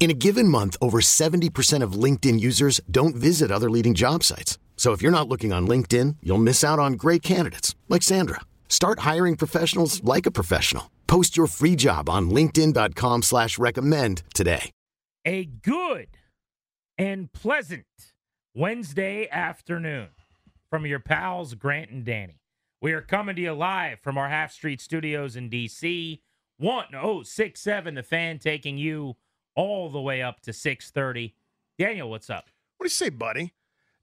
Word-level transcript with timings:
In 0.00 0.10
a 0.10 0.14
given 0.14 0.46
month, 0.46 0.76
over 0.80 1.00
70% 1.00 1.82
of 1.82 1.92
LinkedIn 1.92 2.38
users 2.38 2.80
don't 2.88 3.16
visit 3.16 3.50
other 3.50 3.68
leading 3.68 3.94
job 3.94 4.22
sites. 4.22 4.58
So 4.76 4.92
if 4.92 5.02
you're 5.02 5.18
not 5.18 5.28
looking 5.28 5.52
on 5.52 5.66
LinkedIn, 5.66 6.16
you'll 6.22 6.38
miss 6.38 6.62
out 6.64 6.78
on 6.78 6.92
great 6.92 7.22
candidates 7.22 7.74
like 7.88 8.02
Sandra. 8.02 8.40
Start 8.68 9.00
hiring 9.00 9.36
professionals 9.36 10.02
like 10.04 10.24
a 10.24 10.30
professional. 10.30 10.90
Post 11.08 11.36
your 11.36 11.48
free 11.48 11.74
job 11.74 12.08
on 12.08 12.30
LinkedIn.com 12.30 13.22
slash 13.22 13.58
recommend 13.58 14.22
today. 14.34 14.70
A 15.26 15.46
good 15.46 16.08
and 16.96 17.32
pleasant 17.32 17.86
Wednesday 18.54 19.28
afternoon 19.30 20.08
from 20.70 20.86
your 20.86 21.00
pals 21.00 21.54
Grant 21.54 21.90
and 21.90 22.04
Danny. 22.04 22.40
We 22.80 22.92
are 22.92 23.02
coming 23.02 23.34
to 23.34 23.42
you 23.42 23.52
live 23.52 23.98
from 23.98 24.16
our 24.16 24.28
Half 24.28 24.52
Street 24.52 24.80
Studios 24.80 25.34
in 25.34 25.50
DC. 25.50 26.20
1067 26.58 27.94
the 27.94 28.02
fan 28.02 28.38
taking 28.38 28.78
you 28.78 29.16
all 29.58 29.90
the 29.90 30.00
way 30.00 30.22
up 30.22 30.40
to 30.42 30.52
630. 30.52 31.34
Daniel, 31.78 32.08
what's 32.08 32.30
up? 32.30 32.48
What 32.76 32.84
do 32.84 32.86
you 32.86 32.90
say, 32.90 33.08
buddy? 33.08 33.52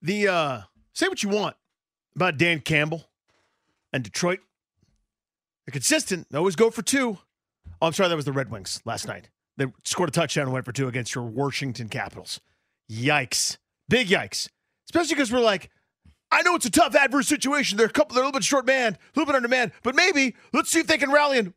The 0.01 0.27
uh 0.27 0.61
say 0.93 1.07
what 1.07 1.23
you 1.23 1.29
want 1.29 1.55
about 2.15 2.37
Dan 2.37 2.59
Campbell 2.59 3.05
and 3.93 4.03
Detroit. 4.03 4.41
They're 5.65 5.71
consistent. 5.71 6.27
They 6.29 6.37
always 6.37 6.57
go 6.57 6.69
for 6.69 6.81
two. 6.81 7.17
Oh, 7.81 7.87
I'm 7.87 7.93
sorry, 7.93 8.09
that 8.09 8.15
was 8.15 8.25
the 8.25 8.33
Red 8.33 8.51
Wings 8.51 8.81
last 8.85 9.07
night. 9.07 9.29
They 9.57 9.65
scored 9.85 10.09
a 10.09 10.11
touchdown 10.11 10.43
and 10.43 10.53
went 10.53 10.65
for 10.65 10.73
two 10.73 10.89
against 10.89 11.15
your 11.15 11.23
Washington 11.23 11.87
Capitals. 11.87 12.41
Yikes. 12.91 13.57
Big 13.87 14.09
yikes. 14.09 14.49
Especially 14.87 15.15
because 15.15 15.31
we're 15.31 15.39
like, 15.39 15.71
I 16.31 16.41
know 16.41 16.55
it's 16.55 16.65
a 16.65 16.69
tough 16.69 16.95
adverse 16.95 17.27
situation. 17.27 17.77
They're 17.77 17.87
a 17.87 17.89
couple, 17.89 18.13
they're 18.13 18.23
a 18.23 18.27
little 18.27 18.37
bit 18.37 18.43
short 18.43 18.65
man, 18.65 18.93
a 18.93 19.19
little 19.19 19.25
bit 19.25 19.35
under 19.35 19.47
man, 19.47 19.71
but 19.83 19.95
maybe 19.95 20.35
let's 20.53 20.69
see 20.69 20.79
if 20.79 20.87
they 20.87 20.97
can 20.97 21.11
rally 21.11 21.39
and 21.39 21.53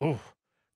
oh, 0.00 0.20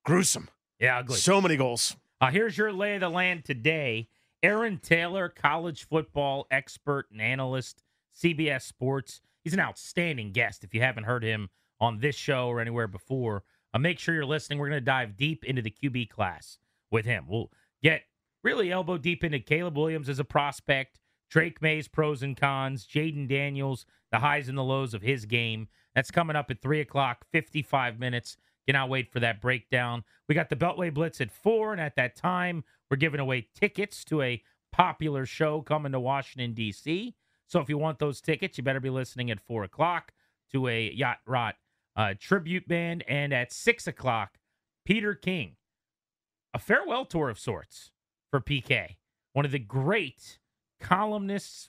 gruesome. 0.04 0.48
Yeah, 0.78 0.98
ugly. 0.98 1.16
So 1.16 1.40
many 1.40 1.56
goals. 1.56 1.96
Uh, 2.20 2.30
here's 2.30 2.56
your 2.56 2.72
lay 2.72 2.94
of 2.94 3.00
the 3.00 3.08
land 3.08 3.44
today. 3.44 4.08
Aaron 4.42 4.78
Taylor, 4.78 5.28
college 5.28 5.86
football 5.88 6.46
expert 6.50 7.06
and 7.10 7.20
analyst, 7.20 7.82
CBS 8.14 8.62
Sports. 8.62 9.20
He's 9.42 9.54
an 9.54 9.60
outstanding 9.60 10.32
guest. 10.32 10.64
If 10.64 10.74
you 10.74 10.80
haven't 10.80 11.04
heard 11.04 11.22
him 11.22 11.50
on 11.80 11.98
this 11.98 12.14
show 12.14 12.48
or 12.48 12.60
anywhere 12.60 12.88
before, 12.88 13.44
uh, 13.72 13.78
make 13.78 13.98
sure 13.98 14.14
you're 14.14 14.24
listening. 14.24 14.58
We're 14.58 14.68
going 14.68 14.80
to 14.80 14.84
dive 14.84 15.16
deep 15.16 15.44
into 15.44 15.62
the 15.62 15.70
QB 15.70 16.10
class 16.10 16.58
with 16.90 17.04
him. 17.04 17.24
We'll 17.28 17.50
get 17.82 18.02
really 18.42 18.70
elbow 18.70 18.98
deep 18.98 19.24
into 19.24 19.40
Caleb 19.40 19.76
Williams 19.76 20.08
as 20.08 20.18
a 20.18 20.24
prospect, 20.24 20.98
Drake 21.30 21.60
Maye's 21.60 21.88
pros 21.88 22.22
and 22.22 22.36
cons, 22.36 22.86
Jayden 22.86 23.28
Daniels, 23.28 23.86
the 24.12 24.18
highs 24.20 24.48
and 24.48 24.56
the 24.56 24.62
lows 24.62 24.94
of 24.94 25.02
his 25.02 25.24
game. 25.24 25.68
That's 25.94 26.10
coming 26.10 26.36
up 26.36 26.50
at 26.50 26.60
3 26.60 26.80
o'clock, 26.80 27.24
55 27.32 27.98
minutes. 27.98 28.36
Cannot 28.66 28.88
wait 28.88 29.12
for 29.12 29.20
that 29.20 29.40
breakdown. 29.40 30.04
We 30.28 30.34
got 30.34 30.48
the 30.48 30.56
Beltway 30.56 30.92
Blitz 30.92 31.20
at 31.20 31.30
4, 31.30 31.72
and 31.72 31.80
at 31.80 31.96
that 31.96 32.16
time, 32.16 32.64
we're 32.90 32.96
giving 32.96 33.20
away 33.20 33.48
tickets 33.54 34.04
to 34.04 34.22
a 34.22 34.42
popular 34.72 35.26
show 35.26 35.60
coming 35.60 35.92
to 35.92 36.00
Washington, 36.00 36.54
D.C. 36.54 37.14
So 37.46 37.60
if 37.60 37.68
you 37.68 37.78
want 37.78 37.98
those 37.98 38.20
tickets, 38.20 38.56
you 38.56 38.64
better 38.64 38.80
be 38.80 38.90
listening 38.90 39.30
at 39.30 39.40
4 39.40 39.64
o'clock 39.64 40.12
to 40.52 40.68
a 40.68 40.90
Yacht 40.90 41.18
Rock 41.26 41.56
uh, 41.96 42.14
tribute 42.18 42.66
band. 42.66 43.04
And 43.06 43.32
at 43.32 43.52
6 43.52 43.86
o'clock, 43.86 44.38
Peter 44.84 45.14
King, 45.14 45.56
a 46.52 46.58
farewell 46.58 47.04
tour 47.04 47.28
of 47.28 47.38
sorts 47.38 47.90
for 48.30 48.40
PK, 48.40 48.96
one 49.32 49.44
of 49.44 49.52
the 49.52 49.58
great 49.58 50.38
columnists 50.80 51.68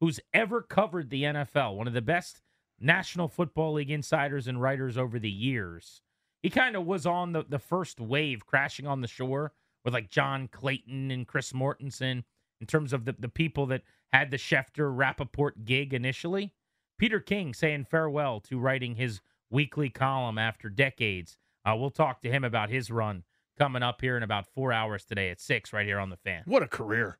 who's 0.00 0.20
ever 0.32 0.62
covered 0.62 1.10
the 1.10 1.24
NFL, 1.24 1.76
one 1.76 1.86
of 1.86 1.94
the 1.94 2.02
best 2.02 2.40
National 2.78 3.28
Football 3.28 3.74
League 3.74 3.90
insiders 3.90 4.46
and 4.46 4.60
writers 4.60 4.98
over 4.98 5.18
the 5.18 5.30
years. 5.30 6.02
He 6.46 6.50
kind 6.50 6.76
of 6.76 6.86
was 6.86 7.06
on 7.06 7.32
the, 7.32 7.44
the 7.48 7.58
first 7.58 7.98
wave 7.98 8.46
crashing 8.46 8.86
on 8.86 9.00
the 9.00 9.08
shore 9.08 9.52
with 9.84 9.92
like 9.92 10.10
John 10.10 10.46
Clayton 10.46 11.10
and 11.10 11.26
Chris 11.26 11.52
Mortensen 11.52 12.22
in 12.60 12.66
terms 12.68 12.92
of 12.92 13.04
the, 13.04 13.16
the 13.18 13.28
people 13.28 13.66
that 13.66 13.82
had 14.12 14.30
the 14.30 14.36
Schefter 14.36 14.96
Rapoport 14.96 15.64
gig 15.64 15.92
initially. 15.92 16.52
Peter 16.98 17.18
King 17.18 17.52
saying 17.52 17.86
farewell 17.86 18.38
to 18.42 18.60
writing 18.60 18.94
his 18.94 19.20
weekly 19.50 19.90
column 19.90 20.38
after 20.38 20.68
decades. 20.68 21.36
Uh, 21.64 21.74
we'll 21.76 21.90
talk 21.90 22.22
to 22.22 22.30
him 22.30 22.44
about 22.44 22.70
his 22.70 22.92
run 22.92 23.24
coming 23.58 23.82
up 23.82 24.00
here 24.00 24.16
in 24.16 24.22
about 24.22 24.46
four 24.46 24.72
hours 24.72 25.04
today 25.04 25.30
at 25.30 25.40
six, 25.40 25.72
right 25.72 25.84
here 25.84 25.98
on 25.98 26.10
the 26.10 26.16
fan. 26.16 26.42
What 26.44 26.62
a 26.62 26.68
career. 26.68 27.18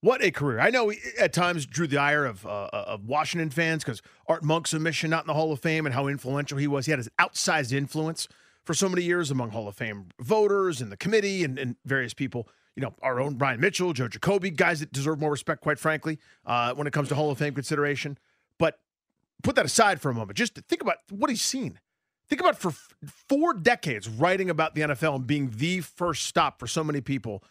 What 0.00 0.20
a 0.20 0.32
career! 0.32 0.58
I 0.58 0.70
know 0.70 0.88
he 0.88 0.98
at 1.16 1.32
times 1.32 1.64
drew 1.64 1.86
the 1.86 1.98
ire 1.98 2.26
of 2.26 2.44
uh, 2.44 2.68
of 2.72 3.04
Washington 3.04 3.50
fans 3.50 3.84
because 3.84 4.02
Art 4.26 4.42
Monk's 4.42 4.74
omission 4.74 5.10
not 5.10 5.22
in 5.22 5.28
the 5.28 5.34
Hall 5.34 5.52
of 5.52 5.60
Fame 5.60 5.86
and 5.86 5.94
how 5.94 6.08
influential 6.08 6.58
he 6.58 6.66
was. 6.66 6.86
He 6.86 6.90
had 6.90 6.98
his 6.98 7.08
outsized 7.20 7.72
influence 7.72 8.26
for 8.64 8.74
so 8.74 8.88
many 8.88 9.02
years 9.02 9.30
among 9.30 9.50
Hall 9.50 9.68
of 9.68 9.76
Fame 9.76 10.08
voters 10.20 10.80
and 10.80 10.90
the 10.90 10.96
committee 10.96 11.44
and, 11.44 11.58
and 11.58 11.76
various 11.84 12.14
people. 12.14 12.48
You 12.76 12.82
know, 12.82 12.94
our 13.02 13.20
own 13.20 13.34
Brian 13.34 13.60
Mitchell, 13.60 13.92
Joe 13.92 14.08
Jacoby, 14.08 14.50
guys 14.50 14.80
that 14.80 14.92
deserve 14.92 15.20
more 15.20 15.30
respect, 15.30 15.60
quite 15.60 15.78
frankly, 15.78 16.18
uh, 16.44 16.74
when 16.74 16.86
it 16.86 16.92
comes 16.92 17.08
to 17.10 17.14
Hall 17.14 17.30
of 17.30 17.38
Fame 17.38 17.54
consideration. 17.54 18.18
But 18.58 18.78
put 19.42 19.54
that 19.56 19.64
aside 19.64 20.00
for 20.00 20.10
a 20.10 20.14
moment. 20.14 20.36
Just 20.36 20.56
think 20.68 20.82
about 20.82 20.96
what 21.10 21.30
he's 21.30 21.42
seen. 21.42 21.78
Think 22.28 22.40
about 22.40 22.58
for 22.58 22.68
f- 22.68 22.94
four 23.28 23.52
decades 23.52 24.08
writing 24.08 24.50
about 24.50 24.74
the 24.74 24.80
NFL 24.80 25.16
and 25.16 25.26
being 25.26 25.52
the 25.54 25.80
first 25.80 26.24
stop 26.24 26.58
for 26.58 26.66
so 26.66 26.82
many 26.82 27.00
people 27.00 27.44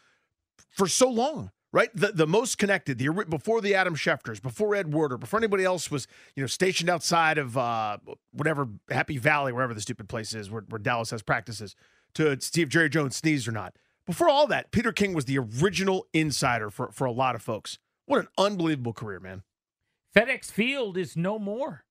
for 0.75 0.87
so 0.87 1.09
long 1.09 1.51
right? 1.73 1.89
The 1.93 2.13
the 2.13 2.27
most 2.27 2.57
connected, 2.57 2.97
the 2.97 3.09
before 3.27 3.59
the 3.59 3.75
Adam 3.75 3.95
Schefters, 3.95 4.41
before 4.41 4.75
Ed 4.75 4.93
Werder, 4.93 5.17
before 5.17 5.39
anybody 5.39 5.65
else 5.65 5.91
was, 5.91 6.07
you 6.35 6.43
know, 6.43 6.47
stationed 6.47 6.89
outside 6.89 7.37
of 7.37 7.57
uh, 7.57 7.97
whatever 8.31 8.69
Happy 8.89 9.17
Valley, 9.17 9.51
wherever 9.51 9.73
the 9.73 9.81
stupid 9.81 10.07
place 10.07 10.33
is, 10.33 10.49
where, 10.49 10.63
where 10.69 10.79
Dallas 10.79 11.09
has 11.09 11.21
practices, 11.21 11.75
to 12.13 12.39
see 12.39 12.61
if 12.61 12.69
Jerry 12.69 12.89
Jones 12.89 13.17
sneezed 13.17 13.47
or 13.47 13.51
not. 13.51 13.75
Before 14.05 14.29
all 14.29 14.47
that, 14.47 14.71
Peter 14.71 14.93
King 14.93 15.13
was 15.13 15.25
the 15.25 15.39
original 15.39 16.07
insider 16.13 16.69
for 16.69 16.91
for 16.91 17.05
a 17.05 17.11
lot 17.11 17.35
of 17.35 17.41
folks. 17.41 17.79
What 18.05 18.19
an 18.19 18.27
unbelievable 18.37 18.93
career, 18.93 19.19
man. 19.19 19.43
FedEx 20.15 20.51
Field 20.51 20.95
is 20.97 21.17
no 21.17 21.39
more. 21.39 21.83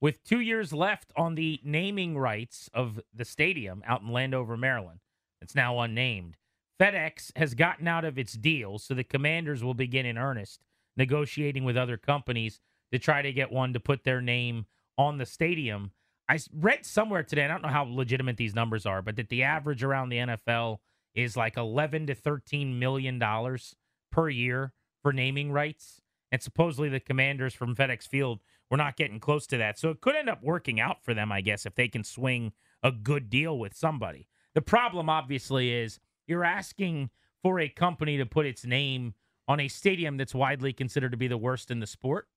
With 0.00 0.22
two 0.22 0.40
years 0.40 0.72
left 0.72 1.12
on 1.16 1.34
the 1.34 1.60
naming 1.64 2.16
rights 2.16 2.70
of 2.72 3.00
the 3.12 3.24
stadium 3.24 3.82
out 3.84 4.00
in 4.00 4.12
Landover, 4.12 4.56
Maryland, 4.56 5.00
it's 5.40 5.56
now 5.56 5.80
unnamed. 5.80 6.36
FedEx 6.80 7.36
has 7.36 7.54
gotten 7.54 7.88
out 7.88 8.04
of 8.04 8.18
its 8.18 8.34
deal, 8.34 8.78
so 8.78 8.94
the 8.94 9.04
commanders 9.04 9.64
will 9.64 9.74
begin 9.74 10.06
in 10.06 10.18
earnest 10.18 10.64
negotiating 10.98 11.64
with 11.64 11.76
other 11.76 11.96
companies 11.96 12.60
to 12.92 12.98
try 12.98 13.22
to 13.22 13.32
get 13.32 13.52
one 13.52 13.72
to 13.72 13.80
put 13.80 14.04
their 14.04 14.20
name 14.20 14.66
on 14.98 15.16
the 15.16 15.24
stadium. 15.24 15.92
I 16.28 16.38
read 16.52 16.84
somewhere 16.84 17.22
today, 17.22 17.44
I 17.44 17.48
don't 17.48 17.62
know 17.62 17.68
how 17.68 17.84
legitimate 17.84 18.36
these 18.36 18.54
numbers 18.54 18.84
are, 18.84 19.00
but 19.00 19.16
that 19.16 19.28
the 19.28 19.44
average 19.44 19.82
around 19.82 20.10
the 20.10 20.18
NFL 20.18 20.78
is 21.14 21.36
like 21.36 21.56
11 21.56 22.08
to 22.08 22.14
13 22.14 22.78
million 22.78 23.18
dollars 23.18 23.76
per 24.10 24.28
year 24.28 24.72
for 25.02 25.12
naming 25.12 25.52
rights. 25.52 26.02
And 26.30 26.42
supposedly 26.42 26.90
the 26.90 27.00
commanders 27.00 27.54
from 27.54 27.74
FedEx 27.74 28.06
Field 28.06 28.40
were 28.70 28.76
not 28.76 28.96
getting 28.96 29.20
close 29.20 29.46
to 29.46 29.56
that. 29.56 29.78
So 29.78 29.88
it 29.90 30.02
could 30.02 30.16
end 30.16 30.28
up 30.28 30.42
working 30.42 30.78
out 30.78 31.02
for 31.02 31.14
them, 31.14 31.32
I 31.32 31.40
guess, 31.40 31.64
if 31.64 31.74
they 31.74 31.88
can 31.88 32.04
swing 32.04 32.52
a 32.82 32.92
good 32.92 33.30
deal 33.30 33.58
with 33.58 33.74
somebody. 33.74 34.28
The 34.54 34.60
problem, 34.60 35.08
obviously, 35.08 35.72
is 35.72 35.98
you're 36.28 36.44
asking 36.44 37.10
for 37.42 37.58
a 37.60 37.68
company 37.68 38.16
to 38.18 38.26
put 38.26 38.46
its 38.46 38.64
name 38.64 39.14
on 39.46 39.60
a 39.60 39.68
stadium 39.68 40.16
that's 40.16 40.34
widely 40.34 40.72
considered 40.72 41.10
to 41.12 41.16
be 41.16 41.28
the 41.28 41.38
worst 41.38 41.70
in 41.70 41.80
the 41.80 41.86
sport. 41.86 42.28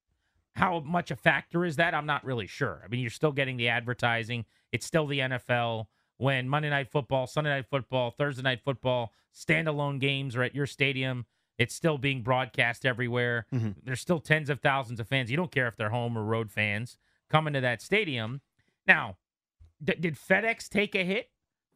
How 0.56 0.80
much 0.82 1.12
a 1.12 1.16
factor 1.16 1.64
is 1.66 1.76
that? 1.78 1.94
I'm 1.94 2.06
not 2.06 2.24
really 2.26 2.48
sure. 2.48 2.82
I 2.84 2.88
mean, 2.88 3.00
you're 3.02 3.10
still 3.10 3.32
getting 3.32 3.58
the 3.58 3.70
advertising. 3.70 4.46
It's 4.72 4.86
still 4.86 5.08
the 5.08 5.20
NFL. 5.20 5.88
When 6.18 6.48
Monday 6.48 6.70
Night 6.70 6.88
Football, 6.90 7.26
Sunday 7.28 7.50
Night 7.50 7.66
Football, 7.70 8.12
Thursday 8.12 8.44
Night 8.44 8.62
Football, 8.64 9.12
standalone 9.34 10.00
games 10.00 10.36
are 10.36 10.44
at 10.44 10.56
your 10.56 10.66
stadium, 10.68 11.26
It's 11.58 11.76
still 11.76 12.00
being 12.00 12.24
broadcast 12.24 12.88
everywhere. 12.88 13.46
Mhm. 13.54 13.76
There's 13.84 14.02
still 14.02 14.20
tens 14.20 14.50
of 14.50 14.62
thousands 14.62 15.00
of 15.00 15.08
fans. 15.08 15.30
You 15.30 15.38
don't 15.38 15.52
care 15.52 15.68
if 15.68 15.76
they're 15.76 15.92
home 15.92 16.18
or 16.18 16.24
road 16.24 16.50
fans 16.50 16.98
coming 17.30 17.54
to 17.54 17.62
that 17.62 17.84
stadium. 17.84 18.42
Now, 18.88 19.18
d- 19.84 19.94
did 20.00 20.16
FedEx 20.16 20.68
take 20.70 20.96
a 20.96 21.04
hit 21.04 21.30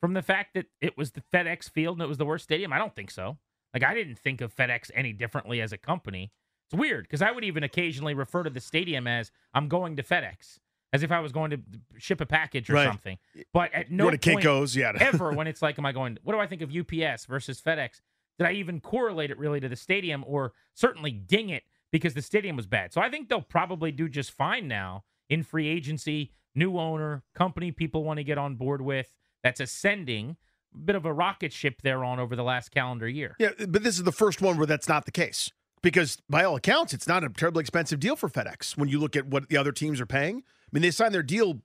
from 0.05 0.13
the 0.13 0.21
fact 0.21 0.53
that 0.53 0.67
it 0.81 0.95
was 0.95 1.13
the 1.13 1.23
FedEx 1.33 1.67
Field 1.67 1.95
and 1.97 2.03
it 2.03 2.07
was 2.07 2.19
the 2.19 2.25
worst 2.27 2.43
stadium? 2.43 2.71
I 2.71 2.77
don't 2.77 2.95
think 2.95 3.09
so. 3.09 3.39
Like 3.73 3.83
I 3.83 3.95
didn't 3.95 4.19
think 4.19 4.39
of 4.39 4.55
FedEx 4.55 4.91
any 4.93 5.13
differently 5.13 5.61
as 5.61 5.73
a 5.73 5.79
company. 5.79 6.31
It's 6.69 6.79
weird 6.79 7.05
because 7.05 7.23
I 7.23 7.31
would 7.31 7.43
even 7.43 7.63
occasionally 7.63 8.13
refer 8.13 8.43
to 8.43 8.51
the 8.51 8.59
stadium 8.59 9.07
as 9.07 9.31
I'm 9.55 9.67
going 9.67 9.95
to 9.95 10.03
FedEx, 10.03 10.59
as 10.93 11.01
if 11.01 11.11
I 11.11 11.21
was 11.21 11.31
going 11.31 11.49
to 11.49 11.59
ship 11.97 12.21
a 12.21 12.25
package 12.27 12.69
or 12.69 12.73
Right. 12.73 12.85
something. 12.87 13.17
But 13.51 13.73
at 13.73 13.89
no 13.89 14.09
point 14.09 14.21
Kinko's, 14.21 14.75
yeah. 14.75 14.91
ever 14.99 15.31
when 15.31 15.47
it's 15.47 15.63
like, 15.63 15.79
am 15.79 15.87
I 15.87 15.91
going? 15.91 16.19
What 16.21 16.33
do 16.33 16.39
I 16.39 16.45
think 16.45 16.61
of 16.61 16.69
UPS 16.69 17.25
versus 17.25 17.59
FedEx? 17.59 18.01
Did 18.37 18.45
I 18.47 18.51
even 18.51 18.81
correlate 18.81 19.31
it 19.31 19.39
really 19.39 19.59
to 19.59 19.67
the 19.67 19.75
stadium, 19.75 20.23
or 20.27 20.53
certainly 20.75 21.09
ding 21.09 21.49
it 21.49 21.63
because 21.91 22.13
the 22.13 22.21
stadium 22.21 22.55
was 22.57 22.67
bad? 22.67 22.93
So 22.93 23.01
I 23.01 23.09
think 23.09 23.27
they'll 23.29 23.41
probably 23.41 23.91
do 23.91 24.07
just 24.07 24.29
fine 24.29 24.67
now 24.67 25.03
in 25.31 25.41
free 25.41 25.67
agency, 25.67 26.31
new 26.53 26.77
owner, 26.77 27.23
company 27.33 27.71
people 27.71 28.03
want 28.03 28.17
to 28.17 28.23
get 28.23 28.37
on 28.37 28.53
board 28.55 28.81
with 28.81 29.11
that's 29.45 29.59
ascending. 29.59 30.37
A 30.73 30.77
bit 30.77 30.95
of 30.95 31.05
a 31.05 31.13
rocket 31.13 31.53
ship 31.53 31.83
they're 31.83 32.03
on 32.03 32.19
over 32.19 32.35
the 32.35 32.43
last 32.43 32.71
calendar 32.71 33.07
year. 33.07 33.35
Yeah, 33.37 33.51
but 33.69 33.83
this 33.83 33.97
is 33.97 34.03
the 34.03 34.11
first 34.11 34.41
one 34.41 34.57
where 34.57 34.65
that's 34.65 34.89
not 34.89 35.05
the 35.05 35.11
case. 35.11 35.51
Because 35.83 36.17
by 36.27 36.43
all 36.43 36.55
accounts, 36.55 36.95
it's 36.95 37.07
not 37.07 37.23
a 37.23 37.29
terribly 37.29 37.61
expensive 37.61 37.99
deal 37.99 38.15
for 38.15 38.27
FedEx 38.27 38.75
when 38.75 38.89
you 38.89 38.99
look 38.99 39.15
at 39.15 39.27
what 39.27 39.49
the 39.49 39.57
other 39.57 39.71
teams 39.71 40.01
are 40.01 40.07
paying. 40.07 40.37
I 40.37 40.69
mean, 40.71 40.81
they 40.81 40.89
signed 40.89 41.13
their 41.13 41.21
deal 41.21 41.61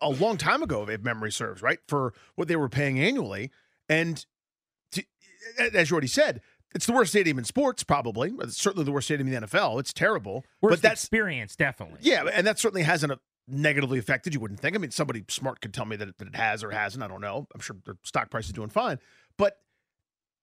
a 0.00 0.08
long 0.08 0.38
time 0.38 0.62
ago, 0.62 0.88
if 0.88 1.02
memory 1.02 1.30
serves, 1.30 1.60
right? 1.60 1.80
For 1.86 2.14
what 2.34 2.48
they 2.48 2.56
were 2.56 2.70
paying 2.70 2.98
annually. 2.98 3.50
And 3.90 4.24
to, 4.92 5.04
as 5.74 5.90
you 5.90 5.94
already 5.94 6.06
said, 6.06 6.40
it's 6.74 6.86
the 6.86 6.94
worst 6.94 7.10
stadium 7.10 7.38
in 7.38 7.44
sports, 7.44 7.84
probably. 7.84 8.32
It's 8.40 8.56
certainly 8.56 8.86
the 8.86 8.92
worst 8.92 9.08
stadium 9.08 9.28
in 9.28 9.42
the 9.42 9.46
NFL. 9.46 9.78
It's 9.80 9.92
terrible. 9.92 10.46
Worst 10.62 10.80
but 10.80 10.82
that's 10.82 11.02
experience, 11.02 11.56
definitely. 11.56 11.98
yeah, 12.00 12.24
and 12.32 12.46
that 12.46 12.58
certainly 12.58 12.84
hasn't 12.84 13.12
negatively 13.48 13.98
affected. 13.98 14.34
You 14.34 14.40
wouldn't 14.40 14.60
think. 14.60 14.76
I 14.76 14.78
mean, 14.78 14.90
somebody 14.90 15.24
smart 15.28 15.60
could 15.60 15.74
tell 15.74 15.84
me 15.84 15.96
that 15.96 16.08
it, 16.08 16.18
that 16.18 16.28
it 16.28 16.36
has 16.36 16.62
or 16.62 16.70
hasn't. 16.70 17.02
I 17.02 17.08
don't 17.08 17.20
know. 17.20 17.46
I'm 17.54 17.60
sure 17.60 17.76
their 17.84 17.96
stock 18.04 18.30
price 18.30 18.46
is 18.46 18.52
doing 18.52 18.68
fine, 18.68 18.98
but 19.36 19.58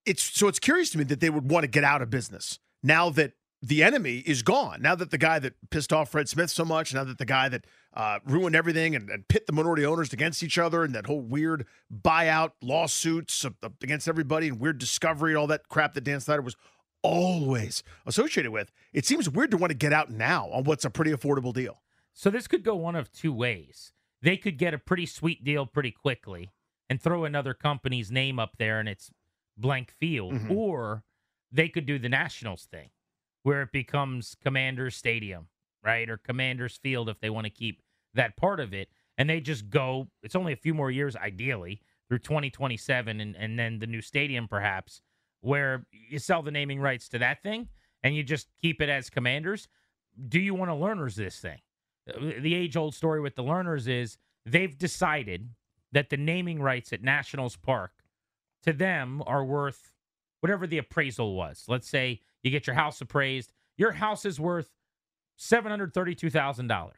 it's 0.05 0.23
so 0.23 0.47
it's 0.47 0.59
curious 0.59 0.89
to 0.91 0.97
me 0.97 1.03
that 1.05 1.19
they 1.19 1.29
would 1.29 1.49
want 1.49 1.63
to 1.63 1.67
get 1.67 1.83
out 1.83 2.01
of 2.01 2.09
business 2.09 2.59
now 2.83 3.09
that 3.11 3.33
the 3.61 3.81
enemy 3.81 4.17
is 4.27 4.43
gone. 4.43 4.81
Now 4.81 4.93
that 4.95 5.09
the 5.09 5.17
guy 5.17 5.39
that 5.39 5.53
pissed 5.71 5.91
off 5.91 6.11
Fred 6.11 6.29
Smith 6.29 6.51
so 6.51 6.63
much, 6.63 6.93
now 6.93 7.03
that 7.03 7.17
the 7.17 7.25
guy 7.25 7.49
that 7.49 7.65
uh, 7.95 8.19
ruined 8.25 8.55
everything 8.55 8.95
and, 8.95 9.09
and 9.09 9.27
pit 9.27 9.47
the 9.47 9.53
minority 9.53 9.85
owners 9.85 10.13
against 10.13 10.43
each 10.43 10.57
other, 10.59 10.83
and 10.83 10.93
that 10.93 11.07
whole 11.07 11.21
weird 11.21 11.65
buyout 11.91 12.51
lawsuits 12.61 13.45
against 13.81 14.07
everybody 14.07 14.49
and 14.49 14.59
weird 14.59 14.77
discovery 14.77 15.31
and 15.31 15.37
all 15.39 15.47
that 15.47 15.67
crap 15.67 15.93
that 15.93 16.03
Dan 16.03 16.19
Snyder 16.19 16.43
was 16.43 16.55
always 17.01 17.81
associated 18.05 18.51
with. 18.51 18.71
It 18.93 19.05
seems 19.05 19.29
weird 19.29 19.51
to 19.51 19.57
want 19.57 19.71
to 19.71 19.77
get 19.77 19.93
out 19.93 20.11
now 20.11 20.49
on 20.51 20.63
what's 20.63 20.85
a 20.85 20.89
pretty 20.89 21.11
affordable 21.11 21.53
deal. 21.53 21.81
So 22.17 22.29
this 22.29 22.47
could 22.47 22.63
go 22.63 22.75
one 22.77 22.95
of 22.95 23.11
two 23.11 23.33
ways. 23.33 23.91
They 24.21 24.37
could 24.37 24.57
get 24.57 24.73
a 24.73 24.77
pretty 24.79 25.05
sweet 25.05 25.43
deal 25.43 25.65
pretty 25.65 25.91
quickly 25.91 26.51
and 26.89 26.99
throw 27.01 27.25
another 27.25 27.53
company's 27.53 28.09
name 28.09 28.39
up 28.39 28.53
there 28.57 28.79
and 28.79 28.87
it's 28.87 29.11
blank 29.57 29.91
field, 29.91 30.33
Mhm. 30.33 30.49
or 30.49 31.03
they 31.51 31.67
could 31.67 31.85
do 31.85 31.99
the 31.99 32.07
Nationals 32.09 32.65
thing 32.65 32.89
where 33.43 33.61
it 33.61 33.71
becomes 33.73 34.33
Commanders 34.35 34.95
Stadium, 34.95 35.49
right? 35.83 36.09
Or 36.09 36.17
Commanders 36.17 36.77
Field 36.77 37.09
if 37.09 37.19
they 37.19 37.29
want 37.29 37.45
to 37.45 37.51
keep 37.51 37.81
that 38.13 38.37
part 38.37 38.59
of 38.61 38.73
it. 38.73 38.89
And 39.17 39.29
they 39.29 39.41
just 39.41 39.69
go, 39.69 40.09
it's 40.23 40.35
only 40.35 40.53
a 40.53 40.57
few 40.57 40.73
more 40.73 40.89
years, 40.89 41.15
ideally, 41.17 41.81
through 42.07 42.19
2027 42.19 43.19
and, 43.19 43.35
and 43.35 43.59
then 43.59 43.79
the 43.79 43.87
new 43.87 44.01
stadium 44.01 44.47
perhaps, 44.47 45.01
where 45.41 45.85
you 45.91 46.17
sell 46.19 46.41
the 46.41 46.51
naming 46.51 46.79
rights 46.79 47.09
to 47.09 47.19
that 47.19 47.43
thing 47.43 47.67
and 48.03 48.15
you 48.15 48.23
just 48.23 48.47
keep 48.61 48.81
it 48.81 48.89
as 48.89 49.09
Commanders. 49.09 49.67
Do 50.29 50.39
you 50.39 50.53
want 50.55 50.69
to 50.69 50.75
Lerners 50.75 51.15
this 51.15 51.39
thing? 51.39 51.59
Uh, 52.09 52.31
the 52.39 52.55
age 52.55 52.75
old 52.75 52.95
story 52.95 53.21
with 53.21 53.35
the 53.35 53.43
Lerners 53.43 53.87
is 53.87 54.17
they've 54.45 54.77
decided 54.77 55.49
that 55.91 56.09
the 56.09 56.17
naming 56.17 56.61
rights 56.61 56.91
at 56.93 57.01
Nationals 57.01 57.55
Park 57.55 57.91
to 58.63 58.73
them 58.73 59.23
are 59.25 59.45
worth 59.45 59.93
whatever 60.41 60.67
the 60.67 60.77
appraisal 60.77 61.35
was. 61.35 61.65
Let's 61.67 61.89
say 61.89 62.21
you 62.43 62.51
get 62.51 62.67
your 62.67 62.75
house 62.75 63.01
appraised, 63.01 63.53
your 63.77 63.93
house 63.93 64.25
is 64.25 64.39
worth 64.39 64.69
$732,000. 65.39 66.91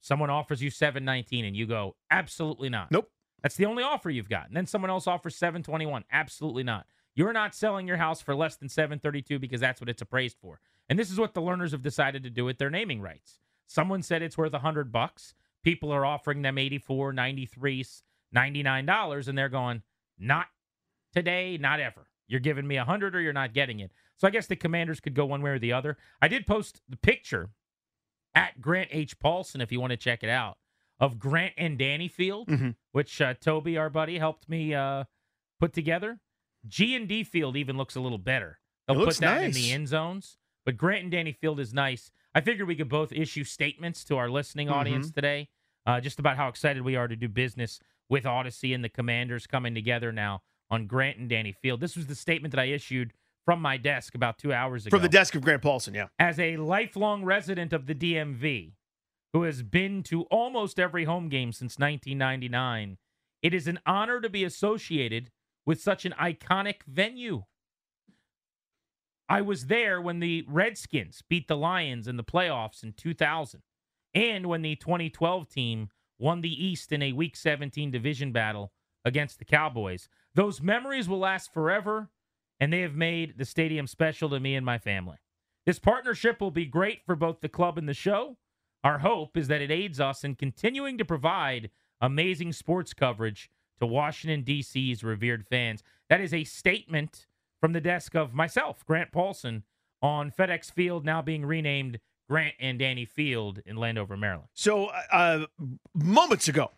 Someone 0.00 0.30
offers 0.30 0.62
you 0.62 0.70
719 0.70 1.44
and 1.44 1.56
you 1.56 1.66
go, 1.66 1.96
"Absolutely 2.10 2.68
not." 2.68 2.90
Nope. 2.90 3.10
That's 3.42 3.56
the 3.56 3.66
only 3.66 3.82
offer 3.82 4.10
you've 4.10 4.28
got. 4.28 4.48
And 4.48 4.56
then 4.56 4.66
someone 4.66 4.90
else 4.90 5.06
offers 5.06 5.36
721. 5.36 6.04
Absolutely 6.10 6.62
not. 6.62 6.86
You're 7.14 7.32
not 7.32 7.54
selling 7.54 7.86
your 7.86 7.98
house 7.98 8.20
for 8.20 8.34
less 8.34 8.56
than 8.56 8.68
732 8.68 9.38
because 9.38 9.60
that's 9.60 9.80
what 9.80 9.88
it's 9.88 10.02
appraised 10.02 10.38
for. 10.40 10.60
And 10.88 10.98
this 10.98 11.10
is 11.10 11.18
what 11.18 11.34
the 11.34 11.42
Lerners 11.42 11.72
have 11.72 11.82
decided 11.82 12.22
to 12.24 12.30
do 12.30 12.44
with 12.44 12.58
their 12.58 12.70
naming 12.70 13.00
rights. 13.00 13.40
Someone 13.66 14.02
said 14.02 14.22
it's 14.22 14.38
worth 14.38 14.52
100 14.52 14.92
bucks. 14.92 15.34
People 15.62 15.90
are 15.92 16.04
offering 16.04 16.42
them 16.42 16.58
84, 16.58 17.12
93, 17.12 17.84
99 18.32 18.86
dollars 18.86 19.28
and 19.28 19.36
they're 19.38 19.48
going, 19.48 19.82
"Not 20.18 20.48
today, 21.12 21.56
not 21.58 21.80
ever. 21.80 22.08
You're 22.26 22.40
giving 22.40 22.66
me 22.66 22.76
100 22.76 23.14
or 23.14 23.20
you're 23.20 23.32
not 23.32 23.54
getting 23.54 23.80
it." 23.80 23.92
So 24.16 24.26
I 24.28 24.30
guess 24.30 24.46
the 24.46 24.56
commanders 24.56 25.00
could 25.00 25.14
go 25.14 25.24
one 25.26 25.42
way 25.42 25.50
or 25.50 25.58
the 25.58 25.72
other. 25.72 25.96
I 26.20 26.28
did 26.28 26.46
post 26.46 26.82
the 26.88 26.96
picture 26.96 27.50
at 28.34 28.60
Grant 28.60 28.88
H. 28.92 29.18
Paulsen 29.18 29.60
if 29.62 29.70
you 29.72 29.80
want 29.80 29.92
to 29.92 29.96
check 29.96 30.22
it 30.22 30.28
out 30.30 30.58
of 31.00 31.18
Grant 31.18 31.54
and 31.56 31.78
Danny 31.78 32.08
Field, 32.08 32.48
Mhm. 32.48 32.76
which 32.92 33.20
uh, 33.20 33.34
Toby, 33.34 33.76
our 33.76 33.90
buddy, 33.90 34.18
helped 34.18 34.48
me 34.48 34.74
uh, 34.74 35.04
put 35.60 35.72
together. 35.72 36.20
G 36.66 36.94
and 36.94 37.08
D 37.08 37.24
Field 37.24 37.56
even 37.56 37.76
looks 37.76 37.96
a 37.96 38.00
little 38.00 38.18
better. 38.18 38.60
They'll 38.86 39.00
It 39.00 39.04
put 39.06 39.16
that 39.18 39.42
in 39.44 39.52
the 39.52 39.72
end 39.72 39.88
zones, 39.88 40.38
but 40.64 40.76
Grant 40.76 41.02
and 41.04 41.10
Danny 41.12 41.32
Field 41.32 41.58
is 41.60 41.72
nice. 41.74 42.10
I 42.34 42.40
figured 42.40 42.66
we 42.66 42.74
could 42.74 42.88
both 42.88 43.12
issue 43.12 43.44
statements 43.44 44.04
to 44.04 44.16
our 44.16 44.28
listening 44.28 44.68
audience 44.68 45.06
Mm-hmm. 45.06 45.14
today, 45.14 45.48
uh, 45.86 46.00
just 46.00 46.18
about 46.18 46.36
how 46.36 46.48
excited 46.48 46.82
we 46.82 46.96
are 46.96 47.08
to 47.08 47.16
do 47.16 47.28
business 47.28 47.78
with 48.08 48.24
Audacy 48.24 48.74
and 48.74 48.82
the 48.82 48.88
Commanders 48.88 49.46
coming 49.46 49.74
together 49.74 50.12
now 50.12 50.42
on 50.70 50.86
Grant 50.86 51.18
and 51.18 51.28
Danny 51.28 51.52
Field. 51.52 51.80
This 51.80 51.96
was 51.96 52.06
the 52.06 52.14
statement 52.14 52.52
that 52.52 52.60
I 52.60 52.66
issued 52.66 53.12
from 53.44 53.60
my 53.60 53.76
desk 53.76 54.14
about 54.14 54.38
two 54.38 54.52
hours 54.52 54.86
ago 54.86 54.96
From 54.96 55.02
the 55.02 55.08
desk 55.08 55.34
of 55.34 55.42
Grant 55.42 55.62
Paulsen, 55.62 55.94
yeah. 55.94 56.06
as 56.18 56.38
a 56.40 56.56
lifelong 56.56 57.24
resident 57.24 57.72
of 57.72 57.86
the 57.86 57.94
DMV 57.94 58.72
who 59.32 59.42
has 59.42 59.62
been 59.62 60.02
to 60.04 60.22
almost 60.24 60.78
every 60.80 61.04
home 61.04 61.28
game 61.28 61.52
since 61.52 61.78
1999, 61.78 62.96
it 63.42 63.52
is 63.52 63.66
an 63.66 63.78
honor 63.84 64.20
to 64.20 64.30
be 64.30 64.44
associated 64.44 65.30
with 65.66 65.80
such 65.80 66.04
an 66.04 66.14
iconic 66.20 66.82
venue. 66.86 67.44
I 69.28 69.40
was 69.40 69.66
there 69.66 70.00
when 70.00 70.20
the 70.20 70.44
Redskins 70.48 71.22
beat 71.28 71.48
the 71.48 71.56
Lions 71.56 72.08
in 72.08 72.16
the 72.16 72.24
playoffs 72.24 72.82
in 72.82 72.92
2000 72.92 73.62
and 74.14 74.46
when 74.46 74.62
the 74.62 74.76
2012 74.76 75.48
team 75.48 75.88
won 76.18 76.40
the 76.40 76.64
East 76.64 76.92
in 76.92 77.02
a 77.02 77.12
Week 77.12 77.36
17 77.36 77.90
division 77.90 78.32
battle 78.32 78.72
against 79.04 79.38
the 79.38 79.44
Cowboys. 79.44 80.08
Those 80.34 80.62
memories 80.62 81.08
will 81.08 81.18
last 81.18 81.52
forever, 81.52 82.10
and 82.60 82.72
they 82.72 82.80
have 82.80 82.94
made 82.94 83.38
the 83.38 83.44
stadium 83.44 83.86
special 83.86 84.30
to 84.30 84.40
me 84.40 84.54
and 84.54 84.64
my 84.64 84.78
family. 84.78 85.16
This 85.66 85.78
partnership 85.78 86.40
will 86.40 86.50
be 86.50 86.66
great 86.66 87.00
for 87.04 87.16
both 87.16 87.40
the 87.40 87.48
club 87.48 87.78
and 87.78 87.88
the 87.88 87.94
show. 87.94 88.36
Our 88.82 88.98
hope 88.98 89.36
is 89.36 89.48
that 89.48 89.62
it 89.62 89.70
aids 89.70 89.98
us 89.98 90.24
in 90.24 90.34
continuing 90.34 90.98
to 90.98 91.04
provide 91.04 91.70
amazing 92.00 92.52
sports 92.52 92.92
coverage 92.92 93.50
to 93.80 93.86
Washington, 93.86 94.42
D.C.'s 94.42 95.02
revered 95.02 95.46
fans. 95.46 95.82
That 96.08 96.20
is 96.20 96.34
a 96.34 96.44
statement 96.44 97.26
from 97.64 97.72
the 97.72 97.80
desk 97.80 98.14
of 98.14 98.34
myself, 98.34 98.84
Grant 98.84 99.10
Paulsen, 99.10 99.62
on 100.02 100.30
FedEx 100.30 100.70
Field, 100.70 101.02
now 101.02 101.22
being 101.22 101.46
renamed 101.46 101.98
Grant 102.28 102.52
and 102.60 102.78
Danny 102.78 103.06
Field 103.06 103.60
in 103.64 103.78
Landover, 103.78 104.18
Maryland. 104.18 104.50
So, 104.52 104.90
uh, 105.10 105.46
moments 105.94 106.46
ago, 106.46 106.72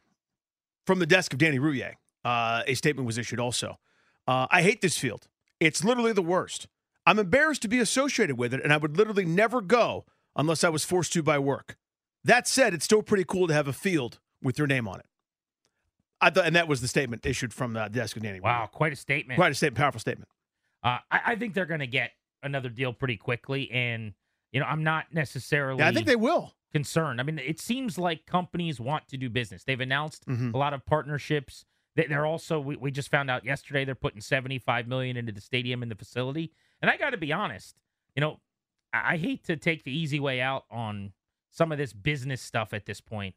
from 0.87 1.01
the 1.01 1.07
desk 1.07 1.33
of 1.33 1.41
Danny 1.41 1.59
Rouhier, 1.59 1.95
uh, 2.25 2.63
a 2.69 2.75
statement 2.75 3.05
was 3.05 3.19
issued 3.19 3.41
also. 3.41 3.81
Uh, 4.29 4.47
I 4.49 4.63
hate 4.63 4.81
this 4.81 4.97
field. 4.97 5.27
It's 5.59 5.83
literally 5.83 6.13
the 6.13 6.23
worst. 6.23 6.69
I'm 7.05 7.19
embarrassed 7.19 7.63
to 7.63 7.69
be 7.69 7.81
associated 7.81 8.39
with 8.39 8.55
it, 8.55 8.63
and 8.63 8.73
I 8.73 8.77
would 8.77 8.97
literally 8.97 9.25
never 9.25 9.61
go 9.61 10.05
unless 10.37 10.63
I 10.63 10.69
was 10.69 10.85
forced 10.85 11.13
to 11.15 11.23
by 11.25 11.41
work. 11.41 11.77
That 12.23 12.47
said, 12.47 12.75
it's 12.75 12.85
still 12.85 13.03
pretty 13.03 13.25
cool 13.25 13.49
to 13.49 13.55
have 13.55 13.67
a 13.67 13.73
field 13.73 14.21
with 14.41 14.57
your 14.57 14.69
name 14.69 14.87
on 14.87 15.01
it. 15.01 15.07
I 16.21 16.31
thought, 16.31 16.47
and 16.47 16.55
that 16.55 16.69
was 16.69 16.81
the 16.81 16.87
statement 16.87 17.27
issued 17.27 17.53
from 17.53 17.73
the 17.73 17.89
desk 17.89 18.17
of 18.17 18.23
Danny. 18.23 18.39
Wow, 18.39 18.71
quite 18.73 18.93
a 18.93 18.97
statement. 18.97 19.37
Quite 19.37 19.51
a 19.51 19.55
statement, 19.57 19.79
powerful 19.79 19.99
statement. 19.99 20.29
Uh, 20.83 20.99
I, 21.11 21.21
I 21.27 21.37
think 21.37 21.55
they're 21.55 21.67
going 21.67 21.81
to 21.81 21.87
get 21.87 22.13
another 22.43 22.69
deal 22.69 22.93
pretty 22.93 23.17
quickly, 23.17 23.71
and 23.71 24.13
you 24.53 24.61
know 24.61 24.67
I'm 24.67 24.85
not 24.85 25.07
necessarily 25.13 25.79
Yeah, 25.81 25.89
I 25.89 25.93
think 25.93 26.07
they 26.07 26.17
will. 26.17 26.53
concerned. 26.73 27.21
I 27.21 27.25
mean, 27.25 27.39
it 27.39 27.59
seems 27.61 27.99
like 27.99 28.27
companies 28.27 28.79
want 28.81 29.09
to 29.09 29.17
do 29.17 29.29
business. 29.31 29.65
They've 29.65 29.81
announced 29.81 30.27
Mhm. 30.27 30.53
a 30.55 30.59
lot 30.59 30.75
of 30.75 30.85
partnerships. 30.87 31.65
They- 31.95 32.07
They're 32.07 32.27
also 32.27 32.61
we, 32.61 32.77
we 32.77 32.91
just 32.91 33.11
found 33.11 33.31
out 33.31 33.45
yesterday 33.45 33.85
they're 33.85 33.95
putting 33.95 34.21
75 34.21 34.87
million 34.87 35.17
into 35.17 35.33
the 35.33 35.41
stadium 35.41 35.83
and 35.83 35.91
the 35.91 35.97
facility. 35.97 36.53
And 36.83 36.91
I 36.91 36.97
got 36.99 37.11
to 37.11 37.17
be 37.17 37.33
honest, 37.33 37.77
you 38.15 38.21
know, 38.21 38.41
I 38.93 39.15
I 39.15 39.17
hate 39.17 39.45
to 39.45 39.57
take 39.57 39.85
the 39.85 39.97
easy 39.97 40.21
way 40.21 40.41
out 40.41 40.65
on 40.71 41.13
some 41.51 41.73
of 41.73 41.79
this 41.79 41.93
business 41.95 42.43
stuff 42.43 42.75
at 42.75 42.85
this 42.85 43.01
point. 43.01 43.35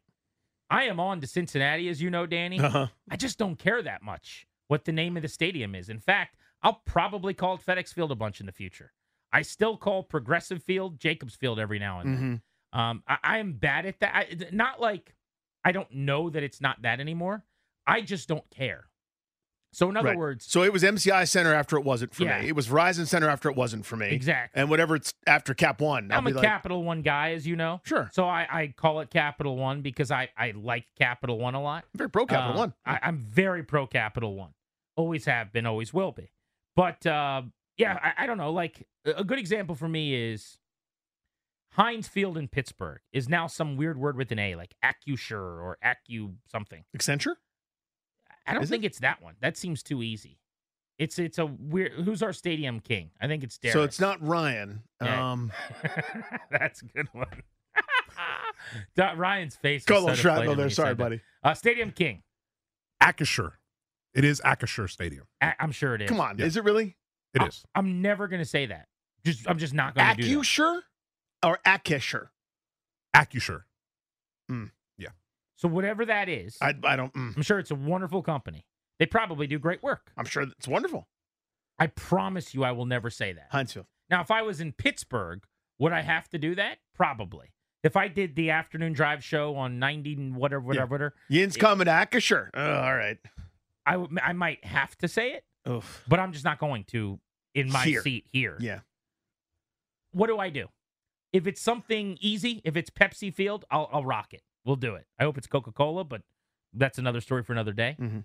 I 0.68 0.84
am 0.84 1.00
on 1.00 1.20
to 1.22 1.26
Cincinnati, 1.26 1.88
as 1.88 2.00
you 2.02 2.10
know, 2.10 2.26
Danny. 2.26 2.60
Uh-huh. 2.60 2.86
I 3.10 3.16
just 3.16 3.38
don't 3.38 3.58
care 3.58 3.82
that 3.82 4.02
much 4.02 4.46
what 4.68 4.84
the 4.84 4.92
name 4.92 5.16
of 5.16 5.22
the 5.22 5.28
stadium 5.28 5.74
is. 5.74 5.88
In 5.88 5.98
fact, 5.98 6.36
I'll 6.62 6.82
probably 6.86 7.34
call 7.34 7.54
it 7.54 7.60
FedEx 7.64 7.92
Field 7.94 8.12
a 8.12 8.14
bunch 8.14 8.40
in 8.40 8.46
the 8.46 8.52
future. 8.52 8.92
I 9.32 9.42
still 9.42 9.76
call 9.76 10.02
Progressive 10.02 10.62
Field 10.62 10.98
Jacobs 11.00 11.34
Field 11.36 11.58
every 11.58 11.78
now 11.78 12.00
and 12.00 12.14
then. 12.14 12.42
Mhm. 12.74 12.78
Um, 12.78 13.02
I, 13.08 13.18
I 13.22 13.38
am 13.38 13.54
bad 13.54 13.86
at 13.86 14.00
that. 14.00 14.14
I, 14.14 14.26
not 14.52 14.80
like 14.80 15.14
I 15.64 15.72
don't 15.72 15.90
know 15.92 16.30
that 16.30 16.42
it's 16.42 16.60
not 16.60 16.82
that 16.82 17.00
anymore. 17.00 17.44
I 17.86 18.00
just 18.00 18.28
don't 18.28 18.48
care. 18.50 18.86
So 19.72 19.88
in 19.88 19.96
other 19.96 20.08
Right. 20.08 20.16
words, 20.18 20.46
So 20.46 20.62
it 20.64 20.72
was 20.72 20.82
MCI 20.82 21.24
Center 21.28 21.54
after 21.54 21.76
it 21.76 21.84
wasn't 21.84 22.12
for 22.14 22.24
Yeah. 22.24 22.40
me. 22.40 22.48
It 22.48 22.56
was 22.56 22.66
Verizon 22.68 23.06
Center 23.06 23.28
after 23.28 23.48
it 23.48 23.54
wasn't 23.56 23.86
for 23.86 23.96
me. 23.96 24.08
exactly. 24.08 24.60
And 24.60 24.68
whatever 24.68 24.96
it's 24.96 25.12
after 25.28 25.54
Cap 25.54 25.80
One, 25.80 26.10
I'll 26.10 26.18
I'm 26.18 26.24
be 26.24 26.32
a 26.32 26.34
like, 26.34 26.44
Capital 26.44 26.82
One 26.82 27.02
guy, 27.02 27.32
as 27.32 27.46
you 27.46 27.54
know. 27.56 27.80
sure, 27.84 28.10
So 28.12 28.24
I, 28.26 28.48
I 28.50 28.74
call 28.76 28.98
it 29.00 29.10
Capital 29.10 29.56
One 29.56 29.80
because 29.82 30.10
I, 30.10 30.28
I 30.36 30.50
like 30.56 30.86
Capital 30.98 31.38
One 31.38 31.54
a 31.54 31.62
lot. 31.62 31.84
I'm 31.94 31.98
very 31.98 32.10
pro 32.10 32.26
Capital 32.26 32.56
Uh, 32.56 32.58
One. 32.58 32.74
I, 32.84 32.98
I'm 33.02 33.18
very 33.18 33.62
pro 33.62 33.86
Capital 33.86 34.34
One. 34.34 34.54
Always 34.96 35.26
have 35.26 35.52
been, 35.52 35.66
always 35.66 35.94
will 35.94 36.10
be. 36.12 36.32
But 36.76 37.04
uh, 37.06 37.42
yeah, 37.76 37.98
I, 38.02 38.24
I 38.24 38.26
don't 38.26 38.38
know. 38.38 38.52
Like 38.52 38.86
a 39.04 39.24
good 39.24 39.38
example 39.38 39.74
for 39.74 39.88
me 39.88 40.14
is 40.14 40.58
Heinz 41.72 42.08
Field 42.08 42.36
in 42.36 42.48
Pittsburgh 42.48 43.00
is 43.12 43.28
now 43.28 43.46
some 43.46 43.76
weird 43.76 43.98
word 43.98 44.16
with 44.16 44.32
an 44.32 44.38
A, 44.38 44.54
like 44.56 44.74
Accusure 44.82 45.40
or 45.40 45.78
Accu 45.84 46.34
something. 46.50 46.84
Accenture. 46.96 47.34
I 48.46 48.54
don't 48.54 48.62
Is 48.64 48.70
think 48.70 48.84
it's 48.84 48.98
that 49.00 49.22
one. 49.22 49.34
That 49.40 49.56
seems 49.56 49.82
too 49.82 50.02
easy. 50.02 50.38
It's 50.98 51.18
it's 51.18 51.38
a 51.38 51.46
weird. 51.46 51.92
Who's 51.92 52.22
our 52.22 52.32
stadium 52.32 52.80
king? 52.80 53.10
I 53.20 53.26
think 53.26 53.42
it's 53.42 53.56
Derek. 53.58 53.72
So 53.72 53.82
it's 53.84 54.00
not 54.00 54.20
Ryan. 54.26 54.82
Yeah. 55.00 55.32
Um, 55.32 55.52
That's 56.50 56.82
a 56.82 56.84
good 56.86 57.08
one. 57.12 57.42
Ryan's 59.16 59.56
face. 59.56 59.84
got 59.84 59.94
a 59.94 59.96
was 59.96 60.04
little 60.04 60.16
so 60.16 60.20
shrapnel 60.22 60.54
there. 60.56 60.70
Sorry, 60.70 60.94
buddy. 60.94 61.20
Uh, 61.42 61.54
stadium 61.54 61.90
king. 61.92 62.22
Acrisure. 63.02 63.52
It 64.14 64.24
is 64.24 64.40
Acrisure 64.44 64.88
Stadium. 64.90 65.26
I- 65.40 65.54
I'm 65.60 65.72
sure 65.72 65.94
it 65.94 66.02
is. 66.02 66.08
Come 66.08 66.20
on, 66.20 66.38
Yeah. 66.38 66.46
is 66.46 66.56
it 66.56 66.64
really? 66.64 66.96
It 67.34 67.42
I- 67.42 67.46
is. 67.46 67.64
I'm 67.74 68.02
never 68.02 68.26
going 68.28 68.40
to 68.42 68.48
say 68.48 68.66
that. 68.66 68.88
Just 69.24 69.48
I'm 69.48 69.58
just 69.58 69.74
not 69.74 69.94
going 69.94 70.08
to 70.08 70.14
do 70.16 70.22
that. 70.22 70.28
Accusure 70.28 70.82
or 71.44 71.58
Akisher? 71.66 72.28
Acusure. 73.14 73.64
So 75.56 75.68
whatever 75.68 76.06
that 76.06 76.30
is, 76.30 76.56
I, 76.62 76.72
I 76.84 76.96
don't. 76.96 77.12
Mm, 77.12 77.36
I'm 77.36 77.42
sure 77.42 77.58
it's 77.58 77.70
a 77.70 77.74
wonderful 77.74 78.22
company. 78.22 78.64
They 78.98 79.04
probably 79.04 79.46
do 79.46 79.58
great 79.58 79.82
work. 79.82 80.10
I'm 80.16 80.24
sure 80.24 80.42
it's 80.44 80.66
wonderful. 80.66 81.06
I 81.78 81.88
promise 81.88 82.54
you, 82.54 82.64
I 82.64 82.72
will 82.72 82.86
never 82.86 83.10
say 83.10 83.34
that. 83.34 83.52
Heinzfield. 83.52 83.84
Now, 84.08 84.22
if 84.22 84.30
I 84.30 84.40
was 84.40 84.62
in 84.62 84.72
Pittsburgh, 84.72 85.42
would 85.78 85.92
I 85.92 86.00
have 86.00 86.30
to 86.30 86.38
do 86.38 86.54
that? 86.54 86.78
Probably. 86.94 87.52
If 87.84 87.94
I 87.94 88.08
did 88.08 88.36
the 88.36 88.48
afternoon 88.48 88.94
drive 88.94 89.22
show 89.22 89.54
on 89.54 89.78
90 89.78 90.14
and 90.14 90.34
whatever, 90.34 90.62
whatever, 90.62 90.86
whatever, 90.86 91.14
Yin's 91.28 91.58
coming 91.58 91.84
to 91.84 91.90
Akisher. 91.90 92.48
Oh, 92.54 92.72
all 92.76 92.96
right. 92.96 93.18
I 94.22 94.32
might 94.32 94.64
have 94.64 94.96
to 94.98 95.08
say 95.08 95.32
it, 95.32 95.44
Oof. 95.68 96.04
but 96.08 96.18
I'm 96.20 96.32
just 96.32 96.44
not 96.44 96.58
going 96.58 96.84
to 96.88 97.18
in 97.54 97.70
my 97.70 97.84
Here. 97.84 98.02
seat 98.02 98.26
here. 98.32 98.56
Yeah. 98.60 98.80
What 100.12 100.26
do 100.28 100.38
I 100.38 100.50
do? 100.50 100.66
If 101.32 101.46
it's 101.46 101.60
something 101.60 102.18
easy, 102.20 102.60
if 102.64 102.76
it's 102.76 102.90
Pepsi 102.90 103.32
Field, 103.32 103.64
I'll, 103.70 103.88
I'll 103.92 104.04
rock 104.04 104.32
it. 104.34 104.42
We'll 104.64 104.76
do 104.76 104.94
it. 104.96 105.06
I 105.18 105.24
hope 105.24 105.38
it's 105.38 105.46
Coca 105.46 105.72
Cola, 105.72 106.04
but 106.04 106.22
that's 106.74 106.98
another 106.98 107.20
story 107.20 107.42
for 107.42 107.52
another 107.52 107.72
day. 107.72 107.96
Mhm. 108.00 108.24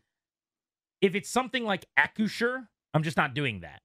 If 1.02 1.14
it's 1.16 1.30
something 1.30 1.64
like 1.66 1.86
Accusure, 1.98 2.70
I'm 2.94 3.04
just 3.04 3.18
not 3.18 3.34
doing 3.34 3.60
that. 3.62 3.82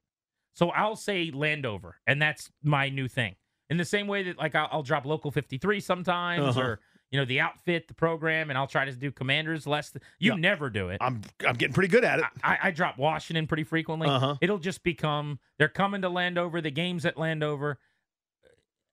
So 0.55 0.71
I'll 0.71 0.97
say 0.97 1.31
Landover, 1.33 2.01
and 2.07 2.21
that's 2.21 2.51
my 2.63 2.89
new 2.89 3.09
thing. 3.09 3.37
In 3.69 3.77
the 3.77 3.85
same 3.85 4.07
way 4.07 4.23
that 4.25 4.39
like 4.39 4.55
I'll, 4.55 4.69
I'll 4.73 4.83
drop 4.83 5.05
Local 5.07 5.31
53 5.31 5.81
sometimes, 5.81 6.57
Uh-huh. 6.57 6.61
or 6.61 6.81
you 7.11 7.19
know 7.19 7.25
the 7.25 7.41
outfit, 7.41 7.89
the 7.89 7.95
program, 7.95 8.51
and 8.51 8.59
I'll 8.59 8.67
try 8.67 8.85
to 8.85 8.93
do 8.93 9.11
Commanders 9.11 9.67
less. 9.67 9.91
Th- 9.91 10.03
you 10.19 10.33
Yeah. 10.33 10.39
never 10.39 10.71
do 10.71 10.91
it. 10.91 10.99
I'm 11.01 11.23
I'm 11.47 11.57
getting 11.57 11.75
pretty 11.75 11.89
good 11.89 12.05
at 12.05 12.19
it. 12.21 12.25
I, 12.45 12.59
I 12.65 12.71
drop 12.71 12.99
Washington 12.99 13.47
pretty 13.47 13.65
frequently. 13.65 14.09
Uh-huh. 14.09 14.37
It'll 14.41 14.59
just 14.59 14.83
become 14.83 15.39
they're 15.59 15.69
coming 15.69 16.03
to 16.03 16.09
Landover, 16.09 16.61
the 16.61 16.71
game's 16.71 17.05
at 17.07 17.17
Landover. 17.19 17.79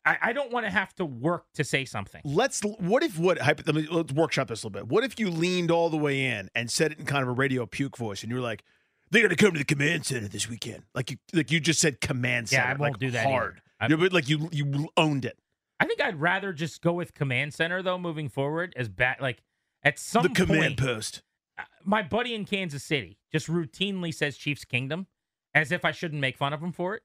I, 0.06 0.18
I 0.22 0.34
don't 0.34 0.52
want 0.54 0.66
to 0.66 0.70
have 0.72 0.96
to 0.96 1.06
work 1.06 1.46
to 1.56 1.64
say 1.66 1.84
something. 1.84 2.22
Let's. 2.24 2.62
What 2.62 3.04
if 3.04 3.20
what? 3.20 3.40
Let 3.40 3.68
me 3.76 3.88
let's 3.92 4.14
workshop 4.14 4.48
this 4.48 4.64
a 4.64 4.68
little 4.68 4.82
bit. 4.82 4.88
What 4.90 5.04
if 5.04 5.20
you 5.20 5.30
leaned 5.30 5.70
all 5.70 5.90
the 5.90 5.98
way 5.98 6.24
in 6.26 6.50
and 6.56 6.72
said 6.72 6.94
it 6.94 7.00
in 7.00 7.06
kind 7.06 7.24
of 7.24 7.28
a 7.30 7.34
radio 7.34 7.66
puke 7.66 7.98
voice, 7.98 8.24
and 8.24 8.32
you're 8.32 8.40
like, 8.42 8.64
"They're 9.12 9.22
going 9.22 9.36
to 9.36 9.44
come 9.44 9.52
to 9.52 9.60
the 9.60 9.66
command 9.66 10.06
center 10.06 10.30
this 10.30 10.50
weekend," 10.50 10.84
like 10.96 11.12
you 11.12 11.18
like 11.34 11.52
you 11.52 11.60
just 11.60 11.82
said 11.82 12.00
command 12.00 12.48
center. 12.50 12.64
Yeah. 12.64 12.70
I 12.70 12.74
won't 12.76 12.94
like 12.94 13.00
do 13.00 13.12
that 13.12 13.26
hard. 13.26 13.62
either. 13.82 13.96
I- 14.02 14.08
like 14.08 14.30
you 14.30 14.48
you 14.54 14.88
owned 14.96 15.26
it. 15.26 15.38
I 15.80 15.86
think 15.86 16.02
I'd 16.02 16.20
rather 16.20 16.54
just 16.54 16.82
go 16.82 16.94
with 16.94 17.14
Command 17.14 17.54
Center 17.54 17.82
though, 17.82 17.98
moving 17.98 18.30
forward. 18.30 18.74
As 18.76 18.90
bad, 18.90 19.18
like 19.22 19.44
at 19.84 20.00
some 20.00 20.24
the 20.24 20.30
command 20.30 20.78
point, 20.78 20.80
post. 20.80 21.22
uh, 21.58 21.64
my 21.84 22.02
buddy 22.02 22.34
in 22.34 22.46
Kansas 22.46 22.84
City 22.84 23.20
just 23.32 23.48
routinely 23.48 24.14
says 24.14 24.38
Chiefs 24.38 24.66
Kingdom, 24.66 25.08
as 25.54 25.72
if 25.72 25.86
I 25.86 25.92
shouldn't 25.92 26.22
make 26.22 26.38
fun 26.38 26.54
of 26.54 26.62
him 26.62 26.72
for 26.72 26.96
it. 26.96 27.04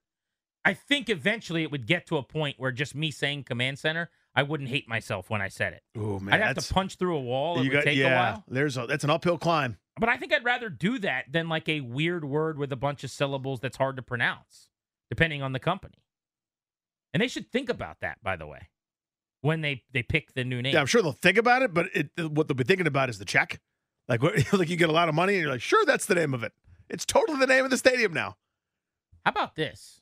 I 0.65 0.75
think 0.75 1.09
eventually 1.09 1.63
it 1.63 1.71
would 1.71 1.87
get 1.87 2.07
to 2.07 2.17
a 2.17 2.23
point 2.23 2.59
where 2.59 2.71
just 2.71 2.95
me 2.95 3.11
saying 3.11 3.45
Command 3.45 3.79
Center, 3.79 4.11
I 4.35 4.45
wouldn't 4.45 4.71
hate 4.71 4.89
myself 4.89 5.29
when 5.29 5.43
I 5.43 5.49
said 5.49 5.73
it. 5.75 5.83
Oh 5.97 6.19
man, 6.21 6.35
I'd 6.35 6.43
have 6.43 6.65
to 6.65 6.73
punch 6.73 6.97
through 6.97 7.17
a 7.17 7.21
wall. 7.21 7.59
It 7.59 7.65
you 7.65 7.71
would 7.71 7.77
got 7.77 7.85
take 7.85 7.99
yeah. 7.99 8.07
a 8.07 8.17
while. 8.17 8.45
There's 8.49 8.77
a 8.77 8.87
that's 8.87 9.05
an 9.05 9.11
uphill 9.11 9.39
climb. 9.39 9.77
But 9.99 10.09
I 10.09 10.17
think 10.17 10.33
I'd 10.33 10.45
rather 10.45 10.71
do 10.71 10.99
that 11.01 11.27
than 11.31 11.49
like 11.49 11.69
a 11.69 11.81
weird 11.81 12.25
word 12.25 12.59
with 12.59 12.73
a 12.73 12.77
bunch 12.77 13.05
of 13.05 13.11
syllables 13.11 13.61
that's 13.61 13.77
hard 13.77 13.97
to 13.97 14.03
pronounce, 14.03 14.69
depending 15.11 15.43
on 15.43 15.53
the 15.53 15.59
company. 15.59 15.97
And 17.13 17.23
they 17.23 17.29
should 17.29 17.51
think 17.51 17.69
about 17.69 18.01
that, 18.01 18.19
by 18.23 18.37
the 18.37 18.47
way, 18.47 18.69
when 19.43 19.61
they 19.61 19.83
they 19.93 20.03
pick 20.03 20.35
the 20.35 20.45
new 20.45 20.63
name. 20.63 20.75
Yeah, 20.75 20.81
I'm 20.81 20.87
sure 20.87 21.03
they'll 21.03 21.13
think 21.13 21.39
about 21.39 21.63
it, 21.63 21.75
but 21.75 21.87
it, 21.95 22.11
what 22.31 22.49
they'll 22.49 22.57
be 22.57 22.65
thinking 22.65 22.87
about 22.87 23.11
is 23.11 23.19
the 23.19 23.25
check. 23.25 23.61
Like 24.09 24.23
what, 24.23 24.53
like 24.53 24.69
you 24.69 24.77
get 24.77 24.89
a 24.89 24.93
lot 24.93 25.09
of 25.09 25.15
money, 25.15 25.35
and 25.35 25.43
you're 25.43 25.53
like, 25.53 25.63
sure, 25.63 25.85
that's 25.85 26.07
the 26.07 26.15
name 26.15 26.35
of 26.35 26.43
it. 26.43 26.53
It's 26.89 27.05
totally 27.05 27.39
the 27.39 27.47
name 27.47 27.65
of 27.65 27.71
the 27.71 27.77
stadium 27.77 28.13
now. 28.13 28.37
How 29.25 29.31
about 29.31 29.55
this? 29.55 30.01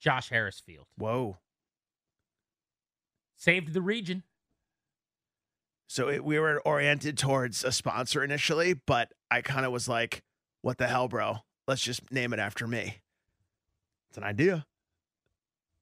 Josh 0.00 0.30
Harris 0.30 0.60
Field 0.60 0.86
Whoa. 0.98 1.38
saved 3.36 3.72
the 3.72 3.80
region. 3.80 4.24
So 5.86 6.08
it, 6.08 6.24
we 6.24 6.38
were 6.38 6.60
oriented 6.62 7.16
towards 7.16 7.64
a 7.64 7.70
sponsor 7.70 8.24
initially, 8.24 8.74
but 8.74 9.12
I 9.30 9.42
kind 9.42 9.64
of 9.64 9.72
was 9.72 9.88
like, 9.88 10.22
what 10.62 10.78
the 10.78 10.88
hell, 10.88 11.06
bro? 11.06 11.38
Let's 11.68 11.82
just 11.82 12.10
name 12.10 12.32
it 12.32 12.40
after 12.40 12.66
me. 12.66 13.02
It's 14.08 14.18
an 14.18 14.24
idea. 14.24 14.66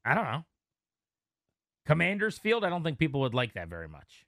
I 0.04 0.14
don't 0.14 0.24
know. 0.24 0.44
Commanders 1.86 2.38
Field. 2.38 2.64
I 2.64 2.68
don't 2.68 2.82
think 2.82 2.98
people 2.98 3.20
would 3.22 3.34
like 3.34 3.54
that 3.54 3.68
very 3.68 3.88
much. 3.88 4.26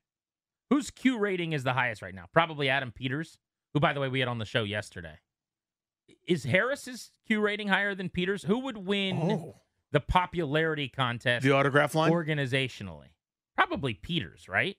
Whose 0.71 0.91
Q 0.91 1.19
rating 1.19 1.53
is 1.53 1.65
the 1.65 1.73
highest 1.75 2.03
right 2.03 2.15
now? 2.15 2.25
Probably 2.33 2.69
Adam 2.69 2.93
Peters, 2.93 3.39
who, 3.75 3.81
by 3.81 3.93
the 3.93 4.01
way, 4.01 4.09
we 4.09 4.21
had 4.21 4.29
on 4.29 4.39
the 4.39 4.45
show 4.45 4.65
yesterday. 4.65 5.19
Is 6.27 6.45
Harris's 6.45 7.11
Q 7.27 7.41
rating 7.41 7.69
higher 7.69 7.95
than 7.95 8.09
Peters? 8.09 8.43
Who 8.45 8.61
would 8.61 8.79
win 8.79 9.19
Oh. 9.21 9.57
the 9.93 10.01
popularity 10.01 10.89
contest 10.89 11.45
The 11.45 11.53
autograph 11.53 11.95
line? 11.95 12.11
organizationally? 12.13 13.09
Probably 13.57 13.95
Peters, 13.95 14.49
right? 14.49 14.77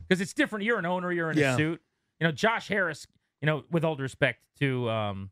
Because 0.00 0.20
it's 0.20 0.34
different. 0.34 0.64
You're 0.64 0.78
an 0.78 0.86
owner. 0.86 1.12
You're 1.12 1.30
in 1.30 1.38
Yeah. 1.38 1.54
a 1.54 1.56
suit. 1.56 1.82
You 2.20 2.26
know, 2.26 2.32
Josh 2.32 2.68
Harris. 2.68 3.06
You 3.40 3.46
know, 3.46 3.64
with 3.70 3.84
all 3.84 3.94
due 3.96 4.02
respect 4.02 4.40
to, 4.60 4.88
um, 4.90 5.30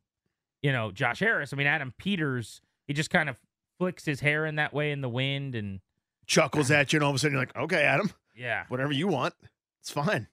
you 0.62 0.70
know, 0.72 0.90
Josh 0.92 1.20
Harris. 1.20 1.52
I 1.52 1.56
mean, 1.56 1.66
Adam 1.66 1.92
Peters. 1.98 2.60
He 2.86 2.92
just 2.94 3.10
kind 3.10 3.28
of 3.30 3.36
flicks 3.82 4.04
his 4.04 4.20
hair 4.20 4.46
in 4.46 4.54
that 4.54 4.72
way 4.72 4.92
in 4.92 5.00
the 5.00 5.08
wind, 5.08 5.56
and 5.56 5.80
Chuckles 6.26 6.70
at 6.70 6.92
you, 6.92 6.98
and 6.98 7.04
all 7.04 7.10
of 7.10 7.16
a 7.16 7.18
sudden 7.18 7.32
you're 7.32 7.42
like, 7.42 7.56
okay, 7.56 7.82
Adam, 7.82 8.12
yeah, 8.32 8.64
whatever 8.68 8.92
you 8.92 9.08
want. 9.08 9.34
It's 9.80 9.90
fine. 9.90 10.28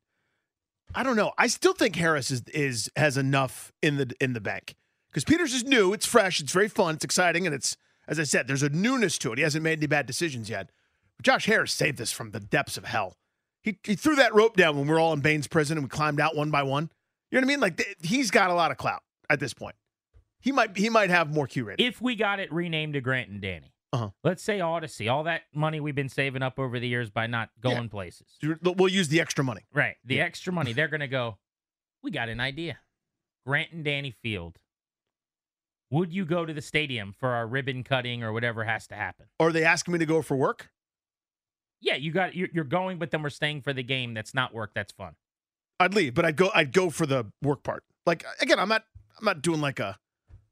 I 0.93 1.01
don't 1.01 1.15
know. 1.15 1.31
I 1.37 1.47
still 1.47 1.73
think 1.73 1.95
Harris 1.95 2.29
is 2.29 2.43
is 2.53 2.91
has 2.95 3.17
enough 3.17 3.71
in 3.81 3.97
the 3.97 4.13
in 4.21 4.33
the 4.33 4.39
bank. 4.39 4.75
Because 5.09 5.23
Peters 5.23 5.55
is 5.55 5.63
new, 5.63 5.91
it's 5.93 6.05
fresh, 6.05 6.39
it's 6.39 6.51
very 6.51 6.67
fun, 6.67 6.93
it's 6.95 7.03
exciting, 7.03 7.47
and 7.47 7.55
it's 7.55 7.75
as 8.07 8.19
I 8.19 8.23
said, 8.23 8.47
there's 8.47 8.61
a 8.61 8.69
newness 8.69 9.17
to 9.19 9.31
it. 9.31 9.39
He 9.39 9.43
hasn't 9.43 9.63
made 9.63 9.79
any 9.79 9.87
bad 9.87 10.05
decisions 10.05 10.47
yet. 10.47 10.69
But 11.17 11.25
Josh 11.25 11.47
Harris 11.47 11.71
saved 11.71 11.99
us 11.99 12.11
from 12.11 12.29
the 12.31 12.39
depths 12.39 12.77
of 12.77 12.85
hell. 12.85 13.15
He, 13.63 13.77
he 13.83 13.95
threw 13.95 14.15
that 14.15 14.33
rope 14.33 14.55
down 14.55 14.77
when 14.77 14.87
we 14.87 14.93
were 14.93 14.99
all 14.99 15.13
in 15.13 15.19
Bane's 15.19 15.47
prison 15.47 15.77
and 15.77 15.85
we 15.85 15.89
climbed 15.89 16.19
out 16.19 16.35
one 16.35 16.49
by 16.51 16.63
one. 16.63 16.89
You 17.31 17.39
know 17.39 17.45
what 17.45 17.51
I 17.51 17.53
mean? 17.53 17.59
Like 17.59 17.77
th- 17.77 17.97
he's 18.01 18.31
got 18.31 18.51
a 18.51 18.53
lot 18.53 18.71
of 18.71 18.77
clout 18.77 19.01
at 19.29 19.39
this 19.39 19.53
point. 19.53 19.75
He 20.41 20.51
might 20.51 20.77
he 20.77 20.89
might 20.89 21.09
have 21.09 21.33
more 21.33 21.47
Q 21.47 21.65
rating. 21.65 21.85
if 21.85 22.01
we 22.01 22.15
got 22.15 22.39
it 22.39 22.51
renamed 22.51 22.93
to 22.93 23.01
Grant 23.01 23.29
and 23.29 23.41
Danny, 23.41 23.73
Uh-huh. 23.91 24.09
let's 24.23 24.41
say 24.43 24.59
Audacy, 24.59 25.11
all 25.11 25.23
that 25.23 25.43
money 25.53 25.79
we've 25.79 25.95
been 25.95 26.09
saving 26.09 26.41
up 26.43 26.57
over 26.59 26.79
the 26.79 26.87
years 26.87 27.09
by 27.09 27.27
not 27.27 27.49
going 27.59 27.83
Yeah. 27.83 27.87
places, 27.89 28.37
We'll 28.61 28.87
use 28.89 29.09
the 29.09 29.19
extra 29.19 29.43
money. 29.43 29.61
right? 29.73 29.97
The 30.05 30.21
extra 30.21 30.53
money, 30.53 30.73
they're 30.73 30.87
gonna 30.87 31.07
go. 31.07 31.37
We 32.01 32.11
got 32.11 32.29
an 32.29 32.39
idea. 32.39 32.79
Grant 33.45 33.71
and 33.71 33.83
Danny 33.83 34.11
Field. 34.11 34.59
Would 35.91 36.13
you 36.13 36.23
go 36.25 36.45
to 36.45 36.53
the 36.53 36.61
stadium 36.61 37.11
for 37.13 37.29
our 37.29 37.47
ribbon 37.47 37.83
cutting 37.83 38.23
or 38.23 38.31
whatever 38.31 38.63
has 38.63 38.85
to 38.87 38.95
happen? 38.95 39.25
Or 39.39 39.47
are 39.47 39.51
they 39.51 39.63
asking 39.63 39.93
me 39.93 39.97
to 39.99 40.05
go 40.05 40.21
for 40.21 40.37
work? 40.37 40.69
Yeah, 41.81 41.95
you 41.95 42.11
got 42.11 42.35
you're, 42.35 42.49
you're 42.53 42.63
going, 42.63 42.99
but 42.99 43.09
then 43.11 43.23
we're 43.23 43.29
staying 43.31 43.61
for 43.61 43.73
the 43.73 43.81
game. 43.83 44.13
That's 44.13 44.33
not 44.33 44.53
work. 44.53 44.71
That's 44.75 44.91
fun. 44.93 45.15
I'd 45.79 45.93
leave, 45.95 46.13
but 46.13 46.25
I'd 46.25 46.35
go. 46.35 46.51
I'd 46.53 46.73
go 46.73 46.89
for 46.89 47.05
the 47.05 47.31
work 47.41 47.63
part. 47.63 47.83
Like 48.05 48.23
again, 48.41 48.59
I'm 48.59 48.69
not. 48.69 48.83
I'm 49.17 49.25
not 49.25 49.41
doing 49.41 49.61
like 49.61 49.79
a 49.79 49.97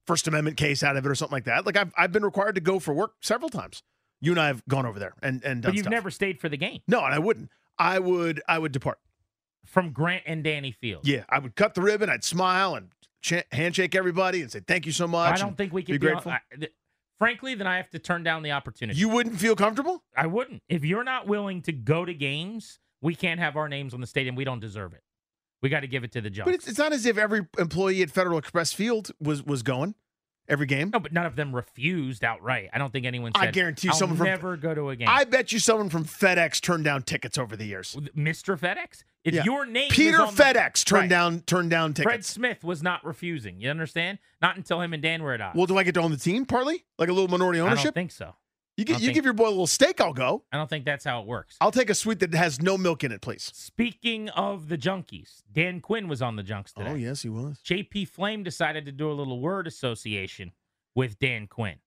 First 0.08 0.28
Amendment 0.28 0.58
case 0.58 0.82
out 0.84 0.96
of 0.98 1.06
it 1.06 1.10
or 1.10 1.16
something 1.16 1.36
like 1.36 1.44
that. 1.46 1.66
Like 1.66 1.78
I've 1.78 1.94
I've 1.98 2.12
been 2.12 2.24
required 2.26 2.56
to 2.56 2.62
go 2.62 2.80
for 2.80 2.94
work 2.94 3.14
several 3.22 3.50
times. 3.50 3.84
You 4.22 4.32
and 4.32 4.40
I 4.42 4.48
have 4.48 4.66
gone 4.68 4.86
over 4.86 4.98
there 4.98 5.14
and 5.22 5.44
and 5.44 5.62
done 5.62 5.72
But 5.72 5.76
you've 5.76 5.84
stuff. 5.84 5.92
never 5.92 6.10
stayed 6.10 6.40
for 6.40 6.50
the 6.50 6.58
game 6.58 6.80
No, 6.88 7.04
and 7.06 7.14
I 7.14 7.20
wouldn't. 7.20 7.50
I 7.78 8.00
would. 8.00 8.42
I 8.48 8.58
would 8.58 8.72
depart. 8.72 8.98
from 9.66 9.92
Grant 9.92 10.24
and 10.26 10.44
Danny 10.44 10.72
Field. 10.72 11.06
Yeah, 11.06 11.26
I 11.30 11.38
would 11.40 11.56
cut 11.56 11.76
the 11.76 11.82
ribbon. 11.82 12.10
I'd 12.10 12.24
smile 12.24 12.74
and 12.76 12.90
cha- 13.22 13.44
handshake 13.52 13.94
everybody 13.94 14.42
and 14.42 14.52
say 14.52 14.62
thank 14.66 14.86
you 14.86 14.92
so 14.92 15.08
much. 15.08 15.34
I 15.36 15.38
don't 15.38 15.56
think 15.58 15.74
we 15.74 15.84
can 15.84 15.94
be 15.94 15.98
be, 16.00 16.08
on- 16.08 16.14
grateful. 16.14 16.32
I- 16.32 16.56
th- 16.56 16.72
frankly, 17.20 17.54
then 17.54 17.68
I 17.68 17.78
have 17.78 17.90
to 17.92 18.00
turn 18.00 18.24
down 18.24 18.42
the 18.44 18.52
opportunity. 18.54 18.98
you 18.98 19.10
wouldn't 19.10 19.38
feel 19.40 19.56
comfortable? 19.56 20.02
I 20.16 20.26
wouldn't. 20.28 20.64
If 20.70 20.84
you're 20.86 21.04
not 21.04 21.28
willing 21.28 21.62
to 21.64 21.72
go 21.74 22.06
to 22.06 22.14
games, 22.14 22.80
we 23.02 23.14
can't 23.14 23.40
have 23.40 23.56
our 23.58 23.68
names 23.70 23.94
on 23.94 24.02
the 24.02 24.08
stadium. 24.08 24.36
We 24.36 24.46
don't 24.46 24.60
deserve 24.62 24.94
it. 24.94 25.04
We 25.62 25.70
got 25.70 25.80
to 25.82 25.88
give 25.88 26.04
it 26.04 26.12
to 26.14 26.22
the 26.22 26.30
Junks. 26.30 26.46
But 26.48 26.54
it's, 26.56 26.68
it's 26.68 26.78
not 26.78 26.94
as 26.94 27.06
if 27.06 27.18
every 27.18 27.48
employee 27.58 28.02
at 28.04 28.12
Federal 28.12 28.38
Express 28.38 28.74
Field 28.74 29.12
was 29.20 29.44
was 29.44 29.64
going 29.64 29.96
every 30.50 30.66
game. 30.66 30.92
no, 30.94 31.00
but 31.00 31.12
none 31.12 31.26
of 31.26 31.36
them 31.36 31.54
refused 31.56 32.24
outright. 32.24 32.70
I 32.74 32.78
don't 32.78 32.92
think 32.94 33.06
anyone 33.06 33.32
said. 33.36 33.48
I 33.50 33.52
guarantee 33.52 33.92
someone 33.92 34.18
from- 34.18 34.28
never 34.28 34.56
go 34.56 34.74
to 34.74 34.90
a 34.90 34.96
game. 34.96 35.08
I 35.10 35.24
bet 35.26 35.52
you 35.52 35.60
someone 35.60 35.90
from 35.90 36.06
FedEx 36.06 36.62
turned 36.62 36.84
down 36.86 37.02
tickets 37.04 37.38
over 37.38 37.56
the 37.58 37.66
years. 37.66 37.96
Mr. 38.16 38.58
FedEx. 38.58 39.04
It's 39.26 39.36
Yeah. 39.36 39.44
your 39.44 39.66
name. 39.66 39.90
is 39.90 39.96
Peter 39.98 40.22
on 40.22 40.34
the- 40.34 40.42
FedEx 40.44 40.86
turned 40.86 41.02
Right. 41.02 41.10
down 41.10 41.42
turned 41.42 41.70
down 41.70 41.94
tickets. 41.94 42.06
Fred. 42.12 42.24
Smith 42.26 42.64
was 42.64 42.82
not 42.82 43.04
refusing. 43.04 43.60
You 43.60 43.70
understand? 43.70 44.20
Not 44.42 44.56
until 44.56 44.80
him 44.80 44.94
and 44.94 45.02
Dan 45.04 45.22
were 45.22 45.34
at 45.34 45.42
odds. 45.42 45.58
Well, 45.58 45.66
do 45.66 45.78
I 45.78 45.84
get 45.84 45.96
to 45.96 46.02
own 46.02 46.12
the 46.12 46.18
team 46.18 46.46
partly? 46.46 46.86
Like 46.98 47.10
a 47.10 47.14
little 47.14 47.28
minority 47.28 47.60
ownership? 47.60 47.80
I 47.80 47.84
don't 47.86 47.94
think 47.94 48.12
so. 48.12 48.36
You 48.78 48.86
you 48.88 48.96
think- 48.96 49.14
give 49.16 49.26
your 49.26 49.34
boy 49.34 49.48
a 49.48 49.50
little 49.50 49.66
stake, 49.66 50.00
I'll 50.00 50.14
go. 50.14 50.44
I 50.52 50.58
don't 50.58 50.70
think 50.70 50.86
that's 50.86 51.04
how 51.04 51.20
it 51.22 51.28
works. 51.28 51.58
I'll 51.60 51.72
take 51.72 51.90
a 51.90 51.96
sweet 51.96 52.20
that 52.20 52.34
has 52.36 52.62
no 52.62 52.78
milk 52.78 53.04
in 53.04 53.12
it, 53.12 53.22
please. 53.22 53.52
Speaking 53.56 54.30
of 54.30 54.70
the 54.70 54.78
junkies, 54.78 55.42
Dan 55.52 55.82
Quinn 55.82 56.08
was 56.08 56.22
on 56.22 56.36
the 56.36 56.44
Junks 56.44 56.74
oh, 56.78 56.82
today. 56.82 56.92
Oh 56.92 56.96
yes, 56.96 57.24
he 57.24 57.30
was. 57.30 57.60
JP 57.66 58.08
Flaim 58.10 58.44
decided 58.44 58.86
to 58.86 58.92
do 58.92 59.12
a 59.12 59.14
little 59.14 59.40
word 59.40 59.66
association 59.66 60.52
with 60.94 61.18
Dan 61.18 61.48
Quinn. 61.48 61.78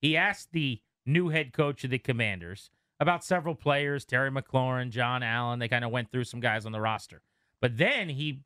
He 0.00 0.16
asked 0.16 0.52
the 0.52 0.80
new 1.04 1.30
head 1.30 1.52
coach 1.52 1.82
of 1.82 1.90
the 1.90 1.98
Commanders 1.98 2.70
about 3.00 3.24
several 3.24 3.56
players, 3.56 4.04
Terry 4.04 4.30
McLaurin, 4.30 4.90
John 4.90 5.24
Allen. 5.24 5.58
They 5.58 5.68
kind 5.68 5.84
of 5.84 5.90
went 5.90 6.12
through 6.12 6.24
some 6.24 6.40
guys 6.40 6.64
on 6.64 6.72
the 6.72 6.80
roster. 6.80 7.22
But 7.60 7.76
then 7.76 8.08
he, 8.08 8.42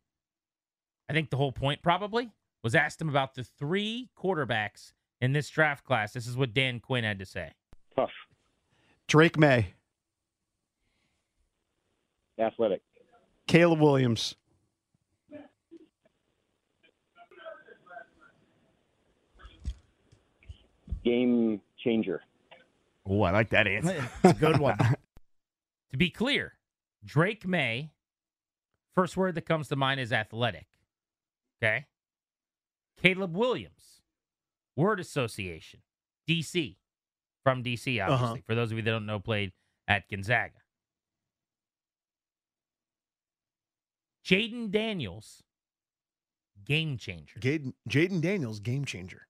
I 1.08 1.12
think 1.12 1.28
the 1.28 1.36
whole 1.36 1.52
point 1.52 1.82
probably 1.82 2.30
was 2.64 2.74
asked 2.74 3.00
him 3.00 3.10
about 3.10 3.34
the 3.34 3.44
three 3.44 4.08
quarterbacks 4.16 4.92
in 5.20 5.32
this 5.32 5.50
draft 5.50 5.84
class. 5.84 6.12
This 6.14 6.26
is 6.26 6.36
what 6.36 6.54
Dan 6.54 6.80
Quinn 6.80 7.04
had 7.04 7.18
to 7.18 7.26
say. 7.26 7.52
Tough. 7.96 8.10
Drake 9.08 9.38
Maye, 9.38 9.74
Athletic. 12.38 12.82
Caleb 13.46 13.80
Williams, 13.80 14.34
Game 21.04 21.60
changer. 21.78 22.22
Oh, 23.06 23.22
I 23.22 23.30
like 23.30 23.50
that 23.50 23.66
answer. 23.66 24.08
It's 24.24 24.36
a 24.36 24.40
good 24.40 24.58
one. 24.58 24.76
To 25.90 25.96
be 25.96 26.08
clear, 26.08 26.52
Drake 27.04 27.44
Maye, 27.44 27.90
first 28.94 29.16
word 29.16 29.34
that 29.34 29.44
comes 29.44 29.66
to 29.70 29.74
mind 29.74 29.98
is 29.98 30.12
athletic. 30.12 30.68
Okay. 31.60 31.86
Caleb 33.02 33.34
Williams, 33.36 34.02
word 34.76 35.00
association, 35.00 35.80
DC, 36.28 36.76
from 37.42 37.62
DC, 37.62 38.02
obviously. 38.02 38.26
Uh-huh. 38.26 38.36
For 38.46 38.54
those 38.54 38.70
of 38.70 38.78
you 38.78 38.82
that 38.82 38.90
don't 38.90 39.06
know, 39.06 39.18
played 39.18 39.52
at 39.88 40.08
Gonzaga. 40.10 40.54
Jayden 44.24 44.70
Daniels, 44.70 45.42
game 46.64 46.96
changer. 46.96 47.38
Jayden 47.40 47.72
Jayden 47.88 48.20
Daniels, 48.20 48.60
game 48.60 48.84
changer. 48.84 49.26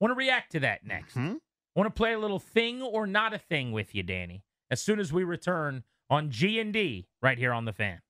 Want 0.00 0.12
to 0.12 0.16
react 0.16 0.52
to 0.52 0.60
that 0.60 0.86
next. 0.86 1.14
Hmm? 1.14 1.34
Want 1.74 1.86
to 1.86 1.90
play 1.90 2.12
a 2.12 2.18
little 2.18 2.38
thing 2.38 2.82
or 2.82 3.06
not 3.06 3.34
a 3.34 3.38
thing 3.38 3.72
with 3.72 3.94
you, 3.94 4.02
Danny, 4.02 4.44
as 4.70 4.80
soon 4.80 5.00
as 5.00 5.12
we 5.12 5.24
return 5.24 5.82
on 6.10 6.30
G 6.30 6.60
and 6.60 6.72
D 6.72 7.08
right 7.20 7.38
here 7.38 7.52
on 7.52 7.64
the 7.64 7.72
fan. 7.72 8.00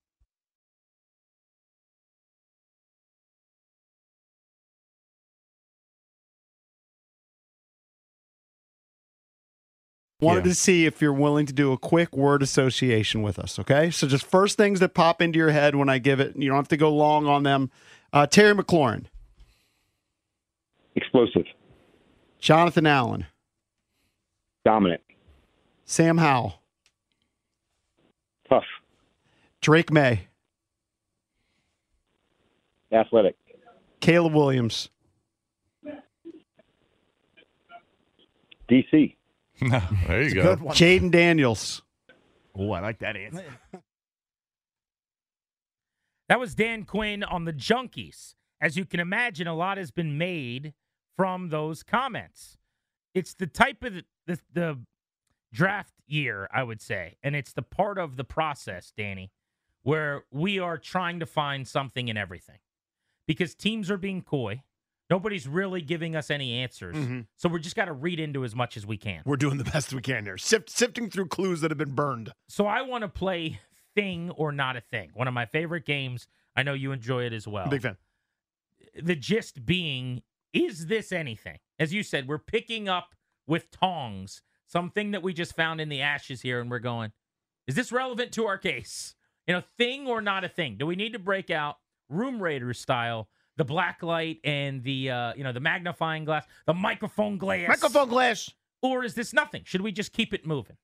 Wanted 10.21 10.47
Yeah. 10.47 10.51
to 10.51 10.55
see 10.57 10.85
if 10.85 11.01
you're 11.01 11.13
willing 11.13 11.47
to 11.47 11.53
do 11.53 11.73
a 11.73 11.79
quick 11.79 12.17
word 12.17 12.43
association 12.43 13.23
with 13.23 13.39
us. 13.39 13.57
Okay, 13.59 13.89
so 13.91 14.09
just 14.09 14.27
first 14.27 14.57
things 14.57 14.81
that 14.81 14.93
pop 14.93 15.23
into 15.23 15.39
your 15.39 15.51
head 15.51 15.77
when 15.77 15.89
I 15.89 15.99
give 15.99 16.19
it. 16.19 16.35
You 16.37 16.49
don't 16.49 16.57
have 16.57 16.69
to 16.69 16.77
go 16.77 16.93
long 16.93 17.27
on 17.27 17.45
them. 17.45 17.71
Uh, 18.13 18.27
Terry 18.27 18.53
McLaurin, 18.55 19.05
Explosive. 20.97 21.45
Jonathan 22.41 22.85
Allen, 22.87 23.27
Dominant. 24.65 25.03
Sam 25.85 26.19
Howell, 26.19 26.61
Tough. 28.49 28.65
Drake 29.61 29.93
Maye, 29.93 30.27
Athletic. 32.91 33.37
Caleb 34.01 34.35
Williams, 34.35 34.89
DC. 38.69 39.15
there 40.07 40.23
you 40.23 40.35
go. 40.35 40.43
Good 40.43 40.61
one. 40.61 40.77
Jayden 40.77 41.11
Daniels. 41.11 41.83
Oh, 42.55 42.73
I 42.73 42.81
like 42.81 42.99
that 43.01 43.17
answer. 43.17 43.45
That 46.29 46.39
was 46.39 46.55
Dan 46.55 46.85
Quinn 46.85 47.25
on 47.25 47.47
the 47.47 47.55
Junkies. 47.55 48.35
As 48.61 48.77
you 48.77 48.85
can 48.85 49.01
imagine, 49.01 49.47
a 49.47 49.55
lot 49.55 49.79
has 49.79 49.91
been 49.91 50.19
made 50.19 50.75
from 51.17 51.49
those 51.49 51.83
comments. 51.83 52.59
It's 53.15 53.33
the 53.35 53.47
type 53.47 53.83
of 53.83 53.95
the, 53.95 54.05
the, 54.27 54.39
the 54.53 54.79
draft 55.53 55.95
year, 56.07 56.49
I 56.53 56.65
would 56.65 56.81
say, 56.81 57.17
and 57.23 57.35
it's 57.35 57.53
the 57.53 57.63
part 57.63 57.99
of 57.99 58.17
the 58.17 58.25
process, 58.25 58.93
Danny, 58.97 59.33
where 59.83 60.25
we 60.31 60.59
are 60.59 60.77
trying 60.77 61.19
to 61.21 61.27
find 61.27 61.67
something 61.67 62.09
in 62.09 62.17
everything 62.17 62.59
because 63.27 63.55
teams 63.55 63.91
are 63.91 63.97
being 63.97 64.23
coy. 64.23 64.63
Nobody's 65.11 65.47
really 65.49 65.81
giving 65.81 66.15
us 66.15 66.31
any 66.31 66.53
answers. 66.55 66.95
Mhm. 66.97 67.27
So 67.37 67.49
we're 67.49 67.59
just 67.61 67.77
got 67.77 67.87
to 67.87 67.93
read 67.93 68.21
into 68.21 68.45
as 68.45 68.55
much 68.55 68.77
as 68.77 68.85
we 68.87 68.97
can. 68.99 69.23
We're 69.25 69.37
doing 69.37 69.57
the 69.59 69.65
best 69.65 69.93
we 69.93 70.03
can 70.03 70.25
here. 70.25 70.37
Sift, 70.37 70.69
sifting 70.71 71.09
through 71.11 71.29
clues 71.29 71.61
that 71.63 71.71
have 71.71 71.79
been 71.79 71.95
burned. 71.95 72.33
So 72.49 72.67
I 72.67 72.83
want 72.83 73.03
to 73.03 73.09
play 73.09 73.61
thing 73.95 74.31
or 74.31 74.53
not 74.53 74.77
a 74.77 74.81
thing. 74.81 75.11
One 75.15 75.27
of 75.27 75.35
my 75.35 75.47
favorite 75.47 75.87
games. 75.87 76.29
I 76.55 76.63
know 76.63 76.75
you 76.75 76.93
enjoy 76.93 77.25
it 77.25 77.33
as 77.33 77.47
well. 77.49 77.69
Big 77.69 77.83
fan. 77.83 77.97
the 79.01 79.17
gist 79.17 79.65
being 79.65 80.23
is 80.53 80.87
this 80.87 81.13
anything 81.13 81.59
as 81.79 81.93
you 81.93 82.03
said 82.03 82.27
we're 82.27 82.39
picking 82.39 82.89
up 82.89 83.15
with 83.47 83.71
tongs 83.71 84.41
something 84.67 85.11
that 85.11 85.23
we 85.23 85.33
just 85.33 85.55
found 85.55 85.81
in 85.81 85.89
the 85.89 86.01
ashes 86.01 86.41
here 86.41 86.59
and 86.61 86.71
we're 86.71 86.79
going 86.79 87.13
is 87.67 87.75
this 87.75 87.93
relevant 87.93 88.33
to 88.33 88.47
our 88.47 88.57
case 88.57 89.15
you 89.47 89.53
know 89.55 89.61
thing 89.77 90.07
or 90.07 90.21
not 90.23 90.43
a 90.45 90.49
thing 90.49 90.77
do 90.77 90.87
we 90.87 90.97
need 90.97 91.13
to 91.13 91.19
break 91.19 91.51
out 91.51 91.77
room 92.09 92.43
raiders 92.43 92.81
style 92.81 93.29
the 93.59 93.65
black 93.65 94.03
light 94.03 94.39
and 94.45 94.83
the 94.83 95.11
uh 95.11 95.35
you 95.37 95.45
know 95.45 95.53
the 95.53 95.61
magnifying 95.61 96.25
glass 96.25 96.47
the 96.67 96.73
microphone 96.73 97.37
glass 97.37 97.69
Microphone 97.69 98.09
glass. 98.09 98.49
or 98.83 99.05
is 99.05 99.15
this 99.15 99.35
nothing? 99.35 99.63
Should 99.65 99.83
we 99.83 99.93
just 99.93 100.13
keep 100.15 100.33
it 100.33 100.47
moving? 100.47 100.77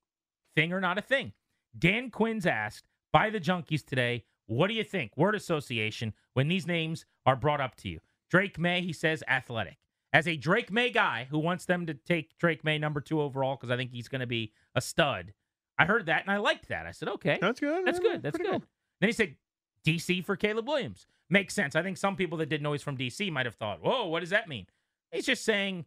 Thing 0.55 0.73
or 0.73 0.81
not 0.81 0.99
a 0.99 1.03
thing? 1.03 1.33
Dan 1.79 2.11
Quinn's 2.11 2.45
asked 2.47 2.85
by 3.13 3.31
the 3.31 3.41
Junkies 3.41 3.85
today, 3.85 4.25
what 4.47 4.67
do 4.69 4.75
you 4.75 4.85
think? 4.85 5.17
Word 5.17 5.35
association 5.35 6.13
when 6.35 6.49
these 6.49 6.67
names 6.67 7.07
are 7.25 7.35
brought 7.37 7.61
up 7.61 7.77
to 7.77 7.89
you. 7.89 8.01
Drake 8.31 8.59
Maye, 8.59 8.83
he 8.83 8.93
says 8.93 9.23
athletic. 9.29 9.79
As 10.13 10.29
a 10.29 10.37
Drake 10.37 10.71
Maye 10.71 10.91
guy 10.91 11.27
who 11.31 11.39
wants 11.39 11.65
them 11.65 11.87
to 11.87 11.95
take 11.95 12.37
Drake 12.39 12.63
Maye 12.65 12.79
number 12.79 13.01
two 13.01 13.21
overall 13.21 13.57
because 13.57 13.71
I 13.71 13.77
think 13.77 13.91
he's 13.91 14.07
going 14.09 14.21
to 14.21 14.27
be 14.29 14.53
a 14.75 14.81
stud, 14.81 15.33
I 15.79 15.87
heard 15.87 16.07
that 16.07 16.23
and 16.23 16.31
I 16.31 16.37
liked 16.37 16.69
that. 16.69 16.87
I 16.87 16.93
said, 16.93 17.09
okay, 17.09 17.39
That's 17.41 17.59
good. 17.59 17.85
that's 17.87 17.99
good. 17.99 18.23
That's 18.23 18.37
pretty 18.37 18.51
good. 18.53 18.63
Then 19.01 19.09
he 19.09 19.13
said 19.13 19.35
DC 19.87 20.25
for 20.25 20.37
Caleb 20.37 20.69
Williams. 20.69 21.07
Makes 21.35 21.55
sense. 21.55 21.75
I 21.75 21.83
think 21.83 21.97
some 21.97 22.15
people 22.15 22.39
that 22.39 22.49
didn't 22.49 22.63
know 22.63 22.71
he's 22.71 22.83
from 22.85 22.97
DC 22.97 23.29
might 23.33 23.45
have 23.45 23.57
thought, 23.57 23.83
whoa, 23.83 24.07
what 24.07 24.21
does 24.21 24.31
that 24.31 24.49
mean? 24.49 24.67
He's 25.11 25.27
just 25.27 25.45
saying 25.45 25.85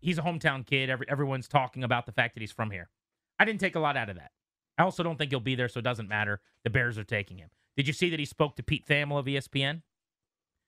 he's 0.00 0.18
a 0.18 0.22
hometown 0.22 0.66
kid. 0.66 0.90
Every, 0.90 1.08
everyone's 1.08 1.46
talking 1.46 1.84
about 1.84 2.04
the 2.04 2.10
fact 2.10 2.34
that 2.34 2.40
he's 2.40 2.50
from 2.50 2.72
here. 2.72 2.90
I 3.38 3.44
didn't 3.44 3.60
take 3.60 3.76
a 3.76 3.78
lot 3.78 3.96
out 3.96 4.10
of 4.10 4.16
that. 4.16 4.32
I 4.76 4.82
also 4.82 5.04
don't 5.04 5.16
think 5.16 5.30
he'll 5.30 5.38
be 5.38 5.54
there, 5.54 5.68
so 5.68 5.78
it 5.78 5.84
doesn't 5.84 6.08
matter. 6.08 6.40
The 6.64 6.70
Bears 6.70 6.98
are 6.98 7.04
taking 7.04 7.38
him. 7.38 7.48
Did 7.76 7.86
you 7.86 7.92
see 7.92 8.10
that 8.10 8.18
he 8.18 8.24
spoke 8.24 8.56
to 8.56 8.64
Pete 8.64 8.88
Thamel 8.88 9.20
of 9.20 9.26
ESPN? 9.26 9.82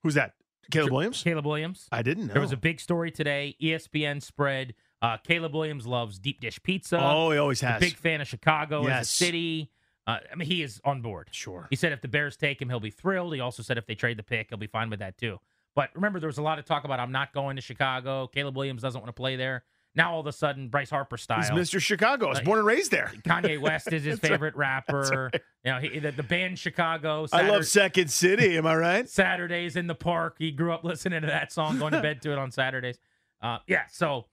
Who's 0.05 0.15
that? 0.15 0.35
Caleb 0.71 0.93
Williams? 0.93 1.25
Caleb 1.25 1.47
Williams. 1.47 1.89
I 1.91 2.03
didn't 2.03 2.29
know. 2.29 2.35
There 2.35 2.43
was 2.43 2.53
a 2.53 2.57
big 2.57 2.79
story 2.79 3.11
today. 3.11 3.57
ESPN 3.61 4.23
spread. 4.23 4.75
Uh, 5.03 5.17
Caleb 5.17 5.55
Williams 5.55 5.89
loves 5.89 6.21
deep 6.21 6.41
dish 6.41 6.63
pizza. 6.63 7.01
oh, 7.03 7.33
he 7.33 7.39
always 7.39 7.65
a 7.65 7.67
has. 7.67 7.81
big 7.81 7.97
fan 7.97 8.21
of 8.21 8.29
Chicago 8.29 8.87
as 8.87 9.09
a 9.09 9.11
city. 9.11 9.73
Uh, 10.07 10.19
I 10.33 10.35
mean, 10.35 10.49
he 10.49 10.63
is 10.63 10.81
on 10.85 11.03
board. 11.03 11.29
Sure. 11.31 11.67
He 11.71 11.77
said 11.77 11.93
if 11.93 12.01
the 12.01 12.09
Bears 12.09 12.37
take 12.37 12.61
him, 12.61 12.69
he'll 12.69 12.81
be 12.81 12.91
thrilled. 12.91 13.35
He 13.35 13.41
also 13.41 13.63
said 13.63 13.79
if 13.79 13.87
they 13.87 13.95
trade 13.95 14.17
the 14.19 14.23
pick, 14.23 14.49
he'll 14.49 14.59
be 14.59 14.67
fine 14.67 14.91
with 14.91 15.01
that 15.01 15.19
too. 15.19 15.39
But 15.75 15.91
remember, 15.95 16.19
there 16.19 16.27
was 16.27 16.39
a 16.39 16.43
lot 16.43 16.59
of 16.59 16.65
talk 16.65 16.85
about 16.85 17.01
I'm 17.01 17.13
not 17.13 17.33
going 17.33 17.57
to 17.57 17.63
Chicago. 17.63 18.27
Caleb 18.27 18.57
Williams 18.57 18.83
doesn't 18.83 19.01
want 19.01 19.09
to 19.09 19.21
play 19.21 19.37
there. 19.37 19.65
Now 19.95 20.15
all 20.15 20.21
of 20.21 20.27
a 20.27 20.33
sudden, 20.33 20.69
Bryce 20.69 20.91
Harper 20.91 21.17
style. 21.17 21.41
He's 21.41 21.51
Mr. 21.51 21.81
Chicago. 21.81 22.27
I 22.27 22.31
was 22.31 22.41
born 22.41 22.59
and 22.59 22.67
raised 22.67 22.93
there. 22.93 23.13
Kanye 23.27 23.61
West 23.61 23.93
is 23.93 24.05
his 24.05 24.21
That's 24.21 24.31
right. 24.31 24.37
favorite 24.37 24.57
rapper. 24.57 25.31
You 25.65 25.73
know, 25.73 25.79
he, 25.79 25.99
the, 25.99 26.13
the 26.13 26.23
band 26.23 26.59
Chicago. 26.59 27.27
I 27.33 27.49
love 27.49 27.67
Second 27.67 28.11
City. 28.11 28.57
Am 28.57 28.67
I 28.67 28.77
right? 28.77 29.09
Saturdays 29.09 29.77
in 29.77 29.89
the 29.89 29.97
park. 29.97 30.37
He 30.39 30.53
grew 30.53 30.73
up 30.73 30.85
listening 30.85 31.23
to 31.23 31.27
that 31.27 31.53
song, 31.53 31.79
going 31.79 31.93
to 31.93 32.01
bed 32.01 32.23
to 32.23 32.33
it 32.33 32.39
on 32.39 32.53
Saturdays. 32.53 32.99
Uh, 33.43 33.59
yeah, 33.67 33.83
so 33.91 34.27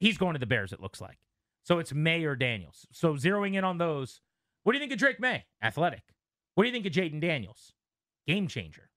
he's 0.00 0.18
going 0.18 0.34
to 0.34 0.38
the 0.38 0.46
Bears. 0.46 0.72
It 0.72 0.80
looks 0.80 1.00
like. 1.00 1.18
So 1.62 1.78
it's 1.78 1.94
Maye 1.94 2.24
or 2.24 2.36
Daniels. 2.36 2.86
So 2.92 3.14
zeroing 3.14 3.54
in 3.54 3.64
on 3.64 3.78
those, 3.78 4.20
what 4.70 4.74
do 4.74 4.78
you 4.78 4.82
think 4.82 4.92
of 4.92 4.98
Drake 5.00 5.18
Maye? 5.18 5.44
Athletic. 5.60 6.02
What 6.54 6.62
do 6.62 6.68
you 6.68 6.72
think 6.72 6.86
of 6.86 6.92
Jayden 6.92 7.20
Daniels? 7.20 7.72
Game 8.28 8.46
changer. 8.46 8.88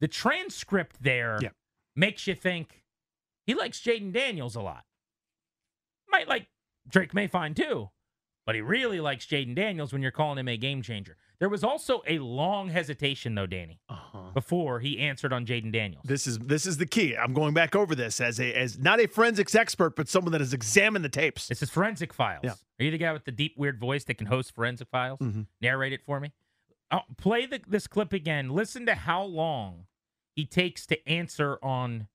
The 0.00 0.06
transcript 0.06 1.02
there 1.02 1.36
Yeah. 1.42 1.48
makes 1.96 2.28
you 2.28 2.36
think 2.36 2.84
he 3.44 3.54
likes 3.54 3.80
Jayden 3.80 4.12
Daniels 4.12 4.54
a 4.54 4.60
lot. 4.60 4.84
Might 6.08 6.28
like 6.28 6.46
Drake 6.88 7.10
Mayfine 7.12 7.56
too, 7.56 7.90
but 8.44 8.54
he 8.54 8.60
really 8.60 9.00
likes 9.00 9.26
Jayden 9.26 9.56
Daniels 9.56 9.92
when 9.92 10.00
you're 10.00 10.12
calling 10.12 10.38
him 10.38 10.46
a 10.46 10.56
game 10.56 10.80
changer. 10.80 11.16
There 11.40 11.48
was 11.48 11.64
also 11.64 12.02
a 12.06 12.20
long 12.20 12.68
hesitation 12.68 13.34
though, 13.34 13.46
Danny, 13.48 13.80
Uh-huh. 13.88 14.05
Before 14.36 14.80
he 14.80 14.98
answered 14.98 15.32
on 15.32 15.46
Jayden 15.46 15.72
Daniels. 15.72 16.02
This 16.04 16.26
is 16.26 16.38
this 16.38 16.66
is 16.66 16.76
the 16.76 16.84
key. 16.84 17.16
I'm 17.16 17.32
going 17.32 17.54
back 17.54 17.74
over 17.74 17.94
this 17.94 18.20
as 18.20 18.38
a 18.38 18.52
as 18.52 18.78
not 18.78 19.00
a 19.00 19.06
forensics 19.06 19.54
expert, 19.54 19.96
but 19.96 20.10
someone 20.10 20.32
that 20.32 20.42
has 20.42 20.52
examined 20.52 21.02
the 21.06 21.08
tapes. 21.08 21.48
This 21.48 21.62
is 21.62 21.70
Forensic 21.70 22.12
Files. 22.12 22.42
Yeah. 22.44 22.50
Are 22.50 22.84
you 22.84 22.90
the 22.90 22.98
guy 22.98 23.14
with 23.14 23.24
the 23.24 23.32
deep, 23.32 23.54
weird 23.56 23.80
voice 23.80 24.04
that 24.04 24.18
can 24.18 24.26
host 24.26 24.54
Forensic 24.54 24.88
Files? 24.88 25.20
Mhm. 25.20 25.46
Narrate 25.62 25.94
it 25.94 26.02
for 26.04 26.20
me. 26.20 26.32
Oh, 26.90 27.00
play 27.16 27.46
the, 27.46 27.62
this 27.66 27.86
clip 27.86 28.12
again. 28.12 28.50
Listen 28.50 28.84
to 28.84 28.94
how 28.94 29.22
long 29.22 29.86
he 30.34 30.44
takes 30.44 30.84
to 30.88 31.08
answer 31.08 31.58
on 31.62 32.06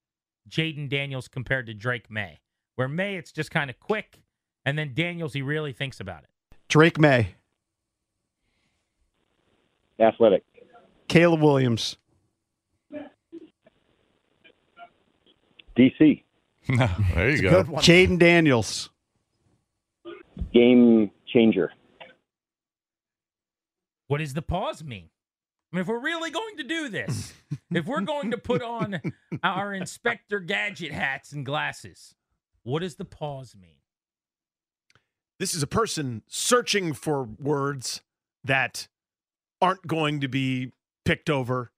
Jayden 0.47 0.87
Daniels 0.89 1.27
compared 1.27 1.65
to 1.65 1.73
Drake 1.73 2.11
Maye. 2.11 2.39
Where 2.75 2.87
Maye, 2.87 3.15
it's 3.15 3.31
just 3.31 3.49
kind 3.49 3.71
of 3.71 3.79
quick, 3.79 4.21
and 4.63 4.77
then 4.77 4.93
Daniels, 4.93 5.33
he 5.33 5.41
really 5.41 5.73
thinks 5.73 5.99
about 5.99 6.21
it. 6.25 6.29
Drake 6.67 6.99
Maye, 6.99 7.33
Athletic. 9.99 10.43
Caleb 11.07 11.41
Williams, 11.41 11.97
DC. 15.81 16.23
there 16.67 17.29
you 17.29 17.33
It's 17.33 17.41
go. 17.41 17.63
good. 17.63 17.75
Jayden 17.77 18.19
Daniels, 18.19 18.89
Game 20.53 21.09
changer. 21.27 21.71
What 24.07 24.19
does 24.19 24.33
the 24.33 24.41
pause 24.41 24.83
mean? 24.83 25.09
I 25.71 25.77
mean, 25.77 25.81
if 25.81 25.87
we're 25.87 25.99
really 25.99 26.31
going 26.31 26.57
to 26.57 26.63
do 26.63 26.89
this, 26.89 27.33
if 27.71 27.85
we're 27.85 28.01
going 28.01 28.31
to 28.31 28.37
put 28.37 28.61
on 28.61 29.01
our 29.43 29.73
Inspector 29.73 30.37
Gadget 30.41 30.91
hats 30.91 31.31
and 31.31 31.45
glasses, 31.45 32.15
what 32.63 32.79
does 32.79 32.95
the 32.95 33.05
pause 33.05 33.55
mean? 33.59 33.75
This 35.39 35.55
is 35.55 35.63
a 35.63 35.67
person 35.67 36.21
searching 36.27 36.93
for 36.93 37.23
words 37.23 38.01
that 38.43 38.87
aren't 39.61 39.87
going 39.87 40.19
to 40.19 40.27
be 40.27 40.73
picked 41.05 41.29
over, 41.29 41.71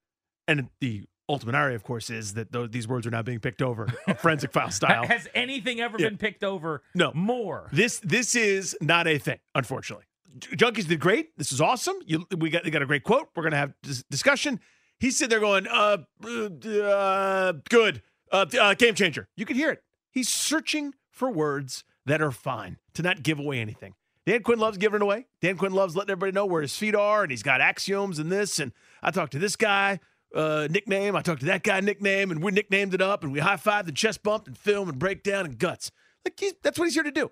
and 0.47 0.69
the 0.81 1.05
ultimate 1.29 1.55
irony, 1.55 1.75
of 1.75 1.83
course, 1.83 2.09
is 2.09 2.33
that 2.33 2.51
tho- 2.51 2.67
these 2.67 2.87
words 2.87 3.07
are 3.07 3.11
now 3.11 3.21
being 3.21 3.39
picked 3.39 3.61
over, 3.61 3.87
a 4.07 4.15
forensic 4.15 4.51
file 4.51 4.71
style. 4.81 5.05
Has 5.07 5.27
anything 5.33 5.79
ever 5.79 5.97
Yeah. 5.99 6.09
been 6.09 6.17
picked 6.17 6.43
over 6.43 6.83
No. 6.95 7.11
more? 7.13 7.69
This 7.71 7.99
this 7.99 8.35
is 8.35 8.75
not 8.81 9.07
a 9.07 9.17
thing, 9.17 9.39
unfortunately. 9.55 10.05
Junkies 10.39 10.87
did 10.87 10.99
great. 10.99 11.37
This 11.37 11.51
is 11.51 11.61
awesome. 11.61 11.95
You, 12.05 12.25
we 12.37 12.49
got 12.49 12.63
we 12.65 12.71
got 12.71 12.81
a 12.81 12.85
great 12.87 13.03
quote. 13.03 13.29
We're 13.35 13.43
gonna 13.43 13.57
have 13.57 13.73
dis- 13.83 14.03
discussion. 14.09 14.59
He's 14.99 15.17
sitting 15.17 15.29
there 15.29 15.39
going, 15.39 15.67
uh, 15.67 15.97
uh 16.25 17.53
good, 17.69 18.01
uh, 18.31 18.45
uh, 18.59 18.73
game 18.75 18.95
changer. 18.95 19.27
You 19.35 19.45
can 19.45 19.55
hear 19.55 19.71
it. 19.71 19.83
He's 20.11 20.29
searching 20.29 20.93
for 21.11 21.29
words 21.31 21.83
that 22.05 22.21
are 22.21 22.31
fine 22.31 22.77
to 22.93 23.01
not 23.01 23.23
give 23.23 23.39
away 23.39 23.59
anything. 23.59 23.95
Dan 24.25 24.41
Quinn 24.41 24.59
loves 24.59 24.77
giving 24.77 24.97
it 24.97 25.01
away. 25.01 25.25
Dan 25.41 25.57
Quinn 25.57 25.73
loves 25.73 25.95
letting 25.95 26.11
everybody 26.11 26.31
know 26.33 26.45
where 26.45 26.61
his 26.61 26.75
feet 26.77 26.95
are, 26.95 27.23
and 27.23 27.31
he's 27.31 27.43
got 27.43 27.59
axioms 27.59 28.19
and 28.19 28.31
this. 28.31 28.59
And 28.59 28.71
I 29.01 29.11
talked 29.11 29.33
to 29.33 29.39
this 29.39 29.55
guy, 29.57 29.99
uh, 30.33 30.67
nickname. 30.69 31.15
I 31.15 31.21
talked 31.21 31.41
to 31.41 31.45
that 31.47 31.63
guy, 31.63 31.79
nickname, 31.79 32.31
and 32.31 32.43
we 32.43 32.51
nicknamed 32.51 32.93
it 32.93 33.01
up, 33.01 33.23
and 33.23 33.31
we 33.31 33.39
high 33.39 33.55
fived 33.57 33.87
and 33.87 33.95
chest 33.95 34.23
bumped 34.23 34.47
and 34.47 34.57
film 34.57 34.89
and 34.89 34.97
breakdown 34.99 35.45
and 35.45 35.57
guts. 35.57 35.91
Like 36.25 36.39
he's, 36.39 36.53
that's 36.63 36.77
what 36.79 36.85
he's 36.85 36.93
here 36.93 37.03
to 37.03 37.11
do. 37.11 37.31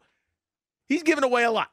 He's 0.88 1.04
giving 1.04 1.24
away 1.24 1.44
a 1.44 1.52
lot. 1.52 1.70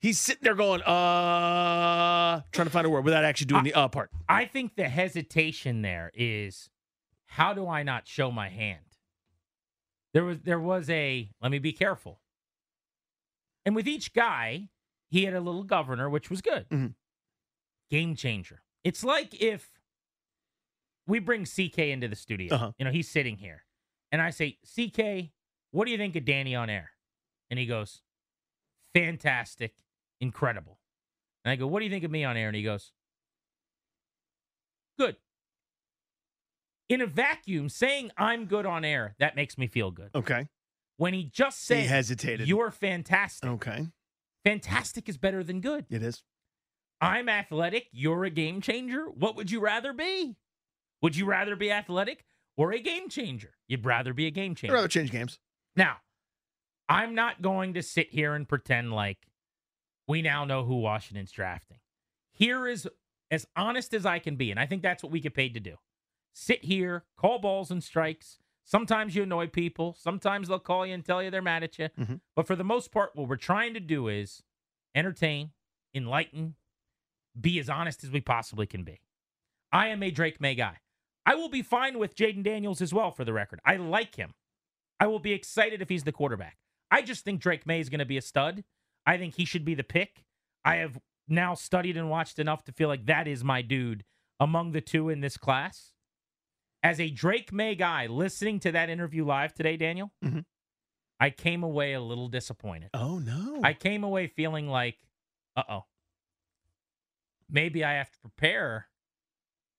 He's 0.00 0.18
sitting 0.18 0.42
there 0.42 0.54
going, 0.56 0.82
uh, 0.82 2.42
trying 2.52 2.66
to 2.66 2.70
find 2.72 2.86
a 2.86 2.90
word 2.90 3.04
without 3.04 3.24
actually 3.24 3.46
doing 3.46 3.64
the 3.64 3.74
uh 3.74 3.88
part. 3.88 4.10
I 4.28 4.44
think 4.46 4.74
the 4.76 4.88
hesitation 4.88 5.82
there 5.82 6.10
is 6.14 6.68
how 7.26 7.54
do 7.54 7.68
I 7.68 7.82
not 7.84 8.06
show 8.08 8.30
my 8.30 8.48
hand? 8.48 8.80
There 10.12 10.24
was 10.24 10.40
there 10.40 10.58
was 10.60 10.90
a 10.90 11.30
let 11.40 11.50
me 11.50 11.58
be 11.60 11.72
careful. 11.72 12.20
And 13.64 13.76
with 13.76 13.86
each 13.86 14.12
guy, 14.12 14.68
he 15.08 15.24
had 15.24 15.34
a 15.34 15.40
little 15.40 15.62
governor, 15.62 16.10
which 16.10 16.28
was 16.30 16.42
good. 16.42 16.68
Mhm. 16.68 16.94
Game 17.90 18.16
changer. 18.16 18.62
It's 18.82 19.04
like 19.04 19.40
if 19.40 19.70
we 21.06 21.18
bring 21.18 21.44
CK 21.44 21.78
into 21.78 22.08
the 22.08 22.16
studio. 22.16 22.54
Uh-huh. 22.54 22.72
You 22.78 22.84
know, 22.84 22.90
he's 22.90 23.08
sitting 23.08 23.36
here. 23.36 23.64
And 24.10 24.20
I 24.20 24.30
say, 24.30 24.58
CK, 24.62 25.30
what 25.70 25.86
do 25.86 25.90
you 25.90 25.98
think 25.98 26.16
of 26.16 26.24
Danny 26.24 26.54
on 26.54 26.68
air? 26.70 26.90
And 27.50 27.58
he 27.58 27.66
goes, 27.66 28.02
fantastic, 28.94 29.74
incredible. 30.20 30.78
And 31.44 31.52
I 31.52 31.56
go, 31.56 31.66
what 31.66 31.80
do 31.80 31.86
you 31.86 31.90
think 31.90 32.04
of 32.04 32.10
me 32.10 32.24
on 32.24 32.36
air? 32.36 32.48
And 32.48 32.56
he 32.56 32.62
goes, 32.62 32.92
good. 34.98 35.16
In 36.88 37.00
a 37.00 37.06
vacuum, 37.06 37.68
saying 37.68 38.10
I'm 38.16 38.44
good 38.44 38.66
on 38.66 38.84
air, 38.84 39.14
that 39.18 39.34
makes 39.34 39.56
me 39.56 39.66
feel 39.66 39.90
good. 39.90 40.10
Okay. 40.14 40.48
When 40.98 41.14
he 41.14 41.24
just 41.24 41.64
said, 41.64 41.80
he 41.80 41.86
hesitated. 41.86 42.46
you're 42.48 42.70
fantastic. 42.70 43.48
okay. 43.48 43.86
Fantastic 44.44 45.08
is 45.08 45.16
better 45.16 45.42
than 45.42 45.60
good. 45.60 45.86
It 45.88 46.02
is. 46.02 46.22
I'm 47.00 47.28
athletic. 47.28 47.86
You're 47.92 48.24
a 48.24 48.30
game 48.30 48.60
changer. 48.60 49.06
What 49.06 49.36
would 49.36 49.50
you 49.50 49.60
rather 49.60 49.92
be? 49.92 50.36
Would 51.02 51.16
you 51.16 51.26
rather 51.26 51.56
be 51.56 51.70
athletic 51.70 52.24
or 52.56 52.72
a 52.72 52.78
game 52.78 53.08
changer? 53.08 53.54
You'd 53.68 53.84
rather 53.84 54.12
be 54.14 54.26
a 54.26 54.30
game 54.30 54.54
changer. 54.54 54.72
I'd 54.72 54.76
rather 54.76 54.88
change 54.88 55.10
games. 55.10 55.38
Now, 55.76 55.98
I'm 56.88 57.14
not 57.14 57.42
going 57.42 57.74
to 57.74 57.82
sit 57.82 58.10
here 58.10 58.34
and 58.34 58.48
pretend 58.48 58.92
like 58.92 59.18
we 60.06 60.22
now 60.22 60.44
know 60.44 60.64
who 60.64 60.76
Washington's 60.80 61.32
drafting. 61.32 61.78
Here 62.32 62.66
is 62.66 62.88
as 63.30 63.46
honest 63.56 63.94
as 63.94 64.04
I 64.06 64.18
can 64.18 64.36
be, 64.36 64.50
and 64.50 64.60
I 64.60 64.66
think 64.66 64.82
that's 64.82 65.02
what 65.02 65.12
we 65.12 65.20
get 65.20 65.34
paid 65.34 65.54
to 65.54 65.60
do. 65.60 65.76
Sit 66.34 66.64
here, 66.64 67.04
call 67.16 67.38
balls 67.38 67.70
and 67.70 67.82
strikes. 67.82 68.38
Sometimes 68.64 69.16
you 69.16 69.24
annoy 69.24 69.48
people. 69.48 69.94
Sometimes 69.98 70.48
they'll 70.48 70.58
call 70.58 70.86
you 70.86 70.94
and 70.94 71.04
tell 71.04 71.22
you 71.22 71.30
they're 71.30 71.42
mad 71.42 71.62
at 71.62 71.78
you. 71.78 71.88
Mhm. 71.98 72.20
But 72.36 72.46
for 72.46 72.54
the 72.56 72.64
most 72.64 72.92
part, 72.92 73.16
what 73.16 73.28
we're 73.28 73.36
trying 73.36 73.74
to 73.74 73.80
do 73.80 74.08
is 74.08 74.42
entertain, 74.94 75.52
enlighten, 75.94 76.56
be 77.38 77.58
as 77.58 77.68
honest 77.68 78.04
as 78.04 78.10
we 78.10 78.20
possibly 78.20 78.66
can 78.66 78.84
be. 78.84 79.00
I 79.72 79.88
am 79.88 80.02
a 80.02 80.10
Drake 80.10 80.40
Maye 80.40 80.54
guy. 80.54 80.78
I 81.24 81.34
will 81.34 81.48
be 81.48 81.62
fine 81.62 81.98
with 81.98 82.16
Jayden 82.16 82.42
Daniels 82.42 82.80
as 82.82 82.92
well, 82.92 83.10
for 83.10 83.24
the 83.24 83.32
record. 83.32 83.60
I 83.64 83.76
like 83.76 84.16
him. 84.16 84.34
I 84.98 85.06
will 85.06 85.18
be 85.20 85.32
excited 85.32 85.80
if 85.82 85.88
he's 85.88 86.04
the 86.04 86.12
quarterback. 86.12 86.56
I 86.90 87.02
just 87.02 87.24
think 87.24 87.40
Drake 87.40 87.66
Maye 87.66 87.80
is 87.80 87.88
going 87.88 88.00
to 88.00 88.04
be 88.04 88.16
a 88.16 88.22
stud. 88.22 88.64
I 89.06 89.16
think 89.18 89.34
he 89.36 89.44
should 89.44 89.64
be 89.64 89.74
the 89.74 89.84
pick. 89.84 90.24
I 90.64 90.76
have 90.76 90.98
now 91.28 91.54
studied 91.54 91.96
and 91.96 92.10
watched 92.10 92.38
enough 92.38 92.64
to 92.64 92.72
feel 92.72 92.88
like 92.88 93.06
that 93.06 93.26
is 93.28 93.42
my 93.44 93.62
dude 93.62 94.04
among 94.40 94.72
the 94.72 94.80
two 94.80 95.08
in 95.08 95.20
this 95.20 95.36
class. 95.36 95.92
As 96.82 96.98
a 97.00 97.10
Drake 97.10 97.52
Maye 97.52 97.76
guy, 97.76 98.06
listening 98.06 98.58
to 98.60 98.72
that 98.72 98.90
interview 98.90 99.24
live 99.24 99.54
today, 99.54 99.76
Daniel, 99.76 100.12
Mhm. 100.24 100.44
I 101.20 101.30
came 101.30 101.62
away 101.62 101.92
a 101.92 102.00
little 102.00 102.26
disappointed. 102.28 102.90
Oh 102.94 103.18
no. 103.20 103.60
I 103.62 103.74
came 103.74 104.02
away 104.02 104.26
feeling 104.26 104.66
like, 104.68 104.98
uh 105.56 105.62
oh, 105.68 105.84
maybe 107.48 107.84
I 107.84 107.94
have 107.94 108.10
to 108.10 108.18
prepare 108.20 108.88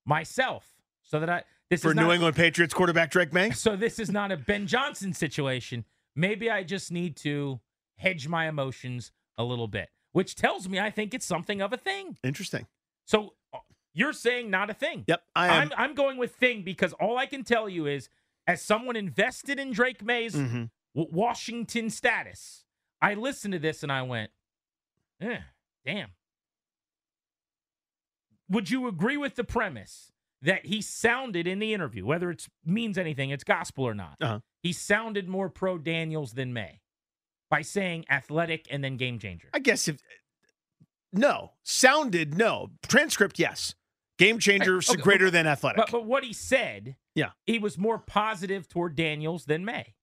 myself 0.06 0.73
so 1.04 1.20
that 1.20 1.30
I 1.30 1.44
this 1.70 1.82
for 1.82 1.90
is 1.92 1.96
New 1.96 2.04
not, 2.04 2.14
England 2.14 2.36
Patriots 2.36 2.74
quarterback 2.74 3.12
Drake 3.12 3.34
Maye. 3.34 3.52
so 3.52 3.76
this 3.76 4.00
is 4.00 4.12
not 4.12 4.32
a 4.32 4.38
Ben 4.38 4.68
Johnson 4.68 5.14
situation. 5.14 5.86
Maybe 6.16 6.50
I 6.50 6.64
just 6.64 6.92
need 6.92 7.16
to 7.18 7.60
hedge 7.98 8.28
my 8.28 8.48
emotions 8.48 9.12
a 9.38 9.44
little 9.44 9.68
bit, 9.68 9.90
which 10.12 10.36
tells 10.36 10.68
me 10.70 10.80
I 10.80 10.90
think 10.92 11.14
it's 11.14 11.26
something 11.26 11.62
of 11.62 11.74
a 11.74 11.78
thing. 11.78 12.18
Interesting. 12.24 12.68
So 13.06 13.34
uh, 13.54 13.60
you're 13.94 14.14
saying 14.14 14.50
not 14.50 14.70
a 14.70 14.74
thing. 14.74 15.04
Yep. 15.08 15.24
I 15.36 15.48
am. 15.48 15.54
I'm 15.54 15.72
I'm 15.78 15.96
going 15.96 16.18
with 16.18 16.36
thing 16.36 16.64
because 16.64 16.94
all 16.94 17.18
I 17.18 17.26
can 17.26 17.44
tell 17.44 17.68
you 17.68 17.88
is 17.88 18.10
as 18.48 18.62
someone 18.62 18.96
invested 18.96 19.60
in 19.60 19.72
Drake 19.72 20.04
Maye's 20.04 20.36
Mhm. 20.36 20.70
Washington 20.96 21.90
status, 21.90 22.66
I 23.02 23.16
listened 23.16 23.54
to 23.54 23.60
this 23.60 23.82
and 23.84 23.92
I 23.92 24.04
went, 24.04 24.30
eh, 25.22 25.40
damn. 25.86 26.10
Would 28.50 28.70
you 28.70 28.88
agree 28.88 29.18
with 29.18 29.36
the 29.36 29.44
premise 29.44 30.12
that 30.44 30.66
he 30.66 30.82
sounded 30.82 31.48
in 31.48 31.60
the 31.60 31.74
interview, 31.74 32.06
whether 32.06 32.30
it 32.30 32.46
means 32.66 32.98
anything, 32.98 33.32
it's 33.32 33.44
gospel 33.44 33.86
or 33.86 33.94
not? 33.96 34.16
Uh-huh. 34.22 34.40
He 34.62 34.72
sounded 34.74 35.28
more 35.28 35.50
pro 35.50 35.78
Daniels 35.78 36.34
than 36.34 36.54
Maye 36.54 36.82
by 37.50 37.62
saying 37.64 38.06
athletic 38.10 38.68
and 38.70 38.84
then 38.84 38.98
game 38.98 39.20
changer. 39.20 39.48
I 39.54 39.60
guess 39.60 39.88
if 39.88 39.98
no 41.12 41.52
sounded 41.64 42.38
no 42.38 42.72
transcript 42.88 43.38
yes 43.38 43.76
game 44.18 44.40
changer 44.40 44.78
Okay, 44.78 44.96
greater 45.02 45.26
but- 45.26 45.34
than 45.34 45.48
athletic. 45.48 45.78
But 45.78 45.92
but 45.92 46.06
what 46.06 46.24
he 46.24 46.34
said, 46.34 46.96
Yeah. 47.16 47.32
he 47.46 47.60
was 47.60 47.78
more 47.78 47.98
positive 48.00 48.68
toward 48.70 48.96
Daniels 48.96 49.46
than 49.46 49.66
May. 49.66 49.96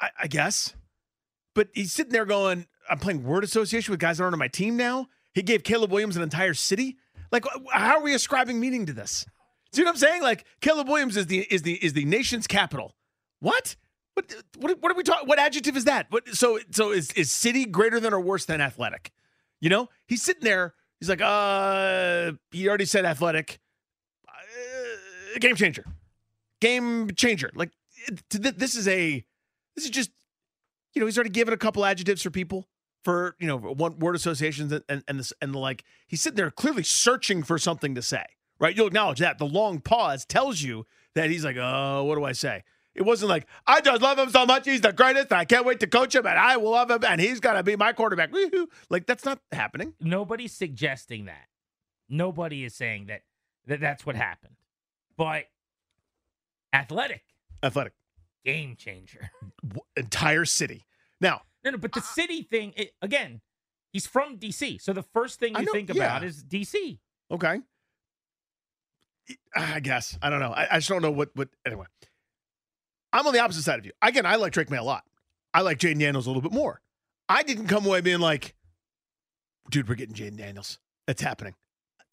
I, 0.00 0.10
I 0.22 0.26
guess. 0.26 0.74
But 1.54 1.68
he's 1.74 1.92
sitting 1.92 2.12
there 2.12 2.24
going, 2.24 2.66
I'm 2.88 2.98
playing 2.98 3.24
word 3.24 3.44
association 3.44 3.92
with 3.92 4.00
guys 4.00 4.18
that 4.18 4.24
aren't 4.24 4.34
on 4.34 4.38
my 4.38 4.48
team 4.48 4.76
now. 4.76 5.08
He 5.34 5.42
gave 5.42 5.62
Caleb 5.64 5.90
Williams 5.92 6.16
an 6.16 6.22
entire 6.22 6.54
city. 6.54 6.96
Like, 7.32 7.44
how 7.72 7.98
are 7.98 8.02
we 8.02 8.14
ascribing 8.14 8.58
meaning 8.60 8.86
to 8.86 8.92
this? 8.92 9.24
See 9.72 9.82
what 9.82 9.90
I'm 9.90 9.96
saying? 9.96 10.22
Like, 10.22 10.44
Caleb 10.60 10.88
Williams 10.88 11.16
is 11.16 11.26
the 11.26 11.40
is 11.50 11.62
the 11.62 11.74
is 11.74 11.92
the 11.92 12.04
nation's 12.04 12.46
capital. 12.46 12.96
What? 13.38 13.76
What 14.14 14.34
what, 14.58 14.82
what 14.82 14.92
are 14.92 14.96
we 14.96 15.02
talking? 15.04 15.28
What 15.28 15.38
adjective 15.38 15.76
is 15.76 15.84
that? 15.84 16.06
What 16.10 16.28
so 16.28 16.58
so 16.70 16.90
is 16.90 17.12
is 17.12 17.30
city 17.30 17.64
greater 17.64 18.00
than 18.00 18.12
or 18.12 18.20
worse 18.20 18.44
than 18.44 18.60
athletic? 18.60 19.12
You 19.60 19.70
know, 19.70 19.88
he's 20.06 20.22
sitting 20.22 20.42
there. 20.42 20.74
He's 20.98 21.08
like, 21.08 21.20
uh, 21.22 22.32
he 22.50 22.68
already 22.68 22.84
said 22.84 23.04
athletic. 23.04 23.60
game 25.38 25.54
changer, 25.54 25.84
game 26.60 27.10
changer. 27.12 27.50
Like 27.54 27.70
th- 28.30 28.56
this 28.56 28.74
is 28.74 28.88
a 28.88 29.24
this 29.76 29.84
is 29.84 29.90
just 29.90 30.10
you 30.94 31.00
know 31.00 31.06
he's 31.06 31.16
already 31.16 31.30
given 31.30 31.54
a 31.54 31.56
couple 31.56 31.84
adjectives 31.84 32.22
for 32.22 32.30
people 32.30 32.66
for 33.02 33.36
you 33.38 33.46
know 33.46 33.56
one 33.56 33.98
word 33.98 34.14
associations 34.16 34.72
and 34.72 34.84
and 34.88 35.02
and, 35.08 35.18
this, 35.18 35.32
and 35.40 35.54
the 35.54 35.58
like. 35.58 35.84
He's 36.06 36.20
sitting 36.20 36.36
there 36.36 36.50
clearly 36.50 36.82
searching 36.82 37.42
for 37.42 37.58
something 37.58 37.94
to 37.94 38.02
say. 38.02 38.24
Right, 38.58 38.76
you'll 38.76 38.88
acknowledge 38.88 39.20
that 39.20 39.38
the 39.38 39.46
long 39.46 39.80
pause 39.80 40.26
tells 40.26 40.60
you 40.60 40.84
that 41.14 41.30
he's 41.30 41.46
like, 41.46 41.56
oh, 41.58 42.04
what 42.04 42.16
do 42.16 42.24
I 42.24 42.32
say? 42.32 42.62
It 42.94 43.02
wasn't 43.02 43.30
like 43.30 43.46
I 43.66 43.80
just 43.80 44.02
love 44.02 44.18
him 44.18 44.28
so 44.28 44.44
much. 44.44 44.66
He's 44.66 44.82
the 44.82 44.92
greatest. 44.92 45.32
I 45.32 45.44
can't 45.46 45.64
wait 45.64 45.80
to 45.80 45.86
coach 45.86 46.14
him, 46.14 46.26
and 46.26 46.38
I 46.38 46.58
will 46.58 46.72
love 46.72 46.90
him, 46.90 47.02
and 47.04 47.20
he's 47.20 47.40
gonna 47.40 47.62
be 47.62 47.76
my 47.76 47.92
quarterback. 47.92 48.32
Woo-hoo. 48.32 48.68
Like 48.90 49.06
that's 49.06 49.24
not 49.24 49.38
happening. 49.52 49.94
Nobody's 50.00 50.52
suggesting 50.52 51.24
that. 51.26 51.46
Nobody 52.08 52.64
is 52.64 52.74
saying 52.74 53.06
that, 53.06 53.22
that 53.66 53.80
that's 53.80 54.04
what 54.04 54.16
happened. 54.16 54.56
But 55.16 55.44
athletic, 56.72 57.22
Athletic, 57.62 57.92
game 58.44 58.74
changer. 58.76 59.30
Entire 59.96 60.44
city. 60.44 60.86
Now, 61.20 61.42
No, 61.64 61.72
no, 61.72 61.78
but 61.78 61.92
the 61.92 62.00
ah. 62.00 62.12
city 62.14 62.42
thing, 62.42 62.72
it, 62.76 62.92
again, 63.02 63.40
he's 63.92 64.06
from 64.06 64.38
DC. 64.38 64.80
So 64.80 64.92
the 64.92 65.02
first 65.02 65.38
thing 65.38 65.54
you 65.56 65.64
know- 65.64 65.72
think 65.72 65.88
yeah. 65.92 66.16
about 66.16 66.24
is 66.24 66.44
DC. 66.44 66.98
Okay. 67.30 67.60
I 69.54 69.80
guess. 69.80 70.18
I 70.22 70.30
don't 70.30 70.40
know. 70.40 70.50
I, 70.50 70.68
I 70.72 70.78
just 70.78 70.88
don't 70.88 71.02
know 71.02 71.10
what 71.10 71.30
what 71.34 71.48
anyway. 71.64 71.86
I'm 73.12 73.26
on 73.26 73.32
the 73.32 73.40
opposite 73.40 73.62
side 73.62 73.78
of 73.78 73.86
you. 73.86 73.92
Again, 74.02 74.26
I 74.26 74.36
like 74.36 74.52
Drake 74.52 74.70
Maye 74.70 74.78
a 74.78 74.82
lot. 74.82 75.04
I 75.52 75.62
like 75.62 75.78
Jayden 75.78 75.98
Daniels 75.98 76.26
a 76.26 76.30
little 76.30 76.42
bit 76.42 76.52
more. 76.52 76.80
I 77.28 77.42
didn't 77.42 77.66
come 77.66 77.86
away 77.86 78.00
being 78.00 78.20
like, 78.20 78.54
dude, 79.70 79.88
we're 79.88 79.94
getting 79.94 80.14
Jayden 80.14 80.36
Daniels. 80.36 80.78
It's 81.08 81.22
happening. 81.22 81.54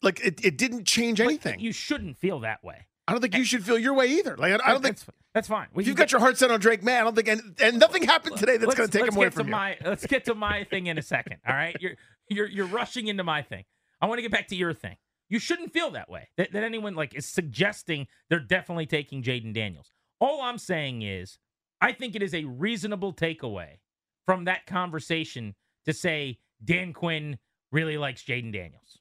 Like 0.01 0.19
it, 0.23 0.43
it 0.45 0.57
didn't 0.57 0.85
change 0.85 1.17
But 1.17 1.25
anything. 1.25 1.59
You 1.59 1.71
shouldn't 1.71 2.17
feel 2.17 2.39
that 2.41 2.63
way. 2.63 2.87
I 3.07 3.13
don't 3.13 3.21
think 3.21 3.35
you 3.35 3.41
eh. 3.41 3.45
should 3.45 3.63
feel 3.63 3.77
your 3.77 3.93
way 3.93 4.07
either. 4.07 4.35
Like 4.35 4.53
I, 4.53 4.69
I 4.69 4.73
don't 4.73 4.81
think 4.83 4.97
that's, 4.97 5.09
that's 5.33 5.47
fine. 5.47 5.67
We 5.73 5.83
if 5.83 5.87
you've 5.87 5.95
got 5.95 6.11
your 6.11 6.19
heart 6.19 6.37
set 6.37 6.51
on 6.51 6.59
Drake 6.59 6.83
Maye, 6.83 6.97
I 6.97 7.03
don't 7.03 7.15
think 7.15 7.27
and, 7.29 7.55
and 7.61 7.79
nothing 7.79 8.03
happened 8.03 8.37
today 8.37 8.57
that's 8.57 8.75
going 8.75 8.89
to 8.89 8.97
take 8.97 9.07
him 9.07 9.15
away 9.15 9.29
from 9.29 9.45
to 9.45 9.49
you. 9.49 9.51
my 9.51 9.77
let's 9.83 10.05
get 10.05 10.25
to 10.25 10.35
my 10.35 10.65
thing 10.65 10.87
in 10.87 10.97
a 10.97 11.01
second. 11.01 11.37
All 11.47 11.55
right, 11.55 11.75
you're 11.79 11.95
you're 12.29 12.47
you're 12.47 12.67
rushing 12.67 13.07
into 13.07 13.23
my 13.23 13.41
thing. 13.41 13.63
I 14.01 14.07
want 14.07 14.17
to 14.17 14.21
get 14.21 14.31
back 14.31 14.47
to 14.49 14.55
your 14.55 14.73
thing. 14.73 14.97
You 15.29 15.39
shouldn't 15.39 15.73
feel 15.73 15.91
that 15.91 16.09
way. 16.09 16.29
That, 16.37 16.51
that 16.53 16.63
anyone 16.63 16.95
like 16.95 17.15
is 17.15 17.25
suggesting 17.25 18.07
they're 18.29 18.39
definitely 18.39 18.85
taking 18.85 19.23
Jayden 19.23 19.53
Daniels. 19.53 19.91
All 20.19 20.41
I'm 20.41 20.57
saying 20.57 21.01
is, 21.01 21.37
I 21.81 21.91
think 21.91 22.15
it 22.15 22.23
is 22.23 22.33
a 22.33 22.45
reasonable 22.45 23.13
takeaway 23.13 23.79
from 24.25 24.45
that 24.45 24.65
conversation 24.65 25.55
to 25.85 25.93
say 25.93 26.39
Dan 26.63 26.93
Quinn 26.93 27.37
really 27.71 27.97
likes 27.97 28.23
Jayden 28.23 28.51
Daniels. 28.53 28.99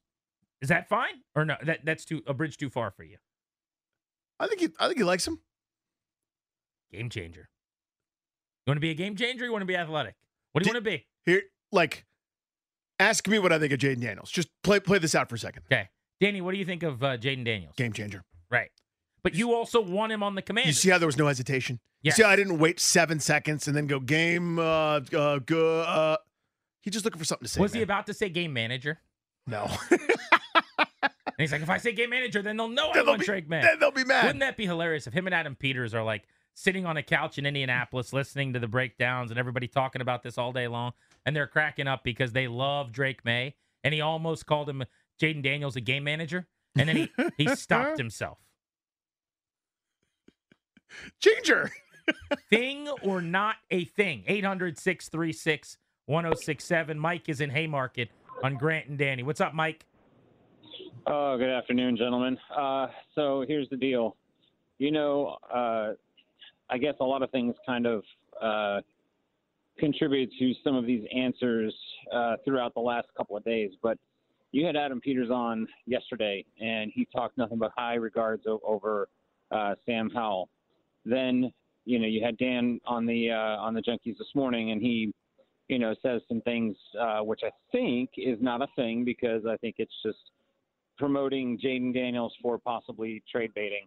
Is 0.61 0.69
that 0.69 0.88
fine 0.88 1.23
or 1.35 1.45
no? 1.45 1.57
That 1.62 1.81
that's 1.85 2.05
too 2.05 2.23
a 2.27 2.35
bridge 2.35 2.57
too 2.57 2.71
far 2.71 2.90
for 2.90 3.03
you. 3.03 3.19
I 4.38 4.46
think 4.46 4.61
he, 4.61 4.68
I 4.79 4.87
think 4.87 4.99
he 4.99 5.05
likes 5.05 5.27
him. 5.27 5.40
Game 6.92 7.09
changer. 7.11 7.49
You 8.66 8.70
want 8.70 8.77
to 8.77 8.81
be 8.81 8.90
a 8.90 8.94
game 8.94 9.16
changer? 9.16 9.44
Or 9.44 9.46
you 9.46 9.53
want 9.53 9.62
to 9.62 9.66
be 9.66 9.77
athletic? 9.77 10.14
What 10.53 10.62
do 10.62 10.68
you 10.68 10.75
want 10.75 10.85
to 10.85 10.90
be? 10.90 11.07
Here, 11.25 11.42
like, 11.72 12.05
ask 12.99 13.27
me 13.29 13.38
what 13.38 13.53
I 13.53 13.59
think 13.59 13.72
of 13.72 13.79
Jayden 13.79 14.01
Daniels. 14.01 14.31
Just 14.31 14.49
play 14.62 14.81
play 14.81 14.99
this 14.99 15.14
out 15.14 15.29
for 15.29 15.35
a 15.35 15.38
second. 15.38 15.62
Okay, 15.70 15.88
Danny, 16.20 16.40
what 16.40 16.53
do 16.53 16.59
you 16.59 16.64
think 16.64 16.83
of 16.83 17.03
uh, 17.03 17.16
Jayden 17.16 17.44
Daniels? 17.44 17.75
Game 17.77 17.92
changer. 17.92 18.22
Right. 18.51 18.70
But 19.22 19.35
you 19.35 19.55
also 19.55 19.81
want 19.81 20.12
him 20.12 20.22
on 20.22 20.37
the 20.37 20.42
command. 20.42 20.68
You 20.68 20.72
see 20.72 20.88
how 20.88 20.99
there 20.99 21.07
was 21.07 21.18
no 21.18 21.27
hesitation? 21.27 21.81
You 22.03 22.12
see 22.12 22.22
how 22.22 22.29
I 22.29 22.37
didn't 22.37 22.59
wait 22.59 22.79
seven 22.79 23.18
seconds 23.18 23.66
and 23.66 23.77
then 23.77 23.88
go 23.88 23.99
game 23.99 24.61
uh 24.61 25.01
uh 25.12 25.40
good 25.40 25.85
uh 25.87 26.18
he 26.81 26.90
just 26.90 27.05
looking 27.05 27.18
for 27.18 27.25
something 27.25 27.44
to 27.44 27.53
say. 27.53 27.61
Was 27.61 27.72
he 27.72 27.83
about 27.83 28.07
to 28.07 28.14
say 28.14 28.29
game 28.29 28.53
manager? 28.53 29.01
No. 29.44 29.68
And 31.38 31.44
he's 31.44 31.53
like, 31.53 31.62
if 31.62 31.68
I 31.70 31.77
say 31.79 31.92
game 31.92 32.11
manager, 32.11 32.40
then 32.40 32.57
they'll 32.57 32.68
know 32.68 32.90
I 32.90 32.94
Then 32.94 33.05
they'll 33.05 33.12
want 33.14 33.25
Drake 33.25 33.49
Maye. 33.49 33.61
then 33.62 33.79
they'll 33.79 33.90
be 33.90 34.05
mad. 34.05 34.25
Wouldn't 34.25 34.40
that 34.40 34.57
be 34.57 34.64
hilarious 34.66 35.07
if 35.07 35.12
him 35.12 35.27
and 35.27 35.35
Adam 35.35 35.55
Peters 35.55 35.94
are 35.94 36.03
like 36.03 36.25
sitting 36.55 36.87
on 36.87 36.96
a 36.96 37.03
couch 37.03 37.37
in 37.37 37.44
Indianapolis 37.44 38.12
listening 38.14 38.55
to 38.55 38.59
the 38.59 38.68
breakdowns 38.68 39.31
and 39.31 39.38
everybody 39.38 39.68
talking 39.68 40.01
about 40.01 40.22
this 40.22 40.38
all 40.38 40.53
day 40.53 40.66
long 40.66 40.92
and 41.27 41.37
they're 41.37 41.46
cracking 41.46 41.87
up 41.87 42.03
because 42.03 42.33
they 42.33 42.49
love 42.49 42.90
Drake 42.92 43.25
Maye 43.25 43.55
and 43.85 43.92
he 43.92 44.01
almost 44.01 44.46
called 44.46 44.68
him 44.68 44.83
Jayden 45.20 45.42
Daniels 45.42 45.77
a 45.77 45.83
game 45.83 46.05
manager 46.05 46.46
and 46.79 46.88
then 46.88 46.96
he, 46.96 47.11
he 47.37 47.49
stopped 47.57 47.99
himself. 47.99 48.38
Changer. 51.20 51.70
thing 52.51 52.88
or 53.03 53.20
not 53.20 53.57
a 53.70 53.85
thing? 53.85 54.25
800 54.27 54.79
636 54.79 55.77
1067. 56.07 56.99
Mike 56.99 57.29
is 57.29 57.40
in 57.40 57.51
Haymarket 57.51 58.11
on 58.42 58.55
Grant 58.55 58.88
and 58.88 58.96
Danny. 58.99 59.22
What's 59.22 59.40
up, 59.40 59.55
Mike? 59.55 59.85
Oh, 61.09 61.37
good 61.38 61.51
afternoon, 61.51 61.97
gentlemen. 61.97 62.37
Uh, 62.57 62.88
so 63.14 63.45
here's 63.47 63.69
the 63.71 63.77
deal. 63.77 64.16
You 64.79 64.90
know, 64.90 65.37
uh, 65.55 65.92
I 66.69 66.79
guess 66.79 66.95
a 66.99 67.05
lot 67.05 67.23
of 67.23 67.31
things 67.31 67.55
kind 67.64 67.87
of 67.87 68.03
uh, 68.42 68.81
contribute 69.79 70.31
to 70.40 70.53
some 70.64 70.75
of 70.75 70.85
these 70.85 71.05
answers 71.14 71.73
uh, 72.12 72.35
throughout 72.45 72.75
the 72.75 72.81
last 72.81 73.07
couple 73.16 73.37
of 73.37 73.45
days. 73.45 73.71
But 73.85 73.99
you 74.51 74.66
had 74.66 74.75
Adam 74.75 75.01
Peters 75.01 75.31
on 75.31 75.69
yesterday, 75.87 76.45
and 76.61 76.90
he 76.92 77.07
talked 77.14 77.38
nothing 77.38 77.59
but 77.59 77.71
high 77.77 77.95
regards 77.95 78.42
o- 78.49 78.61
over 78.66 79.09
uh, 79.53 79.77
Sam 79.87 80.11
Howell. 80.12 80.49
Then, 81.05 81.53
you 81.85 82.01
know, 82.01 82.09
you 82.09 82.21
had 82.25 82.37
Dan 82.37 82.81
on 82.85 83.07
the 83.07 83.31
uh, 83.31 83.62
on 83.62 83.75
the 83.75 83.81
Junkies 83.81 84.19
this 84.19 84.35
morning, 84.35 84.73
and 84.73 84.83
he, 84.83 85.14
you 85.69 85.79
know, 85.79 85.95
says 86.03 86.21
some 86.27 86.40
things 86.40 86.77
uh, 87.01 87.21
which 87.21 87.42
I 87.45 87.51
think 87.71 88.11
is 88.16 88.38
not 88.40 88.61
a 88.61 88.66
thing 88.75 89.05
because 89.05 89.42
I 89.49 89.57
think 89.59 89.77
it's 89.79 89.95
just 90.05 90.19
promoting 90.98 91.59
Jayden 91.59 91.92
Daniels 91.94 92.35
for 92.42 92.59
possibly 92.59 93.22
trade 93.30 93.52
baiting. 93.54 93.87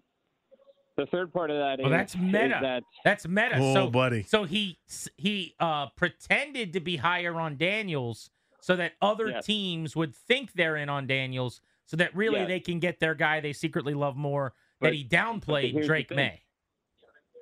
The 0.98 1.06
third 1.08 1.32
part 1.32 1.50
of 1.50 1.58
that 1.58 1.80
is 1.80 1.84
Well, 1.84 1.92
that's 1.92 2.14
is 2.14 2.20
meta. 2.22 2.60
that 2.62 2.84
That's 3.06 3.28
meta. 3.28 3.58
Oh, 3.58 3.74
so, 3.74 3.90
buddy. 3.90 4.24
So 4.24 4.44
he 4.44 4.78
he 5.18 5.56
uh, 5.60 5.88
pretended 5.96 6.74
to 6.74 6.80
be 6.82 6.98
higher 6.98 7.40
on 7.40 7.56
Daniels 7.58 8.30
so 8.60 8.76
that 8.76 8.94
other 9.02 9.30
Yes. 9.30 9.46
teams 9.46 9.96
would 9.96 10.14
think 10.14 10.52
they're 10.54 10.76
in 10.76 10.90
on 10.90 11.08
Daniels, 11.08 11.62
so 11.86 11.96
that 11.98 12.14
really 12.16 12.40
Yes. 12.40 12.48
they 12.50 12.60
can 12.60 12.80
get 12.80 13.00
their 13.00 13.16
guy 13.16 13.40
they 13.40 13.54
secretly 13.54 13.94
love 13.94 14.18
more. 14.18 14.54
But- 14.82 14.88
that 14.88 14.94
he 14.94 15.06
downplayed 15.06 15.86
Drake. 15.86 16.10
Maye. 16.12 16.42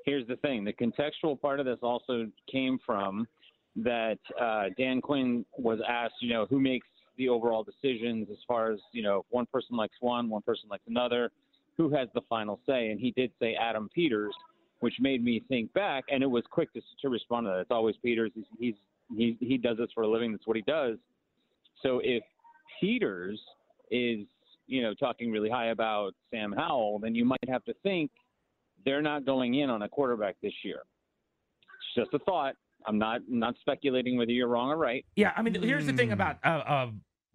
here's 0.05 0.25
the 0.27 0.37
thing 0.37 0.63
the 0.63 0.73
contextual 0.73 1.39
part 1.39 1.59
of 1.59 1.65
this 1.65 1.79
also 1.81 2.27
came 2.51 2.79
from 2.85 3.27
that 3.75 4.17
uh, 4.39 4.65
Dan 4.77 5.01
Quinn 5.01 5.45
was 5.57 5.79
asked, 5.87 6.15
you 6.21 6.29
know, 6.29 6.45
who 6.47 6.59
makes 6.59 6.87
the 7.17 7.29
overall 7.29 7.63
decisions 7.63 8.27
as 8.31 8.37
far 8.47 8.71
as, 8.71 8.79
you 8.91 9.03
know, 9.03 9.25
one 9.29 9.45
person 9.47 9.75
likes 9.75 9.97
one, 9.99 10.29
one 10.29 10.41
person 10.41 10.69
likes 10.69 10.83
another, 10.87 11.31
who 11.77 11.89
has 11.89 12.07
the 12.13 12.21
final 12.29 12.59
say? 12.67 12.89
And 12.89 12.99
he 12.99 13.11
did 13.11 13.31
say 13.39 13.55
Adam 13.55 13.89
Peters, 13.93 14.33
which 14.79 14.95
made 14.99 15.23
me 15.23 15.43
think 15.47 15.73
back, 15.73 16.05
and 16.09 16.21
it 16.23 16.27
was 16.27 16.43
quick 16.51 16.71
to, 16.73 16.81
to 17.01 17.09
respond 17.09 17.45
to 17.45 17.49
that. 17.49 17.59
It's 17.59 17.71
always 17.71 17.95
Peters. 18.03 18.31
He's, 18.35 18.45
he's, 18.59 18.75
he's, 19.15 19.35
he 19.39 19.57
does 19.57 19.77
this 19.77 19.89
for 19.93 20.03
a 20.03 20.07
living. 20.07 20.31
That's 20.31 20.45
what 20.45 20.55
he 20.55 20.63
does. 20.63 20.97
So 21.83 21.99
if 22.03 22.23
Peters 22.79 23.39
is, 23.91 24.25
you 24.67 24.81
know, 24.81 24.93
talking 24.93 25.31
really 25.31 25.49
high 25.49 25.67
about 25.67 26.13
Sam 26.31 26.51
Howell, 26.51 26.99
then 26.99 27.15
you 27.15 27.25
might 27.25 27.49
have 27.49 27.63
to 27.65 27.73
think 27.83 28.11
they're 28.85 29.01
not 29.01 29.25
going 29.25 29.55
in 29.55 29.69
on 29.69 29.81
a 29.81 29.89
quarterback 29.89 30.35
this 30.43 30.53
year. 30.63 30.81
It's 31.95 32.05
just 32.05 32.13
a 32.13 32.23
thought. 32.25 32.55
I'm 32.85 32.99
not 32.99 33.21
not 33.27 33.55
speculating 33.59 34.17
whether 34.17 34.31
you're 34.31 34.47
wrong 34.47 34.69
or 34.69 34.77
right. 34.77 35.03
Yeah, 35.15 35.31
I 35.35 35.41
mean, 35.41 35.61
here's 35.61 35.85
the 35.85 35.93
thing 35.93 36.11
about 36.11 36.37
uh, 36.43 36.47
uh, 36.47 36.87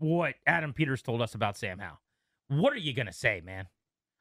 what 0.02 0.34
Adam 0.46 0.72
Peters 0.72 1.02
told 1.02 1.22
us 1.22 1.34
about 1.34 1.56
Sam 1.56 1.78
Howell. 1.78 2.00
What 2.48 2.72
are 2.72 2.78
you 2.78 2.92
gonna 2.92 3.12
say, 3.12 3.40
man? 3.44 3.68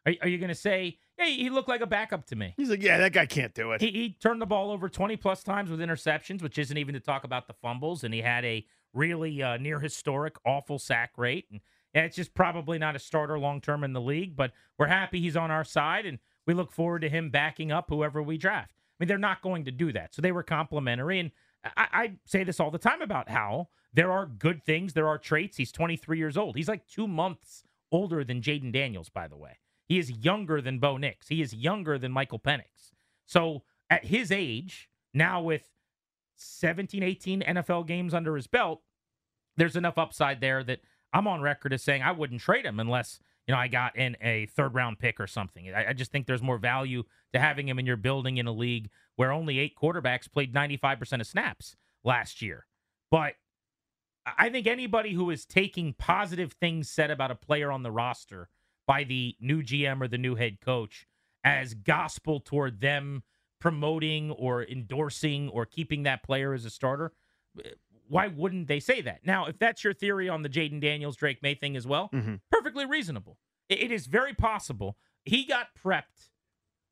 Are, 0.06 0.14
are 0.22 0.28
you 0.28 0.38
gonna 0.38 0.56
say, 0.56 1.00
"Hey, 1.18 1.36
he 1.36 1.50
looked 1.50 1.70
like 1.70 1.82
a 1.82 1.88
backup 1.88 2.26
to 2.28 2.36
me"? 2.36 2.54
He's 2.58 2.70
like, 2.70 2.82
yeah, 2.82 2.98
that 2.98 3.14
guy 3.14 3.26
can't 3.26 3.54
do 3.54 3.72
it. 3.72 3.82
He, 3.82 3.92
he 3.92 4.18
turned 4.20 4.42
the 4.42 4.46
ball 4.46 4.72
over 4.72 4.90
20 4.90 5.18
plus 5.18 5.44
times 5.44 5.70
with 5.70 5.80
interceptions, 5.80 6.42
which 6.42 6.58
isn't 6.58 6.78
even 6.78 6.94
to 6.94 7.00
talk 7.00 7.24
about 7.24 7.48
the 7.48 7.54
fumbles. 7.54 8.04
And 8.04 8.14
he 8.14 8.22
had 8.22 8.46
a 8.46 8.66
really 8.94 9.42
uh, 9.42 9.58
near 9.58 9.80
historic, 9.80 10.36
awful 10.46 10.80
sack 10.80 11.12
rate. 11.18 11.46
And 11.52 11.62
yeah, 11.94 12.04
it's 12.04 12.16
just 12.16 12.34
probably 12.34 12.78
not 12.78 12.96
a 12.96 13.00
starter 13.00 13.38
long 13.38 13.62
term 13.62 13.84
in 13.84 13.94
the 13.94 14.02
league, 14.02 14.36
but 14.36 14.52
we're 14.78 14.88
happy 14.88 15.20
he's 15.20 15.38
on 15.38 15.52
our 15.52 15.64
side. 15.64 16.06
And 16.06 16.20
we 16.48 16.54
look 16.54 16.72
forward 16.72 17.02
to 17.02 17.10
him 17.10 17.30
backing 17.30 17.72
up 17.72 17.90
whoever 17.90 18.22
we 18.24 18.38
draft. 18.38 18.74
I 18.78 19.04
mean, 19.04 19.08
they're 19.08 19.18
not 19.18 19.42
going 19.42 19.66
to 19.66 19.72
do 19.72 19.92
that. 19.94 20.14
So 20.14 20.22
they 20.22 20.32
were 20.32 20.44
complimentary. 20.44 21.20
And 21.20 21.32
I, 21.64 21.88
I 21.92 22.12
say 22.26 22.44
this 22.44 22.60
all 22.60 22.72
the 22.72 22.78
time 22.78 23.02
about 23.02 23.30
Howell. 23.30 23.70
There 23.94 24.12
are 24.12 24.26
good 24.26 24.64
things, 24.64 24.94
there 24.94 25.08
are 25.08 25.18
traits. 25.18 25.58
He's 25.58 25.72
23 25.72 26.18
years 26.18 26.38
old. 26.38 26.56
He's 26.56 26.68
like 26.68 26.88
two 26.88 27.08
months 27.08 27.64
older 27.92 28.24
than 28.24 28.42
Jayden 28.42 28.72
Daniels, 28.72 29.10
by 29.10 29.28
the 29.28 29.36
way. 29.36 29.60
He 29.88 30.00
is 30.00 30.10
younger 30.10 30.62
than 30.62 30.80
Bo 30.80 30.98
Nix. 30.98 31.28
He 31.28 31.42
is 31.42 31.54
younger 31.54 31.98
than 31.98 32.12
Michael 32.12 32.40
Penix. 32.40 32.94
So 33.26 33.64
at 33.90 34.06
his 34.06 34.32
age, 34.32 34.90
now 35.14 35.42
with 35.42 35.68
17, 36.38 37.04
18 37.04 37.42
NFL 37.42 37.88
games 37.88 38.14
under 38.14 38.36
his 38.36 38.48
belt, 38.48 38.82
there's 39.58 39.76
enough 39.76 39.98
upside 39.98 40.40
there 40.40 40.64
that 40.64 40.80
I'm 41.14 41.28
on 41.28 41.42
record 41.42 41.74
as 41.74 41.84
saying 41.84 42.02
I 42.02 42.14
wouldn't 42.14 42.42
trade 42.42 42.66
him 42.66 42.80
unless, 42.80 43.20
you 43.46 43.54
know, 43.54 43.60
I 43.60 43.68
got 43.68 43.98
in 43.98 44.16
a 44.22 44.46
third 44.48 44.74
round 44.74 45.00
pick 45.00 45.20
or 45.20 45.28
something. 45.28 45.74
I, 45.74 45.90
I 45.90 45.94
just 45.94 46.12
think 46.12 46.26
there's 46.26 46.42
more 46.42 46.58
value 46.58 47.04
to 47.34 47.40
having 47.40 47.68
him 47.68 47.78
in 47.78 47.86
your 47.86 47.98
building 47.98 48.38
in 48.38 48.48
a 48.48 48.54
league 48.54 48.90
where 49.18 49.32
only 49.32 49.60
eight 49.60 49.76
quarterbacks 49.76 50.32
played 50.32 50.54
95% 50.54 51.20
of 51.20 51.28
snaps 51.28 51.76
last 52.04 52.42
year. 52.42 52.66
But 53.10 53.34
I 54.26 54.50
think 54.50 54.68
anybody 54.68 55.14
who 55.14 55.30
is 55.32 55.46
taking 55.46 55.94
positive 55.94 56.54
things 56.54 56.90
said 56.90 57.10
about 57.12 57.32
a 57.32 57.36
player 57.36 57.72
on 57.72 57.84
the 57.84 57.92
roster 57.92 58.50
by 58.88 59.04
the 59.04 59.36
new 59.40 59.64
GM 59.64 60.02
or 60.02 60.08
the 60.08 60.18
new 60.18 60.36
head 60.36 60.60
coach, 60.62 61.08
as 61.44 61.74
gospel 61.74 62.40
toward 62.40 62.82
them 62.82 63.24
promoting 63.60 64.32
or 64.32 64.64
endorsing 64.64 65.50
or 65.50 65.66
keeping 65.66 66.04
that 66.04 66.24
player 66.24 66.54
as 66.54 66.66
a 66.66 66.70
starter, 66.70 67.14
why 68.08 68.28
wouldn't 68.28 68.68
they 68.68 68.80
say 68.80 69.02
that? 69.02 69.26
Now, 69.26 69.46
if 69.46 69.58
that's 69.58 69.84
your 69.84 69.94
theory 69.94 70.28
on 70.30 70.42
the 70.42 70.50
Jayden 70.50 70.82
Daniels 70.82 71.16
Drake 71.16 71.42
Maye 71.42 71.56
thing 71.56 71.76
as 71.76 71.88
well, 71.88 72.10
Mhm. 72.10 72.42
perfectly 72.52 72.86
reasonable. 72.86 73.40
It- 73.70 73.80
it 73.80 73.92
is 73.92 74.08
very 74.08 74.34
possible. 74.34 74.98
He 75.26 75.46
got 75.46 75.74
prepped 75.76 76.30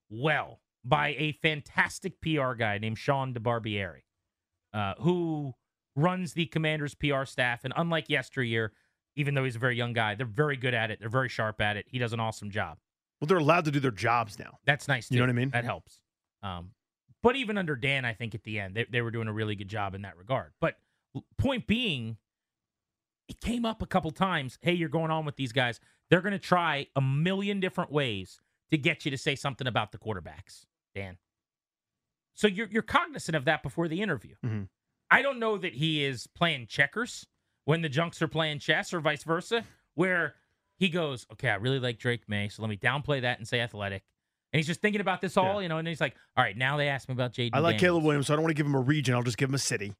well 0.09 0.61
by 0.83 1.09
a 1.17 1.33
fantastic 1.33 2.21
PR 2.21 2.53
guy 2.55 2.77
named 2.77 2.97
Sean 2.97 3.33
DeBarbieri, 3.33 4.03
uh, 4.73 4.95
who 4.95 5.55
runs 6.01 6.33
the 6.33 6.45
Commanders 6.45 6.95
PR 6.95 7.25
staff. 7.25 7.63
And 7.63 7.73
unlike 7.75 8.09
yesteryear, 8.09 8.73
even 9.15 9.33
though 9.33 9.43
he's 9.43 9.55
a 9.55 9.59
very 9.59 9.75
young 9.75 9.93
guy, 9.93 10.15
they're 10.15 10.25
very 10.25 10.55
good 10.57 10.73
at 10.73 10.91
it. 10.91 10.99
They're 10.99 11.09
very 11.09 11.29
sharp 11.29 11.59
at 11.61 11.77
it. 11.77 11.85
He 11.87 11.97
does 11.99 12.13
an 12.13 12.19
awesome 12.19 12.49
job. 12.51 12.77
Well, 13.19 13.27
they're 13.27 13.37
allowed 13.37 13.65
to 13.65 13.71
do 13.71 13.79
their 13.79 13.91
jobs 13.91 14.39
now. 14.39 14.59
That's 14.65 14.87
nice. 14.87 15.09
Too. 15.09 15.15
You 15.15 15.19
know 15.21 15.25
what 15.25 15.29
I 15.31 15.33
mean? 15.33 15.49
That 15.49 15.65
helps. 15.65 15.99
Um, 16.41 16.71
but 17.21 17.35
even 17.35 17.57
under 17.57 17.75
Dan, 17.75 18.05
I 18.05 18.13
think 18.13 18.33
at 18.33 18.43
the 18.43 18.59
end 18.59 18.75
they, 18.75 18.85
they 18.89 19.01
were 19.01 19.11
doing 19.11 19.27
a 19.27 19.33
really 19.33 19.55
good 19.55 19.67
job 19.67 19.93
in 19.93 20.03
that 20.03 20.15
regard. 20.17 20.53
But 20.61 20.75
point 21.37 21.67
being, 21.67 22.17
it 23.27 23.41
came 23.41 23.65
up 23.65 23.81
a 23.81 23.85
couple 23.85 24.11
times. 24.11 24.57
Hey, 24.61 24.73
you're 24.73 24.89
going 24.89 25.11
on 25.11 25.25
with 25.25 25.35
these 25.35 25.51
guys. 25.51 25.81
They're 26.09 26.21
going 26.21 26.31
to 26.33 26.39
try 26.39 26.87
a 26.95 27.01
million 27.01 27.59
different 27.59 27.91
ways 27.91 28.39
to 28.71 28.77
get 28.77 29.03
you 29.03 29.11
to 29.11 29.17
say 29.17 29.35
something 29.35 29.67
about 29.67 29.91
the 29.91 29.97
quarterbacks, 29.97 30.65
Dan. 30.95 31.17
So 32.35 32.47
you're 32.47 32.67
you're 32.71 32.83
cognizant 32.83 33.35
of 33.35 33.43
that 33.45 33.63
before 33.63 33.87
the 33.89 34.01
interview. 34.01 34.35
Mhm. 34.45 34.69
I 35.11 35.21
don't 35.21 35.39
know 35.39 35.57
that 35.57 35.73
he 35.73 36.03
is 36.03 36.27
playing 36.27 36.67
checkers 36.67 37.25
when 37.65 37.81
the 37.81 37.89
junks 37.89 38.21
are 38.21 38.27
playing 38.27 38.59
chess 38.59 38.93
or 38.93 38.99
vice 38.99 39.23
versa, 39.23 39.63
where 39.95 40.35
he 40.77 40.89
goes, 40.89 41.25
okay, 41.33 41.49
I 41.49 41.55
really 41.55 41.79
like 41.79 41.99
Drake 41.99 42.27
Maye, 42.27 42.49
so 42.49 42.61
let 42.61 42.69
me 42.69 42.77
downplay 42.77 43.21
that 43.21 43.37
and 43.37 43.47
say 43.47 43.59
athletic. 43.59 44.03
And 44.51 44.57
he's 44.57 44.65
just 44.65 44.81
thinking 44.81 45.01
about 45.01 45.21
this 45.21 45.37
all, 45.37 45.61
you 45.61 45.69
know, 45.69 45.77
and 45.77 45.87
he's 45.87 46.01
like, 46.01 46.15
all 46.35 46.43
right, 46.43 46.57
now 46.57 46.77
they 46.77 46.87
asked 46.87 47.07
me 47.07 47.13
about 47.13 47.33
Jayden. 47.33 47.51
I 47.53 47.59
like 47.59 47.77
Daniels. 47.77 47.81
Caleb 47.81 48.03
Williams, 48.03 48.27
so 48.27 48.33
I 48.33 48.35
don't 48.35 48.43
want 48.43 48.51
to 48.51 48.55
give 48.55 48.65
him 48.65 48.73
a 48.73 48.79
region. 48.79 49.13
I'll 49.13 49.21
just 49.21 49.37
give 49.37 49.49
him 49.49 49.55
a 49.55 49.59
city. 49.59 49.93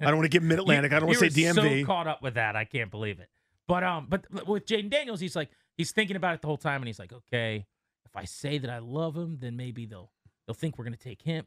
I 0.00 0.06
don't 0.06 0.16
want 0.16 0.24
to 0.24 0.28
give 0.28 0.42
him 0.42 0.48
Mid 0.50 0.58
Atlantic. 0.58 0.92
I 0.92 0.98
don't 0.98 1.06
want 1.06 1.18
to 1.20 1.30
say 1.30 1.42
DMV. 1.42 1.80
So 1.80 1.86
caught 1.86 2.06
up 2.06 2.20
with 2.22 2.34
that, 2.34 2.56
I 2.56 2.64
can't 2.66 2.90
believe 2.90 3.20
it. 3.20 3.28
But 3.66 3.82
um, 3.82 4.06
but 4.10 4.26
with 4.46 4.66
Jayden 4.66 4.90
Daniels, 4.90 5.20
he's 5.20 5.34
like 5.34 5.48
he's 5.78 5.92
thinking 5.92 6.16
about 6.16 6.34
it 6.34 6.42
the 6.42 6.46
whole 6.46 6.58
time, 6.58 6.82
and 6.82 6.86
he's 6.86 6.98
like, 6.98 7.14
okay, 7.14 7.64
if 8.04 8.14
I 8.14 8.24
say 8.24 8.58
that 8.58 8.68
I 8.68 8.80
love 8.80 9.16
him, 9.16 9.38
then 9.40 9.56
maybe 9.56 9.86
they'll 9.86 10.10
they'll 10.46 10.54
think 10.54 10.76
we're 10.76 10.84
gonna 10.84 10.96
take 10.98 11.22
him. 11.22 11.46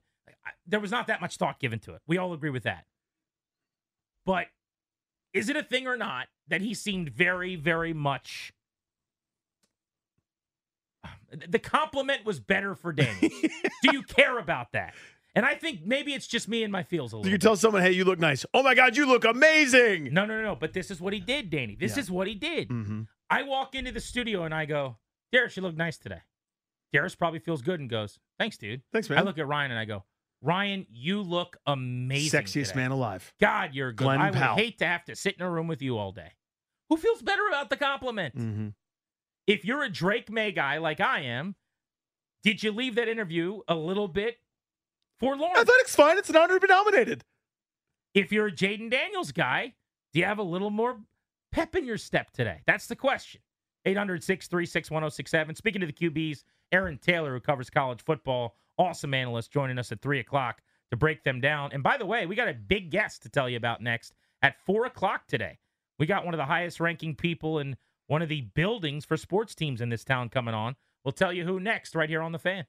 There 0.66 0.80
was 0.80 0.92
not 0.92 1.08
that 1.08 1.22
much 1.22 1.38
thought 1.38 1.60
given 1.60 1.80
to 1.80 1.94
it. 1.94 2.02
We 2.08 2.18
all 2.18 2.34
agree 2.34 2.50
with 2.50 2.64
that. 2.64 2.86
But 4.26 4.48
is 5.34 5.50
it 5.50 5.56
a 5.56 5.64
thing 5.64 5.88
or 5.88 5.96
not 5.98 6.28
that 6.48 6.62
he 6.62 6.74
seemed 6.74 7.10
very, 7.10 7.56
very 7.56 7.94
much? 7.94 8.54
The 11.50 11.60
compliment 11.60 12.26
was 12.26 12.40
better 12.40 12.74
for 12.76 12.94
Daniels. 12.94 13.34
Do 13.84 13.92
you 13.92 14.02
care 14.04 14.38
about 14.40 14.72
that? 14.72 14.94
And 15.36 15.46
I 15.46 15.56
think 15.56 15.82
maybe 15.86 16.14
it's 16.14 16.26
just 16.26 16.48
me 16.48 16.64
and 16.64 16.72
my 16.72 16.84
feels 16.84 17.12
a 17.14 17.18
little. 17.18 17.30
you 17.30 17.36
bit. 17.38 17.42
tell 17.42 17.56
someone, 17.56 17.82
hey, 17.84 17.92
you 17.92 18.06
look 18.06 18.18
nice. 18.18 18.46
Oh 18.54 18.64
my 18.64 18.74
God, 18.74 18.96
you 18.98 19.06
look 19.06 19.24
amazing. 19.26 20.14
No, 20.14 20.26
no, 20.26 20.38
no, 20.38 20.42
no. 20.42 20.56
But 20.56 20.74
this 20.74 20.90
is 20.90 21.00
what 21.02 21.14
he 21.14 21.20
did, 21.20 21.50
Danny. 21.50 21.76
This 21.76 21.96
Yeah. 21.96 22.00
is 22.04 22.10
what 22.12 22.28
he 22.28 22.34
did. 22.34 22.70
Mm-hmm. 22.70 23.02
I 23.30 23.44
walk 23.44 23.76
into 23.76 23.92
the 23.92 24.00
studio 24.00 24.44
and 24.46 24.54
I 24.54 24.66
go, 24.66 24.98
Darius, 25.32 25.56
you 25.58 25.64
look 25.64 25.76
nice 25.76 25.98
today. 25.98 26.22
Darius 26.94 27.14
probably 27.14 27.40
feels 27.40 27.62
good 27.62 27.80
and 27.80 27.90
goes, 27.90 28.18
Thanks, 28.40 28.58
dude. 28.58 28.82
Thanks, 28.94 29.10
man. 29.10 29.20
I 29.20 29.22
look 29.22 29.38
at 29.38 29.48
Ryan 29.48 29.72
and 29.72 29.80
I 29.80 29.86
go, 29.86 30.06
Ryan, 30.42 30.86
you 30.90 31.22
look 31.22 31.58
amazing. 31.66 32.42
Sexiest 32.42 32.70
today. 32.70 32.82
man 32.82 32.92
alive. 32.92 33.34
God, 33.40 33.74
you're 33.74 33.92
good. 33.92 34.06
Glenn 34.06 34.22
I 34.22 34.30
would 34.30 34.60
hate 34.60 34.80
to 34.80 34.86
have 34.86 35.04
to 35.06 35.16
sit 35.16 35.36
in 35.36 35.42
a 35.42 35.50
room 35.50 35.68
with 35.68 35.82
you 35.82 35.98
all 35.98 36.12
day. 36.12 36.34
Who 36.90 36.98
feels 36.98 37.22
better 37.22 37.48
about 37.48 37.70
the 37.70 37.78
compliment? 37.78 38.36
Mm-hmm. 38.36 38.68
If 39.48 39.66
you're 39.66 39.84
a 39.84 39.90
Drake 39.90 40.30
Maye 40.30 40.52
guy 40.52 40.78
like 40.78 41.00
I 41.00 41.22
am, 41.22 41.56
did 42.44 42.64
you 42.64 42.72
leave 42.72 42.96
that 42.96 43.08
interview 43.08 43.62
a 43.68 43.76
little 43.76 44.08
bit 44.08 44.38
forlorn? 45.20 45.58
Athletic's 45.58 45.96
fine. 45.96 46.18
It's 46.18 46.30
an 46.30 46.36
honor 46.36 46.56
to 46.56 46.60
be 46.60 46.68
nominated. 46.68 47.24
If 48.14 48.32
you're 48.32 48.48
a 48.48 48.52
Jayden 48.52 48.90
Daniels 48.90 49.32
guy, 49.32 49.74
do 50.14 50.20
you 50.20 50.26
have 50.26 50.40
a 50.40 50.44
little 50.44 50.70
more 50.70 50.98
pep 51.52 51.76
in 51.76 51.86
your 51.86 51.98
step 51.98 52.32
today? 52.32 52.62
That's 52.66 52.88
the 52.88 52.96
question. 52.96 53.42
800 53.86 54.24
636 54.24 54.92
1067. 54.92 55.56
Speaking 55.56 55.82
to 55.82 55.88
the 55.88 55.94
QBs, 55.94 56.44
Aaron 56.72 56.98
Taylor, 56.98 57.34
who 57.34 57.40
covers 57.40 57.70
college 57.70 58.02
football, 58.02 58.56
awesome 58.78 59.14
analyst, 59.14 59.52
joining 59.52 59.80
us 59.80 59.92
at 59.92 60.02
3 60.02 60.20
o'clock 60.20 60.62
to 60.92 60.98
break 60.98 61.24
them 61.24 61.42
down. 61.42 61.72
And 61.74 61.84
by 61.84 61.98
the 61.98 62.06
way, 62.06 62.26
we 62.26 62.36
got 62.36 62.48
a 62.48 62.54
big 62.54 62.92
guest 62.92 63.24
to 63.24 63.30
tell 63.30 63.50
you 63.50 63.58
about 63.58 63.82
next 63.82 64.14
at 64.42 64.56
4 64.66 64.86
o'clock 64.86 65.28
today. 65.28 65.60
We 66.00 66.06
got 66.06 66.26
one 66.26 66.34
of 66.34 66.38
the 66.38 66.46
highest 66.46 66.80
ranking 66.80 67.16
people 67.16 67.60
in 67.60 67.76
one 68.08 68.22
of 68.22 68.30
the 68.30 68.42
buildings 68.42 69.06
for 69.06 69.18
sports 69.18 69.56
teams 69.56 69.82
in 69.82 69.90
this 69.90 70.04
town 70.04 70.30
coming 70.30 70.54
on. 70.54 70.76
We'll 71.04 71.12
tell 71.12 71.34
you 71.34 71.44
who 71.46 71.60
next, 71.60 71.96
right 71.96 72.10
here 72.10 72.22
on 72.22 72.32
the 72.32 72.40
fan. 72.40 72.66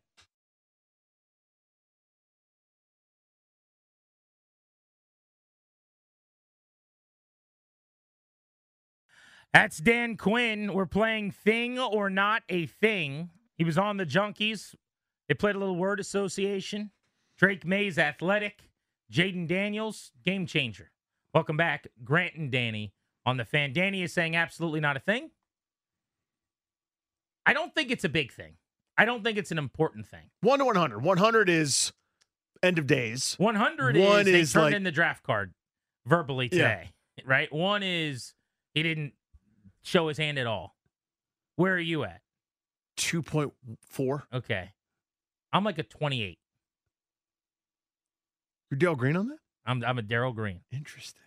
That's 9.52 9.78
Dan 9.78 10.16
Quinn. 10.16 10.74
We're 10.74 10.86
playing 10.86 11.30
Thing 11.30 11.78
or 11.78 12.10
Not 12.10 12.42
a 12.48 12.66
Thing. 12.66 13.30
He 13.56 13.64
was 13.64 13.78
on 13.78 13.96
the 13.96 14.06
Junkies. 14.06 14.74
They 15.28 15.34
played 15.34 15.56
a 15.56 15.58
little 15.58 15.76
word 15.76 16.00
association. 16.00 16.90
Drake 17.36 17.64
Mays, 17.66 17.98
athletic. 17.98 18.70
Jayden 19.12 19.46
Daniels, 19.46 20.12
game 20.24 20.46
changer. 20.46 20.90
Welcome 21.32 21.56
back, 21.56 21.86
Grant 22.04 22.34
and 22.34 22.50
Danny 22.50 22.92
on 23.24 23.36
the 23.36 23.44
fan. 23.44 23.72
Danny 23.72 24.02
is 24.02 24.12
saying 24.12 24.36
absolutely 24.36 24.80
not 24.80 24.96
a 24.96 25.00
thing. 25.00 25.30
I 27.46 27.52
don't 27.54 27.74
think 27.74 27.90
it's 27.90 28.04
a 28.04 28.08
big 28.08 28.32
thing. 28.32 28.54
I 28.98 29.04
don't 29.04 29.22
think 29.24 29.38
it's 29.38 29.50
an 29.50 29.58
important 29.58 30.06
thing. 30.06 30.30
One 30.42 30.58
to 30.58 30.64
100. 30.66 31.02
100 31.02 31.48
is 31.48 31.92
end 32.62 32.78
of 32.78 32.86
days. 32.86 33.34
100 33.38 33.96
One 33.96 34.20
is 34.20 34.26
they 34.26 34.40
is 34.40 34.52
turned 34.52 34.64
like- 34.66 34.74
in 34.74 34.82
the 34.82 34.90
draft 34.92 35.22
card 35.22 35.54
verbally 36.04 36.48
Yeah. 36.52 36.58
today, 36.80 36.90
right? 37.24 37.50
One 37.52 37.82
is 37.82 38.34
he 38.74 38.82
didn't 38.82 39.14
show 39.82 40.08
his 40.08 40.18
hand 40.18 40.38
at 40.38 40.46
all. 40.46 40.76
Where 41.56 41.74
are 41.74 41.78
you 41.78 42.04
at? 42.04 42.20
2.4. 42.96 44.26
Okay. 44.32 44.72
I'm 45.52 45.64
like 45.64 45.78
a 45.78 45.82
28. 45.82 46.38
You're 48.70 48.78
Darrell 48.78 48.96
Green 48.96 49.16
on 49.16 49.28
that? 49.28 49.38
I'm 49.64 49.82
I'm 49.84 49.98
a 49.98 50.02
Darrell 50.02 50.32
Green. 50.32 50.60
Interesting. 50.72 51.22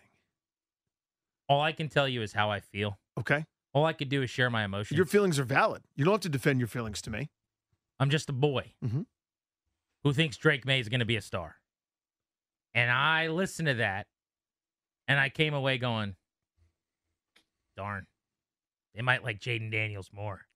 All 1.48 1.60
I 1.60 1.72
can 1.72 1.88
tell 1.88 2.08
you 2.08 2.22
is 2.22 2.32
how 2.32 2.50
I 2.50 2.60
feel. 2.60 2.98
Okay. 3.18 3.44
All 3.74 3.84
I 3.84 3.92
could 3.92 4.08
do 4.08 4.22
is 4.22 4.30
share 4.30 4.50
my 4.50 4.64
emotions. 4.64 4.96
Your 4.96 5.06
feelings 5.06 5.38
are 5.38 5.44
valid. 5.44 5.82
You 5.96 6.04
don't 6.04 6.14
have 6.14 6.20
to 6.22 6.28
defend 6.28 6.60
your 6.60 6.68
feelings 6.68 7.02
to 7.02 7.10
me. 7.10 7.30
I'm 7.98 8.10
just 8.10 8.28
a 8.28 8.32
boy 8.32 8.74
Mhm. 8.84 9.06
who 10.04 10.12
thinks 10.12 10.36
Drake 10.36 10.64
Maye 10.64 10.80
is 10.80 10.88
going 10.88 11.00
to 11.00 11.06
be 11.06 11.16
a 11.16 11.22
star. 11.22 11.60
And 12.74 12.90
I 12.90 13.28
listened 13.28 13.66
to 13.66 13.74
that 13.74 14.06
and 15.08 15.18
I 15.20 15.28
came 15.28 15.52
away 15.54 15.78
going, 15.78 16.16
darn, 17.76 18.06
they 18.94 19.02
might 19.02 19.22
like 19.24 19.40
Jayden 19.40 19.70
Daniels 19.70 20.10
more. 20.12 20.46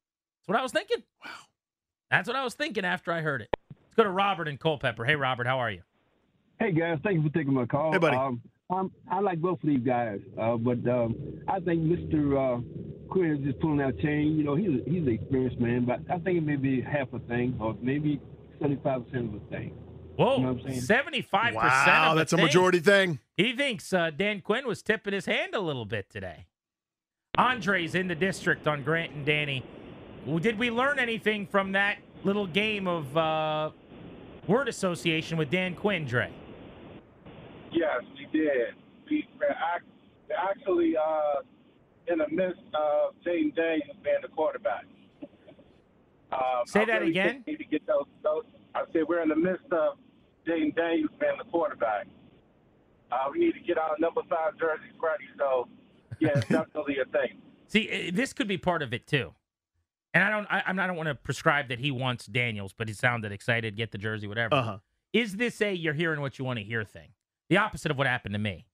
That's 0.40 0.48
what 0.48 0.58
I 0.58 0.62
was 0.62 0.72
thinking. 0.72 1.02
Wow. 1.24 1.30
That's 2.10 2.26
what 2.28 2.36
I 2.36 2.44
was 2.44 2.54
thinking 2.54 2.84
after 2.84 3.12
I 3.12 3.20
heard 3.20 3.42
it. 3.42 3.48
Let's 3.96 4.04
go 4.04 4.10
to 4.10 4.14
Robert 4.14 4.46
in 4.46 4.58
Culpeper. 4.58 5.06
Hey, 5.06 5.16
Robert, 5.16 5.46
how 5.46 5.58
are 5.58 5.70
you? 5.70 5.80
Hey 6.60 6.70
guys, 6.72 6.98
thank 7.02 7.16
you 7.16 7.22
for 7.22 7.34
taking 7.34 7.54
my 7.54 7.64
call. 7.64 7.92
Hey, 7.92 7.98
buddy. 7.98 8.14
Um, 8.16 8.42
I'm, 8.70 8.90
I 9.10 9.20
like 9.20 9.40
both 9.40 9.62
of 9.62 9.66
these 9.68 9.80
guys, 9.80 10.20
uh, 10.38 10.56
but 10.56 10.86
um, 10.86 11.14
I 11.48 11.60
think 11.60 11.80
Mr. 11.82 12.36
Uh, 12.58 12.60
Quinn 13.08 13.30
is 13.36 13.38
just 13.44 13.58
pulling 13.60 13.80
out 13.80 13.96
chain. 14.00 14.36
You 14.36 14.44
know, 14.44 14.54
he's 14.54 14.68
a, 14.68 14.90
he's 14.90 15.02
an 15.02 15.08
experienced 15.08 15.58
man, 15.60 15.86
but 15.86 16.00
I 16.10 16.18
think 16.18 16.36
it 16.36 16.42
may 16.42 16.56
be 16.56 16.82
half 16.82 17.10
a 17.14 17.20
thing, 17.20 17.56
or 17.58 17.74
maybe 17.80 18.20
seventy 18.60 18.78
five 18.82 19.06
percent 19.06 19.34
of 19.34 19.42
a 19.42 19.46
thing. 19.46 19.72
Whoa, 20.16 20.36
You 20.36 20.42
know 20.44 20.52
what 20.54 20.62
I'm 20.66 20.80
saying? 20.80 21.04
75% 21.04 21.54
Wow, 21.54 22.06
of 22.12 22.16
that's 22.18 22.32
a 22.32 22.36
thing. 22.36 22.44
majority 22.46 22.80
thing. 22.80 23.18
He 23.36 23.54
thinks 23.54 23.92
uh, 23.94 24.10
Dan 24.10 24.40
Quinn 24.42 24.66
was 24.66 24.82
tipping 24.82 25.12
his 25.14 25.24
hand 25.26 25.54
a 25.54 25.60
little 25.60 25.84
bit 25.86 26.08
today. 26.10 26.46
Andre's 27.38 27.94
in 27.94 28.08
the 28.08 28.14
district 28.14 28.66
on 28.66 28.82
Grant 28.82 29.12
and 29.12 29.24
Danny. 29.26 29.62
Well, 30.26 30.38
Did 30.38 30.58
we 30.58 30.70
learn 30.70 30.98
anything 30.98 31.46
from 31.46 31.72
that 31.72 31.98
little 32.24 32.46
game 32.46 32.88
of 32.88 33.14
uh, 33.14 33.70
word 34.46 34.68
association 34.68 35.36
with 35.36 35.50
Dan 35.50 35.74
Quinn, 35.74 36.04
Dre? 36.04 36.30
Yes, 37.72 38.02
we 38.16 38.26
did. 38.38 38.74
We 39.10 39.26
actually 40.36 40.94
uh, 40.96 41.40
in 42.08 42.18
the 42.18 42.28
midst 42.30 42.62
of 42.74 43.14
Jayden 43.24 43.54
Daniels 43.54 43.96
being 44.02 44.16
the 44.22 44.28
quarterback. 44.28 44.84
Um, 46.32 46.66
Say 46.66 46.82
I 46.82 46.84
that 46.86 47.00
really 47.00 47.10
again? 47.10 47.44
need 47.46 47.58
to 47.58 47.64
get 47.64 47.86
those, 47.86 48.06
those. 48.22 48.44
I 48.74 48.84
said 48.92 49.02
we're 49.08 49.22
in 49.22 49.28
the 49.28 49.36
midst 49.36 49.66
of 49.72 49.98
Jayden 50.46 50.74
Daniels 50.74 51.10
being 51.20 51.36
the 51.38 51.50
quarterback. 51.50 52.06
Uh, 53.10 53.16
we 53.32 53.38
need 53.38 53.52
to 53.52 53.60
get 53.60 53.78
our 53.78 53.94
number 53.98 54.22
five 54.28 54.58
jerseys 54.58 54.92
ready. 55.00 55.24
So, 55.38 55.68
yeah, 56.18 56.30
it's 56.36 56.48
definitely 56.48 56.96
a 56.98 57.04
thing. 57.06 57.38
See, 57.68 57.88
eh, 57.88 58.10
this 58.12 58.32
could 58.32 58.48
be 58.48 58.58
part 58.58 58.82
of 58.82 58.92
it 58.92 59.06
too. 59.06 59.34
And 60.16 60.24
I 60.24 60.30
don't, 60.30 60.46
I, 60.50 60.62
I'm- 60.66 60.78
I 60.80 60.86
don't 60.86 60.96
want 60.96 61.08
to 61.08 61.14
prescribe 61.14 61.68
that 61.68 61.78
he 61.78 61.90
wants 61.90 62.26
Daniels, 62.26 62.72
but 62.72 62.88
he 62.88 62.94
sounded 62.94 63.32
excited, 63.32 63.76
get 63.76 63.92
the 63.92 63.98
jersey, 63.98 64.26
whatever. 64.26 64.54
Uh 64.54 64.62
huh. 64.62 64.78
Is 65.12 65.36
this 65.36 65.60
a 65.60 65.72
you're 65.74 65.94
hearing 65.94 66.20
what 66.20 66.38
you 66.38 66.44
want 66.44 66.58
to 66.58 66.64
hear 66.64 66.84
thing? 66.84 67.10
The 67.50 67.58
opposite 67.58 67.90
of 67.90 67.98
what 67.98 68.06
happened 68.06 68.32
to 68.34 68.38
me. 68.38 68.66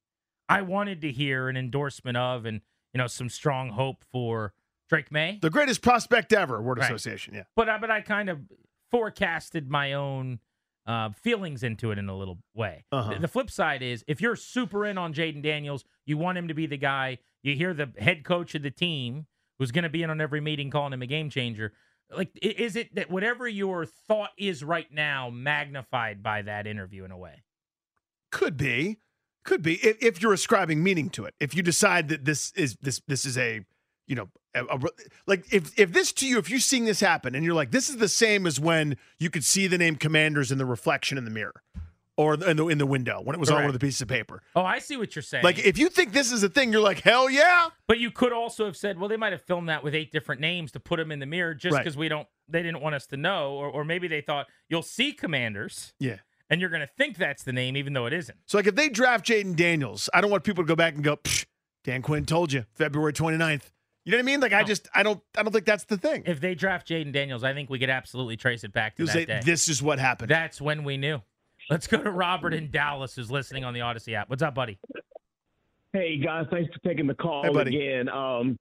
I 0.48 0.62
wanted 0.62 1.00
to 1.02 1.10
hear 1.12 1.48
an 1.48 1.56
endorsement 1.56 2.16
of 2.16 2.46
and 2.46 2.60
you 2.94 2.98
know 2.98 3.06
some 3.06 3.28
strong 3.28 3.70
hope 3.70 4.04
for 4.12 4.52
Drake 4.88 5.10
Maye, 5.10 5.38
The 5.42 5.50
greatest 5.50 5.82
prospect 5.82 6.32
ever, 6.32 6.60
word 6.62 6.78
Right. 6.78 6.86
association. 6.90 7.34
Yeah. 7.34 7.44
but 7.56 7.68
I, 7.68 7.78
but 7.78 7.90
I 7.90 8.02
kind 8.02 8.28
of 8.28 8.40
forecasted 8.90 9.70
my 9.70 9.94
own 9.94 10.38
uh, 10.86 11.10
feelings 11.10 11.62
into 11.62 11.90
it 11.92 11.98
in 11.98 12.08
a 12.08 12.16
little 12.16 12.38
way. 12.54 12.84
Uh-huh. 12.92 13.14
The, 13.14 13.20
the 13.20 13.28
flip 13.28 13.50
side 13.50 13.82
is 13.82 14.04
if 14.06 14.20
you're 14.20 14.36
super 14.36 14.84
in 14.84 14.98
on 14.98 15.14
Jayden 15.14 15.42
Daniels, 15.42 15.84
you 16.04 16.18
want 16.18 16.36
him 16.38 16.48
to 16.48 16.54
be 16.54 16.66
the 16.66 16.76
guy. 16.76 17.18
You 17.42 17.54
hear 17.56 17.72
the 17.72 17.90
head 17.98 18.24
coach 18.24 18.54
of 18.54 18.62
the 18.62 18.70
team 18.70 19.26
who's 19.58 19.70
going 19.70 19.84
to 19.84 19.90
be 19.90 20.02
in 20.02 20.10
on 20.10 20.20
every 20.20 20.40
meeting 20.40 20.70
calling 20.70 20.92
him 20.92 21.02
a 21.02 21.06
game 21.06 21.30
changer. 21.30 21.72
Like, 22.14 22.30
is 22.42 22.76
it 22.76 22.94
that 22.94 23.10
whatever 23.10 23.48
your 23.48 23.86
thought 23.86 24.30
is 24.36 24.62
right 24.62 24.90
now 24.92 25.30
magnified 25.30 26.22
by 26.22 26.42
that 26.42 26.66
interview 26.66 27.04
in 27.04 27.10
a 27.10 27.16
way? 27.16 27.42
Could 28.30 28.56
be, 28.56 28.98
could 29.44 29.62
be. 29.62 29.74
If, 29.76 30.02
if 30.02 30.22
you're 30.22 30.32
ascribing 30.32 30.82
meaning 30.82 31.08
to 31.10 31.24
it, 31.24 31.34
if 31.40 31.54
you 31.54 31.62
decide 31.62 32.08
that 32.08 32.24
this 32.24 32.52
is 32.52 32.76
this 32.82 33.00
this 33.06 33.24
is 33.24 33.38
a, 33.38 33.64
you 34.06 34.14
know, 34.14 34.28
a, 34.54 34.64
a- 34.64 34.80
like 35.26 35.50
if 35.52 35.78
if 35.78 35.92
this 35.92 36.12
to 36.12 36.26
you, 36.26 36.38
if 36.38 36.50
you're 36.50 36.60
seeing 36.60 36.84
this 36.84 37.00
happen 37.00 37.34
and 37.34 37.44
you're 37.44 37.54
like, 37.54 37.70
this 37.70 37.88
is 37.88 37.96
the 37.96 38.08
same 38.08 38.46
as 38.46 38.60
when 38.60 38.96
you 39.18 39.30
could 39.30 39.44
see 39.44 39.66
the 39.66 39.78
name 39.78 39.96
Commanders 39.96 40.52
in 40.52 40.58
the 40.58 40.66
reflection 40.66 41.16
in 41.16 41.24
the 41.24 41.30
mirror, 41.30 41.62
or 42.16 42.34
in 42.34 42.56
the 42.56 42.66
in 42.68 42.78
the 42.78 42.86
window 42.86 43.20
when 43.22 43.34
it 43.34 43.38
was 43.40 43.50
on 43.50 43.56
one 43.56 43.66
of 43.66 43.72
the 43.72 43.78
pieces 43.78 44.02
of 44.02 44.08
paper. 44.08 44.42
Oh, 44.54 44.62
I 44.64 44.78
see 44.80 44.96
what 44.96 45.14
you're 45.16 45.22
saying. 45.22 45.44
Like 45.44 45.58
if 45.58 45.78
you 45.78 45.88
think 45.88 46.12
this 46.12 46.30
is 46.32 46.42
a 46.42 46.48
thing, 46.48 46.72
you're 46.72 46.82
like, 46.82 47.00
hell 47.00 47.30
yeah. 47.30 47.68
But 47.88 47.98
you 47.98 48.10
could 48.10 48.32
also 48.32 48.64
have 48.66 48.76
said, 48.76 48.98
well, 48.98 49.08
they 49.08 49.16
might 49.16 49.32
have 49.32 49.42
filmed 49.42 49.68
that 49.68 49.82
with 49.82 49.94
eight 49.94 50.12
different 50.12 50.40
names 50.40 50.72
to 50.72 50.80
put 50.80 50.98
them 50.98 51.10
in 51.10 51.18
the 51.20 51.26
mirror 51.26 51.54
just 51.54 51.74
Right. 51.74 51.82
because 51.84 51.96
we 51.96 52.08
don't, 52.08 52.28
they 52.48 52.62
didn't 52.62 52.80
want 52.82 52.94
us 52.94 53.06
to 53.08 53.16
know, 53.16 53.52
or, 53.54 53.68
or 53.68 53.84
maybe 53.84 54.08
they 54.08 54.20
thought 54.20 54.46
you'll 54.68 54.82
see 54.82 55.12
commanders 55.12 55.94
Yeah. 55.98 56.16
and 56.50 56.60
you're 56.60 56.70
going 56.70 56.80
to 56.82 56.86
think 56.98 57.16
that's 57.16 57.42
the 57.44 57.52
name, 57.52 57.76
even 57.76 57.92
though 57.94 58.06
it 58.06 58.12
isn't. 58.12 58.36
So 58.46 58.58
like 58.58 58.66
if 58.66 58.74
they 58.74 58.88
draft 58.90 59.26
Jayden 59.26 59.56
Daniels, 59.56 60.10
I 60.12 60.20
don't 60.20 60.30
want 60.30 60.44
people 60.44 60.64
to 60.64 60.68
go 60.68 60.76
back 60.76 60.94
and 60.94 61.02
go, 61.02 61.16
Psh, 61.16 61.46
Dan 61.84 62.02
Quinn 62.02 62.26
told 62.26 62.52
you 62.52 62.66
February 62.74 63.12
29th. 63.12 63.70
You 64.04 64.10
know 64.12 64.18
what 64.18 64.22
I 64.22 64.26
mean? 64.26 64.40
Like 64.40 64.52
I 64.52 64.64
just 64.64 64.88
I 64.94 65.02
don't 65.04 65.20
I 65.38 65.44
don't 65.44 65.52
think 65.52 65.64
that's 65.64 65.84
the 65.84 65.96
thing. 65.96 66.24
If 66.26 66.40
they 66.40 66.56
draft 66.56 66.88
Jayden 66.88 67.12
Daniels, 67.12 67.44
I 67.44 67.54
think 67.54 67.70
we 67.70 67.78
could 67.78 67.88
absolutely 67.90 68.36
trace 68.36 68.64
it 68.64 68.72
back 68.72 68.96
to 68.96 69.02
You'll 69.02 69.06
that 69.06 69.12
say 69.12 69.24
day. 69.26 69.40
this 69.44 69.68
is 69.68 69.80
what 69.80 70.00
happened. 70.00 70.28
That's 70.28 70.60
when 70.60 70.82
we 70.82 70.96
knew. 70.96 71.22
Let's 71.70 71.86
go 71.86 72.02
to 72.02 72.10
Robert 72.10 72.54
in 72.54 72.70
Dallas, 72.70 73.14
who's 73.14 73.30
listening 73.30 73.64
on 73.64 73.74
the 73.74 73.80
Audacy 73.80 74.14
app. 74.14 74.28
What's 74.28 74.42
up, 74.42 74.54
buddy? 74.54 74.78
Hey 75.92 76.18
guys, 76.18 76.46
thanks 76.50 76.72
for 76.72 76.80
taking 76.88 77.06
the 77.06 77.14
call 77.14 77.42
Hey, 77.42 77.60
again. 77.60 78.08
Um, 78.08 78.58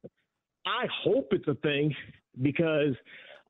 I 0.66 0.86
hope 1.04 1.30
it's 1.32 1.48
a 1.48 1.56
thing 1.56 1.96
because 2.42 2.94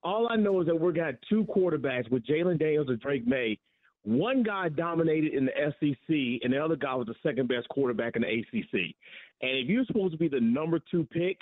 all 0.04 0.28
I 0.30 0.36
know 0.36 0.62
is 0.62 0.68
that 0.68 0.76
we're 0.76 0.92
got 0.92 1.16
two 1.28 1.46
quarterbacks 1.46 2.10
with 2.12 2.26
Jalen 2.26 2.60
Daniels 2.60 2.90
and 2.90 3.00
Drake 3.00 3.28
Maye. 3.28 3.58
One 4.04 4.42
guy 4.42 4.70
dominated 4.70 5.34
in 5.34 5.46
the 5.46 5.52
SEC, 5.80 6.42
and 6.44 6.54
the 6.54 6.64
other 6.64 6.76
guy 6.76 6.96
was 6.96 7.08
the 7.08 7.16
second 7.22 7.48
best 7.48 7.68
quarterback 7.70 8.16
in 8.16 8.24
the 8.24 8.28
ACC. 8.28 8.96
And 9.42 9.58
if 9.60 9.68
you're 9.68 9.86
supposed 9.86 10.14
to 10.14 10.18
be 10.18 10.28
the 10.28 10.40
number 10.40 10.80
two 10.90 11.08
pick, 11.12 11.38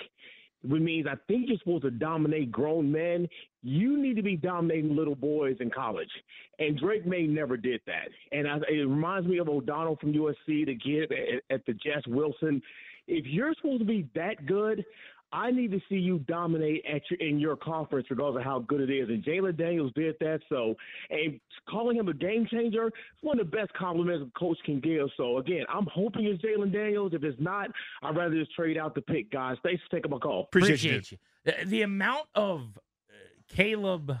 which 0.62 0.82
means 0.82 1.06
I 1.06 1.16
think 1.26 1.48
you're 1.48 1.58
supposed 1.58 1.82
to 1.82 1.90
dominate 1.90 2.52
grown 2.52 2.90
men. 2.90 3.28
You 3.62 4.00
need 4.00 4.16
to 4.16 4.22
be 4.22 4.36
dominating 4.36 4.94
little 4.94 5.14
boys 5.14 5.56
in 5.60 5.70
college. 5.70 6.10
And 6.58 6.78
Drake 6.78 7.06
Maye 7.06 7.26
never 7.26 7.56
did 7.56 7.80
that. 7.86 8.08
And 8.32 8.48
I, 8.48 8.56
it 8.68 8.86
reminds 8.86 9.26
me 9.26 9.38
of 9.38 9.48
O'Donnell 9.48 9.96
from 9.96 10.12
USC, 10.12 10.66
the 10.66 10.76
kid 10.76 11.12
at, 11.12 11.54
at 11.54 11.66
the 11.66 11.72
Jess 11.74 12.02
Wilson. 12.06 12.60
If 13.08 13.26
you're 13.26 13.54
supposed 13.54 13.80
to 13.80 13.86
be 13.86 14.08
that 14.14 14.46
good, 14.46 14.84
I 15.32 15.50
need 15.52 15.70
to 15.70 15.80
see 15.88 15.94
you 15.96 16.18
dominate 16.20 16.84
at 16.92 17.02
your 17.10 17.20
in 17.20 17.38
your 17.38 17.54
conference, 17.56 18.08
regardless 18.10 18.40
of 18.40 18.44
how 18.44 18.58
good 18.60 18.80
it 18.80 18.90
is. 18.90 19.08
And 19.08 19.22
Jalen 19.24 19.56
Daniels 19.56 19.92
did 19.94 20.16
that. 20.20 20.40
So, 20.48 20.74
and 21.10 21.38
calling 21.68 21.96
him 21.96 22.08
a 22.08 22.14
game 22.14 22.46
changer, 22.50 22.88
is 22.88 22.92
one 23.22 23.38
of 23.38 23.50
the 23.50 23.56
best 23.56 23.72
compliments 23.74 24.26
a 24.34 24.38
coach 24.38 24.58
can 24.64 24.80
give. 24.80 25.08
So, 25.16 25.38
again, 25.38 25.64
I'm 25.68 25.86
hoping 25.92 26.24
it's 26.24 26.42
Jalen 26.42 26.72
Daniels. 26.72 27.12
If 27.14 27.22
it's 27.22 27.40
not, 27.40 27.70
I'd 28.02 28.16
rather 28.16 28.34
just 28.34 28.52
trade 28.54 28.76
out 28.76 28.94
the 28.94 29.02
pick, 29.02 29.30
guys. 29.30 29.56
Thanks 29.62 29.82
for 29.88 29.96
taking 29.96 30.10
my 30.10 30.18
call. 30.18 30.44
Appreciate, 30.52 31.12
you. 31.12 31.18
The, 31.44 31.54
the 31.64 31.82
amount 31.82 32.26
of 32.34 32.78
uh, 33.08 33.12
Caleb 33.54 34.16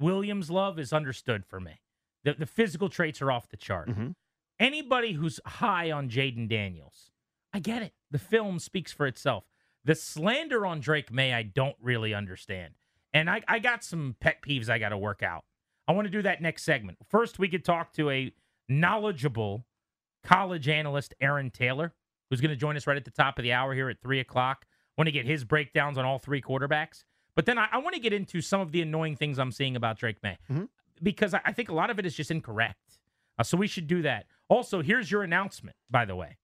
Williams 0.00 0.50
love 0.50 0.78
is 0.78 0.92
understood 0.92 1.44
for 1.46 1.60
me. 1.60 1.80
The, 2.24 2.34
the 2.34 2.46
physical 2.46 2.88
traits 2.88 3.22
are 3.22 3.30
off 3.30 3.48
the 3.48 3.56
chart. 3.56 3.88
Mhm. 3.88 4.14
Anybody 4.58 5.12
who's 5.12 5.40
high 5.46 5.90
on 5.90 6.10
Jayden 6.10 6.48
Daniels, 6.48 7.10
I 7.52 7.60
get 7.60 7.82
it. 7.82 7.94
The 8.10 8.18
film 8.18 8.58
speaks 8.58 8.92
for 8.92 9.06
itself. 9.06 9.44
The 9.84 9.94
slander 9.94 10.66
on 10.66 10.80
Drake 10.80 11.10
Maye, 11.12 11.32
I 11.32 11.42
don't 11.42 11.76
really 11.80 12.12
understand. 12.14 12.74
And 13.14 13.28
I, 13.30 13.42
I 13.48 13.58
got 13.58 13.82
some 13.82 14.16
pet 14.20 14.42
peeves 14.46 14.68
I 14.68 14.78
got 14.78 14.90
to 14.90 14.98
work 14.98 15.22
out. 15.22 15.44
I 15.88 15.92
want 15.92 16.06
to 16.06 16.10
do 16.10 16.22
that 16.22 16.40
next 16.42 16.62
segment. 16.64 16.98
First, 17.08 17.38
we 17.38 17.48
could 17.48 17.64
talk 17.64 17.92
to 17.94 18.10
a 18.10 18.32
knowledgeable 18.68 19.64
college 20.22 20.68
analyst, 20.68 21.14
Aaron 21.20 21.50
Taylor, 21.50 21.92
who's 22.28 22.40
going 22.40 22.50
to 22.50 22.56
join 22.56 22.76
us 22.76 22.86
right 22.86 22.96
at 22.96 23.04
the 23.04 23.10
top 23.10 23.38
of 23.38 23.42
the 23.42 23.52
hour 23.52 23.74
here 23.74 23.88
at 23.88 24.00
3 24.00 24.20
o'clock. 24.20 24.66
I 24.96 25.00
want 25.00 25.06
to 25.08 25.12
get 25.12 25.26
his 25.26 25.44
breakdowns 25.44 25.98
on 25.98 26.04
all 26.04 26.18
three 26.18 26.42
quarterbacks. 26.42 27.04
But 27.34 27.46
then 27.46 27.58
I, 27.58 27.68
I 27.72 27.78
want 27.78 27.94
to 27.94 28.00
get 28.00 28.12
into 28.12 28.40
some 28.40 28.60
of 28.60 28.72
the 28.72 28.82
annoying 28.82 29.16
things 29.16 29.38
I'm 29.38 29.52
seeing 29.52 29.76
about 29.76 29.98
Drake 29.98 30.22
Maye 30.22 30.38
Mhm. 30.50 30.68
because 31.02 31.32
I, 31.34 31.40
I 31.44 31.52
think 31.52 31.68
a 31.70 31.74
lot 31.74 31.90
of 31.90 31.98
it 31.98 32.04
is 32.06 32.14
just 32.14 32.30
incorrect. 32.30 32.98
Uh, 33.38 33.42
so 33.42 33.56
we 33.56 33.66
should 33.66 33.86
do 33.86 34.02
that. 34.02 34.26
Also, 34.48 34.82
here's 34.82 35.10
your 35.10 35.22
announcement, 35.22 35.76
by 35.90 36.04
the 36.04 36.14
way. 36.16 36.36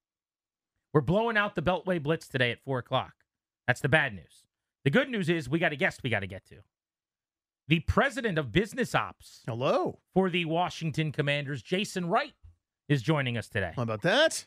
We're 0.93 1.01
blowing 1.03 1.37
out 1.37 1.55
the 1.55 1.63
Beltway 1.63 2.03
Blitz 2.03 2.27
today 2.29 2.51
at 2.51 2.63
4 2.65 2.79
o'clock. 2.79 3.13
That's 3.67 3.81
the 3.81 3.89
bad 3.89 4.15
news. 4.15 4.45
The 4.85 4.91
good 4.91 5.09
news 5.09 5.29
is 5.29 5.49
we 5.49 5.59
got 5.59 5.73
a 5.73 5.77
guest 5.77 6.03
we 6.03 6.11
got 6.11 6.21
to 6.21 6.27
get 6.27 6.47
to. 6.47 6.57
The 7.69 7.81
president 7.81 8.39
of 8.39 8.53
business 8.53 8.95
ops 8.95 9.43
Hello. 9.47 9.99
for 10.15 10.31
the 10.31 10.45
Washington 10.45 11.11
Commanders, 11.11 11.63
Jason 11.63 12.09
Wright, 12.09 12.35
is 12.89 13.03
joining 13.03 13.37
us 13.37 13.49
today. 13.49 13.73
How 13.75 13.83
about 13.83 14.03
that? 14.03 14.47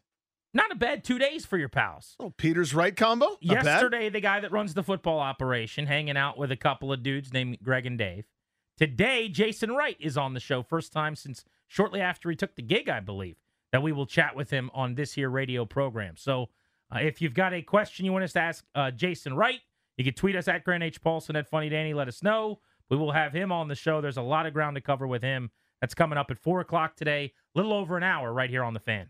Not 0.53 0.72
a 0.72 0.76
bad 0.76 1.03
two 1.03 1.20
days 1.20 1.45
for 1.45 1.57
your 1.57 1.70
pals. 1.70 2.15
Little 2.17 2.32
Peters 2.32 2.74
Wright 2.74 2.95
combo. 2.95 3.38
Not 3.41 3.63
bad. 3.63 3.65
Yesterday, 3.65 4.09
the 4.09 4.22
guy 4.22 4.39
that 4.39 4.51
runs 4.51 4.74
the 4.74 4.84
football 4.84 5.20
operation, 5.20 5.86
hanging 5.86 6.17
out 6.17 6.38
with 6.38 6.51
a 6.51 6.55
couple 6.55 6.91
of 6.91 7.03
dudes 7.03 7.34
named 7.34 7.59
Greg 7.61 7.86
and 7.86 7.97
Dave. 7.97 8.26
Today, 8.78 9.28
Jason 9.28 9.74
Wright 9.74 9.97
is 9.99 10.17
on 10.17 10.34
the 10.34 10.39
show. 10.39 10.63
First 10.63 10.93
time 10.93 11.15
since 11.15 11.43
shortly 11.67 12.01
after 12.01 12.30
he 12.30 12.36
took 12.36 12.55
the 12.55 12.61
gig, 12.61 12.88
I 12.89 13.01
believe, 13.01 13.36
that 13.72 13.84
we 13.84 13.91
will 13.91 14.07
chat 14.07 14.36
with 14.36 14.49
him 14.49 14.72
on 14.74 14.95
this 14.95 15.13
here 15.13 15.30
radio 15.30 15.65
program. 15.65 16.15
So 16.17 16.49
uh, 16.94 17.00
if 17.00 17.22
you've 17.22 17.34
got 17.34 17.54
a 17.54 17.62
question 17.62 18.06
you 18.06 18.12
want 18.12 18.24
us 18.24 18.34
to 18.34 18.40
ask 18.40 18.66
uh, 18.76 18.92
Jason 18.92 19.34
Wright, 19.34 19.60
you 19.98 20.04
can 20.04 20.14
tweet 20.14 20.36
us 20.36 20.48
at 20.48 20.64
Grant 20.64 20.84
H. 20.84 21.02
Paulsen 21.02 21.38
at 21.38 21.50
Funny 21.50 21.70
Danny. 21.70 21.94
Let 21.94 22.08
us 22.08 22.24
know. 22.24 22.60
We 22.90 22.98
will 22.98 23.12
have 23.12 23.34
him 23.34 23.52
on 23.52 23.68
the 23.68 23.76
show. 23.76 24.02
There's 24.02 24.18
a 24.18 24.22
lot 24.22 24.46
of 24.46 24.54
ground 24.54 24.76
to 24.76 24.82
cover 24.82 25.06
with 25.06 25.22
him. 25.22 25.52
That's 25.82 25.94
coming 25.94 26.18
up 26.18 26.32
at 26.32 26.40
4 26.40 26.62
o'clock 26.62 26.96
today, 26.96 27.34
a 27.56 27.58
little 27.58 27.74
over 27.74 27.96
an 27.96 28.04
hour 28.04 28.34
right 28.34 28.50
here 28.50 28.64
on 28.64 28.74
the 28.74 28.80
fan. 28.80 29.10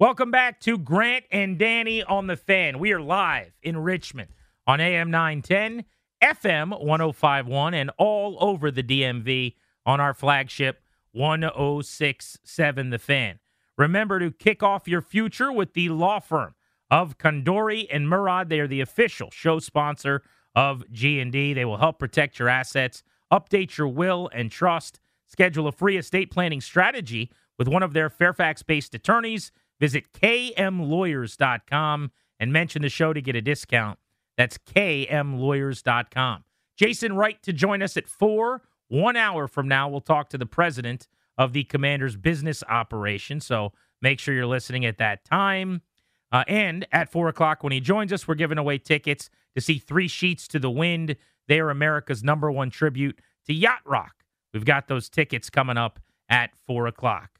Welcome 0.00 0.30
back 0.30 0.60
to 0.60 0.78
Grant 0.78 1.24
and 1.32 1.58
Danny 1.58 2.04
on 2.04 2.28
the 2.28 2.36
fan. 2.36 2.78
We 2.78 2.92
are 2.92 3.00
live 3.00 3.50
in 3.64 3.76
Richmond 3.78 4.28
on 4.64 4.80
AM 4.80 5.10
910, 5.10 5.86
FM 6.22 6.80
1051, 6.80 7.74
and 7.74 7.90
all 7.98 8.36
over 8.38 8.70
the 8.70 8.84
DMV 8.84 9.56
on 9.84 9.98
our 9.98 10.14
flagship 10.14 10.84
1067 11.10 12.90
The 12.90 12.98
Fan. 13.00 13.40
Remember 13.76 14.20
to 14.20 14.30
kick 14.30 14.62
off 14.62 14.86
your 14.86 15.02
future 15.02 15.50
with 15.50 15.74
the 15.74 15.88
law 15.88 16.20
firm 16.20 16.54
of 16.92 17.18
Condori 17.18 17.88
and 17.90 18.08
Murad. 18.08 18.50
They 18.50 18.60
are 18.60 18.68
the 18.68 18.80
official 18.80 19.32
show 19.32 19.58
sponsor 19.58 20.22
of 20.54 20.84
G&D. 20.92 21.54
They 21.54 21.64
will 21.64 21.78
help 21.78 21.98
protect 21.98 22.38
your 22.38 22.48
assets, 22.48 23.02
update 23.32 23.76
your 23.76 23.88
will 23.88 24.30
and 24.32 24.52
trust, 24.52 25.00
schedule 25.26 25.66
a 25.66 25.72
free 25.72 25.96
estate 25.96 26.30
planning 26.30 26.60
strategy 26.60 27.32
with 27.58 27.66
one 27.66 27.82
of 27.82 27.94
their 27.94 28.08
Fairfax-based 28.08 28.94
attorneys. 28.94 29.50
Visit 29.80 30.12
kmlawyers.com 30.12 32.10
and 32.40 32.52
mention 32.52 32.82
the 32.82 32.88
show 32.88 33.12
to 33.12 33.20
get 33.20 33.36
a 33.36 33.42
discount. 33.42 33.98
That's 34.36 34.58
kmlawyers.com. 34.58 36.44
Jason 36.76 37.16
Wright 37.16 37.42
to 37.42 37.52
join 37.52 37.82
us 37.82 37.96
at 37.96 38.06
4. 38.06 38.62
One 38.88 39.16
hour 39.16 39.48
from 39.48 39.68
now, 39.68 39.88
we'll 39.88 40.00
talk 40.00 40.30
to 40.30 40.38
the 40.38 40.46
president 40.46 41.08
of 41.36 41.52
the 41.52 41.64
Commander's 41.64 42.16
business 42.16 42.62
operation. 42.68 43.40
So 43.40 43.72
make 44.00 44.18
sure 44.20 44.34
you're 44.34 44.46
listening 44.46 44.86
at 44.86 44.98
that 44.98 45.24
time. 45.24 45.82
Uh, 46.30 46.44
and 46.46 46.86
at 46.92 47.10
4 47.10 47.28
o'clock, 47.28 47.62
when 47.62 47.72
he 47.72 47.80
joins 47.80 48.12
us, 48.12 48.28
we're 48.28 48.34
giving 48.34 48.58
away 48.58 48.78
tickets 48.78 49.30
to 49.54 49.60
see 49.60 49.78
Three 49.78 50.08
Sheets 50.08 50.46
to 50.48 50.58
the 50.58 50.70
Wind. 50.70 51.16
They 51.46 51.58
are 51.58 51.70
America's 51.70 52.22
number 52.22 52.50
one 52.50 52.70
tribute 52.70 53.20
to 53.46 53.54
Yacht 53.54 53.80
Rock. 53.84 54.24
We've 54.52 54.64
got 54.64 54.88
those 54.88 55.08
tickets 55.08 55.50
coming 55.50 55.76
up 55.76 56.00
at 56.28 56.50
4 56.66 56.86
o'clock. 56.86 57.37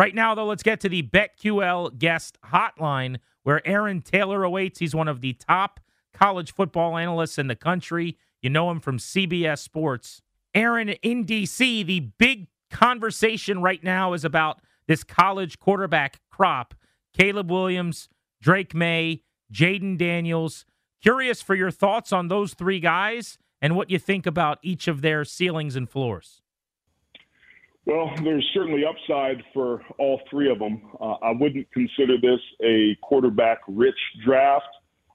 Right 0.00 0.14
now, 0.14 0.34
though, 0.34 0.46
let's 0.46 0.62
get 0.62 0.80
to 0.80 0.88
the 0.88 1.02
BetQL 1.02 1.98
guest 1.98 2.38
hotline 2.46 3.18
where 3.42 3.60
Aaron 3.68 4.00
Taylor 4.00 4.44
awaits. 4.44 4.78
He's 4.78 4.94
one 4.94 5.08
of 5.08 5.20
the 5.20 5.34
top 5.34 5.78
college 6.14 6.54
football 6.54 6.96
analysts 6.96 7.36
in 7.36 7.48
the 7.48 7.54
country. 7.54 8.16
You 8.40 8.48
know 8.48 8.70
him 8.70 8.80
from 8.80 8.96
CBS 8.96 9.58
Sports. 9.58 10.22
Aaron, 10.54 10.88
in 10.88 11.24
D.C., 11.24 11.82
the 11.82 12.00
big 12.00 12.46
conversation 12.70 13.60
right 13.60 13.84
now 13.84 14.14
is 14.14 14.24
about 14.24 14.62
this 14.88 15.04
college 15.04 15.58
quarterback 15.58 16.18
crop 16.30 16.72
Caleb 17.12 17.50
Williams, 17.50 18.08
Drake 18.40 18.74
Maye, 18.74 19.20
Jayden 19.52 19.98
Daniels. 19.98 20.64
Curious 21.02 21.42
for 21.42 21.54
your 21.54 21.70
thoughts 21.70 22.10
on 22.10 22.28
those 22.28 22.54
three 22.54 22.80
guys 22.80 23.36
and 23.60 23.76
what 23.76 23.90
you 23.90 23.98
think 23.98 24.24
about 24.24 24.60
each 24.62 24.88
of 24.88 25.02
their 25.02 25.26
ceilings 25.26 25.76
and 25.76 25.90
floors. 25.90 26.40
Well, 27.86 28.12
there's 28.22 28.48
certainly 28.52 28.84
upside 28.84 29.42
for 29.54 29.82
all 29.98 30.20
three 30.30 30.50
of 30.50 30.58
them. 30.58 30.82
Uh, 31.00 31.14
I 31.22 31.32
wouldn't 31.32 31.70
consider 31.72 32.18
this 32.20 32.40
a 32.62 32.96
quarterback 33.02 33.58
rich 33.68 33.98
draft. 34.24 34.66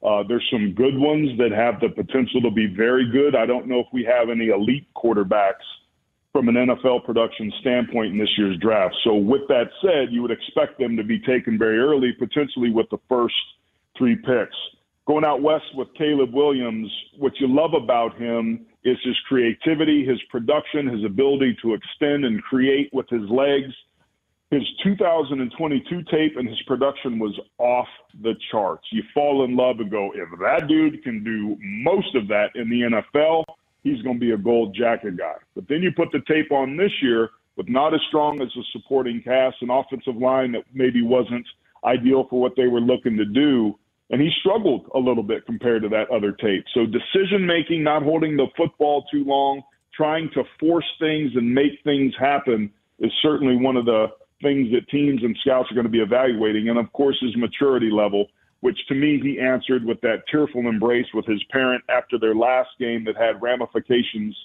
Uh, 0.04 0.24
there's 0.28 0.46
some 0.52 0.74
good 0.74 0.98
ones 0.98 1.30
that 1.38 1.52
have 1.52 1.80
the 1.80 1.90
potential 1.90 2.42
to 2.42 2.52
be 2.52 2.68
very 2.68 3.10
good. 3.12 3.36
I 3.36 3.46
don't 3.46 3.68
know 3.68 3.80
if 3.80 3.88
we 3.94 4.04
have 4.04 4.30
any 4.30 4.48
elite 4.50 4.88
quarterbacks 4.96 5.66
from 6.32 6.50
an 6.50 6.56
NFL 6.56 7.06
production 7.06 7.52
standpoint 7.62 8.12
in 8.12 8.18
this 8.18 8.30
year's 8.38 8.58
draft. 8.60 8.94
So, 9.04 9.16
with 9.16 9.48
that 9.48 9.70
said, 9.82 10.12
you 10.12 10.22
would 10.22 10.32
expect 10.32 10.78
them 10.80 10.98
to 10.98 11.04
be 11.04 11.20
taken 11.20 11.58
very 11.58 11.80
early, 11.80 12.12
potentially 12.12 12.72
with 12.72 12.88
the 12.90 12.98
first 13.08 13.36
three 13.98 14.16
picks. 14.16 14.56
Going 15.08 15.24
out 15.24 15.42
west 15.42 15.66
with 15.76 15.88
Caleb 15.98 16.34
Williams, 16.34 16.92
what 17.18 17.40
you 17.40 17.48
love 17.48 17.74
about 17.74 18.18
him 18.18 18.66
is 18.86 18.98
his 19.04 19.18
creativity, 19.28 20.06
his 20.06 20.22
production, 20.30 20.88
his 20.88 21.04
ability 21.04 21.58
to 21.64 21.74
extend 21.74 22.24
and 22.24 22.42
create 22.44 22.90
with 22.94 23.10
his 23.10 23.28
legs. 23.30 23.74
His 24.52 24.62
2022 24.84 26.04
tape 26.04 26.38
and 26.38 26.48
his 26.48 26.62
production 26.68 27.18
was 27.18 27.38
off 27.58 27.88
the 28.22 28.36
charts. 28.52 28.86
You 28.92 29.02
fall 29.12 29.44
in 29.44 29.58
love 29.58 29.80
and 29.80 29.90
go, 29.90 30.12
if 30.14 30.30
that 30.40 30.68
dude 30.68 31.04
can 31.04 31.24
do 31.24 31.58
most 31.60 32.16
of 32.16 32.28
that 32.28 32.50
in 32.54 32.70
the 32.70 32.82
NFL, 32.82 33.44
he's 33.84 34.02
going 34.04 34.18
to 34.18 34.20
be 34.20 34.32
a 34.32 34.38
gold 34.38 34.76
jacket 34.76 35.18
guy. 35.18 35.36
But 35.56 35.68
then 35.68 35.82
you 35.82 35.92
put 35.92 36.12
the 36.12 36.22
tape 36.28 36.52
on 36.52 36.78
this 36.78 36.92
year 37.02 37.32
with 37.56 37.68
not 37.68 37.96
as 37.96 38.02
strong 38.08 38.40
as 38.40 38.50
a 38.56 38.62
supporting 38.72 39.20
cast, 39.24 39.58
an 39.62 39.72
offensive 39.72 40.16
line 40.16 40.52
that 40.52 40.64
maybe 40.74 41.02
wasn't 41.02 41.46
ideal 41.84 42.28
for 42.30 42.40
what 42.40 42.56
they 42.56 42.68
were 42.68 42.82
looking 42.82 43.18
to 43.18 43.26
do 43.26 43.78
and 44.10 44.22
he 44.22 44.30
struggled 44.40 44.90
a 44.94 45.00
little 45.00 45.24
bit 45.24 45.46
compared 45.46 45.82
to 45.84 45.90
that 45.90 46.10
other 46.12 46.32
tape. 46.32 46.66
So 46.74 46.86
decision 46.86 47.46
making, 47.46 47.84
not 47.84 48.04
holding 48.04 48.38
the 48.38 48.48
football 48.56 49.06
too 49.12 49.24
long, 49.24 49.62
trying 49.96 50.30
to 50.34 50.44
force 50.60 50.86
things 51.00 51.32
and 51.36 51.54
make 51.54 51.72
things 51.84 52.14
happen 52.20 52.72
is 53.00 53.12
certainly 53.22 53.56
one 53.56 53.78
of 53.78 53.86
the 53.86 54.08
things 54.42 54.72
that 54.72 54.88
teams 54.90 55.24
and 55.24 55.36
scouts 55.42 55.72
are 55.72 55.74
going 55.74 55.86
to 55.86 55.92
be 55.92 56.02
evaluating. 56.02 56.70
And 56.70 56.78
of 56.78 56.92
course, 56.94 57.18
his 57.22 57.36
maturity 57.36 57.90
level, 57.92 58.28
which 58.60 58.78
to 58.90 58.96
me 58.96 59.20
he 59.22 59.40
answered 59.40 59.84
with 59.86 60.00
that 60.02 60.24
tearful 60.32 60.68
embrace 60.68 61.08
with 61.14 61.26
his 61.26 61.44
parent 61.52 61.84
after 61.90 62.20
their 62.20 62.36
last 62.36 62.70
game 62.80 63.06
that 63.06 63.16
had 63.18 63.42
ramifications 63.42 64.36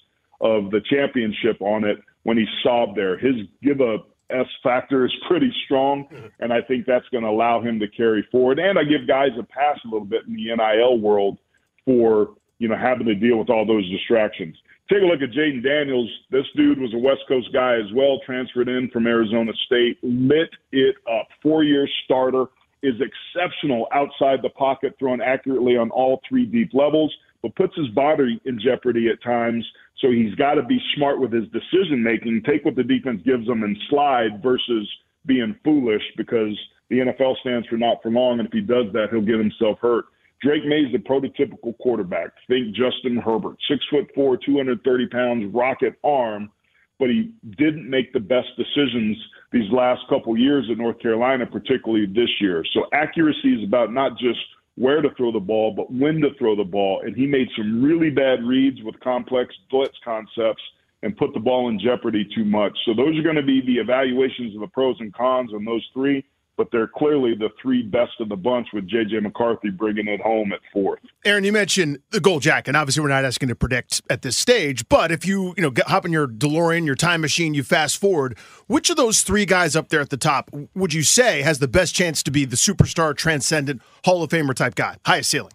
of 0.40 0.70
the 0.70 0.80
championship 0.90 1.60
on 1.60 1.84
it 1.84 1.98
when 2.22 2.38
he 2.38 2.46
sobbed 2.62 2.96
there. 2.96 3.18
His 3.18 3.34
give 3.62 3.80
a 3.80 3.98
S 4.30 4.46
factor 4.62 5.04
is 5.04 5.12
pretty 5.28 5.52
strong, 5.64 6.06
mm-hmm. 6.12 6.26
and 6.40 6.52
I 6.52 6.60
think 6.62 6.86
that's 6.86 7.08
going 7.10 7.24
to 7.24 7.30
allow 7.30 7.60
him 7.60 7.78
to 7.80 7.88
carry 7.88 8.26
forward. 8.30 8.58
And 8.58 8.78
I 8.78 8.84
give 8.84 9.06
guys 9.06 9.30
a 9.38 9.42
pass 9.42 9.78
a 9.84 9.88
little 9.88 10.06
bit 10.06 10.22
in 10.26 10.34
the 10.34 10.54
NIL 10.56 10.98
world 10.98 11.38
for 11.84 12.34
you 12.58 12.68
know 12.68 12.76
having 12.76 13.06
to 13.06 13.14
deal 13.14 13.38
with 13.38 13.50
all 13.50 13.66
those 13.66 13.88
distractions. 13.90 14.56
Take 14.90 15.02
a 15.02 15.06
look 15.06 15.22
at 15.22 15.30
Jayden 15.30 15.62
Daniels. 15.62 16.10
This 16.30 16.46
dude 16.56 16.80
was 16.80 16.92
a 16.94 16.98
West 16.98 17.20
Coast 17.28 17.48
guy 17.52 17.76
as 17.76 17.92
well, 17.94 18.18
transferred 18.26 18.68
in 18.68 18.90
from 18.92 19.06
Arizona 19.06 19.52
State, 19.66 19.98
lit 20.02 20.50
it 20.72 20.96
up. 21.08 21.28
Four 21.42 21.62
year 21.62 21.88
starter 22.04 22.46
is 22.82 22.94
exceptional 23.00 23.86
outside 23.92 24.40
the 24.42 24.48
pocket, 24.50 24.96
thrown 24.98 25.20
accurately 25.20 25.76
on 25.76 25.90
all 25.90 26.20
three 26.28 26.44
deep 26.44 26.70
levels, 26.72 27.14
but 27.42 27.54
puts 27.56 27.74
his 27.76 27.88
body 27.88 28.40
in 28.44 28.60
jeopardy 28.60 29.08
at 29.08 29.22
times 29.22 29.64
so 30.00 30.10
he's 30.10 30.34
got 30.34 30.54
to 30.54 30.62
be 30.62 30.80
smart 30.96 31.20
with 31.20 31.32
his 31.32 31.44
decision 31.48 32.02
making, 32.02 32.42
take 32.46 32.64
what 32.64 32.74
the 32.74 32.82
defense 32.82 33.20
gives 33.24 33.46
him 33.46 33.62
and 33.62 33.76
slide 33.88 34.42
versus 34.42 34.88
being 35.26 35.54
foolish 35.62 36.02
because 36.16 36.58
the 36.88 36.96
NFL 36.96 37.38
stands 37.40 37.66
for 37.68 37.76
not 37.76 37.98
for 38.02 38.10
long. 38.10 38.38
And 38.38 38.48
if 38.48 38.52
he 38.52 38.60
does 38.60 38.86
that, 38.92 39.08
he'll 39.10 39.20
get 39.20 39.38
himself 39.38 39.78
hurt. 39.80 40.06
Drake 40.42 40.64
Maye's 40.64 40.90
the 40.90 40.98
prototypical 40.98 41.76
quarterback. 41.78 42.30
Think 42.48 42.74
Justin 42.74 43.18
Herbert, 43.18 43.56
six 43.68 43.84
foot 43.90 44.10
four, 44.14 44.38
230 44.38 45.06
pounds, 45.08 45.54
rocket 45.54 45.96
arm, 46.02 46.50
but 46.98 47.10
he 47.10 47.32
didn't 47.58 47.88
make 47.88 48.14
the 48.14 48.20
best 48.20 48.48
decisions 48.56 49.18
these 49.52 49.70
last 49.70 50.00
couple 50.08 50.36
years 50.38 50.66
at 50.70 50.78
North 50.78 50.98
Carolina, 50.98 51.44
particularly 51.44 52.06
this 52.06 52.30
year. 52.40 52.64
So 52.72 52.86
accuracy 52.94 53.52
is 53.52 53.64
about 53.64 53.92
not 53.92 54.12
just 54.12 54.38
where 54.80 55.02
to 55.02 55.10
throw 55.14 55.30
the 55.30 55.38
ball, 55.38 55.74
but 55.76 55.92
when 55.92 56.22
to 56.22 56.30
throw 56.38 56.56
the 56.56 56.64
ball. 56.64 57.02
And 57.04 57.14
he 57.14 57.26
made 57.26 57.48
some 57.54 57.82
really 57.82 58.08
bad 58.08 58.42
reads 58.42 58.82
with 58.82 58.98
complex 59.00 59.54
blitz 59.70 59.96
concepts 60.02 60.62
and 61.02 61.14
put 61.18 61.34
the 61.34 61.40
ball 61.40 61.68
in 61.68 61.78
jeopardy 61.78 62.26
too 62.34 62.46
much. 62.46 62.72
So 62.86 62.94
those 62.94 63.18
are 63.18 63.22
going 63.22 63.36
to 63.36 63.42
be 63.42 63.60
the 63.60 63.76
evaluations 63.76 64.54
of 64.54 64.62
the 64.62 64.68
pros 64.68 64.96
and 65.00 65.12
cons 65.12 65.52
on 65.52 65.66
those 65.66 65.86
three 65.92 66.24
but 66.60 66.68
they're 66.70 66.88
clearly 66.88 67.34
the 67.34 67.48
three 67.62 67.80
best 67.80 68.12
of 68.20 68.28
the 68.28 68.36
bunch 68.36 68.68
with 68.74 68.86
JJ 68.86 69.22
McCarthy 69.22 69.70
bringing 69.70 70.08
it 70.08 70.20
home 70.20 70.52
at 70.52 70.58
fourth. 70.74 70.98
Aaron, 71.24 71.42
you 71.42 71.54
mentioned 71.54 72.00
the 72.10 72.20
gold 72.20 72.42
jacket. 72.42 72.68
And 72.68 72.76
obviously, 72.76 73.02
we're 73.02 73.08
not 73.08 73.24
asking 73.24 73.48
to 73.48 73.54
predict 73.54 74.02
at 74.10 74.20
this 74.20 74.36
stage, 74.36 74.86
but 74.90 75.10
if 75.10 75.24
you 75.24 75.54
you 75.56 75.62
know 75.62 75.72
hop 75.86 76.04
in 76.04 76.12
your 76.12 76.28
DeLorean, 76.28 76.84
your 76.84 76.96
time 76.96 77.22
machine, 77.22 77.54
you 77.54 77.62
fast 77.62 77.96
forward, 77.96 78.36
which 78.66 78.90
of 78.90 78.98
those 78.98 79.22
three 79.22 79.46
guys 79.46 79.74
up 79.74 79.88
there 79.88 80.02
at 80.02 80.10
the 80.10 80.18
top 80.18 80.50
would 80.74 80.92
you 80.92 81.02
say 81.02 81.40
has 81.40 81.60
the 81.60 81.68
best 81.68 81.94
chance 81.94 82.22
to 82.24 82.30
be 82.30 82.44
the 82.44 82.56
superstar, 82.56 83.16
transcendent 83.16 83.80
Hall 84.04 84.22
of 84.22 84.28
Famer 84.28 84.54
type 84.54 84.74
guy, 84.74 84.98
highest 85.06 85.30
ceiling? 85.30 85.52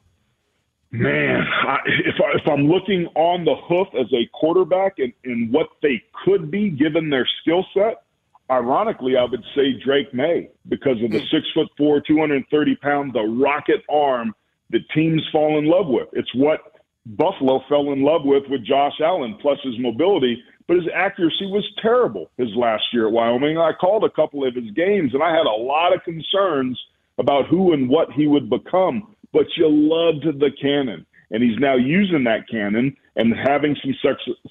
Man, 0.89 1.45
I, 1.67 1.77
if, 1.85 2.15
I, 2.19 2.37
if 2.41 2.47
I'm 2.47 2.67
looking 2.67 3.05
on 3.13 3.45
the 3.45 3.55
hoof 3.67 3.89
as 3.93 4.11
a 4.11 4.27
quarterback 4.33 4.97
and, 4.97 5.13
and 5.23 5.53
what 5.53 5.67
they 5.83 6.01
could 6.23 6.49
be 6.49 6.71
given 6.71 7.11
their 7.11 7.27
skill 7.41 7.63
set, 7.75 8.04
ironically, 8.49 9.17
I 9.17 9.23
would 9.23 9.43
say 9.55 9.73
Drake 9.83 10.13
Maye 10.13 10.49
because 10.67 11.01
of 11.03 11.11
the 11.11 11.19
hmm. 11.19 11.35
six 11.35 11.45
foot 11.53 11.67
four, 11.77 12.01
230 12.01 12.75
pound, 12.77 13.13
the 13.13 13.21
rocket 13.21 13.83
arm 13.89 14.33
that 14.71 14.81
teams 14.93 15.23
fall 15.31 15.57
in 15.59 15.65
love 15.65 15.87
with. 15.87 16.07
It's 16.13 16.33
what 16.35 16.59
Buffalo 17.05 17.61
fell 17.69 17.91
in 17.91 18.01
love 18.03 18.21
with 18.23 18.43
with 18.49 18.65
Josh 18.65 18.99
Allen, 19.01 19.37
plus 19.41 19.59
his 19.63 19.75
mobility. 19.79 20.41
But 20.67 20.77
his 20.77 20.87
accuracy 20.95 21.45
was 21.45 21.63
terrible 21.79 22.31
his 22.37 22.49
last 22.55 22.83
year 22.91 23.07
at 23.07 23.13
Wyoming. 23.13 23.57
I 23.57 23.71
called 23.79 24.03
a 24.03 24.09
couple 24.09 24.47
of 24.47 24.55
his 24.55 24.71
games, 24.71 25.13
and 25.13 25.21
I 25.21 25.29
had 25.29 25.45
a 25.45 25.61
lot 25.61 25.93
of 25.93 26.03
concerns 26.03 26.79
about 27.19 27.47
who 27.47 27.73
and 27.73 27.87
what 27.87 28.11
he 28.11 28.25
would 28.25 28.49
become. 28.49 29.15
But 29.31 29.45
you 29.57 29.67
loved 29.69 30.25
the 30.39 30.49
cannon, 30.59 31.05
and 31.29 31.43
he's 31.43 31.59
now 31.59 31.75
using 31.75 32.23
that 32.23 32.49
cannon 32.49 32.97
and 33.15 33.33
having 33.33 33.75
some 33.81 33.95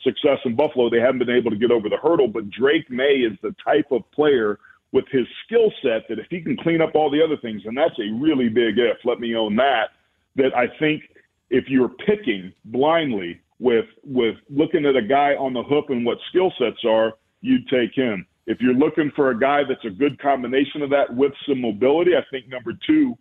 success 0.03 0.39
in 0.45 0.57
Buffalo, 0.57 0.89
they 0.89 1.01
haven't 1.01 1.19
been 1.19 1.31
able 1.31 1.51
to 1.51 1.57
get 1.57 1.71
over 1.71 1.89
the 1.89 1.99
hurdle. 1.99 2.29
But 2.29 2.51
Drake 2.51 2.91
Maye 2.91 3.27
is 3.31 3.37
the 3.43 3.55
type 3.63 3.87
of 3.91 4.11
player 4.13 4.59
with 4.93 5.05
his 5.11 5.27
skill 5.45 5.73
set 5.83 6.09
that 6.09 6.19
if 6.19 6.27
he 6.31 6.41
can 6.41 6.57
clean 6.57 6.81
up 6.81 6.95
all 6.95 7.11
the 7.11 7.23
other 7.23 7.37
things, 7.37 7.63
and 7.67 7.77
that's 7.77 7.99
a 7.99 8.15
really 8.15 8.49
big 8.49 8.79
if, 8.79 8.97
let 9.05 9.21
me 9.21 9.35
own 9.35 9.57
that, 9.57 9.91
that 10.37 10.57
I 10.57 10.67
think 10.79 11.03
if 11.51 11.65
you're 11.69 11.91
picking 11.91 12.53
blindly 12.67 13.41
with 13.59 13.87
with 14.05 14.37
looking 14.49 14.87
at 14.87 14.97
a 14.97 15.03
guy 15.03 15.35
on 15.35 15.53
the 15.53 15.63
hook 15.63 15.87
and 15.89 16.05
what 16.05 16.19
skill 16.29 16.53
sets 16.59 16.85
are, 16.89 17.15
you'd 17.41 17.69
take 17.69 17.95
him. 17.95 18.27
If 18.47 18.61
you're 18.61 18.75
looking 18.75 19.11
for 19.15 19.31
a 19.31 19.39
guy 19.39 19.63
that's 19.67 19.85
a 19.85 19.91
good 19.91 20.21
combination 20.21 20.83
of 20.83 20.91
that 20.91 21.15
with 21.15 21.33
some 21.49 21.61
mobility, 21.61 22.13
I 22.17 22.23
think 22.31 22.49
number 22.49 22.73
two 22.87 23.17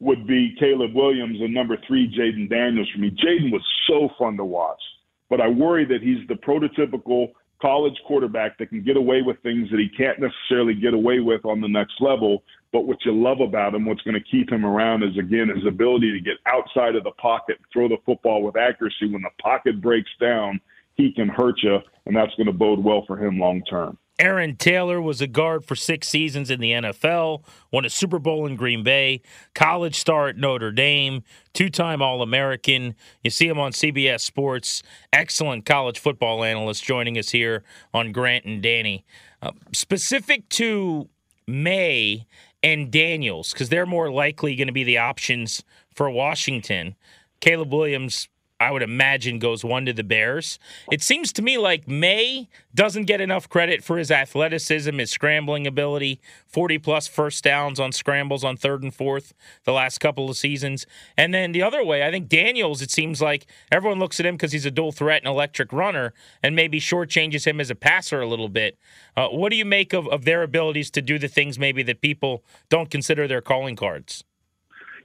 would 0.00 0.26
be 0.26 0.56
Caleb 0.58 0.94
Williams 0.94 1.40
and 1.40 1.52
number 1.52 1.76
three, 1.86 2.08
Jayden 2.08 2.48
Daniels 2.48 2.88
for 2.92 3.00
me. 3.00 3.10
Jayden 3.10 3.52
was 3.52 3.62
so 3.86 4.08
fun 4.18 4.36
to 4.38 4.44
watch, 4.44 4.80
but 5.28 5.40
I 5.40 5.48
worry 5.48 5.84
that 5.84 6.02
he's 6.02 6.26
the 6.28 6.34
prototypical 6.34 7.32
college 7.60 7.96
quarterback 8.06 8.58
that 8.58 8.70
can 8.70 8.82
get 8.82 8.96
away 8.96 9.22
with 9.22 9.36
things 9.42 9.68
that 9.70 9.78
he 9.78 9.88
can't 9.88 10.18
necessarily 10.18 10.74
get 10.74 10.94
away 10.94 11.20
with 11.20 11.44
on 11.44 11.60
the 11.60 11.68
next 11.68 11.94
level. 12.00 12.42
But 12.72 12.86
what 12.86 12.96
you 13.04 13.12
love 13.12 13.40
about 13.40 13.74
him, 13.74 13.84
what's 13.84 14.00
going 14.02 14.14
to 14.14 14.30
keep 14.30 14.50
him 14.50 14.64
around 14.64 15.02
is 15.02 15.16
again 15.18 15.48
his 15.54 15.66
ability 15.66 16.12
to 16.12 16.20
get 16.20 16.38
outside 16.46 16.96
of 16.96 17.04
the 17.04 17.10
pocket, 17.12 17.58
throw 17.72 17.88
the 17.88 17.98
football 18.06 18.42
with 18.42 18.56
accuracy. 18.56 19.10
When 19.10 19.22
the 19.22 19.30
pocket 19.42 19.80
breaks 19.82 20.10
down, 20.20 20.60
he 20.94 21.12
can 21.12 21.28
hurt 21.28 21.56
you, 21.62 21.78
and 22.06 22.16
that's 22.16 22.34
going 22.36 22.46
to 22.46 22.52
bode 22.52 22.82
well 22.82 23.04
for 23.06 23.22
him 23.22 23.38
long 23.38 23.62
term. 23.68 23.98
Aaron 24.20 24.54
Taylor 24.56 25.00
was 25.00 25.22
a 25.22 25.26
guard 25.26 25.64
for 25.64 25.74
six 25.74 26.06
seasons 26.06 26.50
in 26.50 26.60
the 26.60 26.72
NFL, 26.72 27.42
won 27.72 27.86
a 27.86 27.90
Super 27.90 28.18
Bowl 28.18 28.44
in 28.44 28.54
Green 28.54 28.82
Bay, 28.82 29.22
college 29.54 29.98
star 29.98 30.28
at 30.28 30.36
Notre 30.36 30.70
Dame, 30.70 31.22
two 31.54 31.70
time 31.70 32.02
All 32.02 32.20
American. 32.20 32.94
You 33.24 33.30
see 33.30 33.48
him 33.48 33.58
on 33.58 33.72
CBS 33.72 34.20
Sports. 34.20 34.82
Excellent 35.10 35.64
college 35.64 35.98
football 35.98 36.44
analyst 36.44 36.84
joining 36.84 37.16
us 37.16 37.30
here 37.30 37.64
on 37.94 38.12
Grant 38.12 38.44
and 38.44 38.62
Danny. 38.62 39.06
Uh, 39.40 39.52
specific 39.72 40.46
to 40.50 41.08
Maye 41.46 42.26
and 42.62 42.90
Daniels, 42.90 43.54
because 43.54 43.70
they're 43.70 43.86
more 43.86 44.10
likely 44.10 44.54
going 44.54 44.68
to 44.68 44.72
be 44.72 44.84
the 44.84 44.98
options 44.98 45.64
for 45.94 46.10
Washington. 46.10 46.94
Caleb 47.40 47.72
Williams 47.72 48.28
I 48.60 48.70
would 48.70 48.82
imagine 48.82 49.38
goes 49.38 49.64
one 49.64 49.86
to 49.86 49.94
the 49.94 50.04
Bears. 50.04 50.58
It 50.92 51.02
seems 51.02 51.32
to 51.32 51.42
me 51.42 51.56
like 51.56 51.88
Maye 51.88 52.46
doesn't 52.74 53.06
get 53.06 53.22
enough 53.22 53.48
credit 53.48 53.82
for 53.82 53.96
his 53.96 54.10
athleticism, 54.10 54.98
his 54.98 55.10
scrambling 55.10 55.66
ability, 55.66 56.20
40 56.46 56.78
plus 56.78 57.08
first 57.08 57.42
downs 57.42 57.80
on 57.80 57.90
scrambles 57.90 58.44
on 58.44 58.58
third 58.58 58.82
and 58.82 58.94
fourth 58.94 59.32
the 59.64 59.72
last 59.72 59.98
couple 59.98 60.28
of 60.28 60.36
seasons. 60.36 60.86
And 61.16 61.32
then 61.32 61.52
the 61.52 61.62
other 61.62 61.82
way, 61.82 62.06
I 62.06 62.10
think 62.10 62.28
Daniels, 62.28 62.82
it 62.82 62.90
seems 62.90 63.22
like 63.22 63.46
everyone 63.72 63.98
looks 63.98 64.20
at 64.20 64.26
him 64.26 64.34
because 64.34 64.52
he's 64.52 64.66
a 64.66 64.70
dual 64.70 64.92
threat 64.92 65.22
and 65.22 65.30
electric 65.32 65.72
runner 65.72 66.12
and 66.42 66.54
maybe 66.54 66.78
shortchanges 66.78 67.46
him 67.46 67.60
as 67.60 67.70
a 67.70 67.74
passer 67.74 68.20
a 68.20 68.28
little 68.28 68.50
bit. 68.50 68.78
Uh, 69.16 69.28
what 69.28 69.48
do 69.48 69.56
you 69.56 69.64
make 69.64 69.94
of, 69.94 70.06
of 70.08 70.26
their 70.26 70.42
abilities 70.42 70.90
to 70.90 71.00
do 71.00 71.18
the 71.18 71.28
things 71.28 71.58
maybe 71.58 71.82
that 71.82 72.02
people 72.02 72.44
don't 72.68 72.90
consider 72.90 73.26
their 73.26 73.40
calling 73.40 73.74
cards? 73.74 74.22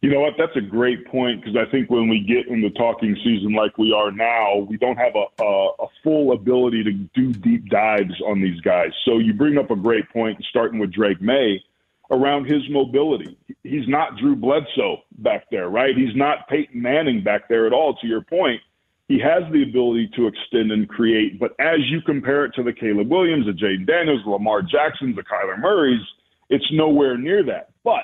You 0.05 0.11
know 0.11 0.19
what? 0.19 0.35
That's 0.37 0.55
a 0.55 0.61
great 0.61 1.07
point 1.07 1.41
because 1.41 1.57
I 1.57 1.67
think 1.71 1.89
when 1.89 2.07
we 2.07 2.19
get 2.19 2.45
in 2.45 2.61
the 2.61 2.69
talking 2.69 3.17
season 3.23 3.53
like 3.53 3.75
we 3.79 3.91
are 3.91 4.11
now, 4.11 4.57
we 4.69 4.77
don't 4.77 4.97
have 4.97 5.13
a, 5.15 5.43
a, 5.43 5.69
a, 5.79 5.87
full 6.03 6.31
ability 6.31 6.83
to 6.83 6.91
do 6.91 7.33
deep 7.33 7.67
dives 7.71 8.13
on 8.27 8.39
these 8.39 8.61
guys. 8.61 8.91
So 9.03 9.17
you 9.17 9.33
bring 9.33 9.57
up 9.57 9.71
a 9.71 9.75
great 9.75 10.07
point, 10.11 10.37
starting 10.47 10.77
with 10.77 10.93
Drake 10.93 11.19
Maye 11.23 11.59
around 12.11 12.45
his 12.45 12.61
mobility. 12.69 13.35
He's 13.63 13.87
not 13.87 14.15
Drew 14.17 14.35
Bledsoe 14.35 14.97
back 15.17 15.45
there, 15.49 15.69
right? 15.69 15.97
He's 15.97 16.15
not 16.15 16.47
Peyton 16.49 16.79
Manning 16.79 17.23
back 17.23 17.49
there 17.49 17.65
at 17.65 17.73
all, 17.73 17.95
to 17.95 18.05
your 18.05 18.21
point. 18.21 18.61
He 19.07 19.19
has 19.21 19.51
the 19.51 19.63
ability 19.63 20.11
to 20.17 20.27
extend 20.27 20.71
and 20.71 20.87
create, 20.87 21.39
but 21.39 21.55
as 21.57 21.79
you 21.89 22.01
compare 22.05 22.45
it 22.45 22.53
to 22.57 22.63
the 22.63 22.73
Caleb 22.73 23.09
Williams, 23.09 23.47
the 23.47 23.53
Jayden 23.53 23.87
Daniels, 23.87 24.21
the 24.23 24.29
Lamar 24.29 24.61
Jacksons, 24.61 25.15
the 25.15 25.23
Kyler 25.23 25.57
Murrays, 25.57 26.05
it's 26.51 26.71
nowhere 26.71 27.17
near 27.17 27.43
that. 27.45 27.69
But 27.83 28.03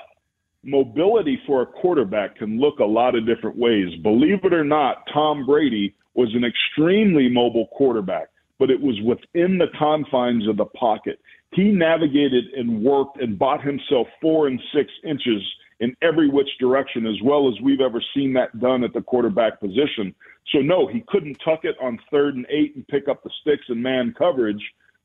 mobility 0.63 1.39
for 1.47 1.61
a 1.61 1.65
quarterback 1.65 2.37
can 2.37 2.59
look 2.59 2.79
a 2.79 2.85
lot 2.85 3.15
of 3.15 3.25
different 3.25 3.57
ways. 3.57 3.89
Believe 4.03 4.43
it 4.43 4.53
or 4.53 4.63
not, 4.63 5.03
Tom 5.13 5.45
Brady 5.45 5.95
was 6.13 6.29
an 6.35 6.43
extremely 6.43 7.29
mobile 7.29 7.67
quarterback, 7.71 8.27
but 8.59 8.69
it 8.69 8.79
was 8.79 8.99
within 9.03 9.57
the 9.57 9.67
confines 9.77 10.47
of 10.47 10.57
the 10.57 10.65
pocket. 10.65 11.19
He 11.53 11.71
navigated 11.71 12.45
and 12.55 12.83
worked 12.83 13.21
and 13.21 13.39
bought 13.39 13.63
himself 13.63 14.07
four 14.21 14.47
and 14.47 14.61
six 14.73 14.89
inches 15.03 15.41
in 15.79 15.95
every 16.03 16.29
which 16.29 16.49
direction, 16.59 17.07
as 17.07 17.19
well 17.23 17.49
as 17.49 17.59
we've 17.61 17.81
ever 17.81 18.01
seen 18.15 18.33
that 18.33 18.59
done 18.59 18.83
at 18.83 18.93
the 18.93 19.01
quarterback 19.01 19.59
position. 19.59 20.13
So, 20.53 20.59
no, 20.59 20.87
he 20.87 21.03
couldn't 21.07 21.37
tuck 21.43 21.61
it 21.63 21.75
on 21.81 21.97
third 22.11 22.35
and 22.35 22.45
eight 22.49 22.75
and 22.75 22.87
pick 22.87 23.07
up 23.07 23.23
the 23.23 23.31
sticks 23.41 23.65
and 23.67 23.81
man 23.81 24.13
coverage, 24.15 24.61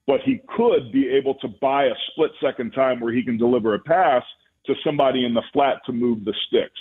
but 0.06 0.20
he 0.24 0.40
could 0.54 0.92
be 0.92 1.08
able 1.08 1.34
to 1.36 1.48
buy 1.60 1.84
a 1.84 1.94
split 2.10 2.30
second 2.42 2.72
time 2.72 3.00
where 3.00 3.12
he 3.12 3.22
can 3.22 3.38
deliver 3.38 3.74
a 3.74 3.78
pass 3.78 4.22
to 4.66 4.74
somebody 4.84 5.24
in 5.24 5.34
the 5.34 5.42
flat 5.52 5.78
to 5.86 5.92
move 5.92 6.24
the 6.24 6.34
sticks. 6.48 6.78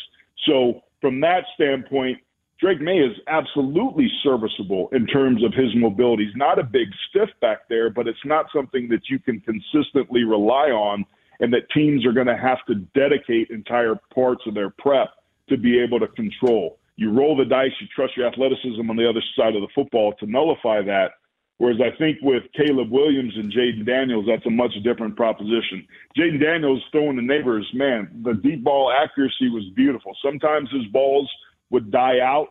So 0.47 0.81
from 1.01 1.19
that 1.21 1.43
standpoint, 1.55 2.19
Drake 2.59 2.81
Maye 2.81 2.99
is 2.99 3.17
absolutely 3.27 4.09
serviceable 4.23 4.89
in 4.93 5.05
terms 5.07 5.43
of 5.43 5.53
his 5.53 5.75
mobility. 5.75 6.25
He's 6.25 6.35
not 6.35 6.57
a 6.57 6.63
big 6.63 6.87
stiff 7.09 7.29
back 7.41 7.67
there, 7.69 7.89
but 7.89 8.07
it's 8.07 8.25
not 8.25 8.45
something 8.55 8.87
that 8.89 9.09
you 9.09 9.19
can 9.19 9.41
consistently 9.41 10.23
rely 10.23 10.69
on 10.69 11.05
and 11.41 11.51
that 11.53 11.69
teams 11.73 12.05
are 12.05 12.13
going 12.13 12.27
to 12.27 12.37
have 12.37 12.59
to 12.67 12.75
dedicate 12.97 13.49
entire 13.49 13.95
parts 14.13 14.41
of 14.47 14.53
their 14.53 14.69
prep 14.69 15.09
to 15.49 15.57
be 15.57 15.79
able 15.79 15.99
to 15.99 16.07
control. 16.07 16.79
You 16.95 17.11
roll 17.11 17.35
the 17.35 17.43
dice, 17.43 17.71
you 17.81 17.87
trust 17.93 18.15
your 18.15 18.27
athleticism 18.27 18.89
on 18.89 18.95
the 18.95 19.07
other 19.07 19.21
side 19.37 19.55
of 19.55 19.61
the 19.61 19.67
football 19.75 20.13
to 20.19 20.25
nullify 20.25 20.81
that. 20.83 21.11
Whereas 21.57 21.79
I 21.79 21.97
think 21.97 22.17
with 22.21 22.43
Caleb 22.53 22.91
Williams 22.91 23.33
and 23.37 23.51
Jayden 23.51 23.85
Daniels, 23.85 24.25
that's 24.27 24.45
a 24.45 24.49
much 24.49 24.73
different 24.83 25.15
proposition. 25.15 25.87
Jayden 26.17 26.41
Daniels 26.41 26.83
throwing 26.91 27.15
the 27.15 27.21
Nabers, 27.21 27.63
man, 27.73 28.09
the 28.23 28.33
deep 28.33 28.63
ball 28.63 28.91
accuracy 28.91 29.49
was 29.49 29.63
beautiful. 29.75 30.15
Sometimes 30.23 30.69
his 30.71 30.85
balls 30.87 31.31
would 31.69 31.91
die 31.91 32.19
out. 32.19 32.49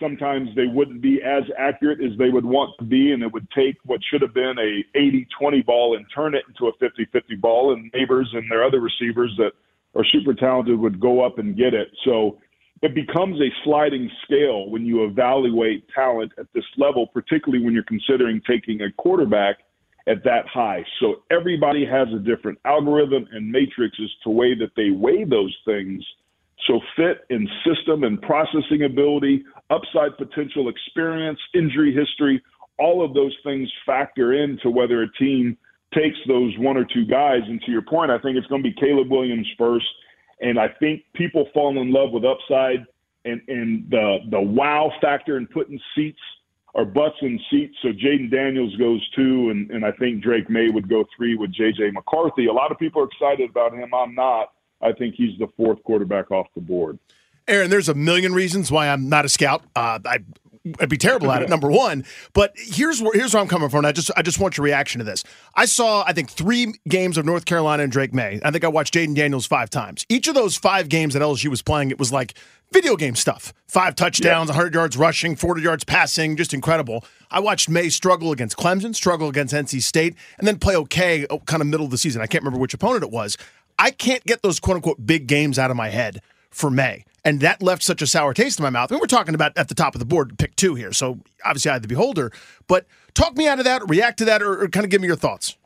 Sometimes 0.00 0.48
they 0.56 0.66
wouldn't 0.66 1.00
be 1.00 1.22
as 1.22 1.42
accurate 1.58 2.00
as 2.00 2.16
they 2.18 2.28
would 2.28 2.44
want 2.44 2.70
to 2.78 2.84
be, 2.84 3.12
and 3.12 3.22
it 3.22 3.32
would 3.32 3.48
take 3.50 3.76
what 3.84 4.00
should 4.10 4.22
have 4.22 4.34
been 4.34 4.56
a 4.58 4.98
80-20 4.98 5.64
ball 5.64 5.96
and 5.96 6.06
turn 6.14 6.34
it 6.34 6.44
into 6.48 6.66
a 6.68 6.72
50-50 6.78 7.40
ball, 7.40 7.72
and 7.72 7.92
Nabers 7.92 8.34
and 8.34 8.50
their 8.50 8.64
other 8.64 8.80
receivers 8.80 9.34
that 9.38 9.52
are 9.94 10.04
super 10.04 10.34
talented 10.34 10.78
would 10.78 11.00
go 11.00 11.24
up 11.24 11.38
and 11.38 11.56
get 11.56 11.72
it. 11.72 11.88
So 12.04 12.38
it 12.82 12.94
becomes 12.94 13.40
a 13.40 13.48
sliding 13.64 14.10
scale 14.24 14.68
when 14.68 14.84
you 14.84 15.04
evaluate 15.04 15.88
talent 15.94 16.32
at 16.38 16.46
this 16.54 16.64
level, 16.76 17.06
particularly 17.06 17.64
when 17.64 17.72
you're 17.72 17.84
considering 17.84 18.40
taking 18.46 18.82
a 18.82 18.92
quarterback 18.92 19.56
at 20.06 20.22
that 20.24 20.46
high. 20.46 20.84
So 21.00 21.22
everybody 21.30 21.84
has 21.84 22.08
a 22.14 22.18
different 22.18 22.58
algorithm 22.64 23.26
and 23.32 23.50
matrix 23.50 23.96
as 24.02 24.10
to 24.24 24.30
way 24.30 24.54
that 24.54 24.70
they 24.76 24.90
weigh 24.90 25.24
those 25.24 25.56
things. 25.64 26.04
So 26.66 26.80
fit 26.96 27.24
and 27.30 27.48
system 27.64 28.04
and 28.04 28.20
processing 28.22 28.84
ability, 28.84 29.44
upside 29.70 30.16
potential 30.16 30.68
experience, 30.68 31.38
injury 31.54 31.94
history, 31.94 32.42
all 32.78 33.04
of 33.04 33.14
those 33.14 33.34
things 33.42 33.70
factor 33.84 34.34
into 34.34 34.70
whether 34.70 35.02
a 35.02 35.12
team 35.14 35.56
takes 35.94 36.18
those 36.28 36.52
one 36.58 36.76
or 36.76 36.84
two 36.84 37.06
guys. 37.06 37.40
And 37.46 37.60
to 37.62 37.72
your 37.72 37.82
point, 37.82 38.10
I 38.10 38.18
think 38.18 38.36
it's 38.36 38.46
going 38.48 38.62
to 38.62 38.68
be 38.68 38.74
Caleb 38.78 39.10
Williams 39.10 39.48
first 39.56 39.86
and 40.40 40.58
I 40.58 40.68
think 40.68 41.02
people 41.14 41.48
fall 41.54 41.80
in 41.80 41.92
love 41.92 42.10
with 42.12 42.24
upside 42.24 42.86
and, 43.24 43.40
and 43.48 43.90
the 43.90 44.18
the 44.30 44.40
wow 44.40 44.90
factor 45.00 45.36
in 45.36 45.46
putting 45.46 45.80
seats 45.94 46.20
or 46.74 46.84
butts 46.84 47.16
in 47.22 47.40
seats. 47.50 47.74
So 47.80 47.88
Jayden 47.88 48.30
Daniels 48.30 48.76
goes 48.76 49.00
two, 49.16 49.48
and, 49.50 49.70
and 49.70 49.84
I 49.84 49.92
think 49.92 50.22
Drake 50.22 50.50
Maye 50.50 50.68
would 50.68 50.90
go 50.90 51.06
three 51.16 51.34
with 51.34 51.50
J.J. 51.50 51.92
McCarthy. 51.92 52.46
A 52.46 52.52
lot 52.52 52.70
of 52.70 52.78
people 52.78 53.00
are 53.00 53.06
excited 53.06 53.48
about 53.48 53.72
him. 53.72 53.94
I'm 53.94 54.14
not. 54.14 54.52
I 54.82 54.92
think 54.92 55.14
he's 55.14 55.38
the 55.38 55.48
fourth 55.56 55.82
quarterback 55.84 56.30
off 56.30 56.48
the 56.54 56.60
board. 56.60 56.98
Aaron, 57.48 57.70
there's 57.70 57.88
a 57.88 57.94
million 57.94 58.34
reasons 58.34 58.70
why 58.70 58.88
I'm 58.88 59.08
not 59.08 59.24
a 59.24 59.28
scout. 59.30 59.62
Uh, 59.74 60.00
I 60.04 60.18
I'd 60.80 60.88
be 60.88 60.96
terrible 60.96 61.30
at 61.32 61.42
it. 61.42 61.48
Number 61.48 61.70
one, 61.70 62.04
but 62.32 62.52
here's 62.56 63.00
where 63.00 63.12
here's 63.12 63.34
where 63.34 63.42
I'm 63.42 63.48
coming 63.48 63.68
from. 63.68 63.84
I 63.84 63.92
just 63.92 64.10
I 64.16 64.22
just 64.22 64.38
want 64.38 64.56
your 64.56 64.64
reaction 64.64 64.98
to 64.98 65.04
this. 65.04 65.24
I 65.54 65.66
saw 65.66 66.04
I 66.06 66.12
think 66.12 66.30
three 66.30 66.74
games 66.88 67.18
of 67.18 67.24
North 67.24 67.44
Carolina 67.44 67.82
and 67.82 67.92
Drake 67.92 68.14
Maye. 68.14 68.40
I 68.44 68.50
think 68.50 68.64
I 68.64 68.68
watched 68.68 68.94
Jayden 68.94 69.14
Daniels 69.14 69.46
five 69.46 69.70
times. 69.70 70.04
Each 70.08 70.28
of 70.28 70.34
those 70.34 70.56
five 70.56 70.88
games 70.88 71.14
that 71.14 71.22
LSU 71.22 71.48
was 71.48 71.62
playing, 71.62 71.90
it 71.90 71.98
was 71.98 72.12
like 72.12 72.34
video 72.72 72.96
game 72.96 73.14
stuff. 73.14 73.52
Five 73.66 73.94
touchdowns, 73.94 74.48
100 74.48 74.74
yards 74.74 74.96
rushing, 74.96 75.36
40 75.36 75.62
yards 75.62 75.84
passing, 75.84 76.36
just 76.36 76.54
incredible. 76.54 77.04
I 77.30 77.40
watched 77.40 77.68
Maye 77.68 77.88
struggle 77.88 78.32
against 78.32 78.56
Clemson, 78.56 78.94
struggle 78.94 79.28
against 79.28 79.54
NC 79.54 79.82
State, 79.82 80.14
and 80.38 80.46
then 80.46 80.58
play 80.58 80.76
okay, 80.76 81.26
oh, 81.30 81.40
kind 81.40 81.60
of 81.60 81.68
middle 81.68 81.84
of 81.84 81.90
the 81.90 81.98
season. 81.98 82.22
I 82.22 82.26
can't 82.26 82.42
remember 82.42 82.60
which 82.60 82.74
opponent 82.74 83.02
it 83.02 83.10
was. 83.10 83.36
I 83.78 83.90
can't 83.90 84.24
get 84.24 84.42
those 84.42 84.58
quote 84.60 84.76
unquote 84.76 85.04
big 85.04 85.26
games 85.26 85.58
out 85.58 85.70
of 85.70 85.76
my 85.76 85.90
head 85.90 86.22
for 86.50 86.70
Maye 86.70 87.04
and 87.26 87.40
that 87.40 87.60
left 87.60 87.82
such 87.82 88.00
a 88.00 88.06
sour 88.06 88.32
taste 88.32 88.60
in 88.60 88.62
my 88.62 88.70
mouth. 88.70 88.90
I 88.90 88.94
mean, 88.94 89.00
we're 89.00 89.08
talking 89.08 89.34
about 89.34 89.58
at 89.58 89.68
the 89.68 89.74
top 89.74 89.96
of 89.96 89.98
the 89.98 90.04
board, 90.04 90.38
pick 90.38 90.54
two 90.54 90.76
here, 90.76 90.92
so 90.92 91.18
obviously 91.44 91.70
I 91.70 91.74
had 91.74 91.82
the 91.82 91.88
beholder. 91.88 92.30
But 92.68 92.86
talk 93.14 93.36
me 93.36 93.48
out 93.48 93.58
of 93.58 93.64
that, 93.64 93.82
react 93.88 94.18
to 94.18 94.24
that, 94.26 94.42
or, 94.42 94.62
or 94.62 94.68
kind 94.68 94.84
of 94.84 94.90
give 94.90 95.00
me 95.00 95.08
your 95.08 95.16
thoughts. 95.16 95.56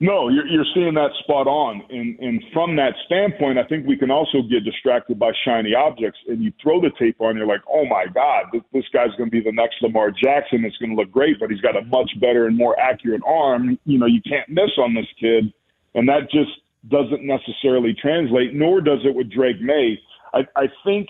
No, 0.00 0.28
you're, 0.28 0.46
you're 0.46 0.64
seeing 0.74 0.94
that 0.94 1.10
spot 1.24 1.48
on, 1.48 1.82
and 1.90 2.16
and 2.20 2.40
from 2.52 2.76
that 2.76 2.94
standpoint, 3.06 3.58
I 3.58 3.64
think 3.64 3.88
we 3.88 3.96
can 3.96 4.12
also 4.12 4.42
get 4.48 4.62
distracted 4.62 5.18
by 5.18 5.32
shiny 5.44 5.74
objects. 5.74 6.20
And 6.28 6.40
you 6.40 6.52
throw 6.62 6.80
the 6.80 6.92
tape 6.96 7.20
on, 7.20 7.36
you're 7.36 7.48
like, 7.48 7.62
oh 7.68 7.84
my 7.84 8.06
God, 8.14 8.44
this, 8.52 8.62
this 8.72 8.84
guy's 8.92 9.10
going 9.18 9.28
to 9.28 9.32
be 9.32 9.40
the 9.40 9.50
next 9.50 9.82
Lamar 9.82 10.12
Jackson. 10.12 10.64
It's 10.64 10.76
going 10.76 10.90
to 10.90 10.96
look 10.96 11.10
great, 11.10 11.40
but 11.40 11.50
he's 11.50 11.60
got 11.60 11.76
a 11.76 11.82
much 11.82 12.12
better 12.20 12.46
and 12.46 12.56
more 12.56 12.78
accurate 12.78 13.22
arm. 13.26 13.76
You 13.84 13.98
know, 13.98 14.06
you 14.06 14.22
can't 14.22 14.48
miss 14.48 14.70
on 14.78 14.94
this 14.94 15.08
kid, 15.18 15.52
and 15.96 16.08
that 16.08 16.30
just 16.30 16.52
doesn't 16.86 17.24
necessarily 17.26 17.96
translate. 18.00 18.54
Nor 18.54 18.80
does 18.80 19.00
it 19.04 19.16
with 19.16 19.32
Drake 19.32 19.60
Maye 19.60 19.98
I, 20.34 20.46
I 20.56 20.68
think 20.84 21.08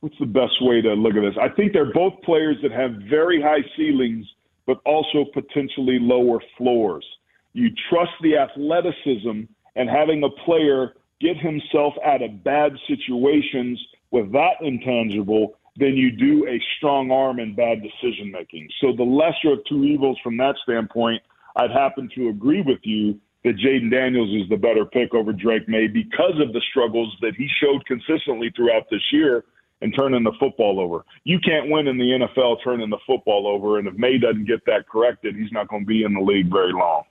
what's 0.00 0.18
the 0.18 0.26
best 0.26 0.62
way 0.62 0.80
to 0.80 0.94
look 0.94 1.14
at 1.14 1.20
this? 1.20 1.34
I 1.40 1.48
think 1.48 1.72
they're 1.72 1.92
both 1.92 2.14
players 2.22 2.56
that 2.62 2.72
have 2.72 2.92
very 3.08 3.40
high 3.40 3.64
ceilings, 3.76 4.26
but 4.66 4.80
also 4.84 5.24
potentially 5.32 5.98
lower 6.00 6.40
floors. 6.56 7.04
You 7.52 7.70
trust 7.88 8.12
the 8.22 8.36
athleticism 8.36 9.42
and 9.76 9.90
having 9.90 10.22
a 10.24 10.30
player 10.44 10.94
get 11.20 11.36
himself 11.36 11.94
out 12.04 12.22
of 12.22 12.42
bad 12.42 12.72
situations 12.88 13.80
with 14.10 14.32
that 14.32 14.54
intangible 14.62 15.54
than 15.76 15.96
you 15.96 16.10
do 16.10 16.46
a 16.48 16.60
strong 16.76 17.10
arm 17.10 17.38
and 17.38 17.54
bad 17.54 17.82
decision 17.82 18.30
making. 18.30 18.68
So 18.80 18.92
the 18.96 19.04
lesser 19.04 19.52
of 19.52 19.64
two 19.68 19.84
evils 19.84 20.18
from 20.22 20.36
that 20.38 20.56
standpoint, 20.62 21.22
I'd 21.56 21.70
happen 21.70 22.08
to 22.16 22.28
agree 22.28 22.62
with 22.62 22.80
you 22.82 23.20
that 23.44 23.56
Jayden 23.56 23.90
Daniels 23.90 24.30
is 24.42 24.48
the 24.48 24.56
better 24.56 24.84
pick 24.84 25.14
over 25.14 25.32
Drake 25.32 25.68
Maye 25.68 25.88
because 25.88 26.38
of 26.40 26.52
the 26.52 26.60
struggles 26.70 27.14
that 27.20 27.34
he 27.36 27.48
showed 27.62 27.84
consistently 27.86 28.52
throughout 28.54 28.84
this 28.90 29.02
year 29.12 29.44
and 29.82 29.94
turning 29.98 30.22
the 30.22 30.32
football 30.38 30.78
over. 30.78 31.04
You 31.24 31.38
can't 31.40 31.70
win 31.70 31.88
in 31.88 31.96
the 31.96 32.26
NFL 32.26 32.58
turning 32.62 32.90
the 32.90 32.98
football 33.06 33.46
over, 33.46 33.78
and 33.78 33.88
if 33.88 33.94
Maye 33.94 34.18
doesn't 34.18 34.46
get 34.46 34.64
that 34.66 34.88
corrected, 34.88 35.36
he's 35.36 35.52
not 35.52 35.68
going 35.68 35.82
to 35.82 35.86
be 35.86 36.04
in 36.04 36.12
the 36.12 36.20
league 36.20 36.50
very 36.50 36.72
long. 36.72 37.04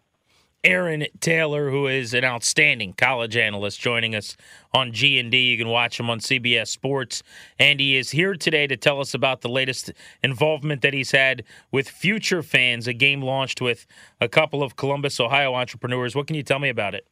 Aaron 0.66 1.06
Taylor, 1.22 1.70
who 1.70 1.88
is 1.88 2.14
an 2.14 2.26
outstanding 2.26 2.92
college 2.92 3.38
analyst, 3.38 3.80
joining 3.80 4.14
us 4.14 4.36
on 4.74 4.92
G 4.92 5.18
and 5.18 5.32
D. 5.32 5.52
You 5.52 5.58
can 5.58 5.70
watch 5.70 5.98
him 5.98 6.10
on 6.10 6.20
CBS 6.20 6.68
Sports, 6.68 7.24
and 7.58 7.80
he 7.80 7.96
is 7.96 8.12
here 8.12 8.36
today 8.36 8.68
to 8.68 8.76
tell 8.76 9.00
us 9.00 9.14
about 9.14 9.40
the 9.40 9.48
latest 9.48 9.94
involvement 10.22 10.82
that 10.82 10.94
he's 10.94 11.12
had 11.12 11.44
with 11.72 11.88
Future 11.88 12.44
Fans, 12.44 12.88
a 12.88 12.94
game 12.94 13.22
launched 13.22 13.62
with 13.62 13.88
a 14.20 14.28
couple 14.28 14.62
of 14.62 14.76
Columbus, 14.76 15.18
Ohio 15.22 15.56
entrepreneurs. 15.56 16.14
What 16.14 16.28
can 16.28 16.36
you 16.36 16.44
tell 16.44 16.60
me 16.60 16.68
about 16.68 16.94
it? 16.94 17.08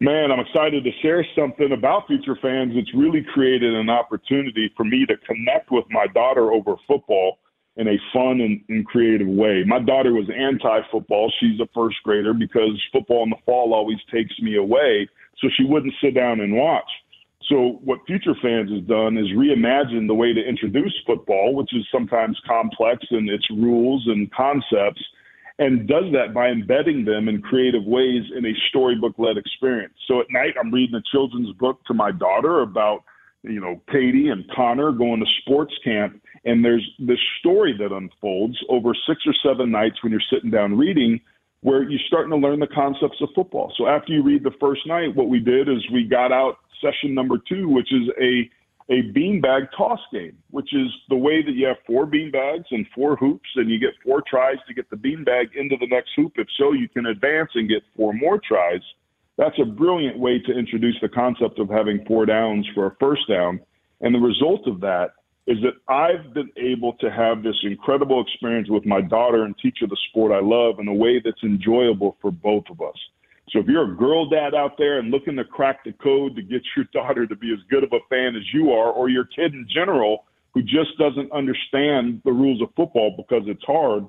Man, 0.00 0.32
I'm 0.32 0.40
excited 0.40 0.84
to 0.84 0.90
share 1.02 1.26
something 1.36 1.72
about 1.72 2.06
future 2.06 2.38
fans. 2.40 2.72
It's 2.76 2.94
really 2.94 3.26
created 3.34 3.74
an 3.74 3.90
opportunity 3.90 4.72
for 4.74 4.84
me 4.84 5.04
to 5.04 5.16
connect 5.18 5.70
with 5.70 5.84
my 5.90 6.06
daughter 6.06 6.50
over 6.52 6.76
football 6.86 7.40
in 7.78 7.88
a 7.88 7.96
fun 8.12 8.40
and, 8.40 8.60
and 8.68 8.84
creative 8.86 9.28
way. 9.28 9.64
My 9.66 9.78
daughter 9.78 10.12
was 10.12 10.28
anti 10.28 10.80
football. 10.90 11.32
She's 11.40 11.58
a 11.60 11.68
first 11.74 11.96
grader 12.04 12.34
because 12.34 12.80
football 12.92 13.22
in 13.22 13.30
the 13.30 13.36
fall 13.46 13.72
always 13.72 13.98
takes 14.12 14.38
me 14.40 14.56
away. 14.56 15.08
So 15.38 15.48
she 15.56 15.64
wouldn't 15.64 15.94
sit 16.02 16.14
down 16.14 16.40
and 16.40 16.54
watch. 16.54 16.90
So 17.48 17.80
what 17.84 18.00
Future 18.06 18.34
Fans 18.42 18.70
has 18.70 18.82
done 18.82 19.16
is 19.16 19.26
reimagine 19.28 20.06
the 20.06 20.14
way 20.14 20.34
to 20.34 20.40
introduce 20.40 20.94
football, 21.06 21.54
which 21.54 21.74
is 21.74 21.86
sometimes 21.90 22.38
complex 22.46 23.06
in 23.10 23.28
its 23.28 23.48
rules 23.50 24.06
and 24.06 24.30
concepts, 24.32 25.02
and 25.58 25.88
does 25.88 26.04
that 26.12 26.34
by 26.34 26.48
embedding 26.48 27.04
them 27.04 27.28
in 27.28 27.40
creative 27.40 27.84
ways 27.84 28.24
in 28.36 28.44
a 28.44 28.52
storybook-led 28.68 29.38
experience. 29.38 29.94
So 30.06 30.20
at 30.20 30.26
night, 30.30 30.54
I'm 30.60 30.72
reading 30.72 30.96
a 30.96 31.02
children's 31.10 31.54
book 31.56 31.80
to 31.86 31.94
my 31.94 32.10
daughter 32.10 32.60
about, 32.60 33.04
you 33.42 33.60
know, 33.60 33.80
Katie 33.90 34.28
and 34.28 34.44
Connor 34.54 34.92
going 34.92 35.20
to 35.20 35.26
sports 35.42 35.74
camp, 35.84 36.20
and 36.44 36.64
there's 36.64 36.88
this 36.98 37.18
story 37.40 37.74
that 37.78 37.94
unfolds 37.94 38.58
over 38.68 38.92
six 39.06 39.20
or 39.26 39.34
seven 39.42 39.70
nights 39.70 40.02
when 40.02 40.12
you're 40.12 40.20
sitting 40.30 40.50
down 40.50 40.76
reading 40.76 41.20
where 41.60 41.82
you're 41.82 42.00
starting 42.06 42.30
to 42.30 42.36
learn 42.36 42.60
the 42.60 42.68
concepts 42.68 43.20
of 43.20 43.28
football. 43.34 43.72
So 43.76 43.86
after 43.88 44.12
you 44.12 44.22
read 44.22 44.44
the 44.44 44.54
first 44.60 44.86
night, 44.86 45.14
what 45.14 45.28
we 45.28 45.40
did 45.40 45.68
is 45.68 45.78
we 45.92 46.04
got 46.04 46.32
out 46.32 46.58
session 46.80 47.14
number 47.14 47.36
two, 47.48 47.68
which 47.68 47.92
is 47.92 48.08
a 48.20 48.50
a 48.90 49.02
beanbag 49.12 49.68
toss 49.76 50.00
game, 50.10 50.38
which 50.50 50.72
is 50.72 50.88
the 51.10 51.16
way 51.16 51.42
that 51.42 51.52
you 51.52 51.66
have 51.66 51.76
four 51.86 52.06
beanbags 52.06 52.64
and 52.70 52.86
four 52.94 53.16
hoops, 53.16 53.48
and 53.56 53.68
you 53.68 53.78
get 53.78 53.90
four 54.02 54.22
tries 54.26 54.56
to 54.66 54.72
get 54.72 54.88
the 54.88 54.96
beanbag 54.96 55.54
into 55.54 55.76
the 55.78 55.86
next 55.88 56.10
hoop. 56.16 56.32
If 56.36 56.48
so, 56.56 56.72
you 56.72 56.88
can 56.88 57.04
advance 57.04 57.50
and 57.54 57.68
get 57.68 57.82
four 57.94 58.14
more 58.14 58.40
tries. 58.40 58.80
That's 59.38 59.58
a 59.62 59.64
brilliant 59.64 60.18
way 60.18 60.40
to 60.40 60.52
introduce 60.52 60.96
the 61.00 61.08
concept 61.08 61.60
of 61.60 61.70
having 61.70 62.04
four 62.06 62.26
downs 62.26 62.66
for 62.74 62.86
a 62.86 62.96
first 62.98 63.22
down. 63.28 63.60
And 64.00 64.12
the 64.12 64.18
result 64.18 64.66
of 64.66 64.80
that 64.80 65.12
is 65.46 65.58
that 65.62 65.74
I've 65.92 66.34
been 66.34 66.50
able 66.56 66.92
to 66.94 67.10
have 67.10 67.42
this 67.42 67.56
incredible 67.62 68.20
experience 68.20 68.68
with 68.68 68.84
my 68.84 69.00
daughter 69.00 69.44
and 69.44 69.56
teach 69.62 69.78
her 69.80 69.86
the 69.86 69.96
sport 70.10 70.32
I 70.32 70.40
love 70.40 70.80
in 70.80 70.88
a 70.88 70.92
way 70.94 71.22
that's 71.24 71.42
enjoyable 71.42 72.18
for 72.20 72.32
both 72.32 72.64
of 72.68 72.80
us. 72.80 72.96
So 73.50 73.60
if 73.60 73.66
you're 73.66 73.90
a 73.90 73.96
girl 73.96 74.28
dad 74.28 74.54
out 74.54 74.76
there 74.76 74.98
and 74.98 75.10
looking 75.10 75.36
to 75.36 75.44
crack 75.44 75.84
the 75.84 75.92
code 75.92 76.36
to 76.36 76.42
get 76.42 76.60
your 76.76 76.84
daughter 76.92 77.26
to 77.26 77.36
be 77.36 77.52
as 77.52 77.60
good 77.70 77.84
of 77.84 77.92
a 77.92 78.00
fan 78.10 78.34
as 78.36 78.42
you 78.52 78.72
are, 78.72 78.90
or 78.90 79.08
your 79.08 79.24
kid 79.24 79.54
in 79.54 79.66
general 79.72 80.24
who 80.52 80.62
just 80.62 80.98
doesn't 80.98 81.30
understand 81.32 82.20
the 82.24 82.32
rules 82.32 82.60
of 82.60 82.68
football 82.74 83.14
because 83.16 83.44
it's 83.46 83.64
hard, 83.64 84.04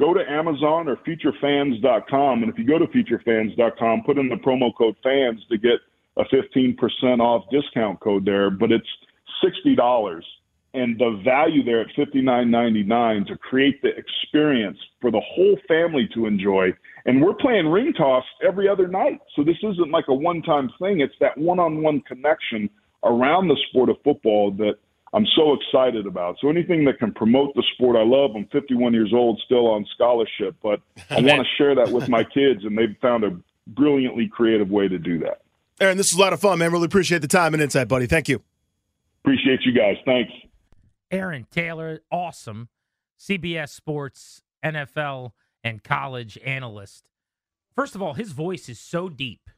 go 0.00 0.14
to 0.14 0.20
Amazon 0.28 0.88
or 0.88 0.96
futurefans.com. 0.96 2.42
And 2.42 2.50
if 2.50 2.58
you 2.58 2.66
go 2.66 2.78
to 2.78 2.86
futurefans.com, 2.86 4.02
put 4.04 4.18
in 4.18 4.28
the 4.28 4.36
promo 4.36 4.70
code 4.76 4.96
fans 5.02 5.40
to 5.50 5.58
get 5.58 5.78
a 6.16 6.24
15% 6.24 7.20
off 7.20 7.44
discount 7.50 8.00
code 8.00 8.24
there. 8.24 8.50
But 8.50 8.72
it's 8.72 8.88
$60 9.44 10.22
and 10.72 10.98
the 10.98 11.20
value 11.24 11.64
there 11.64 11.80
at 11.80 11.88
$59.99 11.98 13.26
to 13.26 13.36
create 13.36 13.82
the 13.82 13.88
experience 13.88 14.78
for 15.00 15.10
the 15.10 15.20
whole 15.20 15.56
family 15.66 16.08
to 16.14 16.26
enjoy. 16.26 16.70
And 17.06 17.20
we're 17.20 17.34
playing 17.34 17.66
ring 17.66 17.92
toss 17.92 18.24
every 18.46 18.68
other 18.68 18.86
night. 18.86 19.20
So 19.34 19.42
this 19.42 19.56
isn't 19.62 19.90
like 19.90 20.04
a 20.08 20.14
one 20.14 20.42
time 20.42 20.70
thing, 20.80 21.00
it's 21.00 21.14
that 21.20 21.36
one 21.36 21.58
on 21.58 21.82
one 21.82 22.00
connection 22.02 22.70
around 23.04 23.48
the 23.48 23.56
sport 23.68 23.88
of 23.88 23.96
football 24.04 24.52
that 24.52 24.74
I'm 25.12 25.26
so 25.36 25.54
excited 25.54 26.06
about. 26.06 26.36
So 26.40 26.48
anything 26.48 26.84
that 26.84 26.98
can 26.98 27.12
promote 27.12 27.54
the 27.54 27.64
sport 27.74 27.96
I 27.96 28.04
love. 28.04 28.30
I'm 28.36 28.46
51 28.52 28.92
years 28.92 29.12
old, 29.12 29.40
still 29.44 29.66
on 29.66 29.84
scholarship, 29.94 30.54
but 30.62 30.80
I 31.10 31.14
want 31.20 31.40
to 31.40 31.44
share 31.58 31.74
that 31.74 31.90
with 31.90 32.08
my 32.08 32.22
kids, 32.22 32.64
and 32.64 32.78
they've 32.78 32.96
found 33.02 33.24
a 33.24 33.36
brilliantly 33.66 34.28
creative 34.28 34.70
way 34.70 34.88
to 34.88 34.98
do 34.98 35.18
that. 35.20 35.42
Aaron, 35.80 35.96
this 35.96 36.12
is 36.12 36.18
a 36.18 36.20
lot 36.20 36.32
of 36.32 36.40
fun, 36.40 36.58
man. 36.58 36.70
Really 36.72 36.84
appreciate 36.84 37.22
the 37.22 37.28
time 37.28 37.54
and 37.54 37.62
insight, 37.62 37.88
buddy. 37.88 38.06
Thank 38.06 38.28
you. 38.28 38.42
Appreciate 39.24 39.60
you 39.64 39.72
guys. 39.72 39.96
Thanks. 40.04 40.32
Aaron 41.10 41.46
Taylor, 41.50 42.00
awesome 42.10 42.68
CBS 43.20 43.68
Sports, 43.68 44.42
NFL, 44.64 45.32
and 45.62 45.84
college 45.84 46.38
analyst. 46.44 47.04
First 47.76 47.94
of 47.94 48.02
all, 48.02 48.14
his 48.14 48.32
voice 48.32 48.68
is 48.68 48.80
so 48.80 49.08
deep. 49.08 49.50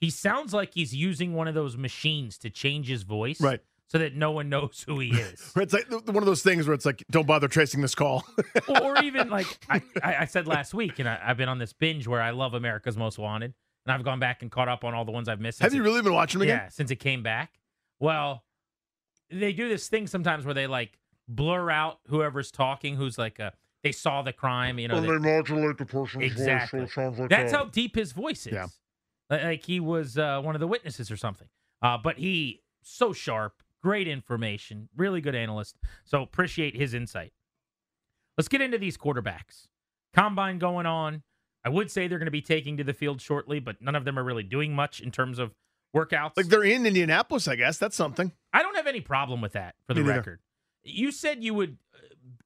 He 0.00 0.10
sounds 0.10 0.52
like 0.52 0.74
he's 0.74 0.94
using 0.94 1.34
one 1.34 1.46
of 1.46 1.54
those 1.54 1.76
machines 1.76 2.36
to 2.38 2.50
change 2.50 2.88
his 2.88 3.02
voice. 3.02 3.40
Right. 3.40 3.60
So 3.90 3.98
that 3.98 4.14
no 4.14 4.30
one 4.30 4.48
knows 4.48 4.84
who 4.86 5.00
he 5.00 5.10
is. 5.10 5.52
it's 5.56 5.72
like 5.72 5.90
one 5.90 6.18
of 6.18 6.24
those 6.24 6.42
things 6.42 6.68
where 6.68 6.74
it's 6.74 6.86
like, 6.86 7.04
don't 7.10 7.26
bother 7.26 7.48
tracing 7.48 7.80
this 7.80 7.96
call. 7.96 8.24
or, 8.68 8.82
or 8.82 9.02
even 9.02 9.28
like 9.28 9.46
I, 9.68 9.82
I 10.00 10.24
said 10.26 10.46
last 10.46 10.72
week, 10.72 11.00
and 11.00 11.08
I, 11.08 11.16
have 11.16 11.36
been 11.36 11.48
on 11.48 11.58
this 11.58 11.72
binge 11.72 12.06
where 12.06 12.22
I 12.22 12.30
love 12.30 12.54
America's 12.54 12.96
Most 12.96 13.18
Wanted, 13.18 13.52
and 13.84 13.92
I've 13.92 14.04
gone 14.04 14.20
back 14.20 14.42
and 14.42 14.50
caught 14.50 14.68
up 14.68 14.84
on 14.84 14.94
all 14.94 15.04
the 15.04 15.10
ones 15.10 15.28
I've 15.28 15.40
missed. 15.40 15.60
Have 15.60 15.74
you 15.74 15.82
it, 15.82 15.84
really 15.84 16.02
been 16.02 16.14
watching 16.14 16.38
them 16.38 16.48
again? 16.48 16.60
Yeah, 16.64 16.68
since 16.68 16.92
it 16.92 16.96
came 17.00 17.24
back. 17.24 17.58
Well, 17.98 18.44
they 19.28 19.52
do 19.52 19.68
this 19.68 19.88
thing 19.88 20.06
sometimes 20.06 20.44
where 20.44 20.54
they 20.54 20.68
like 20.68 20.98
blur 21.28 21.70
out 21.70 21.98
whoever's 22.06 22.52
talking, 22.52 22.94
who's 22.94 23.18
like 23.18 23.40
a 23.40 23.52
they 23.82 23.92
saw 23.92 24.22
the 24.22 24.32
crime, 24.32 24.78
you 24.78 24.88
know. 24.88 24.96
And 24.96 25.04
they, 25.04 25.12
they 25.12 25.18
modulate 25.18 25.78
the 25.78 25.86
person's 25.86 26.24
exactly. 26.24 26.80
voice, 26.80 26.94
so 26.94 27.00
it 27.00 27.04
sounds 27.04 27.18
like 27.18 27.30
That's 27.30 27.52
that. 27.52 27.58
how 27.58 27.64
deep 27.64 27.96
his 27.96 28.12
voice 28.12 28.46
is. 28.46 28.52
Yeah. 28.52 28.66
Like 29.30 29.64
he 29.64 29.80
was 29.80 30.18
uh, 30.18 30.40
one 30.40 30.54
of 30.54 30.60
the 30.60 30.66
witnesses 30.66 31.10
or 31.10 31.16
something. 31.16 31.48
Uh, 31.82 31.96
but 32.02 32.18
he 32.18 32.62
so 32.82 33.12
sharp, 33.12 33.62
great 33.82 34.08
information, 34.08 34.88
really 34.96 35.20
good 35.20 35.34
analyst. 35.34 35.76
So 36.04 36.22
appreciate 36.22 36.76
his 36.76 36.94
insight. 36.94 37.32
Let's 38.36 38.48
get 38.48 38.60
into 38.60 38.78
these 38.78 38.96
quarterbacks. 38.96 39.66
Combine 40.14 40.58
going 40.58 40.86
on. 40.86 41.22
I 41.64 41.68
would 41.68 41.90
say 41.90 42.08
they're 42.08 42.18
going 42.18 42.26
to 42.26 42.30
be 42.32 42.40
taking 42.42 42.76
to 42.78 42.84
the 42.84 42.94
field 42.94 43.20
shortly, 43.20 43.60
but 43.60 43.82
none 43.82 43.94
of 43.94 44.04
them 44.04 44.18
are 44.18 44.24
really 44.24 44.42
doing 44.42 44.74
much 44.74 45.00
in 45.00 45.10
terms 45.10 45.38
of 45.38 45.52
workouts. 45.94 46.32
Like 46.36 46.46
they're 46.46 46.64
in 46.64 46.86
Indianapolis, 46.86 47.48
I 47.48 47.56
guess. 47.56 47.76
That's 47.78 47.96
something. 47.96 48.32
I 48.52 48.62
don't 48.62 48.76
have 48.76 48.86
any 48.86 49.00
problem 49.00 49.40
with 49.40 49.52
that 49.52 49.74
for 49.86 49.92
the 49.94 50.00
neither. 50.00 50.12
record. 50.14 50.40
You 50.84 51.12
said 51.12 51.44
you 51.44 51.52
would 51.52 51.76
uh, 51.94 51.98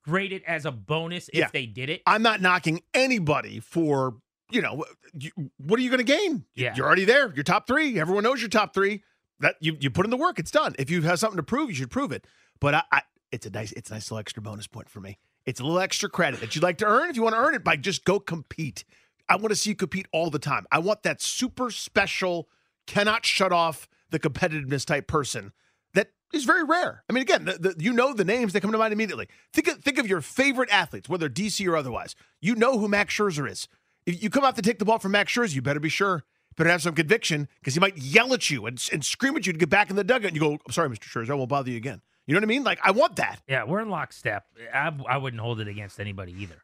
grade 0.05 0.32
it 0.32 0.43
as 0.47 0.66
a 0.66 0.72
bonus 0.72 1.28
if 1.28 1.39
Yeah. 1.39 1.49
they 1.53 1.66
did 1.66 1.91
it. 1.91 2.03
I'm 2.07 2.22
not 2.22 2.41
knocking 2.41 2.82
anybody 2.93 3.61
for, 3.61 4.16
you 4.51 4.61
know, 4.61 4.85
you, 5.16 5.30
what 5.59 5.78
are 5.78 5.82
you 5.82 5.91
going 5.91 6.05
to 6.05 6.12
gain? 6.12 6.45
Yeah. 6.57 6.74
You're 6.74 6.87
already 6.87 7.05
there. 7.05 7.32
You're 7.35 7.45
top 7.45 7.68
three. 7.68 8.01
Everyone 8.01 8.24
knows 8.24 8.41
you're 8.41 8.49
top 8.51 8.74
three. 8.74 9.05
That 9.41 9.57
you, 9.61 9.76
you 9.80 9.91
put 9.91 10.07
in 10.07 10.11
the 10.11 10.16
work. 10.16 10.39
It's 10.39 10.51
done. 10.51 10.74
If 10.78 10.91
you 10.91 11.03
have 11.03 11.18
something 11.18 11.37
to 11.37 11.43
prove, 11.43 11.68
you 11.68 11.74
should 11.74 11.91
prove 11.91 12.12
it. 12.12 12.26
But 12.61 12.74
I, 12.74 12.82
I 12.93 13.03
it's 13.32 13.47
a 13.47 13.51
nice, 13.51 13.72
it's 13.72 13.91
a 13.91 13.95
nice 13.95 14.11
little 14.11 14.20
extra 14.20 14.43
bonus 14.43 14.66
point 14.66 14.89
for 14.89 15.01
me. 15.01 15.18
It's 15.45 15.61
a 15.61 15.64
little 15.64 15.80
extra 15.80 16.09
credit 16.09 16.41
that 16.41 16.55
you'd 16.55 16.62
like 16.62 16.78
to 16.78 16.87
earn. 16.87 17.11
If 17.11 17.16
you 17.16 17.22
want 17.22 17.35
to 17.35 17.41
earn 17.41 17.55
it 17.55 17.64
by 17.64 17.76
just 17.76 18.05
go 18.05 18.20
compete. 18.20 18.85
I 19.28 19.37
want 19.37 19.49
to 19.49 19.57
see 19.57 19.70
you 19.70 19.76
compete 19.76 20.07
all 20.12 20.30
the 20.30 20.39
time. 20.39 20.66
I 20.70 20.78
want 20.78 21.03
that 21.03 21.20
super 21.20 21.70
special, 21.70 22.49
cannot 22.87 23.24
shut 23.26 23.53
off 23.53 23.89
the 24.11 24.18
competitiveness 24.18 24.85
type 24.85 25.07
person 25.07 25.53
that 25.95 26.11
is 26.32 26.45
very 26.45 26.62
rare. 26.62 27.03
I 27.09 27.12
mean, 27.12 27.22
again, 27.22 27.45
the, 27.45 27.59
the, 27.59 27.74
you 27.78 27.93
know 27.93 28.12
the 28.12 28.24
names 28.24 28.53
that 28.53 28.61
come 28.61 28.72
to 28.72 28.78
mind 28.78 28.93
immediately. 28.93 29.28
Think 29.53 29.68
of, 29.68 29.78
think 29.82 29.99
of 29.99 30.07
your 30.07 30.20
favorite 30.20 30.70
athletes, 30.70 31.09
whether 31.09 31.28
DC 31.28 31.66
or 31.66 31.76
otherwise. 31.76 32.14
You 32.41 32.55
know 32.55 32.78
who 32.78 32.89
Max 32.89 33.14
Scherzer 33.14 33.51
is. 33.51 33.68
If 34.07 34.22
you 34.22 34.30
come 34.30 34.45
out 34.45 34.57
to 34.57 34.62
take 34.62 34.78
the 34.78 34.85
ball 34.85 34.99
from 34.99 35.12
Max 35.12 35.32
Scherzer, 35.32 35.55
you 35.55 35.62
better 35.62 35.80
be 35.80 35.89
sure. 35.89 36.24
Better 36.57 36.71
have 36.71 36.83
some 36.83 36.95
conviction 36.95 37.49
because 37.61 37.75
he 37.75 37.81
might 37.81 37.97
yell 37.97 38.33
at 38.33 38.51
you 38.51 38.67
and, 38.67 38.83
and 38.93 39.05
scream 39.05 39.37
at 39.37 39.47
you 39.47 39.53
to 39.53 39.59
get 39.59 39.71
back 39.71 39.91
in 39.91 39.97
the 39.97 40.05
dugout. 40.05 40.29
And 40.29 40.37
you 40.37 40.41
go, 40.41 40.53
I'm 40.53 40.73
sorry, 40.73 40.89
Mr. 40.89 41.05
Scherzer, 41.05 41.31
I 41.31 41.35
won't 41.35 41.49
bother 41.49 41.71
you 41.71 41.77
again. 41.77 42.01
You 42.27 42.35
know 42.35 42.39
what 42.39 42.45
I 42.45 42.47
mean? 42.47 42.65
Like, 42.65 42.79
I 42.83 42.91
want 42.93 43.17
that. 43.17 43.43
Yeah, 43.49 43.65
we're 43.65 43.81
in 43.81 43.91
lockstep. 43.91 44.47
I, 44.73 44.93
I 45.09 45.19
wouldn't 45.19 45.43
hold 45.43 45.61
it 45.61 45.69
against 45.69 46.01
anybody 46.01 46.35
either. 46.39 46.57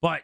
But 0.00 0.22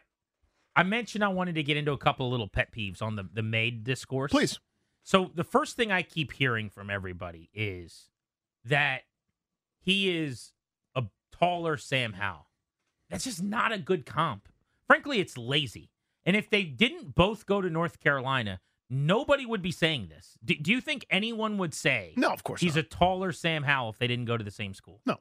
I 0.77 0.83
mentioned 0.83 1.25
I 1.25 1.29
wanted 1.29 1.57
to 1.57 1.62
get 1.62 1.77
into 1.77 1.93
a 1.93 1.99
couple 1.99 2.27
of 2.27 2.33
little 2.33 2.49
pet 2.49 2.72
peeves 2.72 3.03
on 3.03 3.16
the, 3.16 3.29
the 3.33 3.43
Maye 3.43 3.70
discourse. 3.70 4.31
Please. 4.31 4.61
So 5.03 5.31
the 5.35 5.45
first 5.45 5.77
thing 5.77 5.91
I 5.91 6.03
keep 6.03 6.33
hearing 6.33 6.70
from 6.70 6.91
everybody 6.91 7.51
is 7.53 8.09
that 8.64 9.03
he 9.81 10.16
is 10.16 10.53
a 10.95 11.05
taller 11.33 11.77
Sam 11.77 12.14
Howell. 12.14 12.47
That's 13.11 13.25
just 13.25 13.43
not 13.43 13.72
a 13.72 13.79
good 13.79 14.07
comp. 14.07 14.49
Frankly, 14.87 15.20
it's 15.20 15.37
lazy. 15.37 15.91
And 16.25 16.37
if 16.37 16.49
they 16.49 16.62
didn't 16.62 17.14
both 17.14 17.47
go 17.47 17.61
to 17.61 17.68
North 17.68 18.01
Carolina, 18.01 18.61
nobody 18.95 19.45
would 19.47 19.62
be 19.62 19.70
saying 19.72 20.09
this. 20.09 20.38
Do, 20.45 20.55
do 20.55 20.70
you 20.72 20.80
think 20.80 21.05
anyone 21.11 21.59
would 21.59 21.74
say 21.74 22.12
No, 22.16 22.30
of 22.30 22.45
course 22.45 22.61
he's 22.61 22.76
not. 22.76 22.84
a 22.84 22.88
taller 22.88 23.32
Sam 23.32 23.62
Howell 23.64 23.90
if 23.90 23.99
they 23.99 24.07
didn't 24.07 24.24
go 24.26 24.36
to 24.36 24.45
the 24.45 24.51
same 24.51 24.74
school? 24.74 25.01
No. 25.07 25.16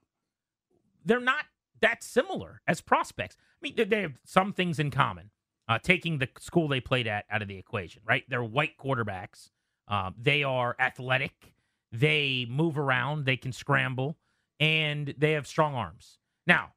They're 1.05 1.19
not 1.19 1.45
that 1.81 2.03
similar 2.03 2.61
as 2.67 2.81
prospects. 2.81 3.35
I 3.39 3.57
mean, 3.61 3.89
they- 3.89 4.01
have 4.01 4.17
some 4.25 4.53
things 4.53 4.79
in 4.79 4.91
common. 4.91 5.31
Uh, 5.67 5.79
taking 5.79 6.17
the 6.17 6.27
school 6.39 6.67
they 6.67 6.81
played 6.81 7.07
at 7.07 7.25
out 7.29 7.41
of 7.41 7.47
the 7.47 7.57
equation, 7.57 8.01
right? 8.05 8.23
They're 8.27 8.43
white 8.43 8.77
quarterbacks. 8.77 9.49
Um, 9.87 10.13
they 10.21 10.43
are 10.43 10.75
athletic. 10.77 11.53
They 11.91 12.45
move 12.49 12.77
around. 12.77 13.23
They 13.25 13.37
can 13.37 13.53
scramble, 13.53 14.17
and 14.59 15.13
they 15.17 15.31
have 15.33 15.47
strong 15.47 15.73
arms. 15.73 16.19
Now, 16.45 16.73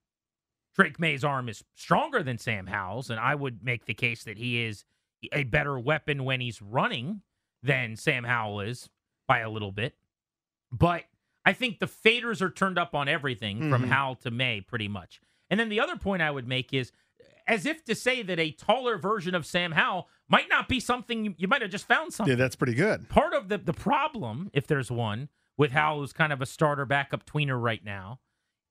Drake 0.77 1.01
Maye's 1.01 1.25
arm 1.25 1.49
is 1.49 1.65
stronger 1.75 2.23
than 2.23 2.39
Sam 2.39 2.67
Howell's, 2.69 3.11
and 3.11 3.19
I 3.19 3.35
would 3.35 3.65
make 3.65 3.87
the 3.87 3.95
case 3.95 4.23
that 4.25 4.39
he 4.39 4.63
is 4.63 4.85
a 5.33 5.45
better 5.45 5.79
weapon 5.79 6.25
when 6.25 6.41
he's 6.41 6.61
running 6.63 7.23
than 7.63 7.97
Sam 7.97 8.25
Howell 8.25 8.61
is 8.61 8.89
by 9.27 9.41
a 9.41 9.51
little 9.51 9.73
bit. 9.73 9.95
But 10.71 11.05
I 11.45 11.53
think 11.53 11.79
the 11.79 11.87
faders 11.87 12.41
are 12.41 12.51
turned 12.51 12.79
up 12.79 12.95
on 12.95 13.09
everything 13.09 13.71
from 13.71 13.85
Mhm. 13.85 13.89
Howell 13.89 14.17
to 14.17 14.31
Maye 14.31 14.61
pretty 14.61 14.89
much. 14.89 15.21
And 15.49 15.59
then 15.61 15.69
the 15.69 15.81
other 15.81 15.97
point 15.97 16.23
I 16.23 16.31
would 16.31 16.47
make 16.47 16.73
is 16.73 16.93
as 17.47 17.65
if 17.67 17.85
to 17.85 17.95
say 17.95 18.23
that 18.23 18.41
a 18.41 18.51
taller 18.51 18.99
version 18.99 19.35
of 19.35 19.47
Sam 19.47 19.73
Howell 19.73 20.09
might 20.29 20.49
not 20.49 20.69
be 20.69 20.81
something 20.81 21.25
you, 21.25 21.35
you 21.39 21.47
might 21.49 21.63
have 21.63 21.71
just 21.71 21.87
found 21.87 22.13
something. 22.13 22.33
Yeah, 22.37 22.43
that's 22.43 22.57
pretty 22.57 22.75
good. 22.75 23.09
Part 23.09 23.33
of 23.33 23.49
the 23.49 23.59
the 23.59 23.73
problem, 23.73 24.51
if 24.53 24.67
there's 24.67 24.91
one, 24.91 25.29
with 25.57 25.71
Howell 25.73 26.01
who's 26.01 26.13
kind 26.13 26.33
of 26.33 26.43
a 26.43 26.47
starter 26.47 26.85
backup 26.85 27.25
tweener 27.25 27.61
right 27.61 27.85
now, 27.85 28.19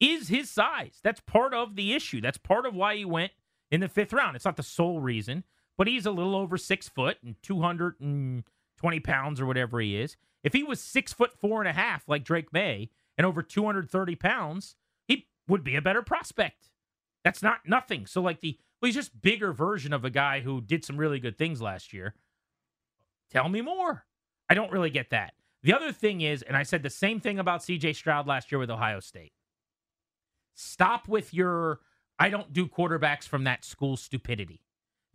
is 0.01 0.27
his 0.27 0.49
size. 0.51 0.99
That's 1.01 1.21
part 1.21 1.53
of 1.53 1.77
the 1.77 1.93
issue. 1.93 2.19
That's 2.19 2.37
part 2.37 2.65
of 2.65 2.75
why 2.75 2.97
he 2.97 3.05
went 3.05 3.31
in 3.71 3.79
the 3.79 3.87
fifth 3.87 4.11
round. 4.11 4.35
It's 4.35 4.43
not 4.45 4.57
the 4.57 4.63
sole 4.63 4.99
reason, 4.99 5.45
but 5.77 5.87
he's 5.87 6.05
a 6.05 6.11
little 6.11 6.35
over 6.35 6.57
six 6.57 6.87
foot 6.89 7.17
and 7.23 7.35
220 7.41 8.99
pounds 8.99 9.41
or 9.41 9.45
whatever 9.45 9.79
he 9.79 9.97
is. 9.97 10.17
If 10.43 10.53
he 10.53 10.63
was 10.63 10.79
six 10.79 11.11
foot 11.13 11.33
four 11.33 11.61
and 11.61 11.69
a 11.69 11.73
half 11.73 12.07
like 12.07 12.23
Drake 12.23 12.53
Maye 12.53 12.89
and 13.17 13.25
over 13.25 13.41
230 13.41 14.15
pounds, 14.15 14.75
he 15.07 15.27
would 15.47 15.63
be 15.63 15.75
a 15.75 15.81
better 15.81 16.01
prospect. 16.01 16.69
That's 17.23 17.41
not 17.41 17.67
nothing. 17.67 18.05
So 18.05 18.21
like 18.21 18.41
the 18.41 18.57
well, 18.81 18.87
he's 18.87 18.95
just 18.95 19.21
bigger 19.21 19.53
version 19.53 19.93
of 19.93 20.05
a 20.05 20.09
guy 20.09 20.41
who 20.41 20.61
did 20.61 20.85
some 20.85 20.97
really 20.97 21.19
good 21.19 21.37
things 21.37 21.61
last 21.61 21.93
year. 21.93 22.13
Tell 23.31 23.49
me 23.49 23.61
more. 23.61 24.05
I 24.49 24.53
don't 24.53 24.71
really 24.71 24.89
get 24.89 25.09
that. 25.09 25.33
The 25.63 25.73
other 25.73 25.91
thing 25.91 26.21
is, 26.21 26.43
and 26.43 26.55
I 26.55 26.61
said 26.63 26.83
the 26.83 26.89
same 26.91 27.19
thing 27.19 27.39
about 27.39 27.61
CJ 27.61 27.95
Stroud 27.95 28.27
last 28.27 28.51
year 28.51 28.59
with 28.59 28.69
Ohio 28.69 28.99
State. 28.99 29.33
Stop 30.53 31.07
with 31.07 31.33
your 31.33 31.79
I 32.19 32.29
don't 32.29 32.53
do 32.53 32.67
quarterbacks 32.67 33.27
from 33.27 33.43
that 33.45 33.65
school 33.65 33.97
stupidity. 33.97 34.61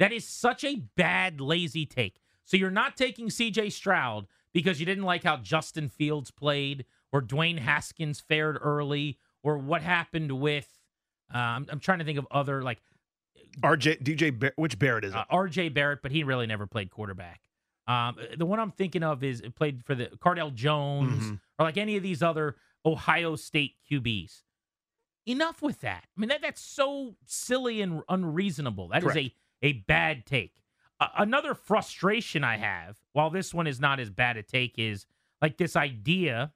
That 0.01 0.13
is 0.13 0.27
such 0.27 0.65
a 0.65 0.77
bad, 0.97 1.41
lazy 1.41 1.87
take. 1.87 2.21
So 2.45 2.57
you're 2.57 2.71
not 2.71 2.97
taking 2.97 3.29
CJ 3.29 3.71
Stroud 3.71 4.27
because 4.53 4.81
you 4.81 4.87
didn't 4.87 5.05
like 5.05 5.23
how 5.23 5.37
Justin 5.37 5.89
Fields 5.89 6.33
played 6.33 6.85
or 7.13 7.23
Dwayne 7.23 7.59
Haskins 7.61 8.19
fared 8.21 8.59
early 8.61 9.19
or 9.45 9.57
what 9.59 9.83
happened 9.83 10.33
with, 10.41 10.67
uh, 11.33 11.39
I'm, 11.39 11.67
I'm 11.71 11.79
trying 11.81 12.01
to 12.01 12.05
think 12.05 12.19
of 12.19 12.27
other 12.33 12.63
like 12.63 12.81
RJ, 13.63 14.03
DJ, 14.03 14.37
Bar- 14.37 14.53
which 14.57 14.79
Barrett 14.79 15.05
is 15.05 15.13
it? 15.13 15.17
uh, 15.17 15.25
RJ 15.33 15.73
Barrett, 15.75 16.01
but 16.03 16.11
he 16.13 16.25
really 16.25 16.47
never 16.47 16.67
played 16.67 16.91
quarterback. 16.91 17.41
Um, 17.87 18.17
the 18.37 18.47
one 18.47 18.61
I'm 18.61 18.71
thinking 18.73 19.03
of 19.03 19.23
is 19.25 19.43
played 19.57 19.85
for 19.85 19.95
the 19.95 20.07
Cardale 20.07 20.55
Jones 20.55 21.25
Mhm. 21.25 21.41
or 21.59 21.65
like 21.67 21.77
any 21.77 21.97
of 21.97 22.03
these 22.03 22.23
other 22.23 22.57
Ohio 22.87 23.37
State 23.37 23.75
QBs. 23.91 24.43
Enough 25.27 25.61
with 25.63 25.81
that. 25.83 26.05
I 26.17 26.21
mean, 26.21 26.29
that 26.29 26.41
that's 26.43 26.61
so 26.63 27.17
silly 27.27 27.81
and 27.83 28.03
unreasonable. 28.09 28.89
That 28.89 28.99
is 28.99 29.05
Correct. 29.13 29.19
a 29.19 29.35
a 29.63 29.73
bad 29.73 30.27
take. 30.27 30.63
A- 31.01 31.11
another 31.19 31.55
frustration 31.55 32.45
I 32.45 32.57
have, 32.57 32.99
while 33.13 33.31
this 33.31 33.53
one 33.55 33.67
is 33.67 33.81
not 33.81 34.01
as 34.01 34.11
bad 34.11 34.37
a 34.37 34.43
take, 34.43 34.79
is 34.79 35.07
like 35.43 35.57
this 35.59 35.77
idea 35.77 36.53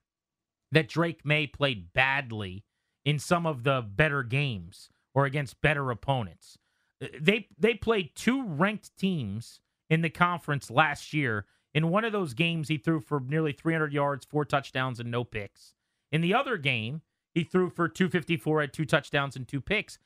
that 0.72 0.88
Drake 0.88 1.24
Maye 1.24 1.46
played 1.46 1.92
badly 1.92 2.64
in 3.04 3.18
some 3.18 3.46
of 3.46 3.62
the 3.64 3.82
better 3.86 4.22
games 4.22 4.88
or 5.14 5.24
against 5.24 5.60
better 5.60 5.90
opponents. 5.90 6.58
Uh, 7.02 7.08
They 7.20 7.48
they 7.58 7.74
played 7.74 8.14
two 8.14 8.44
ranked 8.44 8.96
teams 8.96 9.60
in 9.90 10.02
the 10.02 10.10
conference 10.10 10.70
last 10.70 11.12
year. 11.12 11.46
In 11.74 11.90
one 11.90 12.04
of 12.04 12.12
those 12.12 12.34
games, 12.34 12.68
he 12.68 12.78
threw 12.78 13.00
for 13.00 13.20
nearly 13.20 13.52
300 13.52 13.92
yards, 13.92 14.24
four 14.24 14.44
touchdowns, 14.44 15.00
and 15.00 15.10
no 15.10 15.24
picks. 15.24 15.74
In 16.12 16.20
the 16.20 16.32
other 16.34 16.56
game, 16.56 17.02
he 17.34 17.42
threw 17.42 17.68
for 17.68 17.88
254, 17.88 18.62
at 18.62 18.72
two 18.72 18.84
touchdowns 18.84 19.34
and 19.34 19.46
two 19.46 19.60
picks. 19.60 19.98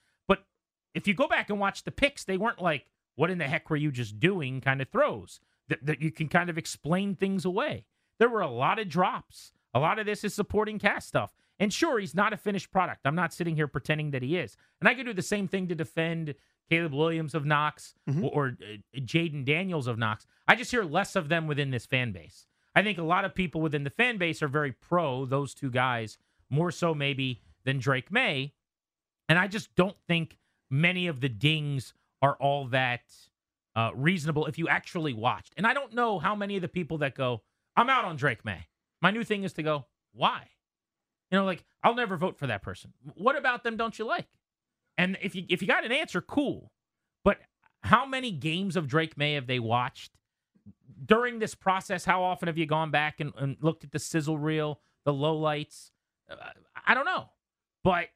If 0.98 1.06
you 1.06 1.14
go 1.14 1.28
back 1.28 1.48
and 1.48 1.60
watch 1.60 1.84
the 1.84 1.92
picks, 1.92 2.24
they 2.24 2.36
weren't 2.36 2.60
like, 2.60 2.86
what 3.14 3.30
in 3.30 3.38
the 3.38 3.46
heck 3.46 3.70
were 3.70 3.76
you 3.76 3.92
just 3.92 4.18
doing 4.18 4.60
kind 4.60 4.82
of 4.82 4.88
throws 4.88 5.38
that, 5.68 5.86
that 5.86 6.02
you 6.02 6.10
can 6.10 6.28
kind 6.28 6.50
of 6.50 6.58
explain 6.58 7.14
things 7.14 7.44
away. 7.44 7.86
There 8.18 8.28
were 8.28 8.40
a 8.40 8.50
lot 8.50 8.80
of 8.80 8.88
drops. 8.88 9.52
A 9.72 9.78
lot 9.78 10.00
of 10.00 10.06
this 10.06 10.24
is 10.24 10.34
supporting 10.34 10.80
cast 10.80 11.06
stuff. 11.06 11.32
And 11.60 11.72
sure, 11.72 12.00
he's 12.00 12.16
not 12.16 12.32
a 12.32 12.36
finished 12.36 12.72
product. 12.72 13.02
I'm 13.04 13.14
not 13.14 13.32
sitting 13.32 13.54
here 13.54 13.68
pretending 13.68 14.10
that 14.10 14.22
he 14.22 14.36
is. 14.36 14.56
And 14.80 14.88
I 14.88 14.94
could 14.94 15.06
do 15.06 15.12
the 15.12 15.22
same 15.22 15.46
thing 15.46 15.68
to 15.68 15.76
defend 15.76 16.34
Caleb 16.68 16.94
Williams 16.94 17.34
of 17.34 17.44
Knox 17.44 17.94
or, 18.24 18.30
or 18.32 18.56
uh, 18.60 18.98
Jayden 18.98 19.44
Daniels 19.44 19.86
of 19.86 19.98
Knox. 19.98 20.26
I 20.48 20.56
just 20.56 20.72
hear 20.72 20.82
less 20.82 21.14
of 21.14 21.28
them 21.28 21.46
within 21.46 21.70
this 21.70 21.86
fan 21.86 22.10
base. 22.10 22.46
I 22.74 22.82
think 22.82 22.98
a 22.98 23.02
lot 23.02 23.24
of 23.24 23.34
people 23.36 23.60
within 23.60 23.84
the 23.84 23.90
fan 23.90 24.18
base 24.18 24.42
are 24.42 24.48
very 24.48 24.72
pro 24.72 25.26
those 25.26 25.54
two 25.54 25.70
guys, 25.70 26.18
more 26.50 26.72
so 26.72 26.92
maybe 26.92 27.40
than 27.64 27.78
Drake 27.78 28.10
Maye. 28.10 28.52
And 29.28 29.38
I 29.38 29.46
just 29.46 29.74
don't 29.76 29.96
think 30.08 30.38
many 30.70 31.06
of 31.06 31.20
the 31.20 31.28
dings 31.28 31.94
are 32.22 32.36
all 32.40 32.66
that 32.68 33.02
uh, 33.76 33.90
reasonable 33.94 34.46
if 34.46 34.58
you 34.58 34.68
actually 34.68 35.12
watched. 35.12 35.54
And 35.56 35.66
I 35.66 35.74
don't 35.74 35.94
know 35.94 36.18
how 36.18 36.34
many 36.34 36.56
of 36.56 36.62
the 36.62 36.68
people 36.68 36.98
that 36.98 37.14
go, 37.14 37.42
I'm 37.76 37.88
out 37.88 38.04
on 38.04 38.16
Drake 38.16 38.44
Maye. 38.44 38.66
My 39.00 39.10
new 39.10 39.22
thing 39.22 39.44
is 39.44 39.52
to 39.54 39.62
go, 39.62 39.86
why? 40.12 40.48
You 41.30 41.38
know, 41.38 41.44
like 41.44 41.64
I'll 41.82 41.94
never 41.94 42.16
vote 42.16 42.38
for 42.38 42.46
that 42.48 42.62
person. 42.62 42.92
What 43.14 43.36
about 43.36 43.62
them 43.62 43.76
don't 43.76 43.98
you 43.98 44.04
like? 44.04 44.26
And 44.96 45.16
if 45.22 45.34
you 45.34 45.44
if 45.48 45.62
you 45.62 45.68
got 45.68 45.84
an 45.84 45.92
answer, 45.92 46.20
cool. 46.20 46.72
But 47.24 47.38
how 47.82 48.04
many 48.04 48.32
games 48.32 48.76
of 48.76 48.88
Drake 48.88 49.16
Maye 49.16 49.34
have 49.34 49.46
they 49.46 49.60
watched 49.60 50.12
during 51.04 51.38
this 51.38 51.54
process? 51.54 52.04
How 52.04 52.22
often 52.22 52.48
have 52.48 52.58
you 52.58 52.66
gone 52.66 52.90
back 52.90 53.20
and, 53.20 53.32
and 53.36 53.56
looked 53.60 53.84
at 53.84 53.92
the 53.92 53.98
sizzle 53.98 54.38
reel, 54.38 54.80
the 55.04 55.12
lowlights? 55.12 55.90
Uh, 56.28 56.34
I 56.84 56.94
don't 56.94 57.04
know. 57.04 57.26
But 57.84 58.08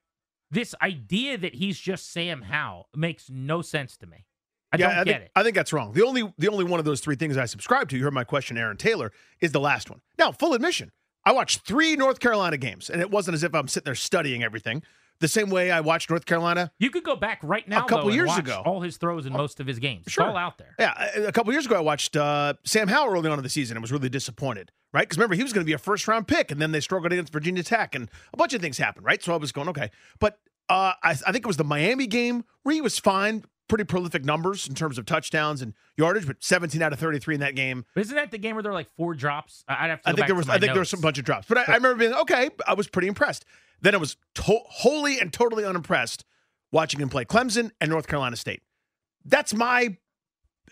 this 0.53 0.75
idea 0.81 1.39
that 1.39 1.55
he's 1.55 1.79
just 1.79 2.13
Sam 2.13 2.43
Howell 2.43 2.89
makes 2.95 3.29
no 3.29 3.63
sense 3.63 3.97
to 3.97 4.07
me. 4.07 4.27
I 4.71 4.77
don't 4.77 4.91
I 4.91 5.05
get 5.05 5.07
think, 5.07 5.23
it. 5.25 5.31
I 5.35 5.43
think 5.43 5.55
that's 5.55 5.73
wrong. 5.73 5.93
The 5.93 6.05
only 6.05 6.33
the 6.39 6.49
only 6.49 6.65
one 6.65 6.79
of 6.79 6.85
those 6.85 7.01
three 7.01 7.17
things 7.17 7.37
I 7.37 7.47
subscribe 7.47 7.89
to, 7.89 7.97
you 7.97 8.05
heard 8.05 8.15
my 8.15 8.25
question, 8.25 8.57
Aaron 8.57 8.77
Taylor, 8.77 9.13
is 9.41 9.53
the 9.53 9.61
last 9.61 9.91
one. 9.91 10.01
Now, 10.19 10.31
full 10.33 10.55
admission, 10.55 10.93
I 11.25 11.33
watched 11.33 11.67
three 11.67 11.97
North 11.97 12.21
Carolina 12.21 12.57
games, 12.57 12.89
and 12.89 13.01
it 13.01 13.11
wasn't 13.11 13.35
as 13.35 13.43
if 13.43 13.55
I'm 13.55 13.69
sitting 13.69 13.85
there 13.85 13.95
studying 13.95 14.43
everything. 14.43 14.83
The 15.23 15.29
same 15.29 15.51
way 15.51 15.70
I 15.70 15.81
watched 15.81 16.11
North 16.11 16.27
Carolina. 16.27 16.73
You 16.81 16.91
could 16.91 17.05
go 17.05 17.14
back 17.14 17.39
right 17.43 17.66
now. 17.68 17.85
A 17.85 17.89
couple 17.89 17.99
though, 17.99 18.09
and 18.09 18.16
years 18.16 18.27
watch 18.27 18.41
ago. 18.41 18.61
all 18.66 18.81
his 18.81 18.97
throws 18.97 19.25
in 19.25 19.33
most 19.33 19.61
of 19.61 19.68
his 19.68 19.79
games. 19.79 20.05
It's 20.09 20.18
all 20.18 20.37
out 20.37 20.59
there. 20.59 20.75
Yeah, 20.81 21.11
a 21.16 21.27
a 21.29 21.33
couple 21.33 21.53
years 21.53 21.64
ago, 21.64 21.77
I 21.77 21.81
watched 21.81 22.16
uh, 22.16 22.55
Sam 22.64 22.89
Howell 22.89 23.12
early 23.12 23.31
on 23.31 23.39
in 23.39 23.45
the 23.45 23.49
season 23.49 23.77
and 23.77 23.83
was 23.83 23.93
really 23.93 24.09
disappointed, 24.09 24.73
right? 24.93 25.03
Because 25.03 25.18
remember, 25.18 25.37
he 25.37 25.45
was 25.45 25.53
going 25.53 25.64
to 25.64 25.66
be 25.66 25.75
a 25.75 25.79
first 25.79 26.09
round 26.09 26.27
pick, 26.27 26.51
and 26.51 26.61
then 26.61 26.73
they 26.73 26.81
struggled 26.81 27.12
against 27.12 27.33
Virginia 27.33 27.62
Tech, 27.62 27.95
and 27.95 28.11
a 28.35 28.37
bunch 28.37 28.53
of 28.53 28.61
things 28.61 28.79
happened, 28.79 29.07
right? 29.07 29.23
So 29.23 29.33
I 29.33 29.37
was 29.37 29.53
going, 29.53 29.68
okay. 29.68 29.91
But 30.18 30.39
uh, 30.68 30.95
I, 31.03 31.11
I 31.11 31.14
think 31.14 31.37
it 31.37 31.47
was 31.47 31.57
the 31.57 31.64
Miami 31.64 32.09
game 32.09 32.45
where 32.64 32.75
he 32.75 32.81
was 32.81 32.99
fine, 32.99 33.45
pretty 33.68 33.85
prolific 33.85 34.25
numbers 34.25 34.66
in 34.68 34.75
terms 34.75 34.99
of 34.99 35.07
touchdowns 35.07 35.62
and 35.62 35.73
yardage, 35.97 36.27
but 36.27 36.43
17 36.43 36.83
out 36.83 36.93
of 36.93 36.99
33 36.99 37.35
in 37.37 37.41
that 37.43 37.55
game. 37.55 37.85
But 37.95 38.01
isn't 38.03 38.16
that 38.16 38.33
the 38.33 38.39
game 38.39 38.57
where 38.57 38.62
there 38.64 38.73
were 38.73 38.77
like 38.79 38.91
four 38.97 39.14
drops? 39.14 39.64
I- 39.68 39.85
I'd 39.85 39.91
have 39.91 40.03
to. 40.03 40.09
I 40.09 40.12
think 40.12 40.18
back 40.18 40.27
there 40.27 40.35
was 40.37 40.49
I 40.49 40.53
think 40.55 40.73
there 40.73 40.73
was 40.75 40.79
notes. 40.79 40.91
some 40.91 41.01
bunch 41.01 41.18
of 41.18 41.25
drops, 41.25 41.47
but 41.47 41.59
I, 41.59 41.64
I 41.68 41.75
remember 41.77 41.95
being 41.95 42.14
okay. 42.14 42.51
I 42.66 42.75
was 42.75 42.89
pretty 42.89 43.07
impressed. 43.09 43.45
Then 43.83 43.95
I 43.95 43.99
was 43.99 44.16
to- 44.37 44.61
wholly 44.66 45.18
and 45.18 45.33
totally 45.33 45.64
unimpressed 45.64 46.24
watching 46.70 47.01
him 47.01 47.09
play 47.09 47.24
Clemson 47.24 47.70
and 47.80 47.91
North 47.91 48.07
Carolina 48.07 48.37
State. 48.37 48.62
That's 49.24 49.53
my 49.53 49.97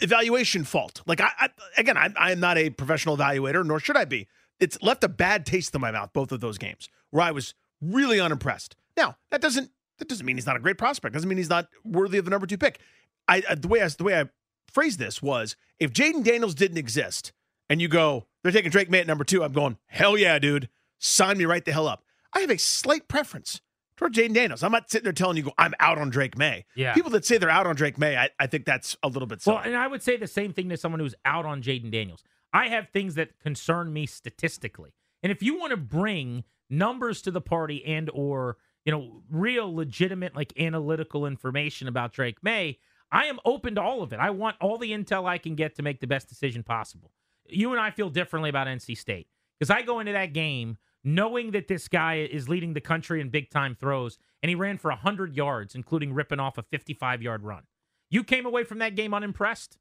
evaluation 0.00 0.64
fault. 0.64 1.02
Like 1.06 1.20
I, 1.20 1.30
I 1.38 1.48
again, 1.76 1.96
I, 1.96 2.08
I 2.16 2.32
am 2.32 2.40
not 2.40 2.56
a 2.56 2.70
professional 2.70 3.16
evaluator, 3.16 3.64
nor 3.64 3.78
should 3.80 3.96
I 3.96 4.04
be. 4.04 4.26
It's 4.58 4.80
left 4.82 5.04
a 5.04 5.08
bad 5.08 5.46
taste 5.46 5.74
in 5.74 5.80
my 5.80 5.90
mouth 5.90 6.11
both 6.12 6.32
of 6.32 6.40
those 6.40 6.58
games 6.58 6.88
where 7.11 7.22
I 7.22 7.30
was 7.30 7.54
really 7.80 8.20
unimpressed. 8.20 8.76
Now 8.96 9.16
that 9.30 9.40
doesn't 9.40 9.70
that 9.98 10.08
doesn't 10.08 10.24
mean 10.24 10.36
he's 10.36 10.46
not 10.46 10.56
a 10.56 10.61
great 10.61 10.78
prospect. 10.78 11.14
Doesn't 11.14 11.28
mean 11.28 11.38
he's 11.38 11.50
not 11.50 11.68
worthy 11.84 12.18
of 12.18 12.24
the 12.24 12.30
number 12.30 12.46
two 12.46 12.58
pick. 12.58 12.80
I, 13.28 13.42
I 13.48 13.54
the 13.56 13.68
way 13.68 13.82
I 13.82 13.88
the 13.88 14.04
way 14.04 14.18
I 14.20 14.24
phrased 14.72 14.98
this 14.98 15.20
was 15.20 15.56
if 15.78 15.92
Jayden 15.92 16.24
Daniels 16.24 16.54
didn't 16.54 16.78
exist 16.78 17.32
and 17.68 17.80
you 17.80 17.88
go 17.88 18.26
they're 18.42 18.52
taking 18.52 18.70
Drake 18.70 18.88
Maye 18.88 19.00
at 19.00 19.06
number 19.06 19.24
two, 19.24 19.42
I'm 19.42 19.52
going 19.52 19.76
hell 19.86 20.16
yeah, 20.16 20.38
dude, 20.38 20.68
sign 20.98 21.38
me 21.38 21.44
right 21.44 21.64
the 21.64 21.72
hell 21.72 21.86
up. 21.88 22.04
I 22.33 22.41
have 22.41 22.51
a 22.51 22.59
slight 22.59 23.09
preference 23.09 23.61
toward 23.97 24.14
Jayden 24.14 24.35
Daniels. 24.35 24.62
I'm 24.62 24.72
not 24.72 24.91
sitting 24.91 25.05
there 25.05 25.12
telling 25.12 25.37
you 25.37 25.51
I'm 25.59 25.74
out 25.78 25.99
on 25.99 26.11
Drake 26.11 26.37
Maye. 26.39 26.64
Yeah. 26.74 26.95
people 26.95 27.11
that 27.11 27.24
say 27.24 27.39
they're 27.39 27.51
out 27.51 27.66
on 27.66 27.76
Drake 27.76 27.99
Maye, 27.99 28.16
I, 28.16 28.31
I 28.39 28.47
think 28.47 28.64
that's 28.64 28.97
a 29.03 29.09
little 29.09 29.26
bit 29.26 29.43
silly. 29.43 29.57
Well, 29.57 29.64
and 29.64 29.76
I 29.76 29.87
would 29.87 30.03
say 30.03 30.16
the 30.16 30.26
same 30.26 30.53
thing 30.53 30.68
to 30.70 30.76
someone 30.76 31.01
who's 31.01 31.14
out 31.24 31.45
on 31.45 31.62
Jayden 31.62 31.91
Daniels. 31.91 32.22
I 32.53 32.68
have 32.68 32.89
things 32.89 33.14
that 33.14 33.39
concern 33.41 33.93
me 33.93 34.07
statistically, 34.07 34.95
and 35.22 35.31
if 35.31 35.43
you 35.43 35.59
want 35.59 35.70
to 35.70 35.76
bring 35.76 36.45
numbers 36.68 37.20
to 37.22 37.31
the 37.31 37.41
party 37.41 37.85
and 37.85 38.09
or 38.12 38.57
you 38.85 38.93
know 38.93 39.22
real 39.31 39.72
legitimate 39.74 40.35
like 40.35 40.53
analytical 40.59 41.26
information 41.26 41.87
about 41.87 42.12
Drake 42.12 42.43
Maye, 42.43 42.78
I 43.12 43.26
am 43.26 43.39
open 43.45 43.74
to 43.74 43.83
all 43.83 44.03
of 44.03 44.12
it. 44.12 44.18
I 44.18 44.31
want 44.31 44.57
all 44.61 44.78
the 44.78 44.93
intel 44.93 45.28
I 45.28 45.39
can 45.39 45.55
get 45.55 45.74
to 45.76 45.83
make 45.83 46.01
the 46.01 46.07
best 46.07 46.28
decision 46.28 46.62
possible. 46.62 47.11
You 47.47 47.72
and 47.72 47.81
I 47.81 47.91
feel 47.91 48.09
differently 48.09 48.51
about 48.51 48.66
NC 48.66 48.97
State 48.97 49.28
because 49.59 49.70
I 49.70 49.83
go 49.83 50.01
into 50.01 50.12
that 50.12 50.33
game 50.33 50.78
knowing 51.03 51.53
that 51.53 51.68
this 51.68 51.88
guy 51.88 52.16
is 52.16 52.48
leading 52.48 52.74
the 52.74 52.80
country 52.80 53.20
in 53.20 53.30
big 53.30 53.51
time 53.51 53.74
throws, 53.74 54.18
and 54.42 54.48
he 54.48 54.55
ran 54.55 54.78
for 54.78 54.90
100 54.90 55.36
yards, 55.36 55.74
including 55.74 56.12
ripping 56.12 56.40
off 56.40 56.59
a 56.59 56.62
55 56.62 57.22
yard 57.22 57.42
run. 57.42 57.62
You 58.11 58.24
came 58.24 58.46
away 58.46 58.64
from 58.64 58.78
that 58.78 58.96
game 58.96 59.14
unimpressed? 59.14 59.78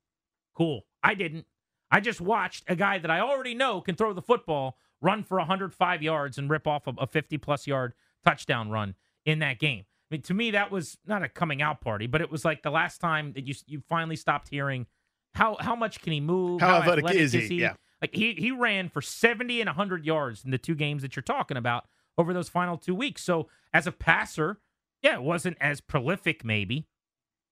Cool. 0.56 0.86
I 1.04 1.16
didn't. 1.16 1.46
I 1.92 2.00
just 2.00 2.22
watched 2.22 2.64
a 2.68 2.76
guy 2.76 3.00
that 3.00 3.10
I 3.10 3.20
already 3.20 3.56
know 3.56 3.82
can 3.82 3.96
throw 3.96 4.14
the 4.14 4.22
football, 4.22 4.78
run 5.02 5.24
for 5.24 5.38
105 5.40 6.04
yards, 6.04 6.38
and 6.38 6.50
rip 6.50 6.68
off 6.68 6.86
a, 6.88 6.94
a 7.00 7.08
50 7.08 7.38
plus 7.40 7.66
yard 7.66 7.94
touchdown 8.24 8.70
run 8.70 8.96
in 9.26 9.40
that 9.40 9.60
game. 9.60 9.86
I 10.12 10.16
mean, 10.16 10.22
to 10.24 10.34
me, 10.34 10.52
that 10.52 10.72
was 10.72 10.98
not 11.06 11.24
a 11.24 11.30
coming 11.30 11.62
out 11.62 11.82
party, 11.82 12.08
but 12.08 12.22
it 12.22 12.32
was 12.32 12.46
like 12.46 12.64
the 12.64 12.72
last 12.72 13.00
time 13.00 13.34
that 13.34 13.48
you 13.48 13.56
you 13.68 13.82
finally 13.88 14.16
stopped 14.16 14.50
hearing 14.50 14.88
how 15.34 15.58
how 15.60 15.76
much 15.76 16.02
can 16.02 16.14
he 16.14 16.20
move? 16.20 16.62
How 16.62 16.78
athletic 16.78 17.12
is 17.12 17.32
he? 17.32 17.62
Yeah. 17.62 17.74
Like 18.02 18.16
he 18.16 18.34
he 18.34 18.52
ran 18.52 18.90
for 18.90 19.02
70 19.02 19.62
and 19.62 19.68
100 19.68 20.06
yards 20.06 20.46
in 20.46 20.52
the 20.52 20.58
two 20.58 20.76
games 20.76 21.02
that 21.02 21.16
you're 21.16 21.24
talking 21.24 21.58
about 21.58 21.86
over 22.18 22.34
those 22.34 22.50
final 22.50 22.78
two 22.78 22.96
weeks. 22.96 23.24
So 23.24 23.48
as 23.74 23.88
a 23.88 23.92
passer, 23.92 24.60
yeah, 25.02 25.16
it 25.16 25.24
wasn't 25.24 25.58
as 25.60 25.82
prolific 25.82 26.44
maybe, 26.44 26.88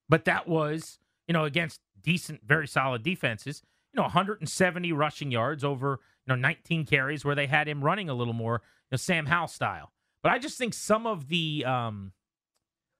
but 0.10 0.26
that 0.26 0.48
was, 0.48 1.00
you 1.28 1.34
know, 1.34 1.44
against 1.44 1.82
decent, 2.02 2.42
very 2.46 2.68
solid 2.68 3.04
defenses. 3.04 3.62
You 3.94 3.98
know, 3.98 4.04
170 4.04 4.92
rushing 4.94 5.32
yards 5.32 5.64
over, 5.64 6.00
you 6.26 6.34
know, 6.34 6.36
19 6.36 6.86
carries 6.86 7.26
where 7.26 7.36
they 7.36 7.48
had 7.48 7.68
him 7.68 7.84
running 7.84 8.10
a 8.10 8.14
little 8.14 8.34
more, 8.34 8.62
you 8.64 8.94
know, 8.94 8.98
Sam 8.98 9.26
Howell 9.26 9.48
style. 9.48 9.92
But 10.24 10.32
I 10.32 10.40
just 10.40 10.58
think 10.58 10.74
some 10.74 11.08
of 11.08 11.28
the, 11.30 11.64
um, 11.66 12.12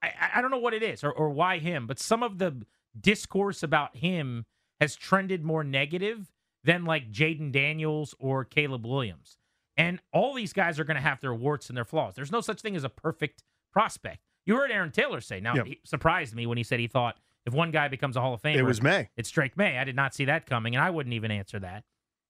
I, 0.02 0.12
I 0.36 0.42
don't 0.42 0.52
know 0.52 0.60
what 0.60 0.74
it 0.74 0.84
is 0.84 1.04
or, 1.04 1.12
or 1.12 1.30
why 1.30 1.60
him, 1.60 1.88
but 1.88 2.00
some 2.00 2.24
of 2.24 2.38
the 2.38 2.66
discourse 3.00 3.64
about 3.64 3.98
him 3.98 4.46
has 4.80 4.96
trended 4.96 5.44
more 5.44 5.64
negative 5.64 6.32
than 6.68 6.84
like 6.86 7.12
Jayden 7.12 7.52
Daniels 7.52 8.14
or 8.20 8.44
Caleb 8.46 8.86
Williams. 8.86 9.38
And 9.78 10.00
all 10.12 10.34
these 10.34 10.54
guys 10.54 10.80
are 10.80 10.84
going 10.84 10.96
to 10.98 11.02
have 11.02 11.22
their 11.22 11.34
warts 11.34 11.70
and 11.70 11.78
their 11.78 11.86
flaws. 11.86 12.14
There's 12.16 12.32
no 12.32 12.42
such 12.42 12.62
thing 12.62 12.76
as 12.76 12.84
a 12.84 12.90
perfect 12.90 13.44
prospect. 13.72 14.20
You 14.46 14.56
heard 14.58 14.72
Aaron 14.72 14.92
Taylor 14.92 15.22
say. 15.22 15.40
Now, 15.40 15.56
Yep. 15.56 15.66
he 15.66 15.80
surprised 15.86 16.36
me 16.36 16.46
when 16.46 16.58
he 16.58 16.64
said 16.64 16.80
he 16.80 16.88
thought 16.88 17.18
if 17.46 17.54
one 17.54 17.72
guy 17.72 17.88
becomes 17.88 18.18
a 18.18 18.22
Hall 18.22 18.34
of 18.34 18.42
Famer, 18.42 18.56
It 18.58 18.64
was 18.64 18.82
Maye. 18.82 19.10
It's 19.16 19.30
Drake 19.32 19.56
Maye. 19.56 19.78
I 19.78 19.84
did 19.86 19.96
not 19.96 20.14
see 20.14 20.26
that 20.26 20.46
coming, 20.46 20.76
and 20.76 20.84
I 20.84 20.90
wouldn't 20.90 21.14
even 21.14 21.32
answer 21.32 21.60
that. 21.60 21.84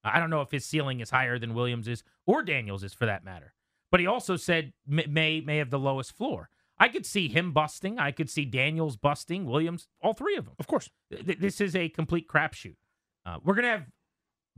I 0.03 0.19
don't 0.19 0.29
know 0.29 0.41
if 0.41 0.51
his 0.51 0.65
ceiling 0.65 0.99
is 0.99 1.09
higher 1.09 1.39
than 1.39 1.53
Williams 1.55 1.87
is 1.87 2.03
or 2.27 2.43
Daniels 2.43 2.83
is 2.83 2.93
for 2.93 3.05
that 3.07 3.23
matter. 3.25 3.53
But 3.91 3.99
he 4.01 4.05
also 4.07 4.35
said 4.35 4.73
Maye 4.85 5.41
may 5.41 5.57
have 5.57 5.69
the 5.71 5.79
lowest 5.79 6.11
floor. 6.15 6.49
I 6.77 6.89
could 6.89 7.05
see 7.05 7.27
him 7.27 7.53
busting. 7.53 7.97
I 7.97 8.11
could 8.11 8.29
see 8.29 8.45
Daniels 8.45 8.97
busting. 8.97 9.45
Williams, 9.45 9.87
all 10.01 10.13
three 10.13 10.35
of 10.37 10.45
them. 10.45 10.53
Of 10.59 10.67
course. 10.67 10.89
This 11.09 11.59
is 11.59 11.75
a 11.75 11.89
complete 11.89 12.27
crapshoot. 12.27 12.75
Uh, 13.25 13.39
we're 13.43 13.55
gonna 13.55 13.69
have 13.69 13.85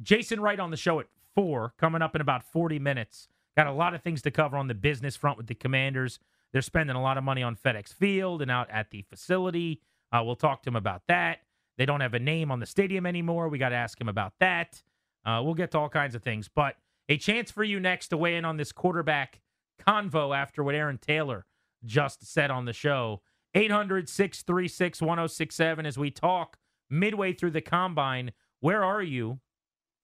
Jason 0.02 0.40
Wright 0.40 0.60
on 0.60 0.72
the 0.72 0.78
show 0.78 1.00
at 1.00 1.08
four, 1.36 1.74
coming 1.78 2.02
up 2.02 2.16
in 2.16 2.22
about 2.22 2.44
forty 2.44 2.80
minutes. 2.80 3.28
Got 3.58 3.68
a 3.68 3.74
lot 3.74 3.94
of 3.94 4.02
things 4.02 4.22
to 4.24 4.32
cover 4.32 4.58
on 4.58 4.68
the 4.68 4.74
business 4.74 5.16
front 5.16 5.38
with 5.38 5.48
the 5.48 5.56
Commanders. 5.56 6.20
They're 6.52 6.62
spending 6.62 6.96
a 6.96 7.02
lot 7.02 7.18
of 7.18 7.24
money 7.24 7.44
on 7.44 7.56
FedEx 7.56 7.94
Field 7.94 8.42
and 8.42 8.50
out 8.50 8.70
at 8.72 8.90
the 8.92 9.02
facility. 9.04 9.82
Uh, 10.12 10.24
we'll 10.24 10.36
talk 10.36 10.64
to 10.64 10.70
him 10.70 10.76
about 10.76 11.04
that. 11.08 11.40
They 11.78 11.86
don't 11.86 12.02
have 12.02 12.14
a 12.14 12.20
name 12.20 12.52
on 12.52 12.60
the 12.60 12.66
stadium 12.66 13.06
anymore. 13.06 13.48
We 13.50 13.58
got 13.58 13.70
to 13.70 13.76
ask 13.76 14.00
him 14.00 14.10
about 14.10 14.34
that. 14.40 14.82
Uh, 15.26 15.42
we'll 15.44 15.54
get 15.54 15.72
to 15.72 15.80
all 15.80 15.90
kinds 15.90 16.16
of 16.16 16.24
things, 16.24 16.50
but 16.54 16.76
a 17.08 17.18
chance 17.18 17.52
for 17.52 17.64
you 17.64 17.80
next 17.80 18.08
to 18.10 18.18
weigh 18.18 18.36
in 18.36 18.46
on 18.46 18.58
this 18.58 18.72
quarterback 18.72 19.42
convo 19.86 20.36
after 20.36 20.64
what 20.64 20.76
Aaron 20.76 20.98
Taylor 20.98 21.46
just 21.86 22.26
said 22.26 22.52
on 22.52 22.66
the 22.66 22.74
show. 22.74 23.22
800 23.56 24.08
636 24.10 25.02
1067 25.02 25.86
as 25.86 25.98
we 25.98 26.12
talk 26.12 26.58
midway 26.90 27.34
through 27.34 27.52
the 27.52 27.62
combine. 27.62 28.32
Where 28.60 28.84
are 28.84 29.02
you 29.02 29.40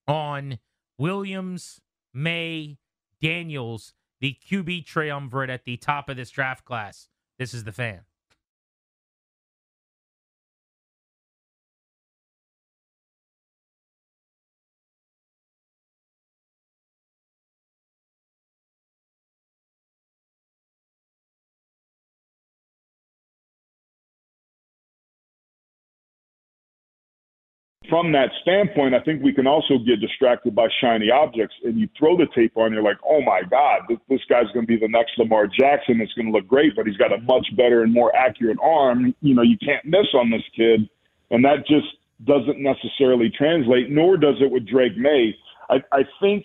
on 0.07 0.59
Williams, 0.97 1.81
Maye, 2.13 2.77
Daniels, 3.21 3.93
the 4.21 4.37
QB 4.49 4.85
triumvirate 4.85 5.49
at 5.49 5.65
the 5.65 5.77
top 5.77 6.09
of 6.09 6.17
this 6.17 6.29
draft 6.29 6.65
class? 6.65 7.09
This 7.37 7.53
is 7.53 7.63
the 7.63 7.71
fan. 7.71 8.01
From 27.95 28.11
that 28.11 28.31
standpoint, 28.41 28.93
I 28.93 28.99
think 28.99 29.23
we 29.23 29.31
can 29.31 29.47
also 29.47 29.77
get 29.77 30.01
distracted 30.01 30.53
by 30.53 30.67
shiny 30.81 31.09
objects. 31.09 31.55
And 31.63 31.79
you 31.79 31.87
throw 31.97 32.17
the 32.17 32.27
tape 32.35 32.57
on, 32.57 32.73
you're 32.73 32.83
like, 32.83 32.97
oh 33.09 33.21
my 33.21 33.41
God, 33.49 33.83
this, 33.87 33.99
this 34.09 34.19
guy's 34.27 34.51
going 34.53 34.65
to 34.65 34.67
be 34.67 34.75
the 34.75 34.89
next 34.89 35.17
Lamar 35.17 35.47
Jackson. 35.47 36.01
It's 36.01 36.11
going 36.11 36.25
to 36.25 36.33
look 36.33 36.45
great, 36.45 36.75
but 36.75 36.85
he's 36.85 36.97
got 36.97 37.13
a 37.13 37.21
much 37.21 37.47
better 37.55 37.83
and 37.83 37.93
more 37.93 38.13
accurate 38.13 38.57
arm. 38.61 39.15
You 39.21 39.33
know, 39.33 39.43
you 39.43 39.57
can't 39.63 39.85
miss 39.85 40.07
on 40.13 40.29
this 40.29 40.41
kid. 40.57 40.89
And 41.31 41.45
that 41.45 41.65
just 41.69 41.87
doesn't 42.25 42.59
necessarily 42.59 43.29
translate, 43.29 43.89
nor 43.89 44.17
does 44.17 44.35
it 44.41 44.51
with 44.51 44.67
Drake 44.67 44.97
Maye. 44.97 45.33
I, 45.69 45.75
I 45.93 46.01
think. 46.19 46.43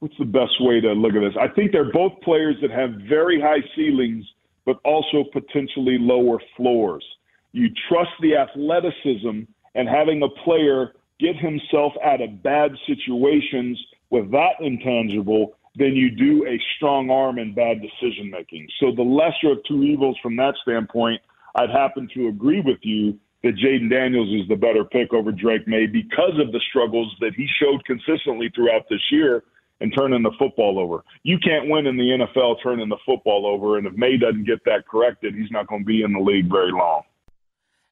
What's 0.00 0.18
the 0.18 0.24
best 0.24 0.60
way 0.60 0.80
to 0.80 0.94
look 0.94 1.14
at 1.14 1.20
this? 1.20 1.36
I 1.40 1.46
think 1.46 1.70
they're 1.70 1.92
both 1.92 2.20
players 2.24 2.56
that 2.62 2.72
have 2.72 2.90
very 3.08 3.40
high 3.40 3.62
ceilings, 3.76 4.24
but 4.66 4.80
also 4.84 5.22
potentially 5.32 5.96
lower 6.00 6.40
floors 6.56 7.04
you 7.52 7.68
trust 7.88 8.10
the 8.20 8.36
athleticism 8.36 9.42
and 9.74 9.88
having 9.88 10.22
a 10.22 10.28
player 10.44 10.92
get 11.18 11.36
himself 11.36 11.92
out 12.04 12.20
of 12.20 12.42
bad 12.42 12.72
situations 12.86 13.78
with 14.10 14.30
that 14.32 14.54
intangible 14.60 15.56
than 15.76 15.94
you 15.94 16.10
do 16.10 16.46
a 16.46 16.60
strong 16.76 17.10
arm 17.10 17.38
and 17.38 17.54
bad 17.54 17.80
decision 17.80 18.30
making. 18.30 18.66
So 18.80 18.92
the 18.92 19.02
lesser 19.02 19.52
of 19.52 19.58
two 19.68 19.84
evils 19.84 20.18
from 20.22 20.36
that 20.36 20.54
standpoint, 20.62 21.20
I'd 21.54 21.70
happen 21.70 22.08
to 22.14 22.28
agree 22.28 22.60
with 22.60 22.78
you 22.82 23.18
that 23.42 23.56
Jayden 23.56 23.88
Daniels 23.88 24.28
is 24.28 24.48
the 24.48 24.56
better 24.56 24.84
pick 24.84 25.12
over 25.12 25.32
Drake 25.32 25.66
Maye 25.66 25.86
because 25.86 26.38
of 26.38 26.52
the 26.52 26.60
struggles 26.68 27.14
that 27.20 27.34
he 27.34 27.46
showed 27.60 27.84
consistently 27.84 28.50
throughout 28.54 28.88
this 28.90 29.00
year 29.10 29.44
and 29.80 29.92
turning 29.96 30.22
the 30.22 30.32
football 30.38 30.78
over. 30.78 31.02
You 31.22 31.38
can't 31.38 31.70
win 31.70 31.86
in 31.86 31.96
the 31.96 32.26
NFL 32.26 32.56
turning 32.62 32.88
the 32.88 32.98
football 33.06 33.46
over, 33.46 33.78
and 33.78 33.86
if 33.86 33.94
Maye 33.94 34.18
doesn't 34.18 34.44
get 34.44 34.62
that 34.66 34.86
corrected, 34.86 35.34
he's 35.34 35.50
not 35.50 35.68
going 35.68 35.82
to 35.82 35.86
be 35.86 36.02
in 36.02 36.12
the 36.12 36.20
league 36.20 36.50
very 36.50 36.72
long. 36.72 37.02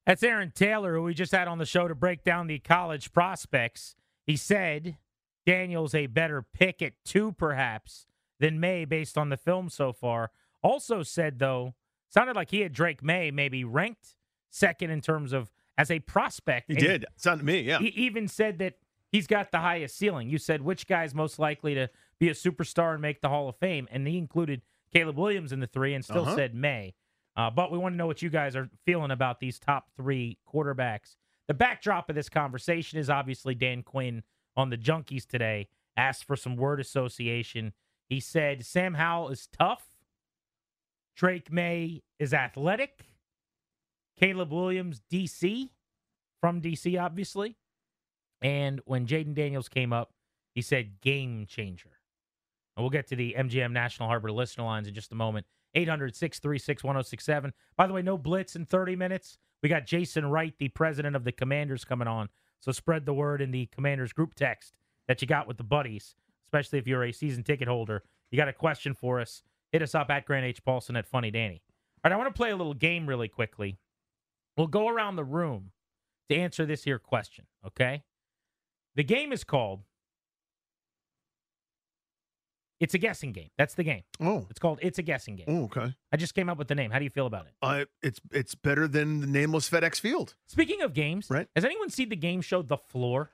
That's 0.08 0.22
Aaron 0.22 0.52
Taylor, 0.54 0.94
who 0.94 1.02
we 1.02 1.12
just 1.12 1.32
had 1.32 1.48
on 1.48 1.58
the 1.58 1.66
show 1.66 1.86
to 1.86 1.94
break 1.94 2.24
down 2.24 2.46
the 2.46 2.58
college 2.60 3.12
prospects. 3.12 3.94
He 4.24 4.36
said 4.36 4.96
Daniel's 5.44 5.94
a 5.94 6.06
better 6.06 6.40
pick 6.40 6.80
at 6.80 6.94
two, 7.04 7.32
perhaps, 7.32 8.06
than 8.40 8.58
Maye 8.58 8.86
based 8.86 9.18
on 9.18 9.28
the 9.28 9.36
film 9.36 9.68
so 9.68 9.92
far. 9.92 10.30
Also 10.62 11.02
said, 11.02 11.38
though, 11.38 11.74
sounded 12.08 12.36
like 12.36 12.50
he 12.50 12.60
had 12.60 12.72
Drake 12.72 13.02
Maye 13.02 13.30
maybe 13.30 13.64
ranked 13.64 14.16
second 14.48 14.88
in 14.88 15.02
terms 15.02 15.34
of 15.34 15.50
as 15.76 15.90
a 15.90 15.98
prospect. 16.00 16.68
He 16.70 16.76
And 16.78 16.82
did. 16.86 17.04
Sounded 17.16 17.40
to 17.40 17.44
me, 17.44 17.60
yeah. 17.60 17.78
He 17.78 17.88
even 17.88 18.28
said 18.28 18.58
that 18.60 18.78
he's 19.12 19.26
got 19.26 19.52
the 19.52 19.58
highest 19.58 19.98
ceiling. 19.98 20.30
You 20.30 20.38
said 20.38 20.62
which 20.62 20.86
guy's 20.86 21.14
most 21.14 21.38
likely 21.38 21.74
to 21.74 21.90
be 22.18 22.30
a 22.30 22.34
superstar 22.34 22.94
and 22.94 23.02
make 23.02 23.20
the 23.20 23.28
Hall 23.28 23.46
of 23.46 23.56
Fame, 23.56 23.86
and 23.92 24.08
he 24.08 24.16
included 24.16 24.62
Caleb 24.90 25.18
Williams 25.18 25.52
in 25.52 25.60
the 25.60 25.66
three 25.66 25.92
and 25.92 26.02
still 26.02 26.22
Uh-huh. 26.22 26.34
said 26.34 26.54
Maye. 26.54 26.94
Uh, 27.38 27.48
but 27.48 27.70
we 27.70 27.78
want 27.78 27.92
to 27.92 27.96
know 27.96 28.08
what 28.08 28.20
you 28.20 28.28
guys 28.28 28.56
are 28.56 28.68
feeling 28.84 29.12
about 29.12 29.38
these 29.38 29.60
top 29.60 29.86
three 29.96 30.36
quarterbacks. 30.52 31.14
The 31.46 31.54
backdrop 31.54 32.10
of 32.10 32.16
this 32.16 32.28
conversation 32.28 32.98
is 32.98 33.08
obviously 33.08 33.54
Dan 33.54 33.84
Quinn 33.84 34.24
on 34.56 34.70
the 34.70 34.76
Junkies 34.76 35.24
today 35.24 35.68
asked 35.96 36.24
for 36.24 36.34
some 36.34 36.56
word 36.56 36.80
association. 36.80 37.72
He 38.08 38.18
said 38.18 38.66
Sam 38.66 38.94
Howell 38.94 39.28
is 39.28 39.46
tough. 39.46 39.86
Drake 41.16 41.52
Maye 41.52 42.02
is 42.18 42.34
athletic. 42.34 43.06
Caleb 44.18 44.52
Williams, 44.52 45.00
DC, 45.12 45.70
from 46.40 46.60
DC, 46.60 47.00
obviously. 47.00 47.56
And 48.42 48.80
when 48.84 49.06
Jayden 49.06 49.34
Daniels 49.34 49.68
came 49.68 49.92
up, 49.92 50.12
he 50.56 50.62
said 50.62 51.00
game 51.00 51.46
changer. 51.48 51.90
And 52.76 52.82
we'll 52.82 52.90
get 52.90 53.06
to 53.08 53.16
the 53.16 53.36
MGM 53.38 53.70
National 53.70 54.08
Harbor 54.08 54.32
listener 54.32 54.64
lines 54.64 54.88
in 54.88 54.94
just 54.94 55.12
a 55.12 55.16
moment. 55.16 55.46
800 55.78 56.16
636 56.16 56.82
1067. 56.82 57.52
By 57.76 57.86
the 57.86 57.92
way, 57.92 58.02
no 58.02 58.18
blitz 58.18 58.56
in 58.56 58.64
30 58.64 58.96
minutes. 58.96 59.38
We 59.62 59.68
got 59.68 59.86
Jason 59.86 60.26
Wright, 60.26 60.54
the 60.58 60.68
president 60.68 61.14
of 61.14 61.24
the 61.24 61.32
Commanders, 61.32 61.84
coming 61.84 62.08
on. 62.08 62.28
So 62.60 62.72
spread 62.72 63.06
the 63.06 63.14
word 63.14 63.40
in 63.40 63.52
the 63.52 63.66
Commanders 63.66 64.12
group 64.12 64.34
text 64.34 64.74
that 65.06 65.22
you 65.22 65.28
got 65.28 65.46
with 65.46 65.56
the 65.56 65.64
buddies, 65.64 66.16
especially 66.46 66.80
if 66.80 66.88
you're 66.88 67.04
a 67.04 67.12
season 67.12 67.44
ticket 67.44 67.68
holder. 67.68 68.02
You 68.30 68.36
got 68.36 68.48
a 68.48 68.52
question 68.52 68.92
for 68.92 69.20
us? 69.20 69.42
Hit 69.70 69.82
us 69.82 69.94
up 69.94 70.10
at 70.10 70.24
Grant 70.24 70.46
H. 70.46 70.64
Paulsen 70.64 70.98
at 70.98 71.06
Funny 71.06 71.30
Danny. 71.30 71.62
All 72.04 72.10
right, 72.10 72.14
I 72.14 72.16
want 72.16 72.34
to 72.34 72.36
play 72.36 72.50
a 72.50 72.56
little 72.56 72.74
game 72.74 73.08
really 73.08 73.28
quickly. 73.28 73.78
We'll 74.56 74.66
go 74.66 74.88
around 74.88 75.16
the 75.16 75.24
room 75.24 75.70
to 76.28 76.36
answer 76.36 76.66
this 76.66 76.84
here 76.84 76.98
question, 76.98 77.46
okay? 77.64 78.02
The 78.96 79.04
game 79.04 79.32
is 79.32 79.44
called 79.44 79.82
It's 82.80 82.94
a 82.94 82.98
guessing 82.98 83.32
game. 83.32 83.48
That's 83.58 83.74
the 83.74 83.82
game. 83.82 84.02
Oh. 84.20 84.46
It's 84.50 84.60
called 84.60 84.78
It's 84.82 84.98
a 84.98 85.02
Guessing 85.02 85.34
Game. 85.36 85.46
Oh, 85.48 85.64
okay. 85.64 85.92
I 86.12 86.16
just 86.16 86.34
came 86.34 86.48
up 86.48 86.58
with 86.58 86.68
the 86.68 86.76
name. 86.76 86.92
How 86.92 86.98
do 86.98 87.04
you 87.04 87.10
feel 87.10 87.26
about 87.26 87.46
it? 87.46 87.52
Uh, 87.60 87.86
it's 88.02 88.20
it's 88.30 88.54
better 88.54 88.86
than 88.86 89.20
the 89.20 89.26
nameless 89.26 89.68
FedEx 89.68 89.98
Field. 90.00 90.36
Speaking 90.46 90.82
of 90.82 90.94
games, 90.94 91.26
Right. 91.28 91.48
has 91.56 91.64
anyone 91.64 91.90
seen 91.90 92.08
the 92.08 92.16
game 92.16 92.40
show 92.40 92.62
The 92.62 92.76
Floor? 92.76 93.32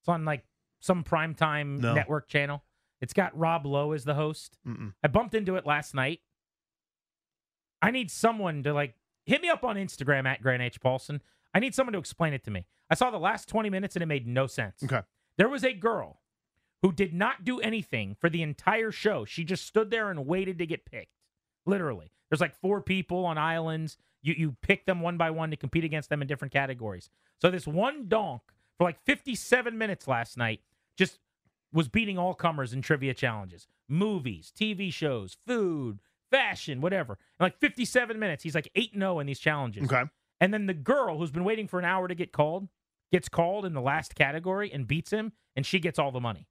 It's 0.00 0.08
on 0.08 0.24
like 0.24 0.44
some 0.80 1.04
primetime 1.04 1.78
No. 1.80 1.94
network 1.94 2.28
channel. 2.28 2.64
It's 3.00 3.12
got 3.12 3.36
Rob 3.38 3.66
Lowe 3.66 3.92
as 3.92 4.04
the 4.04 4.14
host. 4.14 4.58
Mm-mm. 4.66 4.94
I 5.02 5.06
bumped 5.08 5.34
into 5.34 5.54
it 5.56 5.64
last 5.66 5.94
night. 5.94 6.20
I 7.80 7.90
need 7.90 8.10
someone 8.10 8.62
to 8.64 8.72
like 8.72 8.94
hit 9.26 9.42
me 9.42 9.48
up 9.48 9.64
on 9.64 9.76
Instagram 9.76 10.26
at 10.26 10.42
Grant 10.42 10.62
H. 10.62 10.80
Paulsen. 10.80 11.20
I 11.54 11.60
need 11.60 11.74
someone 11.74 11.92
to 11.92 11.98
explain 11.98 12.32
it 12.32 12.44
to 12.44 12.50
me. 12.50 12.66
I 12.90 12.94
saw 12.94 13.10
the 13.10 13.18
last 13.18 13.48
20 13.48 13.70
minutes 13.70 13.96
and 13.96 14.02
it 14.02 14.06
made 14.06 14.26
no 14.26 14.46
sense. 14.46 14.82
Okay. 14.82 15.02
There 15.38 15.48
was 15.48 15.64
a 15.64 15.72
girl 15.72 16.20
who 16.82 16.92
did 16.92 17.14
not 17.14 17.44
do 17.44 17.60
anything 17.60 18.16
for 18.20 18.28
the 18.28 18.42
entire 18.42 18.90
show. 18.90 19.24
She 19.24 19.44
just 19.44 19.64
stood 19.64 19.90
there 19.90 20.10
and 20.10 20.26
waited 20.26 20.58
to 20.58 20.66
get 20.66 20.84
picked. 20.84 21.16
Literally. 21.64 22.10
There's 22.28 22.40
like 22.40 22.54
four 22.60 22.80
people 22.80 23.24
on 23.24 23.38
islands. 23.38 23.96
You 24.22 24.34
you 24.36 24.56
pick 24.62 24.86
them 24.86 25.00
one 25.00 25.16
by 25.16 25.30
one 25.30 25.50
to 25.50 25.56
compete 25.56 25.84
against 25.84 26.08
them 26.08 26.22
in 26.22 26.28
different 26.28 26.52
categories. 26.52 27.08
So 27.40 27.50
this 27.50 27.66
one 27.66 28.08
donk 28.08 28.42
for 28.78 28.84
like 28.84 29.02
57 29.04 29.76
minutes 29.76 30.08
last 30.08 30.36
night 30.36 30.60
just 30.96 31.18
was 31.72 31.88
beating 31.88 32.18
all 32.18 32.34
comers 32.34 32.72
in 32.72 32.82
trivia 32.82 33.14
challenges. 33.14 33.66
Movies, 33.88 34.52
TV 34.56 34.92
shows, 34.92 35.36
food, 35.46 36.00
fashion, 36.30 36.80
whatever. 36.80 37.18
In 37.38 37.44
like 37.44 37.58
57 37.58 38.18
minutes, 38.18 38.42
he's 38.42 38.54
like 38.54 38.70
8 38.74 38.92
0 38.94 39.20
in 39.20 39.26
these 39.26 39.38
challenges. 39.38 39.84
Okay. 39.84 40.04
And 40.40 40.52
then 40.52 40.66
the 40.66 40.74
girl 40.74 41.18
who's 41.18 41.30
been 41.30 41.44
waiting 41.44 41.68
for 41.68 41.78
an 41.78 41.84
hour 41.84 42.08
to 42.08 42.14
get 42.14 42.32
called 42.32 42.68
gets 43.12 43.28
called 43.28 43.64
in 43.64 43.74
the 43.74 43.80
last 43.80 44.14
category 44.14 44.72
and 44.72 44.88
beats 44.88 45.12
him, 45.12 45.32
and 45.54 45.64
she 45.64 45.78
gets 45.78 45.98
all 45.98 46.10
the 46.10 46.18
money. 46.20 46.48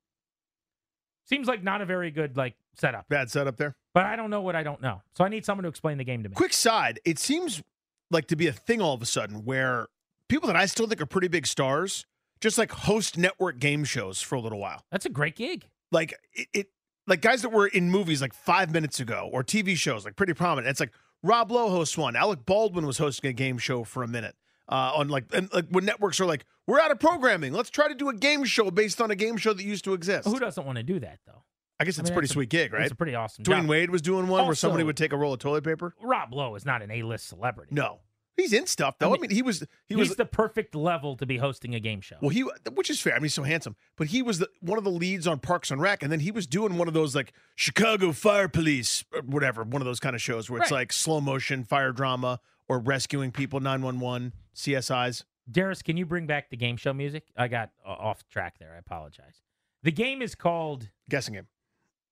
Seems 1.26 1.48
like 1.48 1.64
not 1.64 1.82
a 1.82 1.86
very 1.86 2.12
good 2.12 2.38
like 2.38 2.56
setup. 2.76 3.08
Bad 3.10 3.30
setup 3.30 3.58
there. 3.58 3.76
But 3.94 4.06
I 4.06 4.16
don't 4.16 4.30
know 4.30 4.42
what 4.42 4.56
I 4.56 4.64
don't 4.64 4.82
know. 4.82 5.02
So 5.14 5.24
I 5.24 5.30
need 5.30 5.46
someone 5.46 5.64
to 5.64 5.70
explain 5.70 5.98
the 5.98 6.04
game 6.04 6.24
to 6.24 6.30
me. 6.30 6.36
Quick 6.36 6.54
side, 6.54 7.00
it 7.06 7.20
seems 7.20 7.62
like 8.10 8.28
to 8.28 8.36
be 8.36 8.48
a 8.48 8.54
thing 8.54 8.82
all 8.82 8.94
of 8.94 9.02
a 9.02 9.06
sudden 9.06 9.46
where 9.46 9.88
people 10.28 10.48
that 10.48 10.56
I 10.56 10.66
still 10.66 10.88
think 10.88 11.02
are 11.02 11.06
pretty 11.06 11.28
big 11.28 11.48
stars 11.48 12.06
just 12.42 12.58
like 12.58 12.72
host 12.72 13.18
network 13.18 13.60
game 13.60 13.84
shows 13.84 14.22
for 14.22 14.36
a 14.36 14.40
little 14.40 14.60
while. 14.60 14.84
That's 14.92 15.06
a 15.06 15.10
great 15.10 15.36
gig. 15.36 15.66
Like 15.92 16.14
it, 16.34 16.48
it 16.54 16.68
like 17.08 17.22
guys 17.22 17.42
that 17.44 17.50
were 17.50 17.68
in 17.68 17.90
movies 17.90 18.22
like 18.22 18.34
five 18.34 18.72
minutes 18.72 19.00
ago 19.00 19.30
or 19.32 19.44
TV 19.44 19.76
shows 19.76 20.06
like 20.06 20.16
pretty 20.16 20.34
prominent. 20.34 20.70
It's 20.70 20.80
like 20.80 20.92
Rob 21.24 21.52
Lowe 21.52 21.70
hosts 21.70 21.98
one. 21.98 22.16
Alec 22.16 22.46
Baldwin 22.46 22.86
was 22.86 22.98
hosting 22.98 23.30
a 23.30 23.34
game 23.34 23.58
show 23.58 23.84
for 23.84 24.04
a 24.04 24.08
minute. 24.08 24.36
Uh, 24.72 24.94
on 24.96 25.10
like 25.10 25.26
and 25.34 25.50
like 25.54 25.66
when 25.70 25.84
networks 25.84 26.22
are 26.22 26.26
like, 26.26 26.46
we're 26.66 26.80
out 26.80 26.92
of 26.92 27.00
programming. 27.00 27.52
Let's 27.52 27.70
try 27.70 27.90
to 27.90 27.94
do 27.94 28.08
a 28.08 28.14
game 28.14 28.46
show 28.46 28.72
based 28.72 29.02
on 29.02 29.12
a 29.12 29.16
game 29.16 29.36
show 29.36 29.52
that 29.52 29.64
used 29.64 29.84
to 29.84 29.94
exist. 29.94 30.26
Who 30.28 30.40
doesn't 30.40 30.66
want 30.66 30.78
to 30.78 30.84
do 30.84 30.98
that 31.02 31.20
though? 31.28 31.44
I 31.80 31.84
guess 31.84 32.00
I 32.00 32.02
it's 32.04 32.10
mean, 32.10 32.14
a 32.14 32.16
pretty 32.16 32.26
that's 32.28 32.32
a- 32.32 32.34
sweet 32.36 32.50
gig, 32.50 32.72
right? 32.72 32.84
It's 32.84 32.92
a 32.92 32.96
pretty 32.96 33.16
awesome. 33.16 33.44
Dwayne 33.44 33.62
job. 33.62 33.70
Wade 33.70 33.90
was 33.90 34.02
doing 34.02 34.28
one 34.28 34.46
where 34.46 34.56
somebody 34.56 34.84
would 34.86 34.96
take 34.96 35.12
a 35.12 35.18
roll 35.18 35.34
of 35.34 35.40
toilet 35.40 35.64
paper. 35.66 35.94
Rob 36.02 36.34
Lowe 36.34 36.56
is 36.56 36.64
not 36.66 36.82
an 36.82 36.90
A-list 36.92 37.28
celebrity. 37.28 37.76
No, 37.76 38.00
he's 38.38 38.54
in 38.54 38.66
stuff 38.66 38.96
though. 38.98 39.14
I 39.14 39.18
mean, 39.18 39.30
he 39.32 39.42
was 39.42 39.60
he 39.88 39.96
he's 39.96 39.98
was 39.98 40.16
the 40.16 40.24
perfect 40.26 40.74
level 40.74 41.18
to 41.18 41.26
be 41.26 41.38
hosting 41.38 41.76
a 41.76 41.80
game 41.82 42.00
show. 42.00 42.16
well 42.22 42.30
he 42.30 42.46
which 42.74 42.90
is 42.90 43.02
fair. 43.02 43.14
I 43.14 43.18
mean, 43.18 43.24
he's 43.24 43.34
so 43.34 43.44
handsome, 43.44 43.76
but 43.98 44.08
he 44.08 44.22
was 44.22 44.40
the 44.40 44.48
one 44.62 44.78
of 44.78 44.86
the 44.86 44.92
leads 44.92 45.28
on 45.28 45.40
Parks 45.40 45.70
and 45.70 45.82
Rec, 45.82 46.02
and 46.02 46.10
then 46.12 46.22
he 46.22 46.32
was 46.32 46.48
doing 46.48 46.78
one 46.78 46.88
of 46.88 46.94
those 46.94 47.14
like 47.14 47.34
Chicago 47.58 48.14
Fire 48.14 48.48
Police 48.48 49.04
or 49.14 49.22
whatever, 49.24 49.64
one 49.64 49.82
of 49.82 49.86
those 49.86 50.00
kind 50.00 50.16
of 50.16 50.22
shows 50.22 50.50
where 50.50 50.62
it's 50.62 50.72
Right. 50.72 50.78
like 50.78 50.94
slow 50.94 51.20
motion 51.20 51.66
fire 51.66 51.92
drama 51.92 52.40
or 52.72 52.80
rescuing 52.80 53.34
people, 53.34 53.60
nine 53.60 53.82
one 53.82 54.00
one, 54.00 54.32
CSIs. 54.56 55.26
Darius, 55.52 55.82
can 55.82 55.98
you 55.98 56.06
bring 56.06 56.26
back 56.26 56.50
the 56.50 56.56
game 56.56 56.78
show 56.78 56.94
music? 56.94 57.26
I 57.36 57.50
got 57.50 57.72
uh, 57.86 57.90
off 57.90 58.26
track 58.30 58.60
there. 58.60 58.72
I 58.74 58.78
apologize. 58.78 59.42
The 59.84 59.92
game 59.92 60.22
is 60.22 60.36
called 60.36 60.88
Guessing 61.10 61.34
game. 61.34 61.48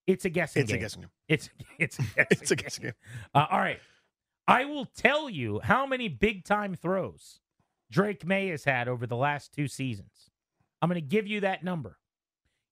It's 0.06 0.26
a 0.26 0.30
guessing 0.30 0.66
game. 0.66 0.66
It's 0.66 0.74
a 0.74 0.78
guessing 0.78 1.02
game. 1.04 1.10
It's 1.30 1.50
it's 1.80 1.98
a 1.98 2.02
guessing 2.16 2.26
It's 2.42 2.52
a 2.52 2.56
guessing 2.58 2.84
game. 2.84 2.94
Uh, 3.34 3.46
all 3.50 3.60
right. 3.60 3.80
I 4.50 4.66
will 4.66 4.84
tell 4.84 5.30
you 5.30 5.62
how 5.64 5.86
many 5.86 6.10
big 6.10 6.44
time 6.44 6.76
throws 6.76 7.40
Drake 7.90 8.26
Maye 8.26 8.50
has 8.50 8.66
had 8.66 8.90
over 8.90 9.08
the 9.08 9.16
last 9.16 9.54
two 9.54 9.70
seasons. 9.70 10.30
I'm 10.82 10.90
going 10.90 11.02
to 11.02 11.08
give 11.08 11.26
you 11.26 11.40
that 11.40 11.64
number. 11.64 12.00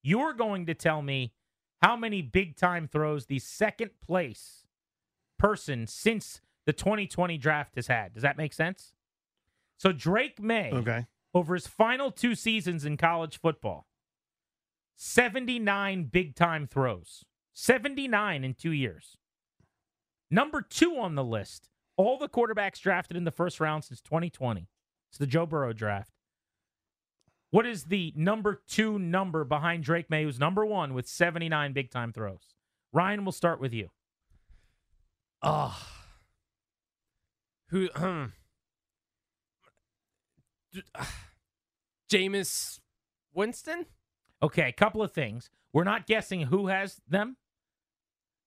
You're 0.03 0.33
going 0.33 0.65
to 0.65 0.73
tell 0.73 1.01
me 1.01 1.31
how 1.81 1.95
many 1.95 2.21
big 2.21 2.57
time 2.57 2.85
throws 2.85 3.27
the 3.27 3.39
second 3.39 3.91
place 4.05 4.65
person 5.39 5.87
since 5.87 6.41
the 6.67 6.73
2020 6.73 7.37
draft 7.39 7.73
has 7.75 7.87
had. 7.87 8.13
Does 8.13 8.21
that 8.23 8.37
make 8.37 8.53
sense? 8.53 8.91
So 9.77 9.91
Drake 9.93 10.39
Maye, 10.41 10.71
Okay. 10.73 11.05
over 11.33 11.53
his 11.55 11.65
final 11.65 12.11
two 12.11 12.35
seasons 12.35 12.83
in 12.85 12.97
college 12.97 13.39
football, 13.39 13.87
79 14.97 16.05
big 16.05 16.35
time 16.35 16.67
throws. 16.67 17.23
79 17.53 18.43
in 18.43 18.53
two 18.53 18.71
years. 18.71 19.17
Number 20.29 20.61
two 20.61 20.97
on 20.99 21.15
the 21.15 21.23
list, 21.23 21.69
all 21.95 22.17
the 22.17 22.27
quarterbacks 22.29 22.81
drafted 22.81 23.15
in 23.15 23.23
the 23.23 23.31
first 23.31 23.59
round 23.59 23.83
since 23.85 24.01
2020. 24.01 24.67
It's 25.09 25.17
the 25.17 25.25
Joe 25.25 25.45
Burrow 25.45 25.71
draft. 25.73 26.11
What 27.49 27.65
is 27.65 27.85
the 27.85 28.11
number 28.15 28.61
two 28.67 28.99
number 28.99 29.45
behind 29.45 29.83
Drake 29.83 30.09
Maye, 30.09 30.23
who's 30.23 30.37
number 30.37 30.65
one 30.65 30.93
with 30.93 31.07
79 31.07 31.71
big 31.71 31.89
time 31.91 32.11
throws? 32.11 32.53
Ryan, 32.91 33.23
we'll 33.23 33.31
start 33.31 33.61
with 33.61 33.73
you. 33.73 33.89
Oh. 35.41 35.79
Who? 37.69 37.89
D- 40.73 40.81
Jameis 42.11 42.79
Winston? 43.33 43.85
Okay, 44.41 44.69
a 44.69 44.71
couple 44.71 45.01
of 45.01 45.11
things. 45.11 45.49
We're 45.73 45.83
not 45.83 46.05
guessing 46.07 46.41
who 46.41 46.67
has 46.67 47.01
them. 47.07 47.37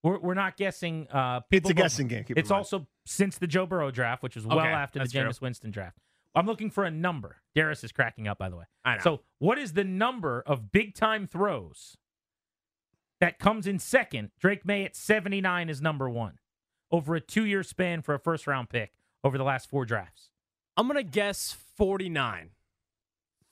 We're, 0.03 0.17
we're 0.19 0.33
not 0.33 0.57
guessing. 0.57 1.07
Uh, 1.11 1.41
It's 1.51 1.69
a 1.69 1.73
vote- 1.73 1.77
guessing 1.81 2.07
game, 2.07 2.23
keep 2.23 2.37
it's 2.37 2.49
also 2.51 2.87
since 3.05 3.37
the 3.37 3.47
Joe 3.47 3.65
Burrow 3.65 3.91
draft, 3.91 4.23
which 4.23 4.35
was 4.35 4.45
well 4.47 4.59
Okay, 4.59 4.67
after 4.69 4.99
the 4.99 5.03
that's 5.05 5.11
true. 5.13 5.21
Jameis 5.23 5.41
Winston 5.41 5.71
draft. 5.71 5.97
I'm 6.33 6.45
looking 6.45 6.69
for 6.69 6.85
a 6.85 6.91
number. 6.91 7.41
Darius 7.55 7.83
is 7.83 7.91
cracking 7.91 8.27
up, 8.27 8.37
by 8.37 8.49
the 8.49 8.55
way. 8.55 8.63
I 8.85 8.95
know. 8.95 9.01
So, 9.03 9.19
what 9.39 9.57
is 9.57 9.73
the 9.73 9.83
number 9.83 10.41
of 10.47 10.71
big 10.71 10.95
time 10.95 11.27
throws 11.27 11.97
that 13.19 13.37
comes 13.37 13.67
in 13.67 13.79
second? 13.79 14.31
Drake 14.39 14.65
Maye 14.65 14.85
at 14.85 14.95
79 14.95 15.69
is 15.69 15.81
number 15.81 16.09
one 16.09 16.39
over 16.89 17.15
a 17.15 17.21
two 17.21 17.45
year 17.45 17.63
span 17.63 18.01
for 18.01 18.15
a 18.15 18.19
first 18.19 18.47
round 18.47 18.69
pick 18.69 18.93
over 19.23 19.37
the 19.37 19.43
last 19.43 19.69
four 19.69 19.85
drafts. 19.85 20.29
I'm 20.77 20.87
going 20.87 20.97
to 20.97 21.09
guess 21.09 21.55
49. 21.77 22.49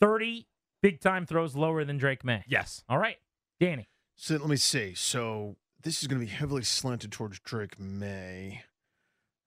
30 0.02 0.48
big 0.82 1.02
time 1.02 1.26
throws 1.26 1.56
lower 1.56 1.84
than 1.84 1.98
Drake 1.98 2.24
Maye. 2.24 2.44
Yes. 2.48 2.84
All 2.88 2.98
right, 2.98 3.18
Danny. 3.60 3.90
So 4.16 4.36
let 4.36 4.48
me 4.48 4.56
see. 4.56 4.94
So 4.96 5.58
this 5.84 6.02
is 6.02 6.08
going 6.08 6.20
to 6.20 6.26
be 6.26 6.32
heavily 6.32 6.64
slanted 6.64 7.12
towards 7.12 7.40
Drake 7.40 7.80
Maye. 7.80 8.64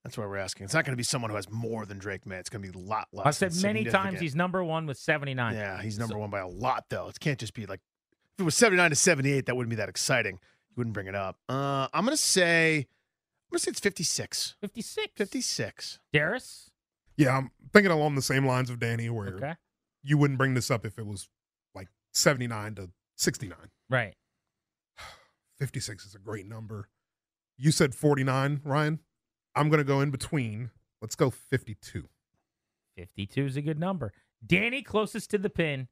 That's 0.04 0.18
why 0.18 0.26
we're 0.26 0.36
asking. 0.36 0.64
It's 0.64 0.74
not 0.74 0.84
going 0.84 0.92
to 0.92 0.96
be 0.96 1.04
someone 1.04 1.30
who 1.30 1.36
has 1.36 1.50
more 1.50 1.86
than 1.86 1.98
Drake 1.98 2.26
Maye. 2.26 2.36
It's 2.38 2.50
going 2.50 2.62
to 2.64 2.72
be 2.72 2.76
a 2.76 2.82
lot 2.82 3.08
less. 3.12 3.26
I've 3.26 3.36
said 3.36 3.54
many 3.62 3.84
times 3.84 4.18
he's 4.20 4.34
number 4.34 4.62
one 4.64 4.86
with 4.86 4.98
79. 4.98 5.54
Yeah, 5.54 5.80
he's 5.80 5.98
number 5.98 6.18
one 6.18 6.28
by 6.30 6.40
a 6.40 6.48
lot, 6.48 6.86
though. 6.90 7.08
It 7.08 7.20
can't 7.20 7.38
just 7.38 7.54
be 7.54 7.66
like 7.66 7.80
if 8.36 8.40
it 8.40 8.44
was 8.44 8.56
seventy 8.56 8.78
nine 8.78 8.90
to 8.90 8.96
seventy 8.96 9.32
eight, 9.32 9.46
that 9.46 9.56
wouldn't 9.56 9.70
be 9.70 9.76
that 9.76 9.88
exciting. 9.88 10.34
You 10.34 10.74
wouldn't 10.76 10.94
bring 10.94 11.06
it 11.06 11.14
up. 11.14 11.36
Uh, 11.48 11.86
I'm 11.92 12.04
going 12.04 12.16
to 12.16 12.22
say, 12.22 12.86
I'm 13.52 13.56
going 13.56 13.58
to 13.58 13.64
say 13.64 13.70
it's 13.72 13.80
fifty 13.80 14.02
six. 14.02 14.54
56. 14.62 15.12
Fifty 15.14 15.40
six. 15.42 15.98
Darius? 16.10 16.70
Yeah, 17.18 17.36
I'm 17.36 17.50
thinking 17.74 17.92
along 17.92 18.14
the 18.14 18.22
same 18.22 18.46
lines 18.46 18.70
of 18.70 18.78
Danny, 18.80 19.10
where 19.10 19.34
Okay. 19.34 19.54
you 20.02 20.16
wouldn't 20.16 20.38
bring 20.38 20.54
this 20.54 20.70
up 20.70 20.86
if 20.86 20.98
it 20.98 21.04
was 21.06 21.28
like 21.74 21.88
79 22.14 22.76
to 22.76 22.90
69. 23.16 23.58
Right. 23.90 24.14
56 25.58 26.06
is 26.06 26.14
a 26.14 26.18
great 26.18 26.46
number. 26.46 26.88
You 27.58 27.70
said 27.72 27.94
49, 27.94 28.62
Ryan. 28.64 29.00
I'm 29.54 29.68
going 29.68 29.78
to 29.78 29.84
go 29.84 30.00
in 30.00 30.10
between. 30.10 30.70
Let's 31.02 31.14
go 31.14 31.28
52. 31.28 32.08
52 32.96 33.44
is 33.44 33.56
a 33.58 33.62
good 33.62 33.78
number. 33.78 34.12
Danny, 34.44 34.80
closest 34.82 35.28
to 35.30 35.38
the 35.38 35.50
pin, 35.50 35.88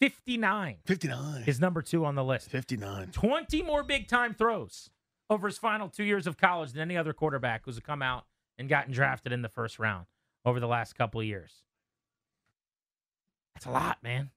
59 0.00 0.76
Fifty 0.86 1.08
nine. 1.08 1.42
is 1.46 1.58
number 1.60 1.82
two 1.82 2.04
on 2.04 2.14
the 2.14 2.24
list. 2.24 2.48
Fifty 2.50 2.76
nine. 2.76 3.08
20 3.10 3.62
more 3.62 3.82
big 3.82 4.06
time 4.08 4.32
throws 4.32 4.90
over 5.30 5.46
his 5.46 5.56
final 5.56 5.88
two 5.88 6.04
years 6.04 6.26
of 6.26 6.36
college 6.36 6.72
than 6.72 6.82
any 6.82 6.96
other 6.96 7.12
quarterback 7.12 7.62
who's 7.64 7.78
come 7.78 8.02
out 8.02 8.24
and 8.58 8.68
gotten 8.68 8.92
drafted 8.92 9.32
in 9.32 9.42
the 9.42 9.48
first 9.48 9.78
round 9.78 10.06
over 10.44 10.58
the 10.60 10.66
last 10.66 10.94
couple 10.94 11.20
of 11.20 11.26
years. 11.26 11.62
That's 13.54 13.66
a 13.66 13.70
lot, 13.70 13.98
man. 14.02 14.30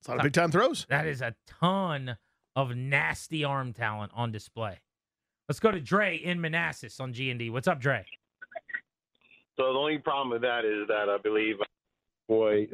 It's 0.00 0.08
a 0.08 0.12
lot 0.12 0.18
of 0.18 0.22
big 0.22 0.32
time 0.32 0.50
throws. 0.52 0.86
That 0.88 1.06
is 1.06 1.20
a 1.20 1.34
ton 1.46 2.16
of 2.54 2.74
nasty 2.76 3.44
arm 3.44 3.72
talent 3.72 4.12
on 4.14 4.30
display. 4.30 4.78
Let's 5.48 5.60
go 5.60 5.70
to 5.70 5.80
Dre 5.80 6.16
in 6.16 6.40
Manassas 6.40 7.00
on 7.00 7.12
G 7.12 7.30
and 7.30 7.38
D. 7.38 7.50
What's 7.50 7.68
up, 7.68 7.80
Dre? 7.80 8.04
So 9.56 9.72
the 9.72 9.78
only 9.78 9.98
problem 9.98 10.30
with 10.30 10.42
that 10.42 10.64
is 10.64 10.86
that 10.88 11.08
I 11.08 11.16
believe 11.22 11.56
boy 12.28 12.66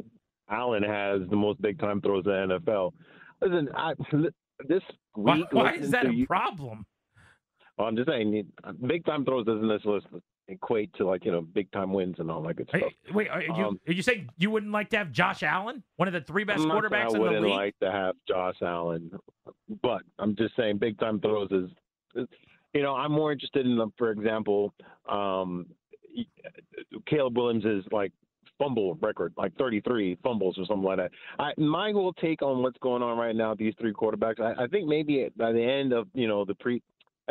Allen 0.51 0.83
has 0.83 1.21
the 1.31 1.37
most 1.37 1.61
big 1.63 1.79
time 1.79 2.01
throws 2.01 2.25
in 2.27 2.33
the 2.49 2.59
NFL. 2.61 2.93
Listen, 3.41 3.69
I, 3.75 3.95
this 4.67 4.83
week. 5.17 5.47
why 5.53 5.65
listening 5.73 5.83
is 5.85 5.91
that 5.91 6.07
a 6.07 6.13
you- 6.13 6.27
problem? 6.27 6.85
Well, 7.79 7.89
I'm 7.89 7.97
just 7.97 8.09
saying, 8.09 8.47
big 8.87 9.05
time 9.05 9.25
throws 9.25 9.47
doesn't 9.47 9.67
necessarily 9.67 10.03
equate 10.49 10.93
to 10.95 11.07
like 11.07 11.25
you 11.25 11.31
know 11.33 11.41
big 11.41 11.71
time 11.71 11.93
wins 11.93 12.17
and 12.19 12.31
all 12.31 12.43
that 12.43 12.55
good 12.57 12.69
stuff. 12.69 12.83
you- 13.07 13.15
wait, 13.15 13.29
are 13.29 13.41
you, 13.43 13.53
Um, 13.53 13.81
are 13.87 13.93
you 13.93 14.03
saying 14.03 14.29
you 14.37 14.51
wouldn't 14.51 14.73
like 14.73 14.91
to 14.91 14.99
have 14.99 15.11
Josh 15.13 15.43
Allen, 15.43 15.83
one 15.97 16.09
of 16.09 16.15
the 16.15 16.21
three 16.21 16.45
best 16.45 16.61
I'm 16.61 16.69
not 16.69 16.83
saying 16.83 16.93
quarterbacks 16.93 17.05
I 17.05 17.07
in 17.07 17.13
the 17.15 17.21
wouldn't 17.21 17.47
like 17.49 17.79
to 17.81 17.91
have 17.91 18.17
Josh 18.29 18.57
Allen, 18.61 19.11
but 19.83 20.03
I'm 20.19 20.37
just 20.37 20.55
saying 20.57 20.79
big 20.79 20.99
time 20.99 21.21
throws 21.21 21.51
is, 21.53 21.71
is 22.15 22.29
you 22.75 22.83
know, 22.83 22.95
I'm 22.95 23.13
more 23.13 23.33
interested 23.33 23.65
in, 23.67 23.79
for 23.97 24.11
example, 24.11 24.75
um, 25.09 25.67
Caleb 27.07 27.37
Williams 27.37 27.65
is 27.65 27.85
like 27.93 28.13
fumble 28.59 28.95
record, 28.97 29.33
like 29.37 29.55
33 29.57 30.17
fumbles 30.23 30.57
or 30.59 30.65
something 30.67 30.85
like 30.85 30.99
that. 30.99 31.11
I, 31.39 31.53
my 31.59 31.93
whole 31.93 32.13
take 32.15 32.43
on 32.43 32.63
what's 32.63 32.79
going 32.79 33.03
on 33.03 33.17
right 33.19 33.35
now, 33.35 33.55
these 33.55 33.75
three 33.81 33.93
quarterbacks, 33.93 34.41
I, 34.41 34.65
I 34.65 34.67
think 34.69 34.87
maybe 34.89 35.29
by 35.37 35.53
the 35.53 35.63
end 35.63 35.93
of 35.93 36.09
you 36.15 36.29
know 36.29 36.45
the 36.45 36.55
pre. 36.55 36.83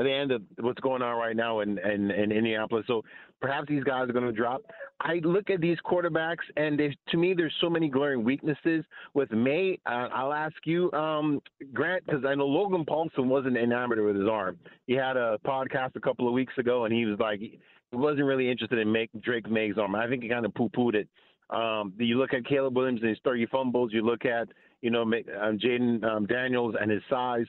At 0.01 0.05
the 0.05 0.13
end 0.13 0.31
of 0.31 0.41
what's 0.59 0.79
going 0.79 1.03
on 1.03 1.15
right 1.15 1.35
now 1.35 1.59
in, 1.59 1.77
in, 1.77 2.09
in 2.09 2.31
Indianapolis, 2.31 2.85
so 2.87 3.03
perhaps 3.39 3.67
these 3.67 3.83
guys 3.83 4.09
are 4.09 4.13
going 4.13 4.25
to 4.25 4.31
drop. 4.31 4.63
I 4.99 5.21
look 5.23 5.51
at 5.51 5.61
these 5.61 5.77
quarterbacks, 5.85 6.37
and 6.57 6.81
to 7.09 7.17
me, 7.17 7.35
there's 7.35 7.53
so 7.61 7.69
many 7.69 7.87
glaring 7.87 8.23
weaknesses. 8.23 8.83
With 9.13 9.29
Maye, 9.31 9.77
uh, 9.85 10.07
I'll 10.11 10.33
ask 10.33 10.55
you, 10.65 10.91
um, 10.93 11.39
Grant, 11.71 12.03
because 12.03 12.25
I 12.25 12.33
know 12.33 12.47
Logan 12.47 12.83
Paulsen 12.83 13.27
wasn't 13.27 13.57
enamored 13.57 14.03
with 14.03 14.15
his 14.15 14.27
arm. 14.27 14.57
He 14.87 14.93
had 14.93 15.17
a 15.17 15.37
podcast 15.45 15.95
a 15.95 15.99
couple 15.99 16.27
of 16.27 16.33
weeks 16.33 16.53
ago, 16.57 16.85
and 16.85 16.93
he 16.95 17.05
was 17.05 17.19
like, 17.19 17.39
he 17.39 17.59
wasn't 17.91 18.25
really 18.25 18.49
interested 18.49 18.79
in 18.79 18.91
make 18.91 19.11
Drake 19.21 19.47
Maye's 19.51 19.77
arm. 19.77 19.93
I 19.93 20.07
think 20.07 20.23
he 20.23 20.29
kind 20.29 20.47
of 20.47 20.53
poo-pooed 20.55 20.95
it. 20.95 21.07
Um, 21.51 21.93
you 21.99 22.17
look 22.17 22.33
at 22.33 22.43
Caleb 22.47 22.75
Williams 22.75 23.01
and 23.01 23.09
his 23.09 23.19
30 23.23 23.45
fumbles. 23.51 23.93
You 23.93 24.03
look 24.03 24.25
at, 24.25 24.47
you 24.81 24.89
know, 24.89 25.03
um, 25.03 25.13
Jayden 25.59 26.03
um, 26.03 26.25
Daniels 26.25 26.73
and 26.81 26.89
his 26.89 27.03
size. 27.07 27.45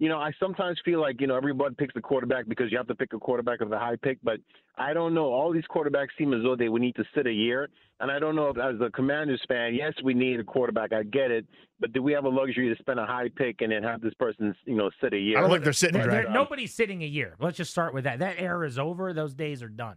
You 0.00 0.08
know, 0.08 0.18
I 0.18 0.32
sometimes 0.40 0.80
feel 0.82 0.98
like, 0.98 1.20
you 1.20 1.26
know, 1.26 1.36
everybody 1.36 1.74
picks 1.74 1.92
the 1.92 2.00
quarterback 2.00 2.48
because 2.48 2.72
you 2.72 2.78
have 2.78 2.86
to 2.88 2.94
pick 2.94 3.12
a 3.12 3.18
quarterback 3.18 3.60
with 3.60 3.70
a 3.70 3.78
high 3.78 3.96
pick, 4.02 4.16
but 4.22 4.40
I 4.78 4.94
don't 4.94 5.12
know. 5.12 5.26
All 5.26 5.52
these 5.52 5.66
quarterbacks 5.70 6.08
seem 6.16 6.32
as 6.32 6.42
though 6.42 6.56
they 6.56 6.70
would 6.70 6.80
need 6.80 6.96
to 6.96 7.04
sit 7.14 7.26
a 7.26 7.32
year. 7.32 7.68
And 8.00 8.10
I 8.10 8.18
don't 8.18 8.34
know 8.34 8.48
if, 8.48 8.56
as 8.56 8.80
a 8.80 8.90
Commanders 8.90 9.42
fan, 9.46 9.74
yes, 9.74 9.92
we 10.02 10.14
need 10.14 10.40
a 10.40 10.44
quarterback. 10.44 10.94
I 10.94 11.02
get 11.02 11.30
it. 11.30 11.46
But 11.80 11.92
do 11.92 12.02
we 12.02 12.12
have 12.14 12.24
a 12.24 12.30
luxury 12.30 12.74
to 12.74 12.80
spend 12.80 12.98
a 12.98 13.04
high 13.04 13.28
pick 13.36 13.60
and 13.60 13.70
then 13.72 13.82
have 13.82 14.00
this 14.00 14.14
person, 14.14 14.54
you 14.64 14.74
know, 14.74 14.88
sit 15.02 15.12
a 15.12 15.18
year? 15.18 15.36
I 15.36 15.42
don't 15.42 15.50
think 15.50 15.64
they're 15.64 15.72
sitting 15.74 16.00
There- 16.00 16.08
right 16.08 16.24
there- 16.24 16.32
nobody's 16.32 16.74
sitting 16.74 17.02
a 17.02 17.06
year. 17.06 17.36
Let's 17.38 17.58
just 17.58 17.70
start 17.70 17.92
with 17.92 18.04
that. 18.04 18.20
That 18.20 18.36
era 18.38 18.66
is 18.66 18.78
over. 18.78 19.12
Those 19.12 19.34
days 19.34 19.62
are 19.62 19.68
done. 19.68 19.96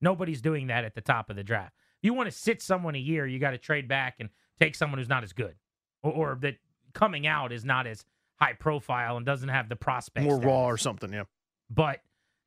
Nobody's 0.00 0.42
doing 0.42 0.66
that 0.66 0.84
at 0.84 0.96
the 0.96 1.00
top 1.00 1.30
of 1.30 1.36
the 1.36 1.44
draft. 1.44 1.74
If 2.02 2.06
you 2.08 2.12
want 2.12 2.26
to 2.26 2.36
sit 2.36 2.60
someone 2.60 2.96
a 2.96 2.98
year, 2.98 3.24
you 3.24 3.38
got 3.38 3.52
to 3.52 3.58
trade 3.58 3.86
back 3.86 4.16
and 4.18 4.30
take 4.58 4.74
someone 4.74 4.98
who's 4.98 5.08
not 5.08 5.22
as 5.22 5.32
good, 5.32 5.54
or, 6.02 6.12
or 6.12 6.38
that 6.42 6.56
coming 6.92 7.24
out 7.24 7.52
is 7.52 7.64
not 7.64 7.86
as 7.86 8.04
high 8.44 8.52
profile 8.52 9.16
and 9.16 9.24
doesn't 9.24 9.48
have 9.48 9.68
the 9.68 9.76
prospects. 9.76 10.24
more 10.24 10.38
raw 10.38 10.66
or 10.66 10.76
something. 10.76 11.12
Yeah. 11.12 11.24
But 11.70 12.00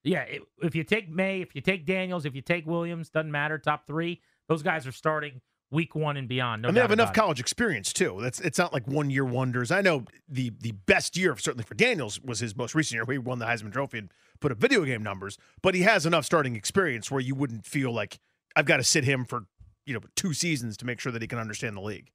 yeah, 0.04 0.22
it, 0.22 0.42
if 0.62 0.76
you 0.76 0.84
take 0.84 1.10
Maye, 1.10 1.42
if 1.42 1.56
you 1.56 1.62
take 1.62 1.86
Daniels, 1.86 2.26
if 2.26 2.36
you 2.36 2.42
take 2.42 2.66
Williams, 2.66 3.10
doesn't 3.10 3.32
matter. 3.32 3.58
Top 3.58 3.88
three, 3.88 4.22
those 4.48 4.64
guys 4.64 4.88
are 4.88 4.92
starting 4.92 5.42
week 5.72 5.96
one 5.96 6.18
and 6.18 6.28
beyond. 6.28 6.62
No 6.62 6.70
and 6.70 6.78
they 6.78 6.82
have 6.82 6.92
enough 6.92 7.10
about 7.10 7.18
it. 7.18 7.22
college 7.22 7.40
experience 7.40 7.92
too. 7.92 8.18
That's 8.22 8.40
it's 8.40 8.58
not 8.58 8.74
like 8.74 8.88
one 8.88 9.10
year 9.10 9.26
wonders. 9.26 9.72
I 9.72 9.82
know 9.82 10.06
the 10.28 10.52
the 10.60 10.72
best 10.72 11.18
year 11.18 11.36
certainly 11.38 11.66
for 11.66 11.76
Daniels 11.76 12.22
was 12.22 12.40
his 12.40 12.56
most 12.56 12.76
recent 12.76 12.96
year 12.96 13.06
where 13.06 13.14
he 13.14 13.20
won 13.20 13.40
the 13.40 13.46
Heisman 13.46 13.74
Trophy 13.74 14.00
and 14.00 14.12
put 14.40 14.52
up 14.52 14.60
video 14.60 14.86
game 14.86 15.04
numbers. 15.04 15.38
But 15.62 15.76
he 15.76 15.82
has 15.82 16.06
enough 16.06 16.26
starting 16.26 16.56
experience 16.56 17.12
where 17.12 17.22
you 17.22 17.36
wouldn't 17.36 17.66
feel 17.66 17.92
like 17.92 18.20
I've 18.56 18.66
got 18.66 18.78
to 18.78 18.84
sit 18.84 19.04
him 19.04 19.26
for 19.26 19.46
you 19.86 19.94
know 19.94 20.02
two 20.16 20.34
seasons 20.34 20.78
to 20.78 20.86
make 20.86 21.00
sure 21.00 21.12
that 21.12 21.22
he 21.22 21.28
can 21.28 21.40
understand 21.40 21.76
the 21.76 21.82
league. 21.82 22.12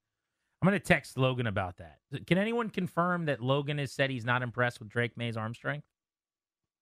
I'm 0.63 0.69
going 0.69 0.79
to 0.81 0.85
text 0.85 1.19
Logan 1.19 1.49
about 1.49 1.79
that. 1.79 1.99
Can 2.27 2.39
anyone 2.39 2.71
confirm 2.71 3.25
that 3.27 3.43
Logan 3.43 3.79
has 3.79 3.91
said 3.91 4.11
he's 4.11 4.25
not 4.25 4.43
impressed 4.43 4.79
with 4.79 4.89
Drake 4.89 5.17
Maye's 5.17 5.37
arm 5.37 5.55
strength? 5.55 5.85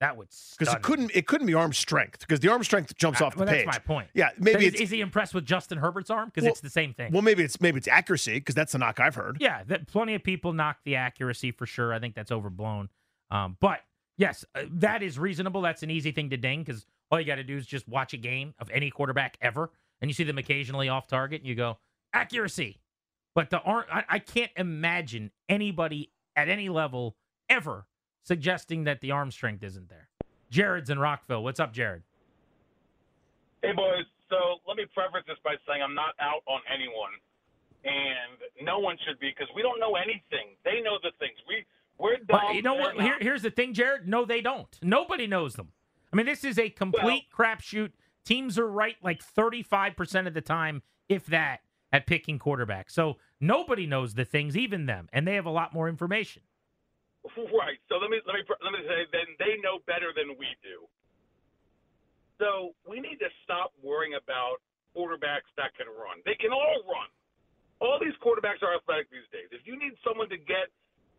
That 0.00 0.16
would 0.16 0.28
Because 0.58 0.72
it 0.74 0.80
couldn't 0.82 1.10
it 1.14 1.26
couldn't 1.26 1.46
be 1.46 1.52
arm 1.54 1.72
strength 1.74 2.20
because 2.20 2.40
the 2.40 2.48
arm 2.50 2.64
strength 2.64 2.96
jumps 2.96 3.20
Uh, 3.20 3.26
off 3.26 3.36
the 3.36 3.44
page. 3.44 3.66
That's 3.66 3.78
my 3.78 3.82
point. 3.84 4.08
Yeah, 4.14 4.30
maybe 4.38 4.66
is, 4.66 4.74
is 4.74 4.90
he 4.90 5.00
impressed 5.02 5.34
with 5.34 5.44
Justin 5.44 5.76
Herbert's 5.76 6.08
arm? 6.08 6.28
Because 6.28 6.44
Well- 6.44 6.52
it's 6.52 6.60
the 6.62 6.70
same 6.70 6.94
thing. 6.94 7.12
well 7.12 7.20
maybe 7.22 7.42
it's 7.42 7.60
maybe 7.60 7.76
it's 7.78 7.88
accuracy 7.88 8.34
because 8.34 8.54
that's 8.54 8.72
the 8.72 8.78
knock 8.78 8.98
I've 8.98 9.14
heard. 9.14 9.36
Yeah, 9.40 9.62
that 9.64 9.86
plenty 9.88 10.14
of 10.14 10.22
people 10.22 10.54
knock 10.54 10.78
the 10.84 10.96
accuracy 10.96 11.50
for 11.50 11.66
sure. 11.66 11.92
I 11.92 11.98
think 11.98 12.14
that's 12.14 12.30
overblown. 12.30 12.88
Um, 13.30 13.58
but 13.60 13.80
yes, 14.16 14.42
uh, 14.54 14.62
that 14.70 15.02
is 15.02 15.18
reasonable. 15.18 15.60
That's 15.60 15.82
an 15.82 15.90
easy 15.90 16.12
thing 16.12 16.30
to 16.30 16.38
ding 16.38 16.64
because 16.64 16.86
all 17.10 17.20
you 17.20 17.26
got 17.26 17.36
to 17.36 17.44
do 17.44 17.56
is 17.58 17.66
just 17.66 17.86
watch 17.86 18.14
a 18.14 18.18
game 18.18 18.54
of 18.58 18.70
any 18.70 18.90
quarterback 18.90 19.36
ever, 19.42 19.70
and 20.00 20.08
you 20.10 20.14
see 20.14 20.24
them 20.24 20.38
occasionally 20.38 20.88
off 20.88 21.08
target, 21.08 21.42
and 21.42 21.48
you 21.48 21.54
go 21.54 21.76
accuracy. 22.14 22.80
But 23.34 23.50
the 23.50 23.60
arm, 23.60 23.84
I, 23.92 24.04
I 24.08 24.18
can't 24.18 24.50
imagine 24.56 25.30
anybody 25.48 26.10
at 26.36 26.48
any 26.48 26.68
level 26.68 27.16
ever 27.48 27.86
suggesting 28.22 28.84
that 28.84 29.00
the 29.00 29.10
arm 29.10 29.30
strength 29.30 29.62
isn't 29.62 29.88
there. 29.88 30.08
Jared's 30.50 30.90
in 30.90 30.98
Rockville. 30.98 31.42
What's 31.42 31.60
up, 31.60 31.72
Jared? 31.72 32.02
Hey, 33.62 33.72
boys. 33.72 34.04
So 34.28 34.36
let 34.66 34.76
me 34.76 34.84
preface 34.94 35.24
this 35.26 35.36
by 35.44 35.54
saying 35.66 35.82
I'm 35.82 35.94
not 35.94 36.14
out 36.20 36.42
on 36.46 36.60
anyone, 36.72 37.10
and 37.84 38.64
no 38.64 38.78
one 38.78 38.96
should 39.06 39.18
be 39.18 39.30
because 39.30 39.52
we 39.56 39.62
don't 39.62 39.80
know 39.80 39.96
anything. 39.96 40.54
They 40.64 40.80
know 40.80 40.98
the 41.02 41.10
things. 41.18 41.34
We 41.48 41.64
we're 41.98 42.16
dumb. 42.16 42.40
But 42.46 42.54
you 42.54 42.62
know 42.62 42.74
what? 42.74 43.00
Here, 43.00 43.16
here's 43.20 43.42
the 43.42 43.50
thing, 43.50 43.74
Jared. 43.74 44.08
No, 44.08 44.24
they 44.24 44.40
don't. 44.40 44.68
Nobody 44.82 45.26
knows 45.26 45.54
them. 45.54 45.72
I 46.12 46.16
mean, 46.16 46.26
this 46.26 46.44
is 46.44 46.58
a 46.58 46.70
complete 46.70 47.24
crapshoot. 47.36 47.90
Teams 48.24 48.58
are 48.58 48.66
right 48.66 48.96
like 49.02 49.22
35% 49.22 50.26
of 50.26 50.34
the 50.34 50.40
time, 50.40 50.82
if 51.08 51.26
that, 51.26 51.60
at 51.92 52.06
picking 52.06 52.38
quarterbacks. 52.38 52.90
So 52.90 53.16
nobody 53.40 53.86
knows 53.86 54.14
the 54.14 54.24
things, 54.24 54.56
even 54.56 54.86
them, 54.86 55.08
and 55.12 55.26
they 55.26 55.34
have 55.34 55.46
a 55.46 55.50
lot 55.50 55.74
more 55.74 55.88
information. 55.88 56.42
Right. 57.36 57.76
So 57.88 58.00
let 58.00 58.08
me 58.08 58.16
let 58.24 58.32
me 58.32 58.42
let 58.48 58.72
me 58.72 58.80
say 58.88 59.04
then 59.12 59.28
they 59.36 59.60
know 59.60 59.84
better 59.84 60.16
than 60.16 60.36
we 60.40 60.48
do. 60.64 60.88
So 62.40 62.72
we 62.88 62.96
need 62.96 63.20
to 63.20 63.28
stop 63.44 63.76
worrying 63.84 64.16
about 64.16 64.64
quarterbacks 64.96 65.52
that 65.60 65.76
can 65.76 65.86
run. 65.92 66.24
They 66.24 66.34
can 66.40 66.50
all 66.50 66.80
run. 66.88 67.12
All 67.84 68.00
these 68.00 68.16
quarterbacks 68.24 68.64
are 68.64 68.72
athletic 68.72 69.12
these 69.12 69.28
days. 69.28 69.52
If 69.52 69.68
you 69.68 69.76
need 69.76 69.92
someone 70.00 70.32
to 70.32 70.40
get 70.40 70.72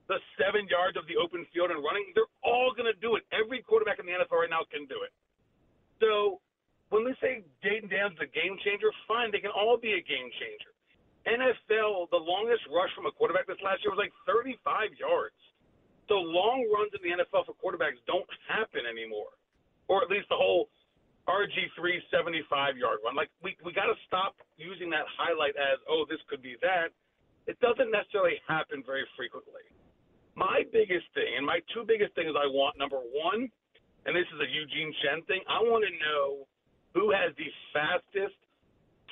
the 0.10 0.18
seven 0.42 0.66
yards 0.68 0.98
of 0.98 1.06
the 1.06 1.18
open 1.22 1.46
field 1.54 1.70
and 1.70 1.80
running, 1.86 2.10
they're 2.18 2.30
all 2.42 2.74
going 2.74 2.90
to 2.90 2.98
do 2.98 3.16
it. 3.16 3.24
Every 3.30 3.62
quarterback 3.62 4.02
in 4.02 4.10
the 4.10 4.18
NFL 4.18 4.46
right 4.46 4.50
now 4.50 4.66
can 4.74 4.90
do 4.90 5.06
it. 5.06 5.14
So 6.02 6.42
when 6.92 7.08
they 7.08 7.16
say 7.24 7.42
Jayden 7.64 7.88
Daniels 7.88 8.20
is 8.20 8.28
a 8.28 8.32
game 8.36 8.60
changer, 8.62 8.92
fine, 9.08 9.32
they 9.32 9.40
can 9.40 9.56
all 9.56 9.80
be 9.80 9.96
a 9.96 10.04
game 10.04 10.28
changer. 10.36 10.76
NFL, 11.24 12.12
the 12.12 12.20
longest 12.20 12.68
rush 12.68 12.92
from 12.92 13.08
a 13.08 13.14
quarterback 13.16 13.48
this 13.48 13.62
last 13.64 13.80
year 13.82 13.96
was 13.96 14.02
like 14.02 14.14
35 14.28 14.92
yards. 15.00 15.38
So 16.12 16.20
long 16.20 16.68
runs 16.68 16.92
in 16.92 17.00
the 17.00 17.16
NFL 17.24 17.48
for 17.48 17.56
quarterbacks 17.56 17.96
don't 18.04 18.28
happen 18.44 18.84
anymore, 18.84 19.32
or 19.88 20.04
at 20.04 20.12
least 20.12 20.28
the 20.28 20.36
whole 20.36 20.68
RG3 21.30 21.80
75 22.12 22.76
yard 22.76 23.00
run. 23.06 23.16
Like 23.16 23.32
we 23.40 23.56
we 23.64 23.72
got 23.72 23.88
to 23.88 23.96
stop 24.12 24.36
using 24.60 24.92
that 24.92 25.08
highlight 25.16 25.56
as 25.56 25.80
oh 25.88 26.04
this 26.12 26.20
could 26.28 26.44
be 26.44 26.60
that. 26.60 26.92
It 27.48 27.56
doesn't 27.64 27.88
necessarily 27.88 28.42
happen 28.44 28.84
very 28.84 29.08
frequently. 29.16 29.64
My 30.36 30.68
biggest 30.76 31.08
thing 31.16 31.40
and 31.40 31.48
my 31.48 31.64
two 31.72 31.88
biggest 31.88 32.12
things 32.20 32.36
I 32.36 32.50
want 32.50 32.76
number 32.76 33.00
one, 33.00 33.48
and 34.04 34.12
this 34.12 34.28
is 34.36 34.40
a 34.44 34.50
Eugene 34.52 34.92
Chen 35.00 35.24
thing. 35.32 35.40
I 35.48 35.64
want 35.64 35.88
to 35.88 35.94
know 35.96 36.51
who 36.94 37.12
has 37.12 37.32
the 37.38 37.48
fastest 37.74 38.36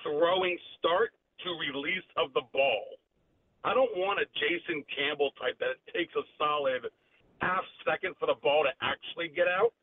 throwing 0.03 0.57
start 0.77 1.11
to 1.43 1.49
release 1.59 2.03
of 2.17 2.33
the 2.33 2.41
ball. 2.53 2.83
I 3.63 3.73
don't 3.73 3.91
want 3.97 4.19
a 4.19 4.25
Jason 4.39 4.83
Campbell 4.95 5.31
type 5.39 5.57
that 5.59 5.71
it 5.71 5.97
takes 5.97 6.13
a 6.15 6.21
solid 6.37 6.87
half 7.41 7.63
second 7.87 8.15
for 8.19 8.25
the 8.27 8.35
ball 8.41 8.63
to 8.63 8.71
actually 8.85 9.29
get 9.35 9.47
out. 9.47 9.73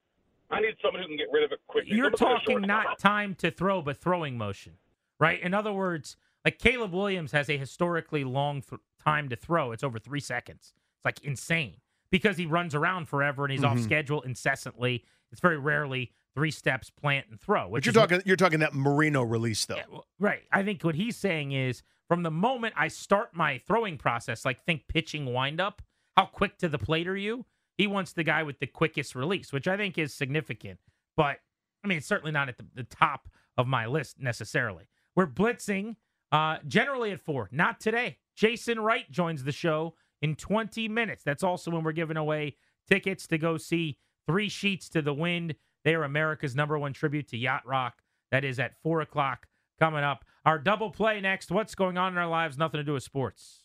I 0.51 0.61
need 0.61 0.75
someone 0.83 1.03
who 1.03 1.09
can 1.09 1.17
get 1.17 1.27
rid 1.33 1.45
of 1.45 1.53
it 1.53 1.61
quickly. 1.67 1.97
You're 1.97 2.11
Someone 2.17 2.35
with 2.35 2.41
talking 2.43 2.55
short 2.59 2.67
not 2.67 2.99
time 2.99 3.35
to 3.37 3.51
throw, 3.51 3.83
but 3.83 3.97
throwing 3.97 4.39
motion, 4.39 4.75
right? 5.19 5.41
In 5.41 5.53
other 5.55 5.73
words, 5.73 6.17
like 6.45 6.59
Caleb 6.59 6.93
Williams 6.93 7.33
has 7.33 7.49
a 7.51 7.59
historically 7.59 8.25
long 8.25 8.63
th- 8.63 8.81
time 9.05 9.29
to 9.29 9.37
throw. 9.37 9.73
It's 9.73 9.83
over 9.83 9.99
three 9.99 10.21
seconds. 10.21 10.73
It's 10.99 11.05
like 11.05 11.23
insane 11.25 11.77
because 12.11 12.37
he 12.37 12.47
runs 12.47 12.75
around 12.75 13.09
forever 13.09 13.45
and 13.45 13.53
he's 13.53 13.65
off 13.65 13.79
Mhm. 13.79 13.83
schedule 13.85 14.21
incessantly. 14.23 15.05
It's 15.33 15.41
very 15.41 15.59
rarely 15.59 16.13
three 16.37 16.51
steps, 16.53 16.91
plant 16.91 17.27
and 17.31 17.41
throw. 17.41 17.71
But 17.73 17.85
you're 17.85 17.93
talking 17.93 18.23
you're 18.25 18.37
talking 18.37 18.61
that 18.61 18.75
Marino 18.75 19.23
release 19.23 19.65
though. 19.65 20.05
Right. 20.21 20.43
I 20.53 20.63
think 20.63 20.85
what 20.85 20.95
he's 20.95 21.17
saying 21.17 21.53
is 21.53 21.83
from 22.09 22.23
the 22.23 22.31
moment 22.31 22.75
I 22.77 22.89
start 22.89 23.35
my 23.35 23.59
throwing 23.67 23.97
process, 23.97 24.45
like 24.45 24.65
think 24.65 24.87
pitching 24.87 25.33
windup, 25.33 25.83
how 26.17 26.27
quick 26.27 26.59
to 26.59 26.69
the 26.69 26.79
plate 26.79 27.09
are 27.09 27.17
you? 27.17 27.47
He 27.79 27.87
wants 27.87 28.13
the 28.13 28.23
guy 28.23 28.43
with 28.43 28.61
the 28.61 28.67
quickest 28.67 29.15
release, 29.15 29.53
which 29.53 29.67
I 29.67 29.77
think 29.77 29.99
is 29.99 30.15
significant. 30.15 30.79
But 31.17 31.39
I 31.83 31.89
mean, 31.89 31.99
it's 31.99 32.07
certainly 32.07 32.33
not 32.33 32.49
at 32.49 32.59
the, 32.59 32.67
the 32.75 32.85
top 32.85 33.29
of 33.57 33.67
my 33.67 33.87
list 33.87 34.21
necessarily. 34.21 34.89
We're 35.15 35.27
blitzing 35.27 35.97
uh, 36.31 36.59
generally 36.69 37.13
at 37.13 37.21
four, 37.21 37.49
not 37.51 37.81
today. 37.81 38.19
Jason 38.37 38.79
Wright 38.79 39.11
joins 39.11 39.45
the 39.45 39.53
show 39.53 39.95
in 40.21 40.35
20 40.35 40.89
minutes. 40.89 41.25
That's 41.25 41.43
also 41.43 41.71
when 41.71 41.83
we're 41.83 41.93
giving 41.93 42.19
away 42.19 42.57
tickets 42.89 43.27
to 43.29 43.39
go 43.39 43.57
see 43.57 43.99
Three 44.27 44.49
Sheets 44.49 44.89
to 44.91 45.03
the 45.03 45.15
Wind. 45.15 45.55
They 45.87 45.95
are 45.95 46.03
America's 46.03 46.57
number 46.57 46.77
one 46.77 46.93
tribute 46.93 47.29
to 47.29 47.37
Yacht 47.37 47.65
Rock. 47.65 48.03
That 48.33 48.45
is 48.45 48.59
at 48.59 48.75
four 48.83 49.03
o'clock 49.03 49.47
coming 49.79 50.03
up. 50.03 50.25
Our 50.45 50.59
double 50.59 50.91
play 50.91 51.21
next. 51.21 51.53
What's 51.53 51.77
going 51.77 51.97
on 51.97 52.13
in 52.13 52.19
our 52.19 52.27
lives? 52.27 52.59
Nothing 52.59 52.79
to 52.79 52.85
do 52.85 52.95
with 52.95 53.05
sports. 53.05 53.63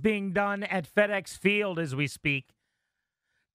being 0.00 0.32
done 0.32 0.62
at 0.62 0.86
FedEx 0.94 1.36
Field 1.36 1.80
as 1.80 1.96
we 1.96 2.06
speak. 2.06 2.54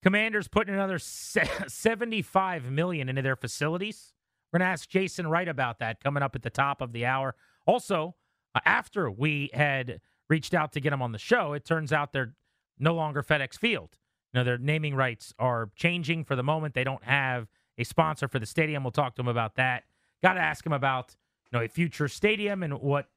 Commanders 0.07 0.47
putting 0.47 0.73
another 0.73 0.99
75 0.99 2.71
million 2.71 3.09
into 3.09 3.21
their 3.21 3.35
facilities. 3.35 4.13
We're 4.53 4.59
going 4.59 4.65
to 4.65 4.71
ask 4.71 4.87
Jason 4.87 5.27
Wright 5.27 5.49
about 5.49 5.79
that 5.79 6.01
coming 6.01 6.23
up 6.23 6.33
at 6.33 6.43
the 6.43 6.49
top 6.49 6.79
of 6.79 6.93
the 6.93 7.05
hour. 7.05 7.35
Also, 7.65 8.15
uh, 8.55 8.61
after 8.65 9.11
we 9.11 9.49
had 9.53 9.99
reached 10.29 10.53
out 10.53 10.71
to 10.71 10.79
get 10.79 10.93
him 10.93 11.01
on 11.01 11.11
the 11.11 11.17
show, 11.17 11.51
it 11.51 11.65
turns 11.65 11.91
out 11.91 12.13
they're 12.13 12.35
no 12.79 12.95
longer 12.95 13.21
FedEx 13.21 13.59
Field. 13.59 13.97
You 14.31 14.39
know, 14.39 14.43
their 14.45 14.57
naming 14.57 14.95
rights 14.95 15.33
are 15.39 15.71
changing 15.75 16.23
for 16.23 16.37
the 16.37 16.43
moment. 16.43 16.73
They 16.73 16.85
don't 16.85 17.03
have 17.03 17.49
a 17.77 17.83
sponsor 17.83 18.29
for 18.29 18.39
the 18.39 18.45
stadium. 18.45 18.85
We'll 18.85 18.91
talk 18.91 19.13
to 19.15 19.21
him 19.21 19.27
about 19.27 19.55
that. 19.55 19.83
Got 20.23 20.35
to 20.35 20.39
ask 20.39 20.65
him 20.65 20.71
about 20.71 21.17
you 21.51 21.59
know 21.59 21.65
a 21.65 21.67
future 21.67 22.07
stadium 22.07 22.63
and 22.63 22.75
what 22.75 23.09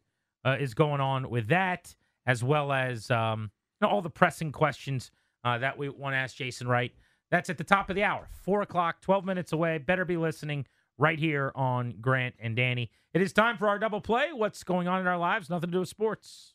uh, 0.44 0.56
is 0.58 0.74
going 0.74 1.00
on 1.00 1.30
with 1.30 1.46
that, 1.50 1.94
as 2.26 2.42
well 2.42 2.72
as 2.72 3.12
um, 3.12 3.52
you 3.80 3.86
know, 3.86 3.92
all 3.92 4.02
the 4.02 4.10
pressing 4.10 4.50
questions 4.50 5.12
uh, 5.44 5.58
that 5.58 5.78
we 5.78 5.88
want 5.88 6.14
to 6.14 6.18
ask 6.18 6.36
Jason 6.36 6.68
Wright. 6.68 6.92
That's 7.30 7.48
at 7.48 7.58
the 7.58 7.64
top 7.64 7.90
of 7.90 7.96
the 7.96 8.02
hour, 8.02 8.28
four 8.42 8.62
o'clock, 8.62 9.00
twelve 9.00 9.24
minutes 9.24 9.52
away. 9.52 9.78
Better 9.78 10.04
be 10.04 10.16
listening 10.16 10.66
right 10.98 11.18
here 11.18 11.52
on 11.54 11.94
Grant 12.00 12.34
and 12.40 12.56
Danny. 12.56 12.90
It 13.14 13.22
is 13.22 13.32
time 13.32 13.56
for 13.56 13.68
our 13.68 13.78
double 13.78 14.00
play. 14.00 14.28
What's 14.32 14.62
going 14.64 14.88
on 14.88 15.00
in 15.00 15.06
our 15.06 15.18
lives? 15.18 15.48
Nothing 15.48 15.70
to 15.70 15.72
do 15.72 15.80
with 15.80 15.88
sports. 15.88 16.54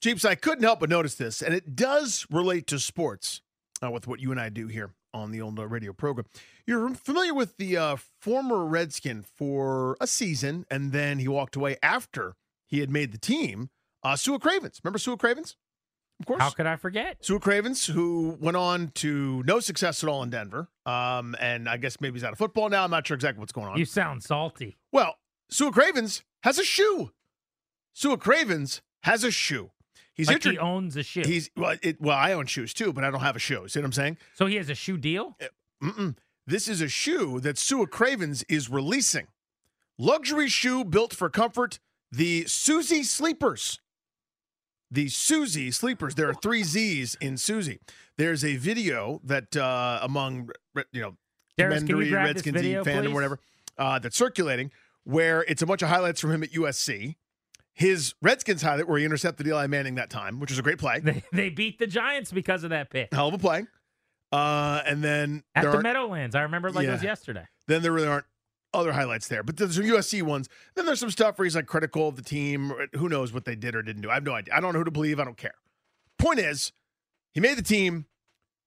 Jeeps, 0.00 0.24
I 0.24 0.36
couldn't 0.36 0.62
help 0.62 0.80
but 0.80 0.88
notice 0.88 1.16
this, 1.16 1.42
and 1.42 1.52
it 1.52 1.74
does 1.74 2.24
relate 2.30 2.68
to 2.68 2.78
sports 2.78 3.42
uh, 3.82 3.90
with 3.90 4.06
what 4.06 4.20
you 4.20 4.30
and 4.30 4.40
I 4.40 4.48
do 4.48 4.68
here 4.68 4.90
on 5.12 5.32
the 5.32 5.40
old 5.40 5.58
radio 5.58 5.92
program. 5.92 6.26
You're 6.66 6.90
familiar 6.94 7.34
with 7.34 7.56
the 7.56 7.76
uh, 7.76 7.96
former 8.20 8.64
Redskin 8.64 9.22
for 9.22 9.96
a 10.00 10.06
season, 10.06 10.66
and 10.70 10.92
then 10.92 11.18
he 11.18 11.26
walked 11.26 11.56
away 11.56 11.78
after 11.82 12.36
he 12.68 12.78
had 12.80 12.90
made 12.90 13.10
the 13.12 13.18
team. 13.18 13.70
Uh, 14.04 14.14
Sua 14.14 14.38
Cravens. 14.38 14.80
Remember 14.84 14.98
Sua 14.98 15.16
Cravens? 15.16 15.56
Of 16.20 16.26
course. 16.26 16.40
How 16.40 16.50
could 16.50 16.66
I 16.66 16.76
forget? 16.76 17.24
Sua 17.24 17.38
Cravens, 17.38 17.86
who 17.86 18.36
went 18.40 18.56
on 18.56 18.88
to 18.96 19.42
no 19.44 19.60
success 19.60 20.02
at 20.02 20.08
all 20.08 20.22
in 20.22 20.30
Denver. 20.30 20.68
Um, 20.86 21.34
and 21.40 21.68
I 21.68 21.76
guess 21.76 22.00
maybe 22.00 22.14
he's 22.14 22.24
out 22.24 22.32
of 22.32 22.38
football 22.38 22.68
now. 22.68 22.84
I'm 22.84 22.90
not 22.90 23.06
sure 23.06 23.14
exactly 23.14 23.40
what's 23.40 23.52
going 23.52 23.68
on. 23.68 23.78
You 23.78 23.84
sound 23.84 24.22
salty. 24.22 24.78
Well, 24.92 25.16
Sua 25.50 25.70
Cravens 25.70 26.22
has 26.42 26.58
a 26.58 26.64
shoe. 26.64 27.10
Sua 27.92 28.16
Cravens 28.16 28.82
has 29.02 29.24
a 29.24 29.30
shoe. 29.30 29.70
He's 30.14 30.26
like 30.26 30.36
intro- 30.36 30.52
he 30.52 30.58
owns 30.58 30.96
a 30.96 31.04
shoe. 31.04 31.22
He's 31.24 31.50
well, 31.56 31.76
it, 31.82 32.00
well, 32.00 32.16
I 32.16 32.32
own 32.32 32.46
shoes 32.46 32.74
too, 32.74 32.92
but 32.92 33.04
I 33.04 33.10
don't 33.10 33.20
have 33.20 33.36
a 33.36 33.40
shoe. 33.40 33.68
See 33.68 33.78
what 33.78 33.86
I'm 33.86 33.92
saying? 33.92 34.18
so 34.34 34.46
he 34.46 34.56
has 34.56 34.68
a 34.68 34.74
shoe 34.74 34.96
deal. 34.98 35.36
Mm-mm. 35.82 36.16
This 36.46 36.66
is 36.66 36.80
a 36.80 36.88
shoe 36.88 37.38
that 37.40 37.58
Sua 37.58 37.86
Cravens 37.86 38.42
is 38.48 38.68
releasing. 38.68 39.28
Luxury 39.98 40.48
shoe 40.48 40.84
built 40.84 41.14
for 41.14 41.28
comfort. 41.30 41.78
The 42.10 42.44
Susie 42.46 43.02
Sleepers. 43.02 43.80
The 44.90 45.08
Susie 45.08 45.70
Sleepers. 45.70 46.14
There 46.14 46.28
are 46.28 46.34
three 46.34 46.62
Z's 46.62 47.16
in 47.20 47.36
Susie. 47.36 47.80
There's 48.16 48.44
a 48.44 48.56
video 48.56 49.20
that 49.24 49.56
uh, 49.56 50.00
among 50.02 50.50
you 50.92 51.02
know 51.02 51.16
Darius, 51.58 51.82
you 51.82 51.96
Mendery, 51.96 52.12
Redskins 52.12 52.56
video, 52.56 52.84
fandom, 52.84 53.04
please? 53.04 53.14
whatever, 53.14 53.38
uh, 53.76 53.98
that's 53.98 54.16
circulating, 54.16 54.70
where 55.04 55.42
it's 55.42 55.60
a 55.60 55.66
bunch 55.66 55.82
of 55.82 55.88
highlights 55.88 56.20
from 56.20 56.32
him 56.32 56.42
at 56.42 56.52
USC. 56.52 57.16
His 57.74 58.14
Redskins 58.22 58.62
highlight 58.62 58.88
where 58.88 58.98
he 58.98 59.04
intercepted 59.04 59.46
Eli 59.46 59.66
Manning 59.66 59.96
that 59.96 60.10
time, 60.10 60.40
which 60.40 60.50
was 60.50 60.58
a 60.58 60.62
great 60.62 60.78
play. 60.78 61.00
They, 61.00 61.22
they 61.32 61.50
beat 61.50 61.78
the 61.78 61.86
Giants 61.86 62.32
because 62.32 62.64
of 62.64 62.70
that 62.70 62.90
pick 62.90 63.12
Hell 63.12 63.28
of 63.28 63.34
a 63.34 63.38
play. 63.38 63.66
Uh, 64.32 64.82
and 64.84 65.02
then 65.02 65.42
at 65.54 65.70
the 65.70 65.80
Meadowlands. 65.80 66.34
I 66.34 66.42
remember 66.42 66.70
like 66.70 66.86
it 66.86 66.90
was 66.90 67.02
yesterday. 67.02 67.46
then 67.66 67.82
there 67.82 67.92
really 67.92 68.08
aren't 68.08 68.26
other 68.74 68.92
highlights 68.92 69.28
there. 69.28 69.42
But 69.42 69.56
there's 69.56 69.76
some 69.76 69.84
USC 69.84 70.22
ones. 70.22 70.48
Then 70.74 70.86
there's 70.86 71.00
some 71.00 71.10
stuff 71.10 71.38
where 71.38 71.44
he's 71.44 71.56
like 71.56 71.66
critical 71.66 72.08
of 72.08 72.16
the 72.16 72.22
team. 72.22 72.72
Who 72.96 73.08
knows 73.08 73.32
what 73.32 73.44
they 73.44 73.56
did 73.56 73.74
or 73.74 73.82
didn't 73.82 74.02
do? 74.02 74.10
I 74.10 74.14
have 74.14 74.24
no 74.24 74.34
idea. 74.34 74.54
I 74.54 74.60
don't 74.60 74.72
know 74.72 74.80
who 74.80 74.84
to 74.84 74.90
believe. 74.90 75.20
I 75.20 75.24
don't 75.24 75.36
care. 75.36 75.54
Point 76.18 76.38
is, 76.40 76.72
he 77.32 77.40
made 77.40 77.56
the 77.56 77.62
team 77.62 78.06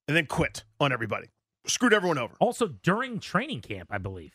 and 0.07 0.15
then 0.15 0.26
quit 0.26 0.64
on 0.80 0.91
everybody. 0.91 1.28
Screwed 1.68 1.94
everyone 1.94 2.18
over. 2.18 2.36
Also 2.40 2.68
during 2.68 3.19
training 3.19 3.61
camp, 3.61 3.90
I 3.91 3.98
believe. 3.98 4.34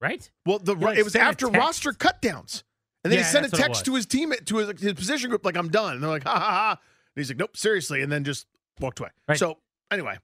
Right? 0.00 0.30
Well, 0.44 0.58
the 0.58 0.76
it 0.96 1.04
was 1.04 1.16
after 1.16 1.48
roster 1.48 1.92
cutdowns. 1.92 2.62
And 3.02 3.12
then 3.12 3.20
Yeah, 3.20 3.24
he 3.24 3.30
sent 3.30 3.46
a 3.46 3.50
that's 3.50 3.52
what 3.52 3.60
it 3.60 3.68
text 3.68 3.84
to 3.86 3.94
his 3.94 4.06
team 4.06 4.32
to 4.44 4.56
his, 4.56 4.80
his 4.80 4.92
position 4.94 5.30
group 5.30 5.44
like 5.44 5.56
I'm 5.56 5.68
done. 5.68 5.94
And 5.94 6.02
they're 6.02 6.10
like, 6.10 6.24
ha 6.24 6.38
ha 6.38 6.40
ha. 6.40 6.70
And 6.70 7.20
he's 7.20 7.30
like, 7.30 7.38
nope, 7.38 7.56
seriously, 7.56 8.02
and 8.02 8.12
then 8.12 8.24
just 8.24 8.46
walked 8.80 9.00
away. 9.00 9.10
Right. 9.26 9.38
So 9.38 9.58
anyway, 9.90 10.18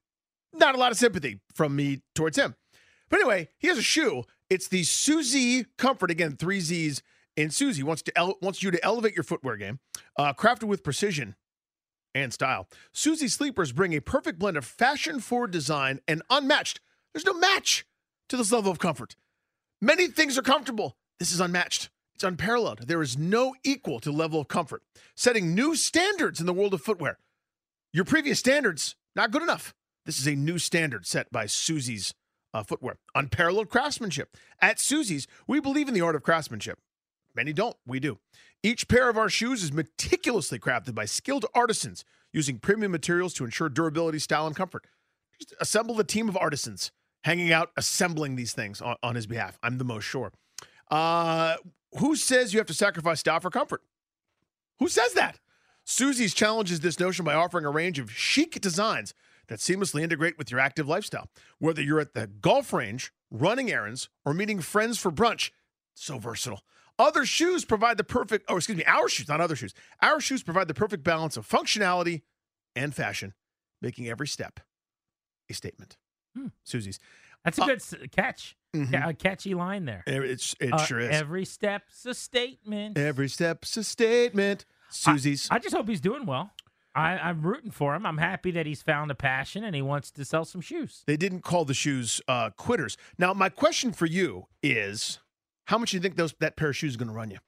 not 0.53 0.75
a 0.75 0.79
lot 0.79 0.93
of 0.93 0.99
sympathy 0.99 1.41
from 1.55 1.75
me 1.75 2.03
towards 2.15 2.37
him. 2.37 2.55
But 3.13 3.21
anyway, 3.21 3.51
he 3.59 3.69
has 3.69 3.77
a 3.77 3.83
shoe. 3.83 4.25
It's 4.49 4.69
the 4.69 4.85
Suzy 4.85 5.67
Comfort 5.77 6.11
again, 6.11 6.35
three 6.35 6.61
Z's 6.61 7.03
in 7.37 7.51
Suzy 7.51 7.83
wants 7.83 8.01
to 8.03 8.19
ele- 8.19 8.39
wants 8.41 8.63
you 8.63 8.71
to 8.71 8.83
elevate 8.83 9.15
your 9.15 9.23
footwear 9.23 9.59
game, 9.59 9.81
uh, 10.17 10.33
crafted 10.33 10.65
with 10.65 10.83
precision 10.83 11.37
and 12.15 12.33
style. 12.33 12.69
Suzy 12.91 13.29
sleepers 13.29 13.73
bring 13.73 13.93
a 13.93 14.01
perfect 14.01 14.39
blend 14.39 14.57
of 14.57 14.65
fashion 14.65 15.21
forward 15.21 15.51
design 15.51 16.01
and 16.09 16.23
unmatched. 16.31 16.81
There's 17.13 17.27
no 17.27 17.35
match 17.35 17.85
to 18.31 18.39
this 18.39 18.51
level 18.51 18.73
of 18.73 18.79
comfort. 18.79 19.15
Many 19.83 20.09
things 20.09 20.39
are 20.39 20.43
comfortable. 20.43 20.97
This 21.19 21.33
is 21.33 21.41
unmatched. 21.41 21.91
It's 22.15 22.25
unparalleled. 22.25 22.87
There 22.87 23.03
is 23.03 23.19
no 23.19 23.55
equal 23.63 24.01
to 24.01 24.11
level 24.11 24.41
of 24.41 24.49
comfort, 24.49 24.83
setting 25.15 25.55
new 25.55 25.77
standards 25.77 26.41
in 26.41 26.47
the 26.47 26.55
world 26.55 26.73
of 26.73 26.81
footwear. 26.81 27.19
Your 27.93 28.07
previous 28.07 28.39
standards 28.39 28.97
not 29.15 29.33
good 29.33 29.43
enough. 29.43 29.75
This 30.07 30.19
is 30.19 30.27
a 30.27 30.35
new 30.35 30.57
standard 30.59 31.07
set 31.07 31.31
by 31.31 31.45
Susie's 31.45 32.15
uh, 32.55 32.63
footwear. 32.63 32.99
Unparalleled 33.15 33.69
craftsmanship. 33.69 34.37
At 34.61 34.79
Susie's, 34.79 35.27
we 35.47 35.61
believe 35.61 35.89
in 35.89 35.95
the 35.95 36.01
art 36.01 36.17
of 36.17 36.23
craftsmanship. 36.23 36.79
Many 37.35 37.53
don't. 37.53 37.77
We 37.87 38.01
do. 38.01 38.19
Each 38.63 38.87
pair 38.87 39.09
of 39.09 39.17
our 39.17 39.29
shoes 39.29 39.63
is 39.63 39.73
meticulously 39.73 40.59
crafted 40.59 40.95
by 40.95 41.05
skilled 41.05 41.47
artisans 41.55 42.05
using 42.33 42.59
premium 42.59 42.93
materials 42.93 43.35
to 43.35 43.45
ensure 43.45 43.69
durability, 43.69 44.19
style, 44.19 44.47
and 44.47 44.57
comfort. 44.57 44.87
Just 45.41 45.55
assemble 45.61 45.95
the 45.95 46.05
team 46.05 46.29
of 46.29 46.37
artisans 46.37 46.93
hanging 47.25 47.53
out, 47.53 47.71
assembling 47.77 48.37
these 48.37 48.53
things 48.53 48.81
on, 48.81 48.97
on 49.03 49.15
his 49.15 49.27
behalf. 49.27 49.59
I'm 49.63 49.79
the 49.79 49.85
most 49.85 50.05
sure. 50.05 50.33
Uh, 50.91 51.57
who 51.99 52.17
says 52.17 52.53
you 52.53 52.61
have 52.61 52.67
to 52.67 52.75
sacrifice 52.75 53.21
style 53.21 53.41
for 53.41 53.51
comfort? 53.51 53.83
Who 54.79 54.89
says 54.89 55.15
that? 55.15 55.39
Susie's 55.85 56.35
challenges 56.35 56.81
this 56.81 57.01
notion 57.01 57.25
by 57.25 57.35
offering 57.35 57.65
a 57.65 57.71
range 57.71 57.99
of 57.99 58.11
chic 58.11 58.61
designs 58.61 59.15
that 59.49 59.59
seamlessly 59.59 60.03
integrate 60.03 60.39
with 60.39 60.51
your 60.51 60.61
active 60.61 60.89
lifestyle. 60.89 61.29
Whether 61.59 61.83
you're 61.83 62.01
at 62.01 62.15
the 62.15 62.27
golf 62.27 62.73
range, 62.73 63.13
running 63.31 63.71
errands, 63.71 64.09
or 64.25 64.33
meeting 64.35 64.61
friends 64.61 64.99
for 64.99 65.11
brunch, 65.11 65.51
so 65.95 66.19
versatile. 66.19 66.63
Other 66.99 67.25
shoes 67.25 67.65
provide 67.65 67.97
the 67.97 68.05
perfect, 68.05 68.45
oh, 68.49 68.57
excuse 68.57 68.77
me, 68.79 68.85
our 68.85 69.09
shoes, 69.09 69.29
not 69.29 69.41
other 69.41 69.57
shoes. 69.57 69.75
Our 70.01 70.21
shoes 70.21 70.43
provide 70.43 70.69
the 70.69 70.75
perfect 70.75 71.03
balance 71.03 71.37
of 71.37 71.49
functionality 71.49 72.23
and 72.77 72.95
fashion, 72.95 73.35
making 73.81 74.09
every 74.09 74.29
step 74.29 74.61
a 75.51 75.55
statement. 75.55 75.97
Hmm. 76.37 76.49
Susie's. 76.65 76.99
That's 77.45 77.59
a 77.59 77.63
Uh, 77.63 77.67
good 77.67 78.13
catch. 78.13 78.57
mhm. 78.75 78.93
Yeah, 78.93 79.09
A 79.09 79.15
catchy 79.15 79.55
line 79.55 79.85
there. 79.85 80.05
It's, 80.07 80.55
it 80.61 80.73
Uh, 80.73 80.79
sure 80.85 81.01
is. 81.01 81.11
Every 81.11 81.45
step's 81.45 82.07
a 82.07 82.15
statement. 82.15 82.97
Every 82.97 83.29
step's 83.29 83.77
a 83.77 83.85
statement. 83.85 84.65
Susie's. 84.91 85.49
I 85.51 85.59
just 85.59 85.75
hope 85.75 85.89
he's 85.89 86.01
doing 86.01 86.25
well. 86.25 86.53
I, 86.95 87.13
I'm 87.19 87.43
rooting 87.43 87.71
for 87.71 87.95
him. 87.95 88.05
I'm 88.05 88.19
happy 88.19 88.51
that 88.51 88.67
he's 88.67 88.83
found 88.83 89.11
a 89.11 89.15
passion 89.15 89.65
and 89.65 89.75
he 89.75 89.81
wants 89.83 90.11
to 90.13 90.25
sell 90.25 90.45
some 90.45 90.61
shoes. 90.61 91.03
They 91.07 91.17
didn't 91.17 91.41
call 91.41 91.65
the 91.65 91.75
shoes 91.75 92.21
uh, 92.29 92.51
quitters. 92.51 92.97
Now, 93.19 93.33
my 93.33 93.49
question 93.49 93.93
for 93.93 94.07
you 94.07 94.47
is, 94.63 95.19
how 95.67 95.79
much 95.79 95.93
do 95.93 95.97
you 95.97 96.03
think 96.03 96.17
those 96.17 96.35
that 96.41 96.57
pair 96.57 96.69
of 96.71 96.77
shoes 96.77 96.91
is 96.93 96.97
going 96.97 97.09
to 97.09 97.15
run 97.15 97.31
you? 97.31 97.39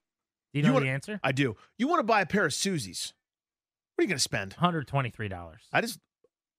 Do 0.53 0.61
you 0.61 0.67
know 0.67 0.73
wanna- 0.73 0.87
the 0.87 0.91
answer? 0.93 1.21
I 1.23 1.33
do. 1.33 1.57
You 1.77 1.89
want 1.89 1.99
to 2.01 2.05
buy 2.05 2.21
a 2.23 2.27
pair 2.27 2.47
of 2.47 2.53
Susies? 2.53 3.13
What 3.97 4.03
are 4.03 4.05
you 4.05 4.09
going 4.09 4.17
to 4.19 4.23
spend? 4.23 4.55
Hundred 4.55 4.89
twenty-three 4.89 5.29
dollars. 5.29 5.61
I 5.73 5.81
just 5.81 6.01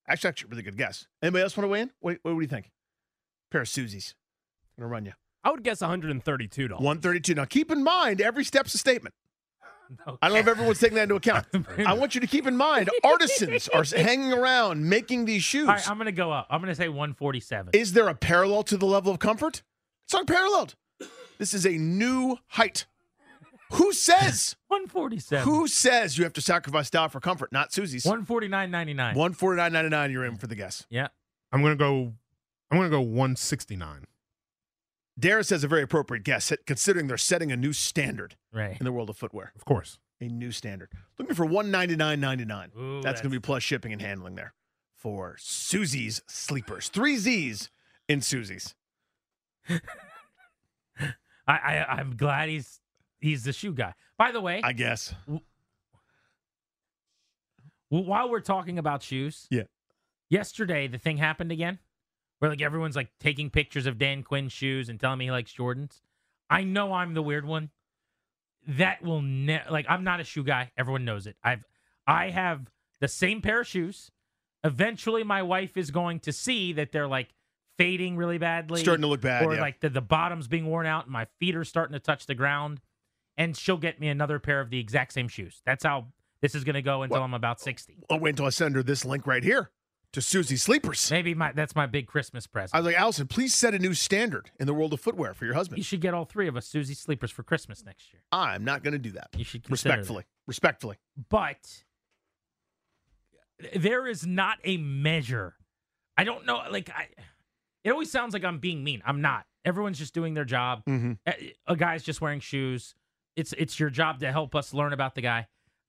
actually, 0.07 0.29
actually, 0.29 0.47
a 0.47 0.49
really 0.51 0.63
good 0.63 0.77
guess. 0.77 1.07
Anybody 1.21 1.43
else 1.43 1.57
want 1.57 1.65
to 1.65 1.69
weigh 1.69 1.81
in? 1.81 1.91
What, 1.99 2.17
what 2.21 2.31
do 2.33 2.39
you 2.41 2.47
think? 2.47 2.71
Pair 3.51 3.61
of 3.61 3.67
Susies 3.67 4.13
going 4.77 4.87
to 4.87 4.87
run 4.87 5.05
you 5.05 5.13
I 5.43 5.51
would 5.51 5.63
guess 5.63 5.79
$132. 5.79 6.79
one 6.81 6.99
thirty-two. 6.99 7.35
Now, 7.35 7.45
keep 7.45 7.71
in 7.71 7.83
mind, 7.83 8.19
every 8.21 8.43
step's 8.43 8.73
a 8.73 8.77
statement. 8.77 9.15
I 10.21 10.27
don't 10.27 10.33
know 10.33 10.39
if 10.39 10.47
everyone's 10.47 10.79
taking 10.79 10.95
that 10.95 11.03
into 11.03 11.15
account. 11.15 11.45
I 11.85 11.93
want 11.93 12.15
you 12.15 12.21
to 12.21 12.27
keep 12.27 12.47
in 12.47 12.55
mind, 12.55 12.89
artisans 13.03 13.67
are 13.69 13.83
hanging 13.95 14.33
around 14.33 14.87
making 14.87 15.25
these 15.25 15.43
shoes. 15.43 15.67
All 15.67 15.75
right, 15.75 15.89
I'm 15.89 15.97
going 15.97 16.05
to 16.05 16.11
go 16.11 16.31
up. 16.31 16.47
I'm 16.49 16.61
going 16.61 16.71
to 16.71 16.75
say 16.75 16.89
147. 16.89 17.71
Is 17.73 17.93
there 17.93 18.07
a 18.07 18.15
parallel 18.15 18.63
to 18.63 18.77
the 18.77 18.85
level 18.85 19.11
of 19.11 19.19
comfort? 19.19 19.63
It's 20.05 20.13
unparalleled. 20.13 20.75
This 21.37 21.53
is 21.53 21.65
a 21.65 21.71
new 21.71 22.37
height. 22.47 22.85
Who 23.73 23.91
says? 23.93 24.55
147. 24.67 25.43
Who 25.43 25.67
says 25.67 26.17
you 26.17 26.23
have 26.23 26.33
to 26.33 26.41
sacrifice 26.41 26.87
style 26.87 27.09
for 27.09 27.19
comfort? 27.19 27.51
Not 27.51 27.73
Susie's. 27.73 28.05
149.99. 28.05 29.15
One 29.15 29.33
forty 29.33 29.57
nine 29.57 29.73
ninety 29.73 29.89
nine. 29.89 30.11
You're 30.11 30.25
in 30.25 30.37
for 30.37 30.47
the 30.47 30.55
guess. 30.55 30.85
Yeah. 30.89 31.07
I'm 31.51 31.61
gonna 31.61 31.75
go. 31.75 32.13
I'm 32.71 32.77
gonna 32.77 32.89
go 32.89 33.01
169. 33.01 34.05
Darius 35.17 35.49
has 35.49 35.63
a 35.63 35.67
very 35.67 35.81
appropriate 35.83 36.23
guess, 36.23 36.51
considering 36.65 37.07
they're 37.07 37.17
setting 37.17 37.51
a 37.51 37.55
new 37.57 37.71
standard 37.73 38.35
Right. 38.53 38.77
in 38.79 38.83
the 38.85 38.91
world 38.91 39.09
of 39.09 39.17
footwear. 39.17 39.53
Of 39.55 39.63
course. 39.65 39.97
A 40.21 40.25
new 40.27 40.51
standard. 40.51 40.91
Looking 41.19 41.35
for 41.35 41.45
one 41.45 41.71
ninety 41.71 41.95
nine 41.95 42.19
ninety 42.19 42.45
nine. 42.45 42.71
Ooh, 42.77 43.01
That's 43.01 43.21
going 43.21 43.31
to 43.31 43.35
be 43.37 43.41
plus 43.41 43.63
shipping 43.63 43.91
and 43.93 44.01
handling 44.01 44.35
there 44.35 44.53
for 44.95 45.35
Susie's 45.39 46.21
sleepers. 46.27 46.87
Three 46.89 47.17
Z's 47.17 47.69
in 48.07 48.21
Susie's. 48.21 48.75
I, 49.69 49.79
I 51.47 51.85
I'm 51.97 52.15
glad 52.15 52.49
he's 52.49 52.79
he's 53.19 53.43
the 53.43 53.53
shoe 53.53 53.73
guy. 53.73 53.93
By 54.17 54.31
the 54.31 54.41
way, 54.41 54.61
I 54.63 54.73
guess. 54.73 55.13
w- 55.27 55.41
while 57.89 58.29
we're 58.29 58.39
talking 58.39 58.79
about 58.79 59.03
shoes, 59.03 59.47
Yeah. 59.51 59.63
yesterday 60.29 60.87
the 60.87 60.97
thing 60.97 61.17
happened 61.17 61.51
again, 61.51 61.79
where 62.39 62.49
like 62.51 62.61
everyone's 62.61 62.95
like 62.95 63.09
taking 63.19 63.49
pictures 63.49 63.85
of 63.85 63.97
Dan 63.97 64.23
Quinn's 64.23 64.51
shoes 64.51 64.89
and 64.89 64.99
telling 64.99 65.19
me 65.19 65.25
he 65.25 65.31
likes 65.31 65.53
Jordans. 65.53 66.01
I 66.49 66.63
know 66.63 66.93
I'm 66.93 67.13
the 67.13 67.21
weird 67.21 67.45
one. 67.45 67.69
That 68.67 69.03
will 69.03 69.21
ne- 69.21 69.63
like 69.69 69.85
I'm 69.87 70.03
not 70.03 70.19
a 70.19 70.23
shoe 70.23 70.43
guy. 70.43 70.71
Everyone 70.77 71.05
knows 71.05 71.27
it. 71.27 71.37
I've 71.43 71.63
I 72.07 72.29
have 72.29 72.71
the 72.99 73.07
same 73.07 73.41
pair 73.41 73.61
of 73.61 73.67
shoes. 73.67 74.11
Eventually, 74.63 75.23
my 75.23 75.43
wife 75.43 75.77
is 75.77 75.91
going 75.91 76.19
to 76.21 76.31
see 76.31 76.73
that 76.73 76.91
they're 76.91 77.07
like 77.07 77.29
fading 77.77 78.17
really 78.17 78.37
badly, 78.39 78.81
Starting 78.81 79.03
to 79.03 79.07
look 79.07 79.21
bad, 79.21 79.45
or 79.45 79.53
yeah. 79.55 79.61
like 79.61 79.81
the, 79.81 79.89
the 79.89 80.01
bottom's 80.01 80.47
being 80.47 80.65
worn 80.65 80.87
out, 80.87 81.03
and 81.03 81.13
my 81.13 81.27
feet 81.39 81.55
are 81.55 81.63
starting 81.63 81.93
to 81.93 81.99
touch 81.99 82.25
the 82.25 82.35
ground. 82.35 82.81
And 83.37 83.55
she'll 83.55 83.77
get 83.77 83.99
me 83.99 84.07
another 84.07 84.39
pair 84.39 84.61
of 84.61 84.69
the 84.69 84.79
exact 84.79 85.11
same 85.11 85.27
shoes. 85.27 85.61
That's 85.65 85.83
how 85.83 86.07
this 86.41 86.55
is 86.55 86.63
going 86.63 86.75
to 86.75 86.81
go 86.81 87.03
until 87.03 87.17
Well- 87.17 87.23
I'm 87.23 87.33
about 87.33 87.59
sixty. 87.59 87.97
I'll 88.09 88.19
wait 88.19 88.31
until 88.31 88.45
I 88.45 88.49
send 88.49 88.75
her 88.75 88.81
this 88.83 89.03
link 89.05 89.27
right 89.27 89.43
here 89.43 89.69
to 90.15 90.21
Susie 90.21 90.57
Sleepers. 90.57 91.09
Maybe 91.11 91.33
my 91.35 91.51
that's 91.53 91.75
my 91.75 91.85
big 91.85 92.07
Christmas 92.07 92.47
present. 92.47 92.73
I 92.75 92.79
was 92.79 92.87
like, 92.87 92.95
Allison, 92.99 93.27
please 93.27 93.53
set 93.53 93.73
a 93.73 93.79
new 93.79 93.93
standard 93.93 94.49
in 94.59 94.65
the 94.67 94.73
world 94.73 94.91
of 94.93 94.99
footwear 94.99 95.33
for 95.33 95.45
your 95.45 95.53
husband. 95.53 95.77
You 95.77 95.83
should 95.83 96.01
get 96.01 96.13
all 96.13 96.25
three 96.25 96.47
of 96.47 96.57
us 96.57 96.65
Susie 96.65 96.93
sleepers 96.95 97.31
for 97.31 97.43
Christmas 97.43 97.85
next 97.85 98.11
year. 98.11 98.21
I'm 98.31 98.63
not 98.65 98.83
going 98.83 98.93
to 98.93 98.97
do 98.99 99.11
that. 99.11 99.29
You 99.37 99.43
should 99.45 99.63
consider 99.63 99.89
that. 99.89 99.97
Respectfully. 99.99 100.23
Respectfully. 100.47 100.95
But 101.29 101.83
there 103.75 104.07
is 104.07 104.25
not 104.25 104.57
a 104.63 104.77
measure. 104.77 105.55
I 106.17 106.23
don't 106.23 106.45
know. 106.45 106.61
Like 106.69 106.89
I, 106.89 107.07
it 107.83 107.91
always 107.91 108.11
sounds 108.11 108.33
like 108.33 108.43
I'm 108.43 108.59
being 108.59 108.83
mean. 108.83 109.01
I'm 109.05 109.21
not. 109.21 109.45
Everyone's 109.63 109.97
just 109.97 110.13
doing 110.13 110.33
their 110.33 110.45
job. 110.45 110.83
Mhm. 110.85 111.17
A- 111.27 111.53
A 111.67 111.75
guy's 111.75 112.03
just 112.03 112.21
wearing 112.21 112.39
shoes. 112.39 112.95
It's 113.35 113.53
it's 113.57 113.79
your 113.79 113.89
job 113.89 114.19
to 114.19 114.31
help 114.31 114.55
us 114.55 114.73
learn 114.73 114.93
about 114.93 115.15
the 115.15 115.21
guy. 115.21 115.47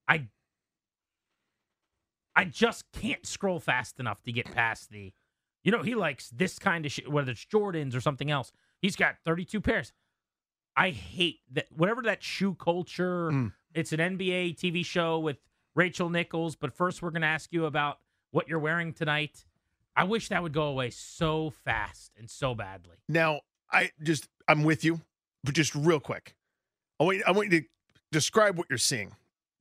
I 0.08 0.28
I 2.36 2.44
just 2.44 2.84
can't 2.92 3.26
scroll 3.26 3.58
fast 3.58 3.98
enough 3.98 4.22
to 4.24 4.32
get 4.32 4.52
past 4.52 4.90
the. 4.90 5.12
You 5.64 5.72
know, 5.72 5.82
he 5.82 5.96
likes 5.96 6.28
this 6.30 6.60
kind 6.60 6.86
of 6.86 6.92
shit, 6.92 7.10
whether 7.10 7.32
it's 7.32 7.44
Jordans 7.44 7.96
or 7.96 8.00
something 8.00 8.30
else. 8.30 8.52
He's 8.80 8.94
got 8.94 9.16
32 9.24 9.60
pairs. 9.60 9.92
I 10.76 10.90
hate 10.90 11.40
that. 11.52 11.66
Whatever 11.74 12.02
that 12.02 12.22
shoe 12.22 12.54
culture. 12.54 13.30
Mm. 13.30 13.52
It's 13.74 13.92
an 13.92 13.98
NBA 13.98 14.56
TV 14.56 14.84
show 14.84 15.18
with 15.18 15.38
Rachel 15.74 16.08
Nichols. 16.08 16.54
But 16.54 16.72
first, 16.72 17.02
we're 17.02 17.10
going 17.10 17.22
to 17.22 17.28
ask 17.28 17.52
you 17.52 17.64
about 17.64 17.98
what 18.30 18.48
you're 18.48 18.60
wearing 18.60 18.92
tonight. 18.92 19.44
I 19.96 20.04
wish 20.04 20.28
that 20.28 20.42
would 20.42 20.52
go 20.52 20.64
away 20.64 20.90
so 20.90 21.50
fast 21.64 22.12
and 22.18 22.30
so 22.30 22.54
badly. 22.54 22.96
Now, 23.08 23.40
I 23.72 23.90
just 24.02 24.28
I'm 24.46 24.62
with 24.62 24.84
you, 24.84 25.00
but 25.42 25.54
just 25.54 25.74
real 25.74 26.00
quick. 26.00 26.36
I 27.00 27.04
want 27.04 27.22
I 27.26 27.32
want 27.32 27.50
you 27.50 27.60
to 27.62 27.66
describe 28.12 28.58
what 28.58 28.66
you're 28.68 28.78
seeing 28.78 29.12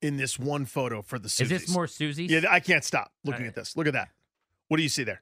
in 0.02 0.18
this 0.18 0.38
one 0.38 0.66
photo 0.66 1.02
for 1.02 1.18
the 1.20 1.28
Is 1.28 1.50
this 1.50 1.70
more 1.70 1.88
Susie's? 1.88 2.32
Yeah, 2.32 2.42
I 2.50 2.60
can't 2.60 2.84
stop 2.84 3.12
looking 3.24 3.46
Uh, 3.46 3.50
at 3.50 3.56
this. 3.56 3.76
Look 3.76 3.88
at 3.88 3.94
that. 3.94 4.10
What 4.68 4.78
do 4.78 4.84
you 4.84 4.90
see 4.90 5.04
there? 5.04 5.22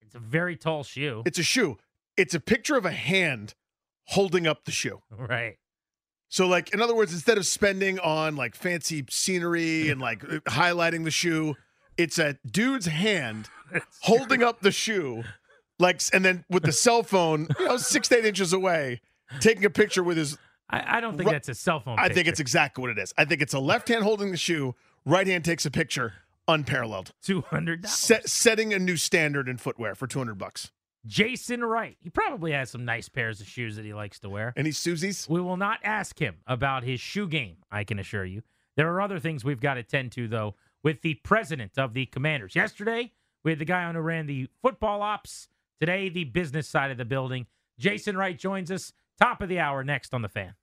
It's 0.00 0.14
a 0.14 0.18
very 0.18 0.56
tall 0.56 0.84
shoe. 0.84 1.22
It's 1.26 1.38
a 1.38 1.42
shoe. 1.42 1.78
It's 2.16 2.34
a 2.34 2.40
picture 2.40 2.76
of 2.76 2.84
a 2.86 2.90
hand 2.92 3.54
holding 4.08 4.46
up 4.46 4.64
the 4.64 4.70
shoe. 4.72 5.00
right. 5.10 5.56
So, 6.28 6.46
like, 6.46 6.74
in 6.74 6.80
other 6.82 6.94
words, 6.94 7.12
instead 7.12 7.38
of 7.38 7.46
spending 7.46 7.98
on 8.00 8.34
like 8.36 8.54
fancy 8.56 9.04
scenery 9.10 9.90
and 9.90 10.00
like 10.00 10.20
highlighting 10.48 11.04
the 11.04 11.10
shoe, 11.10 11.54
it's 11.96 12.18
a 12.18 12.36
dude's 12.50 12.86
hand 12.86 13.48
holding 14.02 14.42
up 14.42 14.60
the 14.60 14.72
shoe, 14.72 15.22
like, 15.78 16.02
and 16.12 16.24
then 16.24 16.44
with 16.50 16.62
the 16.64 16.72
cell 16.72 17.02
phone, 17.02 17.46
you 17.58 17.66
know, 17.66 17.76
six 17.76 18.08
to 18.08 18.18
eight 18.18 18.24
inches 18.24 18.52
away, 18.52 19.00
taking 19.40 19.64
a 19.64 19.70
picture 19.70 20.02
with 20.02 20.16
his. 20.16 20.36
I, 20.68 20.98
I 20.98 21.00
don't 21.00 21.16
think 21.16 21.28
Ru- 21.28 21.32
that's 21.32 21.48
a 21.48 21.54
cell 21.54 21.80
phone. 21.80 21.96
I 21.98 22.08
think 22.08 22.26
it's 22.28 22.40
exactly 22.40 22.82
what 22.82 22.90
it 22.90 22.98
is. 22.98 23.14
I 23.16 23.24
think 23.24 23.42
it's 23.42 23.54
a 23.54 23.60
left 23.60 23.88
hand 23.88 24.02
holding 24.02 24.30
the 24.30 24.36
shoe, 24.36 24.74
right 25.04 25.26
hand 25.26 25.44
takes 25.44 25.64
a 25.64 25.70
picture, 25.70 26.14
unparalleled. 26.48 27.12
two 27.22 27.42
hundred. 27.42 27.86
Set, 27.86 28.28
setting 28.28 28.72
a 28.74 28.78
new 28.78 28.96
standard 28.96 29.48
in 29.48 29.58
footwear 29.58 29.94
for 29.94 30.06
two 30.06 30.18
hundred 30.18 30.38
bucks. 30.38 30.72
Jason 31.06 31.64
Wright. 31.64 31.96
He 32.00 32.10
probably 32.10 32.50
has 32.50 32.70
some 32.70 32.84
nice 32.84 33.08
pairs 33.08 33.40
of 33.40 33.46
shoes 33.46 33.76
that 33.76 33.84
he 33.84 33.94
likes 33.94 34.18
to 34.20 34.28
wear. 34.28 34.52
Any 34.56 34.70
Susies? 34.70 35.28
We 35.28 35.40
will 35.40 35.56
not 35.56 35.78
ask 35.84 36.18
him 36.18 36.38
about 36.48 36.82
his 36.82 37.00
shoe 37.00 37.28
game, 37.28 37.58
I 37.70 37.84
can 37.84 38.00
assure 38.00 38.24
you. 38.24 38.42
There 38.76 38.92
are 38.92 39.00
other 39.00 39.20
things 39.20 39.44
we've 39.44 39.60
got 39.60 39.74
to 39.74 39.84
tend 39.84 40.10
to, 40.12 40.26
though, 40.26 40.56
with 40.82 41.02
the 41.02 41.14
president 41.14 41.78
of 41.78 41.94
the 41.94 42.06
Commanders. 42.06 42.56
Yesterday, 42.56 43.12
we 43.44 43.52
had 43.52 43.60
the 43.60 43.64
guy 43.64 43.84
on 43.84 43.94
who 43.94 44.00
ran 44.00 44.26
the 44.26 44.48
football 44.60 45.00
ops. 45.00 45.46
Today, 45.78 46.08
the 46.08 46.24
business 46.24 46.66
side 46.68 46.90
of 46.90 46.98
the 46.98 47.04
building. 47.04 47.46
Jason 47.78 48.16
Wright 48.16 48.36
joins 48.36 48.72
us. 48.72 48.92
Top 49.18 49.40
of 49.40 49.48
the 49.48 49.58
hour 49.58 49.82
next 49.82 50.12
on 50.14 50.22
the 50.22 50.28
fan. 50.28 50.54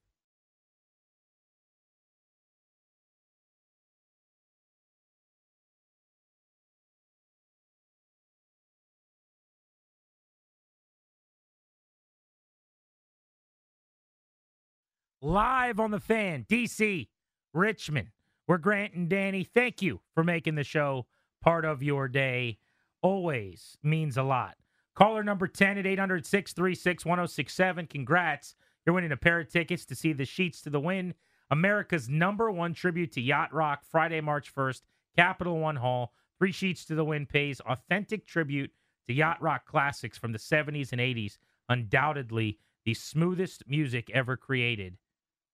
live 15.24 15.80
on 15.80 15.90
the 15.90 16.00
fan, 16.00 16.44
DC, 16.48 17.08
Richmond. 17.54 18.08
We're 18.46 18.58
Grant 18.58 18.92
and 18.92 19.08
Danny. 19.08 19.42
Thank 19.42 19.80
you 19.80 20.00
for 20.14 20.22
making 20.22 20.54
the 20.54 20.64
show 20.64 21.06
part 21.42 21.64
of 21.64 21.82
your 21.82 22.08
day. 22.08 22.58
Always 23.02 23.78
means 23.82 24.18
a 24.18 24.22
lot. 24.22 24.54
Caller 24.94 25.22
number 25.22 25.48
10 25.48 25.78
at 25.78 25.86
800 25.86 26.24
636 26.24 27.04
1067. 27.04 27.86
Congrats. 27.86 28.54
You're 28.84 28.94
winning 28.94 29.12
a 29.12 29.16
pair 29.16 29.40
of 29.40 29.48
tickets 29.48 29.84
to 29.86 29.94
see 29.94 30.12
the 30.12 30.24
Sheets 30.24 30.60
to 30.62 30.70
the 30.70 30.80
Wind, 30.80 31.14
America's 31.50 32.08
number 32.08 32.50
one 32.50 32.74
tribute 32.74 33.12
to 33.12 33.20
Yacht 33.20 33.52
Rock, 33.52 33.82
Friday, 33.84 34.20
March 34.20 34.54
1st, 34.54 34.82
Capital 35.16 35.58
One 35.58 35.76
Hall. 35.76 36.12
Three 36.38 36.52
Sheets 36.52 36.84
to 36.86 36.94
the 36.94 37.04
Wind 37.04 37.28
pays 37.28 37.60
authentic 37.60 38.26
tribute 38.26 38.72
to 39.06 39.14
Yacht 39.14 39.40
Rock 39.40 39.66
classics 39.66 40.18
from 40.18 40.32
the 40.32 40.38
70s 40.38 40.92
and 40.92 41.00
80s. 41.00 41.38
Undoubtedly 41.68 42.58
the 42.84 42.94
smoothest 42.94 43.64
music 43.66 44.10
ever 44.12 44.36
created 44.36 44.98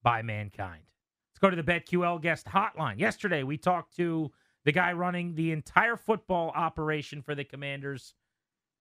by 0.02 0.22
mankind. 0.22 0.82
Let's 1.30 1.38
go 1.38 1.50
to 1.50 1.62
the 1.62 1.62
BetQL 1.62 2.20
guest 2.20 2.46
hotline. 2.46 2.98
Yesterday, 2.98 3.42
we 3.42 3.56
talked 3.56 3.96
to 3.96 4.32
the 4.64 4.72
guy 4.72 4.92
running 4.92 5.34
the 5.34 5.52
entire 5.52 5.96
football 5.96 6.50
operation 6.54 7.22
for 7.22 7.34
the 7.34 7.44
Commanders, 7.44 8.14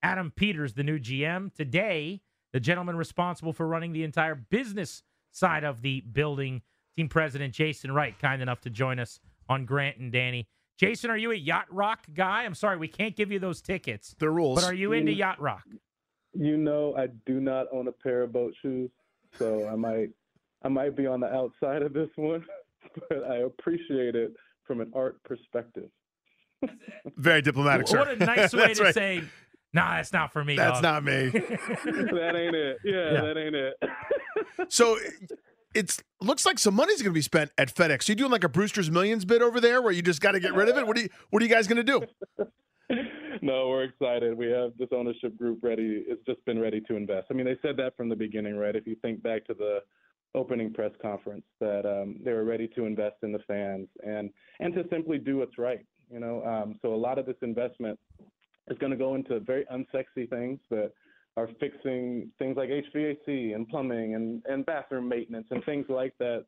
Adam 0.04 0.32
Peters, 0.36 0.74
the 0.74 0.84
new 0.84 1.00
GM. 1.00 1.54
Today, 1.54 2.22
the 2.54 2.60
gentleman 2.60 2.96
responsible 2.96 3.54
for 3.54 3.68
running 3.68 3.94
the 3.94 4.04
entire 4.04 4.36
business 4.36 5.04
side 5.32 5.64
of 5.64 5.82
the 5.82 6.02
building, 6.02 6.62
team 6.96 7.10
president 7.10 7.54
Jason 7.54 7.92
Wright, 7.92 8.18
kind 8.20 8.42
enough 8.42 8.62
to 8.62 8.70
join 8.70 9.00
us 9.00 9.20
on 9.48 9.66
Grant 9.66 9.98
and 9.98 10.12
Danny. 10.12 10.48
Jason, 10.78 11.10
are 11.10 11.18
you 11.18 11.32
a 11.32 11.36
Yacht 11.36 11.66
Rock 11.70 12.06
guy? 12.14 12.46
I'm 12.46 12.56
sorry, 12.56 12.78
we 12.78 12.88
can't 12.88 13.16
give 13.16 13.32
you 13.32 13.40
those 13.40 13.62
tickets. 13.62 14.16
The 14.18 14.30
rules. 14.30 14.62
But 14.62 14.72
are 14.72 14.74
you 14.74 14.94
into 14.94 15.12
Yacht 15.12 15.42
Rock? 15.42 15.64
You 16.34 16.58
know, 16.58 16.96
I 16.98 17.08
do 17.26 17.42
not 17.42 17.68
own 17.72 17.88
a 17.88 17.92
pair 17.92 18.24
of 18.24 18.32
boat 18.32 18.54
shoes, 18.62 18.90
so 19.38 19.68
I 19.68 19.76
might, 19.76 20.10
I 20.64 20.70
might 20.70 20.96
be 20.96 21.06
on 21.06 21.20
the 21.20 21.28
outside 21.28 21.82
of 21.82 21.92
this 21.94 22.10
one, 22.16 22.46
but 23.10 23.24
I 23.30 23.38
appreciate 23.38 24.16
it 24.16 24.34
from 24.64 24.80
an 24.80 24.92
art 24.96 25.22
perspective. 25.24 25.90
Very 27.18 27.42
diplomatic, 27.42 27.88
sir. 27.88 28.00
What 28.00 28.10
a 28.10 28.16
nice 28.18 28.54
way 28.54 28.74
to 28.74 28.84
right. 28.84 28.94
say, 28.94 29.24
nah, 29.74 29.96
that's 29.96 30.14
not 30.14 30.32
for 30.34 30.44
me. 30.44 30.56
That's 30.56 30.82
dog." 30.82 31.04
not 31.04 31.04
me. 31.04 31.30
that 31.30 32.34
ain't 32.36 32.56
it. 32.56 32.78
Yeah, 32.84 33.12
Yeah. 33.14 33.22
that 33.22 33.38
ain't 33.38 33.56
it. 33.56 33.76
So 34.68 34.98
it's 35.74 36.02
looks 36.22 36.46
like 36.46 36.60
some 36.60 36.76
money's 36.76 37.02
going 37.02 37.12
to 37.12 37.18
be 37.18 37.22
spent 37.22 37.52
at 37.58 37.74
FedEx. 37.74 38.10
you 38.10 38.16
doing 38.16 38.32
like 38.32 38.44
a 38.44 38.50
Brewster's 38.50 38.92
Millions 38.92 39.24
bid 39.26 39.42
over 39.42 39.62
there, 39.62 39.82
where 39.82 39.92
you 39.94 40.02
just 40.02 40.20
got 40.22 40.32
to 40.34 40.40
get 40.40 40.54
rid 40.54 40.68
of 40.68 40.78
it? 40.78 40.86
What 40.86 40.96
do 40.98 41.04
you 41.04 41.10
What 41.30 41.42
are 41.42 41.46
you 41.46 41.52
guys 41.52 41.68
going 41.68 41.78
to 41.78 41.84
do? 41.84 42.02
no, 43.42 43.70
we're 43.70 43.84
excited. 43.84 44.38
We 44.38 44.48
have 44.48 44.72
this 44.78 44.90
ownership 44.92 45.38
group 45.38 45.60
ready. 45.62 46.04
It's 46.08 46.24
just 46.26 46.44
been 46.46 46.60
ready 46.60 46.82
to 46.82 46.96
invest. 46.96 47.28
I 47.30 47.34
mean, 47.34 47.46
they 47.46 47.58
said 47.62 47.78
that 47.78 47.96
from 47.96 48.10
the 48.10 48.16
beginning, 48.16 48.58
right? 48.58 48.76
If 48.76 48.86
you 48.88 48.96
think 49.02 49.22
back 49.24 49.46
to 49.46 49.54
the 49.54 49.80
opening 50.36 50.74
press 50.74 50.92
conference, 51.02 51.46
that 51.60 51.86
um, 51.86 52.18
they 52.24 52.34
were 52.34 52.44
ready 52.44 52.68
to 52.76 52.86
invest 52.86 53.18
in 53.24 53.32
the 53.32 53.40
fans 53.48 53.88
and 54.06 54.30
and 54.60 54.74
to 54.74 54.84
simply 54.90 55.18
do 55.20 55.38
what's 55.38 55.58
right. 55.58 55.86
You 56.12 56.20
know, 56.20 56.44
um, 56.44 56.80
so 56.82 56.94
a 56.94 56.98
lot 56.98 57.18
of 57.20 57.26
this 57.26 57.38
investment 57.44 58.00
is 58.70 58.78
going 58.78 58.92
to 58.92 58.98
go 58.98 59.16
into 59.16 59.40
very 59.40 59.66
unsexy 59.66 60.30
things 60.30 60.60
that 60.70 60.92
are 61.38 61.50
fixing 61.60 62.30
things 62.38 62.58
like 62.58 62.70
HVAC 62.70 63.56
and 63.56 63.68
plumbing 63.68 64.16
and, 64.16 64.42
and 64.48 64.66
bathroom 64.66 65.08
maintenance 65.08 65.48
and 65.52 65.64
things 65.64 65.86
like 65.90 66.14
that 66.20 66.46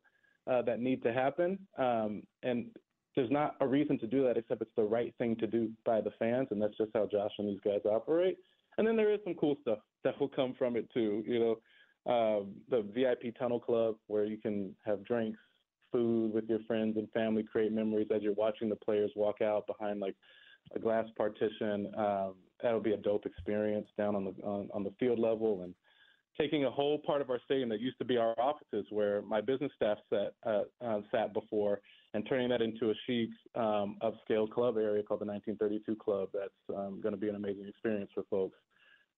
uh, 0.50 0.62
that 0.62 0.80
need 0.80 1.02
to 1.02 1.12
happen. 1.12 1.58
Um, 1.78 2.22
and 2.42 2.66
there's 3.14 3.30
not 3.30 3.56
a 3.60 3.66
reason 3.66 3.98
to 4.00 4.06
do 4.06 4.24
that 4.24 4.36
except 4.36 4.62
it's 4.62 4.70
the 4.76 4.82
right 4.82 5.14
thing 5.18 5.36
to 5.36 5.46
do 5.46 5.70
by 5.84 6.00
the 6.00 6.12
fans, 6.18 6.48
and 6.50 6.60
that's 6.60 6.76
just 6.76 6.90
how 6.94 7.06
Josh 7.10 7.32
and 7.38 7.48
these 7.48 7.60
guys 7.64 7.80
operate. 7.84 8.38
And 8.78 8.86
then 8.86 8.96
there 8.96 9.12
is 9.12 9.20
some 9.24 9.34
cool 9.34 9.56
stuff 9.60 9.78
that 10.04 10.18
will 10.18 10.28
come 10.28 10.54
from 10.58 10.76
it 10.76 10.88
too. 10.92 11.22
You 11.26 11.38
know, 12.06 12.12
um, 12.12 12.54
the 12.70 12.82
VIP 12.94 13.38
Tunnel 13.38 13.60
Club 13.60 13.96
where 14.06 14.24
you 14.24 14.38
can 14.38 14.74
have 14.84 15.04
drinks, 15.04 15.38
food 15.92 16.32
with 16.32 16.48
your 16.48 16.60
friends 16.66 16.96
and 16.96 17.10
family, 17.10 17.42
create 17.42 17.70
memories 17.70 18.08
as 18.14 18.22
you're 18.22 18.32
watching 18.32 18.68
the 18.68 18.76
players 18.76 19.10
walk 19.14 19.42
out 19.42 19.66
behind 19.66 20.00
like 20.00 20.16
a 20.74 20.78
glass 20.78 21.06
partition. 21.16 21.92
Um, 21.96 22.34
that'll 22.62 22.80
be 22.80 22.92
a 22.92 22.96
dope 22.96 23.26
experience 23.26 23.88
down 23.98 24.14
on 24.14 24.24
the 24.24 24.34
on, 24.44 24.68
on 24.72 24.84
the 24.84 24.92
field 24.98 25.18
level 25.18 25.62
and 25.62 25.74
taking 26.40 26.64
a 26.64 26.70
whole 26.70 26.98
part 26.98 27.20
of 27.20 27.30
our 27.30 27.38
stadium 27.44 27.68
that 27.68 27.80
used 27.80 27.98
to 27.98 28.04
be 28.04 28.16
our 28.16 28.34
offices 28.40 28.86
where 28.90 29.22
my 29.22 29.40
business 29.40 29.70
staff 29.76 29.98
sat 30.10 30.32
uh, 30.46 30.62
uh, 30.84 31.00
sat 31.10 31.34
before 31.34 31.80
and 32.14 32.26
turning 32.28 32.48
that 32.48 32.62
into 32.62 32.90
a 32.90 32.94
chic 33.06 33.30
um, 33.54 33.96
upscale 34.02 34.48
club 34.48 34.76
area 34.76 35.02
called 35.02 35.20
the 35.20 35.26
1932 35.26 35.96
Club. 35.96 36.28
That's 36.32 36.78
um, 36.78 37.00
going 37.00 37.14
to 37.14 37.20
be 37.20 37.28
an 37.28 37.36
amazing 37.36 37.66
experience 37.68 38.10
for 38.14 38.24
folks. 38.30 38.58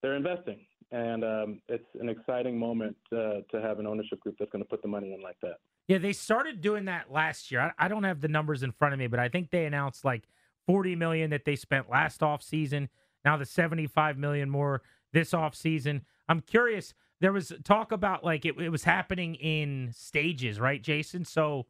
They're 0.03 0.17
investing, 0.17 0.61
and 0.93 1.25
um, 1.25 1.61
it's 1.69 1.87
an 1.99 2.09
exciting 2.09 2.59
moment 2.59 2.97
uh, 3.11 3.41
to 3.51 3.61
have 3.63 3.79
an 3.79 3.87
ownership 3.87 4.21
group 4.21 4.37
that's 4.39 4.51
going 4.51 4.63
to 4.63 4.69
put 4.69 4.83
the 4.83 4.89
money 4.89 5.15
in 5.15 5.23
like 5.23 5.37
that. 5.43 5.57
Yeah, 5.89 5.99
they 5.99 6.13
started 6.13 6.61
doing 6.61 6.87
that 6.87 7.11
last 7.11 7.51
year. 7.51 7.61
I, 7.61 7.87
I 7.87 7.89
don't 7.89 8.05
have 8.05 8.21
the 8.21 8.29
numbers 8.29 8.63
in 8.63 8.73
front 8.73 8.93
of 8.93 9.01
me, 9.01 9.07
but 9.07 9.19
I 9.19 9.29
think 9.29 9.51
they 9.51 9.65
announced 9.65 10.05
like 10.05 10.25
40 10.67 10.97
million 10.97 11.31
that 11.31 11.45
they 11.45 11.57
spent 11.57 11.91
last 11.91 12.23
off 12.23 12.43
season. 12.43 12.89
Now 13.25 13.37
the 13.37 13.47
75 13.47 14.19
million 14.19 14.51
more 14.51 14.83
this 15.13 15.33
off 15.35 15.55
season. 15.55 16.03
I'm 16.29 16.41
curious. 16.41 16.95
There 17.21 17.33
was 17.33 17.53
talk 17.65 17.93
about 17.93 18.25
like 18.25 18.45
it, 18.45 18.59
it 18.59 18.71
was 18.71 18.85
happening 18.85 19.35
in 19.37 19.91
stages, 19.95 20.61
right, 20.61 20.83
Jason? 20.83 21.25
So 21.25 21.67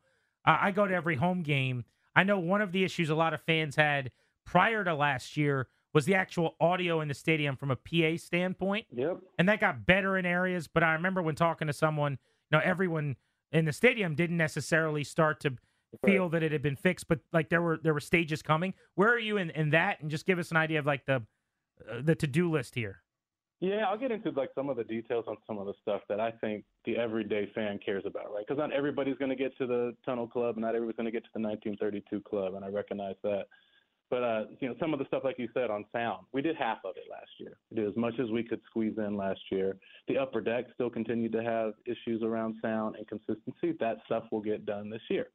uh, 0.46 0.58
I 0.60 0.70
go 0.70 0.86
to 0.86 0.94
every 0.94 1.16
home 1.16 1.42
game. 1.42 1.84
I 2.16 2.24
know 2.24 2.38
one 2.38 2.62
of 2.62 2.72
the 2.72 2.84
issues 2.84 3.10
a 3.10 3.14
lot 3.14 3.34
of 3.34 3.42
fans 3.42 3.76
had 3.76 4.10
prior 4.44 4.84
to 4.84 4.94
last 4.94 5.36
year 5.36 5.68
was 5.92 6.06
the 6.06 6.14
actual 6.14 6.56
audio 6.60 7.00
in 7.00 7.08
the 7.08 7.14
stadium 7.14 7.56
from 7.56 7.70
a 7.70 7.76
PA 7.76 8.16
standpoint. 8.16 8.86
Yep. 8.92 9.18
And 9.38 9.48
that 9.48 9.60
got 9.60 9.86
better 9.86 10.18
in 10.18 10.26
areas, 10.26 10.66
but 10.66 10.82
I 10.82 10.92
remember 10.92 11.22
when 11.22 11.36
talking 11.36 11.68
to 11.68 11.72
someone, 11.72 12.18
you 12.50 12.58
know, 12.58 12.62
everyone 12.64 13.16
in 13.52 13.64
the 13.64 13.72
stadium 13.72 14.16
didn't 14.16 14.36
necessarily 14.36 15.04
start 15.04 15.40
to 15.40 15.54
feel 16.04 16.28
that 16.30 16.42
it 16.42 16.52
had 16.52 16.62
been 16.62 16.76
fixed, 16.76 17.08
but 17.08 17.20
like 17.32 17.48
there 17.48 17.62
were 17.62 17.78
there 17.82 17.94
were 17.94 18.00
stages 18.00 18.42
coming. 18.42 18.74
Where 18.94 19.12
are 19.12 19.18
you 19.18 19.36
in, 19.36 19.50
in 19.50 19.70
that? 19.70 20.00
And 20.00 20.10
just 20.10 20.26
give 20.26 20.38
us 20.38 20.50
an 20.50 20.56
idea 20.56 20.78
of 20.78 20.86
like 20.86 21.06
the 21.06 21.22
uh, 21.90 22.00
the 22.02 22.14
to 22.14 22.26
do 22.26 22.50
list 22.50 22.74
here. 22.74 23.02
Yeah, 23.60 23.86
I'll 23.88 23.98
get 23.98 24.10
into 24.10 24.30
like 24.30 24.50
some 24.54 24.68
of 24.68 24.76
the 24.76 24.84
details 24.84 25.24
on 25.26 25.36
some 25.46 25.58
of 25.58 25.66
the 25.66 25.72
stuff 25.80 26.02
that 26.08 26.20
I 26.20 26.32
think 26.32 26.64
the 26.84 26.96
everyday 26.96 27.50
fan 27.54 27.78
cares 27.84 28.04
about, 28.06 28.32
right? 28.32 28.44
Because 28.46 28.58
not 28.58 28.72
everybody's 28.72 29.16
going 29.16 29.30
to 29.30 29.36
get 29.36 29.56
to 29.58 29.66
the 29.66 29.96
Tunnel 30.04 30.26
Club, 30.26 30.58
not 30.58 30.74
everybody's 30.74 30.96
going 30.96 31.06
to 31.06 31.12
get 31.12 31.24
to 31.24 31.30
the 31.34 31.40
1932 31.40 32.20
Club, 32.28 32.54
and 32.54 32.64
I 32.64 32.68
recognize 32.68 33.14
that. 33.22 33.44
But 34.10 34.22
uh, 34.22 34.44
you 34.60 34.68
know, 34.68 34.74
some 34.78 34.92
of 34.92 34.98
the 34.98 35.06
stuff 35.06 35.22
like 35.24 35.38
you 35.38 35.48
said 35.54 35.70
on 35.70 35.84
sound, 35.92 36.26
we 36.32 36.42
did 36.42 36.56
half 36.56 36.78
of 36.84 36.96
it 36.96 37.04
last 37.10 37.30
year. 37.38 37.56
We 37.70 37.76
did 37.76 37.88
as 37.88 37.96
much 37.96 38.14
as 38.22 38.30
we 38.30 38.42
could 38.42 38.60
squeeze 38.66 38.94
in 38.98 39.16
last 39.16 39.40
year. 39.50 39.76
The 40.08 40.18
upper 40.18 40.40
deck 40.40 40.66
still 40.74 40.90
continued 40.90 41.32
to 41.32 41.42
have 41.42 41.72
issues 41.86 42.22
around 42.22 42.56
sound 42.60 42.96
and 42.96 43.08
consistency. 43.08 43.76
That 43.80 43.96
stuff 44.04 44.24
will 44.30 44.42
get 44.42 44.66
done 44.66 44.90
this 44.90 45.00
year, 45.08 45.28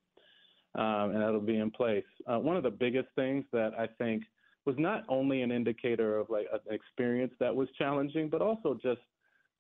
um, 0.75 1.11
and 1.11 1.21
that'll 1.21 1.39
be 1.39 1.57
in 1.57 1.71
place. 1.71 2.05
Uh, 2.27 2.39
one 2.39 2.55
of 2.55 2.63
the 2.63 2.69
biggest 2.69 3.07
things 3.15 3.45
that 3.51 3.71
I 3.77 3.87
think 3.97 4.23
was 4.65 4.75
not 4.77 5.03
only 5.09 5.41
an 5.41 5.51
indicator 5.51 6.17
of 6.17 6.29
like 6.29 6.47
an 6.51 6.73
experience 6.73 7.33
that 7.39 7.55
was 7.55 7.67
challenging, 7.77 8.29
but 8.29 8.41
also 8.41 8.77
just 8.81 9.01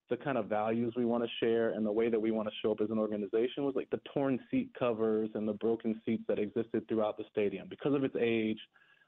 the 0.09 0.17
kind 0.17 0.37
of 0.37 0.45
values 0.45 0.93
we 0.97 1.05
want 1.05 1.23
to 1.23 1.29
share 1.39 1.69
and 1.69 1.85
the 1.85 1.91
way 1.91 2.09
that 2.09 2.19
we 2.19 2.31
want 2.31 2.47
to 2.47 2.53
show 2.61 2.71
up 2.71 2.81
as 2.81 2.89
an 2.89 2.97
organization 2.97 3.63
was 3.63 3.75
like 3.75 3.89
the 3.91 4.01
torn 4.13 4.39
seat 4.49 4.69
covers 4.77 5.29
and 5.35 5.47
the 5.47 5.53
broken 5.53 6.01
seats 6.05 6.23
that 6.27 6.39
existed 6.39 6.87
throughout 6.87 7.17
the 7.17 7.23
stadium 7.31 7.67
because 7.69 7.93
of 7.93 8.03
its 8.03 8.15
age, 8.19 8.59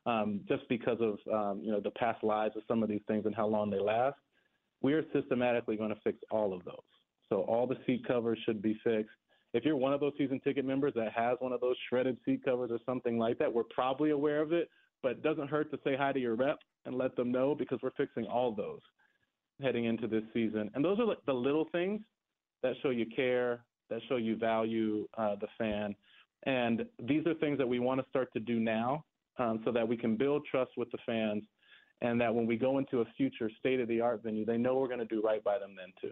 um, 0.05 0.41
just 0.47 0.67
because 0.69 0.97
of 1.01 1.17
um, 1.33 1.61
you 1.63 1.71
know 1.71 1.79
the 1.79 1.91
past 1.91 2.23
lives 2.23 2.55
of 2.55 2.63
some 2.67 2.83
of 2.83 2.89
these 2.89 3.01
things 3.07 3.25
and 3.25 3.35
how 3.35 3.47
long 3.47 3.69
they 3.69 3.79
last. 3.79 4.17
We 4.81 4.93
are 4.93 5.03
systematically 5.13 5.75
going 5.75 5.93
to 5.93 6.01
fix 6.03 6.17
all 6.31 6.53
of 6.53 6.63
those. 6.63 6.75
So 7.29 7.41
all 7.41 7.67
the 7.67 7.77
seat 7.85 8.07
covers 8.07 8.39
should 8.45 8.61
be 8.61 8.79
fixed. 8.83 9.11
If 9.53 9.65
you're 9.65 9.75
one 9.75 9.93
of 9.93 9.99
those 9.99 10.13
season 10.17 10.39
ticket 10.39 10.65
members 10.65 10.93
that 10.95 11.11
has 11.13 11.37
one 11.39 11.51
of 11.51 11.61
those 11.61 11.75
shredded 11.89 12.17
seat 12.25 12.43
covers 12.45 12.71
or 12.71 12.79
something 12.85 13.17
like 13.17 13.37
that, 13.39 13.53
we're 13.53 13.63
probably 13.63 14.11
aware 14.11 14.41
of 14.41 14.53
it 14.53 14.69
but 15.01 15.13
it 15.13 15.23
doesn't 15.23 15.49
hurt 15.49 15.71
to 15.71 15.79
say 15.83 15.95
hi 15.95 16.11
to 16.11 16.19
your 16.19 16.35
rep 16.35 16.59
and 16.85 16.95
let 16.95 17.15
them 17.15 17.31
know 17.31 17.55
because 17.55 17.79
we're 17.81 17.91
fixing 17.91 18.25
all 18.25 18.51
those 18.51 18.79
heading 19.61 19.85
into 19.85 20.07
this 20.07 20.23
season. 20.33 20.71
And 20.73 20.83
those 20.83 20.99
are 20.99 21.05
like 21.05 21.23
the 21.25 21.33
little 21.33 21.67
things 21.71 22.01
that 22.63 22.73
show 22.81 22.89
you 22.89 23.05
care, 23.15 23.63
that 23.89 24.01
show 24.09 24.17
you 24.17 24.35
value 24.35 25.07
uh, 25.17 25.35
the 25.39 25.47
fan. 25.57 25.95
And 26.43 26.85
these 27.03 27.25
are 27.27 27.33
things 27.35 27.57
that 27.57 27.67
we 27.67 27.79
want 27.79 28.01
to 28.01 28.09
start 28.09 28.31
to 28.33 28.39
do 28.39 28.59
now 28.59 29.03
um, 29.37 29.61
so 29.65 29.71
that 29.71 29.87
we 29.87 29.97
can 29.97 30.17
build 30.17 30.45
trust 30.49 30.71
with 30.77 30.89
the 30.91 30.97
fans 31.05 31.43
and 32.01 32.19
that 32.19 32.33
when 32.33 32.47
we 32.47 32.57
go 32.57 32.79
into 32.79 33.01
a 33.01 33.05
future 33.15 33.49
state 33.59 33.79
of 33.79 33.87
the 33.87 34.01
art 34.01 34.23
venue, 34.23 34.45
they 34.45 34.57
know 34.57 34.75
we're 34.75 34.87
going 34.87 34.99
to 34.99 35.05
do 35.05 35.21
right 35.21 35.43
by 35.43 35.59
them 35.59 35.75
then 35.77 35.93
too. 36.01 36.11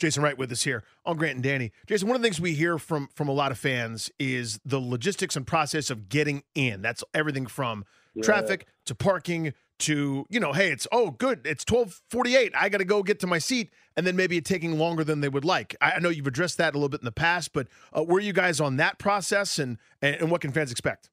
Jason 0.00 0.22
Wright 0.22 0.36
with 0.36 0.50
us 0.50 0.62
here 0.64 0.82
on 1.04 1.16
Grant 1.18 1.34
and 1.36 1.44
Danny. 1.44 1.70
Jason, 1.86 2.08
one 2.08 2.16
of 2.16 2.22
the 2.22 2.26
things 2.26 2.40
we 2.40 2.54
hear 2.54 2.78
from 2.78 3.08
from 3.14 3.28
a 3.28 3.32
lot 3.32 3.52
of 3.52 3.58
fans 3.58 4.10
is 4.18 4.58
the 4.64 4.80
logistics 4.80 5.36
and 5.36 5.46
process 5.46 5.90
of 5.90 6.08
getting 6.08 6.42
in. 6.54 6.80
That's 6.82 7.04
everything 7.14 7.46
from 7.46 7.84
Yeah. 8.14 8.22
traffic 8.22 8.66
to 8.86 8.94
parking 8.94 9.52
to 9.80 10.26
you 10.28 10.40
know, 10.40 10.52
hey, 10.52 10.72
it's 10.72 10.86
oh 10.90 11.10
good, 11.10 11.46
it's 11.46 11.64
twelve 11.64 12.00
forty 12.08 12.34
eight. 12.34 12.52
I 12.56 12.68
got 12.70 12.78
to 12.78 12.84
go 12.84 13.02
get 13.02 13.20
to 13.20 13.26
my 13.26 13.38
seat, 13.38 13.70
and 13.96 14.06
then 14.06 14.16
maybe 14.16 14.36
it 14.38 14.44
taking 14.46 14.78
longer 14.78 15.04
than 15.04 15.20
they 15.20 15.28
would 15.28 15.44
like. 15.44 15.76
I, 15.80 15.92
I 15.92 15.98
know 16.00 16.08
you've 16.08 16.26
addressed 16.26 16.56
that 16.58 16.74
a 16.74 16.76
little 16.78 16.88
bit 16.88 17.00
in 17.02 17.04
the 17.04 17.12
past, 17.12 17.52
but 17.52 17.68
uh, 17.96 18.02
were 18.02 18.20
you 18.20 18.32
guys 18.32 18.58
on 18.60 18.76
that 18.76 18.98
process, 18.98 19.58
and, 19.58 19.76
and 20.02 20.16
and 20.16 20.30
what 20.30 20.40
can 20.40 20.50
fans 20.52 20.70
expect? 20.72 21.10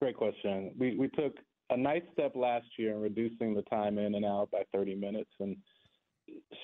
Great 0.00 0.16
question. 0.16 0.72
We 0.78 0.96
we 0.96 1.08
took 1.08 1.36
a 1.70 1.76
nice 1.76 2.02
step 2.12 2.32
last 2.36 2.66
year 2.78 2.92
in 2.92 3.00
reducing 3.00 3.54
the 3.54 3.62
time 3.62 3.96
in 3.98 4.14
and 4.14 4.24
out 4.26 4.50
by 4.50 4.62
30 4.74 4.94
minutes, 4.94 5.30
and 5.40 5.56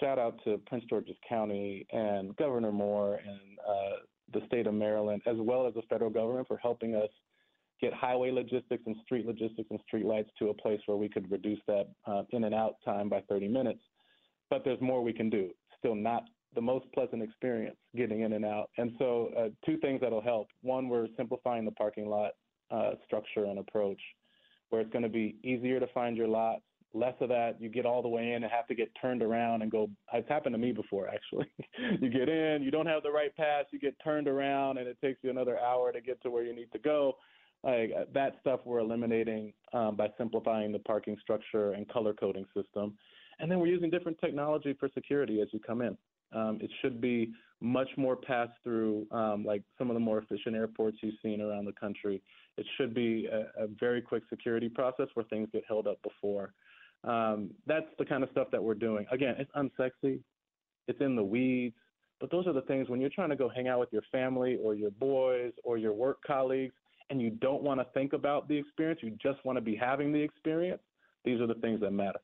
shout 0.00 0.18
out 0.18 0.38
to 0.44 0.58
Prince 0.66 0.84
George's 0.88 1.16
County 1.28 1.86
and 1.92 2.36
Governor 2.36 2.72
Moore 2.72 3.14
and 3.16 3.58
uh, 3.68 3.96
the 4.32 4.46
state 4.46 4.66
of 4.66 4.74
Maryland, 4.74 5.22
as 5.26 5.36
well 5.38 5.66
as 5.66 5.74
the 5.74 5.82
federal 5.88 6.10
government, 6.10 6.46
for 6.48 6.56
helping 6.58 6.94
us 6.94 7.08
get 7.80 7.92
highway 7.94 8.30
logistics 8.30 8.82
and 8.86 8.96
street 9.04 9.26
logistics 9.26 9.68
and 9.70 9.80
street 9.86 10.04
lights 10.04 10.30
to 10.38 10.48
a 10.48 10.54
place 10.54 10.80
where 10.86 10.96
we 10.96 11.08
could 11.08 11.30
reduce 11.30 11.60
that 11.66 11.86
uh, 12.06 12.22
in 12.30 12.44
and 12.44 12.54
out 12.54 12.76
time 12.84 13.08
by 13.08 13.20
30 13.28 13.48
minutes. 13.48 13.80
But 14.50 14.64
there's 14.64 14.80
more 14.80 15.02
we 15.02 15.12
can 15.12 15.30
do. 15.30 15.50
Still 15.78 15.94
not 15.94 16.24
the 16.54 16.60
most 16.60 16.86
pleasant 16.92 17.22
experience 17.22 17.76
getting 17.96 18.22
in 18.22 18.32
and 18.32 18.44
out. 18.44 18.70
And 18.78 18.92
so, 18.98 19.30
uh, 19.36 19.48
two 19.66 19.76
things 19.78 20.00
that'll 20.00 20.22
help. 20.22 20.48
One, 20.62 20.88
we're 20.88 21.08
simplifying 21.16 21.64
the 21.64 21.72
parking 21.72 22.08
lot 22.08 22.32
uh, 22.70 22.92
structure 23.04 23.44
and 23.44 23.58
approach, 23.58 24.00
where 24.70 24.80
it's 24.80 24.90
going 24.90 25.02
to 25.02 25.08
be 25.08 25.36
easier 25.44 25.78
to 25.78 25.86
find 25.88 26.16
your 26.16 26.28
lots. 26.28 26.62
Less 26.94 27.14
of 27.20 27.28
that, 27.28 27.60
you 27.60 27.68
get 27.68 27.84
all 27.84 28.00
the 28.00 28.08
way 28.08 28.32
in 28.32 28.42
and 28.42 28.50
have 28.50 28.66
to 28.68 28.74
get 28.74 28.90
turned 29.00 29.22
around 29.22 29.62
and 29.62 29.70
go. 29.70 29.90
It's 30.12 30.28
happened 30.28 30.54
to 30.54 30.58
me 30.58 30.72
before, 30.72 31.08
actually. 31.08 31.46
you 32.00 32.08
get 32.08 32.28
in, 32.28 32.62
you 32.62 32.70
don't 32.70 32.86
have 32.86 33.02
the 33.02 33.10
right 33.10 33.34
pass, 33.36 33.66
you 33.70 33.78
get 33.78 33.94
turned 34.02 34.26
around, 34.26 34.78
and 34.78 34.88
it 34.88 34.96
takes 35.02 35.18
you 35.22 35.30
another 35.30 35.58
hour 35.58 35.92
to 35.92 36.00
get 36.00 36.22
to 36.22 36.30
where 36.30 36.44
you 36.44 36.54
need 36.54 36.72
to 36.72 36.78
go. 36.78 37.16
Like 37.62 37.92
that 38.14 38.36
stuff, 38.40 38.60
we're 38.64 38.78
eliminating 38.78 39.52
um, 39.72 39.96
by 39.96 40.08
simplifying 40.16 40.72
the 40.72 40.78
parking 40.78 41.16
structure 41.20 41.72
and 41.72 41.88
color 41.88 42.14
coding 42.14 42.46
system. 42.56 42.96
And 43.40 43.50
then 43.50 43.58
we're 43.58 43.66
using 43.66 43.90
different 43.90 44.18
technology 44.20 44.74
for 44.78 44.88
security 44.94 45.40
as 45.40 45.48
you 45.52 45.60
come 45.60 45.82
in. 45.82 45.96
Um, 46.32 46.58
it 46.60 46.70
should 46.82 47.00
be 47.00 47.32
much 47.60 47.88
more 47.96 48.14
pass 48.14 48.48
through, 48.62 49.06
um, 49.10 49.44
like 49.44 49.62
some 49.78 49.90
of 49.90 49.94
the 49.94 50.00
more 50.00 50.18
efficient 50.18 50.54
airports 50.54 50.98
you've 51.00 51.14
seen 51.22 51.40
around 51.40 51.64
the 51.64 51.72
country. 51.72 52.22
It 52.56 52.66
should 52.76 52.94
be 52.94 53.26
a, 53.26 53.64
a 53.64 53.66
very 53.80 54.00
quick 54.00 54.24
security 54.28 54.68
process 54.68 55.08
where 55.14 55.24
things 55.24 55.48
get 55.52 55.64
held 55.66 55.86
up 55.86 56.00
before. 56.02 56.52
Um, 57.04 57.50
that's 57.66 57.86
the 57.98 58.04
kind 58.04 58.22
of 58.22 58.30
stuff 58.30 58.48
that 58.52 58.62
we're 58.62 58.74
doing. 58.74 59.06
Again, 59.10 59.36
it's 59.38 59.50
unsexy, 59.52 60.20
it's 60.88 61.00
in 61.00 61.16
the 61.16 61.22
weeds, 61.22 61.76
but 62.20 62.30
those 62.30 62.46
are 62.46 62.52
the 62.52 62.62
things 62.62 62.88
when 62.88 63.00
you're 63.00 63.10
trying 63.10 63.30
to 63.30 63.36
go 63.36 63.48
hang 63.48 63.68
out 63.68 63.78
with 63.78 63.92
your 63.92 64.02
family 64.10 64.58
or 64.62 64.74
your 64.74 64.90
boys 64.90 65.52
or 65.64 65.78
your 65.78 65.92
work 65.92 66.18
colleagues 66.26 66.74
and 67.10 67.22
you 67.22 67.30
don't 67.30 67.62
want 67.62 67.80
to 67.80 67.86
think 67.94 68.12
about 68.12 68.48
the 68.48 68.56
experience, 68.56 69.00
you 69.02 69.16
just 69.22 69.42
want 69.44 69.56
to 69.56 69.62
be 69.62 69.76
having 69.76 70.12
the 70.12 70.20
experience. 70.20 70.82
These 71.24 71.40
are 71.40 71.46
the 71.46 71.54
things 71.54 71.80
that 71.80 71.92
matter. 71.92 72.18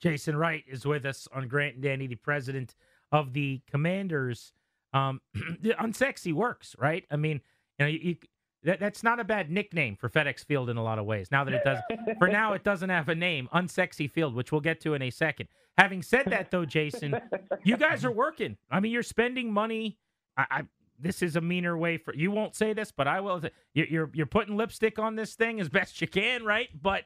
Jason 0.00 0.36
Wright 0.36 0.64
is 0.66 0.84
with 0.84 1.04
us 1.04 1.28
on 1.32 1.46
Grant 1.46 1.74
and 1.74 1.82
Danny, 1.82 2.06
the 2.06 2.16
president 2.16 2.74
of 3.12 3.32
the 3.32 3.60
Commanders. 3.70 4.52
Um, 4.92 5.20
the 5.60 5.74
unsexy 5.80 6.32
works, 6.32 6.74
right? 6.78 7.04
I 7.10 7.16
mean, 7.16 7.40
you 7.78 7.84
know, 7.84 7.90
you, 7.90 8.16
that, 8.64 8.80
that's 8.80 9.02
not 9.02 9.20
a 9.20 9.24
bad 9.24 9.50
nickname 9.50 9.96
for 9.96 10.08
FedEx 10.08 10.44
Field 10.44 10.68
in 10.68 10.76
a 10.76 10.82
lot 10.82 10.98
of 10.98 11.06
ways. 11.06 11.30
Now 11.30 11.44
that 11.44 11.54
it 11.54 11.64
does, 11.64 11.78
for 12.18 12.28
now, 12.28 12.52
it 12.52 12.64
doesn't 12.64 12.90
have 12.90 13.08
a 13.08 13.14
name, 13.14 13.48
Unsexy 13.54 14.10
Field, 14.10 14.34
which 14.34 14.52
we'll 14.52 14.60
get 14.60 14.80
to 14.82 14.94
in 14.94 15.02
a 15.02 15.10
second. 15.10 15.48
Having 15.78 16.02
said 16.02 16.26
that, 16.26 16.50
though, 16.50 16.64
Jason, 16.64 17.18
you 17.64 17.76
guys 17.76 18.04
are 18.04 18.10
working. 18.10 18.56
I 18.70 18.80
mean, 18.80 18.92
you're 18.92 19.02
spending 19.02 19.52
money. 19.52 19.98
I, 20.36 20.46
I 20.50 20.62
this 21.02 21.22
is 21.22 21.36
a 21.36 21.40
meaner 21.40 21.78
way 21.78 21.96
for 21.96 22.14
you. 22.14 22.30
Won't 22.30 22.54
say 22.54 22.74
this, 22.74 22.92
but 22.92 23.08
I 23.08 23.20
will. 23.20 23.42
You're 23.72 23.86
you're, 23.86 24.10
you're 24.12 24.26
putting 24.26 24.56
lipstick 24.56 24.98
on 24.98 25.16
this 25.16 25.34
thing 25.34 25.60
as 25.60 25.70
best 25.70 26.00
you 26.00 26.06
can, 26.06 26.44
right? 26.44 26.68
But 26.80 27.04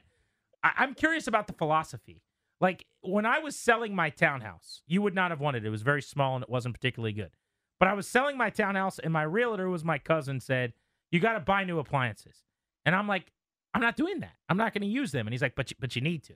I, 0.61 0.71
I'm 0.77 0.93
curious 0.93 1.27
about 1.27 1.47
the 1.47 1.53
philosophy. 1.53 2.21
Like 2.59 2.85
when 3.01 3.25
I 3.25 3.39
was 3.39 3.55
selling 3.55 3.95
my 3.95 4.09
townhouse, 4.09 4.81
you 4.87 5.01
would 5.01 5.15
not 5.15 5.31
have 5.31 5.39
wanted 5.39 5.63
it. 5.63 5.67
It 5.67 5.71
was 5.71 5.81
very 5.81 6.01
small 6.01 6.35
and 6.35 6.43
it 6.43 6.49
wasn't 6.49 6.75
particularly 6.75 7.13
good. 7.13 7.31
But 7.79 7.89
I 7.89 7.93
was 7.93 8.07
selling 8.07 8.37
my 8.37 8.49
townhouse, 8.49 8.99
and 8.99 9.11
my 9.11 9.23
realtor, 9.23 9.69
was 9.69 9.83
my 9.83 9.97
cousin, 9.97 10.39
said, 10.39 10.73
"You 11.15 11.21
got 11.21 11.33
to 11.33 11.39
buy 11.39 11.63
new 11.63 11.79
appliances." 11.79 12.43
And 12.85 12.95
I'm 12.95 13.07
like, 13.07 13.31
"I'm 13.73 13.81
not 13.81 13.95
doing 13.95 14.19
that. 14.19 14.35
I'm 14.49 14.57
not 14.57 14.73
going 14.73 14.81
to 14.81 14.87
use 14.87 15.11
them." 15.11 15.27
And 15.27 15.33
he's 15.33 15.41
like, 15.41 15.55
"But 15.55 15.71
you, 15.71 15.77
but 15.79 15.95
you 15.95 16.01
need 16.01 16.23
to." 16.25 16.33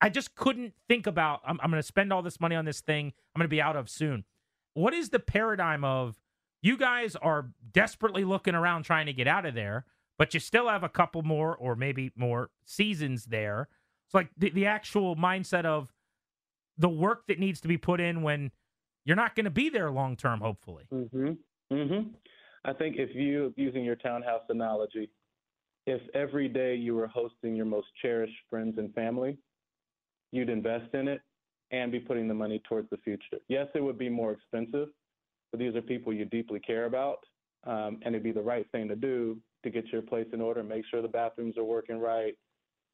I 0.00 0.10
just 0.10 0.34
couldn't 0.34 0.74
think 0.88 1.06
about. 1.06 1.40
I'm, 1.44 1.58
I'm 1.62 1.70
going 1.70 1.82
to 1.82 1.86
spend 1.86 2.12
all 2.12 2.22
this 2.22 2.40
money 2.40 2.54
on 2.54 2.64
this 2.64 2.80
thing. 2.80 3.12
I'm 3.34 3.40
going 3.40 3.48
to 3.48 3.48
be 3.48 3.62
out 3.62 3.76
of 3.76 3.88
soon. 3.88 4.24
What 4.74 4.94
is 4.94 5.10
the 5.10 5.18
paradigm 5.18 5.84
of? 5.84 6.16
You 6.60 6.76
guys 6.76 7.14
are 7.14 7.50
desperately 7.72 8.24
looking 8.24 8.56
around 8.56 8.82
trying 8.82 9.06
to 9.06 9.12
get 9.12 9.28
out 9.28 9.46
of 9.46 9.54
there, 9.54 9.86
but 10.18 10.34
you 10.34 10.40
still 10.40 10.68
have 10.68 10.82
a 10.82 10.88
couple 10.88 11.22
more 11.22 11.56
or 11.56 11.76
maybe 11.76 12.10
more 12.16 12.50
seasons 12.64 13.26
there. 13.26 13.68
It's 14.06 14.14
like 14.14 14.30
the, 14.36 14.50
the 14.50 14.66
actual 14.66 15.14
mindset 15.14 15.64
of 15.64 15.92
the 16.76 16.88
work 16.88 17.26
that 17.28 17.38
needs 17.38 17.60
to 17.60 17.68
be 17.68 17.76
put 17.76 18.00
in 18.00 18.22
when 18.22 18.50
you're 19.04 19.16
not 19.16 19.34
going 19.34 19.44
to 19.44 19.50
be 19.50 19.68
there 19.68 19.90
long 19.90 20.16
term, 20.16 20.40
hopefully. 20.40 20.84
Mm-hmm. 20.92 21.32
Mm-hmm. 21.72 22.08
I 22.64 22.72
think 22.72 22.96
if 22.98 23.14
you, 23.14 23.52
using 23.56 23.84
your 23.84 23.96
townhouse 23.96 24.42
analogy, 24.48 25.10
if 25.86 26.02
every 26.14 26.48
day 26.48 26.74
you 26.74 26.94
were 26.94 27.06
hosting 27.06 27.56
your 27.56 27.66
most 27.66 27.88
cherished 28.02 28.36
friends 28.50 28.76
and 28.78 28.92
family, 28.94 29.38
you'd 30.32 30.50
invest 30.50 30.94
in 30.94 31.08
it 31.08 31.20
and 31.70 31.92
be 31.92 32.00
putting 32.00 32.28
the 32.28 32.34
money 32.34 32.60
towards 32.68 32.88
the 32.90 32.96
future. 32.98 33.38
Yes, 33.48 33.68
it 33.74 33.82
would 33.82 33.98
be 33.98 34.08
more 34.08 34.32
expensive, 34.32 34.88
but 35.50 35.58
these 35.58 35.74
are 35.74 35.82
people 35.82 36.12
you 36.12 36.24
deeply 36.24 36.60
care 36.60 36.86
about, 36.86 37.18
um, 37.64 37.98
and 38.02 38.14
it'd 38.14 38.22
be 38.22 38.32
the 38.32 38.40
right 38.40 38.66
thing 38.70 38.88
to 38.88 38.96
do 38.96 39.38
to 39.64 39.70
get 39.70 39.86
your 39.88 40.02
place 40.02 40.26
in 40.32 40.40
order, 40.40 40.62
make 40.62 40.84
sure 40.90 41.02
the 41.02 41.08
bathrooms 41.08 41.56
are 41.58 41.64
working 41.64 41.98
right, 41.98 42.36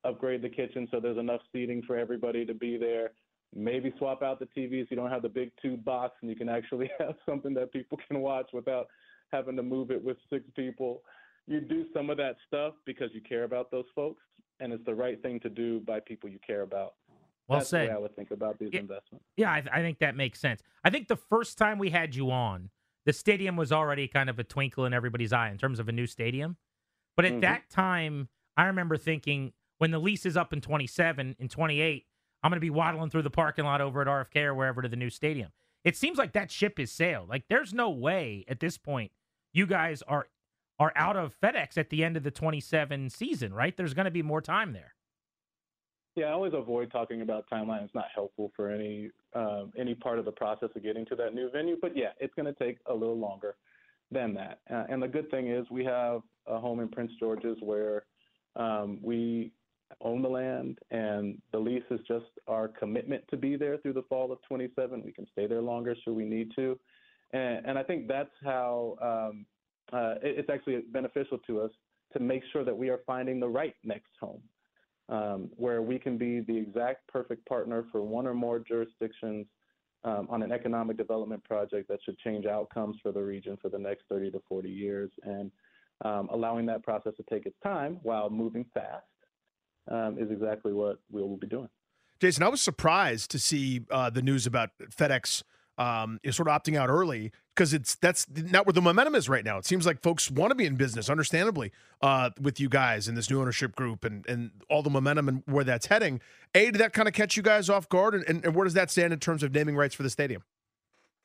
upgrade 0.04 0.42
the 0.42 0.48
kitchen 0.48 0.88
so 0.90 1.00
there's 1.00 1.18
enough 1.18 1.40
seating 1.52 1.82
for 1.82 1.96
everybody 1.96 2.44
to 2.44 2.54
be 2.54 2.76
there. 2.76 3.10
Maybe 3.54 3.92
swap 3.98 4.22
out 4.22 4.40
the 4.40 4.46
TV 4.46 4.82
so 4.82 4.88
you 4.90 4.96
don't 4.96 5.10
have 5.10 5.22
the 5.22 5.28
big 5.28 5.52
tube 5.60 5.84
box 5.84 6.16
and 6.20 6.30
you 6.30 6.36
can 6.36 6.48
actually 6.48 6.90
have 6.98 7.14
something 7.26 7.54
that 7.54 7.72
people 7.72 7.98
can 8.08 8.20
watch 8.20 8.50
without 8.52 8.86
having 9.32 9.56
to 9.56 9.62
move 9.62 9.90
it 9.90 10.02
with 10.02 10.16
six 10.30 10.44
people. 10.56 11.02
you 11.46 11.60
do 11.60 11.84
some 11.92 12.08
of 12.08 12.16
that 12.16 12.36
stuff 12.46 12.72
because 12.86 13.10
you 13.12 13.20
care 13.20 13.44
about 13.44 13.70
those 13.70 13.84
folks, 13.94 14.22
and 14.60 14.72
it's 14.72 14.84
the 14.86 14.94
right 14.94 15.20
thing 15.20 15.38
to 15.40 15.50
do 15.50 15.80
by 15.80 16.00
people 16.00 16.28
you 16.30 16.38
care 16.46 16.62
about. 16.62 16.94
Well 17.48 17.58
That's 17.58 17.68
said. 17.68 17.90
I 17.90 17.98
would 17.98 18.16
think 18.16 18.30
about 18.30 18.58
these 18.58 18.70
investments. 18.72 19.26
Yeah, 19.36 19.50
I, 19.50 19.62
I 19.70 19.80
think 19.80 19.98
that 19.98 20.16
makes 20.16 20.40
sense. 20.40 20.62
I 20.84 20.88
think 20.90 21.08
the 21.08 21.16
first 21.16 21.58
time 21.58 21.78
we 21.78 21.90
had 21.90 22.14
you 22.14 22.30
on, 22.30 22.70
the 23.04 23.12
stadium 23.12 23.56
was 23.56 23.72
already 23.72 24.08
kind 24.08 24.30
of 24.30 24.38
a 24.38 24.44
twinkle 24.44 24.86
in 24.86 24.94
everybody's 24.94 25.34
eye 25.34 25.50
in 25.50 25.58
terms 25.58 25.78
of 25.78 25.88
a 25.88 25.92
new 25.92 26.06
stadium. 26.06 26.56
But 27.16 27.26
at 27.26 27.32
Mhm. 27.34 27.40
that 27.42 27.68
time, 27.68 28.30
I 28.56 28.64
remember 28.66 28.96
thinking 28.96 29.52
when 29.76 29.90
the 29.90 29.98
lease 29.98 30.24
is 30.24 30.38
up 30.38 30.54
in 30.54 30.62
27, 30.62 31.36
in 31.38 31.48
28, 31.50 32.06
I'm 32.42 32.50
going 32.50 32.56
to 32.56 32.60
be 32.60 32.70
waddling 32.70 33.10
through 33.10 33.22
the 33.22 33.30
parking 33.30 33.66
lot 33.66 33.82
over 33.82 34.00
at 34.00 34.06
RFK 34.08 34.44
or 34.44 34.54
wherever 34.54 34.80
to 34.80 34.88
the 34.88 34.96
new 34.96 35.10
stadium. 35.10 35.52
It 35.84 35.96
seems 35.96 36.18
like 36.18 36.32
that 36.32 36.50
ship 36.50 36.80
is 36.80 36.90
sailed. 36.90 37.28
Like 37.28 37.44
there's 37.48 37.74
no 37.74 37.90
way 37.90 38.44
at 38.48 38.60
this 38.60 38.78
point 38.78 39.12
you 39.52 39.66
guys 39.66 40.02
are 40.02 40.26
are 40.78 40.92
out 40.96 41.16
of 41.16 41.38
FedEx 41.40 41.78
at 41.78 41.90
the 41.90 42.02
end 42.02 42.16
of 42.16 42.24
the 42.24 42.32
27 42.32 43.08
season, 43.08 43.54
right? 43.54 43.76
There's 43.76 43.94
going 43.94 44.06
to 44.06 44.10
be 44.10 44.22
more 44.22 44.40
time 44.40 44.72
there. 44.72 44.94
Yeah, 46.16 46.26
I 46.26 46.32
always 46.32 46.52
avoid 46.52 46.90
talking 46.90 47.22
about 47.22 47.48
timeline. 47.48 47.84
It's 47.84 47.94
not 47.94 48.06
helpful 48.12 48.50
for 48.56 48.70
any 48.70 49.10
um, 49.34 49.72
any 49.76 49.94
part 49.94 50.18
of 50.18 50.24
the 50.24 50.32
process 50.32 50.70
of 50.74 50.82
getting 50.82 51.04
to 51.06 51.16
that 51.16 51.34
new 51.34 51.50
venue. 51.50 51.76
But 51.80 51.96
yeah, 51.96 52.10
it's 52.18 52.34
going 52.34 52.52
to 52.52 52.64
take 52.64 52.78
a 52.86 52.94
little 52.94 53.18
longer 53.18 53.56
than 54.10 54.34
that. 54.34 54.60
Uh, 54.70 54.84
and 54.88 55.02
the 55.02 55.08
good 55.08 55.30
thing 55.30 55.48
is 55.48 55.66
we 55.70 55.84
have 55.84 56.22
a 56.46 56.58
home 56.58 56.80
in 56.80 56.88
Prince 56.88 57.12
George's 57.18 57.58
where 57.60 58.04
um, 58.56 58.98
we 59.02 59.52
own 60.00 60.22
the 60.22 60.28
land, 60.28 60.78
and 60.90 61.40
the 61.52 61.58
lease 61.58 61.84
is 61.90 62.00
just 62.06 62.26
our 62.46 62.68
commitment 62.68 63.24
to 63.30 63.36
be 63.36 63.56
there 63.56 63.78
through 63.78 63.94
the 63.94 64.02
fall 64.02 64.32
of 64.32 64.38
27. 64.42 65.02
We 65.04 65.12
can 65.12 65.26
stay 65.32 65.46
there 65.46 65.62
longer 65.62 65.94
should 66.04 66.14
we 66.14 66.24
need 66.24 66.52
to. 66.56 66.78
And, 67.32 67.66
and 67.66 67.78
I 67.78 67.82
think 67.82 68.08
that's 68.08 68.30
how 68.42 68.96
um, 69.00 69.46
uh, 69.92 70.14
it, 70.22 70.38
it's 70.38 70.50
actually 70.50 70.80
beneficial 70.92 71.38
to 71.46 71.60
us 71.60 71.70
to 72.12 72.20
make 72.20 72.42
sure 72.52 72.64
that 72.64 72.76
we 72.76 72.90
are 72.90 73.00
finding 73.06 73.40
the 73.40 73.48
right 73.48 73.74
next 73.84 74.10
home 74.20 74.42
um, 75.08 75.50
where 75.56 75.82
we 75.82 75.98
can 75.98 76.16
be 76.16 76.40
the 76.40 76.56
exact 76.56 77.06
perfect 77.08 77.46
partner 77.46 77.84
for 77.92 78.02
one 78.02 78.26
or 78.26 78.34
more 78.34 78.58
jurisdictions 78.58 79.46
um, 80.04 80.26
on 80.30 80.42
an 80.42 80.52
economic 80.52 80.96
development 80.96 81.42
project 81.44 81.88
that 81.88 81.98
should 82.04 82.18
change 82.18 82.46
outcomes 82.46 82.96
for 83.02 83.12
the 83.12 83.22
region 83.22 83.58
for 83.60 83.68
the 83.68 83.78
next 83.78 84.04
30 84.08 84.30
to 84.32 84.42
40 84.48 84.68
years, 84.68 85.10
and 85.22 85.50
um, 86.04 86.28
allowing 86.32 86.66
that 86.66 86.82
process 86.82 87.14
to 87.16 87.22
take 87.30 87.46
its 87.46 87.56
time 87.62 87.98
while 88.02 88.28
moving 88.28 88.64
fast 88.74 89.04
um, 89.90 90.16
is 90.18 90.30
exactly 90.30 90.72
what 90.72 90.98
we 91.10 91.22
will 91.22 91.36
be 91.36 91.46
doing. 91.46 91.68
Jason, 92.20 92.42
I 92.42 92.48
was 92.48 92.60
surprised 92.60 93.30
to 93.32 93.38
see 93.38 93.82
uh, 93.90 94.10
the 94.10 94.22
news 94.22 94.46
about 94.46 94.70
FedEx 94.90 95.42
um, 95.76 96.20
is 96.22 96.36
sort 96.36 96.48
of 96.48 96.62
opting 96.62 96.76
out 96.76 96.88
early 96.88 97.32
because 97.54 97.74
it's 97.74 97.96
that's 97.96 98.26
not 98.30 98.66
where 98.66 98.72
the 98.72 98.80
momentum 98.80 99.14
is 99.14 99.28
right 99.28 99.44
now. 99.44 99.58
It 99.58 99.66
seems 99.66 99.86
like 99.86 100.02
folks 100.02 100.30
want 100.30 100.50
to 100.50 100.54
be 100.54 100.66
in 100.66 100.76
business, 100.76 101.10
understandably, 101.10 101.72
uh, 102.00 102.30
with 102.40 102.60
you 102.60 102.68
guys 102.68 103.08
in 103.08 103.14
this 103.14 103.28
new 103.30 103.40
ownership 103.40 103.74
group 103.74 104.04
and 104.04 104.26
and 104.28 104.50
all 104.70 104.82
the 104.82 104.90
momentum 104.90 105.28
and 105.28 105.42
where 105.46 105.64
that's 105.64 105.86
heading. 105.86 106.20
A, 106.54 106.66
did 106.66 106.76
that 106.76 106.92
kind 106.92 107.08
of 107.08 107.14
catch 107.14 107.36
you 107.36 107.42
guys 107.42 107.68
off 107.68 107.88
guard, 107.88 108.14
and, 108.14 108.24
and, 108.28 108.44
and 108.44 108.54
where 108.54 108.64
does 108.64 108.74
that 108.74 108.90
stand 108.90 109.12
in 109.12 109.18
terms 109.18 109.42
of 109.42 109.52
naming 109.52 109.76
rights 109.76 109.94
for 109.94 110.04
the 110.04 110.10
stadium? 110.10 110.42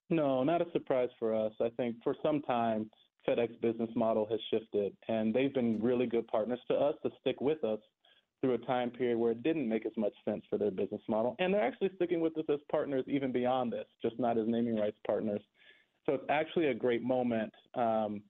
No, 0.10 0.44
not 0.44 0.62
a 0.62 0.72
surprise 0.72 1.10
for 1.20 1.36
us. 1.36 1.54
I 1.62 1.70
think 1.78 1.98
for 2.04 2.16
some 2.24 2.42
time, 2.42 2.90
FedEx 3.28 3.62
business 3.62 3.92
model 3.96 4.28
has 4.32 4.40
shifted, 4.50 4.94
and 5.08 5.34
they've 5.34 5.54
been 5.54 5.80
really 5.80 6.08
good 6.08 6.28
partners 6.28 6.60
to 6.70 6.74
us 6.74 6.96
to 7.04 7.12
stick 7.22 7.40
with 7.42 7.64
us 7.64 7.80
through 8.42 8.54
a 8.54 8.58
time 8.60 8.90
period 8.90 9.18
where 9.18 9.32
it 9.32 9.44
didn't 9.44 9.68
make 9.68 9.86
as 9.86 9.92
much 9.98 10.14
sense 10.26 10.44
for 10.50 10.58
their 10.58 10.72
business 10.72 11.02
model. 11.08 11.36
And 11.40 11.54
they're 11.54 11.64
actually 11.64 11.92
sticking 11.96 12.22
with 12.22 12.38
us 12.38 12.46
as 12.50 12.60
partners 12.72 13.04
even 13.08 13.32
beyond 13.32 13.72
this, 13.74 13.86
just 14.02 14.20
not 14.20 14.38
as 14.38 14.46
naming 14.48 14.78
rights 14.78 14.98
partners. 15.06 15.42
So 16.06 16.14
it's 16.14 16.26
actually 16.30 16.68
a 16.68 16.74
great 16.74 17.04
moment 17.04 17.54
um, 17.76 18.22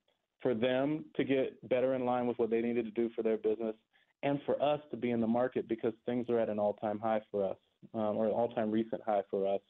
for 0.41 0.53
them 0.53 1.05
to 1.15 1.23
get 1.23 1.67
better 1.69 1.93
in 1.93 2.05
line 2.05 2.27
with 2.27 2.39
what 2.39 2.49
they 2.49 2.61
needed 2.61 2.85
to 2.85 2.91
do 2.91 3.09
for 3.15 3.23
their 3.23 3.37
business 3.37 3.75
and 4.23 4.39
for 4.45 4.61
us 4.61 4.81
to 4.91 4.97
be 4.97 5.11
in 5.11 5.21
the 5.21 5.27
market 5.27 5.67
because 5.67 5.93
things 6.05 6.29
are 6.29 6.39
at 6.39 6.49
an 6.49 6.59
all 6.59 6.73
time 6.73 6.99
high 6.99 7.21
for 7.31 7.47
us 7.47 7.57
um, 7.93 8.17
or 8.17 8.25
an 8.25 8.31
all 8.31 8.49
time 8.49 8.71
recent 8.71 9.01
high 9.05 9.21
for 9.29 9.47
us. 9.47 9.61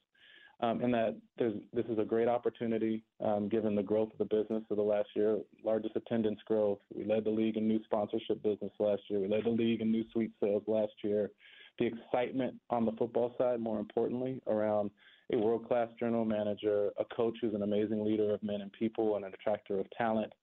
Um, 0.62 0.82
and 0.82 0.94
that 0.94 1.16
this 1.38 1.86
is 1.90 2.00
a 2.00 2.04
great 2.04 2.28
opportunity 2.28 3.02
um, 3.24 3.48
given 3.48 3.76
the 3.76 3.84
growth 3.84 4.12
of 4.12 4.18
the 4.18 4.36
business 4.36 4.64
of 4.70 4.76
the 4.76 4.84
last 4.84 5.08
year, 5.16 5.40
largest 5.64 5.96
attendance 5.96 6.40
growth. 6.46 6.80
We 6.94 7.06
led 7.06 7.24
the 7.24 7.30
league 7.30 7.56
in 7.56 7.66
new 7.66 7.82
sponsorship 7.86 8.44
business 8.44 8.72
last 8.78 9.04
year. 9.10 9.22
We 9.22 9.30
led 9.30 9.46
the 9.46 9.52
league 9.52 9.80
in 9.80 9.90
new 9.90 10.04
suite 10.12 10.34
sales 10.44 10.64
last 10.68 10.92
year. 11.02 11.32
The 11.78 11.86
excitement 11.86 12.56
on 12.70 12.86
the 12.86 12.92
football 12.94 13.34
side, 13.38 13.62
more 13.62 13.80
importantly, 13.80 14.42
around 14.48 14.92
a 15.32 15.38
world 15.38 15.66
class 15.66 15.88
general 15.98 16.26
manager, 16.26 16.90
a 17.00 17.06
coach 17.06 17.38
who's 17.42 17.54
an 17.54 17.64
amazing 17.64 18.04
leader 18.04 18.34
of 18.34 18.44
men 18.44 18.60
and 18.60 18.72
people 18.74 19.16
and 19.16 19.24
an 19.24 19.34
attractor 19.34 19.80
of 19.80 19.86
talent, 19.98 20.34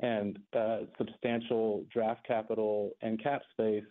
and 0.00 0.38
uh, 0.56 0.80
substantial 0.96 1.84
draft 1.92 2.26
capital 2.26 2.92
and 3.02 3.22
cap 3.22 3.42
space 3.52 3.84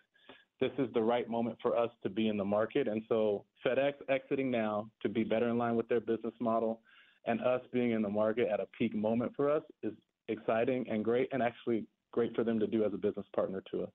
this 0.59 0.71
is 0.77 0.87
the 0.93 1.01
right 1.01 1.29
moment 1.29 1.57
for 1.61 1.77
us 1.77 1.89
to 2.03 2.09
be 2.09 2.27
in 2.29 2.37
the 2.37 2.45
market. 2.45 2.87
And 2.87 3.01
so 3.09 3.45
FedEx 3.65 3.93
exiting 4.09 4.49
now 4.49 4.89
to 5.01 5.09
be 5.09 5.23
better 5.23 5.49
in 5.49 5.57
line 5.57 5.75
with 5.75 5.87
their 5.89 5.99
business 5.99 6.33
model 6.39 6.81
and 7.25 7.41
us 7.41 7.61
being 7.73 7.91
in 7.91 8.01
the 8.01 8.09
market 8.09 8.47
at 8.51 8.59
a 8.59 8.67
peak 8.77 8.95
moment 8.95 9.33
for 9.35 9.49
us 9.49 9.63
is 9.83 9.93
exciting 10.27 10.85
and 10.89 11.03
great 11.03 11.27
and 11.31 11.41
actually 11.41 11.85
great 12.11 12.35
for 12.35 12.43
them 12.43 12.59
to 12.59 12.67
do 12.67 12.83
as 12.83 12.93
a 12.93 12.97
business 12.97 13.25
partner 13.35 13.61
to 13.71 13.83
us. 13.83 13.89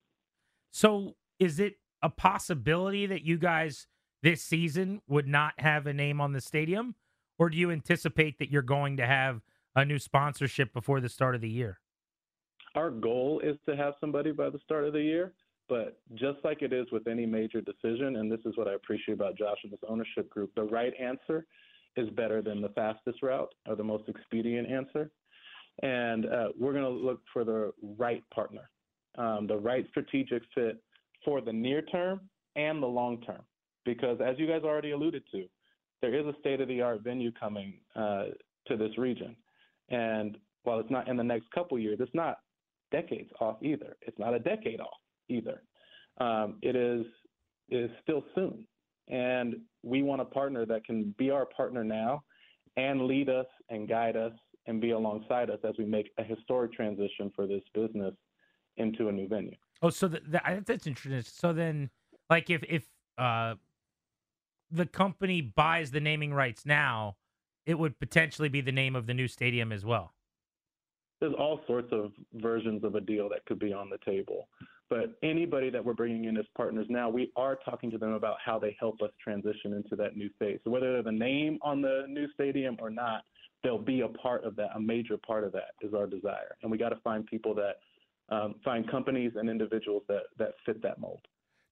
So, 0.71 1.17
is 1.39 1.59
it 1.59 1.75
a 2.03 2.11
possibility 2.11 3.07
that 3.07 3.23
you 3.23 3.39
guys 3.39 3.87
this 4.23 4.43
season 4.43 5.01
would 5.09 5.27
not 5.27 5.55
have 5.59 5.87
a 5.87 5.93
name 5.93 6.21
on 6.21 6.33
the 6.33 6.41
stadium, 6.41 6.95
or 7.39 7.49
do 7.49 7.57
you 7.57 7.71
anticipate 7.71 8.39
that 8.39 8.51
you're 8.51 8.63
going 8.63 8.99
to 8.99 9.07
have 9.07 9.41
a 9.75 9.85
new 9.85 9.99
sponsorship 9.99 10.73
before 10.75 11.01
the 11.01 11.09
start 11.09 11.35
of 11.35 11.41
the 11.41 11.49
year? 11.49 11.81
Our 12.75 12.91
goal 12.91 13.41
is 13.43 13.57
to 13.67 13.77
have 13.77 13.95
somebody 14.01 14.33
by 14.33 14.51
the 14.51 14.59
start 14.59 14.85
of 14.85 14.93
the 14.93 15.03
year, 15.03 15.33
but 15.71 16.01
just 16.17 16.39
like 16.43 16.63
it 16.63 16.73
is 16.73 16.89
with 16.91 17.07
any 17.07 17.25
major 17.25 17.61
decision, 17.61 18.17
and 18.17 18.31
this 18.31 18.41
is 18.45 18.57
what 18.57 18.67
I 18.67 18.73
appreciate 18.75 19.15
about 19.15 19.39
Josh 19.39 19.59
and 19.63 19.73
this 19.73 19.79
ownership 19.89 20.29
group, 20.29 20.51
the 20.57 20.65
right 20.65 20.93
answer 21.01 21.47
is 21.97 22.11
better 22.11 22.43
than 22.43 22.61
the 22.61 22.71
fastest 22.71 23.23
route 23.23 23.55
or 23.69 23.77
the 23.77 23.85
most 23.85 24.09
expedient 24.09 24.69
answer. 24.69 25.13
And 25.83 26.27
uh, 26.27 26.49
we're 26.59 26.73
going 26.73 26.85
to 26.85 26.91
look 26.91 27.21
for 27.33 27.45
the 27.45 27.73
right 27.97 28.25
partner, 28.35 28.69
um, 29.17 29.47
the 29.47 29.57
right 29.57 29.87
strategic 29.91 30.43
fit 30.57 30.83
for 31.25 31.41
the 31.41 31.53
near 31.53 31.83
term 31.83 32.23
and 32.57 32.83
the 32.83 32.89
long 32.89 33.21
term. 33.21 33.43
Because 33.85 34.19
as 34.21 34.39
you 34.39 34.49
guys 34.49 34.63
already 34.65 34.91
alluded 34.91 35.23
to, 35.31 35.45
there 36.03 36.15
is 36.15 36.27
a 36.27 36.39
state 36.41 36.61
of 36.61 36.67
the 36.67 36.83
art 36.83 37.03
venue 37.05 37.31
coming 37.31 37.75
uh, 37.95 38.25
to 38.67 38.77
this 38.77 38.99
region. 38.99 39.37
And 39.89 40.37
while 40.65 40.81
it's 40.81 40.91
not 40.91 41.07
in 41.07 41.17
the 41.17 41.23
next 41.23 41.49
couple 41.53 41.79
years, 41.79 41.99
it's 42.01 42.15
not 42.15 42.39
decades 42.91 43.31
off 43.41 43.63
either. 43.63 43.97
It's 44.03 44.19
not 44.19 44.35
a 44.35 44.41
decade 44.41 44.81
off 44.81 45.00
either. 45.31 45.63
Um, 46.21 46.59
it 46.63 46.77
is 46.77 47.07
is 47.71 47.91
still 48.03 48.25
soon, 48.35 48.67
and 49.09 49.57
we 49.83 50.03
want 50.03 50.21
a 50.21 50.25
partner 50.25 50.67
that 50.67 50.85
can 50.85 51.15
be 51.17 51.31
our 51.31 51.47
partner 51.47 51.85
now, 51.85 52.23
and 52.77 53.07
lead 53.07 53.29
us 53.29 53.47
and 53.69 53.89
guide 53.89 54.17
us 54.17 54.33
and 54.67 54.81
be 54.81 54.91
alongside 54.91 55.51
us 55.51 55.59
as 55.65 55.75
we 55.79 55.85
make 55.85 56.11
a 56.19 56.25
historic 56.25 56.73
transition 56.73 57.31
for 57.35 57.47
this 57.47 57.63
business 57.75 58.15
into 58.77 59.09
a 59.09 59.13
new 59.13 59.29
venue. 59.29 59.57
Oh, 59.83 59.91
so 59.91 60.09
the, 60.09 60.21
the, 60.27 60.63
that's 60.67 60.87
interesting. 60.87 61.23
So 61.23 61.53
then, 61.53 61.91
like, 62.29 62.51
if 62.51 62.63
if 62.69 62.85
uh, 63.17 63.55
the 64.71 64.87
company 64.87 65.41
buys 65.41 65.91
the 65.91 66.01
naming 66.01 66.35
rights 66.35 66.67
now, 66.67 67.17
it 67.67 67.79
would 67.79 67.99
potentially 67.99 68.49
be 68.49 68.61
the 68.61 68.73
name 68.73 68.97
of 68.97 69.07
the 69.07 69.15
new 69.15 69.29
stadium 69.29 69.73
as 69.73 69.85
well. 69.85 70.13
There's 71.21 71.35
all 71.39 71.61
sorts 71.67 71.89
of 71.93 72.13
versions 72.35 72.83
of 72.85 72.95
a 72.95 73.01
deal 73.01 73.29
that 73.29 73.45
could 73.47 73.59
be 73.59 73.73
on 73.73 73.91
the 73.91 73.99
table. 74.05 74.49
But 74.91 75.17
anybody 75.23 75.71
that 75.71 75.83
we're 75.83 75.95
bringing 75.95 76.25
in 76.25 76.37
as 76.37 76.45
partners 76.57 76.87
now, 76.91 77.09
we 77.09 77.31
are 77.37 77.57
talking 77.65 77.91
to 77.93 77.99
them 77.99 78.13
about 78.13 78.37
how 78.45 78.59
they 78.59 78.77
help 78.79 79.01
us 79.01 79.11
transition 79.23 79.73
into 79.73 79.95
that 79.97 80.17
new 80.17 80.29
phase. 80.39 80.59
So 80.65 80.71
whether 80.71 80.93
they're 80.93 81.03
the 81.05 81.13
name 81.13 81.59
on 81.63 81.81
the 81.81 82.07
new 82.09 82.27
stadium 82.35 82.77
or 82.81 82.91
not, 82.91 83.23
they'll 83.63 83.79
be 83.79 84.01
a 84.01 84.09
part 84.09 84.45
of 84.45 84.57
that. 84.57 84.71
A 84.75 84.81
major 84.81 85.17
part 85.17 85.45
of 85.45 85.53
that 85.53 85.75
is 85.81 85.95
our 85.95 86.07
desire, 86.07 86.57
and 86.63 86.71
we 86.71 86.77
got 86.77 86.89
to 86.89 86.99
find 87.05 87.25
people 87.25 87.55
that 87.55 87.77
um, 88.35 88.57
find 88.65 88.91
companies 88.91 89.33
and 89.37 89.49
individuals 89.49 90.03
that 90.09 90.25
that 90.39 90.55
fit 90.67 90.83
that 90.83 90.99
mold. 90.99 91.21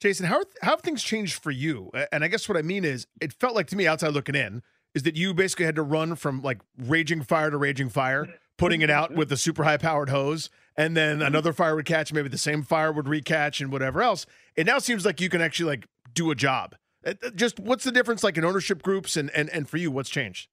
Jason, 0.00 0.26
how, 0.26 0.36
are, 0.36 0.44
how 0.62 0.70
have 0.70 0.80
things 0.82 1.02
changed 1.02 1.42
for 1.42 1.50
you? 1.50 1.90
And 2.12 2.22
I 2.22 2.28
guess 2.28 2.48
what 2.48 2.56
I 2.56 2.62
mean 2.62 2.84
is, 2.84 3.08
it 3.20 3.32
felt 3.32 3.56
like 3.56 3.66
to 3.68 3.76
me 3.76 3.86
outside 3.88 4.12
looking 4.12 4.36
in, 4.36 4.62
is 4.94 5.02
that 5.02 5.16
you 5.16 5.34
basically 5.34 5.64
had 5.64 5.74
to 5.74 5.82
run 5.82 6.14
from 6.14 6.40
like 6.40 6.60
raging 6.76 7.22
fire 7.22 7.50
to 7.50 7.56
raging 7.56 7.88
fire, 7.88 8.28
putting 8.58 8.82
it 8.82 8.90
out 8.90 9.14
with 9.14 9.32
a 9.32 9.36
super 9.36 9.64
high 9.64 9.78
powered 9.78 10.10
hose, 10.10 10.50
and 10.76 10.96
then 10.96 11.22
another 11.22 11.52
fire 11.52 11.74
would 11.74 11.86
catch, 11.86 12.12
maybe 12.12 12.28
the 12.28 12.36
same 12.36 12.62
fire 12.62 12.92
would 12.92 13.06
recatch, 13.06 13.60
and 13.60 13.72
whatever 13.72 14.02
else. 14.02 14.26
It 14.54 14.66
now 14.66 14.78
seems 14.78 15.06
like 15.06 15.20
you 15.20 15.30
can 15.30 15.40
actually 15.40 15.70
like 15.70 15.86
do 16.12 16.30
a 16.30 16.34
job. 16.34 16.74
Uh, 17.06 17.14
Just 17.34 17.58
what's 17.58 17.84
the 17.84 17.92
difference 17.92 18.22
like 18.22 18.36
in 18.36 18.44
ownership 18.44 18.82
groups 18.82 19.16
and 19.16 19.30
and 19.30 19.48
and 19.50 19.68
for 19.68 19.78
you, 19.78 19.90
what's 19.90 20.10
changed? 20.10 20.48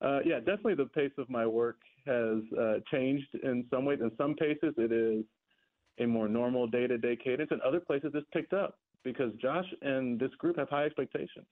Uh, 0.00 0.20
yeah, 0.24 0.38
definitely 0.38 0.74
the 0.74 0.86
pace 0.86 1.12
of 1.18 1.28
my 1.28 1.46
work 1.46 1.76
has 2.06 2.38
uh, 2.58 2.74
changed 2.90 3.28
in 3.42 3.64
some 3.70 3.84
ways. 3.84 3.98
In 4.00 4.10
some 4.16 4.34
cases, 4.34 4.74
it 4.78 4.92
is 4.92 5.24
a 5.98 6.06
more 6.06 6.28
normal 6.28 6.66
day 6.66 6.86
to 6.86 6.96
day 6.96 7.16
cadence. 7.22 7.50
In 7.52 7.60
other 7.66 7.80
places, 7.80 8.12
it's 8.14 8.26
picked 8.32 8.52
up 8.52 8.78
because 9.04 9.32
Josh 9.42 9.66
and 9.82 10.18
this 10.18 10.30
group 10.38 10.56
have 10.56 10.68
high 10.68 10.84
expectations. 10.84 11.46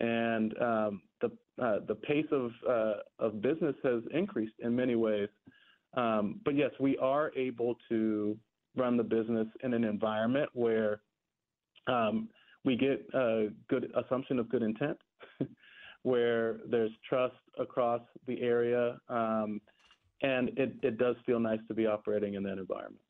And 0.00 0.54
um, 0.60 1.02
the 1.20 1.30
uh, 1.62 1.80
the 1.86 1.94
pace 1.96 2.26
of 2.30 2.50
uh, 2.68 2.94
of 3.18 3.42
business 3.42 3.74
has 3.82 4.02
increased 4.12 4.54
in 4.60 4.74
many 4.74 4.94
ways. 4.94 5.28
Um, 5.96 6.40
but 6.44 6.54
yes, 6.54 6.70
we 6.78 6.96
are 6.98 7.32
able 7.34 7.76
to 7.88 8.36
run 8.76 8.96
the 8.96 9.02
business 9.02 9.48
in 9.64 9.74
an 9.74 9.84
environment 9.84 10.50
where 10.52 11.00
um, 11.88 12.28
we 12.64 12.76
get 12.76 13.04
a 13.14 13.48
good 13.68 13.90
assumption 13.96 14.38
of 14.38 14.48
good 14.48 14.62
intent, 14.62 14.98
where 16.02 16.58
there's 16.68 16.90
trust 17.08 17.34
across 17.58 18.02
the 18.26 18.40
area, 18.40 18.98
um, 19.08 19.60
and 20.22 20.50
it, 20.58 20.74
it 20.82 20.98
does 20.98 21.16
feel 21.24 21.40
nice 21.40 21.60
to 21.68 21.74
be 21.74 21.86
operating 21.86 22.34
in 22.34 22.42
that 22.42 22.58
environment. 22.58 23.00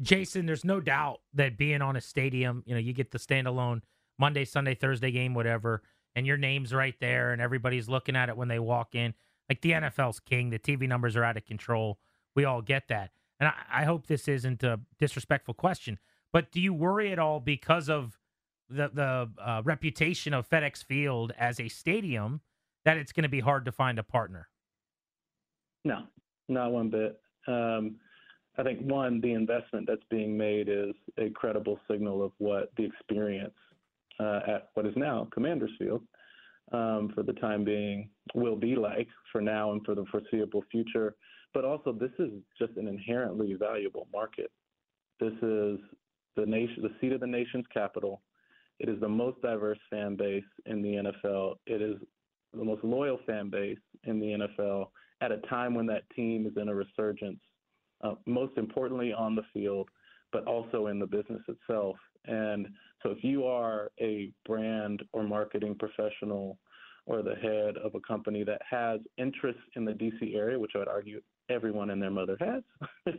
Jason, 0.00 0.46
there's 0.46 0.64
no 0.64 0.80
doubt 0.80 1.20
that 1.34 1.58
being 1.58 1.82
on 1.82 1.96
a 1.96 2.00
stadium, 2.00 2.62
you 2.66 2.74
know, 2.74 2.80
you 2.80 2.94
get 2.94 3.10
the 3.10 3.18
standalone 3.18 3.82
Monday, 4.18 4.44
Sunday, 4.44 4.74
Thursday 4.74 5.10
game, 5.10 5.34
whatever, 5.34 5.82
and 6.14 6.26
your 6.26 6.36
name's 6.36 6.74
right 6.74 6.94
there, 7.00 7.32
and 7.32 7.40
everybody's 7.40 7.88
looking 7.88 8.16
at 8.16 8.28
it 8.28 8.36
when 8.36 8.48
they 8.48 8.58
walk 8.58 8.94
in. 8.94 9.14
Like 9.48 9.60
the 9.60 9.72
NFL's 9.72 10.20
king, 10.20 10.50
the 10.50 10.58
TV 10.58 10.88
numbers 10.88 11.16
are 11.16 11.24
out 11.24 11.36
of 11.36 11.44
control. 11.44 11.98
We 12.36 12.44
all 12.44 12.62
get 12.62 12.88
that. 12.88 13.10
And 13.38 13.48
I, 13.48 13.82
I 13.82 13.84
hope 13.84 14.06
this 14.06 14.28
isn't 14.28 14.62
a 14.62 14.80
disrespectful 14.98 15.54
question, 15.54 15.98
but 16.32 16.52
do 16.52 16.60
you 16.60 16.72
worry 16.72 17.10
at 17.10 17.18
all 17.18 17.40
because 17.40 17.88
of 17.88 18.18
the 18.68 18.90
the 18.92 19.30
uh, 19.42 19.62
reputation 19.64 20.32
of 20.32 20.48
FedEx 20.48 20.84
Field 20.84 21.32
as 21.38 21.58
a 21.58 21.68
stadium 21.68 22.40
that 22.84 22.96
it's 22.96 23.12
going 23.12 23.24
to 23.24 23.28
be 23.28 23.40
hard 23.40 23.64
to 23.64 23.72
find 23.72 23.98
a 23.98 24.02
partner? 24.02 24.48
No, 25.84 26.04
not 26.48 26.70
one 26.70 26.90
bit. 26.90 27.20
Um, 27.46 27.96
I 28.58 28.62
think 28.62 28.80
one, 28.80 29.20
the 29.20 29.32
investment 29.32 29.86
that's 29.86 30.04
being 30.10 30.36
made 30.36 30.68
is 30.68 30.94
a 31.18 31.30
credible 31.30 31.80
signal 31.90 32.22
of 32.22 32.32
what 32.38 32.70
the 32.76 32.84
experience 32.84 33.54
uh, 34.20 34.40
at 34.46 34.68
what 34.74 34.86
is 34.86 34.94
now 34.96 35.28
Commanders 35.32 35.70
Field 35.78 36.02
um, 36.72 37.10
for 37.14 37.22
the 37.22 37.32
time 37.34 37.64
being 37.64 38.10
will 38.34 38.56
be 38.56 38.76
like 38.76 39.08
for 39.32 39.40
now 39.40 39.72
and 39.72 39.84
for 39.84 39.94
the 39.94 40.04
foreseeable 40.10 40.64
future. 40.70 41.14
But 41.52 41.64
also, 41.64 41.92
this 41.92 42.12
is 42.18 42.30
just 42.58 42.76
an 42.76 42.86
inherently 42.86 43.54
valuable 43.58 44.06
market. 44.12 44.50
This 45.18 45.32
is 45.42 45.78
the 46.36 46.46
nation, 46.46 46.82
the 46.82 46.94
seat 47.00 47.12
of 47.12 47.20
the 47.20 47.26
nation's 47.26 47.66
capital. 47.72 48.22
It 48.78 48.88
is 48.88 49.00
the 49.00 49.08
most 49.08 49.42
diverse 49.42 49.78
fan 49.90 50.16
base 50.16 50.44
in 50.66 50.80
the 50.80 51.12
NFL. 51.24 51.56
It 51.66 51.82
is 51.82 51.96
the 52.54 52.64
most 52.64 52.84
loyal 52.84 53.18
fan 53.26 53.50
base 53.50 53.78
in 54.04 54.20
the 54.20 54.46
NFL 54.46 54.86
at 55.20 55.32
a 55.32 55.38
time 55.48 55.74
when 55.74 55.86
that 55.86 56.08
team 56.14 56.46
is 56.46 56.52
in 56.56 56.68
a 56.68 56.74
resurgence, 56.74 57.40
uh, 58.02 58.14
most 58.26 58.56
importantly 58.56 59.12
on 59.12 59.34
the 59.34 59.42
field, 59.52 59.88
but 60.32 60.46
also 60.46 60.86
in 60.86 60.98
the 60.98 61.06
business 61.06 61.42
itself. 61.48 61.96
And 62.26 62.68
so, 63.02 63.10
if 63.10 63.22
you 63.22 63.46
are 63.46 63.90
a 64.00 64.30
brand 64.46 65.02
or 65.12 65.22
marketing 65.22 65.76
professional 65.78 66.58
or 67.06 67.22
the 67.22 67.34
head 67.36 67.76
of 67.78 67.94
a 67.94 68.00
company 68.00 68.44
that 68.44 68.60
has 68.68 69.00
interest 69.16 69.58
in 69.74 69.84
the 69.84 69.92
DC 69.92 70.34
area, 70.34 70.58
which 70.58 70.72
I 70.74 70.78
would 70.78 70.88
argue 70.88 71.20
everyone 71.48 71.90
and 71.90 72.00
their 72.00 72.10
mother 72.10 72.36
has, 72.40 72.62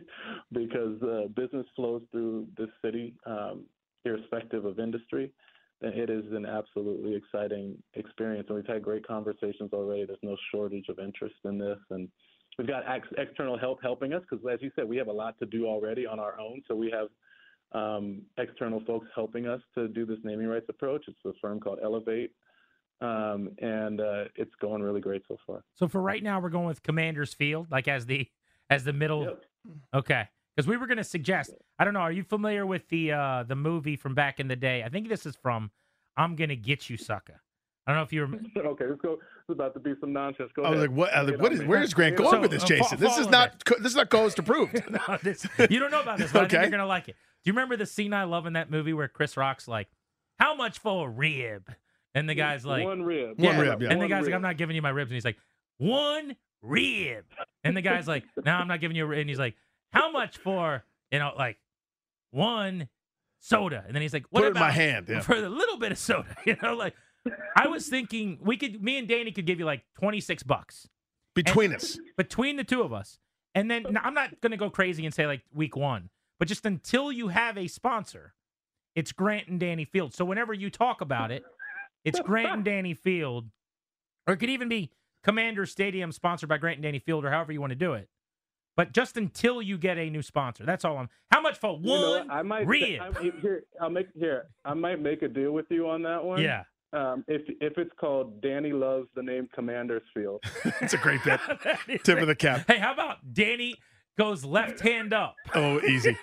because 0.54 1.02
uh, 1.02 1.28
business 1.36 1.66
flows 1.76 2.02
through 2.12 2.48
this 2.58 2.70
city, 2.84 3.14
um, 3.26 3.66
irrespective 4.06 4.66
of 4.66 4.80
industry, 4.80 5.32
then 5.82 5.94
it 5.94 6.10
is 6.10 6.24
an 6.32 6.46
absolutely 6.46 7.16
exciting 7.16 7.76
experience. 7.96 8.46
And 8.50 8.56
we've 8.56 8.68
had 8.68 8.84
great 8.84 9.06
conversations 9.06 9.72
already. 9.74 10.06
There's 10.06 10.20
no 10.22 10.38
shortage 10.52 10.86
of 10.90 11.00
interest 11.00 11.36
in 11.44 11.58
this. 11.58 11.80
And 11.90 12.08
we've 12.58 12.68
got 12.68 12.88
ex- 12.88 13.08
external 13.18 13.58
help 13.58 13.80
helping 13.82 14.14
us 14.14 14.22
because, 14.30 14.46
as 14.52 14.62
you 14.62 14.72
said, 14.76 14.88
we 14.88 14.98
have 14.98 15.08
a 15.08 15.12
lot 15.14 15.38
to 15.40 15.46
do 15.48 15.66
already 15.66 16.06
on 16.06 16.20
our 16.20 16.40
own. 16.40 16.62
So 16.68 16.76
we 16.76 16.92
have 16.92 17.08
um, 17.74 18.22
external 18.38 18.82
folks 18.86 19.08
helping 19.16 19.48
us 19.48 19.62
to 19.76 19.88
do 19.88 20.06
this 20.06 20.18
naming 20.24 20.48
rights 20.48 20.66
approach. 20.70 21.06
It's 21.08 21.18
a 21.26 21.32
firm 21.42 21.60
called 21.60 21.80
Elevate. 21.84 22.32
Um, 23.02 23.50
and 23.60 24.00
uh, 24.00 24.26
it's 24.36 24.54
going 24.62 24.84
really 24.84 25.02
great 25.02 25.24
so 25.28 25.38
far. 25.48 25.64
So 25.76 25.88
for 25.88 26.02
right 26.02 26.22
now, 26.22 26.40
we're 26.40 26.50
going 26.50 26.68
with 26.68 26.84
Commanders 26.84 27.34
Field, 27.34 27.68
like 27.72 27.88
as 27.88 28.06
the 28.06 28.28
as 28.70 28.84
the 28.84 28.94
middle. 28.94 29.24
Yep. 29.24 29.44
Okay, 29.96 30.28
because 30.56 30.68
we 30.68 30.78
were 30.78 30.86
going 30.86 30.98
to 31.00 31.04
suggest. 31.04 31.52
I 31.80 31.84
don't 31.84 31.94
know. 31.96 32.02
Are 32.02 32.12
you 32.12 32.24
familiar 32.24 32.64
with 32.66 32.88
the 32.90 33.12
uh, 33.14 33.44
the 33.48 33.56
movie 33.56 33.96
from 33.96 34.14
back 34.14 34.40
in 34.40 34.48
the 34.48 34.56
day? 34.56 34.84
I 34.84 34.90
think 34.90 35.10
this 35.10 35.26
is 35.26 35.36
from 35.36 35.72
"I'm 36.16 36.36
Gonna 36.36 36.56
Get 36.56 36.92
You, 36.92 36.98
Sucker." 36.98 37.42
I 37.88 37.92
don't 37.92 37.98
know 37.98 38.04
if 38.04 38.14
you 38.14 38.22
remember. 38.22 38.50
okay, 38.58 38.86
let's 38.88 39.02
go. 39.02 39.14
It's 39.14 39.50
about 39.50 39.74
to 39.74 39.80
be 39.80 39.94
some 40.00 40.14
nonsense. 40.14 40.52
Go 40.56 40.62
I 40.64 40.70
was 40.70 40.78
ahead. 40.78 40.90
like, 40.92 40.98
what? 40.98 41.12
I 41.14 41.22
was 41.24 41.32
like, 41.32 41.38
Get 41.38 41.42
what 41.42 41.52
on 41.52 41.56
is? 41.56 41.62
me. 41.62 41.68
Where 41.68 41.82
is 41.82 41.94
Grant 41.96 42.18
going 42.18 42.36
on 42.36 42.42
with 42.42 42.52
me. 42.52 42.58
this, 42.58 42.64
uh, 42.64 42.68
Jason? 42.68 42.98
fo- 43.00 43.04
This 43.04 43.18
is 43.18 43.30
not. 43.30 43.66
co- 43.66 43.78
This 43.80 43.88
is 43.94 43.96
not 43.96 44.10
co-host 44.12 44.38
approved. 44.38 44.80
no, 44.92 45.18
this, 45.24 45.48
you 45.72 45.80
don't 45.80 45.90
know 45.90 46.02
about 46.02 46.20
this, 46.20 46.32
but 46.32 46.38
I 46.38 46.42
think 46.44 46.54
Okay. 46.54 46.62
you're 46.66 46.72
gonna 46.72 46.86
like 46.86 47.10
it. 47.10 47.16
Do 47.44 47.50
you 47.50 47.54
remember 47.54 47.76
the 47.78 47.86
scene 47.86 48.14
I 48.14 48.24
love 48.26 48.46
in 48.46 48.54
that 48.54 48.70
movie 48.70 48.94
where 48.94 49.08
Chris 49.08 49.36
Rock's 49.38 49.68
like, 49.68 49.88
"How 50.40 50.56
much 50.56 50.80
for 50.80 51.08
a 51.08 51.10
rib?" 51.10 51.74
And 52.14 52.28
the 52.28 52.36
guy's 52.36 52.66
like, 52.66 52.84
one 52.84 53.04
rib. 53.04 53.40
One 53.40 53.58
rib, 53.58 53.82
yeah. 53.82 53.90
And 53.90 54.02
the 54.02 54.08
guy's 54.08 54.26
like. 54.26 54.34
I'm 54.34 54.42
not 54.42 54.58
giving 54.58 54.76
you 54.76 54.82
my 54.82 54.90
ribs. 54.90 55.12
And 55.12 55.16
he's 55.16 55.24
like, 55.26 55.38
one 55.78 56.36
rib. 56.62 57.24
And 57.64 57.76
the 57.76 57.82
guy's 57.82 58.08
like, 58.08 58.26
no, 58.44 58.52
I'm 58.52 58.68
not 58.68 58.82
giving 58.82 58.98
you 58.98 59.06
a 59.06 59.08
rib. 59.08 59.20
And 59.22 59.30
he's 59.30 59.40
like, 59.40 59.56
how 59.94 60.12
much 60.12 60.38
for, 60.38 60.84
you 61.10 61.20
know, 61.20 61.32
like 61.38 61.58
one 62.32 62.90
soda? 63.40 63.84
And 63.86 63.96
then 63.96 64.02
he's 64.02 64.14
like, 64.14 64.26
what 64.30 64.42
Put 64.42 64.46
it 64.48 64.52
in 64.52 64.58
about 64.58 64.68
my 64.68 64.72
hand, 64.72 65.08
yeah. 65.10 65.22
for 65.22 65.36
a 65.36 65.50
little 65.50 65.78
bit 65.78 65.92
of 65.92 65.98
soda? 65.98 66.36
You 66.46 66.58
know, 66.62 66.76
like 66.76 66.96
I 67.56 67.68
was 67.68 67.88
thinking 67.88 68.40
we 68.42 68.58
could, 68.58 68.82
me 68.84 68.98
and 68.98 69.08
Danny 69.08 69.32
could 69.32 69.46
give 69.46 69.60
you 69.60 69.66
like 69.66 69.84
26 70.00 70.44
bucks 70.44 70.88
Between 71.36 71.72
And- 71.72 71.76
us, 71.82 71.98
between 72.18 72.58
the 72.58 72.64
two 72.64 72.82
of 72.82 72.92
us. 72.94 73.20
And 73.54 73.70
then 73.70 73.86
now, 73.90 74.02
I'm 74.04 74.14
not 74.14 74.40
going 74.42 74.52
to 74.52 74.58
go 74.58 74.70
crazy 74.70 75.06
and 75.06 75.14
say 75.14 75.28
like 75.28 75.42
week 75.54 75.76
one, 75.76 76.10
but 76.42 76.48
just 76.48 76.66
until 76.66 77.12
you 77.12 77.28
have 77.28 77.56
a 77.56 77.68
sponsor, 77.68 78.34
it's 78.96 79.12
Grant 79.12 79.48
and 79.48 79.60
Danny 79.60 79.86
Field. 79.86 80.16
So 80.16 80.26
whenever 80.26 80.56
you 80.56 80.72
talk 80.72 81.00
about 81.00 81.30
it, 81.30 81.44
it's 82.04 82.20
Grant 82.20 82.52
and 82.52 82.66
Danny 82.66 82.96
Field, 82.96 83.52
or 84.26 84.34
it 84.34 84.38
could 84.38 84.50
even 84.50 84.68
be 84.68 84.90
Commander 85.24 85.68
Stadium 85.68 86.12
sponsored 86.12 86.50
by 86.50 86.58
Grant 86.58 86.78
and 86.78 86.84
Danny 86.84 86.98
Field, 86.98 87.26
or 87.26 87.30
however 87.30 87.52
you 87.52 87.62
want 87.62 87.74
to 87.74 87.76
do 87.76 87.94
it. 87.94 88.10
But 88.76 88.92
just 88.92 89.18
until 89.18 89.62
you 89.62 89.78
get 89.78 90.00
a 90.00 90.10
new 90.10 90.24
sponsor, 90.24 90.66
that's 90.66 90.84
all 90.84 90.98
I'm. 90.98 91.10
How 91.32 91.42
much 91.42 91.60
for 91.60 91.78
You 91.80 91.86
know 91.86 92.10
one 92.10 92.28
what? 92.28 92.36
I 92.36 92.42
might 92.42 92.66
rib? 92.66 93.00
I, 93.00 93.32
here, 93.40 93.66
I'll 93.80 93.92
make 93.92 94.08
here. 94.16 94.48
I 94.66 94.74
might 94.74 95.00
make 95.00 95.22
a 95.22 95.28
deal 95.28 95.52
with 95.52 95.68
you 95.70 95.88
on 95.88 96.02
that 96.02 96.24
one. 96.24 96.42
Yeah. 96.42 96.64
Um, 96.92 97.24
if 97.28 97.44
if 97.62 97.78
it's 97.78 97.94
called 98.00 98.42
Danny 98.42 98.74
loves 98.74 99.08
the 99.14 99.22
name 99.22 99.48
Commanders 99.54 100.02
Field. 100.12 100.44
it's 100.82 100.96
a 100.96 100.98
great 100.98 101.24
bit. 101.24 101.40
Tip 102.04 102.18
it. 102.18 102.18
of 102.18 102.28
the 102.28 102.34
cap. 102.34 102.64
Hey, 102.66 102.80
how 102.80 102.94
about 102.94 103.32
Danny 103.32 103.76
goes 104.18 104.44
left 104.46 104.80
hand 104.80 105.14
up? 105.14 105.36
Oh, 105.54 105.80
easy. 105.82 106.18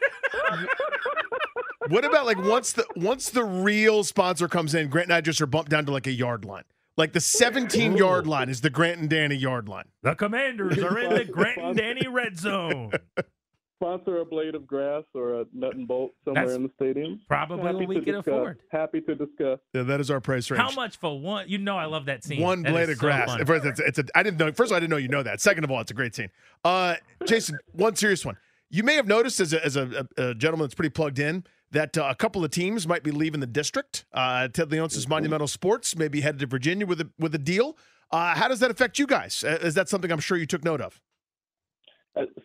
what 1.89 2.05
about 2.05 2.27
like 2.27 2.39
once 2.39 2.73
the 2.73 2.87
once 2.97 3.31
the 3.31 3.45
real 3.45 4.05
sponsor 4.05 4.49
comes 4.49 4.75
in, 4.75 4.89
Grant 4.89 5.07
and 5.09 5.15
I 5.15 5.21
just 5.21 5.41
are 5.41 5.47
bumped 5.47 5.71
down 5.71 5.87
to 5.87 5.93
like 5.93 6.07
a 6.07 6.13
yard 6.13 6.45
line. 6.45 6.65
Like 6.97 7.13
the 7.13 7.21
17 7.21 7.97
yard 7.97 8.27
line 8.27 8.49
is 8.49 8.61
the 8.61 8.71
Grant 8.71 9.01
and 9.01 9.09
Danny 9.09 9.37
yard 9.37 9.69
line. 9.69 9.85
The 10.03 10.15
Commanders 10.15 10.79
are 10.79 10.99
in 10.99 11.15
the 11.15 11.25
Grant 11.25 11.59
and 11.59 11.77
Danny 11.77 12.09
red 12.09 12.37
zone. 12.37 12.93
Sponsor 13.81 14.19
a 14.19 14.25
blade 14.25 14.55
of 14.57 14.67
grass 14.67 15.05
or 15.15 15.41
a 15.43 15.45
nut 15.53 15.75
and 15.77 15.87
bolt 15.87 16.13
somewhere 16.25 16.47
That's 16.47 16.57
in 16.57 16.65
the 16.65 16.71
stadium. 16.75 17.21
probably 17.29 17.65
Happy 17.65 17.77
what 17.77 17.89
we 17.89 17.95
to 17.97 18.01
can 18.03 18.15
discuss. 18.15 18.27
afford. 18.35 18.61
Happy 18.73 19.01
to 19.03 19.15
discuss. 19.15 19.59
Yeah, 19.73 19.83
that 19.85 20.01
is 20.01 20.11
our 20.11 20.21
price 20.21 20.51
range. 20.51 20.61
How 20.61 20.73
much 20.75 20.97
for 20.97 21.19
one? 21.21 21.49
You 21.49 21.59
know, 21.59 21.77
I 21.77 21.85
love 21.85 22.07
that 22.07 22.25
scene. 22.25 22.41
One 22.43 22.63
That 22.63 22.73
blade 22.73 22.91
of 22.91 22.97
so 22.97 23.01
grass. 23.01 23.29
funny. 23.29 23.45
First, 23.45 23.65
it's, 23.67 23.81
it's 23.81 23.99
a, 24.01 24.05
I 24.17 24.23
didn't 24.25 24.39
know. 24.39 24.47
First 24.53 24.71
of 24.71 24.73
all, 24.73 24.77
I 24.79 24.81
didn't 24.81 24.91
know 24.91 24.97
you 24.97 25.09
know 25.09 25.23
that. 25.23 25.41
Second 25.41 25.63
of 25.63 25.71
all, 25.71 25.81
it's 25.81 25.91
a 25.93 25.95
great 25.95 26.15
scene. 26.15 26.29
Uh, 26.65 26.97
Jason, 27.25 27.57
one 27.73 27.95
serious 27.95 28.25
one. 28.25 28.37
You 28.71 28.83
may 28.83 28.97
have 28.97 29.07
noticed 29.07 29.39
as 29.39 29.53
a, 29.53 29.65
as 29.65 29.77
a, 29.77 30.07
a, 30.19 30.23
a 30.31 30.35
gentleman 30.35 30.65
that's 30.67 30.75
pretty 30.75 30.91
plugged 30.91 31.19
in 31.21 31.45
that 31.71 31.97
uh, 31.97 32.09
a 32.11 32.15
couple 32.17 32.45
of 32.45 32.51
teams 32.51 32.87
might 32.89 33.05
be 33.05 33.11
leaving 33.13 33.39
the 33.41 33.47
district. 33.47 34.07
Uh, 34.13 34.49
Ted 34.49 34.71
Leonsis 34.71 35.09
Monumental 35.09 35.47
Sports 35.47 35.97
may 35.97 36.09
be 36.09 36.21
headed 36.23 36.41
to 36.41 36.47
Virginia 36.47 36.85
with 36.87 37.01
a 37.01 37.09
with 37.19 37.35
a 37.35 37.39
deal. 37.39 37.77
Uh, 38.11 38.35
how 38.35 38.49
does 38.49 38.59
that 38.61 38.71
affect 38.71 38.99
you 38.99 39.07
guys? 39.07 39.45
Uh, 39.45 39.59
Is 39.63 39.75
that 39.75 39.89
something 39.89 40.11
I'm 40.11 40.19
sure 40.21 40.37
you 40.39 40.47
took 40.47 40.65
note 40.65 40.81
of? 40.81 40.99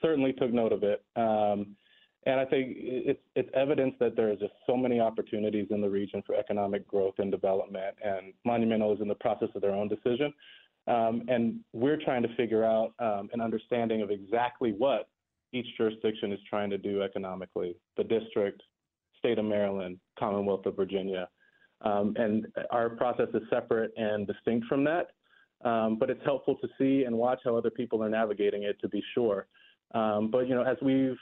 Certainly 0.02 0.34
took 0.34 0.52
note 0.52 0.74
of 0.74 0.84
it. 0.84 1.04
Um, 1.16 1.76
and 2.26 2.40
I 2.40 2.46
think 2.46 2.76
it's 2.78 3.20
it's 3.36 3.50
evidence 3.54 3.96
that 4.00 4.16
there 4.16 4.30
are 4.32 4.36
just 4.36 4.54
so 4.66 4.78
many 4.78 5.00
opportunities 5.00 5.68
in 5.72 5.82
the 5.82 5.90
region 5.90 6.24
for 6.26 6.36
economic 6.36 6.88
growth 6.88 7.16
and 7.18 7.30
development, 7.30 7.96
and 8.04 8.34
Monumental 8.46 8.94
is 8.94 9.02
in 9.02 9.08
the 9.08 9.16
process 9.16 9.50
of 9.56 9.62
their 9.62 9.74
own 9.74 9.90
decision. 9.90 10.34
Um, 10.88 11.24
and 11.28 11.60
we're 11.72 11.98
trying 12.04 12.24
to 12.24 12.36
figure 12.36 12.64
out 12.64 12.94
um, 13.00 13.30
an 13.34 13.42
understanding 13.42 14.02
of 14.02 14.12
exactly 14.12 14.74
what 14.78 15.08
each 15.54 15.68
jurisdiction 15.78 16.32
is 16.32 16.40
trying 16.50 16.70
to 16.70 16.78
do 16.78 17.02
economically. 17.02 17.76
The 17.96 18.04
district, 18.04 18.62
state 19.20 19.40
of 19.40 19.46
Maryland, 19.46 19.98
Commonwealth 20.20 20.66
of 20.66 20.76
Virginia, 20.76 21.30
um, 21.82 22.14
and 22.18 22.48
our 22.72 22.90
process 22.90 23.28
is 23.34 23.42
separate 23.50 23.92
and 23.98 24.28
distinct 24.28 24.68
from 24.68 24.84
that. 24.86 25.12
Um, 25.64 25.98
but 25.98 26.10
it's 26.10 26.24
helpful 26.26 26.56
to 26.58 26.68
see 26.78 27.06
and 27.06 27.18
watch 27.18 27.40
how 27.46 27.56
other 27.56 27.70
people 27.70 28.04
are 28.04 28.10
navigating 28.10 28.64
it 28.64 28.78
to 28.82 28.90
be 28.90 29.02
sure. 29.14 29.48
Um, 29.94 30.30
but 30.32 30.48
you 30.48 30.56
know, 30.56 30.64
as 30.64 30.78
we've 30.82 31.18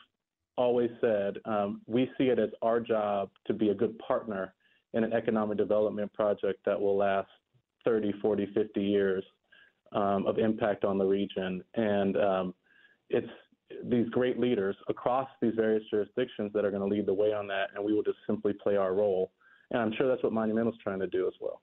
always 0.57 0.89
said, 0.99 1.38
um, 1.45 1.81
we 1.88 2.10
see 2.18 2.26
it 2.26 2.39
as 2.39 2.49
our 2.61 2.80
job 2.80 3.30
to 3.48 3.53
be 3.53 3.69
a 3.69 3.73
good 3.73 3.98
partner 3.99 4.53
in 4.93 5.03
an 5.03 5.14
economic 5.14 5.57
development 5.57 6.11
project 6.14 6.60
that 6.65 6.80
will 6.80 6.98
last 6.98 7.30
30, 7.85 8.14
40, 8.22 8.48
50 8.53 8.81
years 8.81 9.23
um, 9.93 10.26
of 10.26 10.38
impact 10.38 10.84
on 10.84 10.98
the 10.98 11.06
region. 11.06 11.64
And 11.76 12.18
um, 12.18 12.53
it's 13.10 13.27
these 13.85 14.07
great 14.10 14.39
leaders 14.39 14.76
across 14.89 15.30
these 15.41 15.53
various 15.56 15.84
jurisdictions 15.89 16.52
that 16.53 16.65
are 16.65 16.72
going 16.72 16.81
to 16.81 16.88
lead 16.88 17.06
the 17.06 17.14
way 17.14 17.34
on 17.34 17.48
that, 17.48 17.69
and 17.76 17.84
we 17.84 17.93
will 17.93 18.03
just 18.03 18.18
simply 18.27 18.53
play 18.53 18.76
our 18.76 18.93
role. 18.93 19.31
And 19.72 19.81
I'm 19.81 19.93
sure 19.98 20.07
that's 20.07 20.23
what 20.23 20.34
Monumental's 20.34 20.77
trying 20.84 20.99
to 20.99 21.07
do 21.07 21.27
as 21.27 21.34
well. 21.39 21.61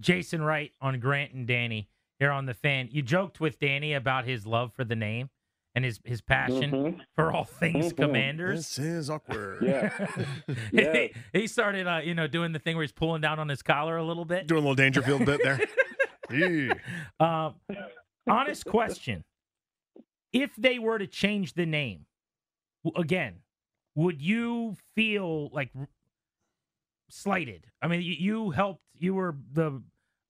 Jason 0.00 0.42
Wright 0.42 0.72
on 0.80 0.98
Grant 1.00 1.32
and 1.32 1.46
Danny 1.46 1.88
here 2.18 2.30
on 2.30 2.46
the 2.46 2.54
fan. 2.54 2.88
You 2.90 3.02
joked 3.02 3.40
with 3.40 3.58
Danny 3.58 3.94
about 3.94 4.24
his 4.26 4.46
love 4.46 4.72
for 4.74 4.84
the 4.84 4.96
name, 4.96 5.30
and 5.78 5.84
his 5.84 6.00
his 6.04 6.20
passion 6.20 6.70
Mhm. 6.72 7.00
for 7.14 7.32
all 7.32 7.44
things 7.44 7.92
Mhm. 7.92 7.96
Commanders. 7.96 8.74
This 8.76 8.78
is 8.84 9.10
awkward. 9.10 9.62
Yeah. 10.72 10.92
he, 10.92 11.14
he 11.32 11.46
started, 11.46 11.86
uh, 11.86 12.00
you 12.02 12.14
know, 12.14 12.26
doing 12.26 12.50
the 12.52 12.58
thing 12.58 12.74
where 12.74 12.82
he's 12.82 12.90
pulling 12.92 13.20
down 13.20 13.38
on 13.38 13.48
his 13.48 13.62
collar 13.62 13.96
a 13.96 14.04
little 14.04 14.24
bit. 14.24 14.48
Doing 14.48 14.58
a 14.64 14.68
little 14.68 14.74
Dangerfield 14.74 15.24
bit 15.24 15.40
there. 15.42 15.60
Um, 17.20 17.54
honest 18.28 18.66
question: 18.66 19.24
If 20.32 20.54
they 20.56 20.78
were 20.78 20.98
to 20.98 21.06
change 21.06 21.54
the 21.54 21.64
name 21.64 22.04
again, 22.96 23.36
would 23.94 24.20
you 24.20 24.76
feel 24.94 25.48
like 25.50 25.70
slighted? 27.08 27.66
I 27.80 27.88
mean, 27.88 28.02
you, 28.02 28.12
you 28.12 28.50
helped. 28.50 28.82
You 28.94 29.14
were 29.14 29.36
the, 29.52 29.82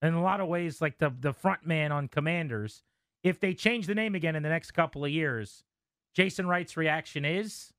in 0.03 0.15
a 0.15 0.23
lot 0.23 0.41
of 0.41 0.47
ways, 0.49 0.81
like 0.81 0.99
the 0.99 1.11
the 1.19 1.33
front 1.33 1.67
man 1.67 1.91
on 1.91 2.07
Commanders. 2.07 2.85
If 3.23 3.41
they 3.41 3.55
change 3.55 3.87
the 3.87 3.95
name 3.95 4.15
again 4.15 4.37
in 4.37 4.43
the 4.43 4.49
next 4.49 4.73
couple 4.73 5.05
of 5.05 5.11
years, 5.11 5.65
Jason 6.15 6.47
Wright's 6.47 6.77
reaction 6.77 7.25
is. 7.25 7.73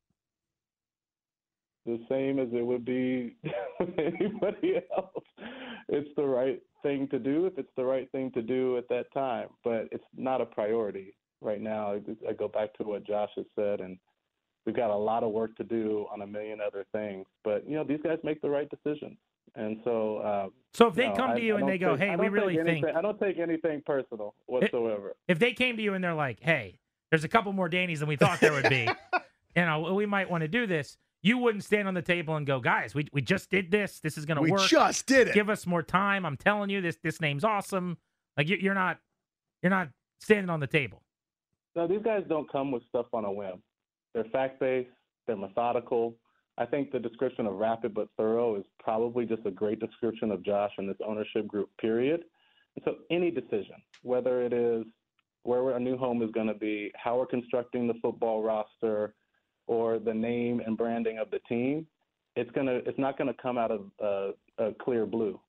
the 1.86 2.00
same 2.10 2.38
as 2.40 2.50
it 2.54 2.64
would 2.64 2.86
be 2.86 3.36
anybody 3.98 4.76
else. 4.96 5.24
It's 5.88 6.10
the 6.16 6.26
right 6.26 6.62
thing 6.84 7.08
to 7.08 7.18
do 7.18 7.48
if 7.48 7.58
it's 7.58 7.72
the 7.76 7.84
right 7.84 8.10
thing 8.12 8.32
to 8.34 8.42
do 8.44 8.78
at 8.78 8.88
that 8.90 9.12
time, 9.14 9.48
but 9.64 9.88
it's 9.92 10.04
not 10.16 10.40
a 10.42 10.46
priority 10.46 11.16
right 11.42 11.60
now. 11.62 11.94
I- 11.94 12.30
I 12.30 12.34
go 12.34 12.48
back 12.48 12.74
to 12.76 12.84
what 12.84 13.06
Josh 13.08 13.32
has 13.38 13.46
said, 13.56 13.80
and 13.82 13.98
we've 14.66 14.76
got 14.76 14.92
a 14.92 14.96
lot 14.96 15.24
of 15.24 15.32
work 15.32 15.56
to 15.56 15.64
do 15.64 16.06
on 16.12 16.22
a 16.22 16.28
million 16.28 16.60
other 16.62 16.86
things. 16.92 17.26
But 17.44 17.68
you 17.68 17.76
know, 17.76 17.84
these 17.84 18.02
guys 18.04 18.20
make 18.24 18.42
the 18.42 18.50
right 18.50 18.70
decisions, 18.70 19.18
and 19.56 19.78
so. 19.84 20.24
Um, 20.26 20.52
So 20.74 20.88
if 20.88 20.96
they 20.96 21.08
no, 21.10 21.16
come 21.16 21.36
to 21.36 21.42
you 21.42 21.54
I 21.54 21.58
and 21.58 21.62
don't 21.62 21.70
they 21.70 21.78
go, 21.78 21.96
take- 21.98 22.10
"Hey, 22.10 22.16
we 22.16 22.30
really 22.30 22.60
anything, 22.60 22.84
think- 22.84 22.96
I 22.98 23.02
don't 23.02 23.20
take 23.20 23.40
anything 23.40 23.82
personal 23.86 24.36
whatsoever. 24.46 25.16
If 25.28 25.40
they 25.40 25.54
came 25.54 25.78
to 25.78 25.82
you 25.84 25.94
and 25.94 26.04
they're 26.04 26.14
like, 26.14 26.40
"Hey, 26.42 26.80
there's 27.12 27.24
a 27.24 27.28
couple 27.30 27.52
more 27.54 27.70
Dannies 27.70 28.00
than 28.00 28.08
we 28.08 28.16
thought 28.16 28.40
there 28.40 28.52
would 28.54 28.70
be," 28.70 28.88
you 29.56 29.66
know, 29.66 29.94
we 29.94 30.06
might 30.06 30.30
want 30.30 30.42
to 30.42 30.48
do 30.48 30.68
this. 30.68 30.98
You 31.22 31.38
wouldn't 31.38 31.64
stand 31.64 31.88
on 31.88 31.94
the 31.96 32.02
table 32.02 32.36
and 32.36 32.46
go, 32.46 32.60
"Guys, 32.60 32.94
we 32.96 33.08
we 33.12 33.22
just 33.22 33.50
did 33.50 33.72
this. 33.72 34.00
This 34.00 34.18
is 34.18 34.26
going 34.26 34.38
to 34.38 34.42
We 34.44 34.52
work. 34.52 34.62
just 34.62 35.06
did 35.08 35.28
it." 35.30 35.34
Give 35.34 35.50
us 35.50 35.66
more 35.68 35.84
time. 35.84 36.26
I'm 36.26 36.38
telling 36.38 36.70
you, 36.70 36.82
this 36.82 36.98
this 37.04 37.20
name's 37.20 37.44
awesome. 37.44 37.98
Like 38.38 38.48
you, 38.48 38.58
you're 38.58 38.74
not 38.76 39.00
you're 39.64 39.70
not 39.72 39.90
standing 40.22 40.50
on 40.50 40.60
the 40.60 40.68
table. 40.68 41.02
No, 41.76 41.88
these 41.88 42.02
guys 42.04 42.24
don't 42.30 42.50
come 42.52 42.72
with 42.72 42.84
stuff 42.90 43.08
on 43.14 43.26
a 43.26 43.32
whim. 43.32 43.62
They're 44.14 44.24
fact 44.26 44.60
based, 44.60 44.90
they're 45.28 45.36
methodical. 45.36 46.16
I 46.60 46.66
think 46.66 46.92
the 46.92 47.00
description 47.00 47.48
of 47.48 47.56
rapid 47.56 47.94
but 47.94 48.10
thorough 48.18 48.58
is 48.58 48.66
probably 48.80 49.26
just 49.26 49.46
a 49.46 49.52
great 49.52 49.80
description 49.80 50.30
of 50.30 50.44
Josh 50.44 50.72
and 50.78 50.90
this 50.90 50.98
ownership 51.06 51.48
group, 51.48 51.70
period. 51.80 52.26
And 52.76 52.84
so 52.84 52.96
any 53.10 53.32
decision, 53.32 53.76
whether 54.04 54.44
it 54.44 54.54
is 54.54 54.86
where 55.44 55.74
our 55.74 55.80
new 55.80 55.98
home 55.98 56.22
is 56.22 56.30
going 56.32 56.48
to 56.48 56.54
be, 56.54 56.92
how 56.96 57.18
we're 57.18 57.26
constructing 57.26 57.88
the 57.88 57.94
football 58.02 58.44
roster, 58.44 59.14
or 59.68 60.00
the 60.00 60.14
name 60.14 60.62
and 60.66 60.76
branding 60.76 61.20
of 61.20 61.30
the 61.30 61.40
team, 61.48 61.88
it's 62.36 62.50
gonna 62.52 62.82
it's 62.86 62.98
not 62.98 63.18
going 63.18 63.28
to 63.28 63.42
come 63.42 63.58
out 63.58 63.72
of 63.72 63.82
uh, 64.04 64.64
a 64.64 64.74
clear 64.82 65.06
blue. 65.06 65.40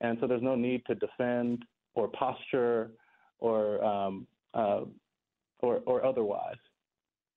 And 0.00 0.18
so 0.20 0.26
there's 0.26 0.42
no 0.42 0.56
need 0.56 0.84
to 0.86 0.96
defend 0.96 1.64
or 1.94 2.08
posture 2.08 2.90
or 3.38 3.82
um, 3.84 4.26
uh, 4.52 4.82
or, 5.60 5.80
or 5.86 6.04
otherwise. 6.04 6.56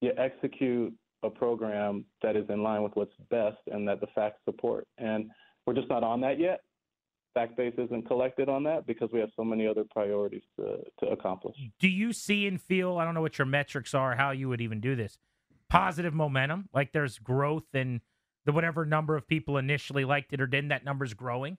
You 0.02 0.12
execute 0.18 0.94
a 1.26 1.30
program 1.30 2.06
that 2.22 2.36
is 2.36 2.46
in 2.50 2.64
line 2.64 2.84
with 2.84 2.96
what's 2.96 3.14
best 3.30 3.58
and 3.72 3.88
that 3.88 4.02
the 4.02 4.08
facts 4.16 4.40
support. 4.46 4.88
And 4.98 5.30
we're 5.66 5.74
just 5.74 5.90
not 5.90 6.04
on 6.04 6.22
that 6.22 6.40
yet. 6.40 6.62
Fact 7.34 7.58
base 7.58 7.74
isn't 7.78 8.08
collected 8.08 8.48
on 8.48 8.64
that 8.64 8.88
because 8.88 9.10
we 9.12 9.20
have 9.20 9.30
so 9.36 9.44
many 9.44 9.68
other 9.68 9.84
priorities 9.92 10.44
to, 10.58 10.78
to 11.02 11.08
accomplish. 11.12 11.58
Do 11.80 11.90
you 11.90 12.14
see 12.14 12.48
and 12.48 12.62
feel? 12.62 12.98
I 12.98 13.04
don't 13.04 13.14
know 13.14 13.22
what 13.22 13.38
your 13.38 13.46
metrics 13.46 13.94
are, 13.94 14.16
how 14.16 14.32
you 14.32 14.48
would 14.48 14.62
even 14.62 14.80
do 14.80 14.96
this. 14.96 15.18
Positive 15.70 16.14
momentum, 16.14 16.70
like 16.74 16.94
there's 16.94 17.20
growth 17.20 17.66
in 17.74 18.00
the 18.46 18.54
whatever 18.54 18.86
number 18.86 19.18
of 19.18 19.28
people 19.28 19.58
initially 19.58 20.06
liked 20.06 20.32
it 20.32 20.40
or 20.40 20.48
didn't. 20.48 20.70
That 20.70 20.86
number's 20.86 21.14
growing. 21.14 21.58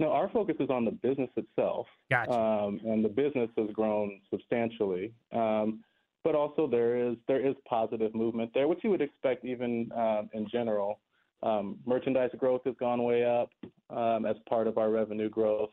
No, 0.00 0.10
our 0.10 0.28
focus 0.28 0.56
is 0.58 0.70
on 0.70 0.84
the 0.84 0.90
business 0.90 1.30
itself. 1.36 1.86
Gotcha. 2.10 2.32
Um, 2.32 2.80
and 2.84 3.04
the 3.04 3.08
business 3.08 3.50
has 3.56 3.70
grown 3.72 4.20
substantially. 4.30 5.12
Um, 5.32 5.84
but 6.24 6.34
also 6.34 6.66
there 6.66 6.96
is 6.96 7.16
there 7.28 7.46
is 7.46 7.54
positive 7.68 8.14
movement 8.14 8.50
there, 8.54 8.66
which 8.66 8.80
you 8.82 8.90
would 8.90 9.02
expect 9.02 9.44
even 9.44 9.90
um, 9.94 10.30
in 10.32 10.48
general. 10.50 11.00
Um, 11.42 11.76
merchandise 11.84 12.30
growth 12.38 12.62
has 12.64 12.74
gone 12.80 13.04
way 13.04 13.24
up 13.24 13.50
um, 13.94 14.24
as 14.24 14.34
part 14.48 14.66
of 14.66 14.78
our 14.78 14.90
revenue 14.90 15.28
growth. 15.28 15.68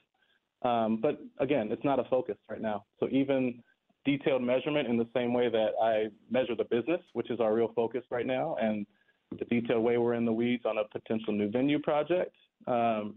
Um, 0.64 1.00
but 1.02 1.20
again, 1.40 1.70
it's 1.72 1.84
not 1.86 2.00
a 2.00 2.04
focus 2.04 2.36
right 2.50 2.62
now. 2.62 2.84
So 3.00 3.08
even 3.10 3.64
detailed 4.04 4.44
measurement 4.44 4.88
in 4.90 4.98
the 4.98 5.08
same 5.16 5.34
way 5.34 5.50
that 5.50 5.70
I 5.82 6.08
measure 6.30 6.56
the 6.56 6.66
business, 6.66 7.02
which 7.14 7.32
is 7.32 7.40
our 7.40 7.54
real 7.54 7.72
focus 7.74 8.04
right 8.12 8.26
now, 8.26 8.58
and 8.62 8.86
the 9.40 9.46
detailed 9.46 9.84
way 9.84 9.98
we're 9.98 10.16
in 10.16 10.26
the 10.26 10.34
weeds 10.34 10.64
on 10.66 10.78
a 10.78 10.84
potential 10.84 11.34
new 11.34 11.50
venue 11.50 11.80
project, 11.80 12.36
um, 12.68 13.16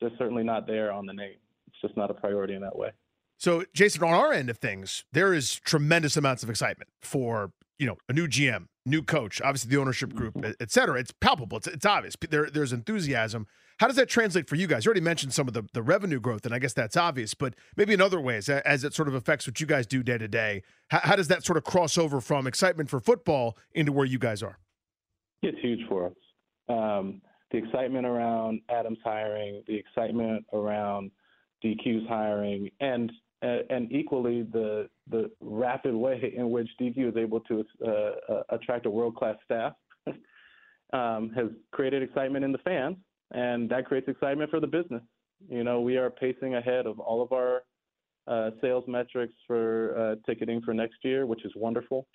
they're 0.00 0.10
certainly 0.16 0.44
not 0.44 0.66
there 0.66 0.92
on 0.92 1.06
the 1.06 1.12
name. 1.12 1.36
It's 1.66 1.80
just 1.82 1.96
not 1.96 2.10
a 2.10 2.14
priority 2.14 2.54
in 2.54 2.62
that 2.62 2.76
way. 2.76 2.90
So, 3.38 3.64
Jason, 3.74 4.02
on 4.02 4.14
our 4.14 4.32
end 4.32 4.48
of 4.50 4.58
things, 4.58 5.04
there 5.12 5.34
is 5.34 5.56
tremendous 5.60 6.16
amounts 6.16 6.42
of 6.42 6.50
excitement 6.50 6.88
for 7.02 7.52
you 7.78 7.86
know 7.86 7.96
a 8.08 8.12
new 8.12 8.26
GM, 8.26 8.66
new 8.86 9.02
coach, 9.02 9.40
obviously 9.42 9.70
the 9.70 9.80
ownership 9.80 10.14
group, 10.14 10.36
et- 10.42 10.56
et 10.60 10.70
cetera. 10.70 10.98
It's 10.98 11.12
palpable. 11.20 11.58
It's, 11.58 11.66
it's 11.66 11.86
obvious. 11.86 12.14
There, 12.28 12.48
there's 12.50 12.72
enthusiasm. 12.72 13.46
How 13.78 13.88
does 13.88 13.96
that 13.96 14.08
translate 14.08 14.48
for 14.48 14.54
you 14.54 14.66
guys? 14.66 14.86
You 14.86 14.88
already 14.88 15.02
mentioned 15.02 15.34
some 15.34 15.48
of 15.48 15.52
the, 15.52 15.62
the 15.74 15.82
revenue 15.82 16.18
growth, 16.18 16.46
and 16.46 16.54
I 16.54 16.58
guess 16.58 16.72
that's 16.72 16.96
obvious. 16.96 17.34
But 17.34 17.54
maybe 17.76 17.92
in 17.92 18.00
other 18.00 18.18
ways, 18.18 18.48
as 18.48 18.84
it 18.84 18.94
sort 18.94 19.06
of 19.06 19.14
affects 19.14 19.46
what 19.46 19.60
you 19.60 19.66
guys 19.66 19.86
do 19.86 20.02
day 20.02 20.16
to 20.16 20.28
day, 20.28 20.62
how, 20.88 21.00
how 21.02 21.16
does 21.16 21.28
that 21.28 21.44
sort 21.44 21.58
of 21.58 21.64
cross 21.64 21.98
over 21.98 22.22
from 22.22 22.46
excitement 22.46 22.88
for 22.88 23.00
football 23.00 23.58
into 23.74 23.92
where 23.92 24.06
you 24.06 24.18
guys 24.18 24.42
are? 24.42 24.58
It's 25.42 25.58
huge 25.60 25.80
for 25.90 26.06
us. 26.06 26.12
Um, 26.70 27.20
the 27.50 27.58
excitement 27.58 28.06
around 28.06 28.62
Adams 28.70 28.98
hiring, 29.04 29.62
the 29.66 29.76
excitement 29.76 30.46
around 30.54 31.10
DQ's 31.62 32.08
hiring, 32.08 32.70
and 32.80 33.12
uh, 33.42 33.58
and 33.70 33.92
equally 33.92 34.42
the 34.42 34.88
the 35.10 35.30
rapid 35.40 35.94
way 35.94 36.32
in 36.36 36.50
which 36.50 36.68
DQ 36.80 37.10
is 37.10 37.16
able 37.16 37.40
to 37.40 37.64
uh, 37.84 37.90
uh, 37.90 38.42
attract 38.50 38.86
a 38.86 38.90
world 38.90 39.16
class 39.16 39.36
staff 39.44 39.74
um, 40.92 41.30
has 41.34 41.46
created 41.72 42.02
excitement 42.02 42.44
in 42.44 42.52
the 42.52 42.58
fans, 42.58 42.96
and 43.32 43.68
that 43.70 43.86
creates 43.86 44.08
excitement 44.08 44.50
for 44.50 44.60
the 44.60 44.66
business. 44.66 45.02
You 45.48 45.64
know, 45.64 45.80
we 45.80 45.96
are 45.96 46.10
pacing 46.10 46.54
ahead 46.54 46.86
of 46.86 46.98
all 46.98 47.22
of 47.22 47.32
our 47.32 47.62
uh, 48.26 48.50
sales 48.60 48.84
metrics 48.88 49.34
for 49.46 49.96
uh, 49.98 50.14
ticketing 50.26 50.62
for 50.62 50.74
next 50.74 50.96
year, 51.02 51.26
which 51.26 51.44
is 51.44 51.52
wonderful. 51.54 52.06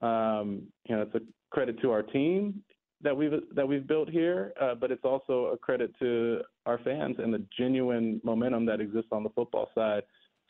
Um, 0.00 0.62
you 0.88 0.96
know, 0.96 1.02
it's 1.02 1.14
a 1.14 1.20
credit 1.50 1.80
to 1.82 1.90
our 1.90 2.02
team 2.02 2.62
that 3.02 3.16
we've 3.16 3.32
that 3.54 3.66
we've 3.66 3.86
built 3.86 4.08
here, 4.08 4.52
uh, 4.60 4.74
but 4.74 4.90
it's 4.90 5.04
also 5.04 5.46
a 5.46 5.58
credit 5.58 5.92
to 5.98 6.40
our 6.66 6.78
fans 6.78 7.16
and 7.18 7.34
the 7.34 7.44
genuine 7.58 8.20
momentum 8.24 8.64
that 8.66 8.80
exists 8.80 9.10
on 9.12 9.22
the 9.22 9.30
football 9.30 9.68
side. 9.74 10.02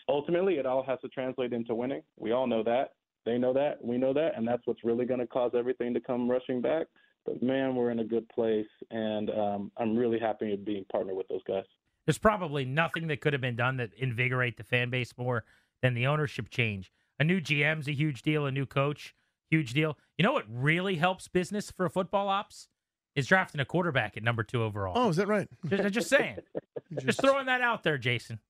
Ultimately, 0.09 0.55
it 0.55 0.66
all 0.66 0.83
has 0.85 0.99
to 1.01 1.09
translate 1.09 1.53
into 1.53 1.74
winning. 1.74 2.03
We 2.19 2.33
all 2.33 2.47
know 2.47 2.62
that. 2.65 2.95
They 3.24 3.39
know 3.39 3.53
that. 3.53 3.83
We 3.83 3.99
know 3.99 4.12
that, 4.12 4.33
and 4.37 4.47
that's 4.47 4.66
what's 4.66 4.83
really 4.85 5.05
going 5.05 5.20
to 5.20 5.27
cause 5.27 5.53
everything 5.57 5.95
to 5.95 6.01
come 6.01 6.29
rushing 6.29 6.61
back. 6.61 6.87
But 7.24 7.43
man, 7.43 7.77
we're 7.77 7.91
in 7.91 8.01
a 8.01 8.05
good 8.05 8.29
place, 8.31 8.66
and 8.91 9.31
um, 9.31 9.73
I'm 9.77 9.97
really 9.97 10.19
happy 10.19 10.51
to 10.51 10.57
be 10.57 10.85
partnered 10.91 11.16
with 11.16 11.29
those 11.29 11.43
guys. 11.47 11.65
There's 12.05 12.19
probably 12.19 12.65
nothing 12.65 13.07
that 13.09 13.20
could 13.20 13.33
have 13.33 13.41
been 13.41 13.55
done 13.55 13.77
that 13.77 13.91
invigorate 13.97 14.57
the 14.57 14.65
fan 14.65 14.91
base 14.91 15.12
more 15.16 15.45
than 15.83 15.95
the 15.95 16.07
ownership 16.07 16.51
change. 16.51 16.91
A 17.20 17.24
new 17.24 17.41
GM's 17.41 17.87
a 17.87 17.93
huge 17.93 18.23
deal. 18.23 18.45
A 18.47 18.51
new 18.51 18.66
coach, 18.66 19.15
huge 19.51 19.73
deal. 19.73 19.97
You 20.19 20.24
know 20.24 20.33
what 20.33 20.47
really 20.49 20.97
helps 20.97 21.29
business 21.29 21.70
for 21.70 21.89
football 21.89 22.29
ops 22.29 22.66
is 23.15 23.27
drafting 23.27 23.61
a 23.61 23.65
quarterback 23.65 24.16
at 24.16 24.24
number 24.24 24.43
two 24.43 24.62
overall. 24.62 24.95
Oh, 24.97 25.11
is 25.11 25.16
that 25.16 25.29
right? 25.29 25.47
Just, 25.69 25.95
just 25.95 26.09
saying. 26.09 26.39
just 27.05 27.20
throwing 27.20 27.47
that 27.47 27.61
out 27.61 27.83
there, 27.83 27.99
Jason. 27.99 28.41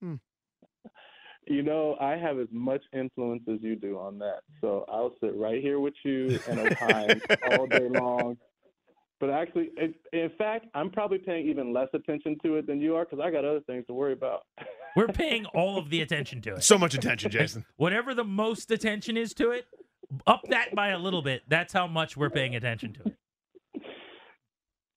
You 1.47 1.63
know, 1.63 1.97
I 2.01 2.17
have 2.17 2.39
as 2.39 2.49
much 2.53 2.83
influence 2.93 3.43
as 3.53 3.59
you 3.63 3.75
do 3.75 3.99
on 3.99 4.19
that. 4.21 4.41
So 4.61 4.85
I'll 4.89 5.13
sit 5.21 5.35
right 5.37 5.61
here 5.61 5.81
with 5.81 5.95
you 6.05 6.39
and 6.49 6.61
opine 6.61 7.21
all 7.51 7.67
day 7.67 7.89
long. 7.91 8.37
But 9.23 9.31
actually, 9.31 9.71
in, 9.77 9.95
in 10.13 10.31
fact, 10.37 10.67
I'm 10.75 10.91
probably 10.91 11.19
paying 11.19 11.47
even 11.49 11.73
less 11.73 11.89
attention 11.95 12.37
to 12.45 12.57
it 12.57 12.67
than 12.67 12.81
you 12.81 12.97
are 12.97 13.05
because 13.05 13.21
I 13.21 13.31
got 13.31 13.45
other 13.45 13.61
things 13.61 13.87
to 13.87 13.95
worry 13.95 14.13
about. 14.13 14.43
We're 14.97 15.07
paying 15.07 15.47
all 15.47 15.79
of 15.79 15.91
the 15.91 16.01
attention 16.01 16.43
to 16.43 16.55
it. 16.55 16.65
So 16.65 16.77
much 16.77 16.95
attention, 16.95 17.31
Jason. 17.31 17.65
Whatever 17.77 18.15
the 18.15 18.25
most 18.25 18.71
attention 18.73 19.17
is 19.17 19.33
to 19.35 19.53
it, 19.53 19.67
up 20.27 20.43
that 20.51 20.75
by 20.75 20.89
a 20.89 20.99
little 20.99 21.23
bit. 21.23 21.43
That's 21.49 21.73
how 21.73 21.87
much 21.87 22.17
we're 22.17 22.31
paying 22.31 22.55
attention 22.55 22.93
to 22.95 23.01
it. 23.09 23.17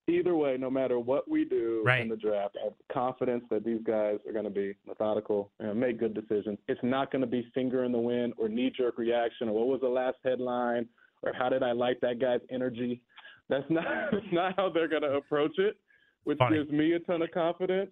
Either 0.07 0.35
way, 0.35 0.55
no 0.57 0.69
matter 0.69 0.99
what 0.99 1.27
we 1.27 1.45
do 1.45 1.81
Right. 1.83 2.01
in 2.01 2.09
the 2.09 2.15
draft, 2.15 2.55
I 2.61 2.65
have 2.65 2.73
confidence 2.91 3.43
that 3.49 3.63
these 3.63 3.81
guys 3.83 4.19
are 4.27 4.33
going 4.33 4.43
to 4.45 4.51
be 4.51 4.75
methodical 4.85 5.51
and 5.59 5.79
make 5.79 5.97
good 5.99 6.13
decisions. 6.13 6.59
It's 6.67 6.79
not 6.83 7.11
going 7.11 7.21
to 7.21 7.27
be 7.27 7.49
finger 7.55 7.83
in 7.85 7.91
the 7.91 7.97
wind 7.97 8.33
or 8.37 8.47
knee 8.47 8.69
jerk 8.75 8.99
reaction 8.99 9.49
or 9.49 9.53
what 9.53 9.67
was 9.67 9.81
the 9.81 9.87
last 9.89 10.17
headline 10.23 10.87
or 11.23 11.33
how 11.33 11.49
did 11.49 11.63
I 11.63 11.71
like 11.71 11.99
that 12.01 12.19
guy's 12.19 12.41
energy. 12.51 13.01
That's 13.49 13.65
not 13.69 13.85
that's 14.11 14.25
not 14.31 14.55
how 14.57 14.69
they're 14.69 14.87
going 14.87 15.01
to 15.01 15.15
approach 15.15 15.57
it, 15.57 15.75
which 16.23 16.37
Funny. 16.37 16.57
gives 16.57 16.69
me 16.69 16.93
a 16.93 16.99
ton 16.99 17.23
of 17.23 17.31
confidence. 17.31 17.89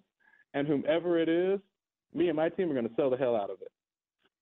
And 0.54 0.68
whomever 0.68 1.18
it 1.18 1.28
is, 1.28 1.58
me 2.14 2.28
and 2.28 2.36
my 2.36 2.48
team 2.48 2.70
are 2.70 2.74
going 2.74 2.88
to 2.88 2.94
sell 2.94 3.10
the 3.10 3.16
hell 3.16 3.34
out 3.34 3.50
of 3.50 3.60
it. 3.60 3.72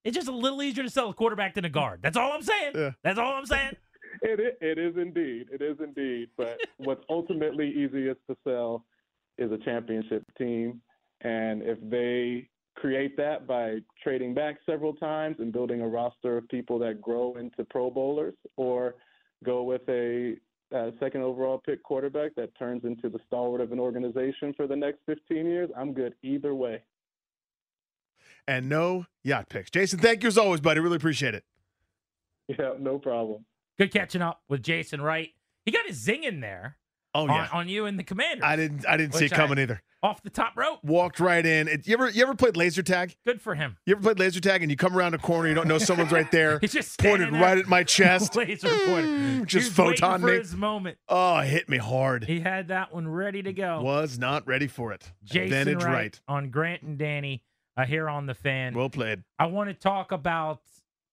It's 0.04 0.14
just 0.14 0.28
a 0.28 0.32
little 0.32 0.62
easier 0.62 0.84
to 0.84 0.90
sell 0.90 1.08
a 1.08 1.14
quarterback 1.14 1.54
than 1.54 1.64
a 1.64 1.70
guard. 1.70 2.00
That's 2.02 2.18
all 2.18 2.32
I'm 2.32 2.42
saying. 2.42 2.72
Yeah. 2.74 2.90
That's 3.02 3.18
all 3.18 3.32
I'm 3.32 3.46
saying. 3.46 3.76
It, 4.20 4.38
i- 4.60 4.64
it 4.64 4.78
is 4.78 4.96
indeed. 4.96 5.46
It 5.52 5.62
is 5.62 5.76
indeed. 5.82 6.28
But 6.36 6.58
what's 6.78 7.04
ultimately 7.08 7.68
easiest 7.70 8.20
to 8.28 8.36
sell 8.44 8.84
is 9.38 9.50
a 9.50 9.58
championship 9.58 10.24
team. 10.36 10.80
And 11.22 11.62
if 11.62 11.78
they 11.88 12.48
create 12.76 13.16
that 13.16 13.46
by 13.46 13.78
trading 14.02 14.34
back 14.34 14.56
several 14.66 14.94
times 14.94 15.36
and 15.38 15.52
building 15.52 15.80
a 15.82 15.88
roster 15.88 16.36
of 16.38 16.48
people 16.48 16.78
that 16.80 17.00
grow 17.00 17.34
into 17.36 17.64
Pro 17.64 17.90
Bowlers, 17.90 18.34
or 18.56 18.96
go 19.44 19.62
with 19.62 19.82
a 19.88 20.36
uh, 20.74 20.90
second 20.98 21.22
overall 21.22 21.58
pick 21.58 21.82
quarterback 21.82 22.34
that 22.34 22.56
turns 22.58 22.84
into 22.84 23.08
the 23.08 23.18
stalwart 23.26 23.60
of 23.60 23.72
an 23.72 23.78
organization 23.78 24.54
for 24.56 24.66
the 24.66 24.74
next 24.76 25.00
15 25.06 25.44
years, 25.46 25.68
I'm 25.76 25.92
good 25.92 26.14
either 26.22 26.54
way. 26.54 26.82
And 28.48 28.68
no 28.68 29.06
yacht 29.22 29.48
picks. 29.48 29.70
Jason, 29.70 29.98
thank 29.98 30.22
you 30.22 30.28
as 30.28 30.38
always, 30.38 30.60
buddy. 30.60 30.80
Really 30.80 30.96
appreciate 30.96 31.34
it. 31.34 31.44
Yeah, 32.48 32.72
no 32.78 32.98
problem. 32.98 33.44
Good 33.82 33.92
catching 33.92 34.22
up 34.22 34.40
with 34.48 34.62
Jason 34.62 35.00
Wright. 35.00 35.30
He 35.64 35.72
got 35.72 35.86
his 35.86 35.96
zing 36.00 36.22
in 36.24 36.40
there. 36.40 36.76
Oh, 37.14 37.26
yeah. 37.26 37.48
on 37.52 37.68
you 37.68 37.84
and 37.86 37.98
the 37.98 38.04
Commanders. 38.04 38.44
I 38.44 38.56
didn't 38.56 38.86
I 38.88 38.96
didn't 38.96 39.14
see 39.14 39.26
it 39.26 39.32
coming 39.32 39.58
I- 39.58 39.62
either. 39.62 39.82
Off 40.04 40.20
the 40.22 40.30
top 40.30 40.56
rope. 40.56 40.80
Walked 40.82 41.20
right 41.20 41.44
in. 41.44 41.68
It, 41.68 41.86
you 41.86 41.94
ever 41.94 42.08
you 42.10 42.22
ever 42.22 42.34
played 42.34 42.56
laser 42.56 42.82
tag? 42.82 43.16
Good 43.24 43.40
for 43.40 43.54
him. 43.54 43.76
You 43.86 43.94
ever 43.94 44.02
played 44.02 44.18
laser 44.18 44.40
tag 44.40 44.62
and 44.62 44.70
you 44.70 44.76
come 44.76 44.96
around 44.96 45.14
a 45.14 45.18
corner, 45.18 45.48
you 45.48 45.54
don't 45.54 45.68
know 45.68 45.78
someone's 45.78 46.10
right 46.10 46.28
there, 46.32 46.58
He's 46.60 46.72
just 46.72 46.98
pointed 46.98 47.32
right 47.32 47.58
at 47.58 47.68
my 47.68 47.84
chest, 47.84 48.34
Laser 48.36 48.68
pointer. 48.68 49.44
just 49.46 49.76
He 49.76 49.82
was 49.82 49.98
photon 50.00 50.24
me. 50.24 50.32
his 50.32 50.56
moment. 50.56 50.98
Oh, 51.08 51.38
it 51.38 51.46
hit 51.46 51.68
me 51.68 51.78
hard. 51.78 52.24
He 52.24 52.40
had 52.40 52.68
that 52.68 52.92
one 52.94 53.06
ready 53.06 53.42
to 53.44 53.52
go. 53.52 53.80
Was 53.82 54.18
not 54.18 54.44
ready 54.46 54.66
for 54.66 54.92
it. 54.92 55.12
Jason 55.22 55.78
Wright, 55.78 55.84
right. 55.86 56.20
on 56.26 56.50
Grant 56.50 56.82
and 56.82 56.98
Danny 56.98 57.44
uh, 57.76 57.84
here 57.84 58.08
on 58.08 58.26
the 58.26 58.34
fan. 58.34 58.74
Well 58.74 58.90
played. 58.90 59.22
I 59.38 59.46
want 59.46 59.70
to 59.70 59.74
talk 59.74 60.10
about 60.12 60.62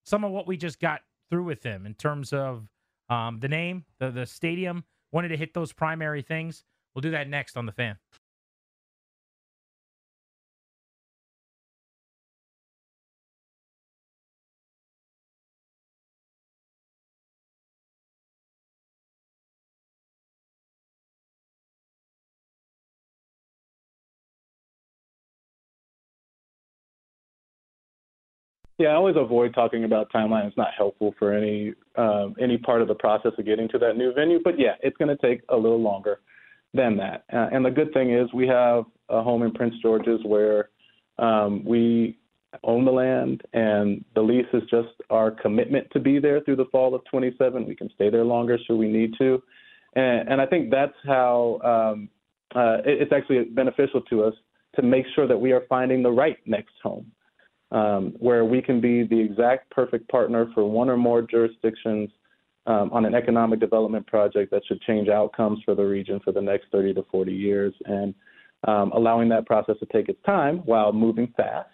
some 0.06 0.24
of 0.24 0.32
what 0.32 0.48
we 0.48 0.58
just 0.58 0.80
got 0.80 1.02
through 1.30 1.44
with 1.44 1.64
him 1.64 1.86
in 1.86 1.94
terms 1.94 2.34
of 2.34 2.70
um, 3.10 3.40
the 3.40 3.48
name, 3.48 3.86
the 4.00 4.12
the 4.12 4.26
stadium. 4.26 4.84
Wanted 5.12 5.30
to 5.30 5.38
hit 5.38 5.56
those 5.56 5.74
primary 5.74 6.22
things. 6.22 6.64
We'll 6.94 7.02
do 7.02 7.12
that 7.12 7.28
next 7.28 7.58
on 7.58 7.66
the 7.66 7.72
fan. 7.72 7.98
Yeah, 28.80 28.90
I 28.90 28.94
always 28.94 29.18
avoid 29.18 29.54
talking 29.54 29.84
about 29.84 30.10
timeline. 30.10 30.48
It's 30.48 30.56
not 30.56 30.70
helpful 30.76 31.14
for 31.20 31.34
any 31.34 31.74
um, 31.98 32.34
any 32.42 32.58
part 32.58 32.82
of 32.82 32.88
the 32.88 32.96
process 32.96 33.34
of 33.38 33.46
getting 33.46 33.68
to 33.70 33.78
that 33.78 33.98
new 33.98 34.14
venue. 34.14 34.40
But 34.42 34.58
yeah, 34.58 34.76
it's 34.82 34.96
going 34.96 35.16
to 35.16 35.22
take 35.22 35.42
a 35.50 35.56
little 35.56 35.82
longer 35.82 36.22
than 36.74 36.96
that. 36.96 37.26
Uh, 37.32 37.50
and 37.52 37.66
the 37.66 37.72
good 37.72 37.92
thing 37.94 38.14
is 38.14 38.32
we 38.34 38.48
have 38.48 38.86
a 39.10 39.22
home 39.22 39.44
in 39.44 39.52
Prince 39.52 39.76
George's 39.82 40.22
where 40.24 40.70
um, 41.18 41.62
we 41.66 42.18
own 42.64 42.86
the 42.86 42.92
land, 42.92 43.42
and 43.52 44.06
the 44.16 44.22
lease 44.22 44.48
is 44.54 44.64
just 44.72 44.88
our 45.10 45.30
commitment 45.30 45.86
to 45.92 46.00
be 46.00 46.18
there 46.18 46.40
through 46.40 46.56
the 46.56 46.66
fall 46.72 46.96
of 46.96 47.04
27. 47.12 47.68
We 47.68 47.76
can 47.76 47.90
stay 47.96 48.10
there 48.10 48.24
longer 48.24 48.58
should 48.66 48.78
we 48.78 48.90
need 48.90 49.14
to, 49.18 49.44
and, 49.96 50.30
and 50.30 50.42
I 50.42 50.46
think 50.46 50.72
that's 50.72 50.96
how 51.06 51.60
um, 51.66 52.10
uh, 52.56 52.78
it, 52.86 53.02
it's 53.02 53.12
actually 53.12 53.44
beneficial 53.44 54.02
to 54.04 54.24
us 54.24 54.34
to 54.78 54.84
make 54.84 55.06
sure 55.16 55.28
that 55.28 55.38
we 55.38 55.52
are 55.52 55.64
finding 55.68 56.02
the 56.02 56.12
right 56.12 56.38
next 56.46 56.74
home 56.82 57.12
um, 57.72 58.14
where 58.20 58.46
we 58.46 58.62
can 58.62 58.82
be 58.82 59.04
the 59.04 59.20
exact 59.20 59.70
perfect 59.70 60.10
partner 60.10 60.50
for 60.54 60.70
one 60.70 60.90
or 60.90 60.98
more 60.98 61.22
jurisdictions 61.22 62.10
um, 62.66 62.92
on 62.92 63.06
an 63.06 63.16
economic 63.16 63.60
development 63.60 64.06
project 64.08 64.52
that 64.52 64.62
should 64.68 64.82
change 64.82 65.08
outcomes 65.08 65.60
for 65.66 65.76
the 65.76 65.84
region 65.84 66.20
for 66.24 66.32
the 66.32 66.42
next 66.42 66.66
30 66.72 66.94
to 66.96 67.06
40 67.12 67.32
years, 67.32 67.74
and 67.86 68.14
um, 68.68 68.92
allowing 68.92 69.30
that 69.30 69.46
process 69.46 69.76
to 69.80 69.86
take 69.88 70.10
its 70.10 70.22
time 70.26 70.58
while 70.66 70.92
moving 70.92 71.34
fast 71.38 71.70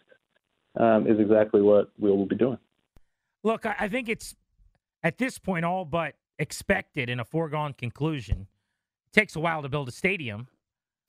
um, 0.80 1.08
is 1.08 1.20
exactly 1.20 1.62
what 1.62 1.92
we 1.98 2.10
will 2.10 2.26
be 2.26 2.36
doing. 2.36 2.58
Look, 3.44 3.66
I 3.66 3.76
I 3.80 3.88
think 3.88 4.10
it's 4.10 4.36
at 5.04 5.18
this 5.18 5.38
point 5.38 5.66
all 5.66 5.86
but 5.86 6.16
expected 6.40 7.10
in 7.10 7.20
a 7.20 7.26
foregone 7.26 7.74
conclusion. 7.74 8.48
It 9.08 9.14
takes 9.14 9.36
a 9.36 9.40
while 9.40 9.62
to 9.62 9.70
build 9.70 9.88
a 9.88 9.92
stadium. 9.92 10.48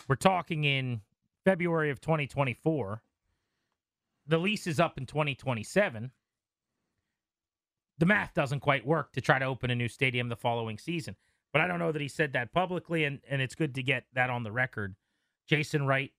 We're 0.09 0.17
talking 0.17 0.65
in 0.65 1.01
February 1.45 1.91
of 1.91 2.01
2024. 2.01 3.03
The 4.27 4.39
lease 4.39 4.67
is 4.67 4.81
up 4.81 4.99
in 4.99 5.07
2027. 5.07 6.11
The 7.99 8.07
math 8.07 8.35
doesn't 8.35 8.61
quite 8.61 8.87
work 8.87 9.13
to 9.13 9.21
try 9.21 9.39
to 9.39 9.45
open 9.45 9.71
a 9.71 9.75
new 9.75 9.89
stadium 9.89 10.29
the 10.29 10.37
following 10.37 10.79
season. 10.79 11.17
But 11.53 11.63
I 11.63 11.67
don't 11.67 11.79
know 11.79 11.93
that 11.93 12.03
he 12.03 12.09
said 12.09 12.33
that 12.35 12.53
publicly, 12.53 13.05
and, 13.05 13.21
and 13.29 13.41
it's 13.41 13.55
good 13.55 13.75
to 13.77 13.83
get 13.83 14.05
that 14.15 14.29
on 14.29 14.43
the 14.43 14.53
record. 14.53 14.97
Jason 15.47 15.87
Wright 15.87 16.13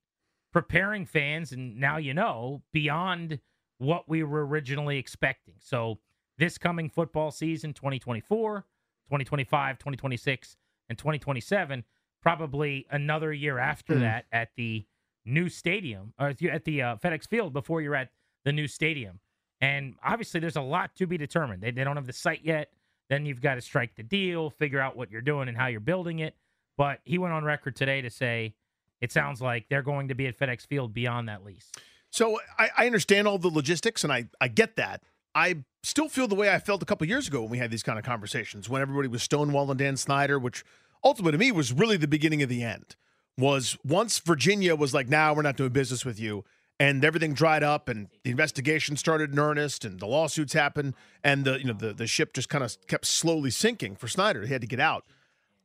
preparing 0.52 1.04
fans, 1.06 1.52
and 1.52 1.78
now 1.78 1.98
you 1.98 2.14
know, 2.14 2.62
beyond 2.72 3.38
what 3.78 4.08
we 4.08 4.22
were 4.24 4.44
originally 4.46 4.98
expecting. 4.98 5.54
So 5.60 5.98
this 6.38 6.58
coming 6.58 6.88
football 6.88 7.30
season, 7.30 7.74
2024, 7.74 8.62
2025, 9.06 9.78
2026, 9.78 10.56
and 10.88 10.98
2027, 10.98 11.84
probably 12.22 12.86
another 12.90 13.32
year 13.32 13.58
after 13.58 13.94
Mm. 13.94 14.00
that 14.00 14.26
at 14.32 14.50
the 14.56 14.86
new 15.28 15.48
stadium, 15.48 16.12
or 16.18 16.28
at 16.28 16.38
the- 16.38 16.82
uh, 16.82 16.96
FedEx 16.96 17.28
Field 17.28 17.52
before 17.52 17.80
you're 17.80 17.94
at 17.94 18.10
the 18.44 18.52
new 18.52 18.66
stadium. 18.66 19.20
And 19.60 19.94
obviously, 20.04 20.40
there's 20.40 20.56
a 20.56 20.62
lot 20.62 20.94
to 20.96 21.06
be 21.06 21.18
determined. 21.18 21.62
They, 21.62 21.70
they 21.70 21.84
don't 21.84 21.96
have 21.96 22.06
the 22.06 22.12
site 22.12 22.40
yet. 22.44 22.72
Then 23.10 23.26
you've 23.26 23.40
got 23.40 23.54
to 23.54 23.60
strike 23.60 23.96
the 23.96 24.02
deal, 24.02 24.50
figure 24.50 24.80
out 24.80 24.96
what 24.96 25.10
you're 25.10 25.20
doing 25.22 25.48
and 25.48 25.56
how 25.56 25.66
you're 25.66 25.80
building 25.80 26.18
it. 26.20 26.36
But 26.76 27.00
he 27.04 27.18
went 27.18 27.32
on 27.34 27.44
record 27.44 27.74
today 27.74 28.00
to 28.02 28.10
say 28.10 28.54
it 29.00 29.10
sounds 29.12 29.40
like 29.40 29.68
they're 29.68 29.82
going 29.82 30.08
to 30.08 30.14
be 30.14 30.26
at 30.26 30.38
FedEx 30.38 30.66
Field 30.66 30.94
beyond 30.94 31.28
that 31.28 31.44
lease. 31.44 31.70
So 32.10 32.38
I, 32.58 32.70
I 32.78 32.86
understand 32.86 33.26
all 33.26 33.38
the 33.38 33.48
logistics 33.48 34.04
and 34.04 34.12
I, 34.12 34.28
I 34.40 34.48
get 34.48 34.76
that. 34.76 35.02
I 35.34 35.64
still 35.82 36.08
feel 36.08 36.28
the 36.28 36.34
way 36.34 36.52
I 36.52 36.58
felt 36.58 36.82
a 36.82 36.86
couple 36.86 37.06
years 37.06 37.28
ago 37.28 37.42
when 37.42 37.50
we 37.50 37.58
had 37.58 37.70
these 37.70 37.82
kind 37.82 37.98
of 37.98 38.04
conversations 38.04 38.68
when 38.68 38.82
everybody 38.82 39.08
was 39.08 39.22
Stonewall 39.22 39.70
and 39.70 39.78
Dan 39.78 39.96
Snyder, 39.96 40.38
which 40.38 40.64
ultimately 41.04 41.32
to 41.32 41.38
me 41.38 41.52
was 41.52 41.72
really 41.72 41.96
the 41.96 42.08
beginning 42.08 42.42
of 42.42 42.48
the 42.48 42.62
end. 42.62 42.96
Was 43.38 43.78
once 43.84 44.18
Virginia 44.18 44.74
was 44.74 44.92
like, 44.92 45.08
now 45.08 45.28
nah, 45.28 45.34
we're 45.34 45.42
not 45.42 45.56
doing 45.56 45.70
business 45.70 46.04
with 46.04 46.18
you, 46.18 46.44
and 46.80 47.04
everything 47.04 47.34
dried 47.34 47.62
up 47.62 47.88
and 47.88 48.08
the 48.24 48.30
investigation 48.30 48.96
started 48.96 49.32
in 49.32 49.38
earnest 49.38 49.84
and 49.84 49.98
the 50.00 50.06
lawsuits 50.06 50.52
happened 50.52 50.94
and 51.24 51.44
the 51.44 51.58
you 51.58 51.64
know 51.64 51.72
the, 51.72 51.92
the 51.92 52.06
ship 52.06 52.32
just 52.32 52.48
kind 52.48 52.64
of 52.64 52.76
kept 52.86 53.06
slowly 53.06 53.50
sinking 53.50 53.96
for 53.96 54.08
Snyder. 54.08 54.42
He 54.42 54.52
had 54.52 54.60
to 54.60 54.66
get 54.66 54.80
out. 54.80 55.04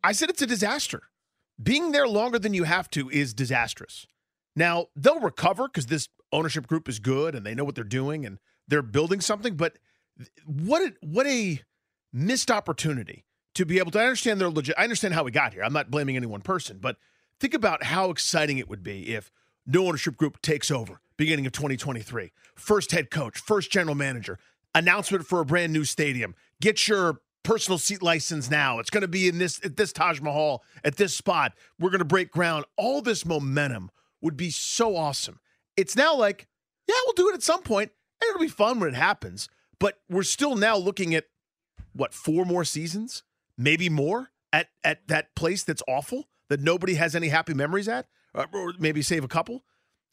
I 0.03 0.11
said 0.11 0.29
it's 0.29 0.41
a 0.41 0.47
disaster. 0.47 1.03
Being 1.61 1.91
there 1.91 2.07
longer 2.07 2.39
than 2.39 2.53
you 2.53 2.63
have 2.63 2.89
to 2.91 3.09
is 3.09 3.33
disastrous. 3.33 4.07
Now, 4.55 4.87
they'll 4.95 5.19
recover 5.19 5.67
because 5.67 5.85
this 5.85 6.09
ownership 6.31 6.67
group 6.67 6.89
is 6.89 6.99
good 6.99 7.35
and 7.35 7.45
they 7.45 7.55
know 7.55 7.63
what 7.63 7.75
they're 7.75 7.83
doing 7.83 8.25
and 8.25 8.39
they're 8.67 8.81
building 8.81 9.21
something, 9.21 9.55
but 9.55 9.77
what 10.45 10.81
a, 10.81 10.93
what 11.01 11.27
a 11.27 11.61
missed 12.11 12.51
opportunity 12.51 13.25
to 13.55 13.65
be 13.65 13.79
able 13.79 13.91
to 13.91 13.99
I 13.99 14.03
understand 14.03 14.41
they're 14.41 14.49
legit. 14.49 14.75
I 14.77 14.83
understand 14.83 15.13
how 15.13 15.23
we 15.23 15.31
got 15.31 15.53
here. 15.53 15.63
I'm 15.63 15.73
not 15.73 15.91
blaming 15.91 16.15
any 16.15 16.25
one 16.25 16.41
person, 16.41 16.79
but 16.81 16.97
think 17.43 17.53
about 17.53 17.83
how 17.83 18.09
exciting 18.09 18.57
it 18.57 18.69
would 18.69 18.83
be 18.83 19.13
if 19.13 19.29
no 19.65 19.85
ownership 19.85 20.15
group 20.15 20.41
takes 20.41 20.71
over 20.71 21.01
beginning 21.17 21.45
of 21.45 21.51
2023. 21.51 22.31
First 22.55 22.93
head 22.93 23.11
coach, 23.11 23.37
first 23.37 23.69
general 23.69 23.95
manager, 23.95 24.39
announcement 24.73 25.27
for 25.27 25.41
a 25.41 25.45
brand 25.45 25.73
new 25.73 25.83
stadium. 25.83 26.35
Get 26.61 26.87
your 26.87 27.19
personal 27.43 27.77
seat 27.77 28.01
license 28.01 28.49
now. 28.49 28.79
It's 28.79 28.89
going 28.89 29.01
to 29.01 29.09
be 29.09 29.27
in 29.27 29.39
this 29.39 29.59
at 29.61 29.75
this 29.75 29.91
Taj 29.91 30.21
Mahal 30.21 30.63
at 30.85 30.95
this 30.95 31.13
spot. 31.13 31.51
We're 31.77 31.89
going 31.89 31.99
to 31.99 32.05
break 32.05 32.31
ground. 32.31 32.63
All 32.77 33.01
this 33.01 33.25
momentum 33.25 33.91
would 34.21 34.37
be 34.37 34.49
so 34.49 34.95
awesome. 34.95 35.41
It's 35.75 35.97
now 35.97 36.15
like, 36.15 36.47
yeah, 36.87 36.95
we'll 37.05 37.13
do 37.13 37.27
it 37.27 37.35
at 37.35 37.43
some 37.43 37.61
point, 37.61 37.91
and 38.21 38.29
it'll 38.29 38.39
be 38.39 38.47
fun 38.47 38.79
when 38.79 38.87
it 38.87 38.95
happens. 38.95 39.49
But 39.79 39.99
we're 40.09 40.23
still 40.23 40.55
now 40.55 40.77
looking 40.77 41.13
at 41.13 41.25
what 41.91 42.13
four 42.13 42.45
more 42.45 42.63
seasons, 42.63 43.21
maybe 43.57 43.89
more 43.89 44.29
at 44.53 44.69
at 44.85 45.09
that 45.09 45.35
place 45.35 45.65
that's 45.65 45.83
awful 45.89 46.29
that 46.49 46.61
nobody 46.61 46.95
has 46.95 47.15
any 47.15 47.29
happy 47.29 47.53
memories 47.53 47.87
at, 47.87 48.07
or, 48.33 48.47
or 48.53 48.73
maybe 48.79 49.01
save 49.01 49.23
a 49.23 49.27
couple. 49.27 49.63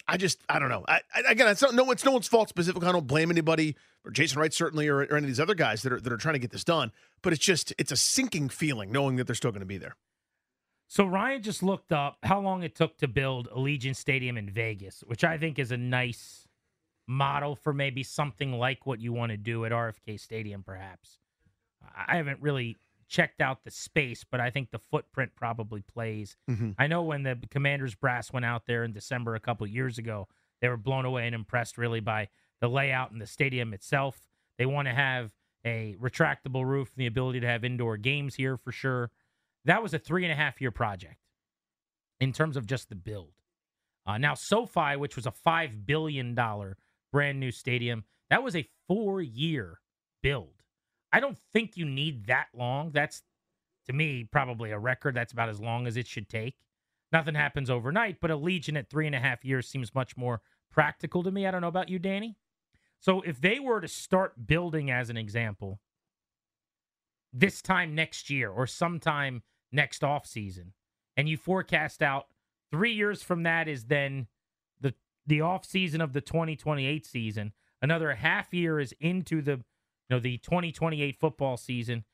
I 0.08 0.16
just 0.16 0.40
I 0.48 0.58
don't 0.58 0.70
know. 0.70 0.84
I, 0.88 1.00
I, 1.14 1.30
again, 1.30 1.48
it's 1.48 1.62
not, 1.62 1.74
no 1.74 1.90
it's 1.90 2.04
no 2.04 2.12
one's 2.12 2.28
fault 2.28 2.48
specifically. 2.48 2.88
I 2.88 2.92
don't 2.92 3.06
blame 3.06 3.30
anybody 3.30 3.76
or 4.04 4.10
Jason 4.10 4.40
Wright 4.40 4.52
certainly 4.52 4.88
or, 4.88 4.98
or 4.98 5.16
any 5.16 5.24
of 5.24 5.26
these 5.26 5.40
other 5.40 5.54
guys 5.54 5.82
that 5.82 5.92
are 5.92 6.00
that 6.00 6.12
are 6.12 6.16
trying 6.16 6.34
to 6.34 6.38
get 6.38 6.50
this 6.50 6.64
done. 6.64 6.92
But 7.22 7.32
it's 7.32 7.44
just 7.44 7.72
it's 7.78 7.92
a 7.92 7.96
sinking 7.96 8.48
feeling 8.48 8.90
knowing 8.90 9.16
that 9.16 9.26
they're 9.26 9.36
still 9.36 9.52
going 9.52 9.60
to 9.60 9.66
be 9.66 9.78
there. 9.78 9.96
So 10.88 11.04
Ryan 11.04 11.42
just 11.42 11.62
looked 11.62 11.92
up 11.92 12.16
how 12.24 12.40
long 12.40 12.64
it 12.64 12.74
took 12.74 12.98
to 12.98 13.06
build 13.06 13.48
Allegiant 13.50 13.94
Stadium 13.94 14.36
in 14.36 14.50
Vegas, 14.50 15.04
which 15.06 15.22
I 15.22 15.38
think 15.38 15.60
is 15.60 15.70
a 15.70 15.76
nice 15.76 16.48
model 17.06 17.54
for 17.54 17.72
maybe 17.72 18.02
something 18.02 18.52
like 18.52 18.86
what 18.86 19.00
you 19.00 19.12
want 19.12 19.30
to 19.30 19.36
do 19.36 19.64
at 19.64 19.70
RFK 19.70 20.18
Stadium, 20.18 20.64
perhaps. 20.64 21.18
I 21.94 22.16
haven't 22.16 22.40
really 22.40 22.76
checked 23.10 23.40
out 23.40 23.64
the 23.64 23.70
space, 23.72 24.24
but 24.24 24.40
I 24.40 24.50
think 24.50 24.70
the 24.70 24.78
footprint 24.78 25.32
probably 25.34 25.82
plays. 25.82 26.36
Mhm. 26.48 26.76
I 26.78 26.86
know 26.86 27.02
when 27.02 27.24
the 27.24 27.36
Commanders 27.50 27.96
brass 27.96 28.32
went 28.32 28.44
out 28.46 28.66
there 28.66 28.84
in 28.84 28.92
December 28.92 29.34
a 29.34 29.40
couple 29.40 29.66
years 29.66 29.98
ago, 29.98 30.28
they 30.60 30.68
were 30.68 30.76
blown 30.76 31.04
away 31.04 31.26
and 31.26 31.34
impressed 31.34 31.76
really 31.76 31.98
by 32.00 32.28
the 32.60 32.68
layout 32.68 33.10
and 33.10 33.20
the 33.20 33.26
stadium 33.26 33.74
itself. 33.74 34.28
They 34.58 34.64
want 34.66 34.86
to 34.86 34.94
have 34.94 35.32
a 35.64 35.96
retractable 36.00 36.64
roof 36.64 36.90
and 36.94 37.00
the 37.00 37.06
ability 37.06 37.40
to 37.40 37.46
have 37.48 37.64
indoor 37.64 37.96
games 37.96 38.36
here 38.36 38.56
for 38.56 38.70
sure. 38.70 39.10
That 39.64 39.82
was 39.82 39.92
a 39.92 39.98
three 39.98 40.24
and 40.24 40.32
a 40.32 40.36
half 40.36 40.60
year 40.60 40.70
project 40.70 41.18
in 42.20 42.32
terms 42.32 42.56
of 42.56 42.64
just 42.66 42.88
the 42.90 42.94
build. 42.94 43.32
Uh, 44.06 44.18
now, 44.18 44.34
SoFi, 44.34 44.96
which 44.96 45.16
was 45.16 45.26
a 45.26 45.32
$5 45.32 45.84
billion 45.84 46.34
brand 47.12 47.40
new 47.40 47.50
stadium, 47.50 48.04
that 48.30 48.42
was 48.42 48.54
a 48.54 48.68
four 48.86 49.20
year 49.20 49.80
build. 50.22 50.59
I 51.12 51.20
don't 51.20 51.38
think 51.52 51.76
you 51.76 51.84
need 51.84 52.26
that 52.26 52.48
long. 52.56 52.90
That's, 52.92 53.22
to 53.86 53.92
me, 53.92 54.24
probably 54.24 54.70
a 54.70 54.78
record. 54.78 55.14
That's 55.14 55.32
about 55.32 55.48
as 55.48 55.60
long 55.60 55.86
as 55.86 55.96
it 55.96 56.06
should 56.06 56.28
take. 56.28 56.56
Nothing 57.12 57.34
happens 57.34 57.70
overnight, 57.70 58.20
but 58.20 58.30
Allegiant 58.30 58.78
at 58.78 58.88
three 58.88 59.06
and 59.06 59.16
a 59.16 59.20
half 59.20 59.44
years 59.44 59.68
seems 59.68 59.94
much 59.94 60.16
more 60.16 60.40
practical 60.70 61.22
to 61.24 61.30
me. 61.30 61.46
I 61.46 61.50
don't 61.50 61.60
know 61.60 61.68
about 61.68 61.88
you, 61.88 61.98
Danny. 61.98 62.36
So 63.00 63.22
if 63.22 63.40
they 63.40 63.58
were 63.58 63.80
to 63.80 63.88
start 63.88 64.46
building, 64.46 64.90
as 64.90 65.10
an 65.10 65.16
example, 65.16 65.80
this 67.32 67.62
time 67.62 67.94
next 67.94 68.30
year 68.30 68.50
or 68.50 68.66
sometime 68.66 69.42
next 69.72 70.04
off 70.04 70.26
season, 70.26 70.74
and 71.16 71.28
you 71.28 71.36
forecast 71.36 72.02
out 72.02 72.26
three 72.70 72.92
years 72.92 73.22
from 73.22 73.42
that 73.42 73.68
is 73.68 73.84
then 73.84 74.28
the 74.80 74.94
the 75.26 75.40
off 75.40 75.64
season 75.64 76.00
of 76.00 76.12
the 76.12 76.20
2028 76.20 77.04
season. 77.04 77.52
Another 77.82 78.14
half 78.14 78.52
year 78.52 78.78
is 78.78 78.94
into 79.00 79.40
the 79.40 79.62
you 80.10 80.16
know 80.16 80.20
the 80.20 80.38
2028 80.38 81.18
football 81.18 81.56
season. 81.56 82.04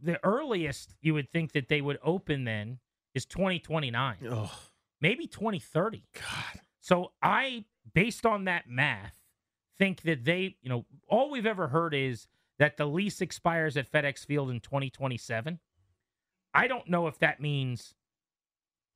The 0.00 0.24
earliest 0.24 0.94
you 1.02 1.14
would 1.14 1.30
think 1.30 1.52
that 1.52 1.68
they 1.68 1.80
would 1.80 1.98
open 2.04 2.44
then 2.44 2.78
is 3.14 3.26
2029. 3.26 4.16
Maybe 5.00 5.26
2030. 5.26 6.04
God. 6.14 6.60
So 6.80 7.12
I, 7.20 7.64
based 7.92 8.24
on 8.24 8.44
that 8.44 8.68
math, 8.68 9.14
think 9.78 10.02
that 10.02 10.24
they, 10.24 10.56
you 10.62 10.68
know, 10.68 10.86
all 11.08 11.30
we've 11.30 11.46
ever 11.46 11.68
heard 11.68 11.94
is 11.94 12.28
that 12.60 12.76
the 12.76 12.86
lease 12.86 13.20
expires 13.20 13.76
at 13.76 13.90
FedEx 13.90 14.24
Field 14.24 14.50
in 14.50 14.60
2027. 14.60 15.58
I 16.54 16.68
don't 16.68 16.88
know 16.88 17.08
if 17.08 17.18
that 17.18 17.40
means 17.40 17.94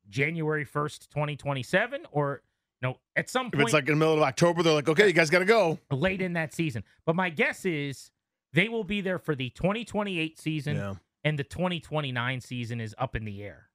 January 0.09 0.65
1st, 0.65 1.09
2027, 1.09 2.07
or 2.13 2.43
you 2.81 2.89
know, 2.89 2.99
at 3.17 3.29
some 3.29 3.47
If 3.47 3.53
point 3.53 3.65
it's 3.65 3.73
like 3.73 3.89
in 3.89 3.95
the 3.95 3.99
middle 3.99 4.15
of 4.15 4.23
October, 4.23 4.63
they're 4.63 4.75
like, 4.75 4.89
okay, 4.89 5.07
you 5.07 5.13
guys 5.13 5.31
got 5.31 5.41
to 5.41 5.45
go. 5.45 5.79
late 5.91 6.21
in 6.21 6.35
that 6.35 6.55
season. 6.55 6.85
But 7.07 7.17
my 7.17 7.31
guess 7.31 7.65
is 7.65 8.11
they 8.57 8.69
will 8.71 8.85
be 8.85 9.03
there 9.03 9.19
for 9.19 9.35
the 9.35 9.51
2028 9.51 10.39
season 10.39 10.77
Yeah. 10.77 10.95
and 11.23 11.39
the 11.39 11.45
2029 11.45 12.41
season 12.41 12.81
is 12.81 12.95
up 12.99 13.15
in 13.15 13.25
the 13.27 13.43
air. 13.43 13.69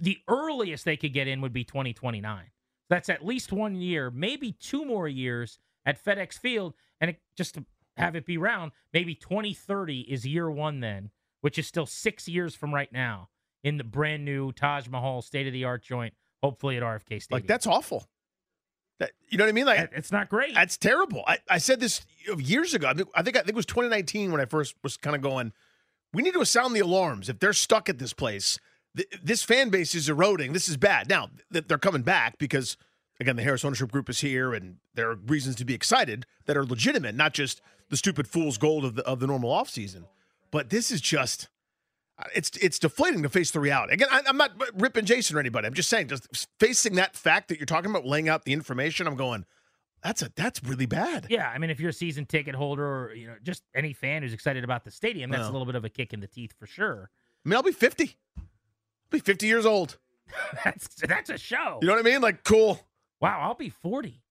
The 0.00 0.18
earliest 0.28 0.84
they 0.84 0.96
could 0.96 1.12
get 1.12 1.28
in 1.28 1.40
would 1.40 1.52
be 1.52 1.64
2029. 1.64 2.50
That's 2.88 3.08
at 3.08 3.24
least 3.24 3.52
one 3.52 3.76
year, 3.76 4.10
maybe 4.10 4.52
two 4.52 4.84
more 4.84 5.06
years 5.06 5.60
at 5.86 6.04
FedEx 6.04 6.38
Field. 6.38 6.74
And 7.00 7.10
it, 7.10 7.20
just 7.36 7.54
to 7.54 7.64
have 7.96 8.16
it 8.16 8.26
be 8.26 8.36
round, 8.36 8.72
maybe 8.92 9.14
2030 9.14 10.00
is 10.00 10.26
year 10.26 10.50
one 10.50 10.80
then, 10.80 11.10
which 11.40 11.56
is 11.56 11.66
still 11.68 11.86
six 11.86 12.28
years 12.28 12.56
from 12.56 12.74
right 12.74 12.92
now 12.92 13.28
in 13.62 13.76
the 13.76 13.84
brand 13.84 14.24
new 14.24 14.50
Taj 14.50 14.88
Mahal 14.88 15.22
state 15.22 15.46
of 15.46 15.52
the 15.52 15.64
art 15.64 15.82
joint, 15.84 16.14
hopefully 16.42 16.76
at 16.76 16.82
RFK 16.82 17.22
Stadium. 17.22 17.26
Like 17.30 17.46
that's 17.46 17.68
awful. 17.68 18.08
That 19.00 19.12
you 19.28 19.38
know 19.38 19.44
what 19.44 19.48
I 19.48 19.52
mean? 19.52 19.66
Like 19.66 19.90
it's 19.96 20.12
not 20.12 20.28
great. 20.28 20.54
That's 20.54 20.76
terrible. 20.76 21.24
I, 21.26 21.38
I 21.48 21.58
said 21.58 21.80
this 21.80 22.02
years 22.38 22.74
ago. 22.74 22.86
I 22.86 22.94
think 22.94 23.08
I 23.14 23.22
think 23.22 23.36
I 23.36 23.40
think 23.40 23.50
it 23.50 23.56
was 23.56 23.66
2019 23.66 24.30
when 24.30 24.40
I 24.40 24.44
first 24.44 24.76
was 24.84 24.96
kind 24.96 25.16
of 25.16 25.22
going. 25.22 25.52
We 26.12 26.22
need 26.22 26.34
to 26.34 26.44
sound 26.44 26.76
the 26.76 26.80
alarms. 26.80 27.28
If 27.28 27.38
they're 27.38 27.54
stuck 27.54 27.88
at 27.88 27.98
this 27.98 28.12
place, 28.12 28.58
th- 28.96 29.08
this 29.22 29.42
fan 29.42 29.70
base 29.70 29.94
is 29.94 30.08
eroding. 30.08 30.52
This 30.52 30.68
is 30.68 30.76
bad. 30.76 31.08
Now 31.08 31.30
th- 31.52 31.66
they're 31.66 31.78
coming 31.78 32.02
back 32.02 32.36
because 32.38 32.76
again, 33.18 33.36
the 33.36 33.42
Harris 33.42 33.64
ownership 33.64 33.90
group 33.90 34.10
is 34.10 34.20
here, 34.20 34.52
and 34.52 34.76
there 34.94 35.10
are 35.10 35.14
reasons 35.14 35.56
to 35.56 35.64
be 35.64 35.72
excited 35.74 36.26
that 36.44 36.56
are 36.56 36.64
legitimate, 36.64 37.14
not 37.14 37.32
just 37.32 37.62
the 37.88 37.96
stupid 37.96 38.28
fool's 38.28 38.58
gold 38.58 38.84
of 38.84 38.96
the 38.96 39.02
of 39.06 39.18
the 39.18 39.26
normal 39.26 39.50
offseason. 39.50 40.04
But 40.50 40.68
this 40.70 40.90
is 40.90 41.00
just. 41.00 41.48
It's 42.34 42.50
it's 42.60 42.78
deflating 42.78 43.22
to 43.22 43.28
face 43.28 43.50
the 43.50 43.60
reality. 43.60 43.94
Again, 43.94 44.08
I, 44.10 44.22
I'm 44.26 44.36
not 44.36 44.52
ripping 44.80 45.04
Jason 45.04 45.36
or 45.36 45.40
anybody. 45.40 45.66
I'm 45.66 45.74
just 45.74 45.88
saying, 45.88 46.08
just 46.08 46.48
facing 46.58 46.96
that 46.96 47.16
fact 47.16 47.48
that 47.48 47.58
you're 47.58 47.66
talking 47.66 47.90
about, 47.90 48.06
laying 48.06 48.28
out 48.28 48.44
the 48.44 48.52
information. 48.52 49.06
I'm 49.06 49.16
going, 49.16 49.44
that's 50.02 50.22
a 50.22 50.30
that's 50.36 50.62
really 50.64 50.86
bad. 50.86 51.26
Yeah, 51.30 51.48
I 51.48 51.58
mean, 51.58 51.70
if 51.70 51.80
you're 51.80 51.90
a 51.90 51.94
season 51.94 52.26
ticket 52.26 52.54
holder 52.54 52.84
or 52.86 53.14
you 53.14 53.26
know 53.26 53.34
just 53.42 53.62
any 53.74 53.92
fan 53.92 54.22
who's 54.22 54.32
excited 54.32 54.64
about 54.64 54.84
the 54.84 54.90
stadium, 54.90 55.30
that's 55.30 55.42
Yeah. 55.44 55.50
a 55.50 55.52
little 55.52 55.66
bit 55.66 55.74
of 55.76 55.84
a 55.84 55.88
kick 55.88 56.12
in 56.12 56.20
the 56.20 56.26
teeth 56.26 56.52
for 56.58 56.66
sure. 56.66 57.10
I 57.44 57.48
mean, 57.48 57.56
I'll 57.56 57.62
be 57.62 57.72
50. 57.72 58.16
I'll 58.38 58.44
be 59.10 59.18
50 59.20 59.46
years 59.46 59.64
old. 59.66 59.98
that's 60.64 60.88
that's 60.96 61.30
a 61.30 61.38
show. 61.38 61.78
You 61.80 61.88
know 61.88 61.94
what 61.94 62.06
I 62.06 62.10
mean? 62.10 62.20
Like, 62.20 62.44
cool. 62.44 62.80
Wow, 63.20 63.40
I'll 63.40 63.54
be 63.54 63.70
40. 63.70 64.22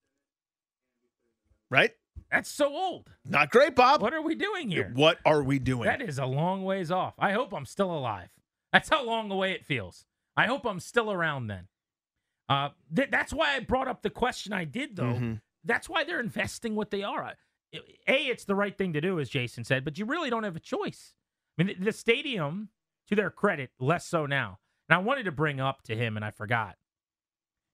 Right? 1.70 1.92
That's 2.30 2.48
so 2.50 2.68
old. 2.74 3.10
Not 3.24 3.50
great, 3.50 3.74
Bob. 3.74 4.02
What 4.02 4.14
are 4.14 4.22
we 4.22 4.34
doing 4.34 4.70
here? 4.70 4.92
What 4.94 5.18
are 5.24 5.42
we 5.42 5.58
doing? 5.58 5.84
That 5.84 6.00
is 6.02 6.18
a 6.18 6.26
long 6.26 6.62
ways 6.64 6.90
off. 6.90 7.14
I 7.18 7.32
hope 7.32 7.52
I'm 7.52 7.66
still 7.66 7.90
alive. 7.92 8.28
That's 8.72 8.88
how 8.88 9.04
long 9.04 9.30
away 9.32 9.52
it 9.52 9.64
feels. 9.64 10.04
I 10.36 10.46
hope 10.46 10.64
I'm 10.64 10.78
still 10.80 11.10
around 11.10 11.48
then. 11.48 11.66
Uh, 12.48 12.70
th- 12.94 13.10
that's 13.10 13.32
why 13.32 13.54
I 13.56 13.60
brought 13.60 13.88
up 13.88 14.02
the 14.02 14.10
question 14.10 14.52
I 14.52 14.64
did, 14.64 14.96
though. 14.96 15.14
Mhm. 15.14 15.40
That's 15.64 15.88
why 15.88 16.04
they're 16.04 16.20
investing 16.20 16.74
what 16.76 16.90
they 16.90 17.02
are. 17.02 17.34
A, 17.72 17.76
it's 18.08 18.44
the 18.44 18.54
right 18.54 18.76
thing 18.76 18.92
to 18.94 19.00
do, 19.00 19.20
as 19.20 19.28
Jason 19.28 19.64
said, 19.64 19.84
but 19.84 19.98
you 19.98 20.04
really 20.04 20.30
don't 20.30 20.44
have 20.44 20.56
a 20.56 20.60
choice. 20.60 21.14
I 21.58 21.62
mean, 21.64 21.76
the, 21.78 21.84
the 21.86 21.92
stadium, 21.92 22.70
to 23.08 23.14
their 23.16 23.30
credit, 23.30 23.70
less 23.78 24.06
so 24.06 24.24
now. 24.26 24.58
And 24.88 24.94
I 24.94 24.98
wanted 24.98 25.24
to 25.24 25.32
bring 25.32 25.60
up 25.60 25.82
to 25.82 25.96
him, 25.96 26.16
and 26.16 26.24
I 26.24 26.30
forgot. 26.30 26.76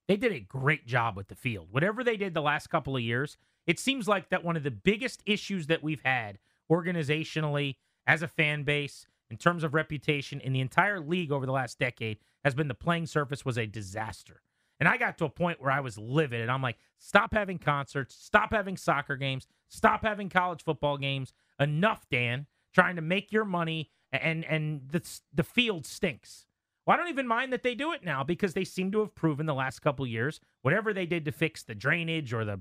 They 0.08 0.16
did 0.16 0.32
a 0.32 0.40
great 0.40 0.86
job 0.86 1.16
with 1.16 1.28
the 1.28 1.34
field. 1.34 1.68
Whatever 1.70 2.04
they 2.04 2.16
did 2.16 2.34
the 2.34 2.42
last 2.42 2.68
couple 2.68 2.96
of 2.96 3.02
years, 3.02 3.36
it 3.66 3.78
seems 3.78 4.06
like 4.06 4.28
that 4.30 4.44
one 4.44 4.56
of 4.56 4.62
the 4.62 4.70
biggest 4.70 5.22
issues 5.26 5.66
that 5.66 5.82
we've 5.82 6.02
had 6.04 6.38
organizationally 6.70 7.76
as 8.06 8.22
a 8.22 8.28
fan 8.28 8.62
base 8.62 9.06
in 9.30 9.36
terms 9.36 9.64
of 9.64 9.74
reputation 9.74 10.40
in 10.40 10.52
the 10.52 10.60
entire 10.60 11.00
league 11.00 11.32
over 11.32 11.46
the 11.46 11.52
last 11.52 11.78
decade 11.78 12.18
has 12.44 12.54
been 12.54 12.68
the 12.68 12.74
playing 12.74 13.06
surface 13.06 13.44
was 13.44 13.58
a 13.58 13.66
disaster. 13.66 14.40
And 14.78 14.88
I 14.88 14.98
got 14.98 15.18
to 15.18 15.24
a 15.24 15.30
point 15.30 15.60
where 15.60 15.72
I 15.72 15.80
was 15.80 15.98
livid 15.98 16.40
and 16.40 16.50
I'm 16.50 16.62
like, 16.62 16.76
stop 16.98 17.32
having 17.32 17.58
concerts, 17.58 18.14
stop 18.14 18.52
having 18.52 18.76
soccer 18.76 19.16
games, 19.16 19.46
stop 19.68 20.02
having 20.02 20.28
college 20.28 20.62
football 20.62 20.98
games. 20.98 21.32
Enough, 21.58 22.06
Dan, 22.10 22.46
trying 22.74 22.96
to 22.96 23.02
make 23.02 23.32
your 23.32 23.44
money 23.44 23.90
and 24.12 24.44
and 24.44 24.82
the 24.90 25.02
the 25.34 25.42
field 25.42 25.86
stinks. 25.86 26.46
Well, 26.84 26.94
I 26.94 26.98
don't 26.98 27.08
even 27.08 27.26
mind 27.26 27.52
that 27.52 27.62
they 27.62 27.74
do 27.74 27.92
it 27.92 28.04
now 28.04 28.22
because 28.22 28.54
they 28.54 28.64
seem 28.64 28.92
to 28.92 29.00
have 29.00 29.14
proven 29.14 29.46
the 29.46 29.54
last 29.54 29.80
couple 29.80 30.06
years 30.06 30.40
whatever 30.62 30.92
they 30.92 31.06
did 31.06 31.24
to 31.24 31.32
fix 31.32 31.62
the 31.62 31.74
drainage 31.74 32.32
or 32.32 32.44
the 32.44 32.60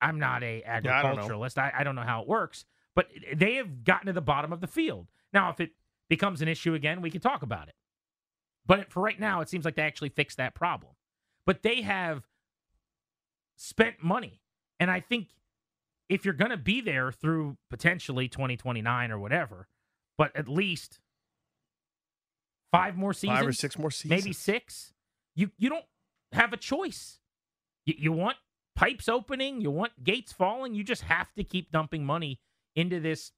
I'm 0.00 0.18
not 0.18 0.42
a 0.42 0.64
I 0.64 0.80
don't 0.80 0.92
agriculturalist. 0.92 1.58
I, 1.58 1.72
I 1.78 1.84
don't 1.84 1.94
know 1.94 2.02
how 2.02 2.22
it 2.22 2.28
works, 2.28 2.64
but 2.94 3.08
they 3.34 3.54
have 3.54 3.84
gotten 3.84 4.06
to 4.06 4.12
the 4.12 4.20
bottom 4.20 4.52
of 4.52 4.60
the 4.60 4.66
field. 4.66 5.08
Now, 5.32 5.50
if 5.50 5.60
it 5.60 5.70
becomes 6.08 6.42
an 6.42 6.48
issue 6.48 6.74
again, 6.74 7.02
we 7.02 7.10
can 7.10 7.20
talk 7.20 7.42
about 7.42 7.68
it. 7.68 7.74
But 8.66 8.90
for 8.90 9.00
right 9.02 9.18
now, 9.18 9.40
it 9.40 9.48
seems 9.48 9.64
like 9.64 9.76
they 9.76 9.82
actually 9.82 10.10
fixed 10.10 10.36
that 10.36 10.54
problem. 10.54 10.92
But 11.46 11.62
they 11.62 11.82
have 11.82 12.24
spent 13.56 14.02
money. 14.02 14.40
And 14.78 14.90
I 14.90 15.00
think 15.00 15.28
if 16.08 16.24
you're 16.24 16.34
going 16.34 16.50
to 16.50 16.56
be 16.56 16.80
there 16.80 17.12
through 17.12 17.56
potentially 17.68 18.28
2029 18.28 19.10
or 19.10 19.18
whatever, 19.18 19.68
but 20.16 20.34
at 20.34 20.48
least 20.48 21.00
five 22.72 22.96
more 22.96 23.12
seasons, 23.12 23.38
Five 23.38 23.48
or 23.48 23.52
six 23.52 23.78
more 23.78 23.90
seasons. 23.90 24.10
maybe 24.10 24.32
six, 24.32 24.92
you 25.34 25.50
you 25.58 25.68
don't 25.68 25.84
have 26.32 26.52
a 26.52 26.56
choice. 26.56 27.18
You, 27.84 27.94
you 27.96 28.12
want 28.12 28.36
pipes 28.76 29.08
opening, 29.08 29.60
you 29.60 29.70
want 29.70 30.02
gates 30.04 30.32
falling. 30.32 30.74
You 30.74 30.84
just 30.84 31.02
have 31.02 31.32
to 31.34 31.44
keep 31.44 31.70
dumping 31.70 32.04
money 32.04 32.40
into 32.74 33.00
this 33.00 33.32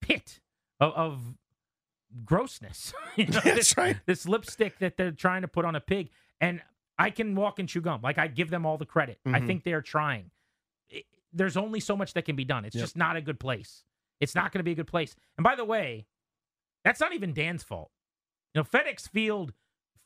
pit 0.00 0.40
of, 0.80 0.92
of 0.94 1.20
grossness. 2.24 2.92
You 3.16 3.26
know, 3.26 3.40
That's 3.44 3.56
this, 3.56 3.76
right. 3.76 3.96
This 4.06 4.26
lipstick 4.26 4.78
that 4.78 4.96
they're 4.96 5.10
trying 5.12 5.42
to 5.42 5.48
put 5.48 5.66
on 5.66 5.76
a 5.76 5.80
pig, 5.80 6.08
and 6.40 6.62
I 6.98 7.10
can 7.10 7.34
walk 7.34 7.58
and 7.58 7.68
chew 7.68 7.82
gum. 7.82 8.00
Like 8.02 8.16
I 8.16 8.26
give 8.26 8.48
them 8.48 8.64
all 8.64 8.78
the 8.78 8.86
credit. 8.86 9.18
I 9.26 9.40
Mhm. 9.40 9.46
think 9.46 9.64
they're 9.64 9.82
trying. 9.82 10.30
It- 10.88 11.04
there's 11.32 11.58
only 11.58 11.78
so 11.78 11.94
much 11.94 12.14
that 12.14 12.24
can 12.24 12.34
be 12.34 12.44
done. 12.46 12.64
It's 12.64 12.74
Yep. 12.74 12.82
just 12.84 12.96
not 12.96 13.16
a 13.16 13.20
good 13.20 13.38
place. 13.38 13.84
It's 14.18 14.34
not 14.34 14.50
going 14.50 14.60
to 14.60 14.64
be 14.64 14.72
a 14.72 14.74
good 14.74 14.86
place. 14.86 15.14
And 15.36 15.44
by 15.44 15.54
the 15.56 15.64
way, 15.64 16.06
that's 16.84 17.00
not 17.00 17.12
even 17.12 17.34
Dan's 17.34 17.62
fault. 17.62 17.90
You 18.54 18.60
know, 18.60 18.64
FedEx 18.64 19.10
Field 19.10 19.52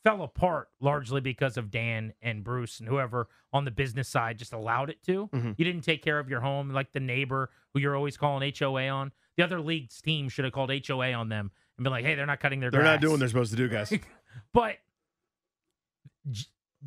fell 0.07 0.23
apart 0.23 0.69
largely 0.81 1.21
because 1.21 1.57
of 1.57 1.69
Dan 1.71 2.13
and 2.23 2.45
Bruce 2.45 2.79
and 2.79 2.89
whoever 2.89 3.29
on 3.53 3.65
the 3.65 3.73
business 3.73 4.09
side 4.09 4.39
just 4.39 4.53
allowed 4.53 4.89
it 4.89 5.03
to. 5.03 5.27
Mhm. 5.35 5.57
You 5.59 5.65
didn't 5.65 5.83
take 5.83 6.01
care 6.01 6.21
of 6.21 6.29
your 6.31 6.41
home, 6.41 6.71
like 6.71 6.93
the 6.93 7.01
neighbor 7.01 7.51
who 7.75 7.81
you're 7.81 7.97
always 7.97 8.17
calling 8.17 8.43
HOA 8.57 8.89
on. 8.89 9.11
The 9.37 9.43
other 9.43 9.61
league's 9.61 10.01
team 10.01 10.29
should 10.29 10.45
have 10.45 10.53
called 10.55 10.71
HOA 10.71 11.13
on 11.13 11.29
them 11.29 11.51
and 11.77 11.83
been 11.85 11.91
like, 11.93 12.05
"Hey, 12.05 12.15
they're 12.15 12.25
not 12.25 12.39
cutting 12.39 12.61
their 12.61 12.71
grass. 12.71 12.79
They're 12.79 12.85
grass." 12.85 12.95
not 12.95 13.01
doing 13.01 13.13
what 13.15 13.19
they're 13.21 13.29
supposed 13.29 13.51
to 13.51 13.57
do, 13.57 13.69
guys. 13.69 13.93
But 14.53 14.77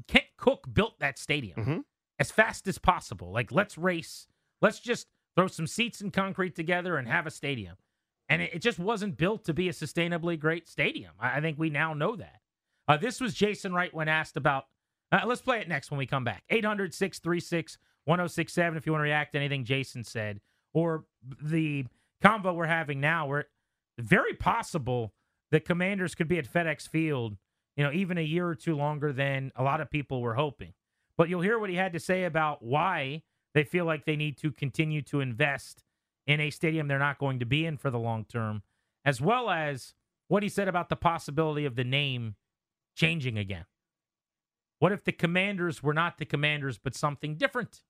Kent 0.07 0.25
Cooke 0.37 0.73
built 0.73 0.99
that 0.99 1.17
stadium 1.19 1.59
Mhm. 1.65 1.83
as 2.19 2.31
fast 2.31 2.67
as 2.67 2.77
possible. 2.77 3.31
Like, 3.31 3.51
let's 3.51 3.77
race. 3.77 4.27
Let's 4.61 4.79
just 4.79 5.07
throw 5.35 5.47
some 5.47 5.67
seats 5.67 5.99
and 6.01 6.13
concrete 6.13 6.55
together 6.55 6.95
and 6.97 7.07
have 7.07 7.25
a 7.27 7.31
stadium. 7.31 7.77
And 8.29 8.41
it, 8.43 8.53
it 8.55 8.59
just 8.61 8.79
wasn't 8.79 9.17
built 9.17 9.43
to 9.45 9.53
be 9.53 9.67
a 9.67 9.71
sustainably 9.73 10.39
great 10.39 10.67
stadium. 10.67 11.13
I, 11.19 11.37
I 11.37 11.41
think 11.41 11.57
we 11.59 11.69
now 11.69 11.93
know 11.93 12.15
that. 12.15 12.41
Uh, 12.89 12.97
this 12.97 13.21
was 13.21 13.35
Jason 13.35 13.71
Wright 13.71 13.93
when 13.93 14.09
asked 14.09 14.35
about. 14.35 14.65
Uh, 15.11 15.21
let's 15.25 15.41
play 15.41 15.59
it 15.59 15.69
next 15.69 15.91
when 15.91 15.99
we 15.99 16.05
come 16.05 16.23
back. 16.23 16.43
800 16.49 16.93
636 16.93 17.77
1067 18.05 18.77
if 18.77 18.85
you 18.85 18.91
want 18.91 19.01
to 19.01 19.03
react 19.03 19.33
to 19.33 19.39
anything 19.39 19.63
Jason 19.63 20.03
said 20.03 20.39
or 20.73 21.05
the 21.41 21.85
convo 22.23 22.55
we're 22.55 22.65
having 22.65 22.99
now 22.99 23.27
where 23.27 23.45
very 23.99 24.33
possible 24.33 25.13
the 25.51 25.59
commanders 25.59 26.15
could 26.15 26.27
be 26.27 26.37
at 26.37 26.51
FedEx 26.51 26.87
Field, 26.87 27.37
you 27.75 27.83
know, 27.83 27.91
even 27.91 28.17
a 28.17 28.21
year 28.21 28.47
or 28.47 28.55
two 28.55 28.75
longer 28.75 29.13
than 29.13 29.51
a 29.55 29.63
lot 29.63 29.81
of 29.81 29.89
people 29.89 30.21
were 30.21 30.35
hoping. 30.35 30.73
But 31.17 31.29
you'll 31.29 31.41
hear 31.41 31.59
what 31.59 31.69
he 31.69 31.75
had 31.75 31.93
to 31.93 31.99
say 31.99 32.23
about 32.23 32.63
why 32.63 33.23
they 33.53 33.63
feel 33.63 33.85
like 33.85 34.05
they 34.05 34.15
need 34.15 34.37
to 34.39 34.51
continue 34.51 35.01
to 35.03 35.21
invest 35.21 35.83
in 36.25 36.39
a 36.39 36.49
stadium 36.49 36.87
they're 36.87 36.99
not 36.99 37.19
going 37.19 37.39
to 37.39 37.45
be 37.45 37.65
in 37.65 37.77
for 37.77 37.89
the 37.89 37.99
long 37.99 38.25
term, 38.25 38.63
as 39.05 39.19
well 39.19 39.49
as 39.49 39.93
what 40.27 40.43
he 40.43 40.49
said 40.49 40.67
about 40.67 40.89
the 40.89 40.95
possibility 40.95 41.65
of 41.65 41.75
the 41.75 41.83
name 41.83 42.35
changing 42.99 43.37
again. 43.37 43.65
What 44.79 44.91
if 44.91 45.05
the 45.05 45.13
commanders 45.13 45.81
were 45.81 45.93
not 45.93 46.17
the 46.17 46.25
commanders, 46.25 46.77
but 46.77 46.95
something 46.95 47.35
different? 47.35 47.81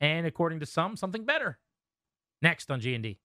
And 0.00 0.26
according 0.26 0.60
to 0.60 0.66
some, 0.66 0.96
something 0.96 1.24
better. 1.24 1.58
Next 2.42 2.70
on 2.70 2.80
G&D. 2.80 3.18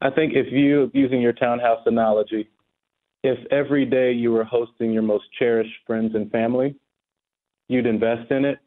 I 0.00 0.10
think 0.10 0.34
if 0.34 0.52
you, 0.52 0.90
using 0.94 1.20
your 1.20 1.32
townhouse 1.32 1.80
analogy, 1.86 2.48
if 3.22 3.38
every 3.50 3.84
day 3.84 4.12
you 4.12 4.32
were 4.32 4.44
hosting 4.44 4.92
your 4.92 5.02
most 5.02 5.24
cherished 5.38 5.72
friends 5.86 6.14
and 6.14 6.30
family, 6.30 6.76
you'd 7.68 7.86
invest 7.86 8.30
in 8.30 8.44
it 8.44 8.58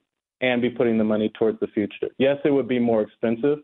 and 0.42 0.62
be 0.62 0.70
putting 0.70 0.98
the 0.98 1.04
money 1.04 1.32
towards 1.38 1.60
the 1.60 1.68
future. 1.68 2.10
Yes, 2.18 2.38
it 2.44 2.52
would 2.52 2.68
be 2.68 2.80
more 2.80 3.02
expensive, 3.02 3.60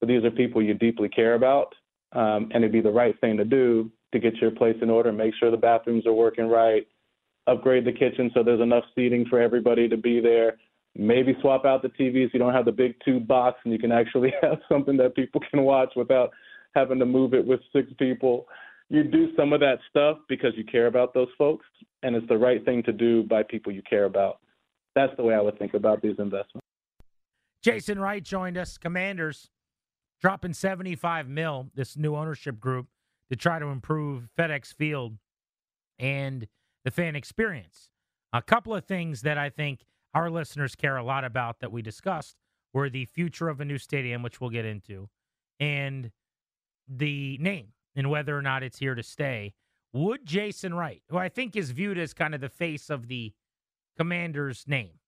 but 0.00 0.08
these 0.08 0.24
are 0.24 0.30
people 0.30 0.62
you 0.62 0.74
deeply 0.74 1.08
care 1.08 1.34
about, 1.34 1.74
um, 2.12 2.50
and 2.52 2.56
it'd 2.56 2.72
be 2.72 2.80
the 2.80 2.90
right 2.90 3.18
thing 3.20 3.36
to 3.36 3.44
do 3.44 3.90
to 4.12 4.18
get 4.18 4.36
your 4.36 4.50
place 4.50 4.76
in 4.80 4.90
order, 4.90 5.12
make 5.12 5.34
sure 5.38 5.50
the 5.50 5.56
bathrooms 5.56 6.06
are 6.06 6.12
working 6.12 6.48
right, 6.48 6.86
upgrade 7.46 7.84
the 7.84 7.92
kitchen 7.92 8.30
so 8.34 8.42
there's 8.42 8.60
enough 8.60 8.84
seating 8.94 9.24
for 9.28 9.40
everybody 9.40 9.88
to 9.88 9.96
be 9.96 10.20
there. 10.20 10.56
Maybe 10.94 11.36
swap 11.40 11.64
out 11.64 11.82
the 11.82 11.88
TVs 11.88 12.26
so 12.26 12.30
you 12.34 12.38
don't 12.38 12.54
have 12.54 12.64
the 12.64 12.72
big 12.72 12.94
tube 13.04 13.26
box 13.26 13.58
and 13.64 13.72
you 13.72 13.78
can 13.78 13.92
actually 13.92 14.32
have 14.42 14.58
something 14.68 14.96
that 14.98 15.14
people 15.14 15.40
can 15.50 15.62
watch 15.62 15.92
without 15.96 16.30
having 16.78 16.98
to 16.98 17.06
move 17.06 17.34
it 17.34 17.44
with 17.44 17.60
six 17.72 17.92
people. 17.98 18.46
You 18.88 19.04
do 19.04 19.34
some 19.36 19.52
of 19.52 19.60
that 19.60 19.78
stuff 19.90 20.18
because 20.28 20.52
you 20.56 20.64
care 20.64 20.86
about 20.86 21.12
those 21.12 21.28
folks, 21.36 21.66
and 22.02 22.14
it's 22.14 22.26
the 22.28 22.38
right 22.38 22.64
thing 22.64 22.82
to 22.84 22.92
do 22.92 23.24
by 23.24 23.42
people 23.42 23.72
you 23.72 23.82
care 23.82 24.04
about. 24.04 24.38
That's 24.94 25.14
the 25.16 25.22
way 25.22 25.34
I 25.34 25.40
would 25.40 25.58
think 25.58 25.74
about 25.74 26.00
these 26.00 26.16
investments. 26.18 26.66
Jason 27.62 27.98
Wright 27.98 28.22
joined 28.22 28.56
us. 28.56 28.78
Commanders 28.78 29.50
dropping 30.20 30.54
75 30.54 31.28
mil, 31.28 31.68
this 31.74 31.96
new 31.96 32.16
ownership 32.16 32.58
group, 32.58 32.86
to 33.30 33.36
try 33.36 33.58
to 33.58 33.66
improve 33.66 34.28
FedEx 34.38 34.72
Field 34.72 35.18
and 35.98 36.46
the 36.84 36.90
fan 36.90 37.14
experience. 37.14 37.90
A 38.32 38.42
couple 38.42 38.74
of 38.74 38.84
things 38.84 39.22
that 39.22 39.36
I 39.38 39.50
think 39.50 39.84
our 40.14 40.30
listeners 40.30 40.74
care 40.74 40.96
a 40.96 41.04
lot 41.04 41.24
about 41.24 41.60
that 41.60 41.72
we 41.72 41.82
discussed 41.82 42.36
were 42.72 42.88
the 42.88 43.04
future 43.04 43.48
of 43.48 43.60
a 43.60 43.64
new 43.64 43.78
stadium, 43.78 44.22
which 44.22 44.40
we'll 44.40 44.50
get 44.50 44.64
into, 44.64 45.08
and 45.60 46.10
the 46.88 47.38
name 47.38 47.68
and 47.94 48.10
whether 48.10 48.36
or 48.36 48.42
not 48.42 48.62
it's 48.62 48.78
here 48.78 48.94
to 48.94 49.02
stay. 49.02 49.54
Would 49.92 50.26
Jason 50.26 50.74
Wright, 50.74 51.02
who 51.08 51.16
I 51.16 51.28
think 51.28 51.56
is 51.56 51.70
viewed 51.70 51.98
as 51.98 52.12
kind 52.14 52.34
of 52.34 52.40
the 52.40 52.48
face 52.48 52.90
of 52.90 53.08
the 53.08 53.32
commander's 53.96 54.64
name, 54.66 54.98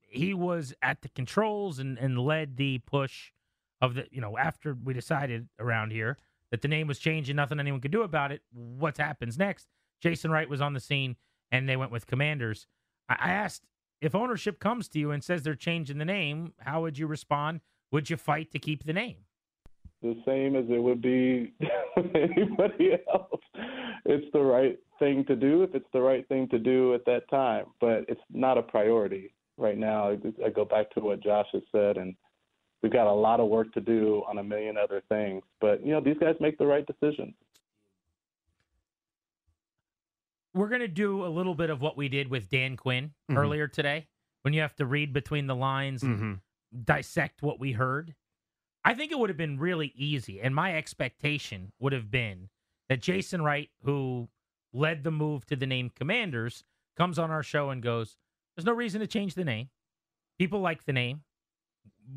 he 0.00 0.34
was 0.34 0.74
at 0.82 1.02
the 1.02 1.08
controls 1.08 1.78
and, 1.78 1.98
and 1.98 2.18
led 2.18 2.56
the 2.56 2.78
push 2.80 3.30
of 3.80 3.94
the, 3.94 4.06
you 4.10 4.20
know, 4.20 4.36
after 4.36 4.74
we 4.74 4.92
decided 4.92 5.48
around 5.58 5.92
here 5.92 6.18
that 6.50 6.60
the 6.60 6.68
name 6.68 6.86
was 6.86 6.98
changed 6.98 7.30
and 7.30 7.36
nothing 7.36 7.58
anyone 7.58 7.80
could 7.80 7.90
do 7.90 8.02
about 8.02 8.30
it. 8.30 8.42
What 8.52 8.98
happens 8.98 9.38
next? 9.38 9.66
Jason 10.00 10.30
Wright 10.30 10.48
was 10.48 10.60
on 10.60 10.74
the 10.74 10.80
scene 10.80 11.16
and 11.50 11.68
they 11.68 11.76
went 11.76 11.92
with 11.92 12.06
commanders. 12.06 12.66
I, 13.08 13.16
I 13.18 13.30
asked 13.30 13.62
if 14.00 14.14
ownership 14.14 14.58
comes 14.58 14.88
to 14.88 14.98
you 14.98 15.12
and 15.12 15.24
says 15.24 15.42
they're 15.42 15.54
changing 15.54 15.98
the 15.98 16.04
name, 16.04 16.52
how 16.58 16.82
would 16.82 16.98
you 16.98 17.06
respond? 17.06 17.60
Would 17.90 18.10
you 18.10 18.16
fight 18.16 18.50
to 18.52 18.58
keep 18.58 18.84
the 18.84 18.92
name? 18.92 19.18
The 20.02 20.20
same 20.26 20.56
as 20.56 20.64
it 20.68 20.82
would 20.82 21.00
be 21.00 21.52
with 21.96 22.10
anybody 22.14 22.92
else. 23.12 23.40
It's 24.04 24.26
the 24.32 24.40
right 24.42 24.78
thing 24.98 25.24
to 25.26 25.36
do 25.36 25.62
if 25.62 25.74
it's 25.74 25.88
the 25.92 26.00
right 26.00 26.26
thing 26.28 26.48
to 26.48 26.58
do 26.58 26.94
at 26.94 27.04
that 27.06 27.28
time, 27.30 27.66
but 27.80 28.04
it's 28.08 28.20
not 28.30 28.58
a 28.58 28.62
priority 28.62 29.32
right 29.58 29.78
now. 29.78 30.10
I 30.44 30.48
go 30.50 30.64
back 30.64 30.90
to 30.92 31.00
what 31.00 31.22
Josh 31.22 31.46
has 31.52 31.62
said, 31.72 31.96
and 31.96 32.14
we've 32.82 32.92
got 32.92 33.06
a 33.06 33.12
lot 33.12 33.40
of 33.40 33.48
work 33.48 33.72
to 33.74 33.80
do 33.80 34.22
on 34.28 34.38
a 34.38 34.42
million 34.42 34.76
other 34.76 35.02
things. 35.08 35.42
But 35.60 35.84
you 35.86 35.92
know, 35.92 36.00
these 36.00 36.18
guys 36.18 36.34
make 36.40 36.58
the 36.58 36.66
right 36.66 36.84
decisions. 36.86 37.34
We're 40.54 40.68
going 40.68 40.80
to 40.82 40.88
do 40.88 41.24
a 41.24 41.28
little 41.28 41.54
bit 41.54 41.70
of 41.70 41.80
what 41.80 41.96
we 41.96 42.08
did 42.08 42.28
with 42.28 42.50
Dan 42.50 42.76
Quinn 42.76 43.12
Mhm. 43.30 43.38
earlier 43.38 43.68
today 43.68 44.06
when 44.42 44.52
you 44.52 44.60
have 44.60 44.74
to 44.76 44.86
read 44.86 45.12
between 45.12 45.46
the 45.46 45.56
lines 45.56 46.02
and 46.02 46.18
Mhm. 46.20 46.40
dissect 46.84 47.42
what 47.42 47.58
we 47.58 47.72
heard. 47.72 48.14
I 48.84 48.94
think 48.94 49.12
it 49.12 49.18
would 49.18 49.30
have 49.30 49.36
been 49.36 49.58
really 49.58 49.92
easy, 49.96 50.40
and 50.40 50.54
my 50.54 50.76
expectation 50.76 51.72
would 51.78 51.92
have 51.92 52.10
been 52.10 52.48
that 52.88 53.00
Jason 53.00 53.42
Wright, 53.42 53.70
who 53.84 54.28
led 54.72 55.04
the 55.04 55.10
move 55.10 55.46
to 55.46 55.56
the 55.56 55.66
name 55.66 55.90
Commanders, 55.94 56.64
comes 56.96 57.18
on 57.18 57.30
our 57.30 57.42
show 57.42 57.70
and 57.70 57.82
goes, 57.82 58.16
There's 58.56 58.66
no 58.66 58.72
reason 58.72 59.00
to 59.00 59.06
change 59.06 59.34
the 59.34 59.44
name. 59.44 59.70
People 60.38 60.60
like 60.60 60.84
the 60.84 60.92
name. 60.92 61.22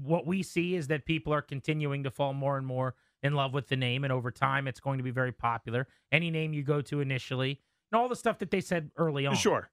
What 0.02 0.26
we 0.26 0.42
see 0.42 0.76
is 0.76 0.88
that 0.88 1.06
people 1.06 1.34
are 1.34 1.42
continuing 1.42 2.04
to 2.04 2.12
fall 2.12 2.34
more 2.34 2.58
and 2.58 2.66
more 2.66 2.96
in 3.22 3.34
love 3.34 3.54
with 3.54 3.68
the 3.68 3.76
name, 3.76 4.04
and 4.04 4.12
over 4.12 4.32
time, 4.32 4.68
it's 4.68 4.80
going 4.80 4.98
to 4.98 5.04
be 5.04 5.12
very 5.12 5.32
popular. 5.32 5.88
Any 6.12 6.32
name 6.32 6.54
you 6.54 6.64
go 6.64 6.82
to 6.82 7.02
initially, 7.02 7.60
and 7.92 8.02
all 8.02 8.10
the 8.10 8.16
stuff 8.16 8.40
that 8.40 8.52
they 8.52 8.62
said 8.62 8.92
early 8.98 9.26
on. 9.26 9.36
Sure. 9.36 9.70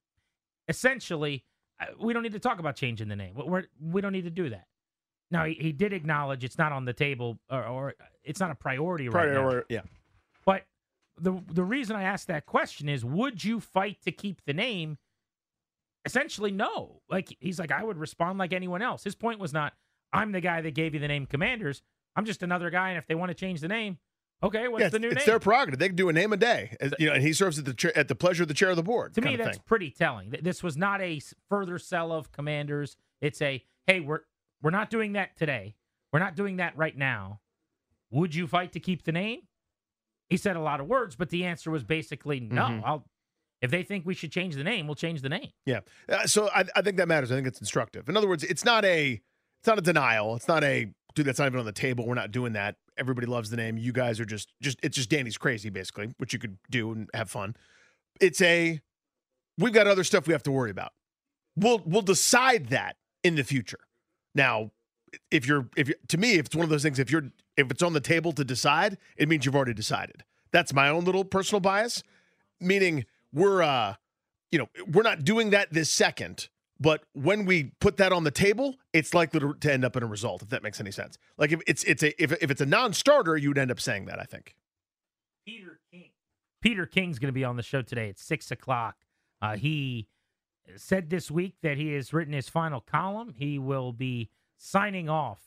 Essentially, 0.68 1.44
uh, 1.80 1.86
we 2.00 2.12
don't 2.12 2.22
need 2.22 2.32
to 2.32 2.38
talk 2.38 2.58
about 2.58 2.76
changing 2.76 3.08
the 3.08 3.16
name. 3.16 3.34
We're, 3.34 3.64
we 3.80 4.00
don't 4.00 4.12
need 4.12 4.24
to 4.24 4.30
do 4.30 4.50
that. 4.50 4.66
Now, 5.32 5.44
he, 5.46 5.54
he 5.54 5.72
did 5.72 5.92
acknowledge 5.92 6.44
it's 6.44 6.58
not 6.58 6.72
on 6.72 6.84
the 6.84 6.92
table 6.92 7.38
or, 7.50 7.64
or 7.64 7.94
it's 8.22 8.38
not 8.38 8.50
a 8.50 8.54
priority 8.54 9.08
right 9.08 9.32
now. 9.32 9.42
Prior, 9.48 9.64
yeah. 9.68 9.80
But 10.44 10.66
the 11.18 11.42
the 11.50 11.64
reason 11.64 11.96
I 11.96 12.02
asked 12.04 12.28
that 12.28 12.46
question 12.46 12.88
is, 12.88 13.04
would 13.04 13.42
you 13.42 13.58
fight 13.58 14.02
to 14.04 14.12
keep 14.12 14.44
the 14.44 14.52
name? 14.52 14.98
Essentially, 16.04 16.50
no. 16.50 17.00
Like 17.08 17.36
he's 17.40 17.58
like, 17.58 17.72
I 17.72 17.82
would 17.82 17.96
respond 17.96 18.38
like 18.38 18.52
anyone 18.52 18.82
else. 18.82 19.04
His 19.04 19.14
point 19.14 19.38
was 19.38 19.52
not, 19.52 19.72
I'm 20.12 20.32
the 20.32 20.40
guy 20.40 20.60
that 20.60 20.74
gave 20.74 20.94
you 20.94 21.00
the 21.00 21.08
name 21.08 21.26
Commanders. 21.26 21.82
I'm 22.14 22.24
just 22.24 22.42
another 22.42 22.70
guy, 22.70 22.90
and 22.90 22.98
if 22.98 23.06
they 23.06 23.14
want 23.14 23.30
to 23.30 23.34
change 23.34 23.60
the 23.60 23.68
name, 23.68 23.96
okay, 24.42 24.68
what's 24.68 24.82
yeah, 24.82 24.88
the 24.90 24.98
new 24.98 25.08
it's 25.08 25.18
name? 25.18 25.26
their 25.26 25.38
prerogative. 25.38 25.78
They 25.78 25.86
can 25.86 25.96
do 25.96 26.10
a 26.10 26.12
name 26.12 26.32
a 26.32 26.36
day, 26.36 26.76
As- 26.80 26.92
you 26.98 27.06
know, 27.06 27.14
and 27.14 27.22
he 27.22 27.32
serves 27.32 27.58
at 27.58 27.64
the 27.64 27.72
chair, 27.72 27.96
at 27.96 28.08
the 28.08 28.14
pleasure 28.14 28.42
of 28.42 28.48
the 28.48 28.54
chair 28.54 28.68
of 28.68 28.76
the 28.76 28.82
board. 28.82 29.14
to 29.14 29.22
me 29.22 29.36
that's 29.36 29.56
thing. 29.56 29.64
pretty 29.64 29.90
telling 29.90 30.34
this 30.42 30.62
was 30.62 30.76
not 30.76 31.00
a 31.00 31.20
further 31.48 31.78
sell 31.78 32.12
of 32.12 32.32
commanders 32.32 32.96
it's 33.22 33.40
a 33.40 33.64
hey 33.86 34.00
we're 34.00 34.20
we're 34.62 34.70
not 34.70 34.90
doing 34.90 35.12
that 35.12 35.36
today 35.36 35.74
we're 36.12 36.18
not 36.20 36.36
doing 36.36 36.56
that 36.56 36.76
right 36.76 36.96
now 36.96 37.40
would 38.10 38.34
you 38.34 38.46
fight 38.46 38.72
to 38.72 38.80
keep 38.80 39.04
the 39.04 39.12
name 39.12 39.40
he 40.30 40.36
said 40.36 40.56
a 40.56 40.60
lot 40.60 40.80
of 40.80 40.86
words 40.86 41.16
but 41.16 41.30
the 41.30 41.44
answer 41.44 41.70
was 41.70 41.84
basically 41.84 42.40
no 42.40 42.62
Mhm. 42.62 42.82
i'll 42.84 43.04
if 43.60 43.70
they 43.70 43.82
think 43.84 44.04
we 44.04 44.14
should 44.14 44.32
change 44.32 44.54
the 44.56 44.64
name 44.64 44.86
we'll 44.86 44.94
change 44.96 45.20
the 45.22 45.28
name 45.28 45.50
Yeah. 45.66 45.80
Uh, 46.08 46.26
so 46.26 46.48
I, 46.54 46.64
I 46.74 46.82
think 46.82 46.96
that 46.96 47.06
matters. 47.06 47.30
I 47.30 47.36
think 47.36 47.46
it's 47.46 47.60
instructive. 47.60 48.08
In 48.08 48.16
other 48.16 48.26
words, 48.28 48.42
it's 48.42 48.64
not 48.64 48.84
a 48.84 49.20
it's 49.60 49.66
not 49.68 49.78
a 49.78 49.80
denial. 49.82 50.34
It's 50.34 50.48
not 50.48 50.64
a 50.64 50.92
dude 51.14 51.26
that's 51.26 51.38
not 51.38 51.46
even 51.46 51.60
on 51.60 51.66
the 51.66 51.70
table. 51.70 52.04
We're 52.04 52.14
not 52.16 52.32
doing 52.32 52.54
that. 52.54 52.74
Everybody 52.98 53.28
loves 53.28 53.50
the 53.50 53.56
name. 53.56 53.78
You 53.78 53.92
guys 53.92 54.18
are 54.18 54.24
just 54.24 54.52
just 54.60 54.78
it's 54.82 54.96
just 54.96 55.10
Danny's 55.10 55.38
crazy 55.38 55.70
basically, 55.70 56.12
which 56.18 56.32
you 56.32 56.40
could 56.40 56.58
do 56.70 56.90
and 56.90 57.08
have 57.14 57.30
fun. 57.30 57.54
It's 58.20 58.40
a 58.42 58.80
we've 59.58 59.72
got 59.72 59.86
other 59.86 60.02
stuff 60.02 60.26
we 60.26 60.32
have 60.32 60.42
to 60.42 60.50
worry 60.50 60.72
about. 60.72 60.90
We'll 61.54 61.80
we'll 61.86 62.02
decide 62.02 62.70
that 62.70 62.96
in 63.22 63.36
the 63.36 63.44
future. 63.44 63.78
Now, 64.34 64.70
if 65.30 65.46
you're 65.46 65.68
if 65.76 65.88
you 65.88 65.94
to 66.08 66.18
me 66.18 66.34
if 66.34 66.46
it's 66.46 66.56
one 66.56 66.64
of 66.64 66.70
those 66.70 66.82
things 66.82 66.98
if 66.98 67.10
you're 67.10 67.30
if 67.56 67.70
it's 67.70 67.82
on 67.82 67.92
the 67.92 68.00
table 68.00 68.32
to 68.32 68.44
decide, 68.44 68.98
it 69.16 69.28
means 69.28 69.44
you've 69.44 69.56
already 69.56 69.74
decided. 69.74 70.24
That's 70.52 70.72
my 70.72 70.88
own 70.88 71.04
little 71.04 71.24
personal 71.24 71.60
bias, 71.60 72.02
meaning 72.60 73.04
we're 73.32 73.62
uh 73.62 73.94
you 74.50 74.58
know, 74.58 74.68
we're 74.86 75.02
not 75.02 75.24
doing 75.24 75.50
that 75.50 75.72
this 75.72 75.90
second, 75.90 76.48
but 76.78 77.04
when 77.14 77.46
we 77.46 77.72
put 77.80 77.96
that 77.96 78.12
on 78.12 78.24
the 78.24 78.30
table, 78.30 78.76
it's 78.92 79.14
likely 79.14 79.40
to, 79.40 79.54
to 79.54 79.72
end 79.72 79.82
up 79.82 79.96
in 79.96 80.02
a 80.02 80.06
result. 80.06 80.42
If 80.42 80.50
that 80.50 80.62
makes 80.62 80.78
any 80.78 80.90
sense. 80.90 81.16
Like 81.38 81.52
if 81.52 81.60
it's 81.66 81.84
it's 81.84 82.02
a 82.02 82.22
if, 82.22 82.32
if 82.42 82.50
it's 82.50 82.60
a 82.60 82.66
non-starter, 82.66 83.36
you 83.36 83.48
would 83.48 83.58
end 83.58 83.70
up 83.70 83.80
saying 83.80 84.06
that. 84.06 84.18
I 84.18 84.24
think. 84.24 84.54
peter 85.46 85.80
King. 85.90 86.10
Peter 86.60 86.86
king's 86.86 87.18
going 87.18 87.28
to 87.28 87.32
be 87.32 87.44
on 87.44 87.56
the 87.56 87.62
show 87.62 87.82
today 87.82 88.08
at 88.08 88.18
six 88.18 88.50
o'clock 88.50 88.96
uh, 89.42 89.56
he 89.56 90.06
said 90.76 91.10
this 91.10 91.30
week 91.30 91.56
that 91.62 91.76
he 91.76 91.92
has 91.92 92.12
written 92.12 92.32
his 92.34 92.48
final 92.48 92.80
column 92.80 93.34
he 93.36 93.58
will 93.58 93.92
be 93.92 94.30
signing 94.56 95.08
off 95.08 95.40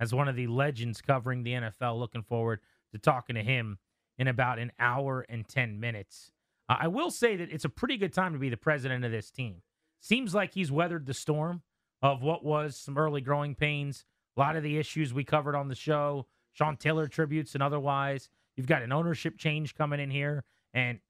as 0.00 0.14
one 0.14 0.28
of 0.28 0.36
the 0.36 0.46
legends 0.46 1.00
covering 1.00 1.42
the 1.42 1.52
nfl 1.52 1.98
looking 1.98 2.22
forward 2.22 2.60
to 2.92 2.98
talking 2.98 3.36
to 3.36 3.42
him 3.42 3.78
in 4.18 4.28
about 4.28 4.58
an 4.58 4.72
hour 4.78 5.24
and 5.28 5.48
10 5.48 5.78
minutes 5.80 6.30
Uh, 6.68 6.76
I 6.80 6.88
will 6.88 7.10
say 7.10 7.36
that 7.36 7.50
it's 7.52 7.64
a 7.64 7.68
pretty 7.68 7.96
good 7.96 8.12
time 8.12 8.32
to 8.32 8.38
be 8.38 8.48
the 8.48 8.56
president 8.56 9.04
of 9.04 9.10
this 9.10 9.30
team. 9.30 9.62
Seems 10.00 10.34
like 10.34 10.54
he's 10.54 10.70
weathered 10.72 11.06
the 11.06 11.14
storm 11.14 11.62
of 12.00 12.22
what 12.22 12.44
was 12.44 12.76
some 12.76 12.96
early 12.98 13.20
growing 13.20 13.54
pains, 13.54 14.04
a 14.36 14.40
lot 14.40 14.56
of 14.56 14.62
the 14.62 14.78
issues 14.78 15.12
we 15.12 15.24
covered 15.24 15.54
on 15.56 15.68
the 15.68 15.74
show, 15.74 16.26
Sean 16.52 16.76
Taylor 16.76 17.06
tributes 17.08 17.54
and 17.54 17.62
otherwise. 17.62 18.28
You've 18.56 18.66
got 18.66 18.82
an 18.82 18.92
ownership 18.92 19.38
change 19.38 19.74
coming 19.74 20.00
in 20.00 20.10
here, 20.10 20.44
and 20.74 21.00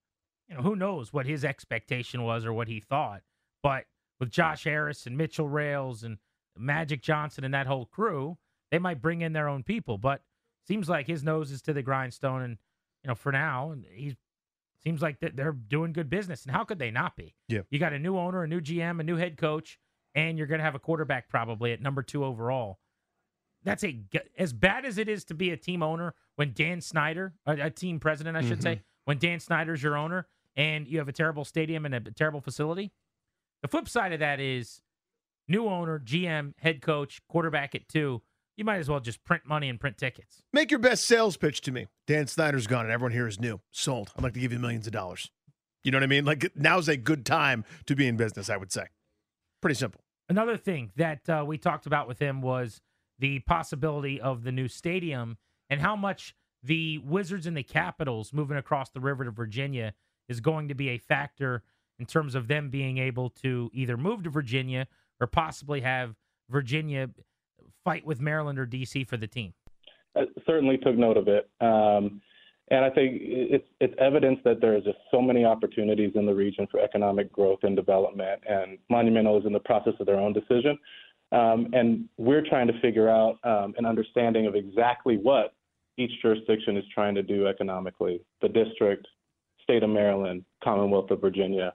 you 0.48 0.56
know 0.56 0.62
who 0.62 0.76
knows 0.76 1.12
what 1.12 1.26
his 1.26 1.44
expectation 1.44 2.22
was 2.22 2.44
or 2.44 2.52
what 2.52 2.68
he 2.68 2.80
thought. 2.80 3.22
But 3.62 3.84
with 4.20 4.30
Josh 4.30 4.64
Harris 4.64 5.06
and 5.06 5.16
Mitchell 5.16 5.48
Rales 5.48 6.02
and 6.02 6.18
Magic 6.56 7.02
Johnson 7.02 7.44
and 7.44 7.55
that 7.55 7.66
whole 7.66 7.86
crew, 7.86 8.39
they 8.70 8.78
might 8.78 9.01
bring 9.02 9.20
in 9.22 9.32
their 9.32 9.48
own 9.48 9.62
people. 9.62 9.98
But 9.98 10.22
seems 10.66 10.89
like 10.89 11.06
his 11.06 11.22
nose 11.24 11.51
is 11.51 11.62
to 11.62 11.72
the 11.72 11.82
grindstone, 11.82 12.43
and 12.43 12.59
you 13.02 13.09
know 13.09 13.14
for 13.14 13.32
now, 13.32 13.74
he's 13.93 14.14
seems 14.84 15.01
like 15.01 15.20
that 15.20 15.36
they're 15.36 15.52
doing 15.52 15.93
good 15.93 16.10
business. 16.10 16.44
And 16.44 16.55
how 16.55 16.64
could 16.64 16.78
they 16.80 16.90
not 16.90 17.16
be? 17.16 17.34
Yeah. 17.48 17.60
You 17.70 17.78
got 17.78 17.93
a 17.93 17.98
new 18.01 18.18
owner, 18.18 18.43
a 18.43 18.48
new 18.48 18.60
GM, 18.60 18.98
a 18.98 19.05
new 19.05 19.14
head 19.16 19.36
coach, 19.36 19.78
and 20.14 20.36
you're 20.36 20.48
going 20.48 20.59
to 20.59 20.64
have 20.64 20.74
a 20.74 20.80
quarterback 20.80 21.28
probably 21.28 21.72
at 21.72 21.80
number 21.80 22.02
two 22.02 22.24
overall. 22.24 22.80
That's 23.64 23.84
a 23.84 24.01
as 24.36 24.52
bad 24.52 24.84
as 24.84 24.98
it 24.98 25.09
is 25.09 25.24
to 25.26 25.34
be 25.34 25.51
a 25.51 25.56
team 25.56 25.82
owner 25.84 26.14
when 26.34 26.52
Dan 26.52 26.80
Snyder, 26.80 27.32
a, 27.47 27.52
a 27.66 27.70
team 27.70 28.01
president, 28.01 28.36
I 28.36 28.40
should 28.43 28.59
Mm-hmm. 28.59 28.62
say, 28.62 28.82
when 29.05 29.18
Dan 29.18 29.39
Snyder's 29.40 29.82
your 29.82 29.97
owner 29.97 30.26
and 30.56 30.86
you 30.89 30.98
have 30.98 31.09
a 31.09 31.12
terrible 31.12 31.44
stadium 31.44 31.86
and 31.86 31.94
a 31.94 32.01
terrible 32.10 32.40
facility. 32.40 32.90
The 33.62 33.68
flip 33.68 33.89
side 33.89 34.12
of 34.12 34.20
that 34.20 34.40
is 34.40 34.82
new 35.48 35.68
owner, 35.68 36.01
GM, 36.01 36.55
head 36.59 36.82
coach, 36.82 37.20
quarterback 37.28 37.74
at 37.74 37.89
two. 37.89 38.22
You 38.56 38.64
might 38.64 38.78
as 38.78 38.89
well 38.89 39.01
just 39.01 39.24
print 39.24 39.47
money 39.47 39.68
and 39.68 39.80
print 39.80 39.97
tickets. 39.97 40.43
Make 40.52 40.70
your 40.70 40.80
best 40.80 41.06
sales 41.06 41.36
pitch 41.36 41.62
to 41.62 41.72
me. 41.72 41.86
Dan 42.06 42.26
Snyder's 42.26 42.66
gone, 42.66 42.84
and 42.84 42.93
everyone 42.93 43.12
here 43.12 43.26
is 43.26 43.40
new. 43.40 43.60
Sold. 43.70 44.12
I'd 44.16 44.22
like 44.22 44.34
to 44.34 44.40
give 44.40 44.52
you 44.52 44.59
millions 44.59 44.86
of 44.86 44.93
dollars. 44.93 45.30
You 45.84 45.90
know 45.90 45.97
what 45.97 46.05
I 46.05 46.09
mean? 46.09 46.24
Like 46.24 46.51
now's 46.55 46.89
a 46.89 46.97
good 46.97 47.24
time 47.24 47.64
to 47.86 47.97
be 47.97 48.06
in 48.06 48.16
business. 48.16 48.51
I 48.51 48.56
would 48.56 48.72
say. 48.72 48.86
Pretty 49.60 49.74
simple. 49.74 50.02
Another 50.28 50.56
thing 50.56 50.90
that 50.97 51.28
uh, 51.28 51.44
we 51.47 51.56
talked 51.59 51.86
about 51.86 52.09
with 52.09 52.18
him 52.18 52.40
was 52.43 52.80
the 53.18 53.40
possibility 53.40 54.20
of 54.20 54.44
the 54.44 54.52
new 54.52 54.68
stadium 54.68 55.39
and 55.70 55.80
how 55.80 55.94
much 55.97 56.34
the 56.62 56.98
Wizards 56.98 57.47
and 57.47 57.56
the 57.56 57.62
Capitals 57.62 58.32
moving 58.32 58.56
across 58.56 58.90
the 58.90 59.01
river 59.01 59.24
to 59.24 59.30
Virginia 59.30 59.94
is 60.28 60.40
going 60.40 60.68
to 60.68 60.74
be 60.74 60.90
a 60.90 60.98
factor 60.98 61.62
in 61.98 62.06
terms 62.06 62.35
of 62.35 62.48
them 62.48 62.70
being 62.70 62.98
able 62.98 63.31
to 63.31 63.70
either 63.73 63.97
move 63.97 64.23
to 64.24 64.31
Virginia 64.31 64.86
or 65.20 65.27
possibly 65.27 65.81
have 65.81 66.14
Virginia 66.51 67.10
fight 67.85 68.05
with 68.05 68.20
Maryland 68.20 68.59
or 68.59 68.66
DC 68.66 69.06
for 69.06 69.16
the 69.16 69.27
team. 69.27 69.55
I 70.16 70.23
certainly 70.47 70.78
took 70.78 70.97
note 70.97 71.16
of 71.16 71.28
it. 71.28 71.48
Um, 71.60 72.20
and 72.70 72.85
I 72.85 72.90
think 72.90 73.20
it's 73.20 73.66
it's 73.81 73.94
evidence 73.98 74.39
that 74.44 74.60
there 74.60 74.74
are 74.74 74.81
just 74.81 74.98
so 75.10 75.20
many 75.20 75.44
opportunities 75.44 76.12
in 76.14 76.27
the 76.27 76.35
region 76.35 76.66
for 76.70 76.81
economic 76.81 77.31
growth 77.32 77.59
and 77.64 77.77
development. 77.77 78.40
And 78.48 78.78
Monumental 78.89 79.39
is 79.39 79.44
in 79.44 79.52
the 79.52 79.60
process 79.60 79.94
of 80.01 80.06
their 80.06 80.19
own 80.19 80.32
decision. 80.32 80.78
Um, 81.32 81.69
and 81.73 82.09
we're 82.19 82.47
trying 82.47 82.66
to 82.69 82.81
figure 82.81 83.09
out 83.09 83.39
um, 83.44 83.74
an 83.78 83.86
understanding 83.86 84.47
of 84.47 84.55
exactly 84.55 85.16
what 85.16 85.55
each 85.98 86.10
jurisdiction 86.20 86.77
is 86.77 86.85
trying 86.94 87.14
to 87.14 87.23
do 87.23 87.47
economically 87.47 88.20
the 88.40 88.48
district, 88.48 89.06
state 89.62 89.82
of 89.82 89.90
Maryland, 89.90 90.44
Commonwealth 90.62 91.10
of 91.10 91.20
Virginia. 91.20 91.74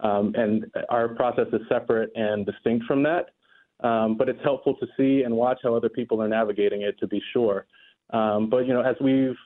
Um, 0.00 0.34
and 0.36 0.66
our 0.90 1.08
process 1.08 1.46
is 1.52 1.60
separate 1.68 2.10
and 2.14 2.44
distinct 2.44 2.84
from 2.86 3.02
that. 3.04 3.30
Um, 3.86 4.16
but 4.16 4.28
it's 4.28 4.42
helpful 4.42 4.74
to 4.76 4.86
see 4.96 5.22
and 5.24 5.34
watch 5.34 5.58
how 5.62 5.74
other 5.74 5.88
people 5.88 6.22
are 6.22 6.28
navigating 6.28 6.82
it 6.82 6.98
to 6.98 7.06
be 7.06 7.20
sure. 7.32 7.66
Um, 8.10 8.48
but, 8.48 8.66
you 8.66 8.72
know, 8.72 8.80
as 8.80 8.96
we've 9.00 9.36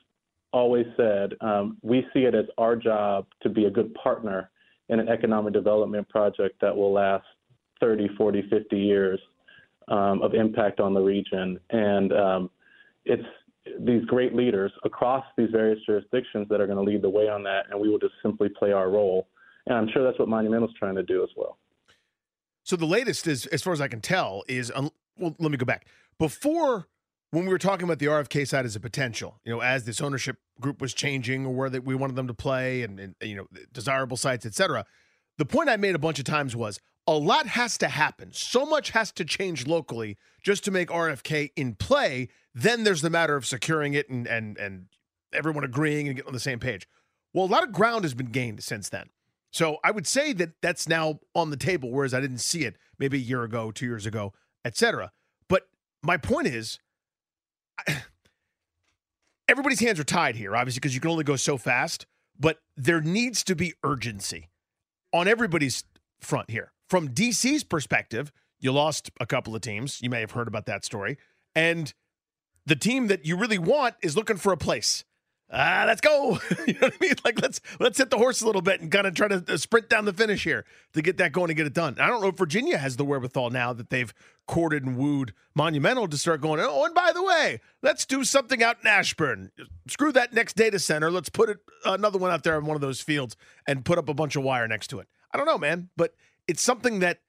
always 0.53 0.85
said, 0.95 1.33
um, 1.41 1.77
we 1.81 2.05
see 2.13 2.21
it 2.21 2.35
as 2.35 2.45
our 2.57 2.75
job 2.75 3.25
to 3.41 3.49
be 3.49 3.65
a 3.65 3.69
good 3.69 3.93
partner 3.95 4.49
in 4.89 4.99
an 4.99 5.09
economic 5.09 5.53
development 5.53 6.07
project 6.09 6.59
that 6.61 6.75
will 6.75 6.93
last 6.93 7.25
30, 7.79 8.09
40, 8.17 8.43
50 8.49 8.77
years 8.77 9.19
um, 9.87 10.21
of 10.21 10.33
impact 10.33 10.79
on 10.79 10.93
the 10.93 11.01
region. 11.01 11.59
And 11.71 12.13
um, 12.13 12.49
it's 13.05 13.23
these 13.79 14.03
great 14.05 14.35
leaders 14.35 14.71
across 14.83 15.25
these 15.37 15.49
various 15.51 15.79
jurisdictions 15.85 16.47
that 16.49 16.59
are 16.61 16.67
going 16.67 16.77
to 16.77 16.83
lead 16.83 17.01
the 17.01 17.09
way 17.09 17.29
on 17.29 17.43
that, 17.43 17.65
and 17.69 17.79
we 17.79 17.89
will 17.89 17.99
just 17.99 18.13
simply 18.23 18.49
play 18.49 18.71
our 18.71 18.89
role. 18.89 19.27
And 19.67 19.77
I'm 19.77 19.89
sure 19.93 20.03
that's 20.03 20.19
what 20.19 20.27
Monumental's 20.27 20.73
trying 20.77 20.95
to 20.95 21.03
do 21.03 21.23
as 21.23 21.29
well. 21.35 21.57
So 22.63 22.75
the 22.75 22.85
latest 22.85 23.27
is, 23.27 23.45
as 23.47 23.61
far 23.61 23.73
as 23.73 23.81
I 23.81 23.87
can 23.87 24.01
tell, 24.01 24.43
is 24.47 24.71
um, 24.73 24.91
well. 25.17 25.35
Let 25.39 25.51
me 25.51 25.57
go 25.57 25.65
back 25.65 25.87
before 26.19 26.87
when 27.31 27.45
we 27.45 27.49
were 27.49 27.57
talking 27.57 27.85
about 27.85 27.99
the 27.99 28.05
RFK 28.05 28.47
side 28.47 28.65
as 28.65 28.75
a 28.75 28.79
potential. 28.79 29.39
You 29.43 29.51
know, 29.51 29.61
as 29.61 29.85
this 29.85 30.01
ownership 30.01 30.37
group 30.59 30.81
was 30.81 30.93
changing, 30.93 31.45
or 31.45 31.53
where 31.53 31.69
that 31.69 31.83
we 31.83 31.95
wanted 31.95 32.15
them 32.15 32.27
to 32.27 32.33
play, 32.33 32.83
and, 32.83 32.99
and 32.99 33.15
you 33.21 33.35
know, 33.35 33.47
desirable 33.73 34.17
sites, 34.17 34.45
etc. 34.45 34.85
The 35.37 35.45
point 35.45 35.69
I 35.69 35.77
made 35.77 35.95
a 35.95 35.99
bunch 35.99 36.19
of 36.19 36.25
times 36.25 36.55
was 36.55 36.79
a 37.07 37.13
lot 37.13 37.47
has 37.47 37.77
to 37.79 37.87
happen. 37.87 38.31
So 38.31 38.65
much 38.65 38.91
has 38.91 39.11
to 39.13 39.25
change 39.25 39.65
locally 39.65 40.17
just 40.43 40.63
to 40.65 40.71
make 40.71 40.89
RFK 40.89 41.51
in 41.55 41.75
play. 41.75 42.29
Then 42.53 42.83
there's 42.83 43.01
the 43.01 43.09
matter 43.09 43.35
of 43.35 43.45
securing 43.45 43.93
it 43.93 44.09
and 44.09 44.27
and 44.27 44.57
and 44.57 44.85
everyone 45.33 45.63
agreeing 45.63 46.07
and 46.07 46.15
getting 46.15 46.29
on 46.29 46.33
the 46.33 46.39
same 46.39 46.59
page. 46.59 46.87
Well, 47.33 47.45
a 47.45 47.47
lot 47.47 47.63
of 47.63 47.71
ground 47.71 48.03
has 48.03 48.13
been 48.13 48.27
gained 48.27 48.63
since 48.63 48.89
then. 48.89 49.09
So 49.51 49.77
I 49.83 49.91
would 49.91 50.07
say 50.07 50.33
that 50.33 50.51
that's 50.61 50.87
now 50.87 51.19
on 51.35 51.49
the 51.49 51.57
table, 51.57 51.91
whereas 51.91 52.13
I 52.13 52.21
didn't 52.21 52.39
see 52.39 52.63
it 52.63 52.77
maybe 52.97 53.17
a 53.17 53.21
year 53.21 53.43
ago, 53.43 53.71
two 53.71 53.85
years 53.85 54.05
ago, 54.05 54.33
etc. 54.63 55.11
But 55.49 55.63
my 56.01 56.17
point 56.17 56.47
is, 56.47 56.79
everybody's 59.49 59.81
hands 59.81 59.99
are 59.99 60.05
tied 60.05 60.35
here, 60.35 60.55
obviously, 60.55 60.79
because 60.79 60.95
you 60.95 61.01
can 61.01 61.11
only 61.11 61.25
go 61.25 61.35
so 61.35 61.57
fast. 61.57 62.05
But 62.39 62.59
there 62.77 63.01
needs 63.01 63.43
to 63.43 63.55
be 63.55 63.73
urgency 63.83 64.49
on 65.13 65.27
everybody's 65.27 65.83
front 66.21 66.49
here. 66.49 66.71
From 66.89 67.09
DC's 67.09 67.63
perspective, 67.63 68.31
you 68.59 68.71
lost 68.71 69.11
a 69.19 69.25
couple 69.25 69.53
of 69.53 69.61
teams. 69.61 70.01
You 70.01 70.09
may 70.09 70.21
have 70.21 70.31
heard 70.31 70.47
about 70.47 70.65
that 70.67 70.85
story, 70.85 71.17
and 71.55 71.93
the 72.65 72.75
team 72.75 73.07
that 73.07 73.25
you 73.25 73.35
really 73.35 73.57
want 73.57 73.95
is 74.01 74.15
looking 74.15 74.37
for 74.37 74.53
a 74.53 74.57
place 74.57 75.03
ah, 75.51 75.83
let's 75.85 76.01
go. 76.01 76.39
you 76.67 76.73
know 76.73 76.79
what 76.81 76.93
I 76.93 76.97
mean? 77.01 77.13
Like 77.23 77.41
let's 77.41 77.61
let's 77.79 77.97
hit 77.97 78.09
the 78.09 78.17
horse 78.17 78.41
a 78.41 78.45
little 78.45 78.61
bit 78.61 78.81
and 78.81 78.91
kind 78.91 79.07
of 79.07 79.13
try 79.13 79.27
to 79.27 79.43
uh, 79.47 79.57
sprint 79.57 79.89
down 79.89 80.05
the 80.05 80.13
finish 80.13 80.43
here 80.43 80.65
to 80.93 81.01
get 81.01 81.17
that 81.17 81.31
going 81.31 81.49
and 81.49 81.57
get 81.57 81.67
it 81.67 81.73
done. 81.73 81.97
I 81.99 82.07
don't 82.07 82.21
know 82.21 82.27
if 82.27 82.37
Virginia 82.37 82.77
has 82.77 82.97
the 82.97 83.05
wherewithal 83.05 83.49
now 83.49 83.73
that 83.73 83.89
they've 83.89 84.13
courted 84.47 84.85
and 84.85 84.97
wooed 84.97 85.33
Monumental 85.53 86.07
to 86.07 86.17
start 86.17 86.41
going. 86.41 86.59
Oh, 86.61 86.85
and 86.85 86.95
by 86.95 87.11
the 87.13 87.23
way, 87.23 87.59
let's 87.81 88.05
do 88.05 88.23
something 88.23 88.63
out 88.63 88.77
in 88.81 88.87
Ashburn. 88.87 89.51
Screw 89.87 90.11
that 90.13 90.33
next 90.33 90.55
data 90.55 90.79
center. 90.79 91.11
Let's 91.11 91.29
put 91.29 91.49
it 91.49 91.57
another 91.85 92.17
one 92.17 92.31
out 92.31 92.43
there 92.43 92.57
in 92.57 92.65
one 92.65 92.75
of 92.75 92.81
those 92.81 93.01
fields 93.01 93.35
and 93.67 93.83
put 93.85 93.97
up 93.97 94.09
a 94.09 94.13
bunch 94.13 94.35
of 94.35 94.43
wire 94.43 94.67
next 94.67 94.87
to 94.87 94.99
it. 94.99 95.07
I 95.33 95.37
don't 95.37 95.45
know, 95.45 95.57
man, 95.57 95.89
but 95.97 96.13
it's 96.47 96.61
something 96.61 96.99
that 96.99 97.19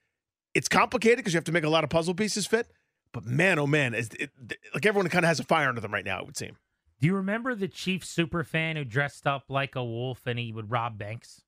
it's 0.54 0.68
complicated 0.68 1.18
because 1.18 1.32
you 1.32 1.38
have 1.38 1.44
to 1.44 1.52
make 1.52 1.64
a 1.64 1.68
lot 1.68 1.84
of 1.84 1.90
puzzle 1.90 2.14
pieces 2.14 2.46
fit. 2.46 2.68
But 3.12 3.26
man, 3.26 3.58
oh 3.58 3.66
man, 3.66 3.94
it, 3.94 4.30
like 4.74 4.86
everyone 4.86 5.08
kind 5.10 5.24
of 5.24 5.28
has 5.28 5.38
a 5.38 5.44
fire 5.44 5.68
under 5.68 5.80
them 5.80 5.92
right 5.92 6.04
now. 6.04 6.20
It 6.20 6.26
would 6.26 6.36
seem. 6.36 6.56
Do 7.02 7.08
you 7.08 7.16
remember 7.16 7.56
the 7.56 7.66
Chief 7.66 8.04
super 8.04 8.44
fan 8.44 8.76
who 8.76 8.84
dressed 8.84 9.26
up 9.26 9.46
like 9.48 9.74
a 9.74 9.84
wolf 9.84 10.20
and 10.24 10.38
he 10.38 10.52
would 10.52 10.70
rob 10.70 10.98
banks? 10.98 11.42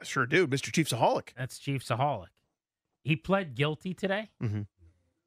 I 0.00 0.04
sure 0.04 0.26
do. 0.26 0.46
Mr. 0.46 0.70
Chiefsaholic. 0.70 1.30
That's 1.36 1.58
Chiefsaholic. 1.58 2.28
He 3.02 3.16
pled 3.16 3.56
guilty 3.56 3.94
today. 3.94 4.30
Mm-hmm. 4.40 4.60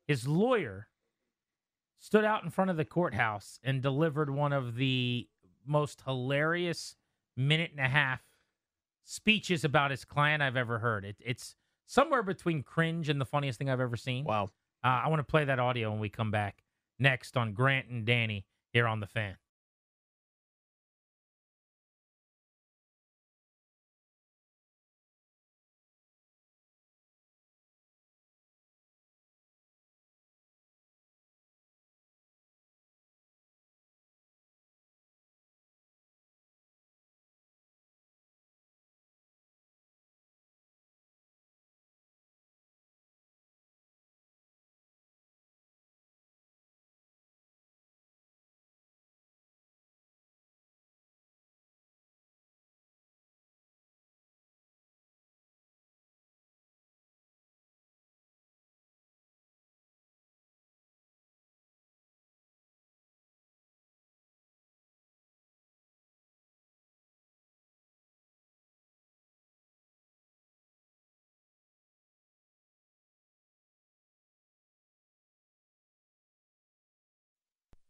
His 0.08 0.30
lawyer 0.30 0.88
stood 2.00 2.24
out 2.24 2.46
in 2.46 2.52
front 2.52 2.72
of 2.72 2.78
the 2.78 2.86
courthouse 2.86 3.60
and 3.66 3.82
delivered 3.82 4.30
one 4.30 4.54
of 4.54 4.78
the 4.78 5.28
most 5.66 6.04
hilarious 6.06 6.96
minute 7.36 7.72
and 7.72 7.86
a 7.86 7.90
half 7.90 8.22
speeches 9.04 9.66
about 9.66 9.92
his 9.92 10.06
client 10.06 10.42
I've 10.42 10.56
ever 10.56 10.80
heard. 10.80 11.04
It, 11.04 11.18
it's 11.20 11.58
somewhere 11.86 12.24
between 12.24 12.64
cringe 12.64 13.10
and 13.10 13.20
the 13.20 13.26
funniest 13.26 13.60
thing 13.60 13.70
I've 13.70 13.82
ever 13.82 13.98
seen. 13.98 14.24
Wow. 14.24 14.52
Uh, 14.86 15.02
I 15.04 15.10
want 15.10 15.20
to 15.20 15.30
play 15.30 15.44
that 15.44 15.60
audio 15.60 15.92
when 15.92 16.00
we 16.00 16.08
come 16.08 16.32
back 16.32 16.64
next 16.98 17.36
on 17.36 17.52
Grant 17.52 17.90
and 17.90 18.06
Danny 18.06 18.46
here 18.72 18.88
on 18.88 19.02
The 19.02 19.08
Fan. 19.08 19.36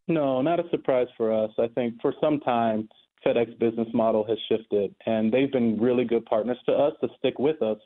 No, 0.07 0.41
not 0.41 0.59
a 0.59 0.69
surprise 0.69 1.07
for 1.17 1.33
us. 1.33 1.51
I 1.57 1.67
think 1.67 2.01
for 2.01 2.13
some 2.21 2.39
time, 2.41 2.87
FedEx 3.25 3.57
business 3.59 3.87
model 3.93 4.23
has 4.27 4.37
shifted, 4.47 4.93
and 5.05 5.31
they've 5.31 5.51
been 5.51 5.79
really 5.79 6.05
good 6.05 6.25
partners 6.25 6.57
to 6.67 6.73
us 6.73 6.93
to 7.01 7.07
stick 7.17 7.39
with 7.39 7.61
us 7.61 7.77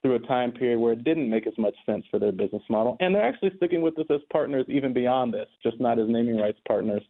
through 0.00 0.14
a 0.14 0.20
time 0.20 0.52
period 0.52 0.78
where 0.78 0.92
it 0.92 1.04
didn't 1.04 1.28
make 1.28 1.46
as 1.46 1.52
much 1.58 1.74
sense 1.84 2.04
for 2.10 2.18
their 2.18 2.32
business 2.32 2.62
model. 2.70 2.96
And 3.00 3.14
they're 3.14 3.26
actually 3.26 3.50
sticking 3.56 3.82
with 3.82 3.98
us 3.98 4.06
as 4.10 4.20
partners 4.32 4.64
even 4.68 4.92
beyond 4.92 5.34
this, 5.34 5.48
just 5.62 5.80
not 5.80 5.98
as 5.98 6.08
naming 6.08 6.38
rights 6.38 6.58
partners. 6.66 7.02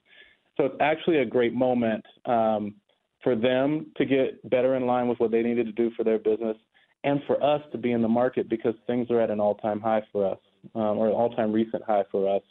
So 0.57 0.65
it's 0.65 0.77
actually 0.81 1.19
a 1.19 1.27
great 1.27 1.55
moment 1.55 2.05
um, 2.25 2.75
for 3.23 3.37
them 3.37 3.93
to 3.97 4.05
get 4.05 4.49
better 4.49 4.75
in 4.75 4.87
line 4.87 5.07
with 5.07 5.21
what 5.21 5.31
they 5.31 5.43
needed 5.43 5.67
to 5.67 5.73
do 5.73 5.91
for 5.97 6.03
their 6.03 6.19
business 6.19 6.57
and 7.05 7.21
for 7.27 7.43
us 7.43 7.63
to 7.73 7.79
be 7.79 7.93
in 7.93 8.03
the 8.03 8.09
market 8.09 8.49
because 8.49 8.75
things 8.87 9.09
are 9.11 9.21
at 9.21 9.31
an 9.31 9.39
all 9.39 9.55
time 9.57 9.81
high 9.81 10.03
for 10.11 10.27
us 10.29 10.39
um, 10.75 10.99
or 10.99 11.09
an 11.09 11.13
all 11.13 11.31
time 11.31 11.53
recent 11.53 11.83
high 11.85 12.03
for 12.11 12.35
us 12.35 12.43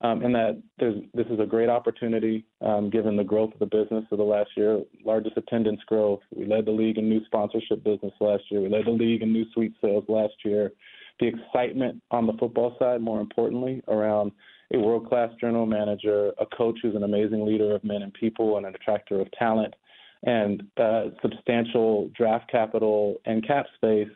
um, 0.00 0.22
and 0.22 0.34
that 0.34 0.62
this 0.78 1.26
is 1.28 1.40
a 1.40 1.46
great 1.46 1.68
opportunity 1.68 2.44
um, 2.60 2.88
given 2.88 3.16
the 3.16 3.24
growth 3.24 3.52
of 3.52 3.58
the 3.58 3.66
business 3.66 4.04
of 4.10 4.18
the 4.18 4.24
last 4.24 4.50
year, 4.56 4.80
largest 5.04 5.36
attendance 5.36 5.80
growth. 5.86 6.20
We 6.34 6.46
led 6.46 6.66
the 6.66 6.72
league 6.72 6.98
in 6.98 7.08
new 7.08 7.24
sponsorship 7.24 7.82
business 7.82 8.12
last 8.20 8.44
year. 8.50 8.60
We 8.60 8.68
led 8.68 8.86
the 8.86 8.90
league 8.90 9.22
in 9.22 9.32
new 9.32 9.44
suite 9.52 9.74
sales 9.80 10.04
last 10.08 10.34
year. 10.44 10.72
The 11.20 11.26
excitement 11.26 12.00
on 12.12 12.26
the 12.26 12.34
football 12.34 12.76
side, 12.78 13.00
more 13.00 13.20
importantly, 13.20 13.82
around 13.88 14.30
a 14.72 14.78
world 14.78 15.08
class 15.08 15.30
general 15.40 15.66
manager, 15.66 16.32
a 16.38 16.46
coach 16.46 16.78
who's 16.80 16.94
an 16.94 17.02
amazing 17.02 17.44
leader 17.44 17.74
of 17.74 17.82
men 17.82 18.02
and 18.02 18.14
people 18.14 18.56
and 18.56 18.66
an 18.66 18.74
attractor 18.74 19.20
of 19.20 19.28
talent, 19.32 19.74
and 20.22 20.62
uh, 20.76 21.06
substantial 21.22 22.10
draft 22.16 22.48
capital 22.50 23.16
and 23.24 23.46
cap 23.46 23.66
space 23.74 24.08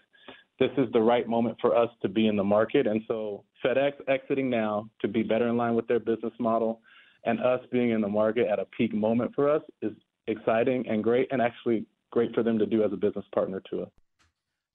this 0.63 0.71
is 0.79 0.93
the 0.93 1.01
right 1.01 1.29
moment 1.29 1.59
for 1.61 1.77
us 1.77 1.91
to 2.03 2.09
be 2.09 2.29
in 2.29 2.37
the 2.37 2.45
market. 2.45 2.87
And 2.87 3.03
so 3.09 3.43
FedEx 3.65 3.93
exiting 4.09 4.51
now 4.51 4.89
to 5.01 5.09
be 5.09 5.23
better 5.23 5.49
in 5.49 5.57
line 5.57 5.75
with 5.75 5.87
their 5.87 6.01
business 6.01 6.33
model 6.39 6.81
and 7.25 7.41
us 7.41 7.61
being 7.71 7.91
in 7.91 8.01
the 8.01 8.09
market 8.09 8.49
at 8.49 8.59
a 8.59 8.65
peak 8.77 8.93
moment 8.93 9.33
for 9.35 9.51
us 9.51 9.63
is 9.81 9.93
exciting 10.27 10.87
and 10.89 11.03
great 11.03 11.29
and 11.31 11.41
actually 11.41 11.87
great 12.11 12.35
for 12.35 12.43
them 12.43 12.59
to 12.59 12.67
do 12.67 12.83
as 12.83 12.93
a 12.93 12.97
business 12.97 13.25
partner 13.35 13.63
to 13.71 13.83
us. 13.83 13.91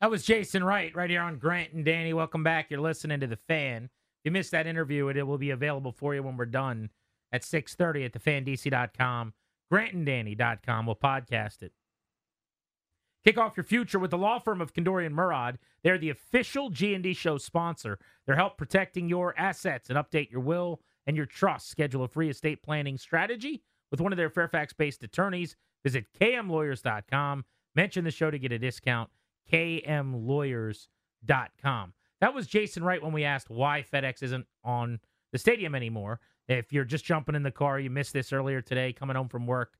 That 0.01 0.11
was 0.11 0.23
Jason 0.23 0.63
Wright 0.63 0.95
right 0.95 1.09
here 1.09 1.21
on 1.21 1.37
Grant 1.39 1.73
and 1.73 1.83
Danny. 1.83 2.13
Welcome 2.13 2.43
back. 2.43 2.67
You're 2.69 2.81
listening 2.81 3.19
to 3.21 3.27
The 3.27 3.39
Fan. 3.47 3.85
If 3.85 3.89
you 4.25 4.31
missed 4.31 4.51
that 4.51 4.67
interview, 4.67 5.07
it 5.07 5.25
will 5.25 5.37
be 5.37 5.49
available 5.49 5.91
for 5.91 6.13
you 6.13 6.23
when 6.23 6.37
we're 6.37 6.45
done 6.45 6.89
at 7.31 7.41
6.30 7.41 8.05
at 8.05 8.13
thefandc.com, 8.13 9.33
grantanddanny.com. 9.71 10.85
We'll 10.85 10.95
podcast 10.95 11.63
it. 11.63 11.73
Kick 13.27 13.37
off 13.37 13.57
your 13.57 13.65
future 13.65 13.99
with 13.99 14.11
the 14.11 14.17
law 14.17 14.39
firm 14.39 14.61
of 14.61 14.73
Kendorian 14.73 15.11
Murad. 15.11 15.59
They're 15.83 15.97
the 15.97 16.11
official 16.11 16.69
G&D 16.69 17.13
show 17.13 17.37
sponsor. 17.37 17.99
They're 18.25 18.37
help 18.37 18.57
protecting 18.57 19.09
your 19.09 19.37
assets 19.37 19.89
and 19.89 19.99
update 19.99 20.31
your 20.31 20.39
will 20.39 20.79
and 21.05 21.17
your 21.17 21.25
trust. 21.25 21.69
Schedule 21.69 22.05
a 22.05 22.07
free 22.07 22.29
estate 22.29 22.63
planning 22.63 22.97
strategy 22.97 23.63
with 23.91 23.99
one 23.99 24.13
of 24.13 24.17
their 24.17 24.29
Fairfax-based 24.29 25.03
attorneys. 25.03 25.57
Visit 25.83 26.05
kmlawyers.com. 26.17 27.43
Mention 27.75 28.05
the 28.05 28.11
show 28.11 28.31
to 28.31 28.39
get 28.39 28.53
a 28.53 28.59
discount. 28.59 29.09
kmlawyers.com. 29.51 31.93
That 32.21 32.33
was 32.33 32.47
Jason 32.47 32.85
Wright 32.85 33.03
when 33.03 33.11
we 33.11 33.25
asked 33.25 33.49
why 33.49 33.83
FedEx 33.91 34.23
isn't 34.23 34.47
on 34.63 35.01
the 35.33 35.37
stadium 35.37 35.75
anymore. 35.75 36.21
If 36.47 36.71
you're 36.71 36.85
just 36.85 37.03
jumping 37.03 37.35
in 37.35 37.43
the 37.43 37.51
car, 37.51 37.77
you 37.77 37.89
missed 37.89 38.13
this 38.13 38.31
earlier 38.31 38.61
today, 38.61 38.93
coming 38.93 39.17
home 39.17 39.27
from 39.27 39.45
work. 39.45 39.73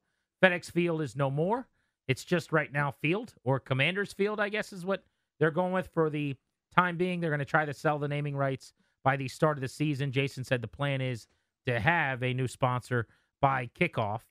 FedEx 0.44 0.70
Field 0.70 1.02
is 1.02 1.16
no 1.16 1.32
more. 1.32 1.70
It's 2.08 2.24
just 2.24 2.52
right 2.52 2.72
now 2.72 2.92
Field 2.92 3.34
or 3.44 3.60
Commanders 3.60 4.14
Field, 4.14 4.40
I 4.40 4.50
guess 4.50 4.72
is 4.72 4.86
what 4.86 5.04
they're 5.40 5.52
going 5.52 5.74
with 5.74 5.90
for 5.94 6.10
the 6.10 6.36
time 6.76 6.98
being. 6.98 7.20
They're 7.20 7.30
going 7.30 7.40
to 7.40 7.46
try 7.46 7.66
to 7.66 7.74
sell 7.74 8.00
the 8.00 8.08
naming 8.08 8.36
rights 8.36 8.74
by 9.04 9.18
the 9.18 9.28
start 9.28 9.58
of 9.58 9.62
the 9.62 9.68
season. 9.68 10.12
Jason 10.12 10.44
said 10.44 10.62
the 10.62 10.68
plan 10.68 11.02
is 11.02 11.28
to 11.66 11.80
have 11.80 12.24
a 12.24 12.34
new 12.34 12.48
sponsor 12.48 13.08
by 13.42 13.70
kickoff 13.80 14.22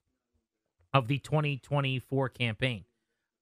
of 0.92 1.08
the 1.08 1.18
2024 1.18 2.28
campaign. 2.30 2.84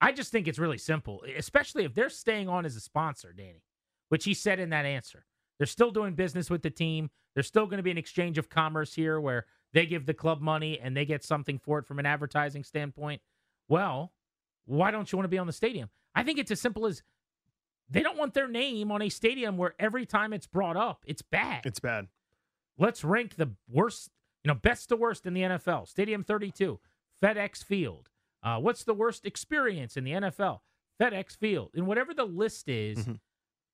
I 0.00 0.12
just 0.12 0.32
think 0.32 0.48
it's 0.48 0.58
really 0.58 0.78
simple, 0.78 1.22
especially 1.36 1.84
if 1.84 1.94
they're 1.94 2.10
staying 2.10 2.48
on 2.48 2.66
as 2.66 2.76
a 2.76 2.80
sponsor, 2.80 3.32
Danny, 3.32 3.62
which 4.08 4.24
he 4.24 4.34
said 4.34 4.58
in 4.58 4.70
that 4.70 4.84
answer. 4.84 5.24
They're 5.58 5.66
still 5.66 5.92
doing 5.92 6.14
business 6.14 6.50
with 6.50 6.62
the 6.62 6.70
team. 6.70 7.10
There's 7.34 7.46
still 7.46 7.66
going 7.66 7.78
to 7.78 7.82
be 7.82 7.90
an 7.90 7.98
exchange 7.98 8.36
of 8.36 8.48
commerce 8.48 8.94
here 8.94 9.20
where 9.20 9.46
they 9.72 9.86
give 9.86 10.06
the 10.06 10.14
club 10.14 10.40
money 10.40 10.78
and 10.78 10.96
they 10.96 11.04
get 11.04 11.24
something 11.24 11.58
for 11.58 11.78
it 11.78 11.86
from 11.86 11.98
an 11.98 12.06
advertising 12.06 12.64
standpoint. 12.64 13.22
Well, 13.68 14.12
why 14.66 14.90
don't 14.90 15.10
you 15.10 15.18
want 15.18 15.24
to 15.24 15.30
be 15.30 15.38
on 15.38 15.46
the 15.46 15.52
stadium? 15.52 15.90
I 16.14 16.22
think 16.22 16.38
it's 16.38 16.50
as 16.50 16.60
simple 16.60 16.86
as 16.86 17.02
they 17.88 18.02
don't 18.02 18.16
want 18.16 18.34
their 18.34 18.48
name 18.48 18.90
on 18.90 19.02
a 19.02 19.08
stadium 19.08 19.56
where 19.56 19.74
every 19.78 20.06
time 20.06 20.32
it's 20.32 20.46
brought 20.46 20.76
up, 20.76 21.04
it's 21.06 21.22
bad. 21.22 21.66
It's 21.66 21.80
bad. 21.80 22.08
Let's 22.78 23.04
rank 23.04 23.36
the 23.36 23.52
worst, 23.68 24.10
you 24.42 24.48
know, 24.48 24.54
best 24.54 24.88
to 24.88 24.96
worst 24.96 25.26
in 25.26 25.34
the 25.34 25.42
NFL. 25.42 25.86
Stadium 25.88 26.24
32, 26.24 26.80
FedEx 27.22 27.62
Field. 27.64 28.08
Uh, 28.42 28.58
what's 28.58 28.84
the 28.84 28.94
worst 28.94 29.26
experience 29.26 29.96
in 29.96 30.04
the 30.04 30.12
NFL? 30.12 30.60
FedEx 31.00 31.36
Field. 31.36 31.70
And 31.74 31.86
whatever 31.86 32.14
the 32.14 32.24
list 32.24 32.68
is, 32.68 32.98
mm-hmm. 32.98 33.12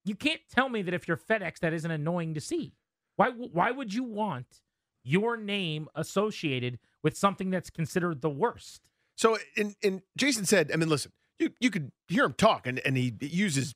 you 0.05 0.15
can't 0.15 0.41
tell 0.53 0.69
me 0.69 0.83
that 0.83 0.95
if 0.95 1.09
you're 1.09 1.17
FedEx, 1.17 1.61
that 1.61 1.73
isn't 1.73 1.91
annoying 1.91 2.35
to 2.35 2.41
see. 2.41 2.75
Why, 3.17 3.31
why 3.31 3.71
would 3.71 3.93
you 3.93 4.05
want 4.05 4.62
your 5.03 5.37
name 5.37 5.89
associated 5.95 6.79
with 7.03 7.17
something 7.17 7.51
that's 7.51 7.71
considered 7.71 8.21
the 8.21 8.31
worst? 8.31 8.90
So, 9.21 9.37
and, 9.59 10.01
Jason 10.17 10.47
said, 10.47 10.71
I 10.73 10.77
mean, 10.77 10.89
listen, 10.89 11.13
you, 11.39 11.51
you 11.61 11.69
could 11.69 11.93
hear 12.09 12.25
him 12.25 12.33
talk, 12.33 12.67
and, 12.67 12.81
and 12.87 12.97
he 12.97 13.13
uses, 13.21 13.75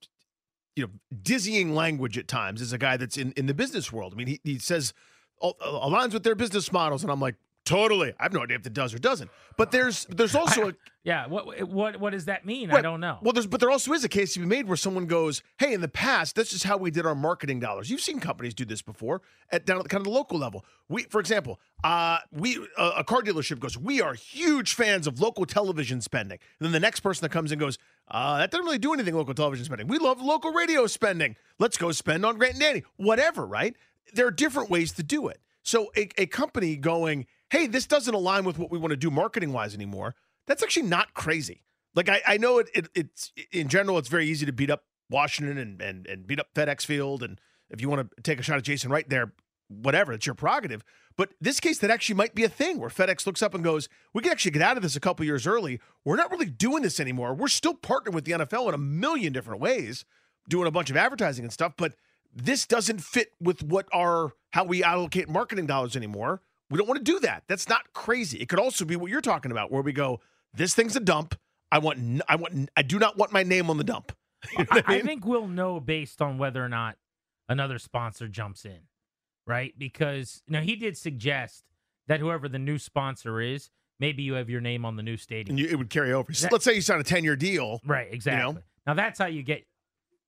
you 0.75 0.85
know, 0.85 0.91
dizzying 1.21 1.75
language 1.75 2.16
at 2.16 2.27
times 2.29 2.62
as 2.62 2.73
a 2.73 2.79
guy 2.79 2.97
that's 2.97 3.19
in, 3.19 3.33
in 3.33 3.45
the 3.45 3.53
business 3.53 3.93
world. 3.93 4.15
I 4.15 4.16
mean, 4.16 4.27
he, 4.27 4.41
he 4.43 4.59
says, 4.59 4.95
uh, 5.43 5.53
aligns 5.62 6.15
with 6.15 6.23
their 6.23 6.35
business 6.35 6.73
models. 6.73 7.03
And 7.03 7.12
I'm 7.12 7.21
like, 7.21 7.35
Totally. 7.65 8.12
I 8.20 8.24
have 8.24 8.35
no 8.35 8.43
idea 8.43 8.59
if 8.59 8.66
it 8.66 8.74
does 8.74 8.93
or 8.93 8.99
doesn't. 8.99 9.31
But 9.57 9.70
there's 9.70 10.05
there's 10.07 10.35
also 10.35 10.69
a 10.69 10.74
yeah. 11.03 11.27
What 11.27 11.66
what 11.66 11.99
what 11.99 12.11
does 12.11 12.27
that 12.27 12.45
mean? 12.45 12.69
Right. 12.69 12.81
I 12.81 12.82
don't 12.82 13.01
know. 13.01 13.19
Well, 13.23 13.32
there's 13.32 13.47
but 13.47 13.59
there 13.59 13.70
also 13.70 13.95
is 13.95 14.05
a 14.05 14.09
case 14.09 14.35
to 14.35 14.41
be 14.41 14.47
made 14.47 14.69
where 14.69 14.77
someone 14.77 15.07
goes, 15.07 15.43
"Hey, 15.59 15.73
in 15.73 15.81
the 15.81 15.89
past, 15.89 16.36
this 16.36 16.53
is 16.53 16.65
how 16.65 16.77
we 16.77 16.91
did 16.91 17.07
our 17.07 17.15
marketing 17.15 17.61
dollars." 17.61 17.89
You've 17.89 18.03
seen 18.03 18.20
companies 18.20 18.53
do 18.53 18.66
this 18.66 18.82
before 18.82 19.23
at 19.51 19.65
down 19.65 19.78
at 19.78 19.85
the 19.85 19.89
kind 19.89 20.03
of 20.03 20.05
the 20.05 20.11
local 20.11 20.39
level. 20.39 20.66
We, 20.91 21.05
for 21.05 21.20
example, 21.20 21.59
uh, 21.82 22.19
we 22.31 22.59
uh, 22.77 22.93
a 22.99 23.05
car 23.05 23.23
dealership 23.23 23.61
goes, 23.61 23.78
"We 23.78 24.03
are 24.03 24.12
huge 24.12 24.74
fans 24.74 25.07
of 25.07 25.19
local 25.19 25.47
television 25.47 26.03
spending." 26.03 26.39
And 26.61 26.66
then 26.66 26.73
the 26.73 26.81
next 26.81 27.01
person 27.01 27.23
that 27.23 27.31
comes 27.31 27.51
in 27.51 27.59
goes, 27.59 27.78
uh, 28.09 28.39
"That 28.39 28.51
doesn't 28.51 28.66
really 28.66 28.78
do 28.78 28.93
anything 28.93 29.15
local 29.15 29.32
television 29.32 29.65
spending. 29.65 29.89
We 29.89 29.97
love 29.97 30.20
local 30.20 30.53
radio 30.53 30.86
spending. 30.86 31.36
Let's 31.59 31.78
go 31.78 31.93
spend 31.93 32.27
on 32.27 32.36
Grant 32.36 32.55
and 32.55 32.62
Danny, 32.62 32.82
whatever." 32.97 33.47
Right? 33.47 33.74
There 34.12 34.27
are 34.27 34.31
different 34.31 34.69
ways 34.69 34.93
to 34.93 35.03
do 35.03 35.28
it. 35.28 35.41
So 35.62 35.91
a, 35.97 36.11
a 36.19 36.27
company 36.27 36.77
going 36.77 37.27
hey, 37.55 37.68
this 37.68 37.86
doesn't 37.86 38.14
align 38.14 38.44
with 38.44 38.59
what 38.59 38.68
we 38.68 38.78
want 38.78 38.90
to 38.90 38.97
do 38.97 39.12
marketing 39.12 39.52
wise 39.52 39.74
anymore, 39.74 40.16
that's 40.47 40.62
actually 40.62 40.86
not 40.86 41.14
crazy. 41.14 41.62
Like 41.94 42.09
I, 42.09 42.20
I 42.26 42.36
know 42.36 42.59
it, 42.59 42.68
it, 42.74 42.89
it's 42.97 43.32
in 43.52 43.68
general, 43.68 43.97
it's 43.97 44.09
very 44.09 44.26
easy 44.26 44.44
to 44.44 44.52
beat 44.52 44.70
up 44.70 44.82
Washington 45.09 45.56
and, 45.59 45.81
and 45.81 46.06
and 46.09 46.26
beat 46.26 46.40
up 46.40 46.52
FedEx 46.55 46.85
Field, 46.85 47.22
and 47.22 47.40
if 47.70 47.81
you 47.81 47.89
want 47.89 48.10
to 48.10 48.22
take 48.22 48.40
a 48.40 48.43
shot 48.43 48.59
at 48.59 48.64
Jason 48.64 48.90
right 48.90 49.09
there, 49.09 49.32
whatever, 49.68 50.12
it's 50.12 50.26
your 50.26 50.35
prerogative. 50.35 50.82
But 51.16 51.35
this 51.40 51.60
case, 51.60 51.78
that 51.78 51.93
actually 51.93 52.16
might 52.16 52.35
be 52.35 52.43
a 52.43 52.48
thing 52.48 52.81
where 52.81 52.90
FedEx 52.90 53.24
looks 53.24 53.40
up 53.40 53.55
and 53.55 53.62
goes, 53.62 53.89
"We 54.12 54.22
can 54.22 54.32
actually 54.32 54.51
get 54.51 54.62
out 54.62 54.76
of 54.76 54.82
this 54.82 54.97
a 54.97 55.01
couple 55.01 55.24
years 55.24 55.47
early. 55.47 55.78
We're 56.05 56.16
not 56.16 56.32
really 56.32 56.47
doing 56.47 56.82
this 56.82 56.98
anymore. 56.98 57.35
We're 57.35 57.47
still 57.47 57.74
partnering 57.74 58.14
with 58.14 58.24
the 58.24 58.32
NFL 58.32 58.66
in 58.68 58.74
a 58.74 58.78
million 58.78 59.32
different 59.32 59.60
ways, 59.60 60.05
doing 60.48 60.66
a 60.66 60.72
bunch 60.72 60.90
of 60.90 60.97
advertising 60.97 61.44
and 61.44 61.52
stuff, 61.52 61.74
but." 61.76 61.94
This 62.36 62.66
doesn't 62.66 63.01
fit 63.01 63.28
with 63.40 63.62
what 63.62 63.86
our 63.94 64.32
how 64.51 64.64
we 64.64 64.82
allocate 64.82 65.28
marketing 65.28 65.66
dollars 65.66 65.94
anymore. 65.94 66.43
We 66.70 66.78
don't 66.78 66.89
want 66.89 67.05
to 67.05 67.12
do 67.12 67.20
that. 67.20 67.45
That's 67.49 67.69
not 67.69 67.93
crazy. 67.93 68.39
It 68.39 68.49
could 68.49 68.59
also 68.59 68.85
be 68.85 68.97
what 68.97 69.11
you're 69.11 69.20
talking 69.20 69.51
about, 69.51 69.70
where 69.70 69.82
we 69.82 69.93
go, 69.93 70.20
this 70.55 70.74
thing's 70.74 70.97
a 70.97 71.01
dump. 71.01 71.35
I 71.70 71.78
want, 71.78 72.23
I 72.28 72.36
want, 72.36 72.70
I 72.77 72.82
do 72.82 72.99
not 72.99 73.16
want 73.16 73.32
my 73.32 73.43
name 73.43 73.70
on 73.70 73.78
the 73.78 73.85
dump. 73.85 74.12
You 74.59 74.65
know 74.65 74.66
I, 74.70 74.74
mean? 74.93 75.01
I 75.01 75.01
think 75.01 75.24
we'll 75.24 75.49
know 75.49 75.81
based 75.81 76.20
on 76.20 76.36
whether 76.36 76.62
or 76.62 76.69
not 76.69 76.97
another 77.49 77.78
sponsor 77.78 78.28
jumps 78.28 78.66
in, 78.66 78.81
right? 79.47 79.73
Because 79.78 80.43
you 80.47 80.53
know 80.53 80.61
he 80.61 80.77
did 80.77 80.99
suggest 80.99 81.65
that 82.09 82.20
whoever 82.20 82.47
the 82.47 82.59
new 82.59 82.77
sponsor 82.77 83.41
is, 83.41 83.70
maybe 83.99 84.23
you 84.23 84.35
have 84.35 84.51
your 84.51 84.61
name 84.61 84.85
on 84.85 84.97
the 84.97 85.03
new 85.03 85.16
stadium. 85.16 85.57
You, 85.57 85.66
it 85.69 85.77
would 85.77 85.91
carry 85.91 86.12
over. 86.12 86.31
That, 86.31 86.53
Let's 86.53 86.65
say 86.65 86.74
you 86.74 86.82
sign 86.82 87.01
a 87.01 87.05
10 87.05 87.24
year 87.24 87.36
deal. 87.36 87.81
Right, 87.86 88.09
exactly. 88.12 88.47
You 88.47 88.55
know? 88.55 88.62
Now 88.86 88.95
that's 88.95 89.19
how 89.19 89.27
you 89.27 89.43
get 89.43 89.65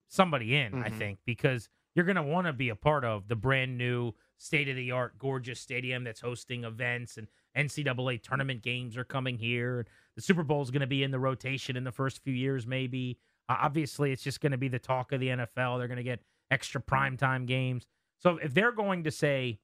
somebody 0.07 0.55
in, 0.55 0.71
mm-hmm. 0.71 0.83
I 0.83 0.89
think, 0.89 1.19
because 1.25 1.69
you're 1.93 2.05
going 2.05 2.15
to 2.15 2.23
want 2.23 2.47
to 2.47 2.53
be 2.53 2.69
a 2.69 2.75
part 2.75 3.03
of 3.05 3.27
the 3.27 3.35
brand 3.35 3.77
new 3.77 4.13
state 4.37 4.69
of 4.69 4.75
the 4.75 4.91
art, 4.91 5.17
gorgeous 5.17 5.59
stadium 5.59 6.03
that's 6.03 6.21
hosting 6.21 6.63
events 6.63 7.17
and 7.17 7.27
NCAA 7.57 8.21
tournament 8.21 8.61
games 8.61 8.97
are 8.97 9.03
coming 9.03 9.37
here. 9.37 9.85
The 10.15 10.21
Super 10.21 10.43
Bowl 10.43 10.61
is 10.61 10.71
going 10.71 10.81
to 10.81 10.87
be 10.87 11.03
in 11.03 11.11
the 11.11 11.19
rotation 11.19 11.75
in 11.75 11.83
the 11.83 11.91
first 11.91 12.23
few 12.23 12.33
years, 12.33 12.67
maybe. 12.67 13.17
Uh, 13.49 13.55
obviously, 13.61 14.11
it's 14.11 14.23
just 14.23 14.41
going 14.41 14.51
to 14.51 14.57
be 14.57 14.67
the 14.67 14.79
talk 14.79 15.11
of 15.11 15.19
the 15.19 15.29
NFL. 15.29 15.79
They're 15.79 15.87
going 15.87 15.97
to 15.97 16.03
get 16.03 16.19
extra 16.51 16.81
primetime 16.81 17.45
games. 17.45 17.87
So 18.19 18.37
if 18.37 18.53
they're 18.53 18.71
going 18.71 19.03
to 19.05 19.11
say, 19.11 19.59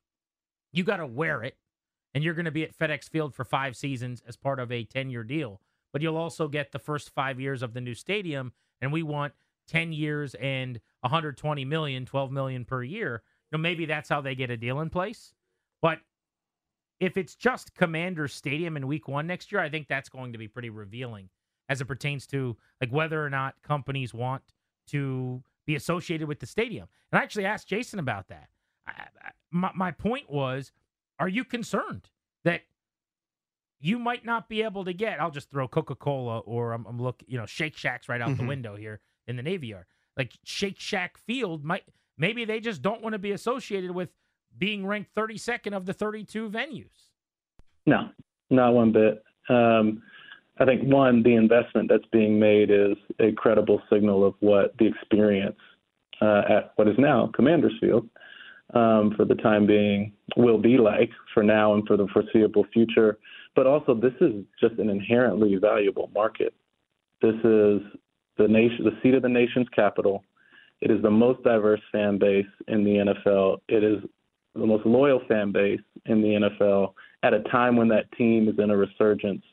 you 0.71 0.83
got 0.83 0.97
to 0.97 1.07
wear 1.07 1.43
it, 1.43 1.55
and 2.13 2.23
you're 2.23 2.33
going 2.33 2.45
to 2.45 2.51
be 2.51 2.63
at 2.63 2.77
FedEx 2.77 3.09
Field 3.09 3.33
for 3.33 3.43
five 3.43 3.75
seasons 3.75 4.21
as 4.27 4.35
part 4.35 4.59
of 4.59 4.71
a 4.71 4.83
10 4.83 5.09
year 5.09 5.23
deal, 5.23 5.61
but 5.91 6.01
you'll 6.01 6.17
also 6.17 6.47
get 6.47 6.71
the 6.71 6.79
first 6.79 7.11
five 7.11 7.39
years 7.39 7.61
of 7.61 7.73
the 7.73 7.81
new 7.81 7.93
stadium, 7.95 8.53
and 8.81 8.91
we 8.91 9.03
want 9.03 9.33
10 9.67 9.93
years 9.93 10.35
and 10.35 10.79
120 11.01 11.65
million, 11.65 12.05
12 12.05 12.31
million 12.31 12.65
per 12.65 12.83
year 12.83 13.23
know, 13.53 13.61
maybe 13.61 13.85
that's 13.85 14.09
how 14.09 14.21
they 14.21 14.35
get 14.35 14.49
a 14.49 14.57
deal 14.57 14.81
in 14.81 14.89
place. 14.89 15.33
But 15.81 15.99
if 16.99 17.17
it's 17.17 17.35
just 17.35 17.73
Commander 17.75 18.27
Stadium 18.27 18.77
in 18.77 18.87
Week 18.87 19.07
One 19.07 19.27
next 19.27 19.51
year, 19.51 19.61
I 19.61 19.69
think 19.69 19.87
that's 19.87 20.09
going 20.09 20.31
to 20.33 20.37
be 20.37 20.47
pretty 20.47 20.69
revealing 20.69 21.29
as 21.69 21.81
it 21.81 21.85
pertains 21.85 22.27
to 22.27 22.57
like 22.81 22.91
whether 22.91 23.23
or 23.25 23.29
not 23.29 23.55
companies 23.63 24.13
want 24.13 24.43
to 24.87 25.41
be 25.65 25.75
associated 25.75 26.27
with 26.27 26.39
the 26.39 26.45
stadium. 26.45 26.87
And 27.11 27.19
I 27.19 27.23
actually 27.23 27.45
asked 27.45 27.67
Jason 27.67 27.99
about 27.99 28.27
that. 28.29 28.49
I, 28.87 28.91
I, 28.91 29.31
my, 29.51 29.71
my 29.75 29.91
point 29.91 30.29
was, 30.29 30.71
are 31.19 31.29
you 31.29 31.43
concerned 31.45 32.09
that 32.43 32.61
you 33.79 33.99
might 33.99 34.25
not 34.25 34.49
be 34.49 34.61
able 34.63 34.85
to 34.85 34.93
get? 34.93 35.21
I'll 35.21 35.31
just 35.31 35.49
throw 35.49 35.67
Coca 35.67 35.95
Cola 35.95 36.39
or 36.39 36.73
I'm, 36.73 36.85
I'm 36.85 37.01
look, 37.01 37.23
you 37.27 37.37
know, 37.37 37.45
Shake 37.45 37.75
Shacks 37.77 38.07
right 38.09 38.21
out 38.21 38.35
the 38.37 38.43
Mhm. 38.43 38.47
window 38.47 38.75
here 38.75 38.99
in 39.27 39.35
the 39.35 39.43
Navy 39.43 39.67
Yard. 39.67 39.85
Like 40.17 40.33
Shake 40.43 40.79
Shack 40.79 41.17
Field 41.17 41.63
might 41.63 41.83
maybe 42.17 42.45
they 42.45 42.59
just 42.59 42.81
don't 42.81 43.01
want 43.01 43.13
to 43.13 43.19
be 43.19 43.31
associated 43.31 43.91
with 43.91 44.09
being 44.57 44.85
ranked 44.85 45.13
32nd 45.15 45.75
of 45.75 45.85
the 45.85 45.93
32 45.93 46.49
venues. 46.49 47.09
No, 47.85 48.09
not 48.49 48.73
one 48.73 48.91
bit. 48.91 49.23
Um, 49.49 50.01
I 50.59 50.65
think 50.65 50.83
one, 50.83 51.23
the 51.23 51.35
investment 51.35 51.89
that's 51.89 52.05
being 52.11 52.39
made 52.39 52.69
is 52.69 52.95
a 53.19 53.31
credible 53.31 53.81
signal 53.91 54.25
of 54.25 54.35
what 54.39 54.77
the 54.77 54.85
experience 54.85 55.57
uh, 56.21 56.43
at 56.47 56.73
what 56.75 56.87
is 56.87 56.95
now 56.97 57.31
Commander's 57.33 57.73
Field 57.81 58.07
um, 58.73 59.13
for 59.17 59.25
the 59.25 59.35
time 59.35 59.65
being 59.65 60.13
will 60.37 60.59
be 60.59 60.77
like 60.77 61.09
for 61.33 61.43
now 61.43 61.73
and 61.73 61.85
for 61.87 61.97
the 61.97 62.07
foreseeable 62.13 62.65
future. 62.71 63.17
But 63.55 63.67
also, 63.67 63.93
this 63.93 64.13
is 64.21 64.43
just 64.59 64.79
an 64.79 64.89
inherently 64.89 65.55
valuable 65.55 66.09
market. 66.13 66.53
This 67.21 67.35
is 67.35 67.81
the 68.37 68.47
nation, 68.47 68.85
the 68.85 68.97
seat 69.01 69.13
of 69.13 69.21
the 69.21 69.29
nation's 69.29 69.67
capital. 69.69 70.23
It 70.83 70.91
is 70.91 71.01
the 71.01 71.09
most 71.09 71.41
diverse 71.43 71.79
fan 71.93 72.17
base 72.17 72.45
in 72.67 72.83
the 72.83 73.15
NFL. 73.25 73.61
It 73.69 73.85
is 73.85 74.03
the 74.53 74.65
most 74.65 74.85
loyal 74.85 75.21
fan 75.29 75.53
base 75.53 75.79
in 76.07 76.21
the 76.21 76.49
NFL 76.61 76.93
at 77.23 77.33
a 77.33 77.39
time 77.43 77.77
when 77.77 77.87
that 77.87 78.11
team 78.17 78.49
is 78.49 78.55
in 78.59 78.69
a 78.69 78.75
resurgence, 78.75 79.43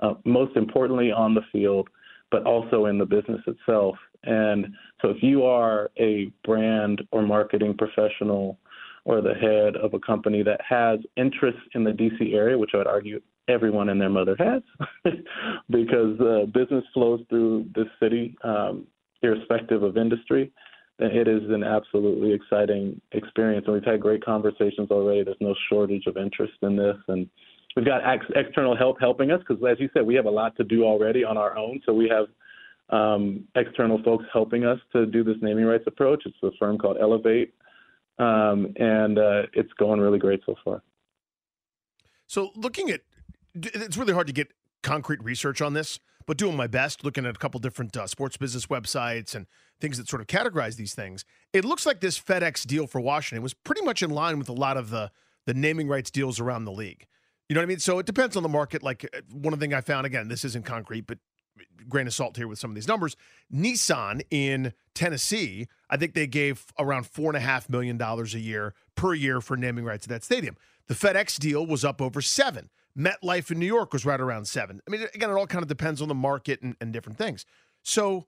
uh, 0.00 0.14
most 0.24 0.56
importantly 0.56 1.12
on 1.12 1.34
the 1.34 1.42
field, 1.52 1.90
but 2.30 2.44
also 2.44 2.86
in 2.86 2.96
the 2.96 3.04
business 3.04 3.42
itself. 3.46 3.94
And 4.24 4.68
so, 5.02 5.10
if 5.10 5.22
you 5.22 5.44
are 5.44 5.90
a 5.98 6.32
brand 6.44 7.02
or 7.10 7.20
marketing 7.20 7.76
professional 7.76 8.58
or 9.04 9.20
the 9.20 9.34
head 9.34 9.76
of 9.76 9.92
a 9.92 10.00
company 10.00 10.42
that 10.44 10.62
has 10.66 10.98
interest 11.18 11.58
in 11.74 11.84
the 11.84 11.90
DC 11.90 12.32
area, 12.32 12.56
which 12.56 12.70
I 12.72 12.78
would 12.78 12.86
argue 12.86 13.20
everyone 13.48 13.90
and 13.90 14.00
their 14.00 14.08
mother 14.08 14.36
has, 14.38 14.62
because 15.70 16.18
uh, 16.20 16.46
business 16.46 16.84
flows 16.94 17.20
through 17.28 17.66
this 17.74 17.88
city, 18.02 18.34
um, 18.44 18.86
irrespective 19.22 19.82
of 19.82 19.98
industry, 19.98 20.50
it 21.00 21.28
is 21.28 21.42
an 21.50 21.64
absolutely 21.64 22.32
exciting 22.32 23.00
experience. 23.12 23.64
And 23.66 23.74
we've 23.74 23.84
had 23.84 24.00
great 24.00 24.24
conversations 24.24 24.90
already. 24.90 25.24
There's 25.24 25.36
no 25.40 25.54
shortage 25.68 26.06
of 26.06 26.16
interest 26.16 26.54
in 26.62 26.76
this. 26.76 26.96
And 27.08 27.28
we've 27.74 27.86
got 27.86 28.06
ex- 28.06 28.26
external 28.34 28.76
help 28.76 29.00
helping 29.00 29.30
us 29.30 29.40
because, 29.40 29.62
as 29.68 29.80
you 29.80 29.88
said, 29.94 30.06
we 30.06 30.14
have 30.14 30.26
a 30.26 30.30
lot 30.30 30.56
to 30.56 30.64
do 30.64 30.84
already 30.84 31.24
on 31.24 31.36
our 31.36 31.56
own. 31.56 31.80
So 31.86 31.94
we 31.94 32.08
have 32.10 32.26
um, 32.90 33.44
external 33.54 34.02
folks 34.02 34.24
helping 34.32 34.64
us 34.64 34.78
to 34.92 35.06
do 35.06 35.24
this 35.24 35.36
naming 35.40 35.64
rights 35.64 35.84
approach. 35.86 36.22
It's 36.26 36.36
a 36.42 36.50
firm 36.58 36.76
called 36.76 36.98
Elevate. 37.00 37.54
Um, 38.18 38.74
and 38.76 39.18
uh, 39.18 39.42
it's 39.54 39.72
going 39.78 40.00
really 40.00 40.18
great 40.18 40.40
so 40.44 40.54
far. 40.62 40.82
So 42.26 42.50
looking 42.54 42.90
at, 42.90 43.00
it's 43.54 43.96
really 43.96 44.12
hard 44.12 44.26
to 44.26 44.32
get 44.32 44.48
concrete 44.82 45.22
research 45.24 45.62
on 45.62 45.72
this, 45.72 45.98
but 46.26 46.36
doing 46.36 46.56
my 46.56 46.66
best, 46.66 47.04
looking 47.04 47.24
at 47.24 47.34
a 47.34 47.38
couple 47.38 47.58
different 47.60 47.96
uh, 47.96 48.06
sports 48.06 48.36
business 48.36 48.66
websites 48.66 49.34
and 49.34 49.46
things 49.80 49.98
that 49.98 50.08
sort 50.08 50.20
of 50.20 50.28
categorize 50.28 50.76
these 50.76 50.94
things, 50.94 51.24
it 51.52 51.64
looks 51.64 51.86
like 51.86 52.00
this 52.00 52.18
FedEx 52.18 52.66
deal 52.66 52.86
for 52.86 53.00
Washington 53.00 53.42
was 53.42 53.54
pretty 53.54 53.82
much 53.82 54.02
in 54.02 54.10
line 54.10 54.38
with 54.38 54.48
a 54.48 54.54
lot 54.54 54.76
of 54.76 54.90
the 54.90 55.10
the 55.46 55.54
naming 55.54 55.88
rights 55.88 56.10
deals 56.10 56.38
around 56.38 56.64
the 56.64 56.72
league. 56.72 57.06
You 57.48 57.54
know 57.54 57.60
what 57.60 57.64
I 57.64 57.66
mean? 57.66 57.78
So 57.78 57.98
it 57.98 58.06
depends 58.06 58.36
on 58.36 58.42
the 58.42 58.48
market. 58.48 58.82
Like 58.82 59.04
uh, 59.04 59.20
one 59.32 59.58
thing 59.58 59.74
I 59.74 59.80
found, 59.80 60.06
again, 60.06 60.28
this 60.28 60.44
isn't 60.44 60.64
concrete, 60.64 61.06
but 61.06 61.18
grain 61.88 62.06
of 62.06 62.14
salt 62.14 62.36
here 62.36 62.46
with 62.46 62.58
some 62.58 62.70
of 62.70 62.74
these 62.74 62.86
numbers. 62.86 63.16
Nissan 63.52 64.22
in 64.30 64.72
Tennessee, 64.94 65.66
I 65.88 65.96
think 65.96 66.14
they 66.14 66.26
gave 66.26 66.66
around 66.78 67.06
four 67.06 67.30
and 67.30 67.36
a 67.36 67.40
half 67.40 67.68
million 67.68 67.96
dollars 67.96 68.34
a 68.34 68.38
year 68.38 68.74
per 68.94 69.14
year 69.14 69.40
for 69.40 69.56
naming 69.56 69.84
rights 69.84 70.04
to 70.04 70.08
that 70.10 70.24
stadium. 70.24 70.56
The 70.86 70.94
FedEx 70.94 71.38
deal 71.38 71.66
was 71.66 71.84
up 71.84 72.00
over 72.00 72.20
seven. 72.20 72.70
MetLife 72.96 73.50
in 73.50 73.58
New 73.58 73.66
York 73.66 73.92
was 73.92 74.04
right 74.04 74.20
around 74.20 74.46
seven. 74.46 74.80
I 74.86 74.90
mean, 74.90 75.06
again, 75.14 75.30
it 75.30 75.34
all 75.34 75.46
kind 75.46 75.62
of 75.62 75.68
depends 75.68 76.02
on 76.02 76.08
the 76.08 76.14
market 76.14 76.60
and, 76.62 76.76
and 76.80 76.92
different 76.92 77.18
things. 77.18 77.46
So 77.82 78.26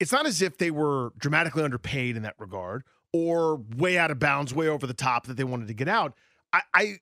it's 0.00 0.12
not 0.12 0.26
as 0.26 0.42
if 0.42 0.58
they 0.58 0.70
were 0.70 1.12
dramatically 1.18 1.62
underpaid 1.64 2.16
in 2.16 2.22
that 2.22 2.34
regard 2.38 2.84
or 3.12 3.56
way 3.76 3.98
out 3.98 4.10
of 4.10 4.18
bounds, 4.18 4.54
way 4.54 4.68
over 4.68 4.86
the 4.86 4.94
top 4.94 5.26
that 5.26 5.36
they 5.36 5.44
wanted 5.44 5.68
to 5.68 5.74
get 5.74 5.88
out. 5.88 6.14
I, 6.52 6.62
I, 6.74 6.98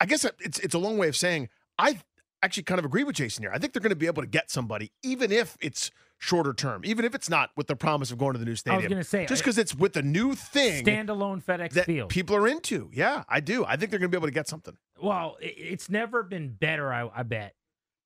I 0.00 0.06
guess 0.06 0.24
it's 0.40 0.58
it's 0.58 0.74
a 0.74 0.78
long 0.78 0.98
way 0.98 1.08
of 1.08 1.16
saying 1.16 1.48
I 1.78 2.00
actually 2.42 2.64
kind 2.64 2.78
of 2.78 2.84
agree 2.84 3.04
with 3.04 3.16
Jason 3.16 3.42
here. 3.44 3.52
I 3.54 3.58
think 3.58 3.72
they're 3.72 3.80
going 3.80 3.90
to 3.90 3.96
be 3.96 4.06
able 4.06 4.22
to 4.22 4.28
get 4.28 4.50
somebody, 4.50 4.92
even 5.02 5.32
if 5.32 5.56
it's 5.60 5.90
shorter 6.18 6.52
term, 6.54 6.82
even 6.84 7.04
if 7.04 7.14
it's 7.14 7.28
not 7.28 7.50
with 7.56 7.66
the 7.66 7.76
promise 7.76 8.10
of 8.10 8.18
going 8.18 8.32
to 8.34 8.38
the 8.38 8.44
new 8.44 8.54
stadium. 8.56 8.80
I 8.80 8.84
was 8.84 8.88
gonna 8.90 9.04
say, 9.04 9.26
just 9.26 9.42
because 9.42 9.58
it's 9.58 9.74
with 9.74 9.96
a 9.96 10.02
new 10.02 10.34
thing 10.34 10.84
Standalone 10.84 11.42
FedEx 11.42 11.70
that 11.72 11.86
Field. 11.86 12.10
people 12.10 12.36
are 12.36 12.46
into. 12.46 12.88
Yeah, 12.92 13.24
I 13.28 13.40
do. 13.40 13.64
I 13.64 13.76
think 13.76 13.90
they're 13.90 13.98
going 13.98 14.10
to 14.10 14.16
be 14.16 14.18
able 14.18 14.28
to 14.28 14.32
get 14.34 14.48
something. 14.48 14.76
Well, 15.00 15.36
it's 15.40 15.90
never 15.90 16.22
been 16.22 16.50
better, 16.50 16.92
I, 16.92 17.10
I 17.14 17.22
bet, 17.24 17.54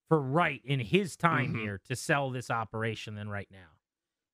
for 0.09 0.21
Wright 0.21 0.61
in 0.65 0.81
his 0.81 1.17
time 1.17 1.55
Mhm. 1.55 1.61
here 1.61 1.81
to 1.89 1.95
sell 1.97 2.31
this 2.31 2.51
operation 2.51 3.15
than 3.15 3.29
right 3.29 3.49
now. 3.53 3.69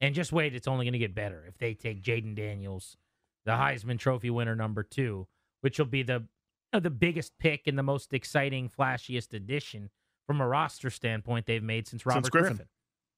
And 0.05 0.15
just 0.15 0.33
wait, 0.33 0.55
it's 0.55 0.69
only 0.69 0.85
going 0.85 0.93
to 0.93 0.99
get 0.99 1.15
better 1.15 1.47
if 1.49 1.57
they 1.57 1.73
take 1.73 2.03
Jayden 2.03 2.35
Daniels, 2.35 2.99
the 3.47 3.53
Heisman 3.53 3.99
Trophy 3.99 4.29
winner 4.29 4.55
number 4.55 4.83
two, 4.83 5.27
which 5.63 5.79
will 5.79 5.87
be 5.87 6.03
the 6.03 6.13
you 6.15 6.27
know, 6.75 6.81
the 6.81 6.91
biggest 6.91 7.33
pick 7.39 7.67
and 7.67 7.79
the 7.79 7.83
most 7.83 8.13
exciting, 8.13 8.69
flashiest 8.69 9.33
addition 9.33 9.89
from 10.27 10.43
a 10.43 10.47
roster 10.47 10.91
standpoint 10.91 11.47
they've 11.47 11.63
made 11.63 11.89
since 11.89 12.05
Robert 12.05 12.31
Griffin. 12.31 12.57
Griffin. 12.57 12.69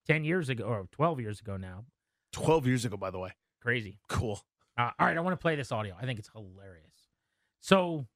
Ten 0.07 0.23
years 0.23 0.49
ago, 0.49 0.63
or 0.63 0.87
twelve 0.93 1.21
years 1.21 1.41
ago 1.41 1.57
now. 1.57 1.87
12 2.33 2.67
years 2.67 2.85
ago, 2.85 2.97
by 2.97 3.11
the 3.11 3.19
way. 3.19 3.33
Crazy. 3.61 3.99
Cool. 4.09 4.41
Uh, 4.79 4.91
all 4.99 5.07
right, 5.07 5.17
I 5.17 5.21
want 5.21 5.33
to 5.33 5.43
play 5.43 5.57
this 5.57 5.73
audio. 5.73 5.97
I 6.01 6.05
think 6.05 6.19
it's 6.21 6.29
hilarious. 6.29 7.09
So, 7.61 8.07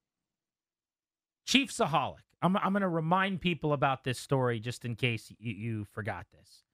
Chiefsaholic, 1.49 2.19
I'm, 2.43 2.57
I'm 2.59 2.73
going 2.73 2.83
to 2.83 2.89
remind 2.89 3.41
people 3.41 3.73
about 3.73 4.05
this 4.05 4.19
story 4.19 4.61
just 4.61 4.85
in 4.85 4.95
case 4.95 5.33
you, 5.39 5.55
you 5.55 5.85
forgot 5.87 6.27
this. 6.33 6.65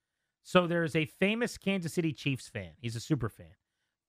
So, 0.47 0.69
there's 0.69 0.95
a 0.95 1.07
famous 1.07 1.59
Kansas 1.59 1.93
City 1.93 2.13
Chiefs 2.13 2.49
fan. 2.49 2.71
He's 2.81 2.95
a 2.95 3.01
super 3.01 3.29
fan. 3.29 3.57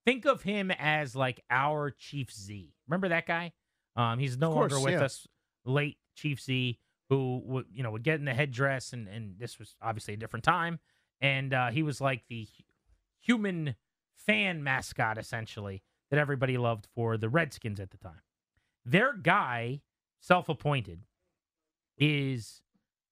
Think 0.06 0.24
of 0.24 0.42
him 0.42 0.70
as 0.70 1.16
like 1.16 1.42
our 1.50 1.90
Chief 1.90 2.32
Z. 2.32 2.72
Remember 2.86 3.08
that 3.08 3.26
guy? 3.26 3.52
Um, 3.96 4.20
he's 4.20 4.38
no 4.38 4.52
course, 4.52 4.70
longer 4.70 4.84
with 4.84 4.94
yeah. 5.00 5.04
us. 5.04 5.26
Late 5.64 5.98
Chief 6.14 6.40
Z, 6.40 6.78
who 7.08 7.42
would 7.44 7.66
you 7.72 7.82
know 7.82 7.90
would 7.90 8.04
get 8.04 8.20
in 8.20 8.24
the 8.24 8.34
headdress, 8.34 8.92
and 8.92 9.08
and 9.08 9.34
this 9.38 9.58
was 9.58 9.74
obviously 9.82 10.14
a 10.14 10.16
different 10.16 10.44
time, 10.44 10.78
and 11.20 11.52
uh, 11.52 11.70
he 11.70 11.82
was 11.82 12.00
like 12.00 12.22
the 12.28 12.46
human 13.20 13.74
fan 14.14 14.62
mascot 14.62 15.18
essentially 15.18 15.82
that 16.10 16.18
everybody 16.20 16.56
loved 16.56 16.86
for 16.94 17.16
the 17.16 17.28
Redskins 17.28 17.80
at 17.80 17.90
the 17.90 17.98
time. 17.98 18.22
Their 18.84 19.12
guy, 19.12 19.82
self-appointed, 20.20 21.00
is 21.98 22.62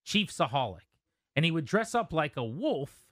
Chiefsaholic, 0.06 0.86
and 1.34 1.44
he 1.44 1.50
would 1.50 1.64
dress 1.64 1.94
up 1.94 2.12
like 2.12 2.36
a 2.36 2.44
wolf, 2.44 3.05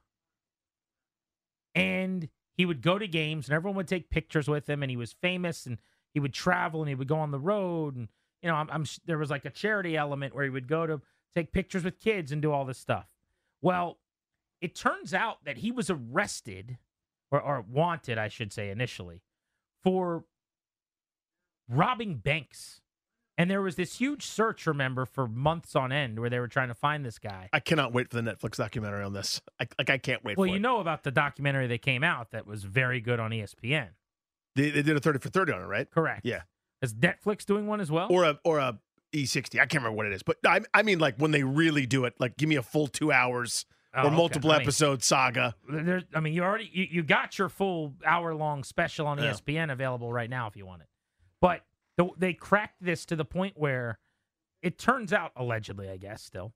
and 1.74 2.28
he 2.56 2.66
would 2.66 2.82
go 2.82 2.98
to 2.98 3.09
games, 3.09 3.48
and 3.48 3.55
everyone 3.55 3.76
would 3.76 3.88
take 3.88 4.10
pictures 4.10 4.48
with 4.48 4.68
him, 4.68 4.82
and 4.82 4.90
he 4.90 4.96
was 4.96 5.12
famous, 5.12 5.66
and 5.66 5.78
he 6.12 6.20
would 6.20 6.32
travel, 6.32 6.80
and 6.80 6.88
he 6.88 6.94
would 6.94 7.09
go 7.09 7.18
on 7.18 7.30
the 7.30 7.38
road, 7.38 7.96
and 7.96 8.09
you 8.42 8.51
know, 8.51 8.56
I'm, 8.56 8.68
I'm 8.70 8.84
there 9.06 9.18
was 9.18 9.30
like 9.30 9.46
a 9.46 9.51
charity 9.51 9.96
element 9.96 10.34
where 10.34 10.44
he 10.44 10.51
would 10.51 10.68
go 10.68 10.86
to 10.86 11.01
take 11.34 11.52
pictures 11.52 11.82
with 11.82 11.98
kids 11.98 12.30
and 12.30 12.42
do 12.42 12.52
all 12.52 12.64
this 12.64 12.78
stuff. 12.78 13.06
Well, 13.62 13.98
it 14.60 14.74
turns 14.74 15.14
out 15.14 15.44
that 15.44 15.59
he 15.59 15.72
was 15.72 15.90
arrested 15.90 16.78
or, 17.30 17.40
or 17.40 17.64
wanted, 17.68 18.18
I 18.18 18.28
should 18.28 18.52
say, 18.52 18.70
initially 18.70 19.22
for 19.82 20.24
robbing 21.68 22.16
banks. 22.16 22.80
And 23.36 23.51
there 23.51 23.61
was 23.61 23.74
this 23.74 23.98
huge 23.98 24.24
search, 24.24 24.65
remember, 24.66 25.05
for 25.06 25.27
months 25.27 25.74
on 25.74 25.90
end 25.90 26.20
where 26.20 26.31
they 26.31 26.39
were 26.39 26.47
trying 26.48 26.69
to 26.69 26.74
find 26.74 27.05
this 27.05 27.19
guy. 27.19 27.48
I 27.52 27.59
cannot 27.59 27.93
wait 27.93 28.09
for 28.11 28.20
the 28.20 28.23
Netflix 28.23 28.56
documentary 28.56 29.02
on 29.02 29.12
this. 29.12 29.40
I, 29.61 29.66
like, 29.78 29.90
I 29.90 29.98
can't 29.98 30.23
wait 30.24 30.35
for 30.36 30.40
well, 30.43 30.47
you 30.48 30.56
it. 30.56 30.61
know 30.61 30.78
about 30.78 31.02
the 31.02 31.11
documentary 31.11 31.66
that 31.66 31.82
came 31.82 32.05
out 32.05 32.31
that 32.31 32.47
was 32.47 32.62
very 32.62 33.01
good 33.01 33.19
on 33.19 33.32
ESPN. 33.32 33.89
They, 34.55 34.70
they 34.70 34.82
did 34.82 34.97
a 34.97 35.01
30 35.01 35.19
for 35.19 35.31
30 35.31 35.52
on 35.52 35.62
it, 35.62 35.66
right? 35.66 35.90
Correct. 35.90 36.20
Yeah. 36.24 36.43
Is 36.81 36.94
Netflix 36.94 37.44
doing 37.44 37.66
one 37.66 37.81
as 37.81 37.90
well? 37.90 38.06
Or 38.11 38.24
a 38.24 38.39
or 38.44 38.59
a 38.59 38.78
E60. 39.12 39.55
I 39.55 39.66
can't 39.66 39.74
remember 39.82 39.97
what 39.97 40.06
it 40.06 40.12
is. 40.12 40.23
But 40.23 40.36
I, 40.47 40.61
I 40.73 40.82
mean, 40.85 40.98
like, 41.01 41.16
when 41.16 41.31
they 41.32 41.43
really 41.43 41.86
do 41.86 42.05
it, 42.05 42.15
like, 42.20 42.36
give 42.36 42.48
me 42.48 42.56
a 42.56 42.62
full 42.62 42.86
two 42.86 43.11
hours 43.11 43.66
Oh, 43.97 44.02
or 44.02 44.06
okay. 44.06 44.16
multiple 44.16 44.51
I 44.51 44.55
mean- 44.59 44.62
episode 44.62 45.02
saga. 45.05 45.55
There, 45.69 46.02
I 46.12 46.19
mean, 46.20 46.35
you 46.35 46.43
already 46.43 46.69
you, 46.73 46.86
you 46.90 47.02
got 47.05 47.39
your 47.39 47.48
full 47.48 47.94
hour 48.05 48.35
long 48.35 48.65
special 48.65 49.06
on 49.06 49.19
Yeah. 49.19 49.31
ESPN 49.32 49.70
available 49.73 50.12
right 50.12 50.28
now 50.28 50.48
if 50.48 50.56
you 50.56 50.66
want 50.66 50.82
it. 50.82 50.89
But 51.40 51.61
they 52.18 52.34
cracked 52.34 52.82
this 52.82 53.04
to 53.06 53.16
the 53.16 53.24
point 53.24 53.54
where 53.56 53.98
it 54.62 54.78
turns 54.78 55.12
out 55.12 55.32
allegedly, 55.36 55.88
I 55.88 55.96
guess, 55.96 56.22
still 56.22 56.52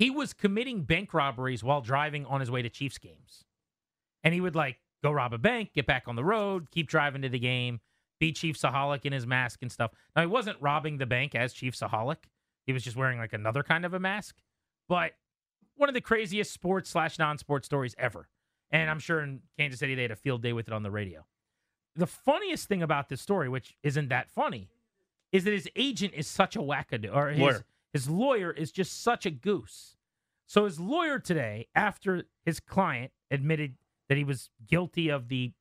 he 0.00 0.08
was 0.08 0.32
committing 0.32 0.84
bank 0.84 1.12
robberies 1.12 1.62
while 1.62 1.82
driving 1.82 2.24
on 2.24 2.40
his 2.40 2.50
way 2.50 2.62
to 2.62 2.70
Chiefs 2.70 2.96
games, 2.96 3.44
and 4.24 4.32
he 4.32 4.40
would 4.40 4.56
like 4.56 4.78
go 5.04 5.12
rob 5.12 5.34
a 5.34 5.38
bank, 5.38 5.74
get 5.74 5.84
back 5.84 6.04
on 6.06 6.16
the 6.16 6.24
road, 6.24 6.70
keep 6.70 6.88
driving 6.88 7.20
to 7.20 7.28
the 7.28 7.38
game, 7.38 7.80
be 8.18 8.32
Chiefsaholic 8.32 9.04
in 9.04 9.12
his 9.12 9.26
mask 9.26 9.60
and 9.60 9.70
stuff. 9.70 9.90
Now 10.16 10.22
he 10.22 10.26
wasn't 10.26 10.56
robbing 10.58 10.96
the 10.96 11.04
bank 11.04 11.34
as 11.34 11.52
Chiefsaholic. 11.52 12.16
He 12.64 12.72
was 12.72 12.82
just 12.82 12.96
wearing 12.96 13.18
like 13.18 13.34
another 13.34 13.62
kind 13.62 13.84
of 13.84 13.92
a 13.92 14.00
mask. 14.00 14.36
But 14.88 15.12
one 15.76 15.90
of 15.90 15.94
the 15.94 16.00
craziest 16.00 16.50
sports 16.50 16.88
slash 16.88 17.18
non-sports 17.18 17.66
stories 17.66 17.94
ever. 17.98 18.26
And 18.70 18.84
hmm. 18.84 18.92
I'm 18.92 19.00
sure 19.00 19.20
in 19.20 19.40
Kansas 19.58 19.80
City 19.80 19.94
they 19.94 20.02
had 20.02 20.10
a 20.12 20.16
field 20.16 20.42
day 20.42 20.54
with 20.54 20.66
it 20.66 20.72
on 20.72 20.82
the 20.82 20.90
radio. 20.90 21.26
The 21.96 22.06
funniest 22.06 22.68
thing 22.68 22.82
about 22.82 23.08
this 23.08 23.20
story, 23.20 23.48
which 23.48 23.74
isn't 23.82 24.08
that 24.08 24.30
funny, 24.30 24.68
is 25.32 25.44
that 25.44 25.52
his 25.52 25.68
agent 25.76 26.14
is 26.16 26.26
such 26.26 26.56
a 26.56 26.60
wackadoo, 26.60 27.14
or 27.14 27.30
his 27.30 27.38
Lawyer. 27.40 27.64
his 27.92 28.08
lawyer 28.10 28.50
is 28.50 28.72
just 28.72 29.02
such 29.02 29.26
a 29.26 29.30
goose. 29.30 29.96
So 30.46 30.64
his 30.64 30.80
lawyer 30.80 31.18
today, 31.18 31.68
after 31.74 32.24
his 32.44 32.58
client 32.60 33.12
admitted 33.30 33.76
that 34.08 34.18
he 34.18 34.24
was 34.24 34.50
guilty 34.66 35.08
of 35.08 35.28
the 35.28 35.52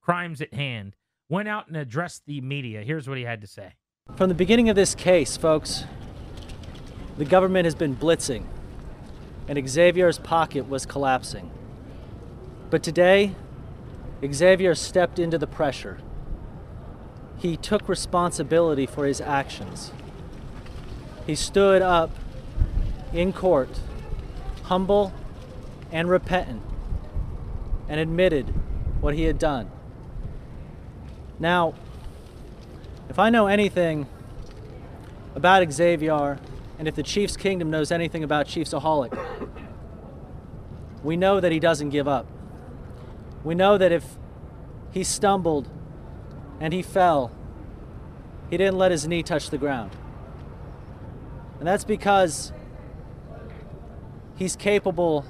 crimes 0.00 0.40
at 0.40 0.54
hand, 0.54 0.94
went 1.28 1.48
out 1.48 1.66
and 1.68 1.76
addressed 1.76 2.26
the 2.26 2.40
media. 2.40 2.82
Here's 2.82 3.08
what 3.08 3.18
he 3.18 3.24
had 3.24 3.40
to 3.40 3.46
say. 3.46 3.74
From 4.16 4.28
the 4.28 4.34
beginning 4.34 4.68
of 4.68 4.76
this 4.76 4.94
case, 4.94 5.36
folks, 5.36 5.84
the 7.18 7.24
government 7.24 7.64
has 7.64 7.74
been 7.74 7.96
blitzing, 7.96 8.44
and 9.48 9.68
Xavier's 9.68 10.18
pocket 10.18 10.68
was 10.68 10.86
collapsing. 10.86 11.50
But 12.70 12.82
today, 12.82 13.34
Xavier 14.26 14.74
stepped 14.74 15.18
into 15.18 15.38
the 15.38 15.46
pressure. 15.46 15.98
He 17.38 17.56
took 17.56 17.88
responsibility 17.88 18.84
for 18.86 19.06
his 19.06 19.20
actions. 19.20 19.92
He 21.26 21.34
stood 21.34 21.82
up 21.82 22.10
in 23.12 23.32
court, 23.32 23.80
humble 24.64 25.12
and 25.92 26.10
repentant, 26.10 26.62
and 27.88 28.00
admitted 28.00 28.48
what 29.00 29.14
he 29.14 29.24
had 29.24 29.38
done. 29.38 29.70
Now, 31.38 31.74
if 33.08 33.18
I 33.18 33.30
know 33.30 33.46
anything 33.46 34.06
about 35.34 35.70
Xavier, 35.72 36.38
and 36.78 36.88
if 36.88 36.94
the 36.94 37.02
Chiefs 37.02 37.36
Kingdom 37.36 37.70
knows 37.70 37.92
anything 37.92 38.24
about 38.24 38.46
Chiefsaholic, 38.46 39.16
we 41.02 41.16
know 41.16 41.40
that 41.40 41.52
he 41.52 41.60
doesn't 41.60 41.90
give 41.90 42.08
up. 42.08 42.26
We 43.44 43.54
know 43.54 43.78
that 43.78 43.92
if 43.92 44.04
he 44.90 45.04
stumbled 45.04 45.68
and 46.60 46.72
he 46.72 46.82
fell, 46.82 47.30
he 48.50 48.56
didn't 48.56 48.78
let 48.78 48.90
his 48.90 49.06
knee 49.06 49.22
touch 49.22 49.50
the 49.50 49.58
ground. 49.58 49.90
And 51.58 51.66
that's 51.66 51.84
because 51.84 52.52
he's 54.36 54.56
capable 54.56 55.24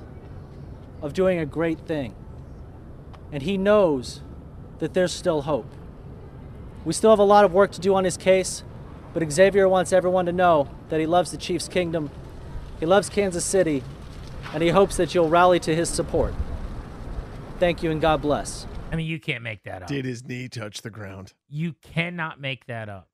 of 1.02 1.12
doing 1.12 1.38
a 1.38 1.46
great 1.46 1.80
thing. 1.80 2.14
And 3.32 3.42
he 3.42 3.56
knows 3.56 4.22
that 4.78 4.94
there's 4.94 5.12
still 5.12 5.42
hope. 5.42 5.70
We 6.84 6.92
still 6.92 7.10
have 7.10 7.18
a 7.18 7.24
lot 7.24 7.44
of 7.44 7.52
work 7.52 7.72
to 7.72 7.80
do 7.80 7.94
on 7.94 8.04
his 8.04 8.16
case, 8.16 8.62
but 9.12 9.30
Xavier 9.30 9.68
wants 9.68 9.92
everyone 9.92 10.26
to 10.26 10.32
know 10.32 10.68
that 10.88 11.00
he 11.00 11.06
loves 11.06 11.30
the 11.30 11.36
Chiefs 11.36 11.68
Kingdom, 11.68 12.10
he 12.78 12.86
loves 12.86 13.08
Kansas 13.08 13.44
City, 13.44 13.82
and 14.54 14.62
he 14.62 14.70
hopes 14.70 14.96
that 14.96 15.14
you'll 15.14 15.28
rally 15.28 15.58
to 15.60 15.74
his 15.74 15.88
support. 15.88 16.34
Thank 17.58 17.82
you 17.82 17.90
and 17.90 18.00
God 18.00 18.22
bless. 18.22 18.66
I 18.92 18.96
mean, 18.96 19.06
you 19.06 19.18
can't 19.18 19.42
make 19.42 19.64
that 19.64 19.82
up. 19.82 19.88
Did 19.88 20.04
his 20.04 20.24
knee 20.24 20.48
touch 20.48 20.82
the 20.82 20.90
ground? 20.90 21.32
You 21.48 21.74
cannot 21.82 22.40
make 22.40 22.66
that 22.66 22.88
up. 22.88 23.08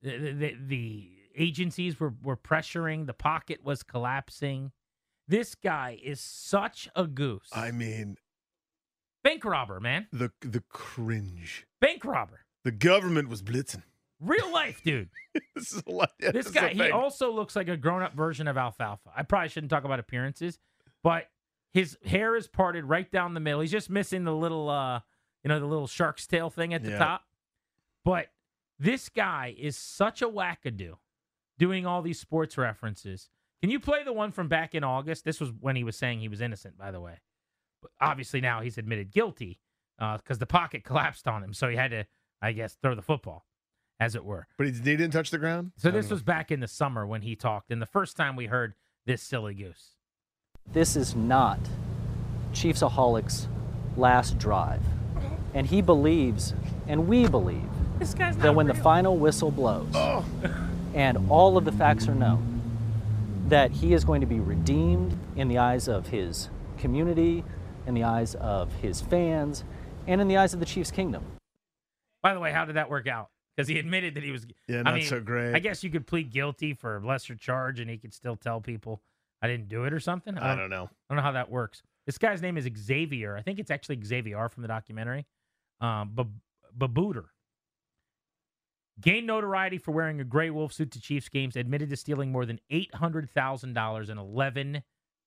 The, 0.00 0.16
the, 0.16 0.32
the, 0.32 0.56
the 0.66 1.10
agencies 1.36 1.98
were, 1.98 2.14
were 2.22 2.36
pressuring, 2.36 3.06
the 3.06 3.14
pocket 3.14 3.64
was 3.64 3.82
collapsing. 3.82 4.70
This 5.26 5.56
guy 5.56 5.98
is 6.02 6.20
such 6.20 6.88
a 6.94 7.06
goose. 7.06 7.48
I 7.52 7.72
mean, 7.72 8.16
Bank 9.24 9.44
robber, 9.44 9.80
man. 9.80 10.06
the 10.12 10.30
the 10.40 10.62
cringe. 10.70 11.66
Bank 11.80 12.04
robber. 12.04 12.44
The 12.64 12.70
government 12.70 13.28
was 13.28 13.42
blitzing. 13.42 13.82
Real 14.20 14.52
life, 14.52 14.80
dude. 14.84 15.10
this 15.56 15.72
is 15.72 15.82
a 15.86 15.90
lot. 15.90 16.10
yeah, 16.20 16.30
this 16.30 16.46
is 16.46 16.52
guy, 16.52 16.68
a 16.68 16.74
he 16.74 16.90
also 16.90 17.32
looks 17.32 17.56
like 17.56 17.68
a 17.68 17.76
grown 17.76 18.02
up 18.02 18.14
version 18.14 18.46
of 18.46 18.56
Alfalfa. 18.56 19.10
I 19.14 19.24
probably 19.24 19.48
shouldn't 19.48 19.70
talk 19.70 19.84
about 19.84 19.98
appearances, 19.98 20.58
but 21.02 21.26
his 21.74 21.98
hair 22.04 22.34
is 22.36 22.48
parted 22.48 22.84
right 22.84 23.10
down 23.10 23.34
the 23.34 23.40
middle. 23.40 23.60
He's 23.60 23.70
just 23.70 23.90
missing 23.90 24.24
the 24.24 24.34
little, 24.34 24.68
uh, 24.70 25.00
you 25.44 25.48
know, 25.48 25.60
the 25.60 25.66
little 25.66 25.86
shark's 25.86 26.26
tail 26.26 26.50
thing 26.50 26.72
at 26.74 26.82
the 26.82 26.90
Yeah. 26.90 26.98
top. 26.98 27.24
But 28.04 28.28
this 28.78 29.08
guy 29.08 29.54
is 29.58 29.76
such 29.76 30.22
a 30.22 30.28
wackadoo 30.28 30.96
doing 31.58 31.84
all 31.86 32.00
these 32.02 32.18
sports 32.20 32.56
references. 32.56 33.28
Can 33.60 33.70
you 33.70 33.80
play 33.80 34.04
the 34.04 34.12
one 34.12 34.30
from 34.30 34.48
back 34.48 34.74
in 34.74 34.84
August? 34.84 35.24
This 35.24 35.40
was 35.40 35.50
when 35.52 35.76
he 35.76 35.84
was 35.84 35.96
saying 35.96 36.20
he 36.20 36.28
was 36.28 36.40
innocent, 36.40 36.78
by 36.78 36.90
the 36.90 37.00
way. 37.00 37.20
But 37.82 37.90
obviously 38.00 38.40
now 38.40 38.60
he's 38.60 38.78
admitted 38.78 39.10
guilty 39.10 39.60
because 39.98 40.38
the 40.38 40.46
pocket 40.46 40.84
collapsed 40.84 41.26
on 41.28 41.42
him. 41.42 41.52
So 41.52 41.68
he 41.68 41.76
had 41.76 41.90
to, 41.90 42.06
I 42.40 42.52
guess, 42.52 42.74
throw 42.80 42.94
the 42.94 43.02
football, 43.02 43.46
as 43.98 44.14
it 44.14 44.24
were. 44.24 44.46
But 44.56 44.68
he 44.68 44.72
didn't 44.72 45.10
touch 45.10 45.30
the 45.30 45.38
ground. 45.38 45.72
So 45.76 45.90
this 45.90 46.08
was 46.08 46.22
back 46.22 46.50
in 46.52 46.60
the 46.60 46.68
summer 46.68 47.04
when 47.06 47.22
he 47.22 47.34
talked, 47.36 47.70
and 47.72 47.82
the 47.82 47.86
first 47.86 48.16
time 48.16 48.36
we 48.36 48.46
heard 48.46 48.74
this 49.06 49.22
silly 49.22 49.54
goose. 49.54 49.96
This 50.72 50.96
is 50.96 51.14
not 51.14 51.58
Chiefsaholic's 52.52 53.48
last 53.96 54.38
drive. 54.38 54.82
And 55.54 55.66
he 55.66 55.80
believes, 55.80 56.54
and 56.86 57.08
we 57.08 57.26
believe, 57.26 57.64
This 57.98 58.14
guy's 58.14 58.36
that 58.38 58.54
when 58.54 58.66
the 58.66 58.74
final 58.74 59.16
whistle 59.16 59.50
blows 59.50 59.90
oh. 59.94 60.24
and 60.94 61.30
all 61.30 61.56
of 61.56 61.64
the 61.64 61.72
facts 61.72 62.06
are 62.06 62.14
known, 62.14 62.60
that 63.48 63.70
he 63.70 63.94
is 63.94 64.04
going 64.04 64.20
to 64.20 64.26
be 64.26 64.40
redeemed 64.40 65.18
in 65.36 65.48
the 65.48 65.56
eyes 65.56 65.88
of 65.88 66.08
his 66.08 66.50
community, 66.76 67.44
in 67.86 67.94
the 67.94 68.04
eyes 68.04 68.34
of 68.34 68.72
his 68.74 69.00
fans, 69.00 69.64
and 70.06 70.20
in 70.20 70.28
the 70.28 70.36
eyes 70.36 70.52
of 70.52 70.60
the 70.60 70.66
Chiefs 70.66 70.90
Kingdom. 70.90 71.24
By 72.22 72.34
the 72.34 72.40
way, 72.40 72.52
how 72.52 72.66
did 72.66 72.76
that 72.76 72.90
work 72.90 73.06
out? 73.06 73.30
Because 73.56 73.68
he 73.68 73.78
admitted 73.78 74.14
that 74.14 74.22
he 74.22 74.30
was. 74.30 74.46
Yeah, 74.68 74.80
I 74.80 74.82
not 74.82 74.94
mean, 74.94 75.06
so 75.06 75.20
great. 75.20 75.54
I 75.54 75.58
guess 75.60 75.82
you 75.82 75.90
could 75.90 76.06
plead 76.06 76.30
guilty 76.30 76.74
for 76.74 76.98
a 76.98 77.00
lesser 77.00 77.34
charge, 77.34 77.80
and 77.80 77.90
he 77.90 77.96
could 77.96 78.12
still 78.12 78.36
tell 78.36 78.60
people 78.60 79.00
I 79.40 79.48
didn't 79.48 79.68
do 79.68 79.84
it 79.84 79.92
or 79.92 80.00
something. 80.00 80.36
I 80.36 80.54
don't 80.56 80.70
know. 80.70 80.84
I 81.08 81.14
don't 81.14 81.16
know 81.16 81.22
how 81.22 81.32
that 81.32 81.50
works. 81.50 81.82
This 82.06 82.18
guy's 82.18 82.42
name 82.42 82.56
is 82.56 82.68
Xavier. 82.76 83.36
I 83.36 83.42
think 83.42 83.58
it's 83.58 83.70
actually 83.70 84.00
Xavier 84.02 84.48
from 84.48 84.62
the 84.62 84.68
documentary. 84.68 85.26
Um, 85.80 86.16
Babudar. 86.76 87.26
Gained 89.00 89.28
notoriety 89.28 89.78
for 89.78 89.92
wearing 89.92 90.20
a 90.20 90.24
gray 90.24 90.50
wolf 90.50 90.72
suit 90.72 90.90
to 90.92 91.00
Chiefs 91.00 91.28
games. 91.28 91.54
Admitted 91.54 91.90
to 91.90 91.96
stealing 91.96 92.32
more 92.32 92.44
than 92.44 92.58
eight 92.70 92.92
hundred 92.94 93.30
thousand 93.30 93.74
dollars 93.74 94.10
in 94.10 94.18
eleven 94.18 94.82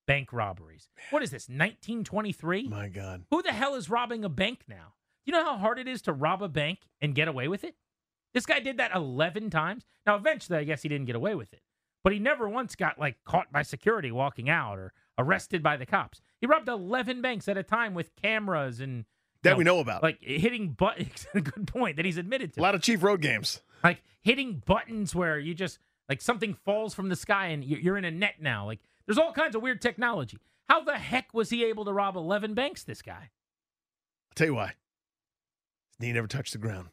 bank 0.08 0.34
robberies. 0.34 0.90
What 1.10 1.24
is 1.24 1.32
this? 1.32 1.48
Nineteen 1.48 2.04
twenty 2.04 2.34
three. 2.34 2.68
My 2.68 2.90
God. 2.90 3.24
Who 3.32 3.42
the 3.42 3.54
hell 3.54 3.76
is 3.76 3.90
robbing 3.90 4.26
a 4.26 4.30
bank 4.30 4.64
now? 4.68 4.96
You 5.26 5.32
know 5.32 5.46
how 5.46 5.58
hard 5.58 5.80
it 5.80 5.88
is 5.88 6.02
to 6.04 6.14
rob 6.14 6.42
a 6.44 6.50
bank 6.50 6.80
and 7.00 7.16
get 7.16 7.30
away 7.30 7.48
with 7.48 7.64
it? 7.64 7.76
This 8.34 8.46
guy 8.46 8.60
did 8.60 8.78
that 8.78 8.96
11 8.96 9.50
times. 9.50 9.86
Now, 10.06 10.16
eventually, 10.16 10.58
I 10.58 10.64
guess 10.64 10.82
he 10.82 10.90
didn't 10.90 11.06
get 11.06 11.16
away 11.16 11.36
with 11.36 11.54
it, 11.54 11.62
but 12.04 12.14
he 12.14 12.20
never 12.20 12.48
once 12.50 12.76
got 12.76 13.00
like 13.00 13.18
caught 13.26 13.52
by 13.52 13.62
security 13.62 14.12
walking 14.12 14.50
out 14.50 14.78
or 14.80 14.94
arrested 15.18 15.62
by 15.62 15.78
the 15.78 15.86
cops. 15.86 16.22
He 16.40 16.48
robbed 16.48 16.68
11 16.70 17.22
banks 17.22 17.48
at 17.48 17.58
a 17.58 17.64
time 17.64 17.94
with 17.94 18.16
cameras 18.16 18.80
and 18.80 19.06
That 19.44 19.58
we 19.58 19.64
know 19.64 19.80
about. 19.80 20.02
like 20.04 20.18
hitting 20.22 20.70
buttons. 20.74 21.28
Good 21.34 21.68
point 21.68 21.96
that 21.98 22.06
he's 22.06 22.18
admitted 22.18 22.54
to. 22.54 22.62
A 22.62 22.64
lot 22.64 22.76
of 22.76 22.82
Chief 22.82 23.04
Road 23.04 23.22
games. 23.22 23.62
Like 23.84 24.02
hitting 24.22 24.62
buttons 24.66 25.14
where 25.16 25.38
you 25.40 25.54
just 25.54 25.80
like 26.10 26.22
something 26.22 26.54
falls 26.66 26.94
from 26.94 27.10
the 27.10 27.16
sky 27.16 27.48
and 27.48 27.64
you- 27.64 27.78
you're 27.78 27.98
in 27.98 28.06
a 28.06 28.12
net 28.12 28.36
now. 28.42 28.66
Like 28.66 28.80
there's 29.06 29.18
all 29.18 29.32
kinds 29.34 29.56
of 29.56 29.62
weird 29.62 29.82
technology. 29.82 30.38
How 30.70 30.82
the 30.84 30.98
heck 30.98 31.34
was 31.34 31.50
he 31.50 31.66
able 31.66 31.86
to 31.86 31.94
rob 31.94 32.16
11 32.16 32.54
banks? 32.54 32.84
This 32.84 33.02
guy. 33.02 33.30
I'll 34.30 34.36
tell 34.36 34.48
you 34.48 34.56
why. 34.56 34.68
His 35.90 36.00
knee 36.00 36.14
never 36.14 36.28
touched 36.28 36.54
the 36.54 36.58
ground. 36.60 36.88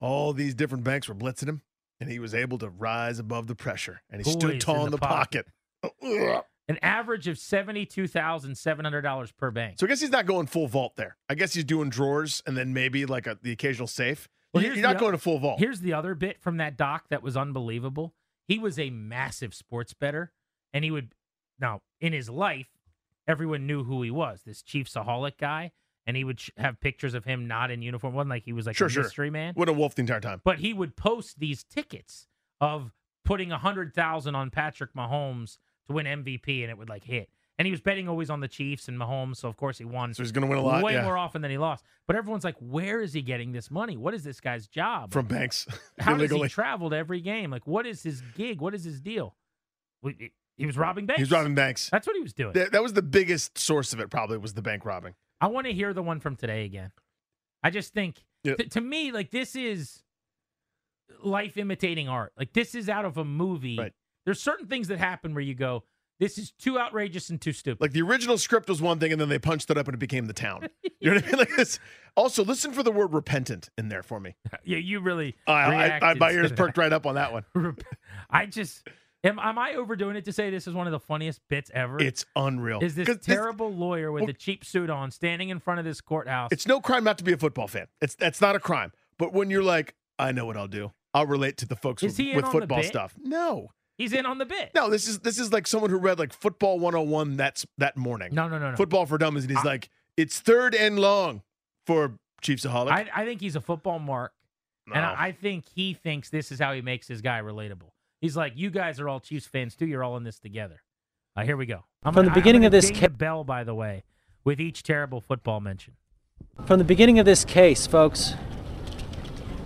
All 0.00 0.32
these 0.34 0.54
different 0.54 0.84
banks 0.84 1.08
were 1.08 1.14
blitzing 1.14 1.48
him, 1.48 1.62
and 2.00 2.10
he 2.10 2.18
was 2.18 2.34
able 2.34 2.58
to 2.58 2.68
rise 2.68 3.18
above 3.18 3.46
the 3.46 3.54
pressure, 3.54 4.02
and 4.10 4.20
he 4.20 4.24
Poised 4.24 4.40
stood 4.40 4.60
tall 4.60 4.80
in 4.80 4.84
in 4.86 4.90
the 4.90 4.96
the 4.96 5.06
pocket. 5.06 5.46
An 6.68 6.78
average 6.82 7.28
of 7.28 7.38
seventy-two 7.38 8.08
thousand 8.08 8.56
seven 8.58 8.84
hundred 8.84 9.02
dollars 9.02 9.30
per 9.30 9.50
bank. 9.52 9.76
So 9.78 9.86
I 9.86 9.88
guess 9.88 10.00
he's 10.00 10.10
not 10.10 10.26
going 10.26 10.46
full 10.46 10.66
vault 10.66 10.94
there. 10.96 11.16
I 11.28 11.34
guess 11.36 11.54
he's 11.54 11.64
doing 11.64 11.90
drawers 11.90 12.42
and 12.44 12.56
then 12.56 12.72
maybe 12.72 13.06
like 13.06 13.28
a, 13.28 13.38
the 13.40 13.52
occasional 13.52 13.86
safe. 13.86 14.28
Well, 14.52 14.64
you're 14.64 14.76
not 14.76 14.98
going 14.98 15.12
to 15.12 15.18
full 15.18 15.38
vault. 15.38 15.60
Here's 15.60 15.80
the 15.80 15.92
other 15.92 16.14
bit 16.14 16.40
from 16.40 16.56
that 16.56 16.76
doc 16.76 17.04
that 17.10 17.22
was 17.22 17.36
unbelievable. 17.36 18.14
He 18.48 18.58
was 18.58 18.78
a 18.78 18.90
massive 18.90 19.54
sports 19.54 19.92
bettor, 19.92 20.32
and 20.72 20.82
he 20.82 20.90
would 20.90 21.12
now 21.60 21.82
in 22.00 22.12
his 22.12 22.28
life, 22.28 22.68
everyone 23.28 23.66
knew 23.66 23.84
who 23.84 24.02
he 24.02 24.10
was. 24.10 24.42
This 24.44 24.62
Chiefsaholic 24.62 25.38
guy, 25.38 25.72
and 26.06 26.16
he 26.16 26.24
would 26.24 26.40
sh- 26.40 26.50
have 26.56 26.80
pictures 26.80 27.14
of 27.14 27.24
him 27.24 27.48
not 27.48 27.70
in 27.70 27.82
uniform. 27.82 28.14
wasn't 28.14 28.30
like 28.30 28.44
he 28.44 28.52
was 28.52 28.66
like 28.66 28.76
sure, 28.76 28.86
a 28.86 28.90
sure. 28.90 29.02
mystery 29.02 29.30
man. 29.30 29.54
What 29.54 29.68
a 29.68 29.72
wolf 29.72 29.94
the 29.94 30.00
entire 30.00 30.20
time. 30.20 30.40
But 30.44 30.58
he 30.58 30.72
would 30.72 30.96
post 30.96 31.38
these 31.38 31.64
tickets 31.64 32.26
of 32.60 32.92
putting 33.24 33.52
a 33.52 33.58
hundred 33.58 33.94
thousand 33.94 34.34
on 34.34 34.50
Patrick 34.50 34.94
Mahomes 34.94 35.58
to 35.88 35.92
win 35.92 36.06
MVP, 36.06 36.62
and 36.62 36.70
it 36.70 36.78
would 36.78 36.88
like 36.88 37.04
hit. 37.04 37.28
And 37.58 37.64
he 37.64 37.72
was 37.72 37.80
betting 37.80 38.06
always 38.06 38.28
on 38.28 38.40
the 38.40 38.48
Chiefs 38.48 38.86
and 38.86 38.98
Mahomes, 38.98 39.36
so 39.36 39.48
of 39.48 39.56
course 39.56 39.78
he 39.78 39.84
won. 39.84 40.12
So 40.12 40.22
he's 40.22 40.30
going 40.30 40.42
to 40.42 40.48
win 40.48 40.58
a 40.58 40.62
lot. 40.62 40.82
way 40.82 40.92
yeah. 40.92 41.04
more 41.04 41.16
often 41.16 41.40
than 41.40 41.50
he 41.50 41.56
lost. 41.56 41.84
But 42.06 42.16
everyone's 42.16 42.44
like, 42.44 42.56
where 42.60 43.00
is 43.00 43.14
he 43.14 43.22
getting 43.22 43.52
this 43.52 43.70
money? 43.70 43.96
What 43.96 44.12
is 44.12 44.22
this 44.22 44.40
guy's 44.40 44.66
job? 44.66 45.12
from 45.12 45.26
banks. 45.26 45.66
How 45.98 46.16
does 46.16 46.30
he 46.30 46.48
travel 46.48 46.90
to 46.90 46.96
every 46.96 47.20
game? 47.20 47.50
Like, 47.50 47.66
what 47.66 47.86
is 47.86 48.02
his 48.02 48.22
gig? 48.36 48.60
What 48.60 48.74
is 48.74 48.84
his 48.84 49.00
deal? 49.00 49.36
He 50.56 50.66
was 50.66 50.76
robbing 50.76 51.06
banks. 51.06 51.18
He 51.18 51.22
was 51.22 51.30
robbing 51.30 51.54
banks. 51.54 51.88
That's 51.90 52.06
what 52.06 52.14
he 52.14 52.22
was 52.22 52.34
doing. 52.34 52.52
That, 52.52 52.72
that 52.72 52.82
was 52.82 52.92
the 52.92 53.02
biggest 53.02 53.58
source 53.58 53.94
of 53.94 54.00
it. 54.00 54.10
Probably 54.10 54.36
was 54.36 54.52
the 54.52 54.62
bank 54.62 54.84
robbing. 54.84 55.14
I 55.40 55.48
want 55.48 55.66
to 55.66 55.72
hear 55.72 55.92
the 55.92 56.02
one 56.02 56.20
from 56.20 56.36
today 56.36 56.64
again. 56.64 56.90
I 57.62 57.70
just 57.70 57.92
think 57.92 58.24
To, 58.56 58.68
to 58.68 58.80
me, 58.80 59.12
like 59.12 59.30
this 59.30 59.56
is 59.56 60.02
life 61.22 61.56
imitating 61.56 62.08
art. 62.08 62.32
Like 62.38 62.52
this 62.52 62.74
is 62.74 62.88
out 62.88 63.04
of 63.04 63.16
a 63.16 63.24
movie. 63.24 63.78
Right. 63.78 63.92
There's 64.24 64.40
certain 64.40 64.66
things 64.66 64.88
that 64.88 64.98
happen 64.98 65.34
where 65.34 65.42
you 65.42 65.54
go, 65.54 65.84
"This 66.18 66.36
is 66.38 66.52
too 66.52 66.78
outrageous 66.78 67.30
and 67.30 67.40
too 67.40 67.52
stupid." 67.52 67.80
Like 67.80 67.92
the 67.92 68.02
original 68.02 68.38
script 68.38 68.68
was 68.68 68.82
one 68.82 68.98
thing, 68.98 69.12
and 69.12 69.20
then 69.20 69.28
they 69.28 69.38
punched 69.38 69.70
it 69.70 69.78
up 69.78 69.86
and 69.86 69.94
it 69.94 69.98
became 69.98 70.26
the 70.26 70.32
town. 70.32 70.68
You 70.98 71.10
know 71.10 71.16
what 71.16 71.24
I 71.24 71.26
mean? 71.28 71.38
Like 71.40 71.56
this. 71.56 71.78
Also, 72.16 72.42
listen 72.42 72.72
for 72.72 72.82
the 72.82 72.90
word 72.90 73.12
repentant 73.12 73.68
in 73.76 73.90
there 73.90 74.02
for 74.02 74.18
me. 74.18 74.34
yeah, 74.64 74.78
you 74.78 74.98
really. 75.00 75.36
I, 75.46 75.52
I, 75.52 76.10
I, 76.10 76.14
my 76.14 76.30
ears 76.30 76.50
perked 76.52 76.78
right 76.78 76.92
up 76.92 77.04
on 77.04 77.16
that 77.16 77.32
one. 77.34 77.44
I 78.30 78.46
just 78.46 78.88
am. 79.26 79.38
Am 79.38 79.58
I 79.58 79.74
overdoing 79.74 80.16
it 80.16 80.24
to 80.26 80.32
say 80.32 80.50
this 80.50 80.66
is 80.66 80.74
one 80.74 80.86
of 80.86 80.92
the 80.92 81.00
funniest 81.00 81.40
bits 81.48 81.70
ever? 81.74 82.00
It's 82.00 82.24
unreal. 82.34 82.80
Is 82.82 82.94
this 82.94 83.06
'Cause 83.06 83.18
this- 83.18 83.26
terrible 83.26 83.72
lawyer 83.72 84.10
with 84.12 84.28
a 84.28 84.32
cheap 84.32 84.64
suit 84.64 84.90
on 84.90 85.10
standing 85.10 85.48
in 85.50 85.58
front 85.60 85.78
of 85.78 85.84
this 85.84 86.00
courthouse? 86.00 86.50
It's 86.52 86.66
no 86.66 86.80
crime 86.80 87.04
not 87.04 87.18
to 87.18 87.24
be 87.24 87.32
a 87.32 87.36
football 87.36 87.68
fan. 87.68 87.86
It's 88.00 88.14
that's 88.14 88.40
not 88.40 88.54
a 88.56 88.60
crime. 88.60 88.92
But 89.18 89.32
when 89.32 89.50
you're 89.50 89.62
like, 89.62 89.94
I 90.18 90.32
know 90.32 90.44
what 90.46 90.56
I'll 90.56 90.68
do. 90.68 90.92
I'll 91.14 91.26
relate 91.26 91.56
to 91.58 91.66
the 91.66 91.76
folks 91.76 92.02
Is 92.02 92.12
with, 92.12 92.16
he 92.18 92.30
in 92.30 92.36
with 92.36 92.44
on 92.46 92.52
the 92.52 92.60
football 92.60 92.78
bit? 92.78 92.86
stuff. 92.88 93.14
No, 93.22 93.70
He's 93.96 94.12
in 94.12 94.26
on 94.26 94.36
the 94.36 94.44
bit. 94.44 94.72
no. 94.74 94.90
This 94.90 95.08
is 95.08 95.20
this 95.20 95.38
is 95.38 95.52
like 95.52 95.66
someone 95.66 95.88
who 95.90 95.96
read 95.98 96.18
like 96.18 96.32
Football 96.34 96.78
101 96.78 97.36
that's 97.38 97.64
that 97.78 97.96
morning. 97.96 98.34
No, 98.34 98.46
no, 98.48 98.58
no, 98.58 98.70
no. 98.72 98.76
Football 98.76 99.06
for 99.06 99.16
Dummies, 99.16 99.44
and 99.44 99.56
he's 99.56 99.64
like, 99.64 99.88
it's 100.18 100.38
third 100.40 100.74
and 100.74 100.98
long 100.98 101.42
for 101.86 102.18
Chiefsaholic. 102.42 102.90
I, 102.90 103.08
I 103.14 103.24
think 103.24 103.40
he's 103.40 103.56
a 103.56 103.60
football 103.62 103.98
mark, 103.98 104.32
and 104.92 105.02
I, 105.02 105.28
I 105.28 105.32
think 105.32 105.64
he 105.74 105.94
thinks 105.94 106.28
this 106.28 106.52
is 106.52 106.58
how 106.58 106.74
he 106.74 106.82
makes 106.82 107.08
his 107.08 107.22
guy 107.22 107.40
relatable. 107.40 107.88
He's 108.20 108.36
like, 108.36 108.52
"You 108.56 108.70
guys 108.70 108.98
are 109.00 109.08
all 109.08 109.20
Chiefs 109.20 109.46
fans 109.46 109.76
too. 109.76 109.86
You're 109.86 110.02
all 110.04 110.16
in 110.16 110.24
this 110.24 110.38
together." 110.38 110.82
Uh, 111.36 111.42
here 111.44 111.56
we 111.56 111.66
go. 111.66 111.84
I'm 112.02 112.12
From 112.14 112.24
gonna- 112.24 112.34
the 112.34 112.40
beginning 112.40 112.62
I'm 112.62 112.66
of 112.66 112.72
this 112.72 112.90
ding 112.90 112.98
ca- 113.00 113.08
bell, 113.08 113.44
by 113.44 113.62
the 113.64 113.74
way, 113.74 114.04
with 114.44 114.60
each 114.60 114.82
terrible 114.82 115.20
football 115.20 115.60
mention. 115.60 115.94
From 116.64 116.78
the 116.78 116.84
beginning 116.84 117.18
of 117.18 117.26
this 117.26 117.44
case, 117.44 117.86
folks, 117.86 118.34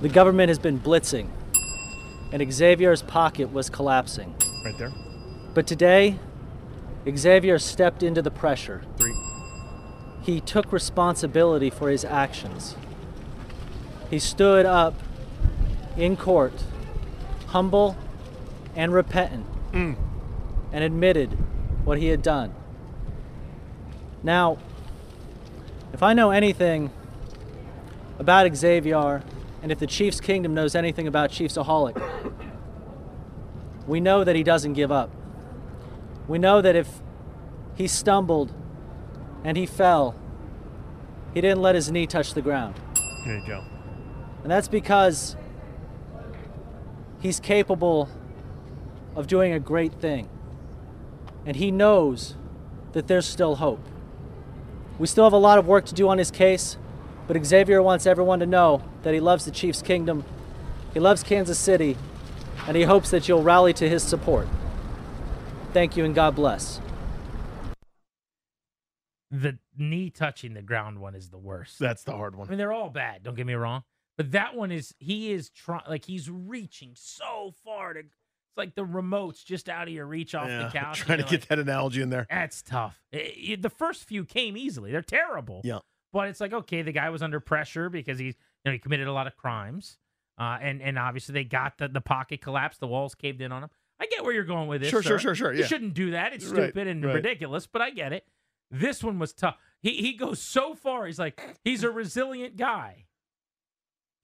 the 0.01 0.09
government 0.09 0.49
has 0.49 0.59
been 0.59 0.81
blitzing, 0.81 1.29
and 2.33 2.53
Xavier's 2.53 3.03
pocket 3.03 3.53
was 3.53 3.71
collapsing. 3.71 4.35
right 4.65 4.77
there. 4.79 4.93
But 5.55 5.67
today, 5.67 6.19
Xavier 7.17 7.59
stepped 7.59 8.03
into 8.03 8.21
the 8.21 8.31
pressure. 8.31 8.83
Three. 8.99 9.15
He 10.23 10.41
took 10.41 10.71
responsibility 10.73 11.71
for 11.71 11.89
his 11.89 12.05
actions. 12.05 12.77
He 14.11 14.19
stood 14.19 14.67
up 14.67 14.95
in 15.97 16.17
court, 16.17 16.53
humble 17.47 17.97
and 18.81 18.95
repentant, 18.95 19.45
Mm. 19.73 19.95
and 20.73 20.83
admitted 20.83 21.37
what 21.85 21.99
he 21.99 22.07
had 22.07 22.23
done. 22.23 22.51
Now, 24.23 24.57
if 25.93 26.03
I 26.03 26.15
know 26.15 26.31
anything 26.31 26.91
about 28.19 28.57
Xavier, 28.57 29.23
and 29.63 29.71
if 29.71 29.79
the 29.79 29.87
Chiefs 29.87 30.19
Kingdom 30.19 30.55
knows 30.55 30.75
anything 30.75 31.07
about 31.07 31.29
Chiefsaholic, 31.31 32.01
we 33.87 34.01
know 34.01 34.25
that 34.25 34.35
he 34.35 34.43
doesn't 34.43 34.73
give 34.73 34.91
up. 34.91 35.11
We 36.27 36.39
know 36.39 36.63
that 36.63 36.75
if 36.75 36.89
he 37.75 37.87
stumbled 37.87 38.51
and 39.45 39.59
he 39.59 39.67
fell, 39.67 40.15
he 41.35 41.43
didn't 41.43 41.61
let 41.61 41.75
his 41.75 41.91
knee 41.93 42.07
touch 42.07 42.33
the 42.33 42.41
ground. 42.43 42.77
There 43.27 43.37
you 43.37 43.47
go. 43.47 43.63
And 44.43 44.51
that's 44.51 44.69
because 44.69 45.37
he's 47.19 47.41
capable 47.41 48.09
of 49.21 49.27
doing 49.27 49.53
a 49.53 49.61
great 49.61 49.93
thing. 49.93 50.29
And 51.47 51.57
he 51.57 51.71
knows 51.71 52.35
that 52.93 53.07
there's 53.07 53.27
still 53.27 53.57
hope. 53.57 53.87
We 54.99 55.07
still 55.07 55.25
have 55.25 55.33
a 55.33 55.39
lot 55.39 55.59
of 55.59 55.67
work 55.67 55.85
to 55.87 55.95
do 55.95 56.09
on 56.09 56.19
his 56.19 56.31
case, 56.31 56.77
but 57.29 57.43
Xavier 57.45 57.83
wants 57.83 58.07
everyone 58.07 58.41
to 58.41 58.47
know 58.47 58.83
that 59.03 59.15
he 59.15 59.21
loves 59.21 59.45
the 59.45 59.51
Chiefs 59.51 59.83
Kingdom, 59.83 60.25
he 60.93 61.01
loves 61.01 61.23
Kansas 61.23 61.59
City, 61.59 61.97
and 62.67 62.77
he 62.77 62.83
hopes 62.83 63.11
that 63.11 63.29
you'll 63.29 63.43
rally 63.43 63.73
to 63.75 63.89
his 63.89 64.03
support. 64.03 64.49
Thank 65.73 65.97
you 65.97 66.05
and 66.05 66.15
God 66.15 66.35
bless. 66.35 66.81
The 69.31 69.59
knee 69.79 70.11
touching 70.11 70.55
the 70.55 70.63
ground 70.63 70.99
one 70.99 71.15
is 71.15 71.29
the 71.29 71.39
worst. 71.39 71.79
That's 71.79 72.03
the 72.03 72.13
hard 72.13 72.35
one. 72.35 72.49
I 72.49 72.51
mean, 72.51 72.59
they're 72.59 72.73
all 72.73 72.91
bad. 72.91 73.23
Don't 73.23 73.37
get 73.37 73.47
me 73.47 73.55
wrong, 73.55 73.85
but 74.17 74.33
that 74.33 74.57
one 74.57 74.73
is 74.73 74.95
he 74.99 75.31
is 75.31 75.51
trying 75.51 75.85
like 75.89 76.07
he's 76.07 76.29
reaching 76.29 76.93
so 76.95 77.55
far 77.65 77.95
to. 77.95 78.03
It's 78.51 78.59
like 78.59 78.75
the 78.75 78.85
remote's 78.85 79.43
just 79.45 79.69
out 79.69 79.87
of 79.89 79.95
your 79.95 80.07
reach 80.07 80.35
off 80.35 80.49
Yeah, 80.49 80.65
the 80.65 80.71
couch. 80.79 80.99
trying 81.01 81.19
to 81.19 81.25
get 81.25 81.33
like, 81.43 81.49
that 81.49 81.59
analogy 81.61 82.03
in 82.03 82.11
there. 82.11 82.27
That's 82.29 82.63
tough. 82.63 83.01
I- 83.15 83.33
I- 83.53 83.57
the 83.61 83.71
first 83.71 84.05
few 84.05 84.25
came 84.25 84.57
easily. 84.57 84.91
They're 84.93 85.03
terrible. 85.03 85.61
Yeah. 85.65 85.79
But 86.13 86.29
it's 86.29 86.41
like 86.41 86.53
okay, 86.53 86.83
the 86.83 86.91
guy 86.93 87.11
was 87.11 87.23
under 87.23 87.39
pressure 87.39 87.89
because 87.89 88.19
he, 88.19 88.27
you 88.27 88.35
know, 88.65 88.73
he 88.73 88.79
committed 88.81 89.07
a 89.07 89.13
lot 89.13 89.29
of 89.29 89.37
crimes, 89.37 89.97
uh, 90.39 90.59
and 90.61 90.83
and 90.83 90.99
obviously 90.99 91.33
they 91.35 91.45
got 91.45 91.79
the 91.79 91.87
the 91.87 92.01
pocket 92.01 92.41
collapsed, 92.41 92.81
the 92.81 92.89
walls 92.89 93.15
caved 93.15 93.41
in 93.41 93.53
on 93.53 93.63
him. 93.63 93.71
I 94.01 94.07
get 94.07 94.25
where 94.25 94.33
you're 94.33 94.43
going 94.43 94.67
with 94.67 94.81
this. 94.81 94.91
Sure, 94.91 95.03
sure, 95.03 95.19
sir. 95.21 95.23
sure, 95.23 95.35
sure, 95.37 95.53
You 95.53 95.61
yeah. 95.61 95.67
shouldn't 95.67 95.95
do 95.95 96.11
that. 96.11 96.33
It's 96.33 96.47
Right, 96.47 96.65
stupid 96.71 96.89
and 96.89 97.05
right. 97.05 97.15
ridiculous, 97.15 97.69
but 97.69 97.81
I 97.83 97.91
get 97.91 98.13
it. 98.13 98.25
This 98.73 99.05
one 99.05 99.21
was 99.21 99.33
tough. 99.33 99.57
He 99.83 99.91
he 99.99 100.15
goes 100.15 100.43
so 100.43 100.75
far. 100.75 101.07
He's 101.07 101.19
like 101.21 101.41
he's 101.63 101.85
a 101.85 101.91
resilient 101.93 102.57
guy. 102.57 103.05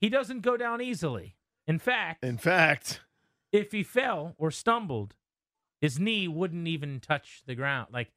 He 0.00 0.08
doesn't 0.08 0.40
go 0.40 0.56
down 0.56 0.80
easily. 0.82 1.36
In 1.68 1.78
fact, 1.78 2.24
In 2.24 2.36
fact, 2.38 3.00
if 3.52 3.72
he 3.72 3.82
fell 3.82 4.34
or 4.38 4.50
stumbled, 4.50 5.14
his 5.80 5.98
knee 5.98 6.26
wouldn't 6.28 6.66
even 6.68 7.00
touch 7.00 7.42
the 7.46 7.54
ground. 7.54 7.88
Like 7.92 8.10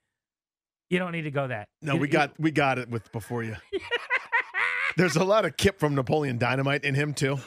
you 0.90 0.98
don't 1.00 1.12
need 1.12 1.24
to 1.24 1.32
go 1.32 1.48
that. 1.48 1.70
no, 1.82 1.94
You- 1.94 2.00
we 2.02 2.08
you- 2.08 2.12
got 2.14 2.40
we 2.40 2.52
got 2.52 2.80
it 2.80 2.90
with 2.90 3.12
before 3.12 3.44
you. 3.44 3.56
There's 4.98 5.16
a 5.16 5.24
lot 5.24 5.46
of 5.46 5.56
Kip 5.56 5.80
from 5.80 5.96
Napoleon 5.96 6.38
Dynamite 6.38 6.84
in 6.84 6.96
him 6.96 7.14
too. 7.14 7.38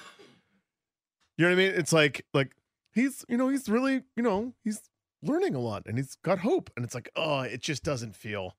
You 1.36 1.46
know 1.46 1.48
what 1.48 1.52
I 1.52 1.54
mean? 1.56 1.72
It's 1.74 1.92
like 1.92 2.24
like 2.32 2.52
he's 2.92 3.24
you 3.28 3.36
know 3.36 3.48
he's 3.48 3.68
really 3.68 4.02
you 4.16 4.22
know 4.22 4.52
he's 4.64 4.80
learning 5.22 5.54
a 5.54 5.60
lot 5.60 5.82
and 5.86 5.96
he's 5.98 6.16
got 6.24 6.38
hope 6.40 6.70
and 6.76 6.84
it's 6.84 6.94
like 6.94 7.08
oh 7.16 7.40
it 7.40 7.60
just 7.60 7.82
doesn't 7.84 8.14
feel 8.16 8.56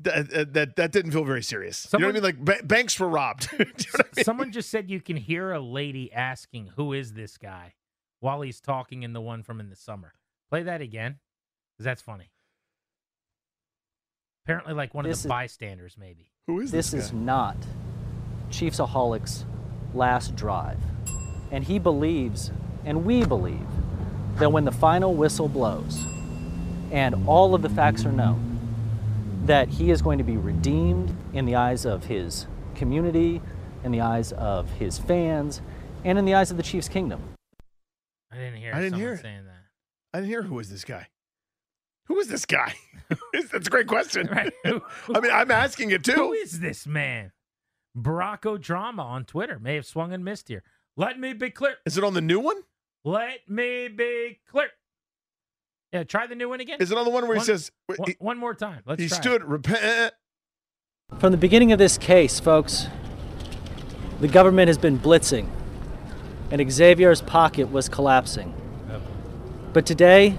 that 0.00 0.16
uh, 0.16 0.22
that 0.32 0.52
that, 0.54 0.76
that 0.76 0.92
didn't 0.92 1.12
feel 1.12 1.24
very 1.24 1.42
serious. 1.42 1.88
you 1.92 1.98
know 2.00 2.06
what 2.06 2.12
I 2.12 2.14
mean? 2.14 2.22
Like 2.22 2.38
ba- 2.44 2.62
banks 2.64 2.98
were 3.00 3.08
robbed. 3.08 3.48
You 3.58 3.64
know 3.64 3.70
I 4.00 4.02
mean? 4.16 4.24
Someone 4.24 4.52
just 4.52 4.70
said 4.70 4.90
you 4.90 5.00
can 5.00 5.16
hear 5.16 5.52
a 5.52 5.60
lady 5.60 6.12
asking, 6.12 6.68
"Who 6.76 6.92
is 6.92 7.12
this 7.14 7.36
guy?" 7.38 7.74
While 8.22 8.40
he's 8.40 8.60
talking 8.60 9.02
in 9.02 9.12
the 9.12 9.20
one 9.20 9.42
from 9.42 9.58
in 9.58 9.68
the 9.68 9.74
summer. 9.76 10.12
Play 10.48 10.62
that 10.62 10.80
again, 10.80 11.18
because 11.74 11.84
that's 11.84 12.00
funny. 12.02 12.30
Apparently, 14.46 14.74
like 14.74 14.94
one 14.94 15.04
This 15.04 15.18
of 15.18 15.22
the 15.24 15.26
is- 15.26 15.30
bystanders, 15.30 15.96
maybe. 15.98 16.30
Who 16.46 16.60
is 16.60 16.70
this 16.70 16.92
this 16.92 17.06
is 17.06 17.12
not 17.12 17.56
Chiefsaholic's 18.50 19.44
last 19.92 20.36
drive. 20.36 20.78
And 21.50 21.64
he 21.64 21.78
believes, 21.78 22.50
and 22.84 23.04
we 23.04 23.24
believe, 23.24 23.66
that 24.36 24.50
when 24.52 24.64
the 24.64 24.72
final 24.72 25.14
whistle 25.14 25.48
blows 25.48 26.00
and 26.90 27.26
all 27.28 27.54
of 27.54 27.62
the 27.62 27.68
facts 27.68 28.04
are 28.04 28.12
known, 28.12 28.58
that 29.46 29.68
he 29.68 29.90
is 29.90 30.00
going 30.00 30.18
to 30.18 30.24
be 30.24 30.36
redeemed 30.36 31.14
in 31.32 31.44
the 31.44 31.56
eyes 31.56 31.84
of 31.84 32.04
his 32.04 32.46
community, 32.76 33.42
in 33.82 33.90
the 33.90 34.00
eyes 34.00 34.30
of 34.32 34.70
his 34.72 34.98
fans, 34.98 35.60
and 36.04 36.18
in 36.18 36.24
the 36.24 36.34
eyes 36.34 36.50
of 36.52 36.56
the 36.56 36.62
Chiefs 36.62 36.88
Kingdom. 36.88 37.20
I 38.32 38.36
didn't 38.36 38.56
hear. 38.56 38.72
I 38.72 38.76
didn't 38.80 38.90
someone 38.92 39.00
hear 39.00 39.12
it. 39.14 39.20
saying 39.20 39.44
that. 39.44 39.62
I 40.14 40.18
didn't 40.18 40.30
hear 40.30 40.42
who 40.42 40.58
is 40.58 40.70
this 40.70 40.84
guy. 40.84 41.08
Who 42.06 42.18
is 42.18 42.28
this 42.28 42.44
guy? 42.44 42.74
That's 43.32 43.66
a 43.66 43.70
great 43.70 43.86
question. 43.86 44.26
Right. 44.32 44.52
I 45.14 45.20
mean, 45.20 45.30
I'm 45.32 45.50
asking 45.50 45.90
it 45.90 46.04
too. 46.04 46.12
Who 46.12 46.32
is 46.32 46.60
this 46.60 46.86
man? 46.86 47.32
Baracko 47.96 48.60
Drama 48.60 49.02
on 49.02 49.24
Twitter 49.24 49.58
may 49.58 49.74
have 49.74 49.86
swung 49.86 50.12
and 50.12 50.24
missed 50.24 50.48
here. 50.48 50.62
Let 50.96 51.18
me 51.18 51.32
be 51.34 51.50
clear. 51.50 51.76
Is 51.86 51.98
it 51.98 52.04
on 52.04 52.14
the 52.14 52.20
new 52.20 52.40
one? 52.40 52.56
Let 53.04 53.48
me 53.48 53.88
be 53.88 54.40
clear. 54.50 54.68
Yeah, 55.92 56.04
try 56.04 56.26
the 56.26 56.34
new 56.34 56.48
one 56.48 56.60
again. 56.60 56.78
Is 56.80 56.90
it 56.90 56.96
on 56.96 57.04
the 57.04 57.10
one 57.10 57.28
where 57.28 57.36
he 57.36 57.42
says 57.44 57.70
one, 57.86 57.98
he- 58.06 58.16
one 58.18 58.38
more 58.38 58.54
time? 58.54 58.82
Let's 58.86 59.02
he 59.02 59.08
try 59.08 59.18
it. 59.18 59.22
stood 59.22 59.44
repent? 59.44 60.14
From 61.18 61.32
the 61.32 61.36
beginning 61.38 61.72
of 61.72 61.78
this 61.78 61.98
case, 61.98 62.40
folks, 62.40 62.86
the 64.20 64.28
government 64.28 64.68
has 64.68 64.78
been 64.78 64.98
blitzing, 64.98 65.48
and 66.52 66.70
Xavier's 66.70 67.22
pocket 67.22 67.72
was 67.72 67.88
collapsing. 67.88 68.52
But 69.72 69.86
today, 69.86 70.36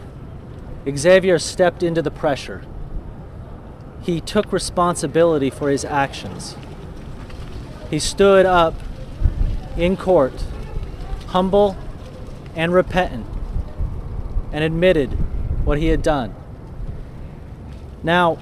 Xavier 0.95 1.39
stepped 1.39 1.81
into 1.81 2.03
the 2.03 2.11
pressure. 2.11 2.63
He 4.03 4.21
took 4.21 4.53
responsibility 4.53 5.49
for 5.49 5.71
his 5.71 5.83
actions. 5.83 6.55
He 7.89 7.97
stood 7.97 8.45
up 8.45 8.75
in 9.75 9.97
court, 9.97 10.45
humble 11.29 11.75
and 12.55 12.71
repentant, 12.71 13.25
and 14.51 14.63
admitted 14.63 15.09
what 15.65 15.79
he 15.79 15.87
had 15.87 16.03
done. 16.03 16.35
Now, 18.03 18.37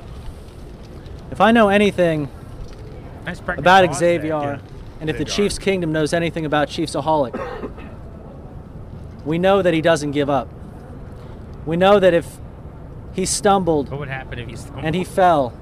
if 1.32 1.40
I 1.40 1.54
know 1.54 1.70
anything 1.70 2.28
Nice 3.26 3.40
about 3.40 3.96
Xavier, 3.96 4.40
there. 4.40 4.62
Xavier, 5.02 5.10
and 5.10 5.10
if 5.10 5.18
the 5.18 5.30
Xavier. 5.32 5.46
Chiefs 5.50 5.60
Kingdom 5.60 5.92
knows 5.92 6.14
anything 6.14 6.46
about 6.46 6.68
Chiefsaholic, 6.70 7.34
we 9.26 9.38
know 9.38 9.62
that 9.62 9.74
he 9.74 9.82
doesn't 9.82 10.12
give 10.12 10.30
up. 10.30 10.48
We 11.66 11.78
know 11.78 12.00
that 12.00 12.14
if 12.14 12.28
he 13.14 13.26
stumbled 13.26 13.90
What 13.90 14.00
would 14.00 14.10
happen 14.10 14.40
if 14.40 14.48
he 14.48 14.56
stumbled? 14.56 14.86
and 14.86 14.96
he 14.96 15.04
fell, 15.04 15.54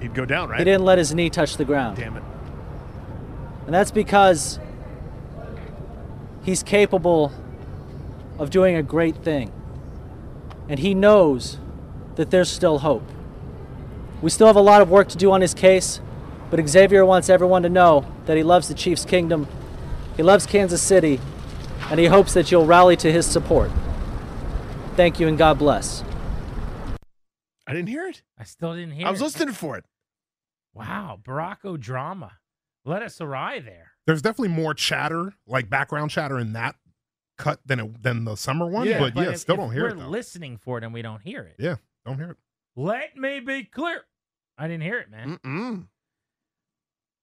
He'd 0.00 0.14
go 0.14 0.24
down, 0.24 0.48
right? 0.48 0.58
he 0.58 0.64
didn't 0.64 0.84
let 0.84 0.98
his 0.98 1.14
knee 1.14 1.30
touch 1.30 1.56
the 1.56 1.64
ground. 1.64 1.96
Damn 1.96 2.16
it. 2.16 2.22
And 3.66 3.74
that's 3.74 3.90
because 3.90 4.58
he's 6.44 6.62
capable 6.62 7.32
of 8.38 8.50
doing 8.50 8.76
a 8.76 8.82
great 8.82 9.16
thing. 9.16 9.52
And 10.68 10.78
he 10.80 10.94
knows 10.94 11.58
that 12.16 12.30
there's 12.30 12.50
still 12.50 12.78
hope. 12.80 13.02
We 14.22 14.30
still 14.30 14.46
have 14.46 14.56
a 14.56 14.60
lot 14.60 14.82
of 14.82 14.90
work 14.90 15.08
to 15.08 15.16
do 15.16 15.30
on 15.32 15.40
his 15.40 15.54
case, 15.54 16.00
but 16.50 16.66
Xavier 16.68 17.04
wants 17.04 17.28
everyone 17.28 17.62
to 17.62 17.68
know 17.68 18.04
that 18.26 18.36
he 18.36 18.42
loves 18.42 18.68
the 18.68 18.74
Chiefs' 18.74 19.04
kingdom, 19.04 19.46
he 20.16 20.22
loves 20.22 20.46
Kansas 20.46 20.82
City, 20.82 21.20
and 21.90 21.98
he 22.00 22.06
hopes 22.06 22.34
that 22.34 22.50
you'll 22.50 22.66
rally 22.66 22.96
to 22.96 23.10
his 23.12 23.26
support. 23.26 23.70
Thank 24.96 25.20
you 25.20 25.28
and 25.28 25.36
God 25.38 25.58
bless. 25.58 26.02
I 27.66 27.72
didn't 27.72 27.88
hear 27.88 28.06
it. 28.08 28.22
I 28.38 28.44
still 28.44 28.74
didn't 28.74 28.92
hear 28.92 29.06
it. 29.06 29.08
I 29.08 29.10
was 29.10 29.20
it. 29.20 29.24
listening 29.24 29.54
for 29.54 29.76
it. 29.76 29.84
Wow, 30.74 31.18
Baracko 31.22 31.78
drama. 31.78 32.32
Let 32.84 33.02
us 33.02 33.20
awry 33.20 33.58
there. 33.60 33.92
There's 34.06 34.22
definitely 34.22 34.54
more 34.54 34.72
chatter, 34.74 35.34
like 35.46 35.68
background 35.68 36.10
chatter 36.10 36.38
in 36.38 36.52
that 36.52 36.76
cut 37.38 37.60
than 37.66 37.80
it, 37.80 38.02
than 38.02 38.24
the 38.24 38.36
summer 38.36 38.66
one. 38.66 38.88
but, 38.98 39.16
yeah, 39.16 39.30
if- 39.30 39.38
still 39.40 39.54
if 39.56 39.60
don't 39.60 39.72
hear 39.72 39.86
it. 39.88 39.96
we're 39.96 40.02
it 40.02 40.04
though. 40.04 40.10
listening 40.10 40.56
for 40.58 40.78
it 40.78 40.84
and 40.84 40.94
we 40.94 41.02
don't 41.02 41.22
hear 41.22 41.42
it. 41.42 41.56
Yeah, 41.58 41.76
don't 42.04 42.16
hear 42.16 42.30
it. 42.30 42.36
Let 42.76 43.16
me 43.16 43.40
be 43.40 43.64
clear. 43.64 44.02
I 44.56 44.68
didn't 44.68 44.84
hear 44.84 44.98
it, 45.00 45.10
man. 45.10 45.38
Mm-mm. 45.44 45.86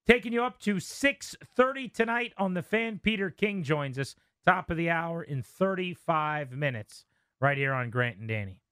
Taking 0.05 0.33
you 0.33 0.43
up 0.43 0.59
to 0.59 0.79
6:30 0.79 1.87
tonight 1.87 2.33
on 2.37 2.53
the 2.53 2.61
fan. 2.61 2.99
Peter 2.99 3.29
King 3.29 3.63
joins 3.63 3.97
us 3.97 4.15
top 4.45 4.69
of 4.69 4.75
the 4.75 4.89
hour 4.89 5.23
in 5.23 5.41
35 5.41 6.51
minutes 6.51 7.05
right 7.39 7.57
here 7.57 7.73
on 7.73 7.89
Grant 7.89 8.17
and 8.17 8.27
Danny. 8.27 8.62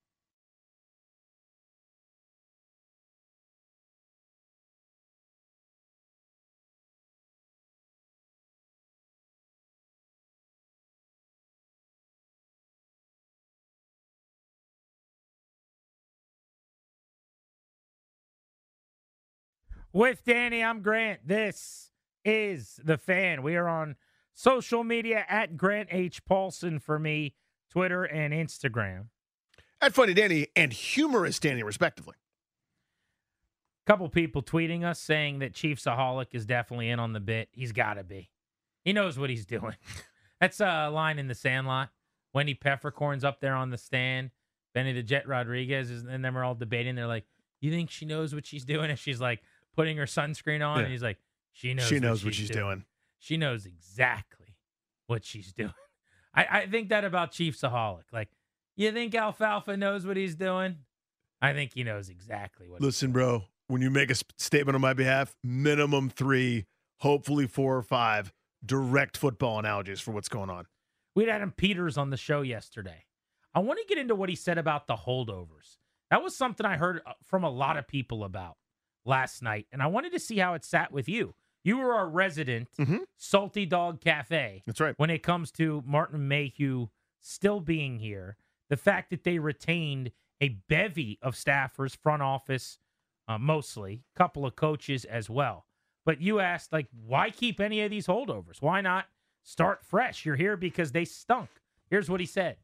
With 19.94 20.24
Danny, 20.24 20.64
I'm 20.64 20.82
Grant. 20.82 21.28
This 21.28 21.92
is 22.24 22.80
the 22.82 22.98
fan. 22.98 23.44
We 23.44 23.58
are 23.58 23.68
on 23.68 23.98
social 24.34 24.86
media 24.86 25.26
at 25.28 25.58
Grant 25.58 25.90
H. 25.92 26.24
Paulsen 26.24 26.82
for 26.82 26.98
me, 26.98 27.36
Twitter 27.70 28.06
and 28.06 28.34
Instagram. 28.34 29.08
At 29.82 29.94
Funny 29.94 30.14
Danny 30.14 30.48
and 30.56 30.72
Humorous 30.72 31.40
Danny, 31.40 31.61
respectively. 31.61 32.16
A 33.86 33.92
couple 33.92 34.08
people 34.08 34.42
tweeting 34.42 34.86
us 34.86 34.98
saying 35.00 35.40
that 35.40 35.53
Chiefsaholic 35.53 36.28
is 36.32 36.45
definitely 36.45 36.90
in 36.90 37.00
on 37.00 37.11
the 37.11 37.20
bit. 37.20 37.50
He's 37.52 37.74
got 37.74 37.95
to 37.95 38.03
be. 38.03 38.30
He 38.86 38.94
knows 38.94 39.20
what 39.20 39.30
he's 39.30 39.45
doing. 39.45 39.76
That's 40.40 40.61
a 40.61 40.90
line 40.90 41.20
in 41.20 41.28
the 41.28 41.36
Sandlot. 41.36 41.90
Wendy 42.34 42.53
Peppercorn's 42.53 43.26
up 43.26 43.42
there 43.42 43.56
on 43.56 43.72
the 43.72 43.78
stand. 43.78 44.32
Benny 44.74 44.94
the 44.94 45.03
Jet 45.03 45.28
Rodriguez 45.28 45.92
is, 45.92 46.03
and 46.03 46.24
them 46.24 46.38
are 46.38 46.45
all 46.45 46.56
debating. 46.56 46.95
They're 46.95 47.08
like, 47.08 47.26
"You 47.60 47.72
think 47.72 47.92
she 47.92 48.06
knows 48.06 48.34
what 48.34 48.45
she's 48.45 48.64
doing?" 48.64 48.90
And 48.90 48.98
she's 48.98 49.20
like 49.20 49.42
putting 49.75 49.98
her 49.98 50.06
sunscreen 50.06 50.66
on, 50.67 50.77
Yeah. 50.80 50.83
and 50.83 50.91
he's 50.91 51.03
like, 51.03 51.19
"She 51.53 51.74
knows. 51.74 51.88
She 51.88 52.00
knows 52.00 52.24
what 52.25 52.33
she's 52.33 52.50
doing. 52.50 52.85
She 53.19 53.38
knows 53.38 53.66
exactly 53.66 54.56
what 55.08 55.24
she's 55.25 55.53
doing." 55.58 55.74
I, 56.33 56.45
I 56.50 56.67
think 56.67 56.90
that 56.90 57.03
about 57.03 57.32
Chiefsaholic. 57.32 58.03
Like, 58.14 58.30
you 58.77 58.91
think 58.91 59.14
Alfalfa 59.16 59.75
knows 59.77 60.06
what 60.06 60.16
he's 60.17 60.35
doing? 60.35 60.77
I 61.41 61.53
think 61.53 61.74
he 61.74 61.83
knows 61.83 62.09
exactly 62.09 62.69
what. 62.69 62.82
Listen, 62.82 63.11
bro, 63.11 63.43
when 63.67 63.82
you 63.82 63.90
make 63.90 64.11
a 64.11 64.16
statement 64.38 64.75
on 64.75 64.82
my 64.82 64.93
behalf, 64.93 65.35
minimum 65.43 66.09
three, 66.09 66.66
hopefully 67.00 67.48
four 67.48 67.75
or 67.75 67.82
five 67.82 68.32
direct 68.66 69.17
football 69.17 69.58
analogies 69.59 70.00
for 70.00 70.11
what's 70.11 70.30
going 70.30 70.50
on. 70.50 70.67
We 71.16 71.24
had 71.24 71.35
Adam 71.35 71.51
Peters 71.51 71.98
on 71.98 72.11
the 72.11 72.17
show 72.17 72.41
yesterday. 72.41 73.06
I 73.53 73.59
want 73.59 73.80
to 73.80 73.85
get 73.88 73.98
into 73.98 74.16
what 74.16 74.30
he 74.30 74.35
said 74.35 74.58
about 74.58 74.88
the 74.88 74.95
holdovers. 74.95 75.77
That 76.09 76.24
was 76.24 76.38
something 76.38 76.66
I 76.66 76.77
heard 76.77 77.01
uh, 77.06 77.14
from 77.25 77.43
a 77.43 77.50
lot 77.50 77.75
of 77.75 77.88
people 77.88 78.24
about 78.24 78.56
last 79.05 79.41
night, 79.41 79.67
and 79.71 79.81
I 79.81 79.88
wanted 79.88 80.11
to 80.13 80.19
see 80.19 80.38
how 80.38 80.53
it 80.53 80.63
sat 80.63 80.91
with 80.91 81.07
you. 81.09 81.33
You 81.63 81.77
were 81.77 81.93
our 81.93 82.09
resident 82.09 82.69
Salty 83.17 83.65
Dog 83.65 84.01
Cafe. 84.01 84.63
That's 84.65 84.80
right. 84.80 84.95
When 84.97 85.09
it 85.11 85.21
comes 85.21 85.51
to 85.53 85.83
Martin 85.85 86.27
Mayhew 86.27 86.88
still 87.19 87.59
being 87.59 87.99
here, 87.99 88.35
the 88.69 88.77
fact 88.77 89.11
that 89.11 89.23
they 89.23 89.38
retained 89.38 90.11
a 90.39 90.49
bevy 90.67 91.19
of 91.21 91.35
staffers, 91.35 91.95
front 91.95 92.23
office, 92.23 92.80
uh, 93.27 93.38
mostly, 93.38 94.01
couple 94.15 94.45
of 94.45 94.55
coaches 94.55 95.05
as 95.05 95.30
well. 95.30 95.65
But 96.03 96.19
you 96.19 96.39
asked, 96.39 96.73
like, 96.73 96.88
why 97.05 97.30
keep 97.30 97.59
any 97.59 97.81
of 97.81 97.91
these 97.91 98.07
holdovers? 98.07 98.59
Why 98.59 98.81
not 98.81 99.05
start 99.43 99.83
fresh? 99.85 100.25
You're 100.25 100.35
here 100.35 100.57
because 100.57 100.91
they 100.91 101.05
stunk. 101.05 101.49
Here's 101.91 102.09
what 102.09 102.19
he 102.19 102.25
said. 102.25 102.57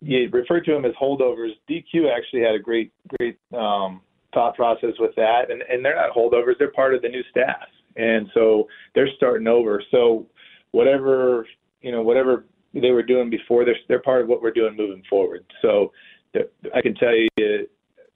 you 0.00 0.28
referred 0.30 0.64
to 0.64 0.72
them 0.72 0.86
as 0.86 0.92
holdovers. 0.94 1.50
DQ 1.68 2.10
actually 2.16 2.40
had 2.40 2.54
a 2.54 2.58
great, 2.58 2.92
great 3.18 3.36
um, 3.52 4.00
thought 4.34 4.54
process 4.54 4.94
with 4.98 5.14
that, 5.16 5.50
and 5.50 5.62
and 5.62 5.84
they're 5.84 5.96
not 5.96 6.14
holdovers; 6.14 6.54
they're 6.58 6.72
part 6.72 6.94
of 6.94 7.02
the 7.02 7.08
new 7.08 7.22
staff, 7.30 7.68
and 7.96 8.28
so 8.34 8.66
they're 8.94 9.08
starting 9.16 9.46
over. 9.46 9.82
So 9.90 10.26
whatever 10.72 11.46
you 11.82 11.92
know, 11.92 12.02
whatever 12.02 12.46
they 12.72 12.90
were 12.90 13.02
doing 13.02 13.28
before, 13.28 13.64
they're 13.64 13.76
they're 13.88 14.02
part 14.02 14.22
of 14.22 14.28
what 14.28 14.42
we're 14.42 14.52
doing 14.52 14.76
moving 14.76 15.02
forward. 15.10 15.44
So 15.60 15.92
I 16.34 16.80
can 16.80 16.94
tell 16.94 17.14
you, 17.14 17.28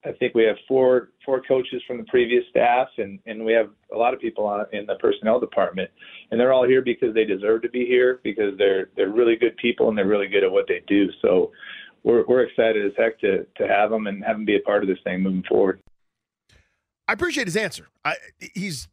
I 0.05 0.13
think 0.13 0.35
we 0.35 0.45
have 0.45 0.57
four 0.67 1.11
four 1.25 1.43
coaches 1.43 1.83
from 1.87 1.99
the 1.99 2.05
previous 2.05 2.45
staff, 2.51 2.89
and 2.99 3.19
and 3.27 3.45
we 3.45 3.53
have 3.53 3.71
a 3.93 3.97
lot 3.97 4.15
of 4.15 4.21
people 4.21 4.47
on 4.47 4.65
in 4.73 4.87
the 4.87 4.95
personnel 4.97 5.41
department, 5.41 5.91
and 6.31 6.41
they're 6.41 6.53
all 6.53 6.67
here 6.67 6.83
because 6.83 7.13
they 7.15 7.25
deserve 7.25 7.63
to 7.63 7.69
be 7.69 7.85
here 7.85 8.21
because 8.23 8.57
they're 8.57 8.89
they're 8.97 9.11
really 9.11 9.37
good 9.37 9.57
people 9.57 9.89
and 9.89 9.99
they're 9.99 10.07
really 10.07 10.29
good 10.29 10.45
at 10.45 10.51
what 10.51 10.67
they 10.69 10.83
do. 10.87 11.09
So 11.21 11.53
we're 12.05 12.25
we're 12.27 12.45
excited 12.45 12.87
as 12.87 12.93
heck 12.97 13.21
to 13.21 13.45
to 13.57 13.69
have 13.69 13.91
them 13.91 14.07
and 14.07 14.25
have 14.25 14.37
them 14.37 14.45
be 14.45 14.57
a 14.57 14.61
part 14.61 14.83
of 14.83 14.89
this 14.89 14.99
thing 15.05 15.23
moving 15.23 15.45
forward. 15.49 15.81
I 17.09 17.13
appreciate 17.13 17.47
his 17.47 17.57
answer. 17.57 17.89
I 18.05 18.17
he's 18.55 18.89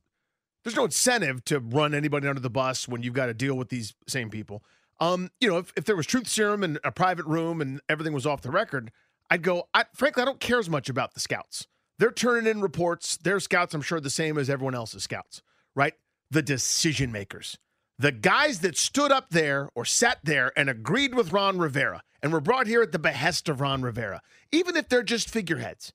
there's 0.63 0.75
no 0.75 0.85
incentive 0.85 1.43
to 1.45 1.59
run 1.59 1.93
anybody 1.93 2.27
under 2.27 2.41
the 2.41 2.49
bus 2.49 2.87
when 2.87 3.03
you've 3.03 3.13
got 3.13 3.25
to 3.27 3.33
deal 3.33 3.55
with 3.55 3.69
these 3.69 3.93
same 4.07 4.29
people. 4.29 4.63
Um, 4.99 5.29
you 5.41 5.49
know, 5.49 5.57
if, 5.57 5.73
if 5.75 5.85
there 5.85 5.95
was 5.95 6.05
truth 6.05 6.27
serum 6.27 6.63
in 6.63 6.79
a 6.83 6.91
private 6.91 7.25
room 7.25 7.59
and 7.59 7.81
everything 7.89 8.13
was 8.13 8.25
off 8.25 8.41
the 8.41 8.51
record, 8.51 8.91
I'd 9.29 9.41
go, 9.41 9.67
I, 9.73 9.85
frankly, 9.93 10.21
I 10.21 10.25
don't 10.25 10.39
care 10.39 10.59
as 10.59 10.69
much 10.69 10.87
about 10.87 11.13
the 11.13 11.19
scouts. 11.19 11.67
They're 11.99 12.11
turning 12.11 12.49
in 12.49 12.61
reports. 12.61 13.17
Their 13.17 13.39
scouts, 13.39 13.73
I'm 13.73 13.81
sure, 13.81 13.99
the 13.99 14.09
same 14.09 14.37
as 14.37 14.49
everyone 14.49 14.75
else's 14.75 15.03
scouts, 15.03 15.41
right? 15.75 15.93
The 16.31 16.41
decision 16.41 17.11
makers, 17.11 17.57
the 17.99 18.11
guys 18.11 18.59
that 18.59 18.77
stood 18.77 19.11
up 19.11 19.31
there 19.31 19.69
or 19.75 19.85
sat 19.85 20.19
there 20.23 20.51
and 20.55 20.69
agreed 20.69 21.13
with 21.13 21.33
Ron 21.33 21.57
Rivera 21.57 22.01
and 22.21 22.31
were 22.31 22.41
brought 22.41 22.67
here 22.67 22.81
at 22.81 22.91
the 22.91 22.99
behest 22.99 23.49
of 23.49 23.59
Ron 23.59 23.81
Rivera, 23.81 24.21
even 24.51 24.77
if 24.77 24.87
they're 24.87 25.03
just 25.03 25.29
figureheads. 25.29 25.91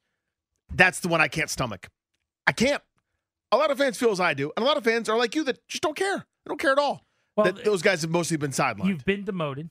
That's 0.73 1.01
the 1.01 1.09
one 1.09 1.21
I 1.21 1.29
can't 1.29 1.51
stomach. 1.51 1.89
I 2.49 2.53
can't. 2.53 2.83
A 3.53 3.59
lot 3.59 3.71
of 3.71 3.77
fans 3.77 3.99
feel 3.99 4.11
as 4.11 4.21
I 4.21 4.33
do, 4.33 4.51
and 4.57 4.65
a 4.65 4.67
lot 4.67 4.79
of 4.79 4.85
fans 4.85 5.09
are 5.11 5.19
like 5.19 5.35
you 5.35 5.45
that 5.45 5.67
just 5.69 5.83
don't 5.83 5.97
care. 5.97 6.17
They 6.17 6.49
don't 6.49 6.59
care 6.59 6.73
at 6.73 6.79
all. 6.79 7.05
that 7.37 7.63
those 7.63 7.83
guys 7.83 8.03
have 8.03 8.11
mostly 8.11 8.39
been 8.39 8.51
sidelined. 8.51 8.87
You've 8.87 9.05
been 9.05 9.25
demoted. 9.25 9.69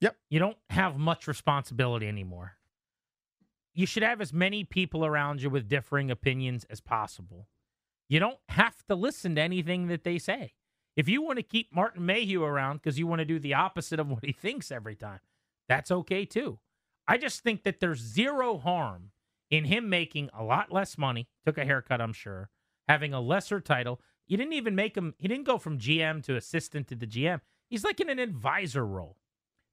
Yep. 0.00 0.16
You 0.30 0.38
don't 0.38 0.56
have 0.70 0.96
much 0.96 1.26
responsibility 1.26 2.08
anymore. 2.08 2.56
You 3.74 3.86
should 3.86 4.02
have 4.02 4.20
as 4.20 4.32
many 4.32 4.64
people 4.64 5.04
around 5.04 5.42
you 5.42 5.50
with 5.50 5.68
differing 5.68 6.10
opinions 6.10 6.64
as 6.70 6.80
possible. 6.80 7.48
You 8.08 8.20
don't 8.20 8.38
have 8.50 8.84
to 8.88 8.94
listen 8.94 9.34
to 9.34 9.40
anything 9.40 9.88
that 9.88 10.04
they 10.04 10.18
say. 10.18 10.54
If 10.96 11.08
you 11.08 11.22
want 11.22 11.38
to 11.38 11.42
keep 11.42 11.74
Martin 11.74 12.04
Mayhew 12.04 12.44
around 12.44 12.76
because 12.82 12.98
you 12.98 13.06
want 13.06 13.20
to 13.20 13.24
do 13.24 13.38
the 13.38 13.54
opposite 13.54 13.98
of 13.98 14.08
what 14.08 14.24
he 14.24 14.32
thinks 14.32 14.70
every 14.70 14.94
time, 14.94 15.20
that's 15.68 15.90
okay 15.90 16.24
too. 16.24 16.58
I 17.08 17.16
just 17.16 17.40
think 17.42 17.62
that 17.62 17.80
there's 17.80 18.00
zero 18.00 18.58
harm 18.58 19.11
in 19.52 19.66
him 19.66 19.90
making 19.90 20.30
a 20.36 20.42
lot 20.42 20.72
less 20.72 20.96
money, 20.96 21.28
took 21.44 21.58
a 21.58 21.64
haircut, 21.64 22.00
I'm 22.00 22.14
sure, 22.14 22.48
having 22.88 23.12
a 23.12 23.20
lesser 23.20 23.60
title. 23.60 24.00
You 24.26 24.38
didn't 24.38 24.54
even 24.54 24.74
make 24.74 24.96
him, 24.96 25.14
he 25.18 25.28
didn't 25.28 25.44
go 25.44 25.58
from 25.58 25.78
GM 25.78 26.24
to 26.24 26.36
assistant 26.36 26.88
to 26.88 26.96
the 26.96 27.06
GM. 27.06 27.40
He's 27.68 27.84
like 27.84 28.00
in 28.00 28.08
an 28.08 28.18
advisor 28.18 28.84
role. 28.84 29.18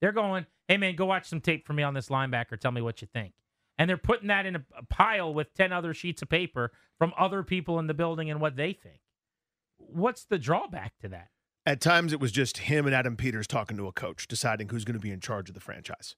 They're 0.02 0.12
going, 0.12 0.46
hey, 0.68 0.76
man, 0.78 0.96
go 0.96 1.06
watch 1.06 1.28
some 1.28 1.40
tape 1.40 1.66
for 1.66 1.72
me 1.72 1.82
on 1.82 1.94
this 1.94 2.10
linebacker. 2.10 2.60
Tell 2.60 2.74
me 2.74 2.82
what 2.82 3.02
you 3.02 3.08
think. 3.12 3.34
And 3.78 3.90
they're 3.90 3.98
putting 3.98 4.28
that 4.28 4.46
in 4.46 4.58
a, 4.58 4.66
a 4.78 4.86
pile 4.86 5.34
with 5.34 5.54
10 5.54 5.72
other 5.72 5.94
sheets 5.94 6.22
of 6.22 6.30
paper 6.30 6.74
from 6.98 7.14
other 7.18 7.42
people 7.42 7.80
in 7.80 7.88
the 7.88 7.94
building 7.94 8.30
and 8.30 8.42
what 8.42 8.58
they 8.58 8.74
think. 8.74 9.00
What's 9.78 10.26
the 10.26 10.38
drawback 10.38 10.94
to 11.00 11.08
that? 11.08 11.30
At 11.66 11.80
times, 11.80 12.12
it 12.12 12.20
was 12.20 12.34
just 12.34 12.58
him 12.58 12.86
and 12.86 12.94
Adam 12.94 13.16
Peters 13.16 13.48
talking 13.48 13.78
to 13.78 13.88
a 13.88 13.94
coach, 13.94 14.28
deciding 14.28 14.70
who's 14.70 14.84
going 14.84 15.00
to 15.00 15.02
be 15.02 15.12
in 15.12 15.22
charge 15.22 15.48
of 15.48 15.56
the 15.56 15.62
franchise. 15.62 16.16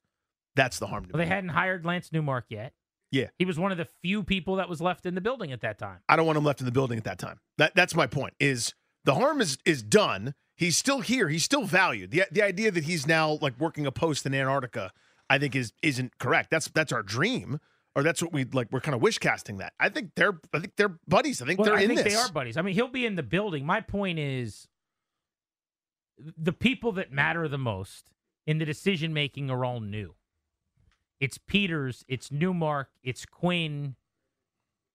That's 0.56 0.80
the 0.80 0.88
harm 0.88 1.06
to 1.06 1.12
Well, 1.14 1.20
they 1.20 1.30
hadn't 1.30 1.50
hired 1.50 1.86
Lance 1.86 2.12
Newmark 2.12 2.46
yet. 2.50 2.74
Yeah. 3.12 3.28
He 3.38 3.46
was 3.46 3.60
one 3.60 3.72
of 3.72 3.78
the 3.78 3.88
few 4.02 4.24
people 4.24 4.56
that 4.56 4.70
was 4.70 4.80
left 4.82 5.06
in 5.06 5.16
the 5.16 5.22
building 5.22 5.52
at 5.52 5.62
that 5.62 5.78
time. 5.78 6.00
I 6.08 6.16
don't 6.16 6.26
want 6.26 6.38
him 6.38 6.46
left 6.46 6.62
in 6.62 6.66
the 6.66 6.72
building 6.72 6.98
at 6.98 7.04
that 7.04 7.20
time. 7.20 7.40
That 7.58 7.74
that's 7.76 7.94
my 7.96 8.08
point. 8.08 8.34
Is 8.40 8.74
the 9.04 9.16
harm 9.16 9.42
is 9.42 9.58
is 9.66 9.84
done. 9.84 10.34
He's 10.56 10.78
still 10.78 11.02
here. 11.02 11.28
He's 11.28 11.44
still 11.44 11.64
valued. 11.66 12.12
The 12.12 12.24
the 12.32 12.42
idea 12.42 12.72
that 12.72 12.86
he's 12.86 13.06
now 13.08 13.38
like 13.42 13.60
working 13.60 13.86
a 13.86 13.92
post 13.92 14.26
in 14.26 14.34
Antarctica, 14.34 14.92
I 15.30 15.38
think 15.40 15.56
is 15.56 15.74
isn't 15.84 16.18
correct. 16.20 16.52
That's 16.52 16.70
that's 16.70 16.92
our 16.94 17.04
dream, 17.04 17.60
or 17.96 18.04
that's 18.04 18.22
what 18.22 18.32
we 18.32 18.46
like. 18.46 18.68
We're 18.72 18.80
kind 18.80 18.96
of 18.96 19.02
wish 19.02 19.18
casting 19.18 19.58
that. 19.58 19.74
I 19.80 19.90
think 19.90 20.12
they're 20.16 20.40
I 20.54 20.60
think 20.60 20.74
they're 20.78 20.98
buddies. 21.08 21.42
I 21.42 21.46
think 21.48 21.60
Well, 21.60 21.66
they're 21.66 21.78
I 21.78 21.82
in 21.82 21.88
think 21.90 22.04
this. 22.04 22.14
they 22.14 22.20
are 22.20 22.32
buddies. 22.32 22.56
I 22.58 22.62
mean, 22.62 22.76
he'll 22.76 22.88
be 22.88 23.06
in 23.06 23.16
the 23.16 23.24
building. 23.24 23.66
My 23.66 23.82
point 23.82 24.20
is, 24.20 24.68
the 26.38 26.54
people 26.54 26.92
that 26.94 27.12
matter 27.12 27.48
the 27.48 27.58
most 27.58 28.12
in 28.48 28.58
the 28.60 28.66
decision 28.66 29.14
making 29.14 29.50
are 29.50 29.66
all 29.66 29.80
new. 29.82 30.16
It's 31.22 31.38
Peters, 31.38 32.04
it's 32.10 32.32
Newmark, 32.32 32.90
it's 33.04 33.26
Quinn, 33.26 33.96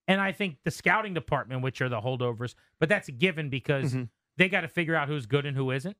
and 0.08 0.20
I 0.20 0.32
think 0.32 0.58
the 0.64 0.70
scouting 0.70 1.14
department, 1.14 1.62
which 1.62 1.80
are 1.80 1.88
the 1.88 2.00
holdovers, 2.02 2.54
but 2.78 2.88
that's 2.88 3.08
a 3.08 3.12
given 3.12 3.48
because 3.48 3.94
Mhm. 3.94 4.10
they 4.36 4.48
got 4.48 4.60
to 4.62 4.68
figure 4.68 4.94
out 4.94 5.08
who's 5.08 5.26
good 5.26 5.46
and 5.46 5.56
who 5.56 5.70
isn't. 5.70 5.96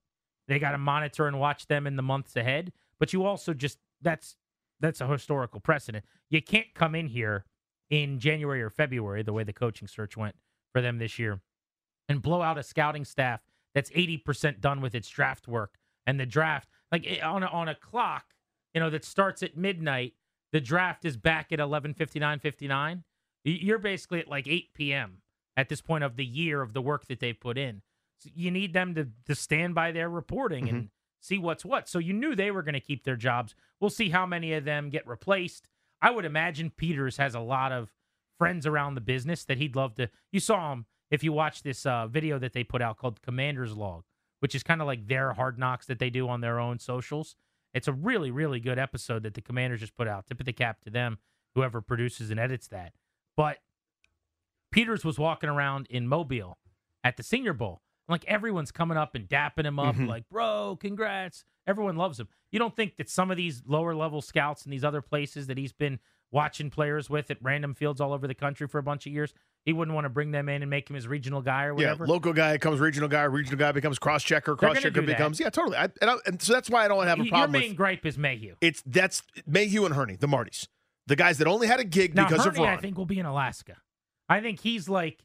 They 0.49 0.59
got 0.59 0.73
to 0.73 0.79
monitor 0.79 1.27
and 1.27 1.41
watch 1.41 1.67
them 1.67 1.87
in 1.87 1.97
the 1.97 2.03
months 2.03 2.37
ahead. 2.37 2.73
But 2.99 3.13
you 3.13 3.25
also 3.25 3.55
just 3.55 3.79
that's 4.03 4.37
that's 4.79 5.01
a 5.01 5.07
historical 5.09 5.59
precedent. 5.61 6.05
You 6.29 6.43
can't 6.43 6.75
come 6.75 6.95
in 6.95 7.07
here 7.09 7.47
in 7.89 8.19
January 8.21 8.63
or 8.63 8.69
February, 8.69 9.23
the 9.23 9.33
way 9.33 9.43
the 9.43 9.53
coaching 9.55 9.89
search 9.89 10.17
went 10.17 10.37
for 10.73 10.83
them 10.83 10.99
this 10.99 11.19
year, 11.19 11.41
and 12.09 12.21
blow 12.21 12.43
out 12.43 12.59
a 12.59 12.63
scouting 12.63 13.05
staff 13.05 13.43
that's 13.75 13.91
80% 13.93 14.61
done 14.61 14.81
with 14.83 14.95
its 14.95 15.09
draft 15.09 15.49
work. 15.49 15.79
And 16.07 16.21
the 16.21 16.27
draft, 16.27 16.69
like 16.93 17.07
eh, 17.07 17.21
on 17.21 17.43
a, 17.43 17.47
on 17.47 17.69
a 17.69 17.75
clock, 17.75 18.35
you 18.77 18.81
know, 18.81 18.91
that 18.91 19.07
starts 19.07 19.43
at 19.43 19.57
midnight, 19.57 20.13
the 20.53 20.61
draft 20.61 21.07
is 21.07 21.17
back 21.17 21.51
at 21.51 21.59
11:59 21.59 22.41
59. 22.43 23.05
Y- 23.47 23.59
You're 23.63 23.79
basically 23.79 24.21
at 24.21 24.29
like 24.29 24.47
8 24.47 24.75
p.m. 24.75 25.23
at 25.57 25.71
this 25.71 25.81
point 25.81 26.05
of 26.05 26.17
the 26.17 26.27
year 26.27 26.61
of 26.61 26.75
the 26.75 26.83
work 26.83 27.07
that 27.07 27.19
they've 27.19 27.41
put 27.41 27.57
in. 27.57 27.81
So 28.19 28.29
you 28.35 28.51
need 28.51 28.75
them 28.75 28.95
to 28.95 29.09
to 29.25 29.35
stand 29.35 29.75
by 29.75 29.93
their 29.93 30.11
reporting 30.11 30.69
and 30.69 30.91
see 31.23 31.39
what's 31.39 31.65
what. 31.65 31.89
So 31.89 31.99
you 31.99 32.13
knew 32.13 32.35
they 32.35 32.51
were 32.51 32.63
going 32.63 32.75
to 32.75 32.81
keep 32.81 33.05
their 33.05 33.17
jobs. 33.17 33.55
We'll 33.81 33.89
see 33.91 34.11
how 34.11 34.27
many 34.27 34.53
of 34.53 34.65
them 34.67 34.91
get 34.91 35.07
replaced. 35.07 35.69
I 36.03 36.11
would 36.11 36.27
imagine 36.27 36.69
Peters 36.71 37.17
has 37.17 37.35
a 37.35 37.41
lot 37.41 37.73
of 37.73 37.91
friends 38.39 38.67
around 38.67 38.95
the 38.95 39.01
business 39.01 39.45
that 39.47 39.57
he'd 39.57 39.75
love 39.75 39.95
to. 39.95 40.11
You 40.31 40.41
saw 40.41 40.73
him 40.75 40.85
if 41.11 41.25
you 41.25 41.33
watch 41.33 41.63
this 41.63 41.87
uh, 41.87 42.07
video 42.09 42.39
that 42.41 42.53
they 42.53 42.63
put 42.63 42.83
out 42.83 42.99
called 42.99 43.23
Commander's 43.23 43.75
Log, 43.75 44.05
which 44.41 44.55
is 44.55 44.63
kind 44.63 44.83
of 44.83 44.87
like 44.87 45.07
their 45.09 45.33
hard 45.33 45.59
knocks 45.59 45.87
that 45.87 45.99
they 45.99 46.11
do 46.11 46.29
on 46.29 46.43
their 46.43 46.61
own 46.61 46.79
socials. 46.79 47.37
It's 47.77 47.89
a 47.89 47.93
really, 47.93 48.31
really 48.31 48.59
good 48.59 48.79
episode 48.79 49.23
that 49.25 49.35
the 49.35 49.43
Commanders 49.43 49.81
just 49.81 49.95
put 49.95 50.09
out. 50.09 50.27
Tip 50.27 50.41
of 50.41 50.47
the 50.47 50.53
cap 50.55 50.81
to 50.85 50.91
them, 50.91 51.19
whoever 51.55 51.83
produces 51.83 52.31
and 52.31 52.41
edits 52.41 52.69
that. 52.69 52.95
But 53.37 53.59
Peters 54.73 55.05
was 55.05 55.19
walking 55.19 55.49
around 55.51 55.87
in 55.91 56.09
Mobile 56.09 56.59
at 57.05 57.17
the 57.17 57.23
Senior 57.23 57.53
Bowl. 57.53 57.83
Like 58.09 58.25
everyone's 58.27 58.71
coming 58.73 58.97
up 58.97 59.15
and 59.15 59.29
dapping 59.29 59.65
him 59.67 59.79
up, 59.79 59.97
Mhm. 59.97 60.09
like, 60.09 60.29
bro, 60.31 60.77
congrats. 60.81 61.45
Everyone 61.67 61.97
loves 61.97 62.19
him. 62.21 62.29
You 62.51 62.59
don't 62.59 62.75
think 62.75 62.97
that 62.97 63.11
some 63.11 63.31
of 63.31 63.37
these 63.37 63.63
lower 63.67 63.95
level 63.95 64.23
scouts 64.23 64.65
in 64.65 64.71
these 64.71 64.85
other 64.85 65.03
places 65.03 65.47
that 65.49 65.59
he's 65.59 65.73
been 65.73 65.99
watching 66.31 66.71
players 66.71 67.09
with 67.09 67.31
at 67.31 67.39
random 67.43 67.75
fields 67.75 68.01
all 68.01 68.13
over 68.13 68.27
the 68.27 68.35
country 68.35 68.67
for 68.67 68.79
a 68.79 68.83
bunch 68.83 69.07
of 69.07 69.13
years, 69.13 69.33
he 69.65 69.73
wouldn't 69.73 69.95
want 69.95 70.05
to 70.05 70.09
bring 70.09 70.31
them 70.31 70.49
in 70.49 70.63
and 70.63 70.71
make 70.71 70.89
him 70.89 70.95
his 70.95 71.09
regional 71.09 71.43
guy 71.43 71.65
or 71.65 71.75
whatever. 71.75 72.05
Yeah, 72.05 72.13
local 72.13 72.33
guy 72.33 72.53
becomes 72.53 72.81
regional 72.81 73.09
guy, 73.09 73.25
regional 73.25 73.59
guy 73.59 73.73
becomes 73.73 73.99
cross 73.99 74.23
checker, 74.23 74.57
cross 74.57 74.79
checker 74.79 75.03
becomes 75.03 75.41
yeah, 75.41 75.51
totally. 75.51 75.77
I, 75.77 75.85
and, 76.01 76.11
I, 76.11 76.17
and 76.27 76.41
so 76.41 76.53
that's 76.53 76.71
why 76.71 76.85
I 76.85 76.89
don't 76.89 77.07
have 77.07 77.21
a 77.21 77.25
problem 77.25 77.53
Your 77.55 77.61
with 77.61 77.69
main 77.69 77.75
gripe 77.75 78.07
is 78.07 78.17
Mayhew. 78.17 78.55
it's 78.61 78.83
that's 78.87 79.23
Mayhew 79.47 79.85
and 79.85 79.95
Hurney, 79.95 80.17
the 80.17 80.29
Martys, 80.29 80.69
the 81.07 81.17
guys 81.17 81.39
that 81.39 81.49
only 81.49 81.67
had 81.67 81.81
a 81.81 81.85
gig 81.85 82.15
Now, 82.15 82.29
because 82.29 82.45
Hurney, 82.45 82.59
of 82.59 82.65
Ron. 82.65 82.79
I 82.79 82.81
think 82.81 82.97
will 82.97 83.07
be 83.07 83.19
in 83.19 83.27
Alaska. 83.27 83.77
I 84.29 84.41
think 84.41 84.61
he's 84.61 84.89
like 84.89 85.25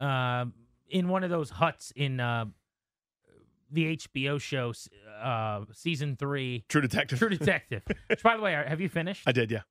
uh, 0.00 0.46
in 0.90 1.08
one 1.08 1.24
of 1.24 1.30
those 1.30 1.50
huts 1.50 1.92
in 1.96 2.20
uh, 2.20 2.46
the 3.70 3.96
HBO 3.96 4.40
show 4.40 4.72
uh, 5.22 5.64
season 5.72 6.16
three, 6.16 6.64
True 6.68 6.80
Detective. 6.80 7.18
True 7.18 7.30
Detective. 7.30 7.82
Which, 8.06 8.22
by 8.22 8.36
the 8.36 8.42
way, 8.42 8.52
have 8.52 8.80
you 8.80 8.88
finished? 8.88 9.24
I 9.26 9.32
did, 9.32 9.50
yeah. 9.50 9.62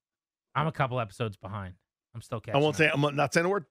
I'm 0.57 0.67
a 0.67 0.71
couple 0.71 0.99
episodes 0.99 1.37
behind. 1.37 1.75
I'm 2.15 2.21
still 2.21 2.39
catching. 2.39 2.59
I 2.59 2.63
won't 2.63 2.75
up. 2.75 2.77
say 2.79 2.89
I'm 2.93 3.15
not 3.15 3.33
saying 3.33 3.45
a 3.45 3.49
word. 3.49 3.65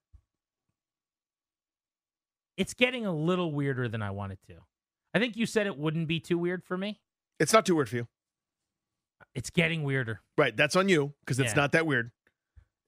It's 2.57 2.75
getting 2.75 3.05
a 3.05 3.15
little 3.15 3.53
weirder 3.53 3.89
than 3.89 4.03
I 4.03 4.11
wanted 4.11 4.39
to. 4.49 4.55
I 5.15 5.19
think 5.19 5.37
you 5.37 5.47
said 5.47 5.67
it 5.67 5.77
wouldn't 5.77 6.09
be 6.09 6.21
too 6.21 6.39
weird 6.39 6.65
for 6.65 6.79
me. 6.79 7.01
It's 7.39 7.53
not 7.53 7.67
too 7.67 7.77
weird 7.77 7.89
for 7.89 7.97
you. 7.97 8.09
It's 9.35 9.51
getting 9.51 9.83
weirder. 9.83 10.21
Right, 10.39 10.57
that's 10.57 10.77
on 10.77 10.89
you 10.89 11.13
because 11.21 11.39
it's 11.39 11.51
Yeah. 11.53 11.57
not 11.61 11.73
that 11.73 11.87
weird. 11.87 12.13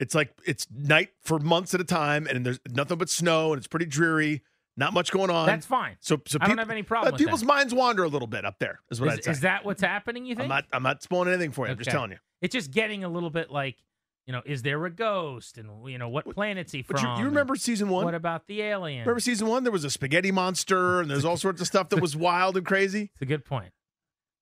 It's 0.01 0.15
like 0.15 0.33
it's 0.47 0.67
night 0.71 1.11
for 1.23 1.39
months 1.39 1.75
at 1.75 1.81
a 1.81 1.85
time, 1.85 2.27
and 2.27 2.47
there's 2.47 2.61
nothing 2.71 2.99
but 2.99 3.11
snow, 3.11 3.53
and 3.53 3.59
it's 3.59 3.67
pretty 3.67 3.87
dreary. 3.87 4.43
Not 4.77 4.93
much 4.95 5.11
going 5.11 5.29
on. 5.29 5.47
That's 5.47 5.67
fine. 5.67 5.97
So, 5.99 6.23
so 6.25 6.39
I 6.41 6.45
don't 6.47 6.51
people- 6.53 6.63
have 6.65 6.71
any 6.71 6.83
problem 6.85 7.13
uh, 7.15 7.17
people's 7.19 7.41
that. 7.41 7.47
minds 7.47 7.75
wander 7.75 8.05
a 8.05 8.09
little 8.09 8.29
bit 8.29 8.45
up 8.45 8.61
there. 8.61 8.81
Is 8.93 9.01
what 9.01 9.09
Is, 9.09 9.15
I'd 9.19 9.25
say. 9.25 9.31
is 9.33 9.41
that 9.41 9.65
what's 9.65 9.83
happening? 9.83 10.25
You 10.25 10.37
think? 10.37 10.45
I'm 10.45 10.49
not. 10.49 10.65
I'm 10.73 10.83
not 10.85 11.03
spoiling 11.03 11.29
anything 11.29 11.51
for 11.51 11.67
you. 11.67 11.73
I'm 11.73 11.79
just 11.79 11.91
telling 11.91 12.13
you. 12.13 12.19
It's 12.41 12.53
just 12.53 12.71
getting 12.71 13.03
a 13.03 13.09
little 13.09 13.31
bit 13.31 13.51
like, 13.51 13.77
you 14.29 14.33
know, 14.33 14.43
is 14.45 14.61
there 14.61 14.85
a 14.85 14.91
ghost, 14.91 15.57
and 15.57 15.71
you 15.91 15.97
know, 15.97 16.11
what 16.11 16.29
planet's 16.29 16.71
he 16.71 16.83
But 16.83 17.01
from? 17.01 17.15
you, 17.17 17.21
you 17.21 17.25
remember 17.31 17.57
season 17.57 17.89
one? 17.89 18.05
What 18.05 18.15
about 18.15 18.47
the 18.47 18.61
alien? 18.61 19.01
Remember 19.01 19.21
season 19.21 19.49
one? 19.49 19.65
There 19.65 19.73
was 19.73 19.85
a 19.85 19.91
spaghetti 19.91 20.31
monster, 20.31 21.01
and 21.01 21.11
there's 21.11 21.25
all 21.25 21.39
sorts 21.39 21.63
of 21.63 21.67
stuff 21.67 21.89
that 21.89 22.03
was 22.03 22.15
wild 22.15 22.59
and 22.59 22.67
crazy. 22.67 23.11
It's 23.15 23.23
a 23.23 23.27
good 23.27 23.47
point. 23.47 23.73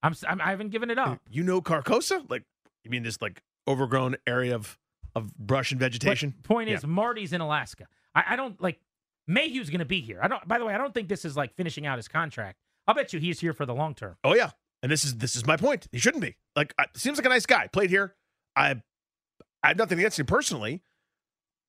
I'm, 0.02 0.12
I'm 0.28 0.40
I 0.40 0.50
haven't 0.50 0.70
given 0.70 0.90
it 0.90 0.98
up. 0.98 1.20
You 1.31 1.44
know 1.44 1.60
Carcosa? 1.60 2.28
Like 2.28 2.42
you 2.82 2.90
mean 2.90 3.05
this 3.05 3.23
like 3.23 3.42
overgrown 3.68 4.16
area 4.26 4.56
of 4.56 4.76
of 5.15 5.32
brush 5.39 5.70
and 5.70 5.78
vegetation? 5.78 6.34
But 6.36 6.42
point 6.48 6.68
Yeah. 6.68 6.76
is, 6.78 6.86
Marty's 6.86 7.32
in 7.32 7.40
Alaska. 7.40 7.86
I, 8.12 8.24
I 8.31 8.36
don't 8.36 8.60
like 8.60 8.81
Mayhew's 9.28 9.70
going 9.70 9.78
to 9.78 9.84
be 9.84 10.00
here. 10.00 10.18
I 10.20 10.26
don't. 10.26 10.47
By 10.48 10.58
the 10.58 10.65
way, 10.65 10.74
I 10.74 10.78
don't 10.78 10.94
think 10.94 11.08
this 11.08 11.24
is 11.24 11.36
like 11.36 11.55
finishing 11.55 11.86
out 11.86 11.97
his 11.97 12.08
contract. 12.08 12.58
I'll 12.89 12.94
bet 12.97 13.12
you 13.12 13.20
he's 13.20 13.39
here 13.39 13.52
for 13.52 13.66
the 13.66 13.74
long 13.74 13.94
term. 13.94 14.16
Oh 14.24 14.34
yeah, 14.34 14.50
and 14.82 14.90
this 14.90 15.05
is 15.05 15.16
this 15.18 15.36
is 15.36 15.47
my 15.47 15.56
point. 15.56 15.86
He 15.92 15.98
shouldn't 15.98 16.23
be. 16.23 16.36
Like, 16.56 16.74
I, 16.76 16.86
seems 16.97 17.18
like 17.18 17.26
a 17.26 17.28
nice 17.28 17.47
guy. 17.47 17.68
Played 17.68 17.90
here. 17.90 18.15
I 18.56 18.82
I 19.66 19.70
have 19.70 19.78
nothing 19.78 19.98
against 19.98 20.20
him 20.20 20.26
personally. 20.26 20.80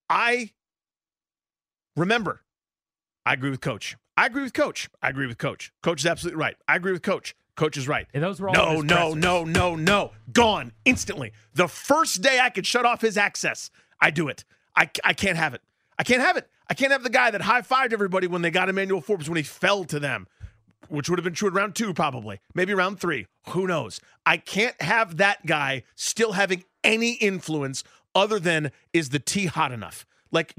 I 0.07 0.51
remember. 1.95 2.43
I 3.25 3.33
agree 3.33 3.49
with 3.49 3.59
Coach. 3.59 3.97
I 4.15 4.27
agree 4.27 4.43
with 4.43 4.53
Coach. 4.53 4.87
I 5.01 5.09
agree 5.09 5.25
with 5.25 5.39
Coach. 5.39 5.71
Coach 5.81 6.01
is 6.01 6.05
absolutely 6.05 6.39
right. 6.39 6.55
I 6.67 6.75
agree 6.75 6.91
with 6.91 7.01
Coach. 7.01 7.35
Coach 7.55 7.75
is 7.75 7.87
right. 7.87 8.05
And 8.13 8.21
those 8.21 8.39
were 8.39 8.49
all 8.49 8.53
no, 8.53 8.81
no, 8.81 9.15
no, 9.15 9.43
no, 9.45 9.75
no. 9.75 10.11
Gone 10.31 10.73
instantly. 10.85 11.31
The 11.55 11.67
first 11.67 12.21
day 12.21 12.39
I 12.39 12.51
could 12.51 12.67
shut 12.67 12.85
off 12.85 13.01
his 13.01 13.17
access, 13.17 13.71
I 13.99 14.11
do 14.11 14.27
it. 14.27 14.45
I, 14.75 14.91
I 15.03 15.13
can't 15.13 15.37
have 15.39 15.55
it. 15.55 15.61
I 15.97 16.03
can't 16.03 16.21
have 16.21 16.37
it. 16.37 16.47
I 16.69 16.75
can't 16.75 16.91
have 16.91 17.01
the 17.01 17.09
guy 17.09 17.31
that 17.31 17.41
high 17.41 17.61
fived 17.63 17.93
everybody 17.93 18.27
when 18.27 18.43
they 18.43 18.51
got 18.51 18.69
Emmanuel 18.69 19.01
Forbes 19.01 19.27
when 19.27 19.37
he 19.37 19.43
fell 19.43 19.85
to 19.85 19.99
them, 19.99 20.27
which 20.87 21.09
would 21.09 21.17
have 21.17 21.23
been 21.23 21.33
true 21.33 21.47
at 21.47 21.55
round 21.55 21.73
two, 21.73 21.95
probably, 21.95 22.41
maybe 22.53 22.75
round 22.75 22.99
three. 22.99 23.25
Who 23.49 23.65
knows? 23.65 23.99
I 24.23 24.37
can't 24.37 24.79
have 24.83 25.17
that 25.17 25.47
guy 25.47 25.81
still 25.95 26.33
having 26.33 26.63
any 26.83 27.13
influence 27.13 27.83
other 28.15 28.39
than 28.39 28.71
is 28.93 29.09
the 29.09 29.19
tea 29.19 29.45
hot 29.45 29.71
enough? 29.71 30.05
Like, 30.31 30.53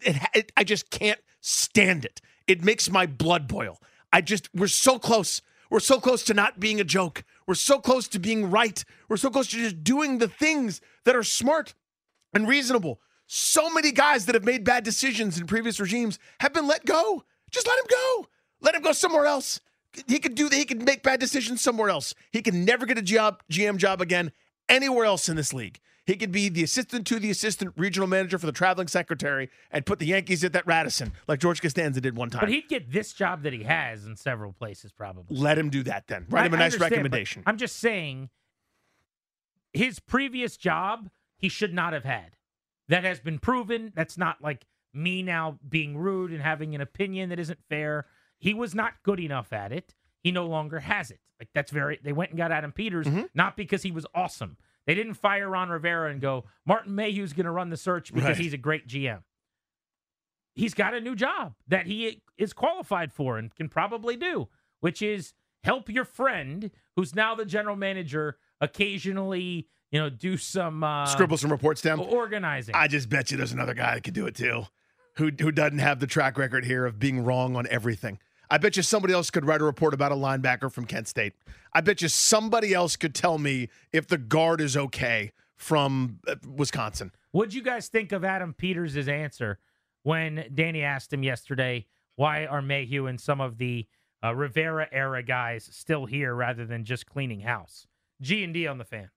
it, 0.00 0.16
it, 0.34 0.52
I 0.56 0.64
just 0.64 0.90
can't 0.90 1.20
stand 1.40 2.04
it. 2.04 2.20
It 2.46 2.64
makes 2.64 2.90
my 2.90 3.06
blood 3.06 3.48
boil. 3.48 3.80
I 4.12 4.20
just, 4.20 4.48
we're 4.54 4.68
so 4.68 4.98
close. 4.98 5.42
We're 5.70 5.80
so 5.80 6.00
close 6.00 6.22
to 6.24 6.34
not 6.34 6.60
being 6.60 6.80
a 6.80 6.84
joke. 6.84 7.24
We're 7.46 7.54
so 7.54 7.78
close 7.78 8.08
to 8.08 8.18
being 8.18 8.50
right. 8.50 8.84
We're 9.08 9.16
so 9.16 9.30
close 9.30 9.48
to 9.48 9.56
just 9.56 9.82
doing 9.82 10.18
the 10.18 10.28
things 10.28 10.80
that 11.04 11.16
are 11.16 11.24
smart 11.24 11.74
and 12.32 12.48
reasonable. 12.48 13.00
So 13.26 13.68
many 13.70 13.90
guys 13.90 14.26
that 14.26 14.34
have 14.34 14.44
made 14.44 14.64
bad 14.64 14.84
decisions 14.84 15.38
in 15.38 15.46
previous 15.46 15.80
regimes 15.80 16.18
have 16.40 16.52
been 16.52 16.68
let 16.68 16.84
go. 16.84 17.24
Just 17.50 17.66
let 17.66 17.78
him 17.78 17.86
go. 17.90 18.26
Let 18.60 18.74
him 18.74 18.82
go 18.82 18.92
somewhere 18.92 19.26
else. 19.26 19.60
He 20.06 20.18
could 20.18 20.34
do 20.34 20.48
that. 20.48 20.56
He 20.56 20.64
could 20.64 20.84
make 20.84 21.02
bad 21.02 21.20
decisions 21.20 21.62
somewhere 21.62 21.90
else. 21.90 22.14
He 22.30 22.42
can 22.42 22.64
never 22.64 22.86
get 22.86 22.98
a 22.98 23.02
job, 23.02 23.42
GM 23.50 23.78
job 23.78 24.00
again 24.00 24.30
anywhere 24.68 25.04
else 25.04 25.28
in 25.28 25.36
this 25.36 25.52
league. 25.52 25.80
He 26.04 26.14
could 26.16 26.30
be 26.30 26.48
the 26.48 26.62
assistant 26.62 27.04
to 27.08 27.18
the 27.18 27.30
assistant 27.30 27.74
regional 27.76 28.06
manager 28.06 28.38
for 28.38 28.46
the 28.46 28.52
traveling 28.52 28.86
secretary 28.86 29.50
and 29.72 29.84
put 29.84 29.98
the 29.98 30.06
Yankees 30.06 30.44
at 30.44 30.52
that 30.52 30.64
Radisson 30.64 31.12
like 31.26 31.40
George 31.40 31.60
Costanza 31.60 32.00
did 32.00 32.16
one 32.16 32.30
time. 32.30 32.42
But 32.42 32.48
he'd 32.48 32.68
get 32.68 32.92
this 32.92 33.12
job 33.12 33.42
that 33.42 33.52
he 33.52 33.64
has 33.64 34.06
in 34.06 34.14
several 34.14 34.52
places, 34.52 34.92
probably. 34.92 35.36
Let 35.36 35.58
him 35.58 35.68
do 35.68 35.82
that 35.82 36.06
then. 36.06 36.26
Write 36.28 36.46
him 36.46 36.54
a 36.54 36.58
nice 36.58 36.78
recommendation. 36.78 37.42
I'm 37.44 37.56
just 37.56 37.76
saying, 37.78 38.30
his 39.72 39.98
previous 39.98 40.56
job 40.56 41.10
he 41.36 41.48
should 41.48 41.74
not 41.74 41.92
have 41.92 42.04
had. 42.04 42.36
That 42.88 43.02
has 43.02 43.18
been 43.18 43.40
proven. 43.40 43.92
That's 43.96 44.16
not 44.16 44.40
like 44.40 44.64
me 44.94 45.22
now 45.22 45.58
being 45.68 45.96
rude 45.96 46.30
and 46.30 46.40
having 46.40 46.74
an 46.74 46.80
opinion 46.80 47.30
that 47.30 47.40
isn't 47.40 47.58
fair. 47.68 48.06
He 48.38 48.54
was 48.54 48.74
not 48.74 49.02
good 49.02 49.18
enough 49.18 49.52
at 49.52 49.72
it. 49.72 49.94
He 50.26 50.32
no 50.32 50.46
longer 50.46 50.80
has 50.80 51.12
it. 51.12 51.20
Like 51.38 51.50
that's 51.54 51.70
very. 51.70 52.00
They 52.02 52.12
went 52.12 52.30
and 52.32 52.36
got 52.36 52.50
Adam 52.50 52.72
Peters 52.72 53.06
Mm-hmm. 53.06 53.22
not 53.32 53.56
because 53.56 53.84
he 53.84 53.92
was 53.92 54.04
awesome. 54.12 54.56
They 54.84 54.96
didn't 54.96 55.14
fire 55.14 55.48
Ron 55.48 55.68
Rivera 55.68 56.10
and 56.10 56.20
go 56.20 56.46
Martin 56.66 56.96
Mayhew's 56.96 57.32
going 57.32 57.44
to 57.46 57.52
run 57.52 57.70
the 57.70 57.76
search 57.76 58.12
because 58.12 58.30
Right. 58.30 58.36
he's 58.36 58.52
a 58.52 58.56
great 58.58 58.88
GM. 58.88 59.22
He's 60.56 60.74
got 60.74 60.94
a 60.94 61.00
new 61.00 61.14
job 61.14 61.54
that 61.68 61.86
he 61.86 62.22
is 62.38 62.52
qualified 62.52 63.12
for 63.12 63.38
and 63.38 63.54
can 63.54 63.68
probably 63.68 64.16
do, 64.16 64.48
which 64.80 65.00
is 65.00 65.34
help 65.62 65.88
your 65.88 66.04
friend 66.04 66.70
who's 66.96 67.14
now 67.14 67.34
the 67.36 67.44
general 67.44 67.76
manager 67.76 68.38
occasionally, 68.60 69.68
you 69.92 70.00
know, 70.00 70.08
do 70.08 70.36
some 70.36 70.82
uh, 70.82 71.06
Scribble 71.06 71.36
some 71.36 71.52
reports 71.52 71.82
down. 71.82 72.00
organizing. 72.00 72.74
I 72.74 72.88
just 72.88 73.08
bet 73.08 73.30
you 73.30 73.36
there's 73.36 73.52
another 73.52 73.74
guy 73.74 73.94
that 73.94 74.02
could 74.02 74.14
do 74.14 74.26
it 74.26 74.34
too, 74.34 74.64
who 75.16 75.30
who 75.38 75.52
doesn't 75.52 75.78
have 75.78 76.00
the 76.00 76.06
track 76.06 76.38
record 76.38 76.64
here 76.64 76.86
of 76.86 76.98
being 76.98 77.22
wrong 77.22 77.54
on 77.54 77.66
everything. 77.68 78.18
I 78.50 78.58
bet 78.58 78.76
you 78.76 78.82
somebody 78.82 79.12
else 79.12 79.30
could 79.30 79.44
write 79.44 79.60
a 79.60 79.64
report 79.64 79.94
about 79.94 80.12
a 80.12 80.16
linebacker 80.16 80.70
from 80.70 80.84
Kent 80.84 81.08
State. 81.08 81.34
I 81.72 81.80
bet 81.80 82.00
you 82.00 82.08
somebody 82.08 82.72
else 82.72 82.96
could 82.96 83.14
tell 83.14 83.38
me 83.38 83.68
if 83.92 84.06
the 84.06 84.18
guard 84.18 84.60
is 84.60 84.76
okay 84.76 85.32
from 85.56 86.20
uh, 86.28 86.36
Wisconsin. 86.46 87.12
What'd 87.32 87.54
you 87.54 87.62
guys 87.62 87.88
think 87.88 88.12
of 88.12 88.24
Adam 88.24 88.54
Peters' 88.54 89.08
answer 89.08 89.58
when 90.02 90.44
Danny 90.54 90.82
asked 90.82 91.12
him 91.12 91.22
yesterday, 91.22 91.86
why 92.14 92.46
are 92.46 92.62
Mayhew 92.62 93.06
and 93.06 93.20
some 93.20 93.40
of 93.40 93.58
the 93.58 93.86
uh, 94.24 94.34
Rivera 94.34 94.88
era 94.92 95.22
guys 95.22 95.68
still 95.72 96.06
here 96.06 96.34
rather 96.34 96.64
than 96.64 96.84
just 96.84 97.06
cleaning 97.06 97.40
house. 97.40 97.86
G 98.20 98.42
and 98.44 98.54
D 98.54 98.66
on 98.66 98.78
the 98.78 98.84
fan. 98.84 99.10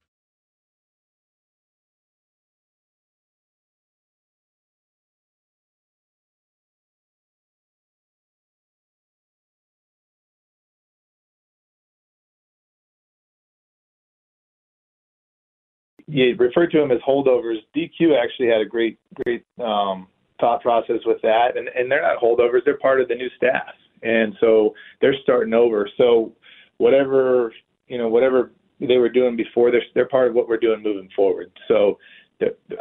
You 16.09 16.35
refer 16.37 16.67
to 16.67 16.77
them 16.79 16.91
as 16.91 16.99
holdovers. 17.07 17.57
DQ 17.75 18.17
actually 18.21 18.47
had 18.47 18.61
a 18.61 18.65
great, 18.65 18.99
great 19.23 19.45
um, 19.63 20.07
thought 20.39 20.61
process 20.61 20.99
with 21.05 21.21
that, 21.21 21.57
and 21.57 21.69
and 21.69 21.91
they're 21.91 22.01
not 22.01 22.21
holdovers; 22.21 22.61
they're 22.65 22.77
part 22.77 23.01
of 23.01 23.07
the 23.07 23.15
new 23.15 23.29
staff, 23.37 23.73
and 24.03 24.35
so 24.39 24.73
they're 25.01 25.15
starting 25.23 25.53
over. 25.53 25.89
So 25.97 26.33
whatever 26.77 27.53
you 27.87 27.97
know, 27.97 28.07
whatever 28.07 28.51
they 28.79 28.97
were 28.97 29.09
doing 29.09 29.35
before, 29.35 29.71
they're 29.71 29.83
they're 29.93 30.07
part 30.07 30.29
of 30.29 30.35
what 30.35 30.47
we're 30.47 30.57
doing 30.57 30.81
moving 30.81 31.09
forward. 31.15 31.51
So 31.67 31.97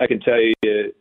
I 0.01 0.07
can 0.07 0.21
tell 0.21 0.41
you, 0.41 0.93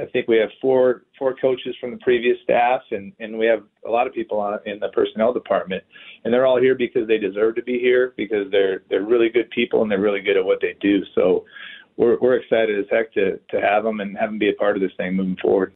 I 0.00 0.06
think 0.06 0.28
we 0.28 0.38
have 0.38 0.48
four 0.60 1.02
four 1.18 1.34
coaches 1.34 1.76
from 1.80 1.90
the 1.90 1.98
previous 1.98 2.36
staff, 2.42 2.80
and 2.90 3.12
and 3.20 3.38
we 3.38 3.46
have 3.46 3.62
a 3.86 3.90
lot 3.90 4.06
of 4.06 4.14
people 4.14 4.40
on 4.40 4.58
in 4.66 4.80
the 4.80 4.88
personnel 4.88 5.32
department, 5.32 5.84
and 6.24 6.32
they're 6.32 6.46
all 6.46 6.60
here 6.60 6.74
because 6.74 7.06
they 7.06 7.18
deserve 7.18 7.56
to 7.56 7.62
be 7.62 7.78
here 7.78 8.14
because 8.16 8.50
they're 8.50 8.82
they're 8.88 9.04
really 9.04 9.28
good 9.28 9.50
people 9.50 9.82
and 9.82 9.90
they're 9.90 10.00
really 10.00 10.22
good 10.22 10.36
at 10.36 10.44
what 10.44 10.60
they 10.60 10.76
do. 10.80 11.02
So 11.14 11.44
we're 11.96 12.18
we're 12.20 12.36
excited 12.36 12.78
as 12.78 12.86
heck 12.90 13.12
to 13.14 13.38
to 13.50 13.60
have 13.60 13.84
them 13.84 14.00
and 14.00 14.16
have 14.16 14.30
them 14.30 14.38
be 14.38 14.48
a 14.48 14.54
part 14.54 14.76
of 14.76 14.82
this 14.82 14.92
thing 14.96 15.14
moving 15.14 15.36
forward. 15.36 15.74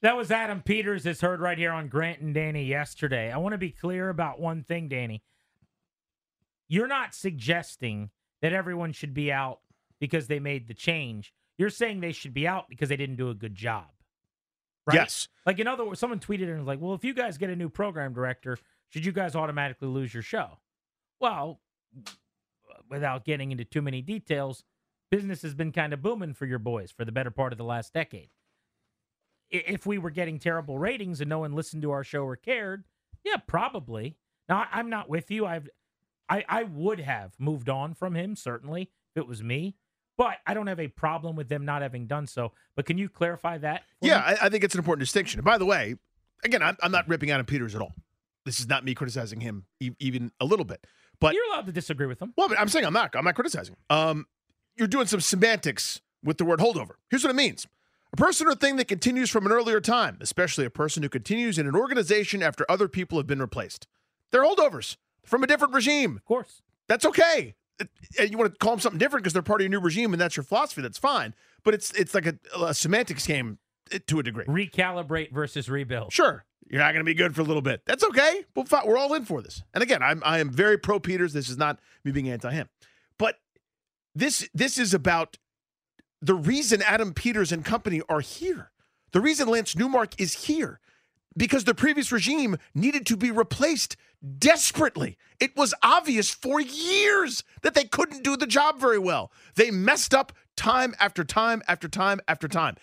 That 0.00 0.16
was 0.16 0.30
Adam 0.30 0.62
Peters, 0.62 1.06
as 1.06 1.20
heard 1.20 1.40
right 1.40 1.56
here 1.56 1.72
on 1.72 1.88
Grant 1.88 2.20
and 2.20 2.34
Danny 2.34 2.64
yesterday. 2.64 3.32
I 3.32 3.38
want 3.38 3.52
to 3.52 3.58
be 3.58 3.70
clear 3.70 4.10
about 4.10 4.38
one 4.38 4.62
thing, 4.62 4.88
Danny. 4.88 5.22
You're 6.68 6.88
not 6.88 7.14
suggesting 7.14 8.10
that 8.42 8.52
everyone 8.52 8.92
should 8.92 9.14
be 9.14 9.32
out 9.32 9.60
because 9.98 10.26
they 10.26 10.38
made 10.38 10.68
the 10.68 10.74
change. 10.74 11.32
You're 11.58 11.70
saying 11.70 12.00
they 12.00 12.12
should 12.12 12.34
be 12.34 12.46
out 12.46 12.68
because 12.68 12.88
they 12.88 12.96
didn't 12.96 13.16
do 13.16 13.30
a 13.30 13.34
good 13.34 13.54
job. 13.54 13.86
Right? 14.86 14.96
Yes. 14.96 15.28
Like 15.46 15.58
in 15.58 15.66
other 15.66 15.84
words, 15.84 16.00
someone 16.00 16.20
tweeted 16.20 16.48
and 16.48 16.58
was 16.58 16.66
like, 16.66 16.80
"Well, 16.80 16.94
if 16.94 17.04
you 17.04 17.14
guys 17.14 17.38
get 17.38 17.50
a 17.50 17.56
new 17.56 17.68
program 17.68 18.12
director, 18.12 18.58
should 18.90 19.06
you 19.06 19.12
guys 19.12 19.34
automatically 19.34 19.88
lose 19.88 20.12
your 20.12 20.22
show?" 20.22 20.58
Well, 21.20 21.60
without 22.90 23.24
getting 23.24 23.50
into 23.50 23.64
too 23.64 23.82
many 23.82 24.02
details, 24.02 24.64
business 25.10 25.42
has 25.42 25.54
been 25.54 25.72
kind 25.72 25.92
of 25.92 26.02
booming 26.02 26.34
for 26.34 26.46
your 26.46 26.58
boys 26.58 26.90
for 26.90 27.04
the 27.04 27.12
better 27.12 27.30
part 27.30 27.52
of 27.52 27.58
the 27.58 27.64
last 27.64 27.94
decade. 27.94 28.30
If 29.50 29.86
we 29.86 29.98
were 29.98 30.10
getting 30.10 30.38
terrible 30.38 30.78
ratings 30.78 31.20
and 31.20 31.30
no 31.30 31.40
one 31.40 31.52
listened 31.52 31.82
to 31.82 31.92
our 31.92 32.04
show 32.04 32.24
or 32.24 32.36
cared, 32.36 32.84
yeah, 33.24 33.36
probably. 33.46 34.16
Now 34.48 34.66
I'm 34.70 34.90
not 34.90 35.08
with 35.08 35.30
you. 35.30 35.46
I've 35.46 35.68
I 36.28 36.44
I 36.48 36.64
would 36.64 37.00
have 37.00 37.34
moved 37.38 37.68
on 37.68 37.94
from 37.94 38.14
him 38.14 38.36
certainly 38.36 38.90
if 39.14 39.22
it 39.22 39.28
was 39.28 39.42
me. 39.42 39.76
But 40.16 40.36
I 40.46 40.54
don't 40.54 40.66
have 40.68 40.80
a 40.80 40.88
problem 40.88 41.34
with 41.36 41.48
them 41.48 41.64
not 41.64 41.82
having 41.82 42.06
done 42.06 42.26
so. 42.26 42.52
But 42.76 42.86
can 42.86 42.98
you 42.98 43.08
clarify 43.08 43.58
that? 43.58 43.82
Yeah, 44.00 44.18
I, 44.18 44.46
I, 44.46 44.48
think 44.48 44.62
it's 44.62 44.74
an 44.74 44.78
important 44.78 45.00
distinction. 45.00 45.40
And 45.40 45.44
by 45.44 45.58
the 45.58 45.66
way, 45.66 45.96
again, 46.44 46.62
I'm, 46.62 46.76
I'm, 46.82 46.92
not 46.92 47.08
ripping 47.08 47.30
Adam 47.30 47.46
Peters 47.46 47.74
at 47.74 47.80
all. 47.80 47.92
This 48.44 48.60
is 48.60 48.68
not 48.68 48.84
me 48.84 48.94
criticizing 48.94 49.40
him 49.40 49.64
e- 49.80 49.90
even 49.98 50.30
a 50.40 50.44
little 50.44 50.64
bit. 50.64 50.86
But 51.20 51.34
you're 51.34 51.46
allowed 51.46 51.66
to 51.66 51.72
disagree 51.72 52.06
with 52.06 52.20
him. 52.20 52.32
Well, 52.36 52.48
but 52.48 52.60
I'm 52.60 52.68
saying 52.68 52.84
I'm 52.84 52.92
not. 52.92 53.14
I'm 53.16 53.24
not 53.24 53.34
criticizing. 53.34 53.76
Um, 53.90 54.26
you're 54.76 54.88
doing 54.88 55.06
some 55.06 55.20
semantics 55.20 56.00
with 56.22 56.38
the 56.38 56.44
word 56.44 56.60
holdover. 56.60 56.92
Here's 57.10 57.24
what 57.24 57.30
it 57.30 57.36
means. 57.36 57.66
A 58.12 58.16
person 58.16 58.46
or 58.46 58.54
thing 58.54 58.76
that 58.76 58.86
continues 58.86 59.30
from 59.30 59.46
an 59.46 59.52
earlier 59.52 59.80
time, 59.80 60.18
especially 60.20 60.64
a 60.64 60.70
person 60.70 61.02
who 61.02 61.08
continues 61.08 61.58
in 61.58 61.66
an 61.66 61.74
organization 61.74 62.42
after 62.42 62.64
other 62.68 62.86
people 62.86 63.18
have 63.18 63.26
been 63.26 63.40
replaced. 63.40 63.88
They're 64.30 64.44
holdovers 64.44 64.96
from 65.24 65.42
a 65.42 65.46
different 65.48 65.74
regime. 65.74 66.16
Of 66.16 66.24
course. 66.24 66.62
That's 66.86 67.04
okay 67.06 67.54
and 67.80 68.30
you 68.30 68.38
want 68.38 68.52
to 68.52 68.58
call 68.58 68.72
them 68.72 68.80
something 68.80 68.98
different 68.98 69.24
because 69.24 69.32
they're 69.32 69.42
part 69.42 69.60
of 69.60 69.64
your 69.64 69.70
new 69.70 69.84
regime 69.84 70.12
and 70.12 70.20
that's 70.20 70.36
your 70.36 70.44
philosophy. 70.44 70.82
That's 70.82 70.98
fine. 70.98 71.34
But 71.62 71.74
it's 71.74 71.92
it's 71.92 72.14
like 72.14 72.26
a, 72.26 72.36
a 72.60 72.74
semantics 72.74 73.26
game 73.26 73.58
eh, 73.90 73.98
to 74.06 74.18
a 74.18 74.22
degree. 74.22 74.44
Recalibrate 74.44 75.32
versus 75.32 75.68
rebuild. 75.68 76.12
Sure, 76.12 76.44
you're 76.68 76.80
not 76.80 76.92
going 76.92 77.04
to 77.04 77.04
be 77.04 77.14
good 77.14 77.34
for 77.34 77.40
a 77.40 77.44
little 77.44 77.62
bit. 77.62 77.82
That's 77.86 78.04
okay. 78.04 78.44
We'll 78.54 78.66
we're 78.84 78.98
all 78.98 79.14
in 79.14 79.24
for 79.24 79.42
this. 79.42 79.62
And 79.72 79.82
again, 79.82 80.02
I'm 80.02 80.22
I 80.24 80.38
am 80.38 80.50
very 80.50 80.78
pro 80.78 81.00
Peters. 81.00 81.32
This 81.32 81.48
is 81.48 81.56
not 81.56 81.78
me 82.04 82.12
being 82.12 82.28
anti 82.28 82.50
him, 82.50 82.68
but 83.18 83.36
this 84.14 84.48
this 84.54 84.78
is 84.78 84.94
about 84.94 85.38
the 86.20 86.34
reason 86.34 86.82
Adam 86.82 87.12
Peters 87.12 87.52
and 87.52 87.64
company 87.64 88.02
are 88.08 88.20
here. 88.20 88.70
The 89.12 89.20
reason 89.20 89.48
Lance 89.48 89.76
Newmark 89.76 90.20
is 90.20 90.46
here 90.46 90.80
because 91.36 91.64
the 91.64 91.74
previous 91.74 92.10
regime 92.10 92.56
needed 92.74 93.06
to 93.06 93.16
be 93.16 93.30
replaced 93.30 93.96
desperately. 94.38 95.16
It 95.40 95.56
was 95.56 95.74
obvious 95.82 96.30
for 96.30 96.60
years 96.60 97.44
that 97.62 97.74
they 97.74 97.84
couldn't 97.84 98.24
do 98.24 98.36
the 98.36 98.46
job 98.46 98.78
very 98.78 98.98
well. 98.98 99.32
They 99.56 99.70
messed 99.70 100.14
up 100.14 100.32
time 100.56 100.94
after 100.98 101.24
time 101.24 101.62
after 101.68 101.88
time 101.88 102.20
after 102.28 102.48
time. 102.48 102.76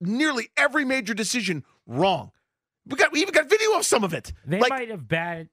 Nearly 0.00 0.48
every 0.56 0.84
major 0.84 1.14
decision 1.14 1.64
wrong. 1.86 2.32
We 2.86 2.96
got 2.96 3.12
we 3.12 3.20
even 3.20 3.32
got 3.32 3.48
video 3.48 3.76
of 3.76 3.84
some 3.84 4.02
of 4.02 4.12
it. 4.12 4.32
They 4.44 4.58
like, 4.58 4.70
might 4.70 4.90
have 4.90 5.06
batted 5.06 5.48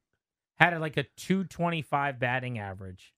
had 0.57 0.77
like 0.81 0.97
a 0.97 1.03
225 1.17 2.19
batting 2.19 2.59
average 2.59 3.13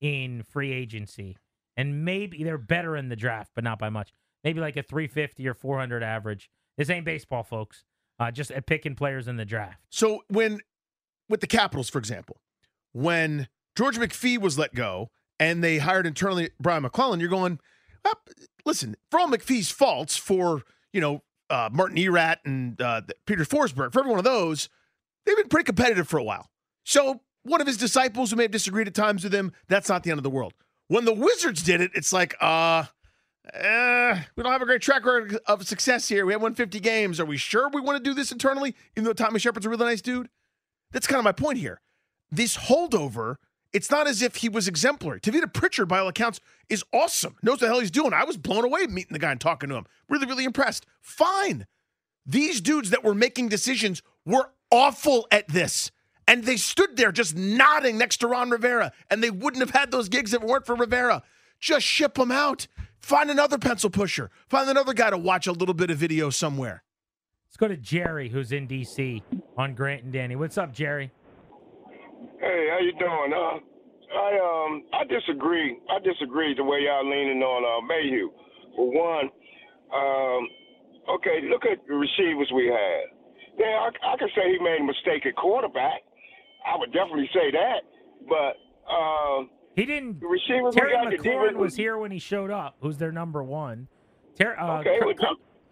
in 0.00 0.42
free 0.42 0.72
agency. 0.72 1.36
And 1.76 2.04
maybe 2.04 2.42
they're 2.42 2.58
better 2.58 2.96
in 2.96 3.08
the 3.08 3.16
draft, 3.16 3.52
but 3.54 3.62
not 3.62 3.78
by 3.78 3.90
much. 3.90 4.12
Maybe 4.42 4.60
like 4.60 4.76
a 4.76 4.82
350 4.82 5.46
or 5.46 5.54
400 5.54 6.02
average. 6.02 6.50
This 6.76 6.90
ain't 6.90 7.04
baseball, 7.04 7.42
folks 7.42 7.84
uh, 8.20 8.30
just 8.30 8.50
at 8.52 8.66
picking 8.66 8.94
players 8.94 9.26
in 9.26 9.36
the 9.36 9.44
draft. 9.44 9.78
So 9.88 10.22
when 10.28 10.60
with 11.30 11.40
the 11.40 11.46
Capitals, 11.46 11.88
for 11.88 11.98
example, 11.98 12.40
when 12.92 13.48
George 13.76 13.96
McPhee 13.96 14.38
was 14.38 14.58
let 14.58 14.74
go 14.74 15.10
and 15.38 15.64
they 15.64 15.78
hired 15.78 16.06
internally 16.06 16.50
Brian 16.60 16.82
MacLellan, 16.82 17.20
you're 17.20 17.28
going, 17.28 17.58
listen, 18.66 18.96
for 19.10 19.20
all 19.20 19.28
McPhee's 19.28 19.70
faults, 19.70 20.16
for 20.16 20.62
you 20.92 21.00
know 21.00 21.22
uh, 21.48 21.68
Martin 21.72 21.96
Erat 21.96 22.40
and 22.44 22.80
uh, 22.80 23.02
Peter 23.26 23.44
Forsberg, 23.44 23.92
for 23.92 24.00
every 24.00 24.10
one 24.10 24.18
of 24.18 24.24
those, 24.24 24.68
they've 25.24 25.36
been 25.36 25.48
pretty 25.48 25.64
competitive 25.64 26.08
for 26.08 26.18
a 26.18 26.24
while. 26.24 26.50
So 26.84 27.20
one 27.42 27.60
of 27.60 27.66
his 27.66 27.76
disciples 27.76 28.30
who 28.30 28.36
may 28.36 28.44
have 28.44 28.52
disagreed 28.52 28.86
at 28.86 28.94
times 28.94 29.24
with 29.24 29.34
him, 29.34 29.52
that's 29.68 29.88
not 29.88 30.02
the 30.02 30.10
end 30.10 30.18
of 30.18 30.24
the 30.24 30.30
world. 30.30 30.52
When 30.88 31.04
the 31.04 31.12
Wizards 31.14 31.62
did 31.62 31.80
it, 31.80 31.92
it's 31.94 32.12
like, 32.12 32.34
uh, 32.40 32.84
uh, 33.54 34.20
we 34.36 34.42
don't 34.42 34.52
have 34.52 34.62
a 34.62 34.66
great 34.66 34.82
track 34.82 35.04
record 35.04 35.38
of 35.46 35.66
success 35.66 36.08
here. 36.08 36.26
We 36.26 36.32
have 36.32 36.42
won 36.42 36.54
50 36.54 36.80
games. 36.80 37.18
Are 37.20 37.24
we 37.24 37.36
sure 37.36 37.68
we 37.68 37.80
want 37.80 38.02
to 38.02 38.02
do 38.02 38.14
this 38.14 38.32
internally, 38.32 38.74
even 38.96 39.04
though 39.04 39.12
Tommy 39.12 39.38
Sheppard's 39.38 39.66
a 39.66 39.70
really 39.70 39.86
nice 39.86 40.02
dude? 40.02 40.28
That's 40.92 41.06
kind 41.06 41.18
of 41.18 41.24
my 41.24 41.32
point 41.32 41.58
here. 41.58 41.80
This 42.30 42.56
holdover, 42.56 43.36
it's 43.72 43.90
not 43.90 44.06
as 44.06 44.22
if 44.22 44.36
he 44.36 44.48
was 44.48 44.68
exemplary. 44.68 45.20
Tavita 45.20 45.52
Pritchard, 45.52 45.88
by 45.88 45.98
all 45.98 46.08
accounts, 46.08 46.40
is 46.68 46.84
awesome. 46.92 47.36
Knows 47.42 47.58
the 47.58 47.66
hell 47.66 47.80
he's 47.80 47.90
doing. 47.90 48.12
I 48.12 48.24
was 48.24 48.36
blown 48.36 48.64
away 48.64 48.86
meeting 48.86 49.12
the 49.12 49.18
guy 49.18 49.32
and 49.32 49.40
talking 49.40 49.68
to 49.70 49.76
him. 49.76 49.86
Really, 50.08 50.26
really 50.26 50.44
impressed. 50.44 50.86
Fine. 51.00 51.66
These 52.26 52.60
dudes 52.60 52.90
that 52.90 53.04
were 53.04 53.14
making 53.14 53.48
decisions 53.48 54.02
were 54.24 54.50
awful 54.70 55.26
at 55.30 55.48
this. 55.48 55.90
And 56.28 56.44
they 56.44 56.56
stood 56.56 56.96
there 56.96 57.10
just 57.10 57.34
nodding 57.34 57.98
next 57.98 58.18
to 58.18 58.28
Ron 58.28 58.50
Rivera. 58.50 58.92
And 59.10 59.22
they 59.22 59.30
wouldn't 59.30 59.62
have 59.62 59.70
had 59.70 59.90
those 59.90 60.08
gigs 60.08 60.32
if 60.32 60.42
it 60.42 60.48
weren't 60.48 60.66
for 60.66 60.76
Rivera. 60.76 61.22
Just 61.58 61.84
ship 61.84 62.14
them 62.14 62.30
out. 62.30 62.68
Find 63.00 63.30
another 63.30 63.58
pencil 63.58 63.90
pusher. 63.90 64.30
Find 64.48 64.68
another 64.68 64.92
guy 64.92 65.10
to 65.10 65.18
watch 65.18 65.46
a 65.46 65.52
little 65.52 65.74
bit 65.74 65.90
of 65.90 65.98
video 65.98 66.30
somewhere. 66.30 66.82
Let's 67.50 67.56
go 67.56 67.66
to 67.66 67.76
Jerry, 67.76 68.28
who's 68.28 68.52
in 68.52 68.68
D.C. 68.68 69.24
on 69.58 69.74
Grant 69.74 70.04
and 70.04 70.12
Danny. 70.12 70.36
What's 70.36 70.56
up, 70.56 70.72
Jerry? 70.72 71.10
Hey, 72.38 72.68
how 72.70 72.78
you 72.78 72.92
doing? 72.96 73.32
Uh, 73.34 73.58
I 74.14 74.38
um 74.38 74.84
I 74.94 75.02
disagree. 75.02 75.76
I 75.90 75.98
disagree 75.98 76.54
the 76.54 76.62
way 76.62 76.78
y'all 76.86 77.02
leaning 77.02 77.42
on 77.42 77.66
uh, 77.66 77.84
Mayhew. 77.88 78.30
For 78.76 78.86
one, 78.86 79.30
um, 79.90 80.48
okay, 81.16 81.40
look 81.50 81.66
at 81.66 81.84
the 81.88 81.94
receivers 81.94 82.52
we 82.54 82.66
had. 82.66 83.18
Yeah, 83.58 83.90
I, 83.90 84.14
I 84.14 84.16
could 84.16 84.30
say 84.36 84.42
he 84.56 84.62
made 84.62 84.82
a 84.82 84.84
mistake 84.84 85.26
at 85.26 85.34
quarterback. 85.34 86.02
I 86.64 86.78
would 86.78 86.92
definitely 86.92 87.28
say 87.34 87.50
that, 87.50 87.80
but. 88.28 88.54
Uh, 88.88 89.50
he 89.74 89.86
didn't. 89.86 90.20
The 90.20 90.28
receivers 90.28 90.76
Terry 90.76 90.94
McLaurin 90.94 91.56
was 91.56 91.74
here 91.74 91.98
when 91.98 92.12
he 92.12 92.20
showed 92.20 92.52
up. 92.52 92.76
Who's 92.80 92.98
their 92.98 93.10
number 93.10 93.42
one? 93.42 93.88
Ter- 94.38 94.56
uh, 94.56 94.78
okay, 94.78 95.00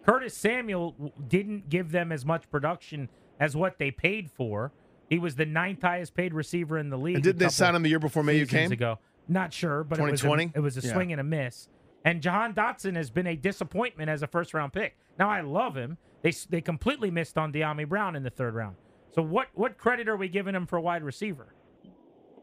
Curtis 0.09 0.35
Samuel 0.35 1.13
didn't 1.27 1.69
give 1.69 1.91
them 1.91 2.11
as 2.11 2.25
much 2.25 2.49
production 2.49 3.09
as 3.39 3.55
what 3.55 3.77
they 3.77 3.91
paid 3.91 4.29
for. 4.31 4.71
He 5.09 5.19
was 5.19 5.35
the 5.35 5.45
ninth 5.45 5.81
highest 5.81 6.13
paid 6.13 6.33
receiver 6.33 6.77
in 6.77 6.89
the 6.89 6.97
league. 6.97 7.15
And 7.15 7.23
did 7.23 7.39
they 7.39 7.49
sign 7.49 7.75
him 7.75 7.83
the 7.83 7.89
year 7.89 7.99
before 7.99 8.23
Mayhew 8.23 8.45
came? 8.45 8.71
Ago, 8.71 8.99
not 9.27 9.53
sure, 9.53 9.83
but 9.83 9.95
2020? 9.95 10.43
it 10.43 10.47
was 10.47 10.53
a, 10.55 10.57
it 10.57 10.61
was 10.61 10.77
a 10.77 10.87
yeah. 10.87 10.93
swing 10.93 11.11
and 11.11 11.21
a 11.21 11.23
miss. 11.23 11.69
And 12.05 12.21
Jahan 12.21 12.53
Dotson 12.53 12.95
has 12.95 13.09
been 13.09 13.27
a 13.27 13.35
disappointment 13.35 14.09
as 14.09 14.23
a 14.23 14.27
first 14.27 14.53
round 14.53 14.73
pick. 14.73 14.97
Now 15.17 15.29
I 15.29 15.41
love 15.41 15.75
him. 15.75 15.97
They 16.21 16.31
they 16.49 16.61
completely 16.61 17.11
missed 17.11 17.37
on 17.37 17.51
Dyami 17.53 17.87
Brown 17.87 18.15
in 18.15 18.23
the 18.23 18.29
third 18.29 18.55
round. 18.55 18.77
So 19.13 19.21
what 19.21 19.47
what 19.53 19.77
credit 19.77 20.07
are 20.07 20.17
we 20.17 20.27
giving 20.27 20.55
him 20.55 20.65
for 20.65 20.77
a 20.77 20.81
wide 20.81 21.03
receiver? 21.03 21.53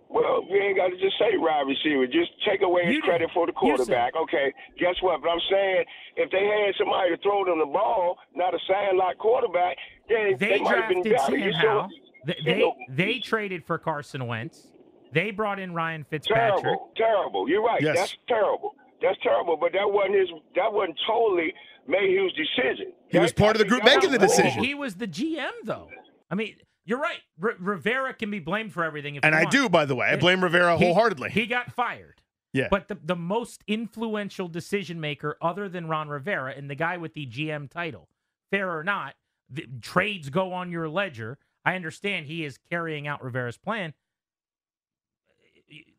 Well, 0.08 0.44
you 0.48 0.56
ain't 0.56 0.76
got 0.76 0.88
to 0.88 0.96
just 0.96 1.18
say 1.18 1.36
wide 1.36 1.66
receiver. 1.66 2.06
Just 2.06 2.30
take 2.46 2.62
away 2.62 2.86
his 2.86 2.98
credit 3.02 3.28
for 3.34 3.46
the 3.46 3.52
quarterback. 3.52 4.14
Okay, 4.14 4.52
guess 4.78 4.94
what? 5.00 5.20
But 5.20 5.30
I'm 5.30 5.40
saying 5.50 5.84
if 6.16 6.30
they 6.30 6.46
had 6.46 6.74
somebody 6.78 7.10
to 7.10 7.22
throw 7.22 7.44
them 7.44 7.58
the 7.58 7.66
ball, 7.66 8.18
not 8.34 8.54
a 8.54 8.58
sandlot 8.68 9.18
quarterback, 9.18 9.76
then 10.08 10.36
they, 10.38 10.58
they 10.58 10.60
might 10.60 10.76
have 10.76 10.88
been 10.88 11.02
drafted 11.02 11.40
better. 11.40 11.52
Sam 11.52 11.60
Howell. 11.60 11.88
They 12.26 12.36
they, 12.44 12.72
they 12.88 13.18
traded 13.18 13.64
for 13.64 13.78
Carson 13.78 14.26
Wentz. 14.26 14.68
They 15.12 15.30
brought 15.30 15.58
in 15.58 15.72
Ryan 15.72 16.04
Fitzpatrick. 16.04 16.62
Terrible, 16.62 16.90
terrible. 16.96 17.48
You're 17.48 17.62
right. 17.62 17.80
Yes. 17.80 17.96
That's 17.96 18.16
terrible. 18.28 18.74
That's 19.02 19.18
terrible. 19.22 19.56
But 19.56 19.72
that 19.72 19.90
wasn't 19.90 20.16
his. 20.16 20.28
That 20.54 20.72
wasn't 20.72 20.98
totally 21.06 21.52
Mayhew's 21.88 22.32
decision. 22.34 22.92
He 23.08 23.18
was 23.18 23.32
part 23.32 23.56
of 23.56 23.60
the 23.60 23.64
group 23.68 23.84
making 23.84 24.10
the 24.10 24.18
decision. 24.18 24.62
He 24.62 24.74
was 24.74 24.96
the 24.96 25.06
GM, 25.06 25.50
though. 25.64 25.88
I 26.30 26.34
mean, 26.34 26.56
you're 26.86 26.98
right. 27.00 27.18
R- 27.42 27.56
Rivera 27.58 28.14
can 28.14 28.30
be 28.30 28.38
blamed 28.38 28.72
for 28.72 28.82
everything. 28.84 29.16
If 29.16 29.24
And 29.24 29.34
I 29.34 29.40
want. 29.42 29.50
do, 29.50 29.68
by 29.68 29.84
the 29.84 29.94
way. 29.94 30.06
I 30.06 30.16
blame 30.16 30.42
Rivera 30.42 30.78
He- 30.78 30.84
wholeheartedly. 30.86 31.30
He 31.30 31.46
got 31.46 31.70
fired. 31.72 32.22
Yeah. 32.52 32.68
But 32.70 32.88
the, 32.88 32.94
the 32.94 33.16
most 33.16 33.62
influential 33.66 34.48
decision 34.48 34.98
maker, 35.00 35.36
other 35.42 35.68
than 35.68 35.88
Ron 35.88 36.08
Rivera, 36.08 36.54
and 36.56 36.70
the 36.70 36.74
guy 36.74 36.96
with 36.96 37.12
the 37.12 37.26
GM 37.26 37.68
title, 37.68 38.08
fair 38.50 38.70
or 38.74 38.82
not, 38.82 39.14
the 39.50 39.66
trades 39.82 40.30
go 40.30 40.52
on 40.54 40.70
your 40.72 40.88
ledger. 40.88 41.38
I 41.66 41.74
understand 41.76 42.26
he 42.26 42.44
is 42.44 42.58
carrying 42.70 43.06
out 43.06 43.22
Rivera's 43.22 43.58
plan. 43.58 43.92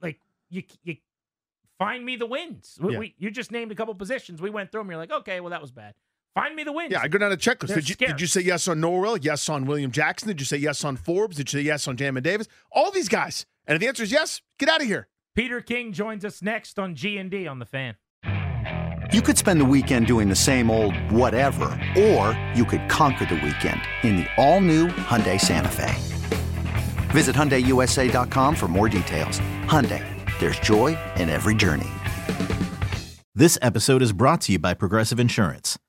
Like 0.01 0.19
you, 0.49 0.63
you 0.83 0.95
find 1.77 2.03
me 2.05 2.15
the 2.15 2.25
wins. 2.25 2.77
We, 2.81 2.93
Yeah. 2.93 2.99
we- 2.99 3.15
you 3.17 3.29
just 3.29 3.51
named 3.51 3.71
a 3.71 3.75
couple 3.75 3.93
positions. 3.95 4.41
We 4.41 4.49
went 4.49 4.71
through 4.71 4.81
them. 4.81 4.89
You're 4.89 4.97
like, 4.97 5.11
okay, 5.11 5.39
well 5.41 5.51
that 5.51 5.61
was 5.61 5.71
bad. 5.71 5.93
Find 6.35 6.55
me 6.55 6.63
the 6.63 6.71
wins. 6.71 6.91
Yeah, 6.91 7.01
I 7.01 7.07
go 7.07 7.17
down 7.17 7.31
a 7.31 7.37
checklist. 7.37 7.73
Did 7.73 7.89
you, 7.89 7.95
did 7.95 8.21
you 8.21 8.27
say 8.27 8.41
yes 8.41 8.67
on 8.67 8.79
Norwell? 8.79 9.17
Yes 9.21 9.49
on 9.49 9.65
William 9.65 9.91
Jackson? 9.91 10.27
Did 10.27 10.39
you 10.39 10.45
say 10.45 10.57
yes 10.57 10.83
on 10.85 10.95
Forbes? 10.95 11.37
Did 11.37 11.51
you 11.51 11.59
say 11.59 11.63
yes 11.65 11.87
on 11.87 11.97
Jamin 11.97 12.21
Davis? 12.21 12.47
All 12.71 12.91
these 12.91 13.09
guys. 13.09 13.45
And 13.65 13.75
if 13.75 13.81
the 13.81 13.87
answer 13.87 14.03
is 14.03 14.11
yes, 14.11 14.41
get 14.59 14.69
out 14.69 14.81
of 14.81 14.87
here. 14.87 15.07
Peter 15.35 15.61
King 15.61 15.93
joins 15.93 16.23
us 16.23 16.41
next 16.41 16.77
on 16.79 16.95
G 16.95 17.17
and 17.17 17.31
D 17.31 17.47
on 17.47 17.59
the 17.59 17.65
Fan. 17.65 17.95
You 19.13 19.21
could 19.21 19.37
spend 19.37 19.61
the 19.61 19.65
weekend 19.65 20.05
doing 20.05 20.27
the 20.27 20.35
same 20.35 20.69
old 20.69 20.93
whatever, 21.11 21.65
or 21.97 22.37
you 22.53 22.65
could 22.65 22.89
conquer 22.89 23.25
the 23.25 23.35
weekend 23.35 23.79
in 24.03 24.17
the 24.17 24.25
all-new 24.35 24.87
Hyundai 24.87 25.39
Santa 25.39 25.69
Fe. 25.71 25.95
Visit 27.11 27.33
HyundaiUSA.com 27.35 28.53
for 28.53 28.67
more 28.67 28.89
details. 28.89 29.39
Hyundai, 29.63 30.03
there's 30.39 30.59
joy 30.59 30.97
in 31.15 31.29
every 31.29 31.55
journey. 31.55 31.87
This 33.33 33.57
episode 33.61 34.01
is 34.01 34.11
brought 34.11 34.41
to 34.41 34.51
you 34.51 34.59
by 34.59 34.73
Progressive 34.73 35.19
Insurance. 35.19 35.79